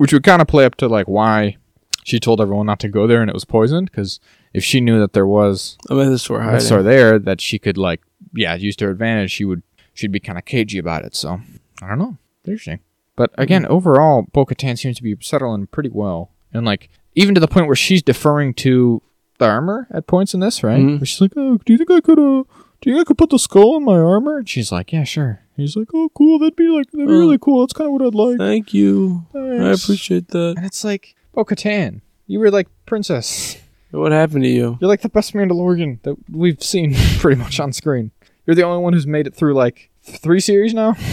Which 0.00 0.14
would 0.14 0.22
kind 0.24 0.40
of 0.40 0.48
play 0.48 0.64
up 0.64 0.76
to 0.76 0.88
like 0.88 1.06
why 1.08 1.58
she 2.04 2.18
told 2.18 2.40
everyone 2.40 2.64
not 2.64 2.80
to 2.80 2.88
go 2.88 3.06
there 3.06 3.20
and 3.20 3.28
it 3.28 3.34
was 3.34 3.44
poisoned 3.44 3.90
because 3.90 4.18
if 4.54 4.64
she 4.64 4.80
knew 4.80 4.98
that 4.98 5.12
there 5.12 5.26
was 5.26 5.76
I 5.90 5.94
mean, 5.94 6.10
this 6.10 6.30
were 6.30 6.40
a 6.40 6.44
hiding. 6.44 6.60
store 6.60 6.82
there 6.82 7.18
that 7.18 7.42
she 7.42 7.58
could 7.58 7.76
like 7.76 8.00
yeah 8.32 8.54
use 8.54 8.76
to 8.76 8.86
her 8.86 8.90
advantage, 8.92 9.30
she 9.30 9.44
would 9.44 9.62
she'd 9.92 10.10
be 10.10 10.18
kind 10.18 10.38
of 10.38 10.46
cagey 10.46 10.78
about 10.78 11.04
it. 11.04 11.14
So 11.14 11.40
I 11.82 11.88
don't 11.88 11.98
know, 11.98 12.16
interesting. 12.46 12.80
But 13.14 13.30
again, 13.36 13.66
overall, 13.66 14.22
Bo-Katan 14.32 14.78
seems 14.78 14.96
to 14.96 15.02
be 15.02 15.14
settling 15.20 15.66
pretty 15.66 15.90
well, 15.90 16.30
and 16.54 16.64
like 16.64 16.88
even 17.14 17.34
to 17.34 17.40
the 17.40 17.48
point 17.48 17.66
where 17.66 17.76
she's 17.76 18.02
deferring 18.02 18.54
to 18.54 19.02
the 19.36 19.44
armor 19.44 19.86
at 19.90 20.06
points 20.06 20.32
in 20.32 20.40
this, 20.40 20.62
right? 20.62 20.80
Mhm. 20.80 21.06
She's 21.06 21.20
like, 21.20 21.32
"Oh, 21.36 21.58
do 21.66 21.74
you 21.74 21.76
think 21.76 21.90
I 21.90 22.00
could 22.00 22.18
uh, 22.18 22.44
do 22.80 22.90
you 22.90 22.96
think 22.96 23.06
I 23.06 23.08
could 23.08 23.18
put 23.18 23.30
the 23.30 23.38
skull 23.38 23.76
in 23.76 23.84
my 23.84 23.96
armor?" 23.98 24.38
And 24.38 24.48
she's 24.48 24.70
like, 24.72 24.92
"Yeah, 24.92 25.04
sure." 25.04 25.40
He's 25.56 25.76
like, 25.76 25.88
"Oh, 25.94 26.08
cool. 26.14 26.38
That'd 26.38 26.56
be 26.56 26.68
like 26.68 26.90
that'd 26.90 27.06
be 27.06 27.12
Oh. 27.14 27.18
really 27.18 27.38
cool. 27.38 27.60
That's 27.60 27.72
kind 27.72 27.86
of 27.86 27.92
what 27.92 28.02
I'd 28.02 28.14
like." 28.14 28.38
Thank 28.38 28.72
you. 28.74 29.26
I 29.34 29.70
appreciate 29.72 30.28
that. 30.28 30.54
And 30.56 30.66
it's 30.66 30.82
like, 30.84 31.14
oh, 31.34 31.44
Bo-Katan, 31.44 32.00
you 32.26 32.38
were 32.38 32.50
like 32.50 32.68
princess. 32.86 33.56
What 33.90 34.12
happened 34.12 34.44
to 34.44 34.48
you? 34.48 34.78
You're 34.80 34.88
like 34.88 35.00
the 35.02 35.08
best 35.08 35.34
Mandalorian 35.34 36.00
that 36.02 36.16
we've 36.30 36.62
seen 36.62 36.94
pretty 37.18 37.40
much 37.40 37.58
on 37.60 37.72
screen. 37.72 38.12
You're 38.46 38.54
the 38.54 38.62
only 38.62 38.82
one 38.82 38.92
who's 38.92 39.06
made 39.06 39.26
it 39.26 39.34
through 39.34 39.54
like 39.54 39.90
three 40.02 40.40
series 40.40 40.72
now. 40.74 40.94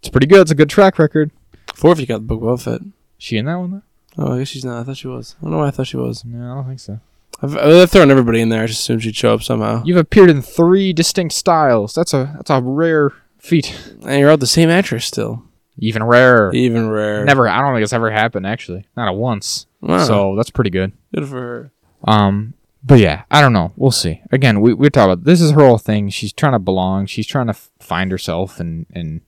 It's 0.00 0.10
pretty 0.10 0.26
good. 0.28 0.42
It's 0.42 0.50
a 0.50 0.54
good 0.54 0.70
track 0.70 0.98
record. 0.98 1.32
Four 1.74 1.92
if 1.92 2.00
you 2.00 2.06
got 2.06 2.18
the 2.18 2.24
book 2.26 2.40
of 2.42 2.60
Boba 2.60 2.62
Fett. 2.62 2.80
She 3.18 3.36
in 3.36 3.46
that 3.46 3.56
one 3.56 3.70
though? 3.70 3.82
Oh, 4.24 4.34
I 4.34 4.38
guess 4.38 4.48
she's 4.48 4.64
not. 4.64 4.80
I 4.80 4.84
thought 4.84 4.96
she 4.96 5.08
was. 5.08 5.34
I 5.40 5.42
don't 5.44 5.50
know 5.52 5.58
why 5.58 5.66
I 5.68 5.70
thought 5.70 5.88
she 5.88 5.96
was. 5.96 6.24
No, 6.24 6.52
I 6.52 6.54
don't 6.54 6.66
think 6.68 6.80
so. 6.80 7.00
I've, 7.42 7.56
I've 7.56 7.90
thrown 7.90 8.10
everybody 8.10 8.40
in 8.40 8.48
there. 8.48 8.62
I 8.62 8.66
just 8.66 8.80
assumed 8.80 9.02
she'd 9.02 9.16
show 9.16 9.34
up 9.34 9.42
somehow. 9.42 9.82
You've 9.84 9.96
appeared 9.96 10.30
in 10.30 10.42
three 10.42 10.92
distinct 10.92 11.34
styles. 11.34 11.94
That's 11.94 12.12
a 12.12 12.34
that's 12.36 12.50
a 12.50 12.60
rare 12.60 13.12
feat. 13.38 13.78
And 14.02 14.20
you're 14.20 14.30
all 14.30 14.36
the 14.36 14.46
same 14.46 14.70
actress 14.70 15.04
still. 15.04 15.44
Even 15.78 16.02
rarer. 16.02 16.52
Even 16.52 16.90
rare. 16.90 17.24
Never. 17.24 17.48
I 17.48 17.60
don't 17.60 17.74
think 17.74 17.84
it's 17.84 17.92
ever 17.92 18.10
happened 18.10 18.46
actually. 18.46 18.86
Not 18.96 19.08
at 19.08 19.14
once. 19.14 19.66
Wow. 19.80 20.04
So 20.04 20.36
that's 20.36 20.50
pretty 20.50 20.70
good. 20.70 20.92
good 21.14 21.28
for 21.28 21.40
her. 21.40 21.72
Um, 22.04 22.54
but 22.82 22.98
yeah, 22.98 23.22
I 23.30 23.40
don't 23.40 23.52
know. 23.52 23.72
We'll 23.76 23.90
see. 23.90 24.22
Again, 24.32 24.60
we 24.60 24.74
we 24.74 24.90
talk 24.90 25.06
about 25.06 25.24
this 25.24 25.40
is 25.40 25.52
her 25.52 25.60
whole 25.60 25.78
thing. 25.78 26.08
She's 26.10 26.32
trying 26.32 26.52
to 26.52 26.58
belong. 26.58 27.06
She's 27.06 27.26
trying 27.26 27.46
to 27.46 27.52
f- 27.52 27.70
find 27.80 28.10
herself, 28.10 28.58
and 28.60 28.86
and 28.92 29.20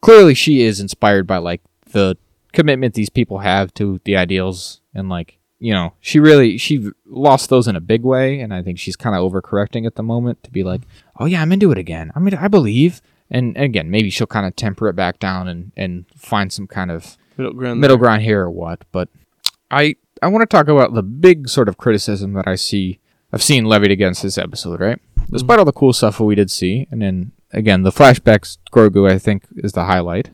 clearly 0.00 0.34
she 0.34 0.62
is 0.62 0.80
inspired 0.80 1.26
by 1.26 1.38
like 1.38 1.60
the 1.92 2.16
commitment 2.52 2.94
these 2.94 3.10
people 3.10 3.38
have 3.38 3.72
to 3.74 4.00
the 4.04 4.16
ideals, 4.16 4.80
and 4.94 5.08
like 5.08 5.38
you 5.60 5.72
know, 5.72 5.94
she 6.00 6.20
really 6.20 6.56
she 6.58 6.90
lost 7.06 7.50
those 7.50 7.66
in 7.66 7.76
a 7.76 7.80
big 7.80 8.02
way, 8.02 8.40
and 8.40 8.54
I 8.54 8.62
think 8.62 8.78
she's 8.78 8.96
kind 8.96 9.16
of 9.16 9.30
overcorrecting 9.30 9.86
at 9.86 9.96
the 9.96 10.02
moment 10.02 10.42
to 10.44 10.50
be 10.50 10.62
like, 10.62 10.82
oh 11.18 11.26
yeah, 11.26 11.42
I'm 11.42 11.52
into 11.52 11.72
it 11.72 11.78
again. 11.78 12.12
I 12.14 12.20
mean, 12.20 12.34
I 12.34 12.48
believe. 12.48 13.02
And 13.30 13.56
again, 13.58 13.90
maybe 13.90 14.08
she'll 14.08 14.26
kind 14.26 14.46
of 14.46 14.56
temper 14.56 14.88
it 14.88 14.94
back 14.96 15.18
down 15.18 15.48
and, 15.48 15.72
and 15.76 16.06
find 16.16 16.50
some 16.50 16.66
kind 16.66 16.90
of 16.90 17.18
Middle 17.36 17.52
ground. 17.52 17.80
middle 17.80 17.96
ground 17.98 18.22
here 18.22 18.42
or 18.42 18.50
what. 18.50 18.84
But 18.90 19.08
I 19.70 19.96
I 20.22 20.28
want 20.28 20.42
to 20.42 20.56
talk 20.56 20.68
about 20.68 20.94
the 20.94 21.02
big 21.02 21.48
sort 21.48 21.68
of 21.68 21.76
criticism 21.76 22.32
that 22.34 22.48
I 22.48 22.54
see 22.54 23.00
I've 23.32 23.42
seen 23.42 23.66
levied 23.66 23.90
against 23.90 24.22
this 24.22 24.38
episode, 24.38 24.80
right? 24.80 24.98
Despite 25.30 25.58
all 25.58 25.64
the 25.64 25.72
cool 25.72 25.92
stuff 25.92 26.18
that 26.18 26.24
we 26.24 26.34
did 26.34 26.50
see, 26.50 26.86
and 26.90 27.02
then 27.02 27.32
again 27.52 27.82
the 27.82 27.92
flashbacks 27.92 28.58
Grogu 28.72 29.10
I 29.10 29.18
think 29.18 29.44
is 29.56 29.72
the 29.72 29.84
highlight. 29.84 30.30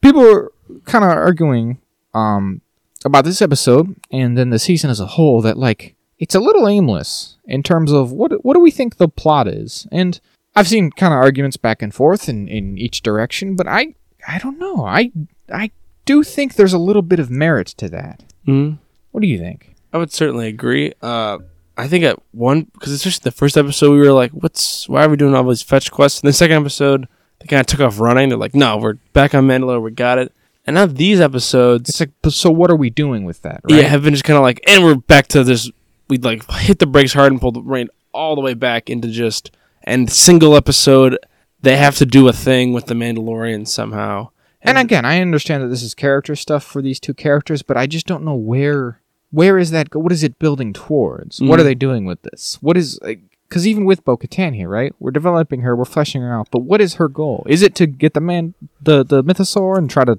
People 0.00 0.26
are 0.26 0.52
kind 0.84 1.04
of 1.04 1.10
arguing 1.10 1.80
um 2.14 2.60
about 3.04 3.24
this 3.24 3.42
episode 3.42 3.94
and 4.10 4.36
then 4.38 4.50
the 4.50 4.58
season 4.58 4.90
as 4.90 5.00
a 5.00 5.06
whole 5.06 5.40
that 5.42 5.56
like 5.58 5.94
it's 6.18 6.34
a 6.34 6.40
little 6.40 6.68
aimless 6.68 7.36
in 7.46 7.62
terms 7.62 7.90
of 7.92 8.12
what 8.12 8.44
what 8.44 8.54
do 8.54 8.60
we 8.60 8.70
think 8.70 8.96
the 8.96 9.08
plot 9.08 9.48
is 9.48 9.86
and 9.90 10.20
I've 10.54 10.68
seen 10.68 10.90
kind 10.90 11.12
of 11.14 11.18
arguments 11.18 11.56
back 11.56 11.80
and 11.82 11.94
forth 11.94 12.28
in, 12.28 12.46
in 12.46 12.76
each 12.76 13.02
direction, 13.02 13.56
but 13.56 13.66
I 13.66 13.94
I 14.28 14.38
don't 14.38 14.58
know. 14.58 14.84
I 14.84 15.10
I 15.52 15.70
do 16.04 16.22
think 16.22 16.54
there's 16.54 16.74
a 16.74 16.78
little 16.78 17.00
bit 17.02 17.18
of 17.18 17.30
merit 17.30 17.68
to 17.78 17.88
that. 17.88 18.22
Mhm. 18.46 18.78
What 19.12 19.22
do 19.22 19.26
you 19.28 19.38
think? 19.38 19.74
I 19.94 19.98
would 19.98 20.12
certainly 20.12 20.48
agree. 20.48 20.92
Uh, 21.02 21.38
I 21.78 21.88
think 21.88 22.04
at 22.04 22.18
one 22.32 22.66
because 22.74 22.92
it's 22.92 23.02
just 23.02 23.24
the 23.24 23.30
first 23.30 23.56
episode 23.56 23.92
we 23.92 23.98
were 24.06 24.12
like, 24.12 24.30
"What's 24.32 24.88
why 24.90 25.04
are 25.04 25.08
we 25.08 25.16
doing 25.16 25.34
all 25.34 25.44
these 25.48 25.62
fetch 25.62 25.90
quests?" 25.90 26.20
And 26.20 26.28
the 26.28 26.32
second 26.34 26.58
episode 26.58 27.08
they 27.40 27.46
kind 27.46 27.60
of 27.60 27.66
took 27.66 27.80
off 27.80 27.98
running. 27.98 28.28
They're 28.28 28.36
like, 28.38 28.54
"No, 28.54 28.76
we're 28.76 28.98
back 29.14 29.34
on 29.34 29.46
Mandalore. 29.48 29.80
We 29.82 29.90
got 29.90 30.18
it." 30.18 30.32
And 30.66 30.74
now 30.74 30.86
these 30.86 31.20
episodes, 31.20 31.88
It's 31.90 32.00
like, 32.00 32.10
so 32.28 32.50
what 32.50 32.70
are 32.70 32.76
we 32.76 32.88
doing 32.90 33.24
with 33.24 33.42
that? 33.42 33.60
Right? 33.64 33.80
yeah, 33.80 33.88
have 33.88 34.02
been 34.04 34.14
just 34.14 34.24
kind 34.24 34.36
of 34.36 34.42
like, 34.42 34.60
and 34.68 34.84
we're 34.84 34.94
back 34.94 35.26
to 35.28 35.42
this. 35.42 35.70
We'd 36.08 36.24
like 36.24 36.48
hit 36.52 36.78
the 36.78 36.86
brakes 36.86 37.12
hard 37.12 37.32
and 37.32 37.40
pull 37.40 37.52
the 37.52 37.62
rein 37.62 37.88
all 38.12 38.34
the 38.34 38.40
way 38.40 38.54
back 38.54 38.88
into 38.90 39.08
just 39.08 39.50
and 39.82 40.10
single 40.10 40.54
episode. 40.54 41.18
They 41.62 41.76
have 41.76 41.96
to 41.96 42.06
do 42.06 42.28
a 42.28 42.32
thing 42.32 42.72
with 42.72 42.86
the 42.86 42.94
Mandalorian 42.94 43.66
somehow. 43.66 44.28
And 44.60 44.78
again, 44.78 45.04
I 45.04 45.20
understand 45.20 45.64
that 45.64 45.68
this 45.68 45.82
is 45.82 45.94
character 45.94 46.36
stuff 46.36 46.62
for 46.62 46.80
these 46.82 47.00
two 47.00 47.14
characters, 47.14 47.62
but 47.62 47.76
I 47.76 47.86
just 47.88 48.06
don't 48.06 48.24
know 48.24 48.34
where 48.36 49.00
where 49.32 49.58
is 49.58 49.70
that? 49.70 49.94
What 49.96 50.12
is 50.12 50.22
it 50.22 50.38
building 50.38 50.72
towards? 50.74 51.40
What 51.40 51.58
are 51.58 51.62
Mm. 51.62 51.66
they 51.66 51.74
doing 51.74 52.04
with 52.04 52.20
this? 52.22 52.58
What 52.60 52.76
is 52.76 53.00
because 53.48 53.66
even 53.66 53.84
with 53.84 54.04
Bo-Katan 54.04 54.54
here, 54.54 54.68
right? 54.68 54.94
We're 55.00 55.10
developing 55.10 55.62
her, 55.62 55.74
we're 55.74 55.84
fleshing 55.86 56.22
her 56.22 56.32
out, 56.32 56.48
but 56.50 56.60
what 56.60 56.80
is 56.80 56.94
her 56.94 57.08
goal? 57.08 57.44
Is 57.48 57.62
it 57.62 57.74
to 57.76 57.86
get 57.86 58.14
the 58.14 58.20
man 58.20 58.54
the 58.80 59.02
the 59.04 59.24
mythosaur 59.24 59.78
and 59.78 59.88
try 59.90 60.04
to 60.04 60.18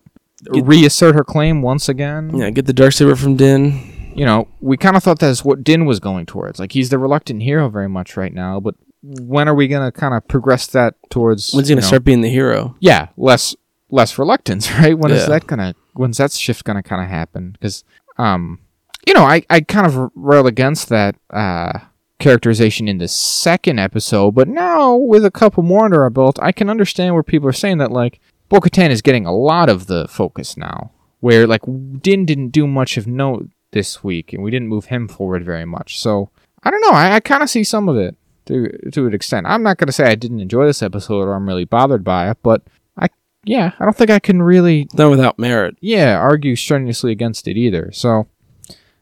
Get- 0.52 0.65
reassert 0.65 1.15
her 1.15 1.24
claim 1.24 1.61
once 1.61 1.88
again? 1.90 2.36
yeah, 2.36 2.49
get 2.49 2.65
the 2.65 2.74
dark 2.74 2.94
saber 2.94 3.15
from 3.15 3.36
Din. 3.36 4.11
you 4.15 4.26
know, 4.26 4.48
we 4.61 4.78
kind 4.78 4.95
of 4.95 5.03
thought 5.03 5.20
that's 5.20 5.44
what 5.44 5.64
Din 5.64 5.86
was 5.86 5.99
going 5.99 6.26
towards. 6.26 6.60
Like 6.60 6.72
he's 6.72 6.90
the 6.90 6.98
reluctant 6.99 7.41
hero 7.44 7.70
very 7.70 7.90
much 7.90 8.15
right 8.18 8.34
now, 8.34 8.60
but 8.60 8.76
when 9.02 9.48
are 9.48 9.56
we 9.56 9.68
gonna 9.68 9.91
kind 9.91 10.14
of 10.14 10.28
progress 10.28 10.68
that 10.68 10.95
towards? 11.10 11.52
When's 11.53 11.68
he 11.68 11.76
gonna 11.76 11.86
start 11.86 12.03
being 12.03 12.22
the 12.22 12.30
hero? 12.30 12.76
Yeah, 12.80 13.07
less 13.18 13.56
less 13.90 14.18
reluctance, 14.18 14.72
right? 14.80 14.98
When 14.98 15.11
is 15.11 15.24
Yeah. 15.24 15.30
that 15.30 15.48
gonna? 15.48 15.76
When's 15.94 16.18
that 16.18 16.32
shift 16.32 16.64
gonna 16.64 16.84
kind 16.84 17.02
of 17.03 17.10
happen? 17.10 17.52
Because, 17.52 17.84
um, 18.18 18.60
you 19.07 19.14
know, 19.14 19.24
I 19.24 19.44
I 19.49 19.61
kind 19.61 19.86
of 19.88 20.11
rail 20.15 20.48
against 20.48 20.90
that 20.90 21.15
uh 21.32 21.80
characterization 22.20 22.88
in 22.88 22.99
the 22.99 23.07
second 23.07 23.80
episode, 23.80 24.32
but 24.34 24.48
now 24.48 24.95
with 24.95 25.26
a 25.26 25.32
couple 25.32 25.61
more 25.64 25.84
under 25.86 26.03
our 26.03 26.10
belt, 26.10 26.40
I 26.41 26.52
can 26.52 26.70
understand 26.70 27.14
where 27.14 27.24
people 27.24 27.49
are 27.49 27.53
saying 27.53 27.80
that 27.80 27.91
like 27.91 28.20
Bo-Katan 28.53 28.91
is 28.91 29.01
getting 29.01 29.25
a 29.25 29.35
lot 29.35 29.67
of 29.67 29.88
the 29.88 30.07
focus 30.07 30.55
now, 30.55 30.91
where 31.21 31.47
like 31.47 31.63
Din 32.01 32.23
didn't 32.25 32.49
do 32.49 32.67
much 32.67 32.97
of 32.97 33.07
note 33.07 33.49
this 33.71 34.03
week, 34.03 34.31
and 34.31 34.43
we 34.43 34.51
didn't 34.51 34.67
move 34.67 34.85
him 34.85 35.07
forward 35.07 35.43
very 35.43 35.65
much. 35.65 35.99
So 35.99 36.30
I 36.63 36.69
don't 36.69 36.81
know. 36.81 36.91
I, 36.91 37.15
I 37.15 37.19
kind 37.19 37.41
of 37.41 37.49
see 37.49 37.63
some 37.63 37.89
of 37.89 37.97
it 37.97 38.15
to 38.45 38.69
to 38.91 39.07
an 39.07 39.13
extent. 39.15 39.47
I'm 39.47 39.63
not 39.63 39.77
gonna 39.77 39.91
say 39.91 40.05
I 40.05 40.13
didn't 40.15 40.39
enjoy 40.39 40.67
this 40.67 40.84
episode 40.84 41.23
or 41.23 41.34
I'm 41.34 41.47
really 41.47 41.65
bothered 41.65 42.03
by 42.03 42.30
it, 42.30 42.38
but 42.43 42.61
I 42.95 43.07
yeah, 43.43 43.71
I 43.80 43.85
don't 43.85 43.97
think 43.97 44.11
I 44.11 44.19
can 44.19 44.41
really 44.41 44.85
Done 44.85 45.09
without 45.09 45.39
merit. 45.39 45.75
yeah 45.81 46.15
argue 46.17 46.55
strenuously 46.55 47.11
against 47.11 47.47
it 47.47 47.57
either. 47.57 47.91
So 47.91 48.27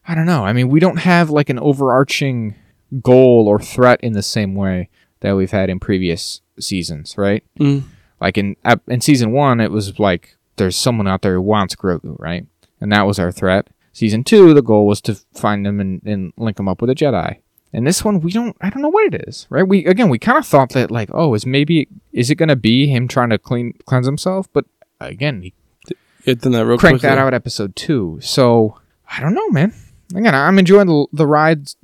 I 0.08 0.16
don't 0.16 0.26
know. 0.26 0.46
I 0.46 0.54
mean, 0.54 0.70
we 0.70 0.80
don't 0.80 1.00
have 1.00 1.30
like 1.30 1.50
an 1.50 1.60
overarching 1.60 2.56
goal 3.02 3.48
or 3.50 3.60
threat 3.60 4.00
in 4.02 4.14
the 4.14 4.24
same 4.24 4.56
way 4.56 4.90
that 5.20 5.36
we've 5.36 5.52
had 5.52 5.70
in 5.70 5.80
previous 5.80 6.40
seasons, 6.58 7.18
right? 7.18 7.44
Mm. 7.60 7.84
Like 8.22 8.38
in 8.38 8.56
in 8.88 9.02
season 9.02 9.32
one, 9.32 9.60
it 9.60 9.72
was 9.72 10.00
like 10.00 10.38
there's 10.58 10.76
someone 10.76 11.08
out 11.08 11.24
there 11.24 11.34
who 11.34 11.42
wants 11.42 11.76
Grogu, 11.76 12.16
right? 12.20 12.46
And 12.80 12.92
that 12.92 13.08
was 13.08 13.20
our 13.20 13.32
threat. 13.32 13.68
Season 13.94 14.24
two, 14.24 14.54
the 14.54 14.62
goal 14.62 14.88
was 14.88 15.02
to 15.02 15.16
find 15.34 15.68
him 15.68 15.80
and, 15.80 16.02
and 16.06 16.32
link 16.38 16.58
him 16.60 16.70
up 16.70 16.80
with 16.82 16.90
a 16.90 16.96
Jedi. 16.96 17.40
And 17.74 17.86
this 17.88 18.04
one, 18.04 18.20
we 18.20 18.32
don't. 18.32 18.56
I 18.62 18.70
don't 18.70 18.82
know 18.82 18.90
what 18.90 19.14
it 19.14 19.26
is, 19.28 19.48
right? 19.50 19.68
We 19.68 19.86
again, 19.86 20.10
we 20.10 20.20
kind 20.20 20.38
of 20.38 20.46
thought 20.46 20.70
that 20.74 20.92
like, 20.92 21.10
oh, 21.14 21.34
is 21.34 21.46
maybe 21.46 21.88
is 22.14 22.30
it 22.30 22.36
gonna 22.36 22.56
be 22.56 22.88
him 22.88 23.08
trying 23.08 23.30
to 23.32 23.38
clean 23.38 23.74
cleanse 23.86 24.06
himself? 24.06 24.48
But 24.54 24.66
again, 25.00 25.42
he 25.42 25.54
Get 26.26 26.42
done 26.42 26.52
that 26.52 26.66
real 26.66 26.78
cranked 26.78 27.02
quickly. 27.02 27.16
that 27.16 27.22
out 27.22 27.34
episode 27.34 27.76
two. 27.76 28.20
So 28.22 28.80
I 29.10 29.20
don't 29.20 29.34
know, 29.34 29.50
man. 29.50 29.74
Again, 30.14 30.36
I'm 30.36 30.60
enjoying 30.60 30.88
the, 30.88 31.08
the 31.14 31.26
rides 31.26 31.78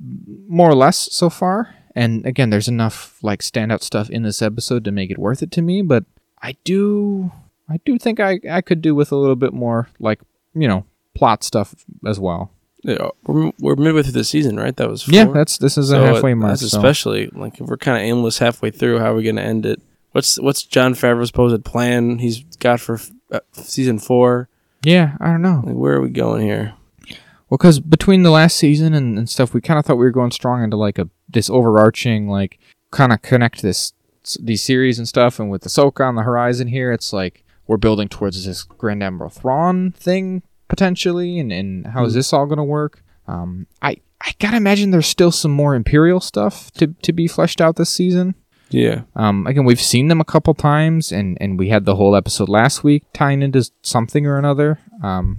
more 0.46 0.70
or 0.70 0.74
less 0.74 1.12
so 1.12 1.28
far. 1.30 1.74
And 1.94 2.24
again, 2.24 2.50
there's 2.50 2.68
enough 2.68 3.18
like 3.22 3.40
standout 3.40 3.82
stuff 3.82 4.08
in 4.10 4.22
this 4.22 4.40
episode 4.42 4.84
to 4.84 4.92
make 4.92 5.10
it 5.10 5.18
worth 5.18 5.42
it 5.42 5.50
to 5.52 5.62
me. 5.62 5.82
But 5.82 6.04
I 6.42 6.56
do, 6.64 7.30
I 7.68 7.78
do 7.84 7.98
think 7.98 8.20
I 8.20 8.40
I 8.50 8.60
could 8.60 8.82
do 8.82 8.94
with 8.94 9.12
a 9.12 9.16
little 9.16 9.36
bit 9.36 9.52
more 9.52 9.88
like 9.98 10.20
you 10.54 10.68
know 10.68 10.84
plot 11.14 11.42
stuff 11.44 11.74
as 12.06 12.18
well. 12.20 12.50
Yeah, 12.84 13.08
we're, 13.26 13.50
we're 13.58 13.74
midway 13.74 14.02
through 14.02 14.12
the 14.12 14.24
season, 14.24 14.56
right? 14.56 14.76
That 14.76 14.88
was 14.88 15.02
four. 15.02 15.14
Yeah, 15.14 15.24
that's 15.26 15.58
this 15.58 15.76
is 15.76 15.90
a 15.90 15.98
halfway 16.00 16.32
it- 16.32 16.36
mark. 16.36 16.50
that's 16.52 16.70
so- 16.70 16.78
especially 16.78 17.28
like 17.34 17.60
if 17.60 17.66
we're 17.66 17.76
kind 17.76 17.96
of 17.96 18.02
aimless 18.02 18.38
halfway 18.38 18.70
through. 18.70 19.00
How 19.00 19.12
are 19.12 19.14
we 19.16 19.24
going 19.24 19.36
to 19.36 19.42
end 19.42 19.66
it? 19.66 19.82
What's 20.12 20.40
what's 20.40 20.62
Jon 20.62 20.94
Favreau's 20.94 21.28
supposed 21.28 21.64
plan 21.64 22.18
he's 22.18 22.42
got 22.58 22.80
for 22.80 23.00
uh, 23.32 23.40
season 23.52 23.98
four? 23.98 24.48
Yeah, 24.84 25.16
I 25.20 25.26
don't 25.26 25.42
know. 25.42 25.62
Like, 25.64 25.74
where 25.74 25.94
are 25.94 26.00
we 26.00 26.08
going 26.08 26.42
here? 26.42 26.74
Well, 27.50 27.58
because 27.58 27.80
between 27.80 28.22
the 28.22 28.30
last 28.30 28.56
season 28.56 28.94
and, 28.94 29.18
and 29.18 29.28
stuff, 29.28 29.54
we 29.54 29.60
kind 29.60 29.78
of 29.78 29.84
thought 29.84 29.96
we 29.96 30.04
were 30.04 30.10
going 30.10 30.30
strong 30.30 30.62
into 30.62 30.76
like 30.76 30.98
a 30.98 31.08
this 31.28 31.50
overarching 31.50 32.28
like 32.28 32.58
kind 32.90 33.12
of 33.12 33.22
connect 33.22 33.60
this 33.62 33.92
these 34.40 34.62
series 34.62 34.98
and 34.98 35.08
stuff. 35.08 35.38
And 35.38 35.50
with 35.50 35.62
Ahsoka 35.64 36.06
on 36.06 36.14
the 36.16 36.22
horizon 36.22 36.68
here, 36.68 36.92
it's 36.92 37.12
like 37.12 37.44
we're 37.66 37.76
building 37.76 38.08
towards 38.08 38.44
this 38.44 38.62
Grand 38.62 39.02
Admiral 39.02 39.30
Thrawn 39.30 39.92
thing 39.92 40.42
potentially, 40.68 41.38
and 41.38 41.50
and 41.52 41.86
how 41.88 42.04
is 42.04 42.12
Hmm. 42.12 42.18
this 42.18 42.32
all 42.32 42.46
going 42.46 42.58
to 42.58 42.64
work? 42.64 43.02
Um, 43.26 43.66
I 43.82 43.96
I 44.20 44.32
gotta 44.40 44.56
imagine 44.56 44.90
there's 44.90 45.06
still 45.06 45.30
some 45.30 45.50
more 45.52 45.74
Imperial 45.74 46.20
stuff 46.20 46.70
to 46.72 46.88
to 47.02 47.12
be 47.12 47.26
fleshed 47.28 47.60
out 47.60 47.76
this 47.76 47.90
season. 47.90 48.34
Yeah. 48.70 49.02
Um, 49.16 49.46
again, 49.46 49.64
we've 49.64 49.80
seen 49.80 50.08
them 50.08 50.20
a 50.20 50.24
couple 50.24 50.52
times, 50.54 51.10
and 51.12 51.38
and 51.40 51.58
we 51.58 51.68
had 51.70 51.84
the 51.86 51.96
whole 51.96 52.14
episode 52.16 52.48
last 52.48 52.84
week 52.84 53.04
tying 53.14 53.40
into 53.42 53.70
something 53.82 54.26
or 54.26 54.36
another. 54.38 54.78
Um, 55.02 55.38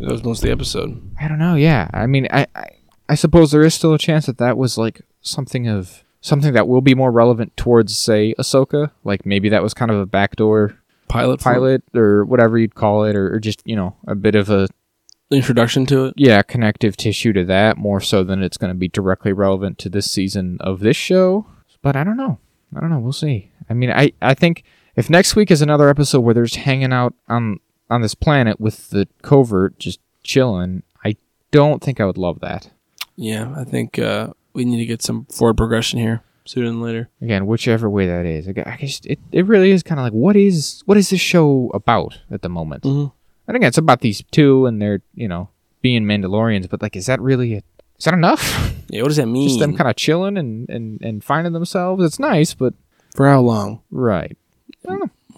That 0.00 0.10
was 0.12 0.24
most 0.24 0.38
of 0.38 0.44
the 0.46 0.52
episode. 0.52 1.00
I 1.20 1.28
don't 1.28 1.38
know. 1.38 1.56
Yeah, 1.56 1.88
I 1.92 2.06
mean, 2.06 2.26
I, 2.30 2.46
I 2.54 2.66
I 3.10 3.14
suppose 3.16 3.50
there 3.50 3.64
is 3.64 3.74
still 3.74 3.92
a 3.92 3.98
chance 3.98 4.26
that 4.26 4.38
that 4.38 4.56
was 4.56 4.78
like 4.78 5.02
something 5.20 5.66
of 5.68 6.04
something 6.20 6.52
that 6.54 6.68
will 6.68 6.80
be 6.80 6.94
more 6.94 7.10
relevant 7.10 7.56
towards, 7.56 7.96
say, 7.96 8.34
Ahsoka. 8.38 8.90
Like 9.04 9.24
maybe 9.26 9.48
that 9.48 9.62
was 9.62 9.74
kind 9.74 9.90
of 9.90 9.98
a 9.98 10.06
backdoor 10.06 10.76
Pilot. 11.08 11.40
pilot 11.40 11.82
or 11.94 12.24
whatever 12.24 12.56
you'd 12.58 12.74
call 12.76 13.02
it, 13.04 13.16
or, 13.16 13.34
or 13.34 13.40
just 13.40 13.62
you 13.64 13.74
know 13.74 13.96
a 14.06 14.14
bit 14.14 14.34
of 14.36 14.48
a 14.50 14.68
Introduction 15.32 15.86
to 15.86 16.06
it. 16.06 16.14
yeah 16.16 16.42
connective 16.42 16.96
tissue 16.96 17.32
to 17.32 17.44
that 17.44 17.76
more 17.76 18.00
so 18.00 18.24
than 18.24 18.42
it's 18.42 18.56
going 18.56 18.72
to 18.72 18.78
be 18.78 18.88
directly 18.88 19.32
relevant 19.32 19.78
to 19.78 19.88
this 19.88 20.10
season 20.10 20.56
of 20.60 20.80
this 20.80 20.96
show. 20.96 21.46
But 21.82 21.96
I 21.96 22.04
don't 22.04 22.16
know. 22.16 22.38
I 22.76 22.80
don't 22.80 22.90
know. 22.90 22.98
We'll 22.98 23.12
see. 23.12 23.50
I 23.68 23.74
mean, 23.74 23.90
I 23.90 24.12
I 24.22 24.34
think 24.34 24.64
if 24.96 25.08
next 25.10 25.34
week 25.36 25.50
is 25.50 25.62
another 25.62 25.88
episode 25.88 26.20
where 26.20 26.34
they're 26.34 26.44
just 26.44 26.56
hanging 26.56 26.92
out 26.92 27.14
on 27.28 27.58
on 27.88 28.02
this 28.02 28.14
planet 28.14 28.60
with 28.60 28.90
the 28.90 29.08
covert 29.22 29.78
just 29.78 29.98
chilling, 30.22 30.82
I 31.04 31.16
don't 31.50 31.82
think 31.82 32.00
I 32.00 32.04
would 32.06 32.18
love 32.18 32.40
that. 32.40 32.70
Yeah. 33.16 33.52
I 33.56 33.64
think 33.64 33.98
uh, 33.98 34.32
we 34.52 34.64
need 34.64 34.78
to 34.78 34.86
get 34.86 35.02
some 35.02 35.26
forward 35.26 35.56
progression 35.56 35.98
here 35.98 36.22
sooner 36.44 36.66
than 36.66 36.80
later. 36.80 37.08
Again, 37.22 37.46
whichever 37.46 37.88
way 37.88 38.06
that 38.06 38.26
is, 38.26 38.48
I 38.48 38.52
guess 38.52 39.00
it, 39.04 39.18
it 39.32 39.46
really 39.46 39.70
is 39.70 39.82
kind 39.82 40.00
of 40.00 40.04
like 40.04 40.12
what 40.12 40.36
is 40.36 40.82
what 40.86 40.96
is 40.96 41.10
this 41.10 41.20
show 41.20 41.70
about 41.74 42.18
at 42.30 42.42
the 42.42 42.48
moment? 42.48 42.84
Mm-hmm. 42.84 43.12
I 43.48 43.52
think 43.52 43.64
it's 43.64 43.78
about 43.78 44.00
these 44.00 44.22
two 44.30 44.66
and 44.66 44.80
they're 44.80 45.02
you 45.14 45.28
know 45.28 45.48
being 45.82 46.04
Mandalorians, 46.04 46.68
but 46.68 46.82
like, 46.82 46.96
is 46.96 47.06
that 47.06 47.20
really 47.20 47.54
it? 47.54 47.64
Is 47.98 48.04
that 48.04 48.14
enough? 48.14 48.74
Yeah. 48.88 49.02
What 49.02 49.08
does 49.08 49.16
that 49.18 49.26
mean? 49.26 49.48
Just 49.50 49.60
them 49.60 49.76
kind 49.76 49.88
of 49.88 49.96
chilling 49.96 50.36
and, 50.36 50.68
and 50.68 51.00
and 51.02 51.22
finding 51.24 51.52
themselves. 51.52 52.04
It's 52.04 52.18
nice, 52.18 52.54
but 52.54 52.74
For 53.14 53.28
how 53.28 53.40
long? 53.40 53.82
right. 53.90 54.36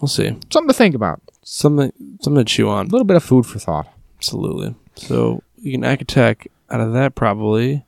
We'll 0.01 0.07
see. 0.09 0.35
Something 0.51 0.67
to 0.67 0.73
think 0.73 0.95
about. 0.95 1.21
Something. 1.43 1.93
Something 2.21 2.43
to 2.43 2.51
chew 2.51 2.67
on. 2.67 2.87
A 2.87 2.89
little 2.89 3.05
bit 3.05 3.15
of 3.15 3.23
food 3.23 3.45
for 3.45 3.57
thought. 3.59 3.87
Absolutely. 4.17 4.75
So 4.95 5.43
you 5.57 5.71
can 5.71 5.85
act 5.85 6.01
attack 6.01 6.47
out 6.69 6.81
of 6.81 6.91
that 6.93 7.15
probably. 7.15 7.85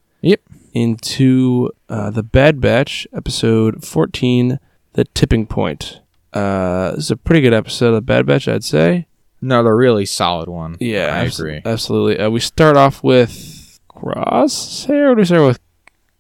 Into 0.76 1.72
uh, 1.88 2.10
the 2.10 2.22
Bad 2.22 2.60
Batch 2.60 3.08
episode 3.14 3.86
fourteen, 3.86 4.60
the 4.92 5.06
tipping 5.06 5.48
point. 5.48 6.02
Uh, 6.34 6.92
this 6.92 7.06
is 7.06 7.12
a 7.12 7.16
pretty 7.16 7.40
good 7.40 7.54
episode 7.54 7.88
of 7.88 7.94
the 7.94 8.02
Bad 8.02 8.26
Batch, 8.26 8.50
I'd 8.50 8.66
say. 8.66 9.08
Another 9.42 9.74
really 9.74 10.06
solid 10.06 10.50
one. 10.50 10.76
Yeah, 10.82 11.16
I 11.16 11.26
abs- 11.26 11.40
agree. 11.40 11.62
Absolutely. 11.64 12.20
Uh, 12.20 12.30
we 12.30 12.42
start 12.42 12.76
off 12.76 13.02
with 13.06 13.80
Crosshair. 13.90 15.12
Or 15.12 15.16
do 15.16 15.20
we 15.20 15.26
start 15.26 15.48
with 15.48 15.60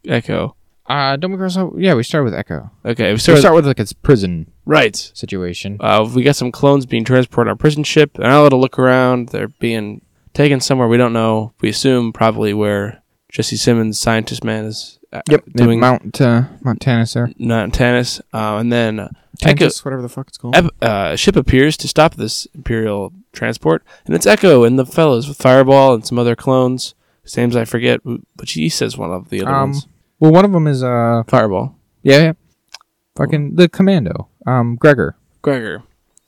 Echo? 0.08 0.56
Uh, 0.86 1.18
don't 1.18 1.32
we 1.32 1.38
cross 1.38 1.58
out? 1.58 1.74
Yeah, 1.78 1.96
we 1.96 2.04
start 2.04 2.24
with 2.24 2.34
Echo. 2.34 2.72
Okay, 2.86 3.12
we 3.12 3.18
start, 3.18 3.34
we 3.34 3.38
with, 3.38 3.42
start 3.42 3.56
with 3.56 3.68
like 3.68 3.80
its 3.82 3.92
prison 3.92 4.50
right. 4.66 4.96
situation. 4.96 5.78
Uh, 5.82 6.10
we 6.16 6.24
got 6.24 6.38
some 6.38 6.52
clones 6.52 6.86
being 6.86 7.04
transported 7.04 7.50
on 7.50 7.56
a 7.56 7.58
prison 7.58 7.84
ship. 7.84 8.12
They're 8.14 8.30
not 8.30 8.40
allowed 8.40 8.50
to 8.50 8.56
look 8.56 8.80
around. 8.80 9.30
They're 9.30 9.50
being 9.50 10.02
taken 10.34 10.62
somewhere 10.62 10.88
we 10.88 10.98
don't 10.98 11.12
know. 11.12 11.52
We 11.60 11.70
assume 11.70 12.14
probably 12.14 12.54
where 12.54 13.02
Jesse 13.32 13.56
Simmons, 13.58 14.00
scientist 14.00 14.44
man, 14.44 14.66
is 14.66 15.00
uh, 15.12 15.22
doing 15.56 15.80
Mount 15.80 16.20
uh, 16.22 16.44
Mount 16.62 16.80
Tantiss 16.80 17.14
there. 17.14 17.68
tennis. 17.70 18.20
Uh, 18.34 18.58
and 18.58 18.72
then 18.72 19.00
uh, 19.00 19.10
Echo, 19.44 19.70
whatever 19.84 20.02
the 20.02 20.10
fuck 20.10 20.28
it's 20.28 20.38
called. 20.38 20.56
Ep- 20.56 20.72
uh, 20.82 21.16
ship 21.16 21.36
appears 21.36 21.76
to 21.78 21.88
stop 21.88 22.16
this 22.16 22.46
Imperial 22.56 23.12
transport, 23.34 23.84
and 24.06 24.16
it's 24.16 24.26
Echo 24.26 24.64
and 24.64 24.80
the 24.80 24.86
fellows 24.86 25.28
with 25.28 25.38
Fireball 25.38 25.94
and 25.94 26.06
some 26.06 26.18
other 26.20 26.36
clones. 26.36 26.96
Names 27.36 27.56
I 27.56 27.66
forget, 27.66 28.02
but 28.04 28.48
she 28.48 28.70
says 28.70 28.98
one 28.98 29.12
of 29.12 29.30
the 29.30 29.42
other 29.42 29.52
Um, 29.52 29.72
ones. 29.72 29.88
well, 30.20 30.32
one 30.32 30.46
of 30.46 30.52
them 30.52 30.68
is 30.68 30.84
uh, 30.84 31.24
Fireball. 31.28 31.76
yeah, 32.04 32.18
yeah, 32.20 32.34
fucking 33.18 33.56
the 33.56 33.68
commando. 33.68 34.30
Um, 34.46 34.76
Gregor. 34.76 35.16
Gregor. 35.42 35.82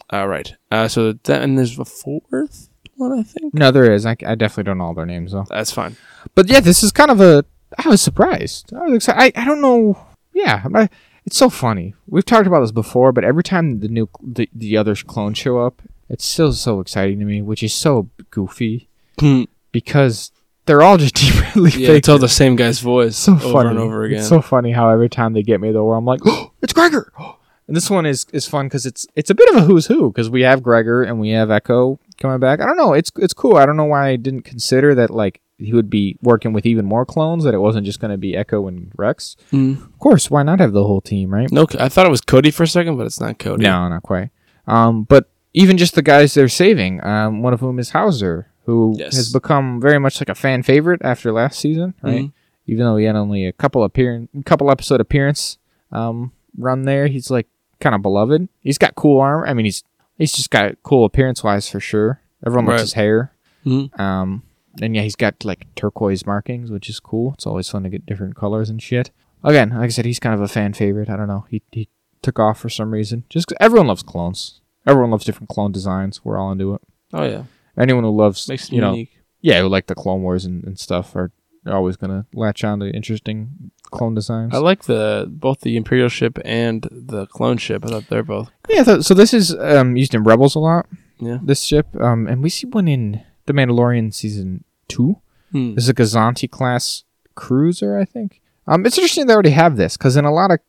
All 0.10 0.28
right. 0.28 0.54
Uh, 0.72 0.88
so 0.88 1.14
that 1.14 1.42
and 1.44 1.58
there's 1.58 1.78
a 1.78 1.86
fourth 1.86 2.70
one, 2.98 3.20
I 3.20 3.24
think. 3.24 3.54
No, 3.54 3.72
there 3.72 3.92
is. 3.92 4.06
I, 4.06 4.16
I 4.26 4.36
definitely 4.36 4.64
don't 4.64 4.78
know 4.78 4.86
all 4.86 4.94
their 4.94 5.06
names 5.06 5.32
though. 5.32 5.46
That's 5.50 5.72
fine. 5.72 5.96
But 6.36 6.50
yeah, 6.50 6.60
this 6.60 6.84
is 6.84 6.92
kind 6.92 7.12
of 7.12 7.22
a. 7.22 7.46
I 7.78 7.90
was 7.90 8.02
surprised. 8.02 8.74
I 8.74 8.86
was 8.86 8.96
excited. 8.96 9.38
I, 9.38 9.42
I 9.42 9.46
don't 9.46 9.62
know. 9.62 9.98
Yeah, 10.34 10.64
I, 10.74 10.90
it's 11.26 11.38
so 11.38 11.50
funny. 11.50 11.94
We've 12.08 12.26
talked 12.26 12.48
about 12.48 12.62
this 12.62 12.72
before, 12.72 13.12
but 13.12 13.24
every 13.24 13.44
time 13.44 13.82
the 13.82 13.88
new 13.90 14.10
the, 14.22 14.50
the 14.54 14.78
other 14.78 14.96
clones 14.96 15.38
show 15.38 15.60
up, 15.60 15.82
it's 16.10 16.26
still 16.26 16.54
so 16.54 16.80
exciting 16.80 17.20
to 17.20 17.26
me, 17.26 17.42
which 17.42 17.64
is 17.64 17.74
so 17.74 18.10
goofy 18.32 18.88
hmm. 19.20 19.44
because 19.72 20.32
they're 20.66 20.82
all 20.82 20.98
just 20.98 21.18
really 21.56 21.72
yeah, 21.72 21.88
fake. 21.88 21.98
it's 21.98 22.10
all 22.10 22.20
the 22.20 22.30
same 22.30 22.56
guy's 22.56 22.80
voice 22.80 23.18
so 23.18 23.34
over 23.34 23.52
funny 23.52 23.70
and 23.72 23.80
over 23.80 24.04
again. 24.04 24.20
It's 24.20 24.30
so 24.30 24.42
funny 24.42 24.72
how 24.72 24.90
every 24.90 25.10
time 25.10 25.34
they 25.34 25.44
get 25.44 25.60
me 25.60 25.72
though, 25.72 25.86
where 25.86 25.98
I'm 25.98 26.06
like, 26.06 26.22
oh, 26.26 26.52
it's 26.62 26.74
Gregor. 26.74 27.12
And 27.68 27.76
this 27.76 27.90
one 27.90 28.06
is 28.06 28.26
is 28.32 28.48
fun 28.48 28.68
because 28.68 28.86
it's 28.86 29.06
it's 29.18 29.30
a 29.30 29.36
bit 29.36 29.50
of 29.50 29.58
a 29.58 29.62
who's 29.66 29.88
who 29.88 30.10
because 30.10 30.30
we 30.30 30.44
have 30.44 30.64
Gregor 30.64 31.04
and 31.04 31.20
we 31.20 31.32
have 31.32 31.52
Echo 31.52 32.00
coming 32.18 32.40
back. 32.40 32.60
I 32.62 32.66
don't 32.66 32.78
know. 32.78 32.94
It's 32.94 33.12
it's 33.18 33.34
cool. 33.34 33.56
I 33.58 33.66
don't 33.66 33.78
know 33.78 33.86
why 33.86 34.10
I 34.10 34.16
didn't 34.16 34.42
consider 34.44 34.94
that 34.96 35.10
like 35.10 35.42
he 35.58 35.74
would 35.74 35.90
be 35.90 36.18
working 36.22 36.54
with 36.54 36.66
even 36.66 36.86
more 36.86 37.06
clones. 37.06 37.44
That 37.44 37.54
it 37.54 37.60
wasn't 37.60 37.86
just 37.86 38.00
going 38.00 38.12
to 38.12 38.18
be 38.18 38.36
Echo 38.36 38.68
and 38.68 38.92
Rex. 38.96 39.36
Mm. 39.52 39.78
Of 39.82 40.00
course, 40.00 40.30
why 40.30 40.44
not 40.44 40.60
have 40.60 40.74
the 40.74 40.84
whole 40.84 41.02
team, 41.02 41.34
right? 41.34 41.52
No, 41.52 41.66
I 41.80 41.90
thought 41.90 42.06
it 42.06 42.10
was 42.12 42.22
Cody 42.22 42.52
for 42.52 42.64
a 42.64 42.68
second, 42.68 42.98
but 42.98 43.06
it's 43.06 43.20
not 43.20 43.40
Cody. 43.40 43.64
No, 43.64 43.88
not 43.88 44.04
quite. 44.04 44.30
Um, 44.68 45.04
but 45.04 45.30
even 45.54 45.78
just 45.78 45.96
the 45.96 46.02
guys 46.02 46.34
they're 46.34 46.50
saving, 46.50 47.04
um, 47.04 47.42
one 47.42 47.54
of 47.54 47.60
whom 47.62 47.80
is 47.80 47.90
Howzer, 47.92 48.48
who 48.66 48.96
Yes. 48.98 49.16
has 49.16 49.32
become 49.34 49.80
very 49.82 49.98
much 50.00 50.20
like 50.22 50.30
a 50.30 50.36
fan 50.36 50.62
favorite 50.62 51.02
after 51.04 51.32
last 51.32 51.60
season, 51.60 51.94
right? 52.04 52.26
Mhm. 52.26 52.32
Even 52.68 52.84
though 52.86 52.98
he 52.98 53.06
had 53.06 53.16
only 53.16 53.46
a 53.46 53.54
couple 53.54 53.84
appearance, 53.84 54.30
couple 54.46 54.70
episode 54.70 55.00
appearance 55.02 55.58
um, 55.92 56.34
run 56.58 56.84
there, 56.84 57.08
he's 57.08 57.32
like 57.32 57.48
kind 57.80 57.96
of 57.96 58.02
beloved. 58.02 58.50
He's 58.62 58.78
got 58.78 58.94
cool 58.96 59.22
armor. 59.22 59.48
I 59.48 59.54
mean, 59.54 59.66
he's 59.66 59.84
he's 60.18 60.34
just 60.34 60.50
got 60.50 60.82
cool 60.84 61.06
appearance 61.06 61.44
wise 61.44 61.70
for 61.70 61.80
sure. 61.80 62.22
Everyone 62.46 62.66
likes 62.66 62.82
his 62.82 62.94
hair. 62.94 63.32
Mhm. 63.66 63.98
Um, 64.00 64.44
and 64.82 64.96
yeah, 64.96 65.02
he's 65.02 65.16
got 65.16 65.44
like 65.44 65.68
turquoise 65.76 66.26
markings, 66.26 66.70
which 66.72 66.90
is 66.90 67.00
cool. 67.00 67.34
It's 67.34 67.48
always 67.48 67.70
fun 67.70 67.84
to 67.84 67.90
get 67.90 68.06
different 68.06 68.36
colors 68.36 68.70
and 68.70 68.82
shit. 68.82 69.12
Again, 69.44 69.70
like 69.72 69.86
I 69.86 69.88
said, 69.90 70.06
he's 70.06 70.20
kind 70.20 70.36
of 70.36 70.42
a 70.42 70.48
fan 70.48 70.74
favorite. 70.74 71.10
I 71.10 71.16
don't 71.18 71.28
know. 71.28 71.46
He 71.50 71.62
he 71.72 71.90
took 72.22 72.40
off 72.40 72.60
for 72.60 72.70
some 72.70 72.92
reason. 72.92 73.24
Just 73.30 73.48
'cause 73.48 73.58
everyone 73.60 73.88
loves 73.88 74.04
clones. 74.04 74.62
Everyone 74.86 75.12
loves 75.12 75.26
different 75.26 75.50
clone 75.50 75.72
designs. 75.72 76.24
We're 76.24 76.38
all 76.38 76.52
into 76.52 76.74
it. 76.74 76.82
Oh 77.14 77.24
yeah, 77.24 77.44
Anyone 77.78 78.04
who 78.04 78.16
loves 78.16 78.48
makes 78.48 78.72
you 78.72 78.82
know 78.82 78.92
unique. 78.92 79.18
yeah, 79.42 79.62
who 79.62 79.68
like 79.68 79.88
the 79.88 79.96
Clone 79.96 80.22
Wars 80.22 80.46
and, 80.46 80.64
and 80.64 80.78
stuff 80.80 81.16
are 81.16 81.32
are 81.68 81.76
always 81.76 81.98
gonna 81.98 82.26
latch 82.34 82.64
on 82.64 82.80
to 82.80 82.90
interesting 82.90 83.72
clone 83.92 84.16
designs. 84.16 84.54
I 84.54 84.58
like 84.58 84.84
the 84.84 85.26
both 85.30 85.62
the 85.62 85.78
Imperial 85.78 86.10
ship 86.10 86.38
and 86.46 86.88
the 86.92 87.26
clone 87.28 87.58
ship. 87.58 87.86
I 87.86 87.90
thought 87.90 88.08
they're 88.10 88.24
both. 88.24 88.50
yeah, 88.70 88.84
th- 88.84 89.04
so 89.04 89.14
this 89.14 89.34
is 89.34 89.54
um, 89.56 89.96
used 89.96 90.14
in 90.14 90.24
Rebels 90.24 90.56
a 90.56 90.60
lot. 90.60 90.88
Yeah. 91.20 91.40
This 91.42 91.64
ship, 91.64 91.88
um, 92.00 92.28
and 92.28 92.44
we 92.44 92.50
see 92.50 92.68
one 92.68 92.88
in 92.88 93.24
The 93.48 93.54
Mandalorian 93.54 94.14
season 94.14 94.64
two. 94.88 95.18
Hmm. 95.52 95.76
This 95.76 95.86
is 95.86 95.90
a 95.90 95.94
Gozanti 95.94 96.50
class 96.50 97.04
cruiser, 97.36 97.98
I 97.98 98.06
think. 98.06 98.42
Um, 98.68 98.86
it's 98.86 98.98
interesting 98.98 99.28
they 99.28 99.34
already 99.34 99.52
have 99.52 99.78
this 99.78 99.96
because 99.98 100.18
in 100.18 100.26
a 100.26 100.34
lot 100.34 100.52
of 100.52 100.60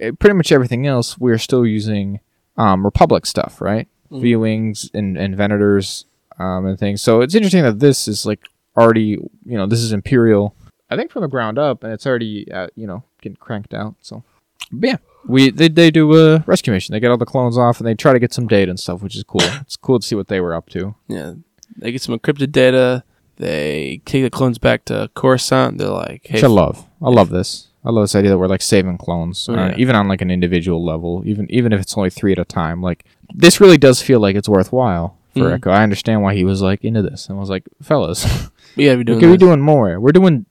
eh, 0.00 0.10
pretty 0.18 0.34
much 0.34 0.50
everything 0.50 0.86
else, 0.86 1.18
we're 1.18 1.38
still 1.38 1.66
using 1.66 2.20
um, 2.56 2.84
Republic 2.84 3.26
stuff, 3.26 3.60
right? 3.60 3.86
Mhm. 4.10 4.22
V 4.22 4.36
wings 4.36 4.90
and 4.94 5.16
and 5.18 5.36
Venators 5.36 6.04
um, 6.38 6.66
and 6.66 6.78
things. 6.78 7.02
So 7.02 7.20
it's 7.20 7.34
interesting 7.34 7.62
that 7.62 7.78
this 7.80 8.08
is 8.08 8.24
like 8.26 8.40
already, 8.76 9.18
you 9.44 9.56
know, 9.58 9.66
this 9.66 9.80
is 9.80 9.92
Imperial. 9.92 10.54
I 10.90 10.96
think 10.96 11.10
from 11.10 11.22
the 11.22 11.28
ground 11.28 11.58
up, 11.58 11.82
and 11.82 11.92
it's 11.92 12.06
already, 12.06 12.50
uh, 12.52 12.68
you 12.76 12.86
know, 12.86 13.02
getting 13.22 13.36
cranked 13.36 13.74
out. 13.74 13.94
So, 14.00 14.22
but 14.70 14.86
yeah, 14.88 14.96
we 15.26 15.50
they 15.50 15.68
they 15.68 15.90
do 15.90 16.14
a 16.16 16.40
rescue 16.46 16.72
mission. 16.72 16.92
They 16.92 17.00
get 17.00 17.10
all 17.10 17.16
the 17.16 17.24
clones 17.26 17.56
off, 17.58 17.78
and 17.80 17.86
they 17.86 17.94
try 17.94 18.12
to 18.12 18.18
get 18.18 18.32
some 18.32 18.46
data 18.46 18.70
and 18.70 18.78
stuff, 18.78 19.02
which 19.02 19.16
is 19.16 19.24
cool. 19.24 19.40
it's 19.42 19.76
cool 19.76 19.98
to 19.98 20.06
see 20.06 20.14
what 20.14 20.28
they 20.28 20.40
were 20.40 20.54
up 20.54 20.68
to. 20.70 20.94
Yeah, 21.08 21.34
they 21.76 21.90
get 21.92 22.02
some 22.02 22.16
encrypted 22.18 22.52
data. 22.52 23.02
They 23.36 24.00
take 24.04 24.22
the 24.22 24.30
clones 24.30 24.58
back 24.58 24.84
to 24.84 25.10
Coruscant. 25.14 25.78
They're 25.78 25.88
like, 25.88 26.20
"Hey, 26.26 26.34
Which 26.34 26.44
I 26.44 26.48
love. 26.48 26.86
I 27.02 27.08
love 27.08 27.30
this. 27.30 27.68
I 27.84 27.90
love 27.90 28.04
this 28.04 28.14
idea 28.14 28.30
that 28.30 28.38
we're 28.38 28.46
like 28.46 28.62
saving 28.62 28.96
clones, 28.98 29.46
Oh, 29.48 29.54
uh, 29.54 29.74
even 29.76 29.94
on 29.96 30.06
like 30.08 30.22
an 30.22 30.30
individual 30.30 30.84
level, 30.84 31.22
even 31.26 31.50
even 31.50 31.72
if 31.72 31.80
it's 31.80 31.96
only 31.98 32.10
three 32.10 32.32
at 32.32 32.38
a 32.38 32.44
time. 32.44 32.80
Like 32.80 33.04
this 33.34 33.60
really 33.60 33.76
does 33.78 34.00
feel 34.00 34.20
like 34.20 34.36
it's 34.36 34.48
worthwhile 34.48 35.18
for 35.34 35.40
Mhm. 35.50 35.54
Echo. 35.54 35.70
I 35.70 35.82
understand 35.82 36.22
why 36.22 36.34
he 36.34 36.44
was 36.44 36.62
like 36.62 36.84
into 36.84 37.02
this 37.02 37.28
and 37.28 37.36
I 37.36 37.40
was 37.40 37.50
like, 37.50 37.64
fellas, 37.82 38.24
yeah, 38.76 38.94
we 38.94 39.04
doing 39.04 39.18
we 39.18 39.22
could 39.24 39.32
be 39.32 39.36
doing 39.36 39.60
more. 39.60 40.00
We're 40.00 40.12
doing 40.12 40.46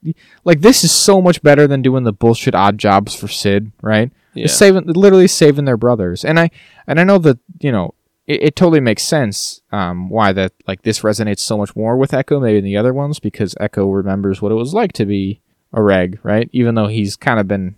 like 0.45 0.61
this 0.61 0.83
is 0.83 0.91
so 0.91 1.21
much 1.21 1.41
better 1.41 1.65
than 1.67 1.81
doing 1.81 2.03
the 2.03 2.13
bullshit 2.13 2.53
odd 2.55 2.77
jobs 2.77 3.15
for 3.15 3.27
Cid, 3.27 3.71
right? 3.81 4.11
Yeah. 4.33 4.43
They're 4.43 4.47
saving 4.49 4.83
literally 4.87 5.27
saving 5.27 5.65
their 5.65 5.77
brothers. 5.77 6.23
And 6.25 6.39
I 6.39 6.49
and 6.87 6.99
I 6.99 7.03
know 7.03 7.17
that, 7.19 7.39
you 7.59 7.71
know, 7.71 7.93
it, 8.25 8.41
it 8.43 8.55
totally 8.55 8.79
makes 8.79 9.03
sense 9.03 9.61
um, 9.71 10.09
why 10.09 10.31
that 10.33 10.53
like 10.67 10.83
this 10.83 11.01
resonates 11.01 11.39
so 11.39 11.57
much 11.57 11.75
more 11.75 11.97
with 11.97 12.13
Echo 12.13 12.39
maybe 12.39 12.59
than 12.59 12.65
the 12.65 12.77
other 12.77 12.93
ones 12.93 13.19
because 13.19 13.55
Echo 13.59 13.89
remembers 13.89 14.41
what 14.41 14.51
it 14.51 14.55
was 14.55 14.73
like 14.73 14.93
to 14.93 15.05
be 15.05 15.41
a 15.73 15.81
reg, 15.81 16.19
right? 16.23 16.49
Even 16.53 16.75
though 16.75 16.87
he's 16.87 17.15
kind 17.15 17.39
of 17.39 17.47
been 17.47 17.75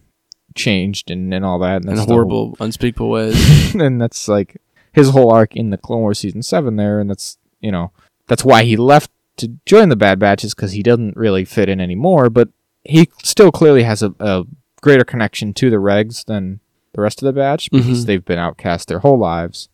changed 0.53 1.11
and, 1.11 1.33
and 1.33 1.43
all 1.43 1.59
that 1.59 1.83
and 1.83 1.89
in 1.91 1.97
horrible, 1.97 2.55
unspeakable 2.59 3.09
ways. 3.09 3.75
and 3.75 3.99
that's 4.01 4.27
like 4.27 4.61
his 4.95 5.09
whole 5.11 5.31
arc 5.31 5.55
in 5.55 5.69
the 5.69 5.77
Clone 5.77 6.01
Wars 6.01 6.17
season 6.19 6.41
7 6.41 6.75
there 6.77 6.99
and 6.99 7.09
that's, 7.09 7.37
you 7.59 7.71
know, 7.71 7.91
that's 8.27 8.43
why 8.43 8.63
he 8.63 8.75
left 8.75 9.11
to 9.37 9.49
join 9.65 9.89
the 9.89 9.95
Bad 9.95 10.17
Batches 10.17 10.53
cuz 10.53 10.71
he 10.71 10.81
doesn't 10.81 11.15
really 11.15 11.45
fit 11.45 11.69
in 11.69 11.79
anymore, 11.79 12.29
but 12.29 12.49
he 12.83 13.09
still 13.23 13.51
clearly 13.51 13.83
has 13.83 14.01
a, 14.01 14.13
a 14.19 14.43
greater 14.81 15.03
connection 15.03 15.53
to 15.53 15.69
the 15.69 15.75
regs 15.77 16.25
than 16.25 16.59
the 16.93 17.01
rest 17.01 17.21
of 17.21 17.25
the 17.25 17.33
batch 17.33 17.69
because 17.71 18.03
Mhm. 18.03 18.05
they've 18.07 18.25
been 18.25 18.39
outcast 18.39 18.87
their 18.87 18.99
whole 18.99 19.17
lives. 19.19 19.67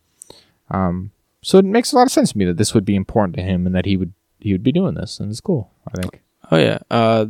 Um, 0.70 1.10
so 1.42 1.58
it 1.58 1.64
makes 1.64 1.92
a 1.92 1.96
lot 1.96 2.06
of 2.06 2.12
sense 2.12 2.32
to 2.32 2.38
me 2.38 2.44
that 2.46 2.56
this 2.56 2.74
would 2.74 2.84
be 2.84 2.94
important 2.96 3.36
to 3.36 3.42
him 3.42 3.66
and 3.66 3.74
that 3.74 3.86
he 3.86 3.96
would 3.96 4.12
he 4.40 4.50
would 4.52 4.62
be 4.64 4.72
doing 4.72 4.94
this, 4.94 5.20
and 5.20 5.30
it's 5.30 5.40
cool. 5.40 5.70
I 5.86 6.00
think. 6.00 6.20
Oh 6.50 6.56
yeah. 6.56 6.78
Uh, 6.90 7.26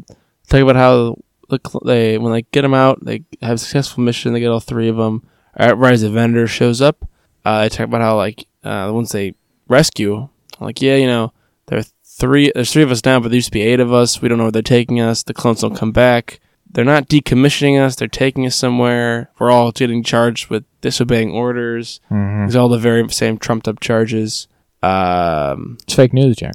talk 0.48 0.60
about 0.62 0.77
how 0.77 1.16
the 1.51 1.60
cl- 1.66 1.82
they 1.85 2.16
when 2.16 2.32
they 2.32 2.43
get 2.52 2.62
them 2.62 2.73
out, 2.73 3.05
they 3.05 3.24
have 3.43 3.56
a 3.56 3.59
successful 3.59 4.02
mission. 4.02 4.32
They 4.32 4.40
get 4.40 4.48
all 4.51 4.60
three 4.60 4.89
of 4.89 4.97
them. 4.97 5.23
As 5.55 6.01
the 6.01 6.09
vendor 6.09 6.47
shows 6.47 6.81
up, 6.81 7.06
uh, 7.44 7.62
they 7.62 7.69
talk 7.69 7.86
about 7.86 8.01
how 8.01 8.16
like 8.16 8.47
uh, 8.64 8.90
once 8.93 9.12
they 9.12 9.35
rescue, 9.69 10.16
I'm 10.16 10.28
like 10.66 10.81
yeah, 10.82 10.97
you 10.97 11.06
know, 11.06 11.32
there 11.66 11.78
are 11.78 11.85
three. 12.05 12.52
There's 12.55 12.73
three 12.73 12.82
of 12.82 12.90
us 12.90 13.05
now, 13.05 13.20
but 13.20 13.28
there 13.28 13.36
used 13.36 13.48
to 13.48 13.52
be 13.52 13.62
eight 13.62 13.81
of 13.81 13.93
us. 13.93 14.20
We 14.23 14.28
don't 14.28 14.39
know 14.39 14.44
where 14.44 14.52
they're 14.52 14.62
taking 14.62 15.01
us. 15.01 15.23
The 15.23 15.35
clones 15.35 15.60
don't 15.60 15.74
come 15.77 15.93
back. 15.93 16.40
They're 16.70 16.85
not 16.86 17.09
decommissioning 17.09 17.78
us. 17.85 17.97
They're 17.97 18.09
taking 18.09 18.47
us 18.47 18.56
somewhere. 18.56 19.31
We're 19.39 19.51
all 19.51 19.73
getting 19.73 20.02
charged 20.02 20.48
with 20.48 20.64
disobeying 20.81 21.31
orders. 21.31 22.01
Mm-hmm. 22.10 22.47
It's 22.47 22.55
all 22.56 22.70
the 22.70 22.78
very 22.78 23.06
same 23.10 23.36
trumped 23.36 23.69
up 23.69 23.78
charges. 23.81 24.48
Um, 24.82 25.77
It's 25.82 25.94
fake 25.94 26.12
news, 26.14 26.36
Jack. 26.36 26.55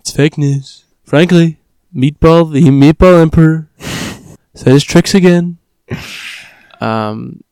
it's 0.00 0.10
fake 0.10 0.36
news. 0.36 0.84
Frankly, 1.04 1.58
Meatball, 1.94 2.52
the 2.52 2.62
Meatball 2.64 3.20
Emperor, 3.22 3.68
said 4.54 4.72
his 4.72 4.82
tricks 4.84 5.14
again. 5.14 5.58
Um, 6.80 7.42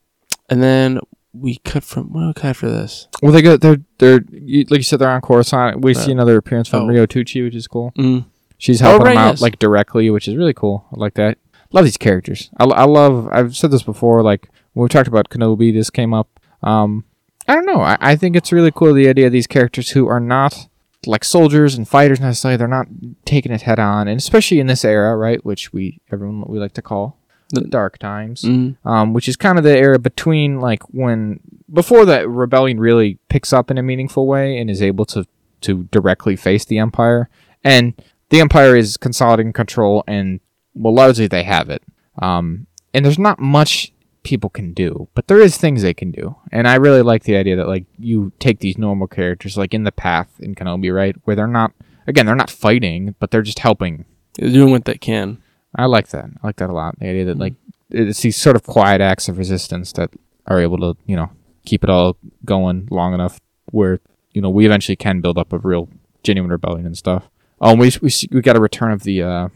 and 0.48 0.62
then 0.62 0.98
we 1.40 1.56
cut 1.64 1.84
from 1.84 2.12
what 2.12 2.26
we 2.26 2.32
cut 2.34 2.44
after 2.50 2.70
this? 2.70 3.08
Well, 3.22 3.32
they 3.32 3.42
go. 3.42 3.56
They're 3.56 3.78
they're 3.98 4.20
you, 4.30 4.64
like 4.70 4.78
you 4.78 4.82
said. 4.84 4.98
They're 4.98 5.10
on 5.10 5.20
Coruscant. 5.20 5.80
We 5.80 5.94
see 5.94 6.12
another 6.12 6.36
appearance 6.36 6.68
from 6.68 6.84
oh. 6.84 6.86
Riyo 6.86 7.06
Chuchi, 7.06 7.42
which 7.44 7.54
is 7.54 7.66
cool. 7.66 7.92
Mm. 7.98 8.26
She's 8.58 8.82
Oh, 8.82 8.86
helping 8.90 9.06
right, 9.06 9.14
them 9.14 9.18
out 9.24 9.30
yes. 9.32 9.40
like 9.42 9.58
directly, 9.58 10.10
which 10.10 10.28
is 10.28 10.36
really 10.36 10.52
cool. 10.54 10.86
I 10.92 10.96
like 10.98 11.14
that. 11.14 11.38
Love 11.72 11.84
these 11.84 11.96
characters. 11.96 12.50
I, 12.58 12.64
I 12.64 12.84
love. 12.84 13.28
I've 13.32 13.56
said 13.56 13.70
this 13.70 13.82
before. 13.82 14.22
Like 14.22 14.48
when 14.74 14.82
we 14.84 14.88
talked 14.88 15.08
about 15.08 15.28
Kenobi, 15.30 15.72
this 15.72 15.90
came 15.90 16.12
up. 16.12 16.28
Um, 16.62 17.04
I 17.48 17.54
don't 17.54 17.66
know. 17.66 17.80
I, 17.80 17.96
I 18.00 18.16
think 18.16 18.36
it's 18.36 18.52
really 18.52 18.70
cool 18.70 18.92
the 18.92 19.08
idea 19.08 19.26
of 19.26 19.32
these 19.32 19.46
characters 19.46 19.90
who 19.90 20.06
are 20.08 20.20
not 20.20 20.68
like 21.06 21.24
soldiers 21.24 21.74
and 21.74 21.88
fighters 21.88 22.20
necessarily. 22.20 22.56
They're 22.56 22.68
not 22.68 22.86
taking 23.24 23.52
it 23.52 23.62
head 23.62 23.78
on, 23.78 24.08
and 24.08 24.18
especially 24.18 24.60
in 24.60 24.66
this 24.66 24.84
era, 24.84 25.16
right? 25.16 25.44
Which 25.44 25.72
we 25.72 26.00
everyone 26.12 26.44
we 26.46 26.58
like 26.58 26.74
to 26.74 26.82
call 26.82 27.16
the 27.52 27.60
dark 27.62 27.98
times 27.98 28.43
Mm. 28.43 28.77
um, 28.85 29.12
which 29.12 29.28
is 29.28 29.36
kind 29.36 29.59
of 29.59 29.64
the 29.64 29.77
era 29.77 29.98
between 29.98 30.60
like 30.60 30.82
when 30.85 31.40
before 31.72 32.05
the 32.05 32.28
rebellion 32.28 32.81
really 32.81 33.18
picks 33.28 33.52
up 33.52 33.70
in 33.70 33.78
a 33.78 33.82
meaningful 33.82 34.27
way 34.27 34.59
and 34.59 34.70
is 34.70 34.82
able 34.82 35.05
to 35.06 35.24
to 35.62 35.85
directly 35.93 36.36
face 36.36 36.64
the 36.64 36.78
empire, 36.78 37.28
and 37.62 37.93
the 38.31 38.40
empire 38.40 38.74
is 38.77 38.97
consolidating 38.97 39.52
control, 39.52 40.02
and 40.06 40.40
well, 40.74 40.94
largely 40.94 41.27
they 41.27 41.43
have 41.43 41.68
it. 41.68 41.82
Um, 42.22 42.66
and 42.94 43.05
there's 43.05 43.18
not 43.18 43.39
much 43.39 43.93
people 44.22 44.48
can 44.51 44.72
do, 44.72 45.09
but 45.14 45.27
there 45.28 45.40
is 45.40 45.56
things 45.56 45.82
they 45.82 45.94
can 45.94 46.10
do, 46.10 46.36
and 46.52 46.66
I 46.68 46.77
really 46.77 47.02
like 47.02 47.24
the 47.24 47.36
idea 47.36 47.56
that 47.56 47.68
like 47.68 47.85
you 47.98 48.32
take 48.39 48.60
these 48.60 48.78
normal 48.78 49.06
characters 49.06 49.56
like 49.59 49.74
in 49.74 49.85
the 49.85 49.93
path 49.93 50.28
in 50.40 50.55
Kenobi, 50.55 50.94
right, 50.94 51.16
where 51.24 51.36
they're 51.36 51.47
not 51.47 51.72
again 52.06 52.27
they're 52.27 52.35
not 52.35 52.51
fighting, 52.51 53.14
but 53.18 53.31
they're 53.31 53.43
just 53.43 53.59
helping 53.60 54.05
They're 54.39 54.51
doing 54.51 54.70
what 54.70 54.85
they 54.86 54.94
can. 54.94 55.39
I 55.76 55.86
like 55.86 56.09
that. 56.09 56.26
I 56.42 56.47
like 56.47 56.56
that 56.56 56.70
a 56.70 56.72
lot. 56.72 56.98
The 56.98 57.06
idea 57.09 57.24
that 57.26 57.38
like 57.38 57.55
it's 57.90 58.20
these 58.22 58.36
sort 58.36 58.56
of 58.56 58.62
quiet 58.64 59.01
acts 59.01 59.28
of 59.28 59.38
resistance 59.38 59.92
that 59.94 60.10
are 60.47 60.60
able 60.60 60.78
to 60.78 60.97
you 61.06 61.16
know 61.16 61.30
keep 61.64 61.84
it 61.84 61.90
all 61.90 62.16
going 62.44 62.88
long 62.90 63.14
enough 63.14 63.40
where 63.70 64.01
you 64.32 64.40
know 64.42 64.51
we 64.51 64.66
eventually 64.66 64.97
can 64.97 65.20
build 65.20 65.38
up 65.38 65.52
a 65.52 65.59
real 65.59 65.88
genuine 66.22 66.51
rebellion 66.51 66.86
and 66.86 66.97
stuff. 66.97 67.28
Oh, 67.60 67.70
and 67.72 67.80
we 67.80 67.92
we 68.02 68.10
we 68.32 68.40
got 68.40 68.56
a 68.56 68.60
return 68.60 68.90
of 68.90 69.02
the 69.05 69.22
uh 69.22 69.48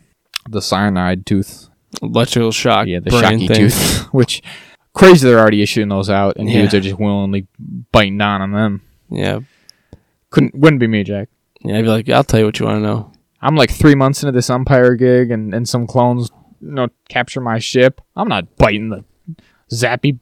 the 0.48 0.60
cyanide 0.62 1.26
tooth. 1.26 1.68
Electrical 2.02 2.52
shock. 2.52 2.86
Yeah, 2.86 3.00
the 3.00 3.10
shocky 3.10 3.46
thing. 3.48 3.56
tooth, 3.56 4.02
which 4.12 4.42
crazy 4.94 5.26
they're 5.28 5.38
already 5.38 5.62
issuing 5.62 5.88
those 5.88 6.10
out, 6.10 6.36
and 6.36 6.48
Yeah. 6.48 6.62
dudes 6.62 6.74
are 6.74 6.80
just 6.80 6.98
willingly 6.98 7.46
biting 7.92 8.18
down 8.18 8.42
on 8.42 8.52
them. 8.52 8.82
Yeah. 9.10 9.40
Couldn't 10.30 10.54
wouldn't 10.54 10.80
be 10.80 10.86
me, 10.88 11.04
Jack. 11.04 11.28
Yeah, 11.64 11.78
I'd 11.78 11.82
be 11.82 11.88
like, 11.88 12.08
I'll 12.10 12.24
tell 12.24 12.40
you 12.40 12.46
what 12.46 12.58
you 12.58 12.66
want 12.66 12.78
to 12.78 12.82
know. 12.82 13.12
I'm 13.44 13.56
like 13.56 13.70
three 13.70 13.94
months 13.94 14.22
into 14.22 14.32
this 14.32 14.50
umpire 14.50 14.94
gig, 14.94 15.30
and, 15.30 15.54
and 15.54 15.68
some 15.68 15.86
clones, 15.86 16.30
you 16.60 16.72
know, 16.72 16.88
capture 17.08 17.40
my 17.40 17.58
ship. 17.58 18.00
I'm 18.16 18.28
not 18.28 18.56
biting 18.56 18.88
the 18.88 19.04
zappy 19.70 20.18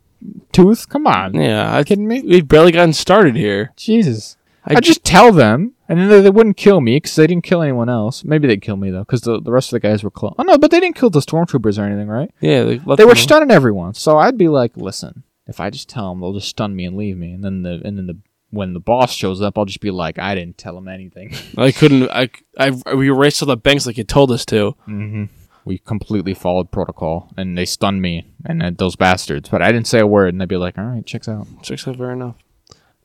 tooth. 0.53 0.89
Come 0.89 1.07
on, 1.07 1.35
Yeah, 1.35 1.75
I, 1.75 1.85
kidding 1.85 2.07
me? 2.09 2.23
we've 2.23 2.47
barely 2.47 2.73
gotten 2.73 2.93
started 2.93 3.37
here. 3.37 3.73
Jesus, 3.77 4.37
I 4.65 4.75
I 4.77 4.81
just 4.81 5.05
tell 5.05 5.33
them, 5.33 5.73
and 5.89 5.99
then 5.99 6.09
they, 6.09 6.21
they 6.21 6.31
wouldn't 6.31 6.57
kill 6.57 6.81
me 6.81 6.97
because 6.97 7.17
they 7.17 7.27
didn't 7.27 7.45
kill 7.45 7.63
anyone 7.63 7.89
else. 7.89 8.25
Maybe 8.25 8.47
they'd 8.47 8.63
kill 8.63 8.77
me 8.77 8.91
though, 8.91 9.01
because 9.05 9.23
the, 9.23 9.41
the 9.41 9.51
rest 9.53 9.73
of 9.73 9.81
the 9.81 9.89
guys 9.89 10.03
were 10.05 10.11
clone. 10.11 10.35
Oh 10.39 10.43
no, 10.43 10.59
but 10.59 10.71
they 10.71 10.81
didn't 10.81 10.97
kill 10.97 11.11
the 11.11 11.21
stormtroopers 11.21 11.79
or 11.79 11.85
anything, 11.85 12.09
right? 12.09 12.31
yeah, 12.41 12.63
they, 12.65 12.79
let 12.81 12.99
They 12.99 13.05
were 13.05 13.15
them 13.15 13.23
stunning 13.23 13.51
everyone. 13.51 13.95
So 13.95 14.19
I'd 14.19 14.39
be 14.39 14.49
like, 14.49 14.77
listen, 14.77 15.23
if 15.47 15.61
I 15.61 15.71
just 15.71 15.89
tell 15.89 16.11
them, 16.11 16.21
they'll 16.21 16.33
just 16.35 16.49
stun 16.49 16.75
me 16.77 16.85
and 16.85 16.97
leave 16.97 17.17
me, 17.17 17.33
and 17.33 17.43
then 17.45 17.63
the 17.63 17.81
and 17.85 17.99
then 17.99 18.07
the 18.07 18.19
when 18.53 18.75
the 18.75 18.81
boss 18.81 19.13
shows 19.13 19.41
up, 19.41 19.57
I'll 19.59 19.65
just 19.65 19.81
be 19.81 19.91
like, 19.91 20.19
I 20.19 20.35
didn't 20.35 20.59
tell 20.59 20.77
him 20.77 20.87
anything. 20.87 21.35
I 21.59 21.73
couldn't. 21.73 22.11
I, 22.11 22.31
I 22.59 22.71
we 22.95 23.11
raced 23.11 23.43
all 23.43 23.47
the 23.47 23.57
banks 23.57 23.87
like 23.87 23.97
you 23.99 24.05
told 24.05 24.31
us 24.31 24.45
to. 24.47 24.77
Mm-hmm. 24.87 25.25
We 25.65 25.79
completely 25.79 26.35
followed 26.35 26.71
protocol, 26.71 27.33
and 27.37 27.57
they 27.57 27.65
stunned 27.65 28.03
me 28.03 28.27
and 28.45 28.63
uh, 28.63 28.71
those 28.77 28.95
bastards. 28.95 29.49
But 29.49 29.63
I 29.63 29.73
didn't 29.73 29.87
say 29.87 30.01
a 30.01 30.07
word, 30.07 30.29
and 30.35 30.41
they'd 30.41 30.49
be 30.49 30.57
like, 30.57 30.77
"All 30.77 30.85
right, 30.85 31.05
checks 31.07 31.29
out." 31.29 31.47
Checks 31.63 31.89
out 31.89 31.97
fair 31.97 32.11
enough. 32.11 32.37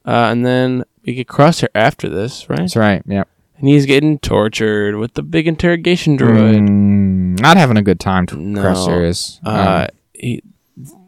Uh, 0.06 0.30
and 0.32 0.46
then 0.46 0.84
we 1.06 1.14
get 1.14 1.28
Crosshair 1.28 1.68
after 1.76 2.10
this, 2.10 2.50
right? 2.50 2.60
That's 2.60 2.76
right. 2.76 3.04
Yeah. 3.06 3.24
And 3.58 3.68
he's 3.68 3.86
getting 3.86 4.20
tortured 4.20 4.96
with 4.96 5.14
the 5.16 5.24
big 5.24 5.48
interrogation 5.48 6.18
droid. 6.18 6.60
Mm, 6.68 7.40
not 7.40 7.58
having 7.58 7.78
a 7.78 7.82
good 7.82 8.00
time. 8.00 8.26
To 8.28 8.36
No. 8.38 8.62
Crusher 8.62 9.04
is. 9.06 9.40
Uh, 9.44 9.88
he, 10.14 10.42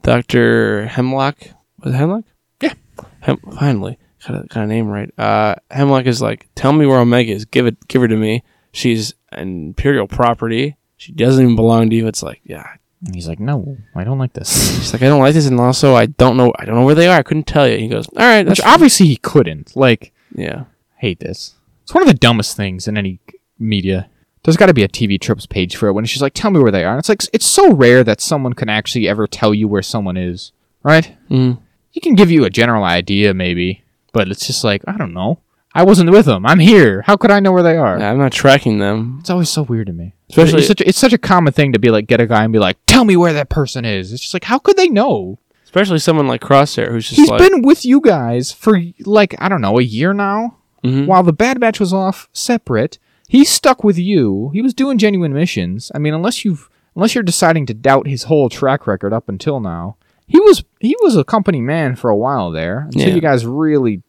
Doctor 0.01 0.87
Hemlock 0.87 1.37
was 1.83 1.93
it 1.93 1.97
Hemlock? 1.97 2.23
Yeah. 2.61 2.73
Hem- 3.21 3.37
finally 3.57 3.97
got 4.27 4.43
a, 4.43 4.47
got 4.47 4.63
a 4.63 4.67
name 4.67 4.87
right. 4.87 5.11
Uh, 5.17 5.55
Hemlock 5.71 6.05
is 6.05 6.21
like, 6.21 6.47
tell 6.55 6.73
me 6.73 6.85
where 6.85 6.99
Omega 6.99 7.31
is. 7.31 7.45
Give 7.45 7.65
it, 7.67 7.87
give 7.87 8.01
her 8.01 8.07
to 8.07 8.15
me. 8.15 8.43
She's 8.71 9.13
an 9.31 9.67
imperial 9.69 10.07
property. 10.07 10.77
She 10.97 11.11
doesn't 11.11 11.41
even 11.43 11.55
belong 11.55 11.89
to 11.89 11.95
you. 11.95 12.07
It's 12.07 12.21
like, 12.21 12.41
yeah. 12.43 12.75
um, 13.07 13.13
he's 13.13 13.27
like, 13.27 13.39
"No, 13.39 13.77
I 13.95 14.03
don't 14.03 14.19
like 14.19 14.33
this." 14.33 14.49
She's 14.79 14.93
like, 14.93 15.01
I 15.01 15.07
don't 15.07 15.21
like 15.21 15.33
this, 15.33 15.47
and 15.47 15.59
also 15.59 15.95
I 15.95 16.07
don't 16.07 16.35
know. 16.35 16.53
I 16.59 16.65
don't 16.65 16.75
know 16.75 16.85
where 16.85 16.95
they 16.95 17.07
are. 17.07 17.17
I 17.17 17.23
couldn't 17.23 17.47
tell 17.47 17.67
you. 17.67 17.77
He 17.77 17.87
goes, 17.87 18.07
all 18.09 18.17
right, 18.17 18.45
Which 18.45 18.61
obviously 18.61 19.07
he 19.07 19.15
couldn't. 19.15 19.75
Like, 19.75 20.11
yeah. 20.35 20.65
hate 20.97 21.19
this. 21.19 21.55
It's 21.83 21.93
one 21.93 22.03
of 22.03 22.07
the 22.07 22.13
dumbest 22.13 22.57
things 22.57 22.87
in 22.87 22.97
any 22.97 23.19
media. 23.57 24.09
There's 24.43 24.57
got 24.57 24.67
to 24.67 24.73
be 24.73 24.83
a 24.83 24.89
TV 24.89 25.19
Tropes 25.19 25.45
page 25.45 25.75
for 25.75 25.87
it 25.87 25.93
when 25.93 26.05
she's 26.05 26.21
like, 26.21 26.33
"Tell 26.33 26.51
me 26.51 26.59
where 26.59 26.71
they 26.71 26.83
are." 26.83 26.91
And 26.91 26.99
it's 26.99 27.09
like 27.09 27.23
it's 27.33 27.45
so 27.45 27.73
rare 27.73 28.03
that 28.03 28.21
someone 28.21 28.53
can 28.53 28.69
actually 28.69 29.07
ever 29.07 29.25
tell 29.25 29.53
you 29.53 29.67
where 29.67 29.81
someone 29.81 30.17
is, 30.17 30.51
right? 30.83 31.15
Mm. 31.29 31.59
He 31.91 31.99
can 31.99 32.15
give 32.15 32.29
you 32.29 32.45
a 32.45 32.49
general 32.49 32.83
idea, 32.83 33.33
maybe, 33.33 33.83
but 34.13 34.29
it's 34.29 34.45
just 34.47 34.63
like 34.63 34.83
I 34.87 34.97
don't 34.97 35.13
know. 35.13 35.39
I 35.73 35.83
wasn't 35.83 36.09
with 36.09 36.25
them. 36.25 36.45
I'm 36.47 36.57
here. 36.59 37.03
How 37.03 37.15
could 37.15 37.29
I 37.29 37.39
know 37.39 37.51
where 37.51 37.61
they 37.63 37.77
are? 37.77 37.99
Yeah, 37.99 38.09
I'm 38.09 38.17
not 38.17 38.31
tracking 38.31 38.79
them. 38.79 39.17
It's 39.19 39.29
always 39.29 39.49
so 39.49 39.61
weird 39.61 39.85
to 39.87 39.93
me. 39.93 40.15
Especially- 40.29 40.59
it's 40.59 40.67
such, 40.67 40.81
a, 40.81 40.89
it's 40.89 40.97
such 40.97 41.13
a 41.13 41.17
common 41.19 41.53
thing 41.53 41.73
to 41.73 41.79
be 41.79 41.91
like, 41.91 42.07
get 42.07 42.19
a 42.19 42.25
guy 42.25 42.43
and 42.43 42.51
be 42.51 42.57
like, 42.59 42.77
"Tell 42.87 43.05
me 43.05 43.15
where 43.15 43.33
that 43.33 43.49
person 43.49 43.85
is." 43.85 44.11
It's 44.11 44.21
just 44.21 44.33
like, 44.33 44.45
how 44.45 44.57
could 44.57 44.77
they 44.77 44.89
know? 44.89 45.37
Especially 45.63 45.99
someone 45.99 46.27
like 46.27 46.41
Crosshair, 46.41 46.89
who's 46.89 47.07
just 47.07 47.19
He's 47.19 47.29
like, 47.29 47.39
been 47.39 47.61
with 47.61 47.85
you 47.85 48.01
guys 48.01 48.51
for 48.51 48.81
like 49.05 49.35
I 49.39 49.47
don't 49.47 49.61
know 49.61 49.77
a 49.79 49.83
year 49.83 50.13
now. 50.13 50.57
Mhm. 50.83 51.05
While 51.05 51.21
the 51.23 51.33
Bad 51.33 51.59
Batch 51.59 51.79
was 51.79 51.93
off 51.93 52.27
separate, 52.33 52.97
he's 53.27 53.49
stuck 53.51 53.83
with 53.83 53.97
you. 53.99 54.49
He 54.53 54.63
was 54.63 54.73
doing 54.73 54.97
genuine 54.97 55.33
missions. 55.33 55.91
I 55.93 55.99
mean, 55.99 56.15
unless 56.15 56.43
you've 56.43 56.67
unless 56.95 57.13
you're 57.13 57.23
deciding 57.23 57.67
to 57.67 57.75
doubt 57.75 58.07
his 58.07 58.23
whole 58.23 58.49
track 58.49 58.87
record 58.87 59.13
up 59.13 59.29
until 59.29 59.59
now, 59.59 59.97
he 60.29 60.39
was 60.39 60.63
he 60.79 60.95
was 61.01 61.17
a 61.17 61.23
company 61.25 61.59
man 61.59 61.95
for 61.97 62.09
a 62.09 62.15
while 62.15 62.51
there 62.51 62.79
until 62.85 63.09
Yeah. 63.09 63.15
you 63.15 63.21
guys 63.21 63.45
really 63.45 64.01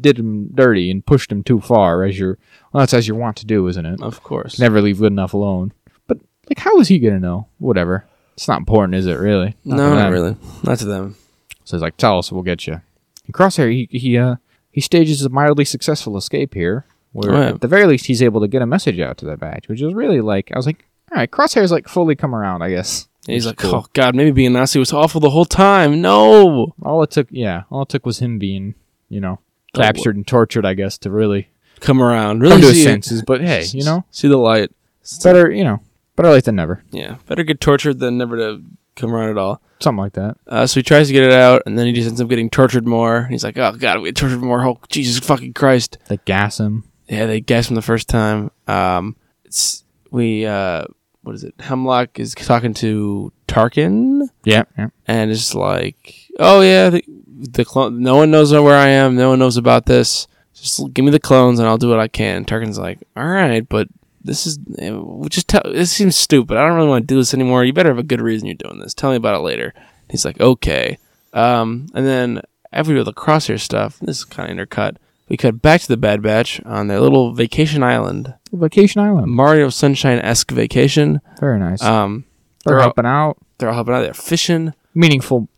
did 0.00 0.18
him 0.18 0.48
dirty 0.54 0.90
and 0.90 1.04
pushed 1.06 1.30
him 1.30 1.42
too 1.44 1.60
far 1.60 2.02
as 2.02 2.18
you're 2.18 2.38
well 2.72 2.80
that's 2.80 2.94
as 2.94 3.06
you 3.06 3.14
want 3.14 3.36
to 3.36 3.46
do 3.46 3.68
isn't 3.68 3.86
it 3.86 4.00
of 4.02 4.22
course. 4.22 4.58
never 4.58 4.80
leave 4.80 4.98
good 4.98 5.12
enough 5.12 5.34
alone 5.34 5.72
but 6.08 6.18
like 6.48 6.58
how 6.58 6.80
is 6.80 6.88
he 6.88 6.98
gonna 6.98 7.20
know 7.20 7.46
whatever 7.58 8.04
it's 8.34 8.48
not 8.48 8.58
important 8.58 8.94
is 8.94 9.06
it 9.06 9.18
really 9.18 9.54
no, 9.64 9.94
not 9.94 10.10
really. 10.10 10.34
Not 10.64 10.78
to 10.80 10.84
them. 10.86 11.16
So 11.64 11.76
he's 11.76 11.82
like, 11.82 11.96
"Tell 11.96 12.18
us, 12.18 12.30
we'll 12.30 12.42
get 12.42 12.66
you." 12.66 12.80
And 13.24 13.34
Crosshair, 13.34 13.72
he 13.72 13.88
he 13.90 14.16
uh 14.18 14.36
he 14.70 14.80
stages 14.82 15.22
a 15.24 15.30
mildly 15.30 15.64
successful 15.64 16.16
escape 16.18 16.52
here, 16.54 16.84
where 17.12 17.34
Oh, 17.34 17.40
yeah. 17.40 17.48
at 17.48 17.60
the 17.62 17.66
very 17.66 17.86
least 17.86 18.06
he's 18.06 18.22
able 18.22 18.40
to 18.42 18.46
get 18.46 18.60
a 18.62 18.66
message 18.66 19.00
out 19.00 19.16
to 19.18 19.24
that 19.26 19.40
badge, 19.40 19.68
which 19.68 19.80
is 19.82 19.94
really 19.94 20.20
like 20.20 20.52
I 20.52 20.56
was 20.58 20.66
like, 20.66 20.84
"All 21.12 21.16
right, 21.18 21.30
Crosshair's 21.30 21.72
like 21.72 21.88
fully 21.88 22.14
come 22.14 22.34
around, 22.34 22.60
I 22.62 22.68
guess." 22.70 23.08
He's 23.26 23.46
like, 23.46 23.56
cool. 23.58 23.74
oh 23.74 23.86
god, 23.92 24.14
maybe 24.14 24.30
being 24.30 24.52
nasty 24.52 24.78
was 24.78 24.92
awful 24.92 25.20
the 25.20 25.30
whole 25.30 25.44
time. 25.44 26.00
No. 26.00 26.74
all 26.82 27.02
it 27.02 27.10
took, 27.10 27.26
yeah, 27.30 27.62
all 27.70 27.82
it 27.82 27.88
took 27.88 28.06
was 28.06 28.20
him 28.20 28.38
being, 28.38 28.74
you 29.08 29.20
know, 29.20 29.40
Oh, 29.74 29.80
captured 29.80 30.16
and 30.16 30.26
tortured, 30.26 30.64
I 30.64 30.74
guess, 30.74 30.96
to 30.98 31.10
really 31.10 31.48
Come 31.80 32.00
around. 32.00 32.40
come 32.42 32.60
to 32.60 32.68
his 32.68 32.82
senses. 32.82 33.22
But 33.22 33.40
hey, 33.42 33.64
you 33.72 33.84
know, 33.84 34.04
see 34.10 34.28
the 34.28 34.36
light. 34.38 34.70
it's 35.02 35.22
better, 35.22 35.50
you 35.50 35.64
know, 35.64 35.80
better 36.14 36.30
late 36.30 36.44
than 36.44 36.56
never, 36.56 36.82
Yeah, 36.92 37.16
better 37.26 37.42
get 37.42 37.60
tortured 37.60 37.98
than 37.98 38.16
never 38.18 38.36
to 38.36 38.62
come 38.94 39.14
around 39.14 39.30
at 39.30 39.36
all. 39.38 39.60
something 39.80 39.98
like 40.00 40.14
that. 40.14 40.36
Uh, 40.46 40.66
so 40.66 40.80
he 40.80 40.82
tries 40.82 41.08
to 41.08 41.12
get 41.12 41.24
it 41.24 41.32
out, 41.32 41.62
and 41.66 41.78
then 41.78 41.86
he 41.86 41.92
just 41.92 42.08
ends 42.08 42.20
up 42.20 42.28
getting 42.28 42.48
tortured 42.48 42.86
more. 42.86 43.24
He's 43.24 43.44
like, 43.44 43.58
"Oh 43.58 43.72
God, 43.72 44.00
we 44.00 44.08
get 44.08 44.16
tortured 44.16 44.40
more! 44.40 44.64
Oh 44.64 44.80
Jesus 44.88 45.18
fucking 45.26 45.52
Christ!" 45.52 45.98
They 46.08 46.16
gas 46.24 46.58
him. 46.60 46.84
Yeah, 47.08 47.26
they 47.26 47.40
gassed 47.42 47.68
him 47.68 47.74
the 47.74 47.82
first 47.82 48.08
time. 48.08 48.50
Um, 48.66 49.16
it's 49.44 49.84
we 50.10 50.46
uh 50.46 50.86
what 51.26 51.34
is 51.34 51.44
it? 51.44 51.54
Hemlock 51.58 52.18
is 52.20 52.34
talking 52.34 52.72
to 52.74 53.32
Tarkin, 53.48 54.28
Yeah, 54.44 54.64
yeah. 54.78 54.88
and 55.06 55.30
it's 55.30 55.54
like, 55.54 56.14
oh 56.38 56.60
yeah, 56.60 56.90
the, 56.90 57.04
the 57.26 57.64
clone. 57.64 58.00
No 58.00 58.16
one 58.16 58.30
knows 58.30 58.52
where 58.52 58.76
I 58.76 58.88
am. 58.88 59.16
No 59.16 59.30
one 59.30 59.38
knows 59.38 59.56
about 59.56 59.86
this. 59.86 60.28
Just 60.54 60.80
give 60.94 61.04
me 61.04 61.10
the 61.10 61.18
clones, 61.20 61.58
and 61.58 61.68
I'll 61.68 61.78
do 61.78 61.88
what 61.88 61.98
I 62.00 62.08
can. 62.08 62.44
Tarkin's 62.44 62.78
like, 62.78 62.98
all 63.16 63.26
right, 63.26 63.68
but 63.68 63.88
this 64.24 64.46
is 64.46 64.58
eh, 64.78 64.96
just 65.28 65.48
tell. 65.48 65.62
This 65.64 65.90
seems 65.92 66.16
stupid. 66.16 66.56
I 66.56 66.66
don't 66.66 66.76
really 66.76 66.88
want 66.88 67.02
to 67.02 67.14
do 67.14 67.18
this 67.18 67.34
anymore. 67.34 67.64
You 67.64 67.72
better 67.72 67.90
have 67.90 67.98
a 67.98 68.02
good 68.02 68.20
reason 68.20 68.46
you're 68.46 68.54
doing 68.54 68.78
this. 68.80 68.94
Tell 68.94 69.10
me 69.10 69.16
about 69.16 69.34
it 69.34 69.42
later. 69.44 69.74
He's 70.08 70.24
like, 70.24 70.40
okay. 70.40 70.98
Um, 71.32 71.88
and 71.94 72.06
then 72.06 72.40
after 72.72 72.92
we 72.92 72.98
do 72.98 73.04
the 73.04 73.12
crosshair 73.12 73.60
stuff, 73.60 73.98
this 74.00 74.18
is 74.18 74.24
kind 74.24 74.58
of 74.58 74.68
intercut. 74.68 74.96
We 75.28 75.36
cut 75.36 75.60
back 75.60 75.80
to 75.80 75.88
the 75.88 75.96
Bad 75.96 76.22
Batch 76.22 76.60
on 76.64 76.86
their 76.86 77.00
little 77.00 77.32
vacation 77.34 77.82
island, 77.82 78.34
Vacation 78.52 79.00
Island. 79.00 79.26
Mario 79.32 79.70
Sunshine 79.70 80.18
esque 80.20 80.52
vacation. 80.52 81.20
Very 81.40 81.58
nice. 81.58 81.82
Um, 81.82 82.24
They're 82.64 82.72
they're 82.72 82.78
all- 82.78 82.82
helping 82.84 83.06
out. 83.06 83.36
they're 83.58 83.68
all 83.68 83.74
helping 83.74 83.94
out. 83.94 84.02
They're 84.02 84.14
fishing. 84.14 84.72
Meaningful, 84.94 85.48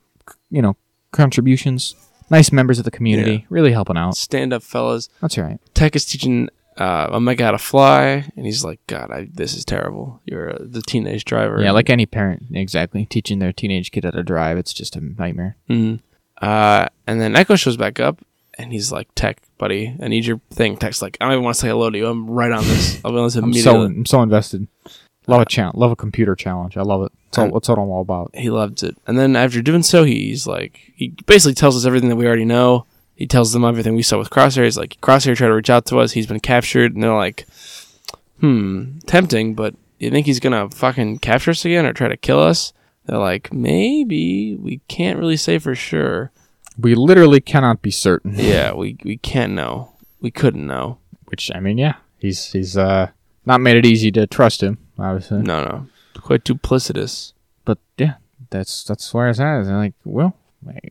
you 0.51 0.62
know, 0.62 0.77
contributions. 1.12 1.95
Nice 2.31 2.51
members 2.53 2.78
of 2.78 2.85
the 2.85 2.90
community. 2.90 3.47
Really 3.51 3.73
helping 3.73 3.97
out. 3.97 4.16
Stand 4.16 4.53
up, 4.53 4.62
fellas. 4.62 5.09
That's 5.20 5.39
right. 5.39 5.59
Tech 5.74 5.95
is 5.97 6.05
teaching 6.05 6.49
uh, 6.77 7.09
Omega 7.11 7.45
how 7.45 7.51
to 7.53 7.59
fly, 7.59 8.31
and 8.36 8.47
he's 8.47 8.65
like, 8.65 8.81
God, 8.86 9.11
I, 9.11 9.28
this 9.32 9.55
is 9.55 9.65
terrible. 9.65 10.20
You're 10.24 10.51
uh, 10.55 10.59
the 10.61 10.82
teenage 10.82 11.24
driver. 11.24 11.61
Yeah, 11.62 11.73
like 11.73 11.89
any 11.90 12.07
parent, 12.07 12.45
exactly. 12.53 13.05
Teaching 13.07 13.39
their 13.39 13.53
teenage 13.53 13.90
kid 13.90 14.05
how 14.05 14.11
to 14.12 14.23
drive, 14.23 14.59
it's 14.59 14.73
just 14.73 14.97
a 14.97 15.01
nightmare. 15.01 15.57
Mhm. 15.70 16.01
Uh, 16.40 16.86
and 17.07 17.20
then 17.20 17.35
Echo 17.35 17.57
shows 17.57 17.77
back 17.77 17.99
up, 17.99 18.20
and 18.59 18.72
he's 18.72 18.90
like, 18.93 19.09
Tech, 19.14 19.40
buddy, 19.56 19.97
I 20.02 20.09
need 20.09 20.26
your 20.26 20.40
thing. 20.51 20.76
Tech's 20.76 21.01
like, 21.01 21.16
I 21.20 21.24
don't 21.24 21.35
even 21.35 21.44
want 21.44 21.55
to 21.55 21.60
say 21.60 21.68
hello 21.68 21.89
to 21.90 21.97
you. 21.97 22.06
I'm 22.06 22.28
right 22.28 22.51
on 22.51 22.64
this. 22.64 23.01
I'll 23.05 23.12
be 23.12 23.18
on 23.18 23.24
this 23.24 23.36
I'm 23.36 23.44
immediately. 23.44 23.62
so 23.72 23.82
I'm 23.82 24.06
so 24.06 24.22
invested. 24.22 24.66
Love 25.26 25.43
a 25.43 25.44
challenge. 25.44 25.76
Love 25.76 25.93
a 25.93 25.97
computer 25.97 26.35
challenge. 26.35 26.76
I 26.76 26.82
love 26.82 27.02
it. 27.05 27.12
That's 27.26 27.39
all, 27.39 27.51
that's 27.52 27.68
what 27.68 27.78
I'm 27.78 27.90
all 27.90 28.01
about. 28.01 28.30
he 28.35 28.48
loved 28.51 28.82
it. 28.82 28.97
And 29.06 29.18
then 29.18 29.36
after 29.36 29.60
doing 29.60 29.82
so, 29.82 30.05
he's 30.05 30.47
like, 30.47 30.93
he 30.97 31.09
basically 31.26 31.55
tells 31.55 31.76
us 31.76 31.85
everything 31.85 32.09
that 32.09 32.16
we 32.16 32.26
already 32.26 32.47
know. 32.47 32.86
He 33.14 33.26
tells 33.26 33.52
them 33.52 33.64
everything 33.64 33.94
we 33.94 34.02
saw 34.02 34.16
with 34.18 34.30
Crosshair. 34.30 34.64
He's 34.64 34.78
like, 34.78 34.98
Crosshair 35.02 35.36
tried 35.36 35.48
to 35.48 35.55
reach 35.55 35.68
out 35.70 35.85
to 35.86 35.98
us. 35.98 36.12
He's 36.12 36.26
been 36.26 36.40
captured. 36.40 36.94
And 36.94 37.02
they're 37.02 37.14
like, 37.14 37.47
hmm, 38.40 38.98
tempting, 39.06 39.55
but 39.55 39.74
you 39.98 40.10
think 40.10 40.24
he's 40.26 40.40
going 40.40 40.52
to 40.70 40.74
fucking 40.74 41.18
capture 41.18 41.51
us 41.51 41.64
again 41.64 41.85
or 41.85 41.93
try 41.93 42.09
to 42.09 42.16
kill 42.16 42.40
us? 42.40 42.72
They're 43.05 43.18
like, 43.18 43.52
maybe. 43.52 44.56
We 44.56 44.80
can't 44.89 45.18
really 45.18 45.36
say 45.36 45.59
for 45.59 45.74
sure. 45.74 46.30
We 46.79 46.95
literally 46.95 47.41
cannot 47.41 47.83
be 47.83 47.91
certain. 47.91 48.35
Yeah, 48.37 48.73
we, 48.73 48.97
we 49.05 49.17
can't 49.17 49.53
know. 49.53 49.93
We 50.21 50.31
couldn't 50.31 50.67
know. 50.67 50.99
Which 51.27 51.51
I 51.55 51.61
mean, 51.61 51.77
yeah, 51.79 51.97
he's 52.19 52.53
he's 52.53 52.77
uh 52.77 53.11
not 53.45 53.61
made 53.61 53.77
it 53.77 53.85
easy 53.87 54.11
to 54.13 54.27
trust 54.27 54.63
him, 54.63 54.79
obviously. 54.99 55.43
No, 55.43 55.63
no. 55.65 55.87
Quite 56.21 56.45
duplicitous. 56.45 57.33
But 57.65 57.79
yeah, 57.99 58.15
that's 58.51 58.85
that's 58.85 59.13
where 59.13 59.29
it's 59.29 59.41
at. 59.41 59.61
It's 59.61 59.69
like, 59.69 59.95
well, 60.05 60.35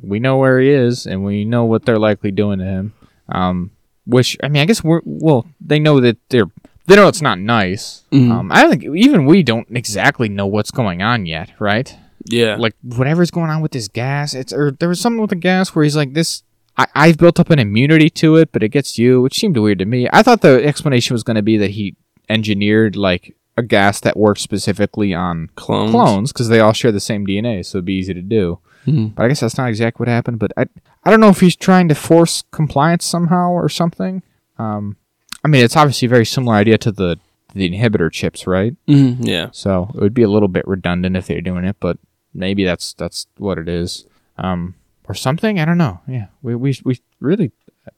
we 0.03 0.19
know 0.19 0.37
where 0.37 0.59
he 0.59 0.69
is, 0.69 1.05
and 1.07 1.23
we 1.23 1.43
know 1.45 1.65
what 1.65 1.85
they're 1.85 1.97
likely 1.99 2.31
doing 2.31 2.59
to 2.59 2.65
him. 2.65 2.93
Um, 3.29 3.71
which 4.05 4.37
I 4.43 4.47
mean, 4.47 4.61
I 4.61 4.65
guess 4.65 4.83
we're 4.83 5.01
well, 5.05 5.47
they 5.59 5.79
know 5.79 5.99
that 6.01 6.17
they're 6.29 6.49
they 6.85 6.95
know 6.95 7.07
it's 7.07 7.21
not 7.21 7.39
nice. 7.39 8.03
Mhm. 8.11 8.31
Um, 8.31 8.51
I 8.51 8.67
think 8.69 8.83
even 8.83 9.25
we 9.25 9.43
don't 9.43 9.67
exactly 9.75 10.29
know 10.29 10.45
what's 10.45 10.71
going 10.71 11.01
on 11.01 11.25
yet, 11.25 11.51
right? 11.59 11.95
Yeah. 12.29 12.55
Like 12.57 12.75
whatever's 12.83 13.31
going 13.31 13.49
on 13.49 13.61
with 13.61 13.71
this 13.71 13.87
gas, 13.87 14.33
it's 14.33 14.51
or 14.53 14.71
there 14.71 14.89
was 14.89 14.99
something 14.99 15.21
with 15.21 15.29
the 15.31 15.35
gas 15.35 15.73
where 15.75 15.83
he's 15.83 15.95
like 15.95 16.13
this. 16.13 16.43
I, 16.77 16.85
I've 16.93 17.17
built 17.17 17.39
up 17.39 17.49
an 17.49 17.59
immunity 17.59 18.09
to 18.11 18.35
it, 18.35 18.51
but 18.51 18.61
it 18.63 18.69
gets 18.69 18.97
you, 18.99 19.21
which 19.21 19.39
seemed 19.39 19.57
weird 19.57 19.79
to 19.79 19.85
me. 19.85 20.07
I 20.13 20.21
thought 20.23 20.41
the 20.41 20.63
explanation 20.65 21.13
was 21.13 21.23
going 21.23 21.35
to 21.35 21.41
be 21.41 21.57
that 21.57 21.71
he 21.71 21.95
engineered 22.29 22.95
like 22.95 23.35
a 23.55 23.63
gas 23.63 23.99
that 24.01 24.15
works 24.17 24.41
specifically 24.41 25.13
on 25.13 25.49
clones. 25.55 25.91
clones 25.91 26.31
because 26.33 26.49
they 26.49 26.59
all 26.59 26.73
share 26.73 26.91
the 26.91 26.99
same 26.99 27.25
DNA, 27.25 27.65
so 27.65 27.77
it'd 27.77 27.85
be 27.85 27.93
easy 27.93 28.13
to 28.13 28.21
do. 28.21 28.59
Mhm. 28.85 29.15
But 29.15 29.23
I 29.23 29.27
guess 29.29 29.39
that's 29.39 29.57
not 29.57 29.69
exactly 29.69 30.03
what 30.03 30.07
happened. 30.09 30.37
But 30.39 30.51
I, 30.55 30.65
I 31.03 31.09
don't 31.09 31.19
know 31.19 31.29
if 31.29 31.39
he's 31.39 31.55
trying 31.55 31.87
to 31.89 31.95
force 31.95 32.43
compliance 32.51 33.05
somehow 33.05 33.49
or 33.51 33.69
something. 33.69 34.21
Um, 34.59 34.97
I 35.43 35.47
mean, 35.47 35.63
it's 35.63 35.75
obviously 35.75 36.05
a 36.05 36.09
very 36.09 36.25
similar 36.25 36.55
idea 36.55 36.77
to 36.79 36.91
the 36.91 37.17
the 37.55 37.67
inhibitor 37.69 38.11
chips, 38.11 38.45
right? 38.45 38.75
Mhm, 38.87 39.17
Yeah. 39.21 39.47
So 39.51 39.89
it 39.95 40.01
would 40.01 40.13
be 40.13 40.21
a 40.21 40.29
little 40.29 40.49
bit 40.49 40.67
redundant 40.67 41.15
if 41.17 41.25
they're 41.25 41.41
doing 41.41 41.63
it, 41.65 41.77
but 41.79 41.97
maybe 42.37 42.63
that's 42.63 42.93
that's 42.93 43.27
what 43.37 43.57
it 43.57 43.67
is, 43.67 44.05
um, 44.37 44.75
or 45.09 45.13
something. 45.15 45.59
I 45.59 45.65
don't 45.65 45.77
know. 45.77 45.99
Yeah, 46.07 46.27
we 46.41 46.55
we 46.55 46.77
we 46.85 47.01
really, 47.19 47.51
I 47.87 47.91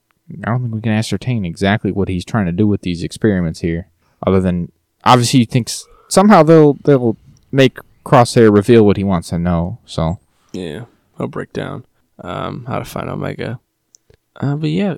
don't 0.49 0.61
think 0.63 0.73
we 0.75 0.81
can 0.81 0.91
ascertain 0.93 1.45
exactly 1.45 1.91
what 1.91 2.07
he's 2.07 2.25
trying 2.25 2.45
to 2.47 2.51
do 2.51 2.65
with 2.65 2.81
these 2.81 3.03
experiments 3.03 3.59
here, 3.59 3.89
other 4.25 4.39
than 4.39 4.71
obviously 5.03 5.41
he 5.41 5.45
thinks 5.45 5.85
somehow 6.07 6.41
they'll 6.43 6.73
they'll 6.85 7.17
make 7.51 7.77
Crosshair 8.05 8.53
reveal 8.53 8.83
what 8.85 8.97
he 8.97 9.03
wants 9.03 9.29
to 9.29 9.37
know. 9.39 9.77
So 9.85 10.19
Yeah, 10.53 10.85
he'll 11.17 11.27
break 11.27 11.53
down 11.53 11.85
um, 12.23 12.65
how 12.65 12.79
to 12.79 12.85
find 12.85 13.09
Omega. 13.09 13.59
Uh, 14.35 14.55
but 14.55 14.69
yeah, 14.69 14.95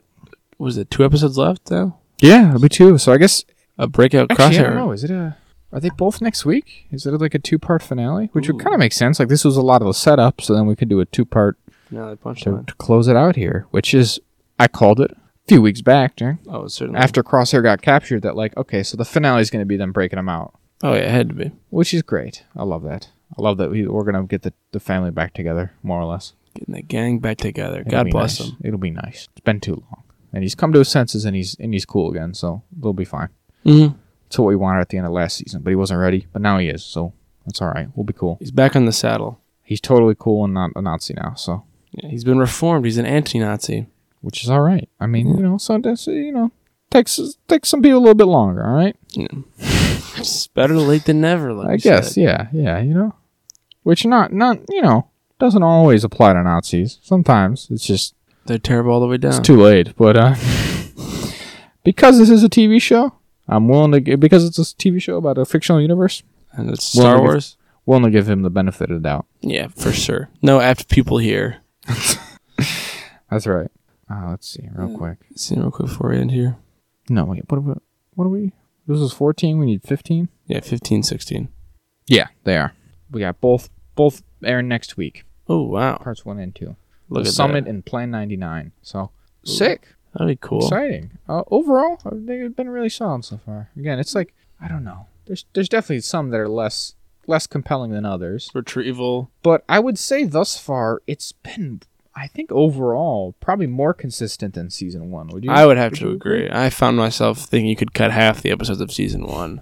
was 0.58 0.78
it 0.78 0.90
two 0.92 1.04
episodes 1.04 1.38
left 1.38 1.66
though? 1.66 1.96
yeah, 2.20 2.50
it'll 2.50 2.62
be 2.62 2.70
two. 2.70 2.98
So 3.00 3.12
I 3.12 3.18
guess 3.18 3.44
A 3.78 3.88
breakout 3.88 4.30
actually 4.30 4.46
I 4.46 4.50
crosshair. 4.50 4.64
don't 4.68 4.76
know. 4.76 4.92
Is 4.92 5.04
it 5.04 5.10
a 5.12 5.36
are 5.74 5.80
they 5.80 5.90
both 5.90 6.22
next 6.22 6.46
week? 6.46 6.88
Is 6.92 7.06
it 7.06 7.12
like 7.12 7.34
a 7.34 7.40
two 7.40 7.58
part 7.60 7.82
finale? 7.82 8.30
Which 8.34 8.50
Ooh. 8.50 8.54
would 8.54 8.64
kind 8.64 8.74
of 8.74 8.80
make 8.80 8.94
sense. 8.94 9.20
Like 9.20 9.30
this 9.30 9.46
was 9.46 9.58
a 9.58 9.62
lot 9.62 9.82
of 9.82 9.88
the 9.88 9.94
setup, 9.94 10.42
so 10.42 10.54
then 10.54 10.66
we 10.66 10.76
could 10.76 10.90
do 10.90 11.00
a 11.00 11.06
two 11.06 11.26
part 11.26 11.58
No, 11.90 12.16
to, 12.16 12.64
to 12.66 12.74
close 12.76 13.08
it 13.08 13.16
out 13.16 13.36
here, 13.36 13.68
which 13.72 13.94
is 13.94 14.20
I 14.60 14.68
called 14.68 15.00
it 15.00 15.12
a 15.12 15.18
few 15.48 15.62
weeks 15.62 15.82
back. 15.82 16.20
Oh, 16.48 16.68
certainly. 16.68 17.00
After 17.00 17.24
Crosshair 17.24 17.64
got 17.64 17.82
captured, 17.82 18.22
that 18.24 18.36
like 18.36 18.56
okay, 18.58 18.84
so 18.84 18.98
the 18.98 19.06
finale 19.06 19.42
is 19.42 19.50
going 19.50 19.62
to 19.62 19.66
be 19.66 19.78
them 19.78 19.92
breaking 19.92 20.18
them 20.18 20.30
out, 20.30 20.54
oh 20.84 20.94
yeah, 20.94 21.02
it 21.02 21.10
had 21.12 21.30
to 21.30 21.36
be 21.36 21.52
which 21.70 21.94
is 21.94 22.02
great. 22.02 22.44
I 22.56 22.64
love 22.64 22.84
that. 22.84 23.10
I 23.38 23.42
love 23.42 23.58
that 23.58 23.72
we, 23.72 23.88
we're 23.88 24.04
going 24.04 24.16
to 24.16 24.24
get 24.24 24.42
the, 24.42 24.54
the 24.74 24.82
family 24.82 25.10
back 25.10 25.34
together, 25.34 25.72
more 25.84 26.02
or 26.02 26.06
less. 26.06 26.34
getting 26.54 26.76
the 26.76 26.82
gang 26.82 27.20
back 27.20 27.38
together. 27.38 27.80
It'll 27.80 27.92
God 27.92 28.10
bless 28.12 28.42
nice. 28.42 28.50
him. 28.50 28.58
It'll 28.62 28.78
be 28.78 28.92
nice. 28.92 29.30
It's 29.32 29.40
been 29.46 29.62
too 29.62 29.76
long, 29.76 30.04
and 30.34 30.44
he's 30.44 30.54
come 30.54 30.74
to 30.74 30.80
his 30.80 30.90
senses, 30.90 31.24
and 31.24 31.34
he's 31.34 31.56
and 31.60 31.74
he's 31.74 31.86
cool 31.86 32.12
again, 32.12 32.34
so 32.34 32.62
we'll 32.78 32.92
be 32.92 33.06
fine. 33.06 33.30
Mm-hmm. 33.66 33.98
That's 34.32 34.40
what 34.40 34.48
we 34.48 34.56
wanted 34.56 34.80
at 34.80 34.88
the 34.88 34.98
end 34.98 35.06
of 35.06 35.12
last 35.12 35.36
season, 35.36 35.62
but 35.62 35.72
he 35.72 35.76
wasn't 35.76 36.00
ready. 36.00 36.26
But 36.32 36.42
now 36.42 36.58
he 36.58 36.70
is, 36.70 36.86
so 36.86 37.12
that's 37.46 37.62
all 37.62 37.68
right. 37.68 37.90
We'll 37.96 38.06
be 38.06 38.14
cool. 38.14 38.38
He's 38.40 38.50
back 38.50 38.78
on 38.78 38.86
the 38.86 38.94
saddle. 38.94 39.42
He's 39.62 39.82
totally 39.82 40.16
cool 40.18 40.46
and 40.46 40.54
not 40.54 40.72
a 40.74 40.82
Nazi 40.82 41.16
now, 41.16 41.34
so 41.34 41.66
Yeah, 41.92 42.08
he's 42.08 42.24
been 42.24 42.40
reformed. 42.40 42.86
He's 42.86 42.98
an 42.98 43.06
anti-Nazi. 43.06 43.88
which 44.22 44.42
is 44.42 44.50
all 44.50 44.62
right. 44.62 44.88
I 45.02 45.06
mean, 45.08 45.36
you 45.36 45.44
know, 45.44 45.58
sometimes 45.58 46.08
you 46.08 46.32
know 46.32 46.50
takes 46.92 47.20
takes 47.50 47.68
some 47.68 47.82
people 47.82 47.98
a 47.98 48.00
little 48.00 48.16
bit 48.16 48.28
longer. 48.28 48.66
All 48.66 48.74
right. 48.74 48.96
Know. 49.18 49.44
it's 50.16 50.48
better 50.48 50.76
late 50.76 51.04
than 51.04 51.20
never. 51.20 51.52
Like 51.52 51.68
I 51.68 51.76
guess, 51.76 52.14
said. 52.14 52.24
yeah, 52.24 52.48
yeah, 52.54 52.80
you 52.80 52.94
know, 52.94 53.14
which 53.84 54.06
not 54.06 54.32
not 54.32 54.60
you 54.70 54.82
know 54.82 55.10
doesn't 55.40 55.62
always 55.64 56.06
apply 56.06 56.32
to 56.32 56.42
Nazis. 56.42 57.00
Sometimes 57.02 57.68
it's 57.70 57.86
just 57.86 58.16
they're 58.46 58.60
terrible 58.60 58.94
all 58.94 59.02
the 59.02 59.08
way 59.08 59.18
down. 59.18 59.32
it's 59.32 59.46
too 59.46 59.58
late. 59.58 59.94
But 59.98 60.16
uh, 60.16 60.36
because 61.84 62.18
this 62.18 62.30
is 62.30 62.46
a 62.46 62.50
TV 62.50 62.82
show, 62.82 63.14
I'm 63.52 63.68
willing 63.68 63.92
to 63.92 64.00
gi- 64.02 64.16
because 64.16 64.46
it's 64.46 64.58
a 64.58 64.64
TV 64.64 65.00
show 65.02 65.18
about 65.18 65.38
a 65.38 65.46
fictional 65.46 65.80
universe. 65.82 66.24
and 66.54 66.70
it's 66.70 66.86
Star 66.86 67.16
maybe- 67.18 67.28
Wars. 67.28 67.58
Willing 67.86 68.04
to 68.06 68.12
give 68.12 68.30
him 68.30 68.44
the 68.44 68.50
benefit 68.52 68.92
of 68.92 69.02
the 69.02 69.08
doubt. 69.10 69.26
Yeah, 69.42 69.68
for 69.68 69.92
sure. 69.92 70.30
No 70.44 70.60
apt 70.62 70.88
people 70.88 71.18
here. 71.18 71.58
That's 73.30 73.48
right. 73.48 73.72
Uh, 74.10 74.30
let's 74.30 74.48
see 74.50 74.68
real 74.76 74.96
quick. 74.98 75.18
See 75.36 75.56
real 75.56 75.72
quick 75.72 75.88
before 75.90 76.12
we 76.12 76.18
end 76.18 76.32
here. 76.32 76.58
No, 77.10 77.26
wait. 77.26 77.44
What 77.50 77.58
are 77.58 77.62
we? 77.62 77.74
What 78.14 78.26
are 78.26 78.30
we? 78.30 78.52
This 78.88 79.00
is 79.00 79.14
14. 79.14 79.58
We 79.58 79.66
need 79.66 79.84
15. 79.84 80.30
Yeah, 80.48 80.60
15, 80.60 81.02
16. 81.04 81.48
Yeah, 82.08 82.28
they 82.44 82.58
are. 82.58 82.74
We 83.10 83.22
got 83.22 83.40
both 83.42 83.70
both 83.96 84.22
air 84.44 84.62
next 84.62 84.98
week. 84.98 85.24
Oh 85.48 85.64
wow! 85.64 85.98
Parts 85.98 86.24
one 86.26 86.40
and 86.40 86.54
two. 86.54 86.76
Look 87.10 87.24
the 87.24 87.30
at 87.30 87.34
Summit 87.34 87.64
that. 87.66 87.70
and 87.70 87.86
Plan 87.86 88.12
99. 88.12 88.72
So 88.82 89.12
sick. 89.44 89.88
That'd 90.14 90.28
be 90.28 90.48
cool. 90.48 90.60
Exciting. 90.66 91.12
Uh, 91.30 91.44
overall, 91.52 92.00
I 92.06 92.10
think 92.10 92.30
it's 92.44 92.56
been 92.56 92.70
really 92.70 92.90
solid 92.90 93.24
so 93.26 93.40
far. 93.46 93.70
Again, 93.78 94.00
it's 94.00 94.14
like 94.16 94.34
I 94.62 94.68
don't 94.68 94.84
know. 94.84 95.08
There's 95.26 95.46
there's 95.54 95.70
definitely 95.70 96.02
some 96.02 96.30
that 96.32 96.40
are 96.40 96.50
less 96.50 96.96
less 97.28 97.48
compelling 97.48 97.92
than 97.92 98.06
others, 98.06 98.50
Retrieval. 98.54 99.30
but 99.44 99.64
I 99.70 99.80
would 99.80 99.98
say 99.98 100.26
thus 100.26 100.58
far 100.58 101.02
it's 101.08 101.32
been 101.32 101.82
I 102.14 102.28
think 102.28 102.52
overall 102.52 103.36
probably 103.40 103.68
more 103.68 103.94
consistent 103.94 104.54
than 104.56 104.70
season 104.70 105.12
one. 105.12 105.28
Would 105.30 105.46
you? 105.46 105.52
I 105.52 105.66
would 105.66 105.78
have 105.78 105.94
to 105.94 106.06
you 106.08 106.12
agree. 106.12 106.50
I 106.52 106.70
found 106.70 106.98
myself 106.98 107.40
thinking 107.40 107.70
you 107.70 107.76
could 107.78 107.94
cut 107.94 108.12
half 108.12 108.42
the 108.42 108.52
episodes 108.52 108.82
of 108.82 108.92
season 108.92 109.26
one. 109.26 109.62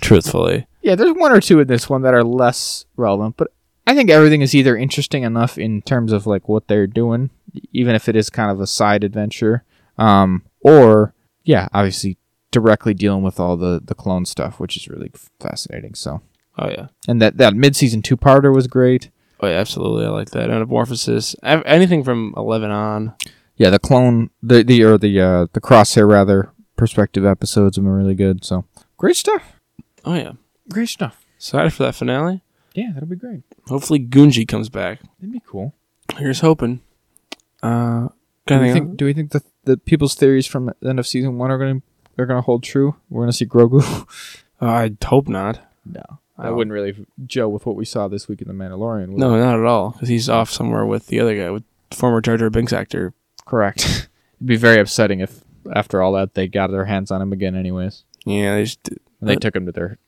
Truthfully, 0.00 0.66
Yeah, 0.82 0.94
there's 0.94 1.14
one 1.16 1.32
or 1.32 1.40
two 1.40 1.58
in 1.60 1.66
this 1.66 1.88
one 1.88 2.02
that 2.02 2.14
are 2.14 2.22
less 2.24 2.84
relevant, 2.96 3.36
but 3.36 3.48
I 3.86 3.94
think 3.94 4.10
everything 4.10 4.42
is 4.42 4.54
either 4.54 4.76
interesting 4.76 5.24
enough 5.24 5.58
in 5.58 5.82
terms 5.82 6.12
of 6.12 6.26
like 6.26 6.48
what 6.48 6.68
they're 6.68 6.86
doing, 6.86 7.30
even 7.72 7.94
if 7.94 8.08
it 8.08 8.14
is 8.14 8.30
kind 8.30 8.50
of 8.50 8.60
a 8.60 8.66
side 8.66 9.02
adventure, 9.02 9.64
um, 9.98 10.44
or 10.60 11.14
yeah, 11.44 11.68
obviously 11.72 12.18
directly 12.50 12.94
dealing 12.94 13.22
with 13.22 13.38
all 13.40 13.56
the 13.56 13.80
the 13.84 13.94
clone 13.94 14.24
stuff, 14.24 14.58
which 14.60 14.76
is 14.76 14.88
really 14.88 15.10
fascinating. 15.40 15.94
So, 15.94 16.22
oh 16.58 16.68
yeah, 16.70 16.86
and 17.06 17.20
that 17.22 17.36
that 17.38 17.54
mid 17.54 17.76
season 17.76 18.02
two 18.02 18.16
parter 18.16 18.54
was 18.54 18.66
great. 18.66 19.10
oh 19.40 19.46
yeah, 19.48 19.54
absolutely. 19.58 20.06
I 20.06 20.10
like 20.10 20.30
that. 20.30 20.48
Metamorphosis. 20.48 21.34
Ev- 21.42 21.62
Anything 21.66 22.04
from 22.04 22.34
eleven 22.36 22.70
on. 22.70 23.14
Yeah, 23.56 23.70
the 23.70 23.78
clone, 23.78 24.30
the 24.42 24.62
the 24.62 24.82
or 24.84 24.98
the 24.98 25.20
uh, 25.20 25.46
the 25.52 25.60
crosshair 25.60 26.08
rather 26.08 26.52
perspective 26.76 27.24
episodes 27.26 27.76
have 27.76 27.84
been 27.84 27.92
really 27.92 28.14
good. 28.14 28.44
So 28.44 28.64
great 28.96 29.16
stuff. 29.16 29.42
Oh 30.04 30.14
yeah. 30.14 30.32
Great 30.70 30.88
stuff. 30.90 31.24
Excited 31.36 31.72
for 31.72 31.82
that 31.84 31.94
finale. 31.94 32.42
Yeah, 32.74 32.90
that'll 32.92 33.08
be 33.08 33.16
great. 33.16 33.42
Hopefully 33.66 33.98
Gunji 33.98 34.46
comes 34.46 34.68
back. 34.68 35.00
That'd 35.18 35.32
be 35.32 35.40
cool. 35.44 35.74
Here's 36.16 36.40
hoping. 36.40 36.80
Uh, 37.62 38.08
Do 38.46 38.60
we 38.60 38.72
think? 38.72 38.96
Do 38.96 39.04
we 39.06 39.12
think 39.12 39.30
the 39.32 39.42
the 39.68 39.76
people's 39.76 40.14
theories 40.14 40.46
from 40.46 40.72
the 40.80 40.88
end 40.88 40.98
of 40.98 41.06
season 41.06 41.38
one 41.38 41.50
are 41.50 41.58
going 41.58 41.80
to 41.80 42.22
are 42.22 42.26
going 42.26 42.38
to 42.38 42.42
hold 42.44 42.62
true? 42.64 42.96
We're 43.10 43.22
going 43.22 43.30
to 43.32 43.36
see 43.36 43.46
Grogu. 43.46 43.82
Uh, 44.60 44.66
I 44.66 44.90
hope 45.06 45.28
not. 45.28 45.60
no, 45.86 46.02
I 46.36 46.50
wouldn't 46.50 46.72
really 46.74 47.06
gel 47.26 47.48
with 47.52 47.64
what 47.64 47.76
we 47.76 47.84
saw 47.84 48.08
this 48.08 48.26
week 48.26 48.42
in 48.42 48.48
the 48.48 48.54
Mandalorian. 48.54 49.10
would 49.10 49.18
No, 49.18 49.38
not 49.38 49.56
at 49.56 49.64
all. 49.64 49.90
Because 49.90 50.08
he's 50.08 50.28
off 50.28 50.50
somewhere 50.50 50.84
with 50.84 51.06
the 51.06 51.20
other 51.20 51.36
guy, 51.36 51.48
with 51.50 51.62
former 51.92 52.20
Jar 52.20 52.36
Jar 52.36 52.50
Binks 52.50 52.72
actor. 52.72 53.14
correct. 53.46 54.08
It'd 54.38 54.46
be 54.48 54.56
very 54.56 54.80
upsetting 54.80 55.20
if 55.20 55.44
after 55.72 56.02
all 56.02 56.10
that 56.14 56.34
they 56.34 56.48
got 56.48 56.72
their 56.72 56.86
hands 56.86 57.12
on 57.12 57.22
him 57.22 57.32
again, 57.32 57.54
anyways. 57.54 58.02
Yeah, 58.26 58.56
they 58.56 58.64
just 58.64 58.88
And 59.20 59.30
they 59.30 59.36
Uh, 59.36 59.38
took 59.38 59.54
him 59.54 59.66
to 59.66 59.70
their 59.70 59.98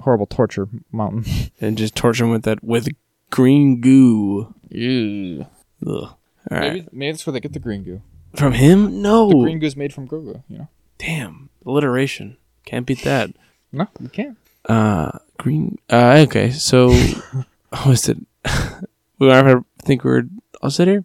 horrible 0.00 0.26
torture 0.26 0.68
mountain. 0.92 1.24
and 1.62 1.78
just 1.78 1.94
torture 1.94 2.24
him 2.24 2.30
with 2.30 2.42
that 2.42 2.62
with 2.62 2.88
green 3.30 3.80
goo. 3.80 4.54
Ew. 4.68 5.46
Ugh. 5.86 5.88
All 5.88 6.16
right. 6.50 6.60
Maybe 6.74 6.88
maybe 6.92 7.12
that's 7.12 7.26
where 7.26 7.32
they 7.32 7.40
get 7.40 7.54
the 7.54 7.58
green 7.58 7.84
goo. 7.84 8.02
From 8.36 8.52
him? 8.52 9.02
No. 9.02 9.28
The 9.28 9.36
green 9.36 9.58
goo's 9.58 9.76
made 9.76 9.92
from 9.92 10.08
Grogu. 10.08 10.42
You 10.48 10.58
know. 10.58 10.68
Damn. 10.98 11.50
Alliteration. 11.64 12.36
Can't 12.64 12.86
beat 12.86 13.02
that. 13.02 13.30
No, 13.72 13.88
you 14.00 14.08
can't. 14.08 14.36
Uh, 14.66 15.18
green. 15.38 15.78
Uh, 15.90 16.24
okay. 16.26 16.50
So, 16.50 16.90
what 17.70 17.86
was 17.86 18.08
it? 18.08 18.18
we 19.18 19.30
I 19.30 19.56
think 19.82 20.04
we're 20.04 20.24
all 20.62 20.70
set 20.70 20.88
here. 20.88 21.04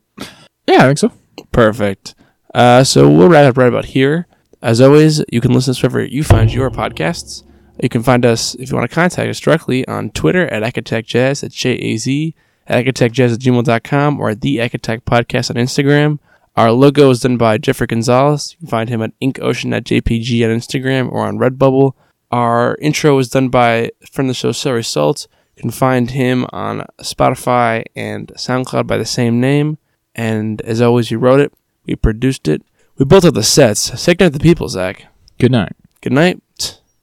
Yeah, 0.67 0.83
I 0.83 0.87
think 0.87 0.99
so. 0.99 1.11
Perfect. 1.51 2.15
Uh, 2.53 2.83
so 2.83 3.09
we'll 3.09 3.29
wrap 3.29 3.45
up 3.45 3.57
right 3.57 3.67
about 3.67 3.85
here. 3.85 4.27
As 4.61 4.81
always, 4.81 5.23
you 5.31 5.41
can 5.41 5.53
listen 5.53 5.73
to 5.73 5.77
us 5.77 5.83
wherever 5.83 6.03
you 6.03 6.23
find 6.23 6.51
your 6.51 6.69
podcasts. 6.69 7.43
You 7.81 7.89
can 7.89 8.03
find 8.03 8.25
us 8.25 8.55
if 8.55 8.69
you 8.69 8.77
want 8.77 8.89
to 8.89 8.93
contact 8.93 9.29
us 9.29 9.39
directly 9.39 9.87
on 9.87 10.09
Twitter 10.11 10.47
at 10.47 10.63
AcatechJazz 10.63 11.43
at 11.43 11.51
J-A-Z, 11.51 12.35
at 12.67 12.85
AcatechJazz 12.85 13.33
at 13.33 13.39
gmail.com, 13.39 14.19
or 14.19 14.31
at 14.31 14.41
the 14.41 14.57
Acatech 14.57 15.01
Podcast 15.01 15.49
on 15.49 15.55
Instagram. 15.55 16.19
Our 16.59 16.73
logo 16.73 17.09
is 17.09 17.21
done 17.21 17.37
by 17.37 17.57
Jeffrey 17.57 17.87
Gonzalez. 17.87 18.51
You 18.51 18.57
can 18.57 18.67
find 18.67 18.89
him 18.89 19.01
at 19.01 19.17
inkocean.jpg 19.21 20.43
on 20.43 20.57
Instagram 20.57 21.09
or 21.09 21.25
on 21.25 21.37
Redbubble. 21.37 21.93
Our 22.31 22.77
intro 22.81 23.17
is 23.17 23.29
done 23.29 23.47
by 23.47 23.91
friend 24.11 24.29
of 24.29 24.31
the 24.31 24.37
show, 24.37 24.51
Celery 24.51 24.83
Salt. 24.83 25.27
You 25.55 25.61
can 25.61 25.71
find 25.71 26.11
him 26.11 26.45
on 26.51 26.85
Spotify 27.01 27.85
and 27.95 28.27
SoundCloud 28.35 28.87
by 28.87 28.97
the 28.97 29.05
same 29.05 29.39
name. 29.39 29.77
And 30.13 30.61
as 30.63 30.81
always, 30.81 31.09
we 31.09 31.15
wrote 31.15 31.39
it, 31.39 31.53
we 31.85 31.95
produced 31.95 32.49
it, 32.49 32.61
we 32.97 33.05
built 33.05 33.23
up 33.23 33.35
the 33.35 33.43
sets. 33.43 33.79
Say 33.97 34.15
goodnight 34.15 34.33
to 34.33 34.39
the 34.39 34.43
people, 34.43 34.67
Zach. 34.67 35.05
Good 35.39 35.53
night. 35.53 35.77
Good 36.01 36.11
night 36.11 36.41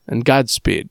and 0.06 0.22
Godspeed. 0.22 0.90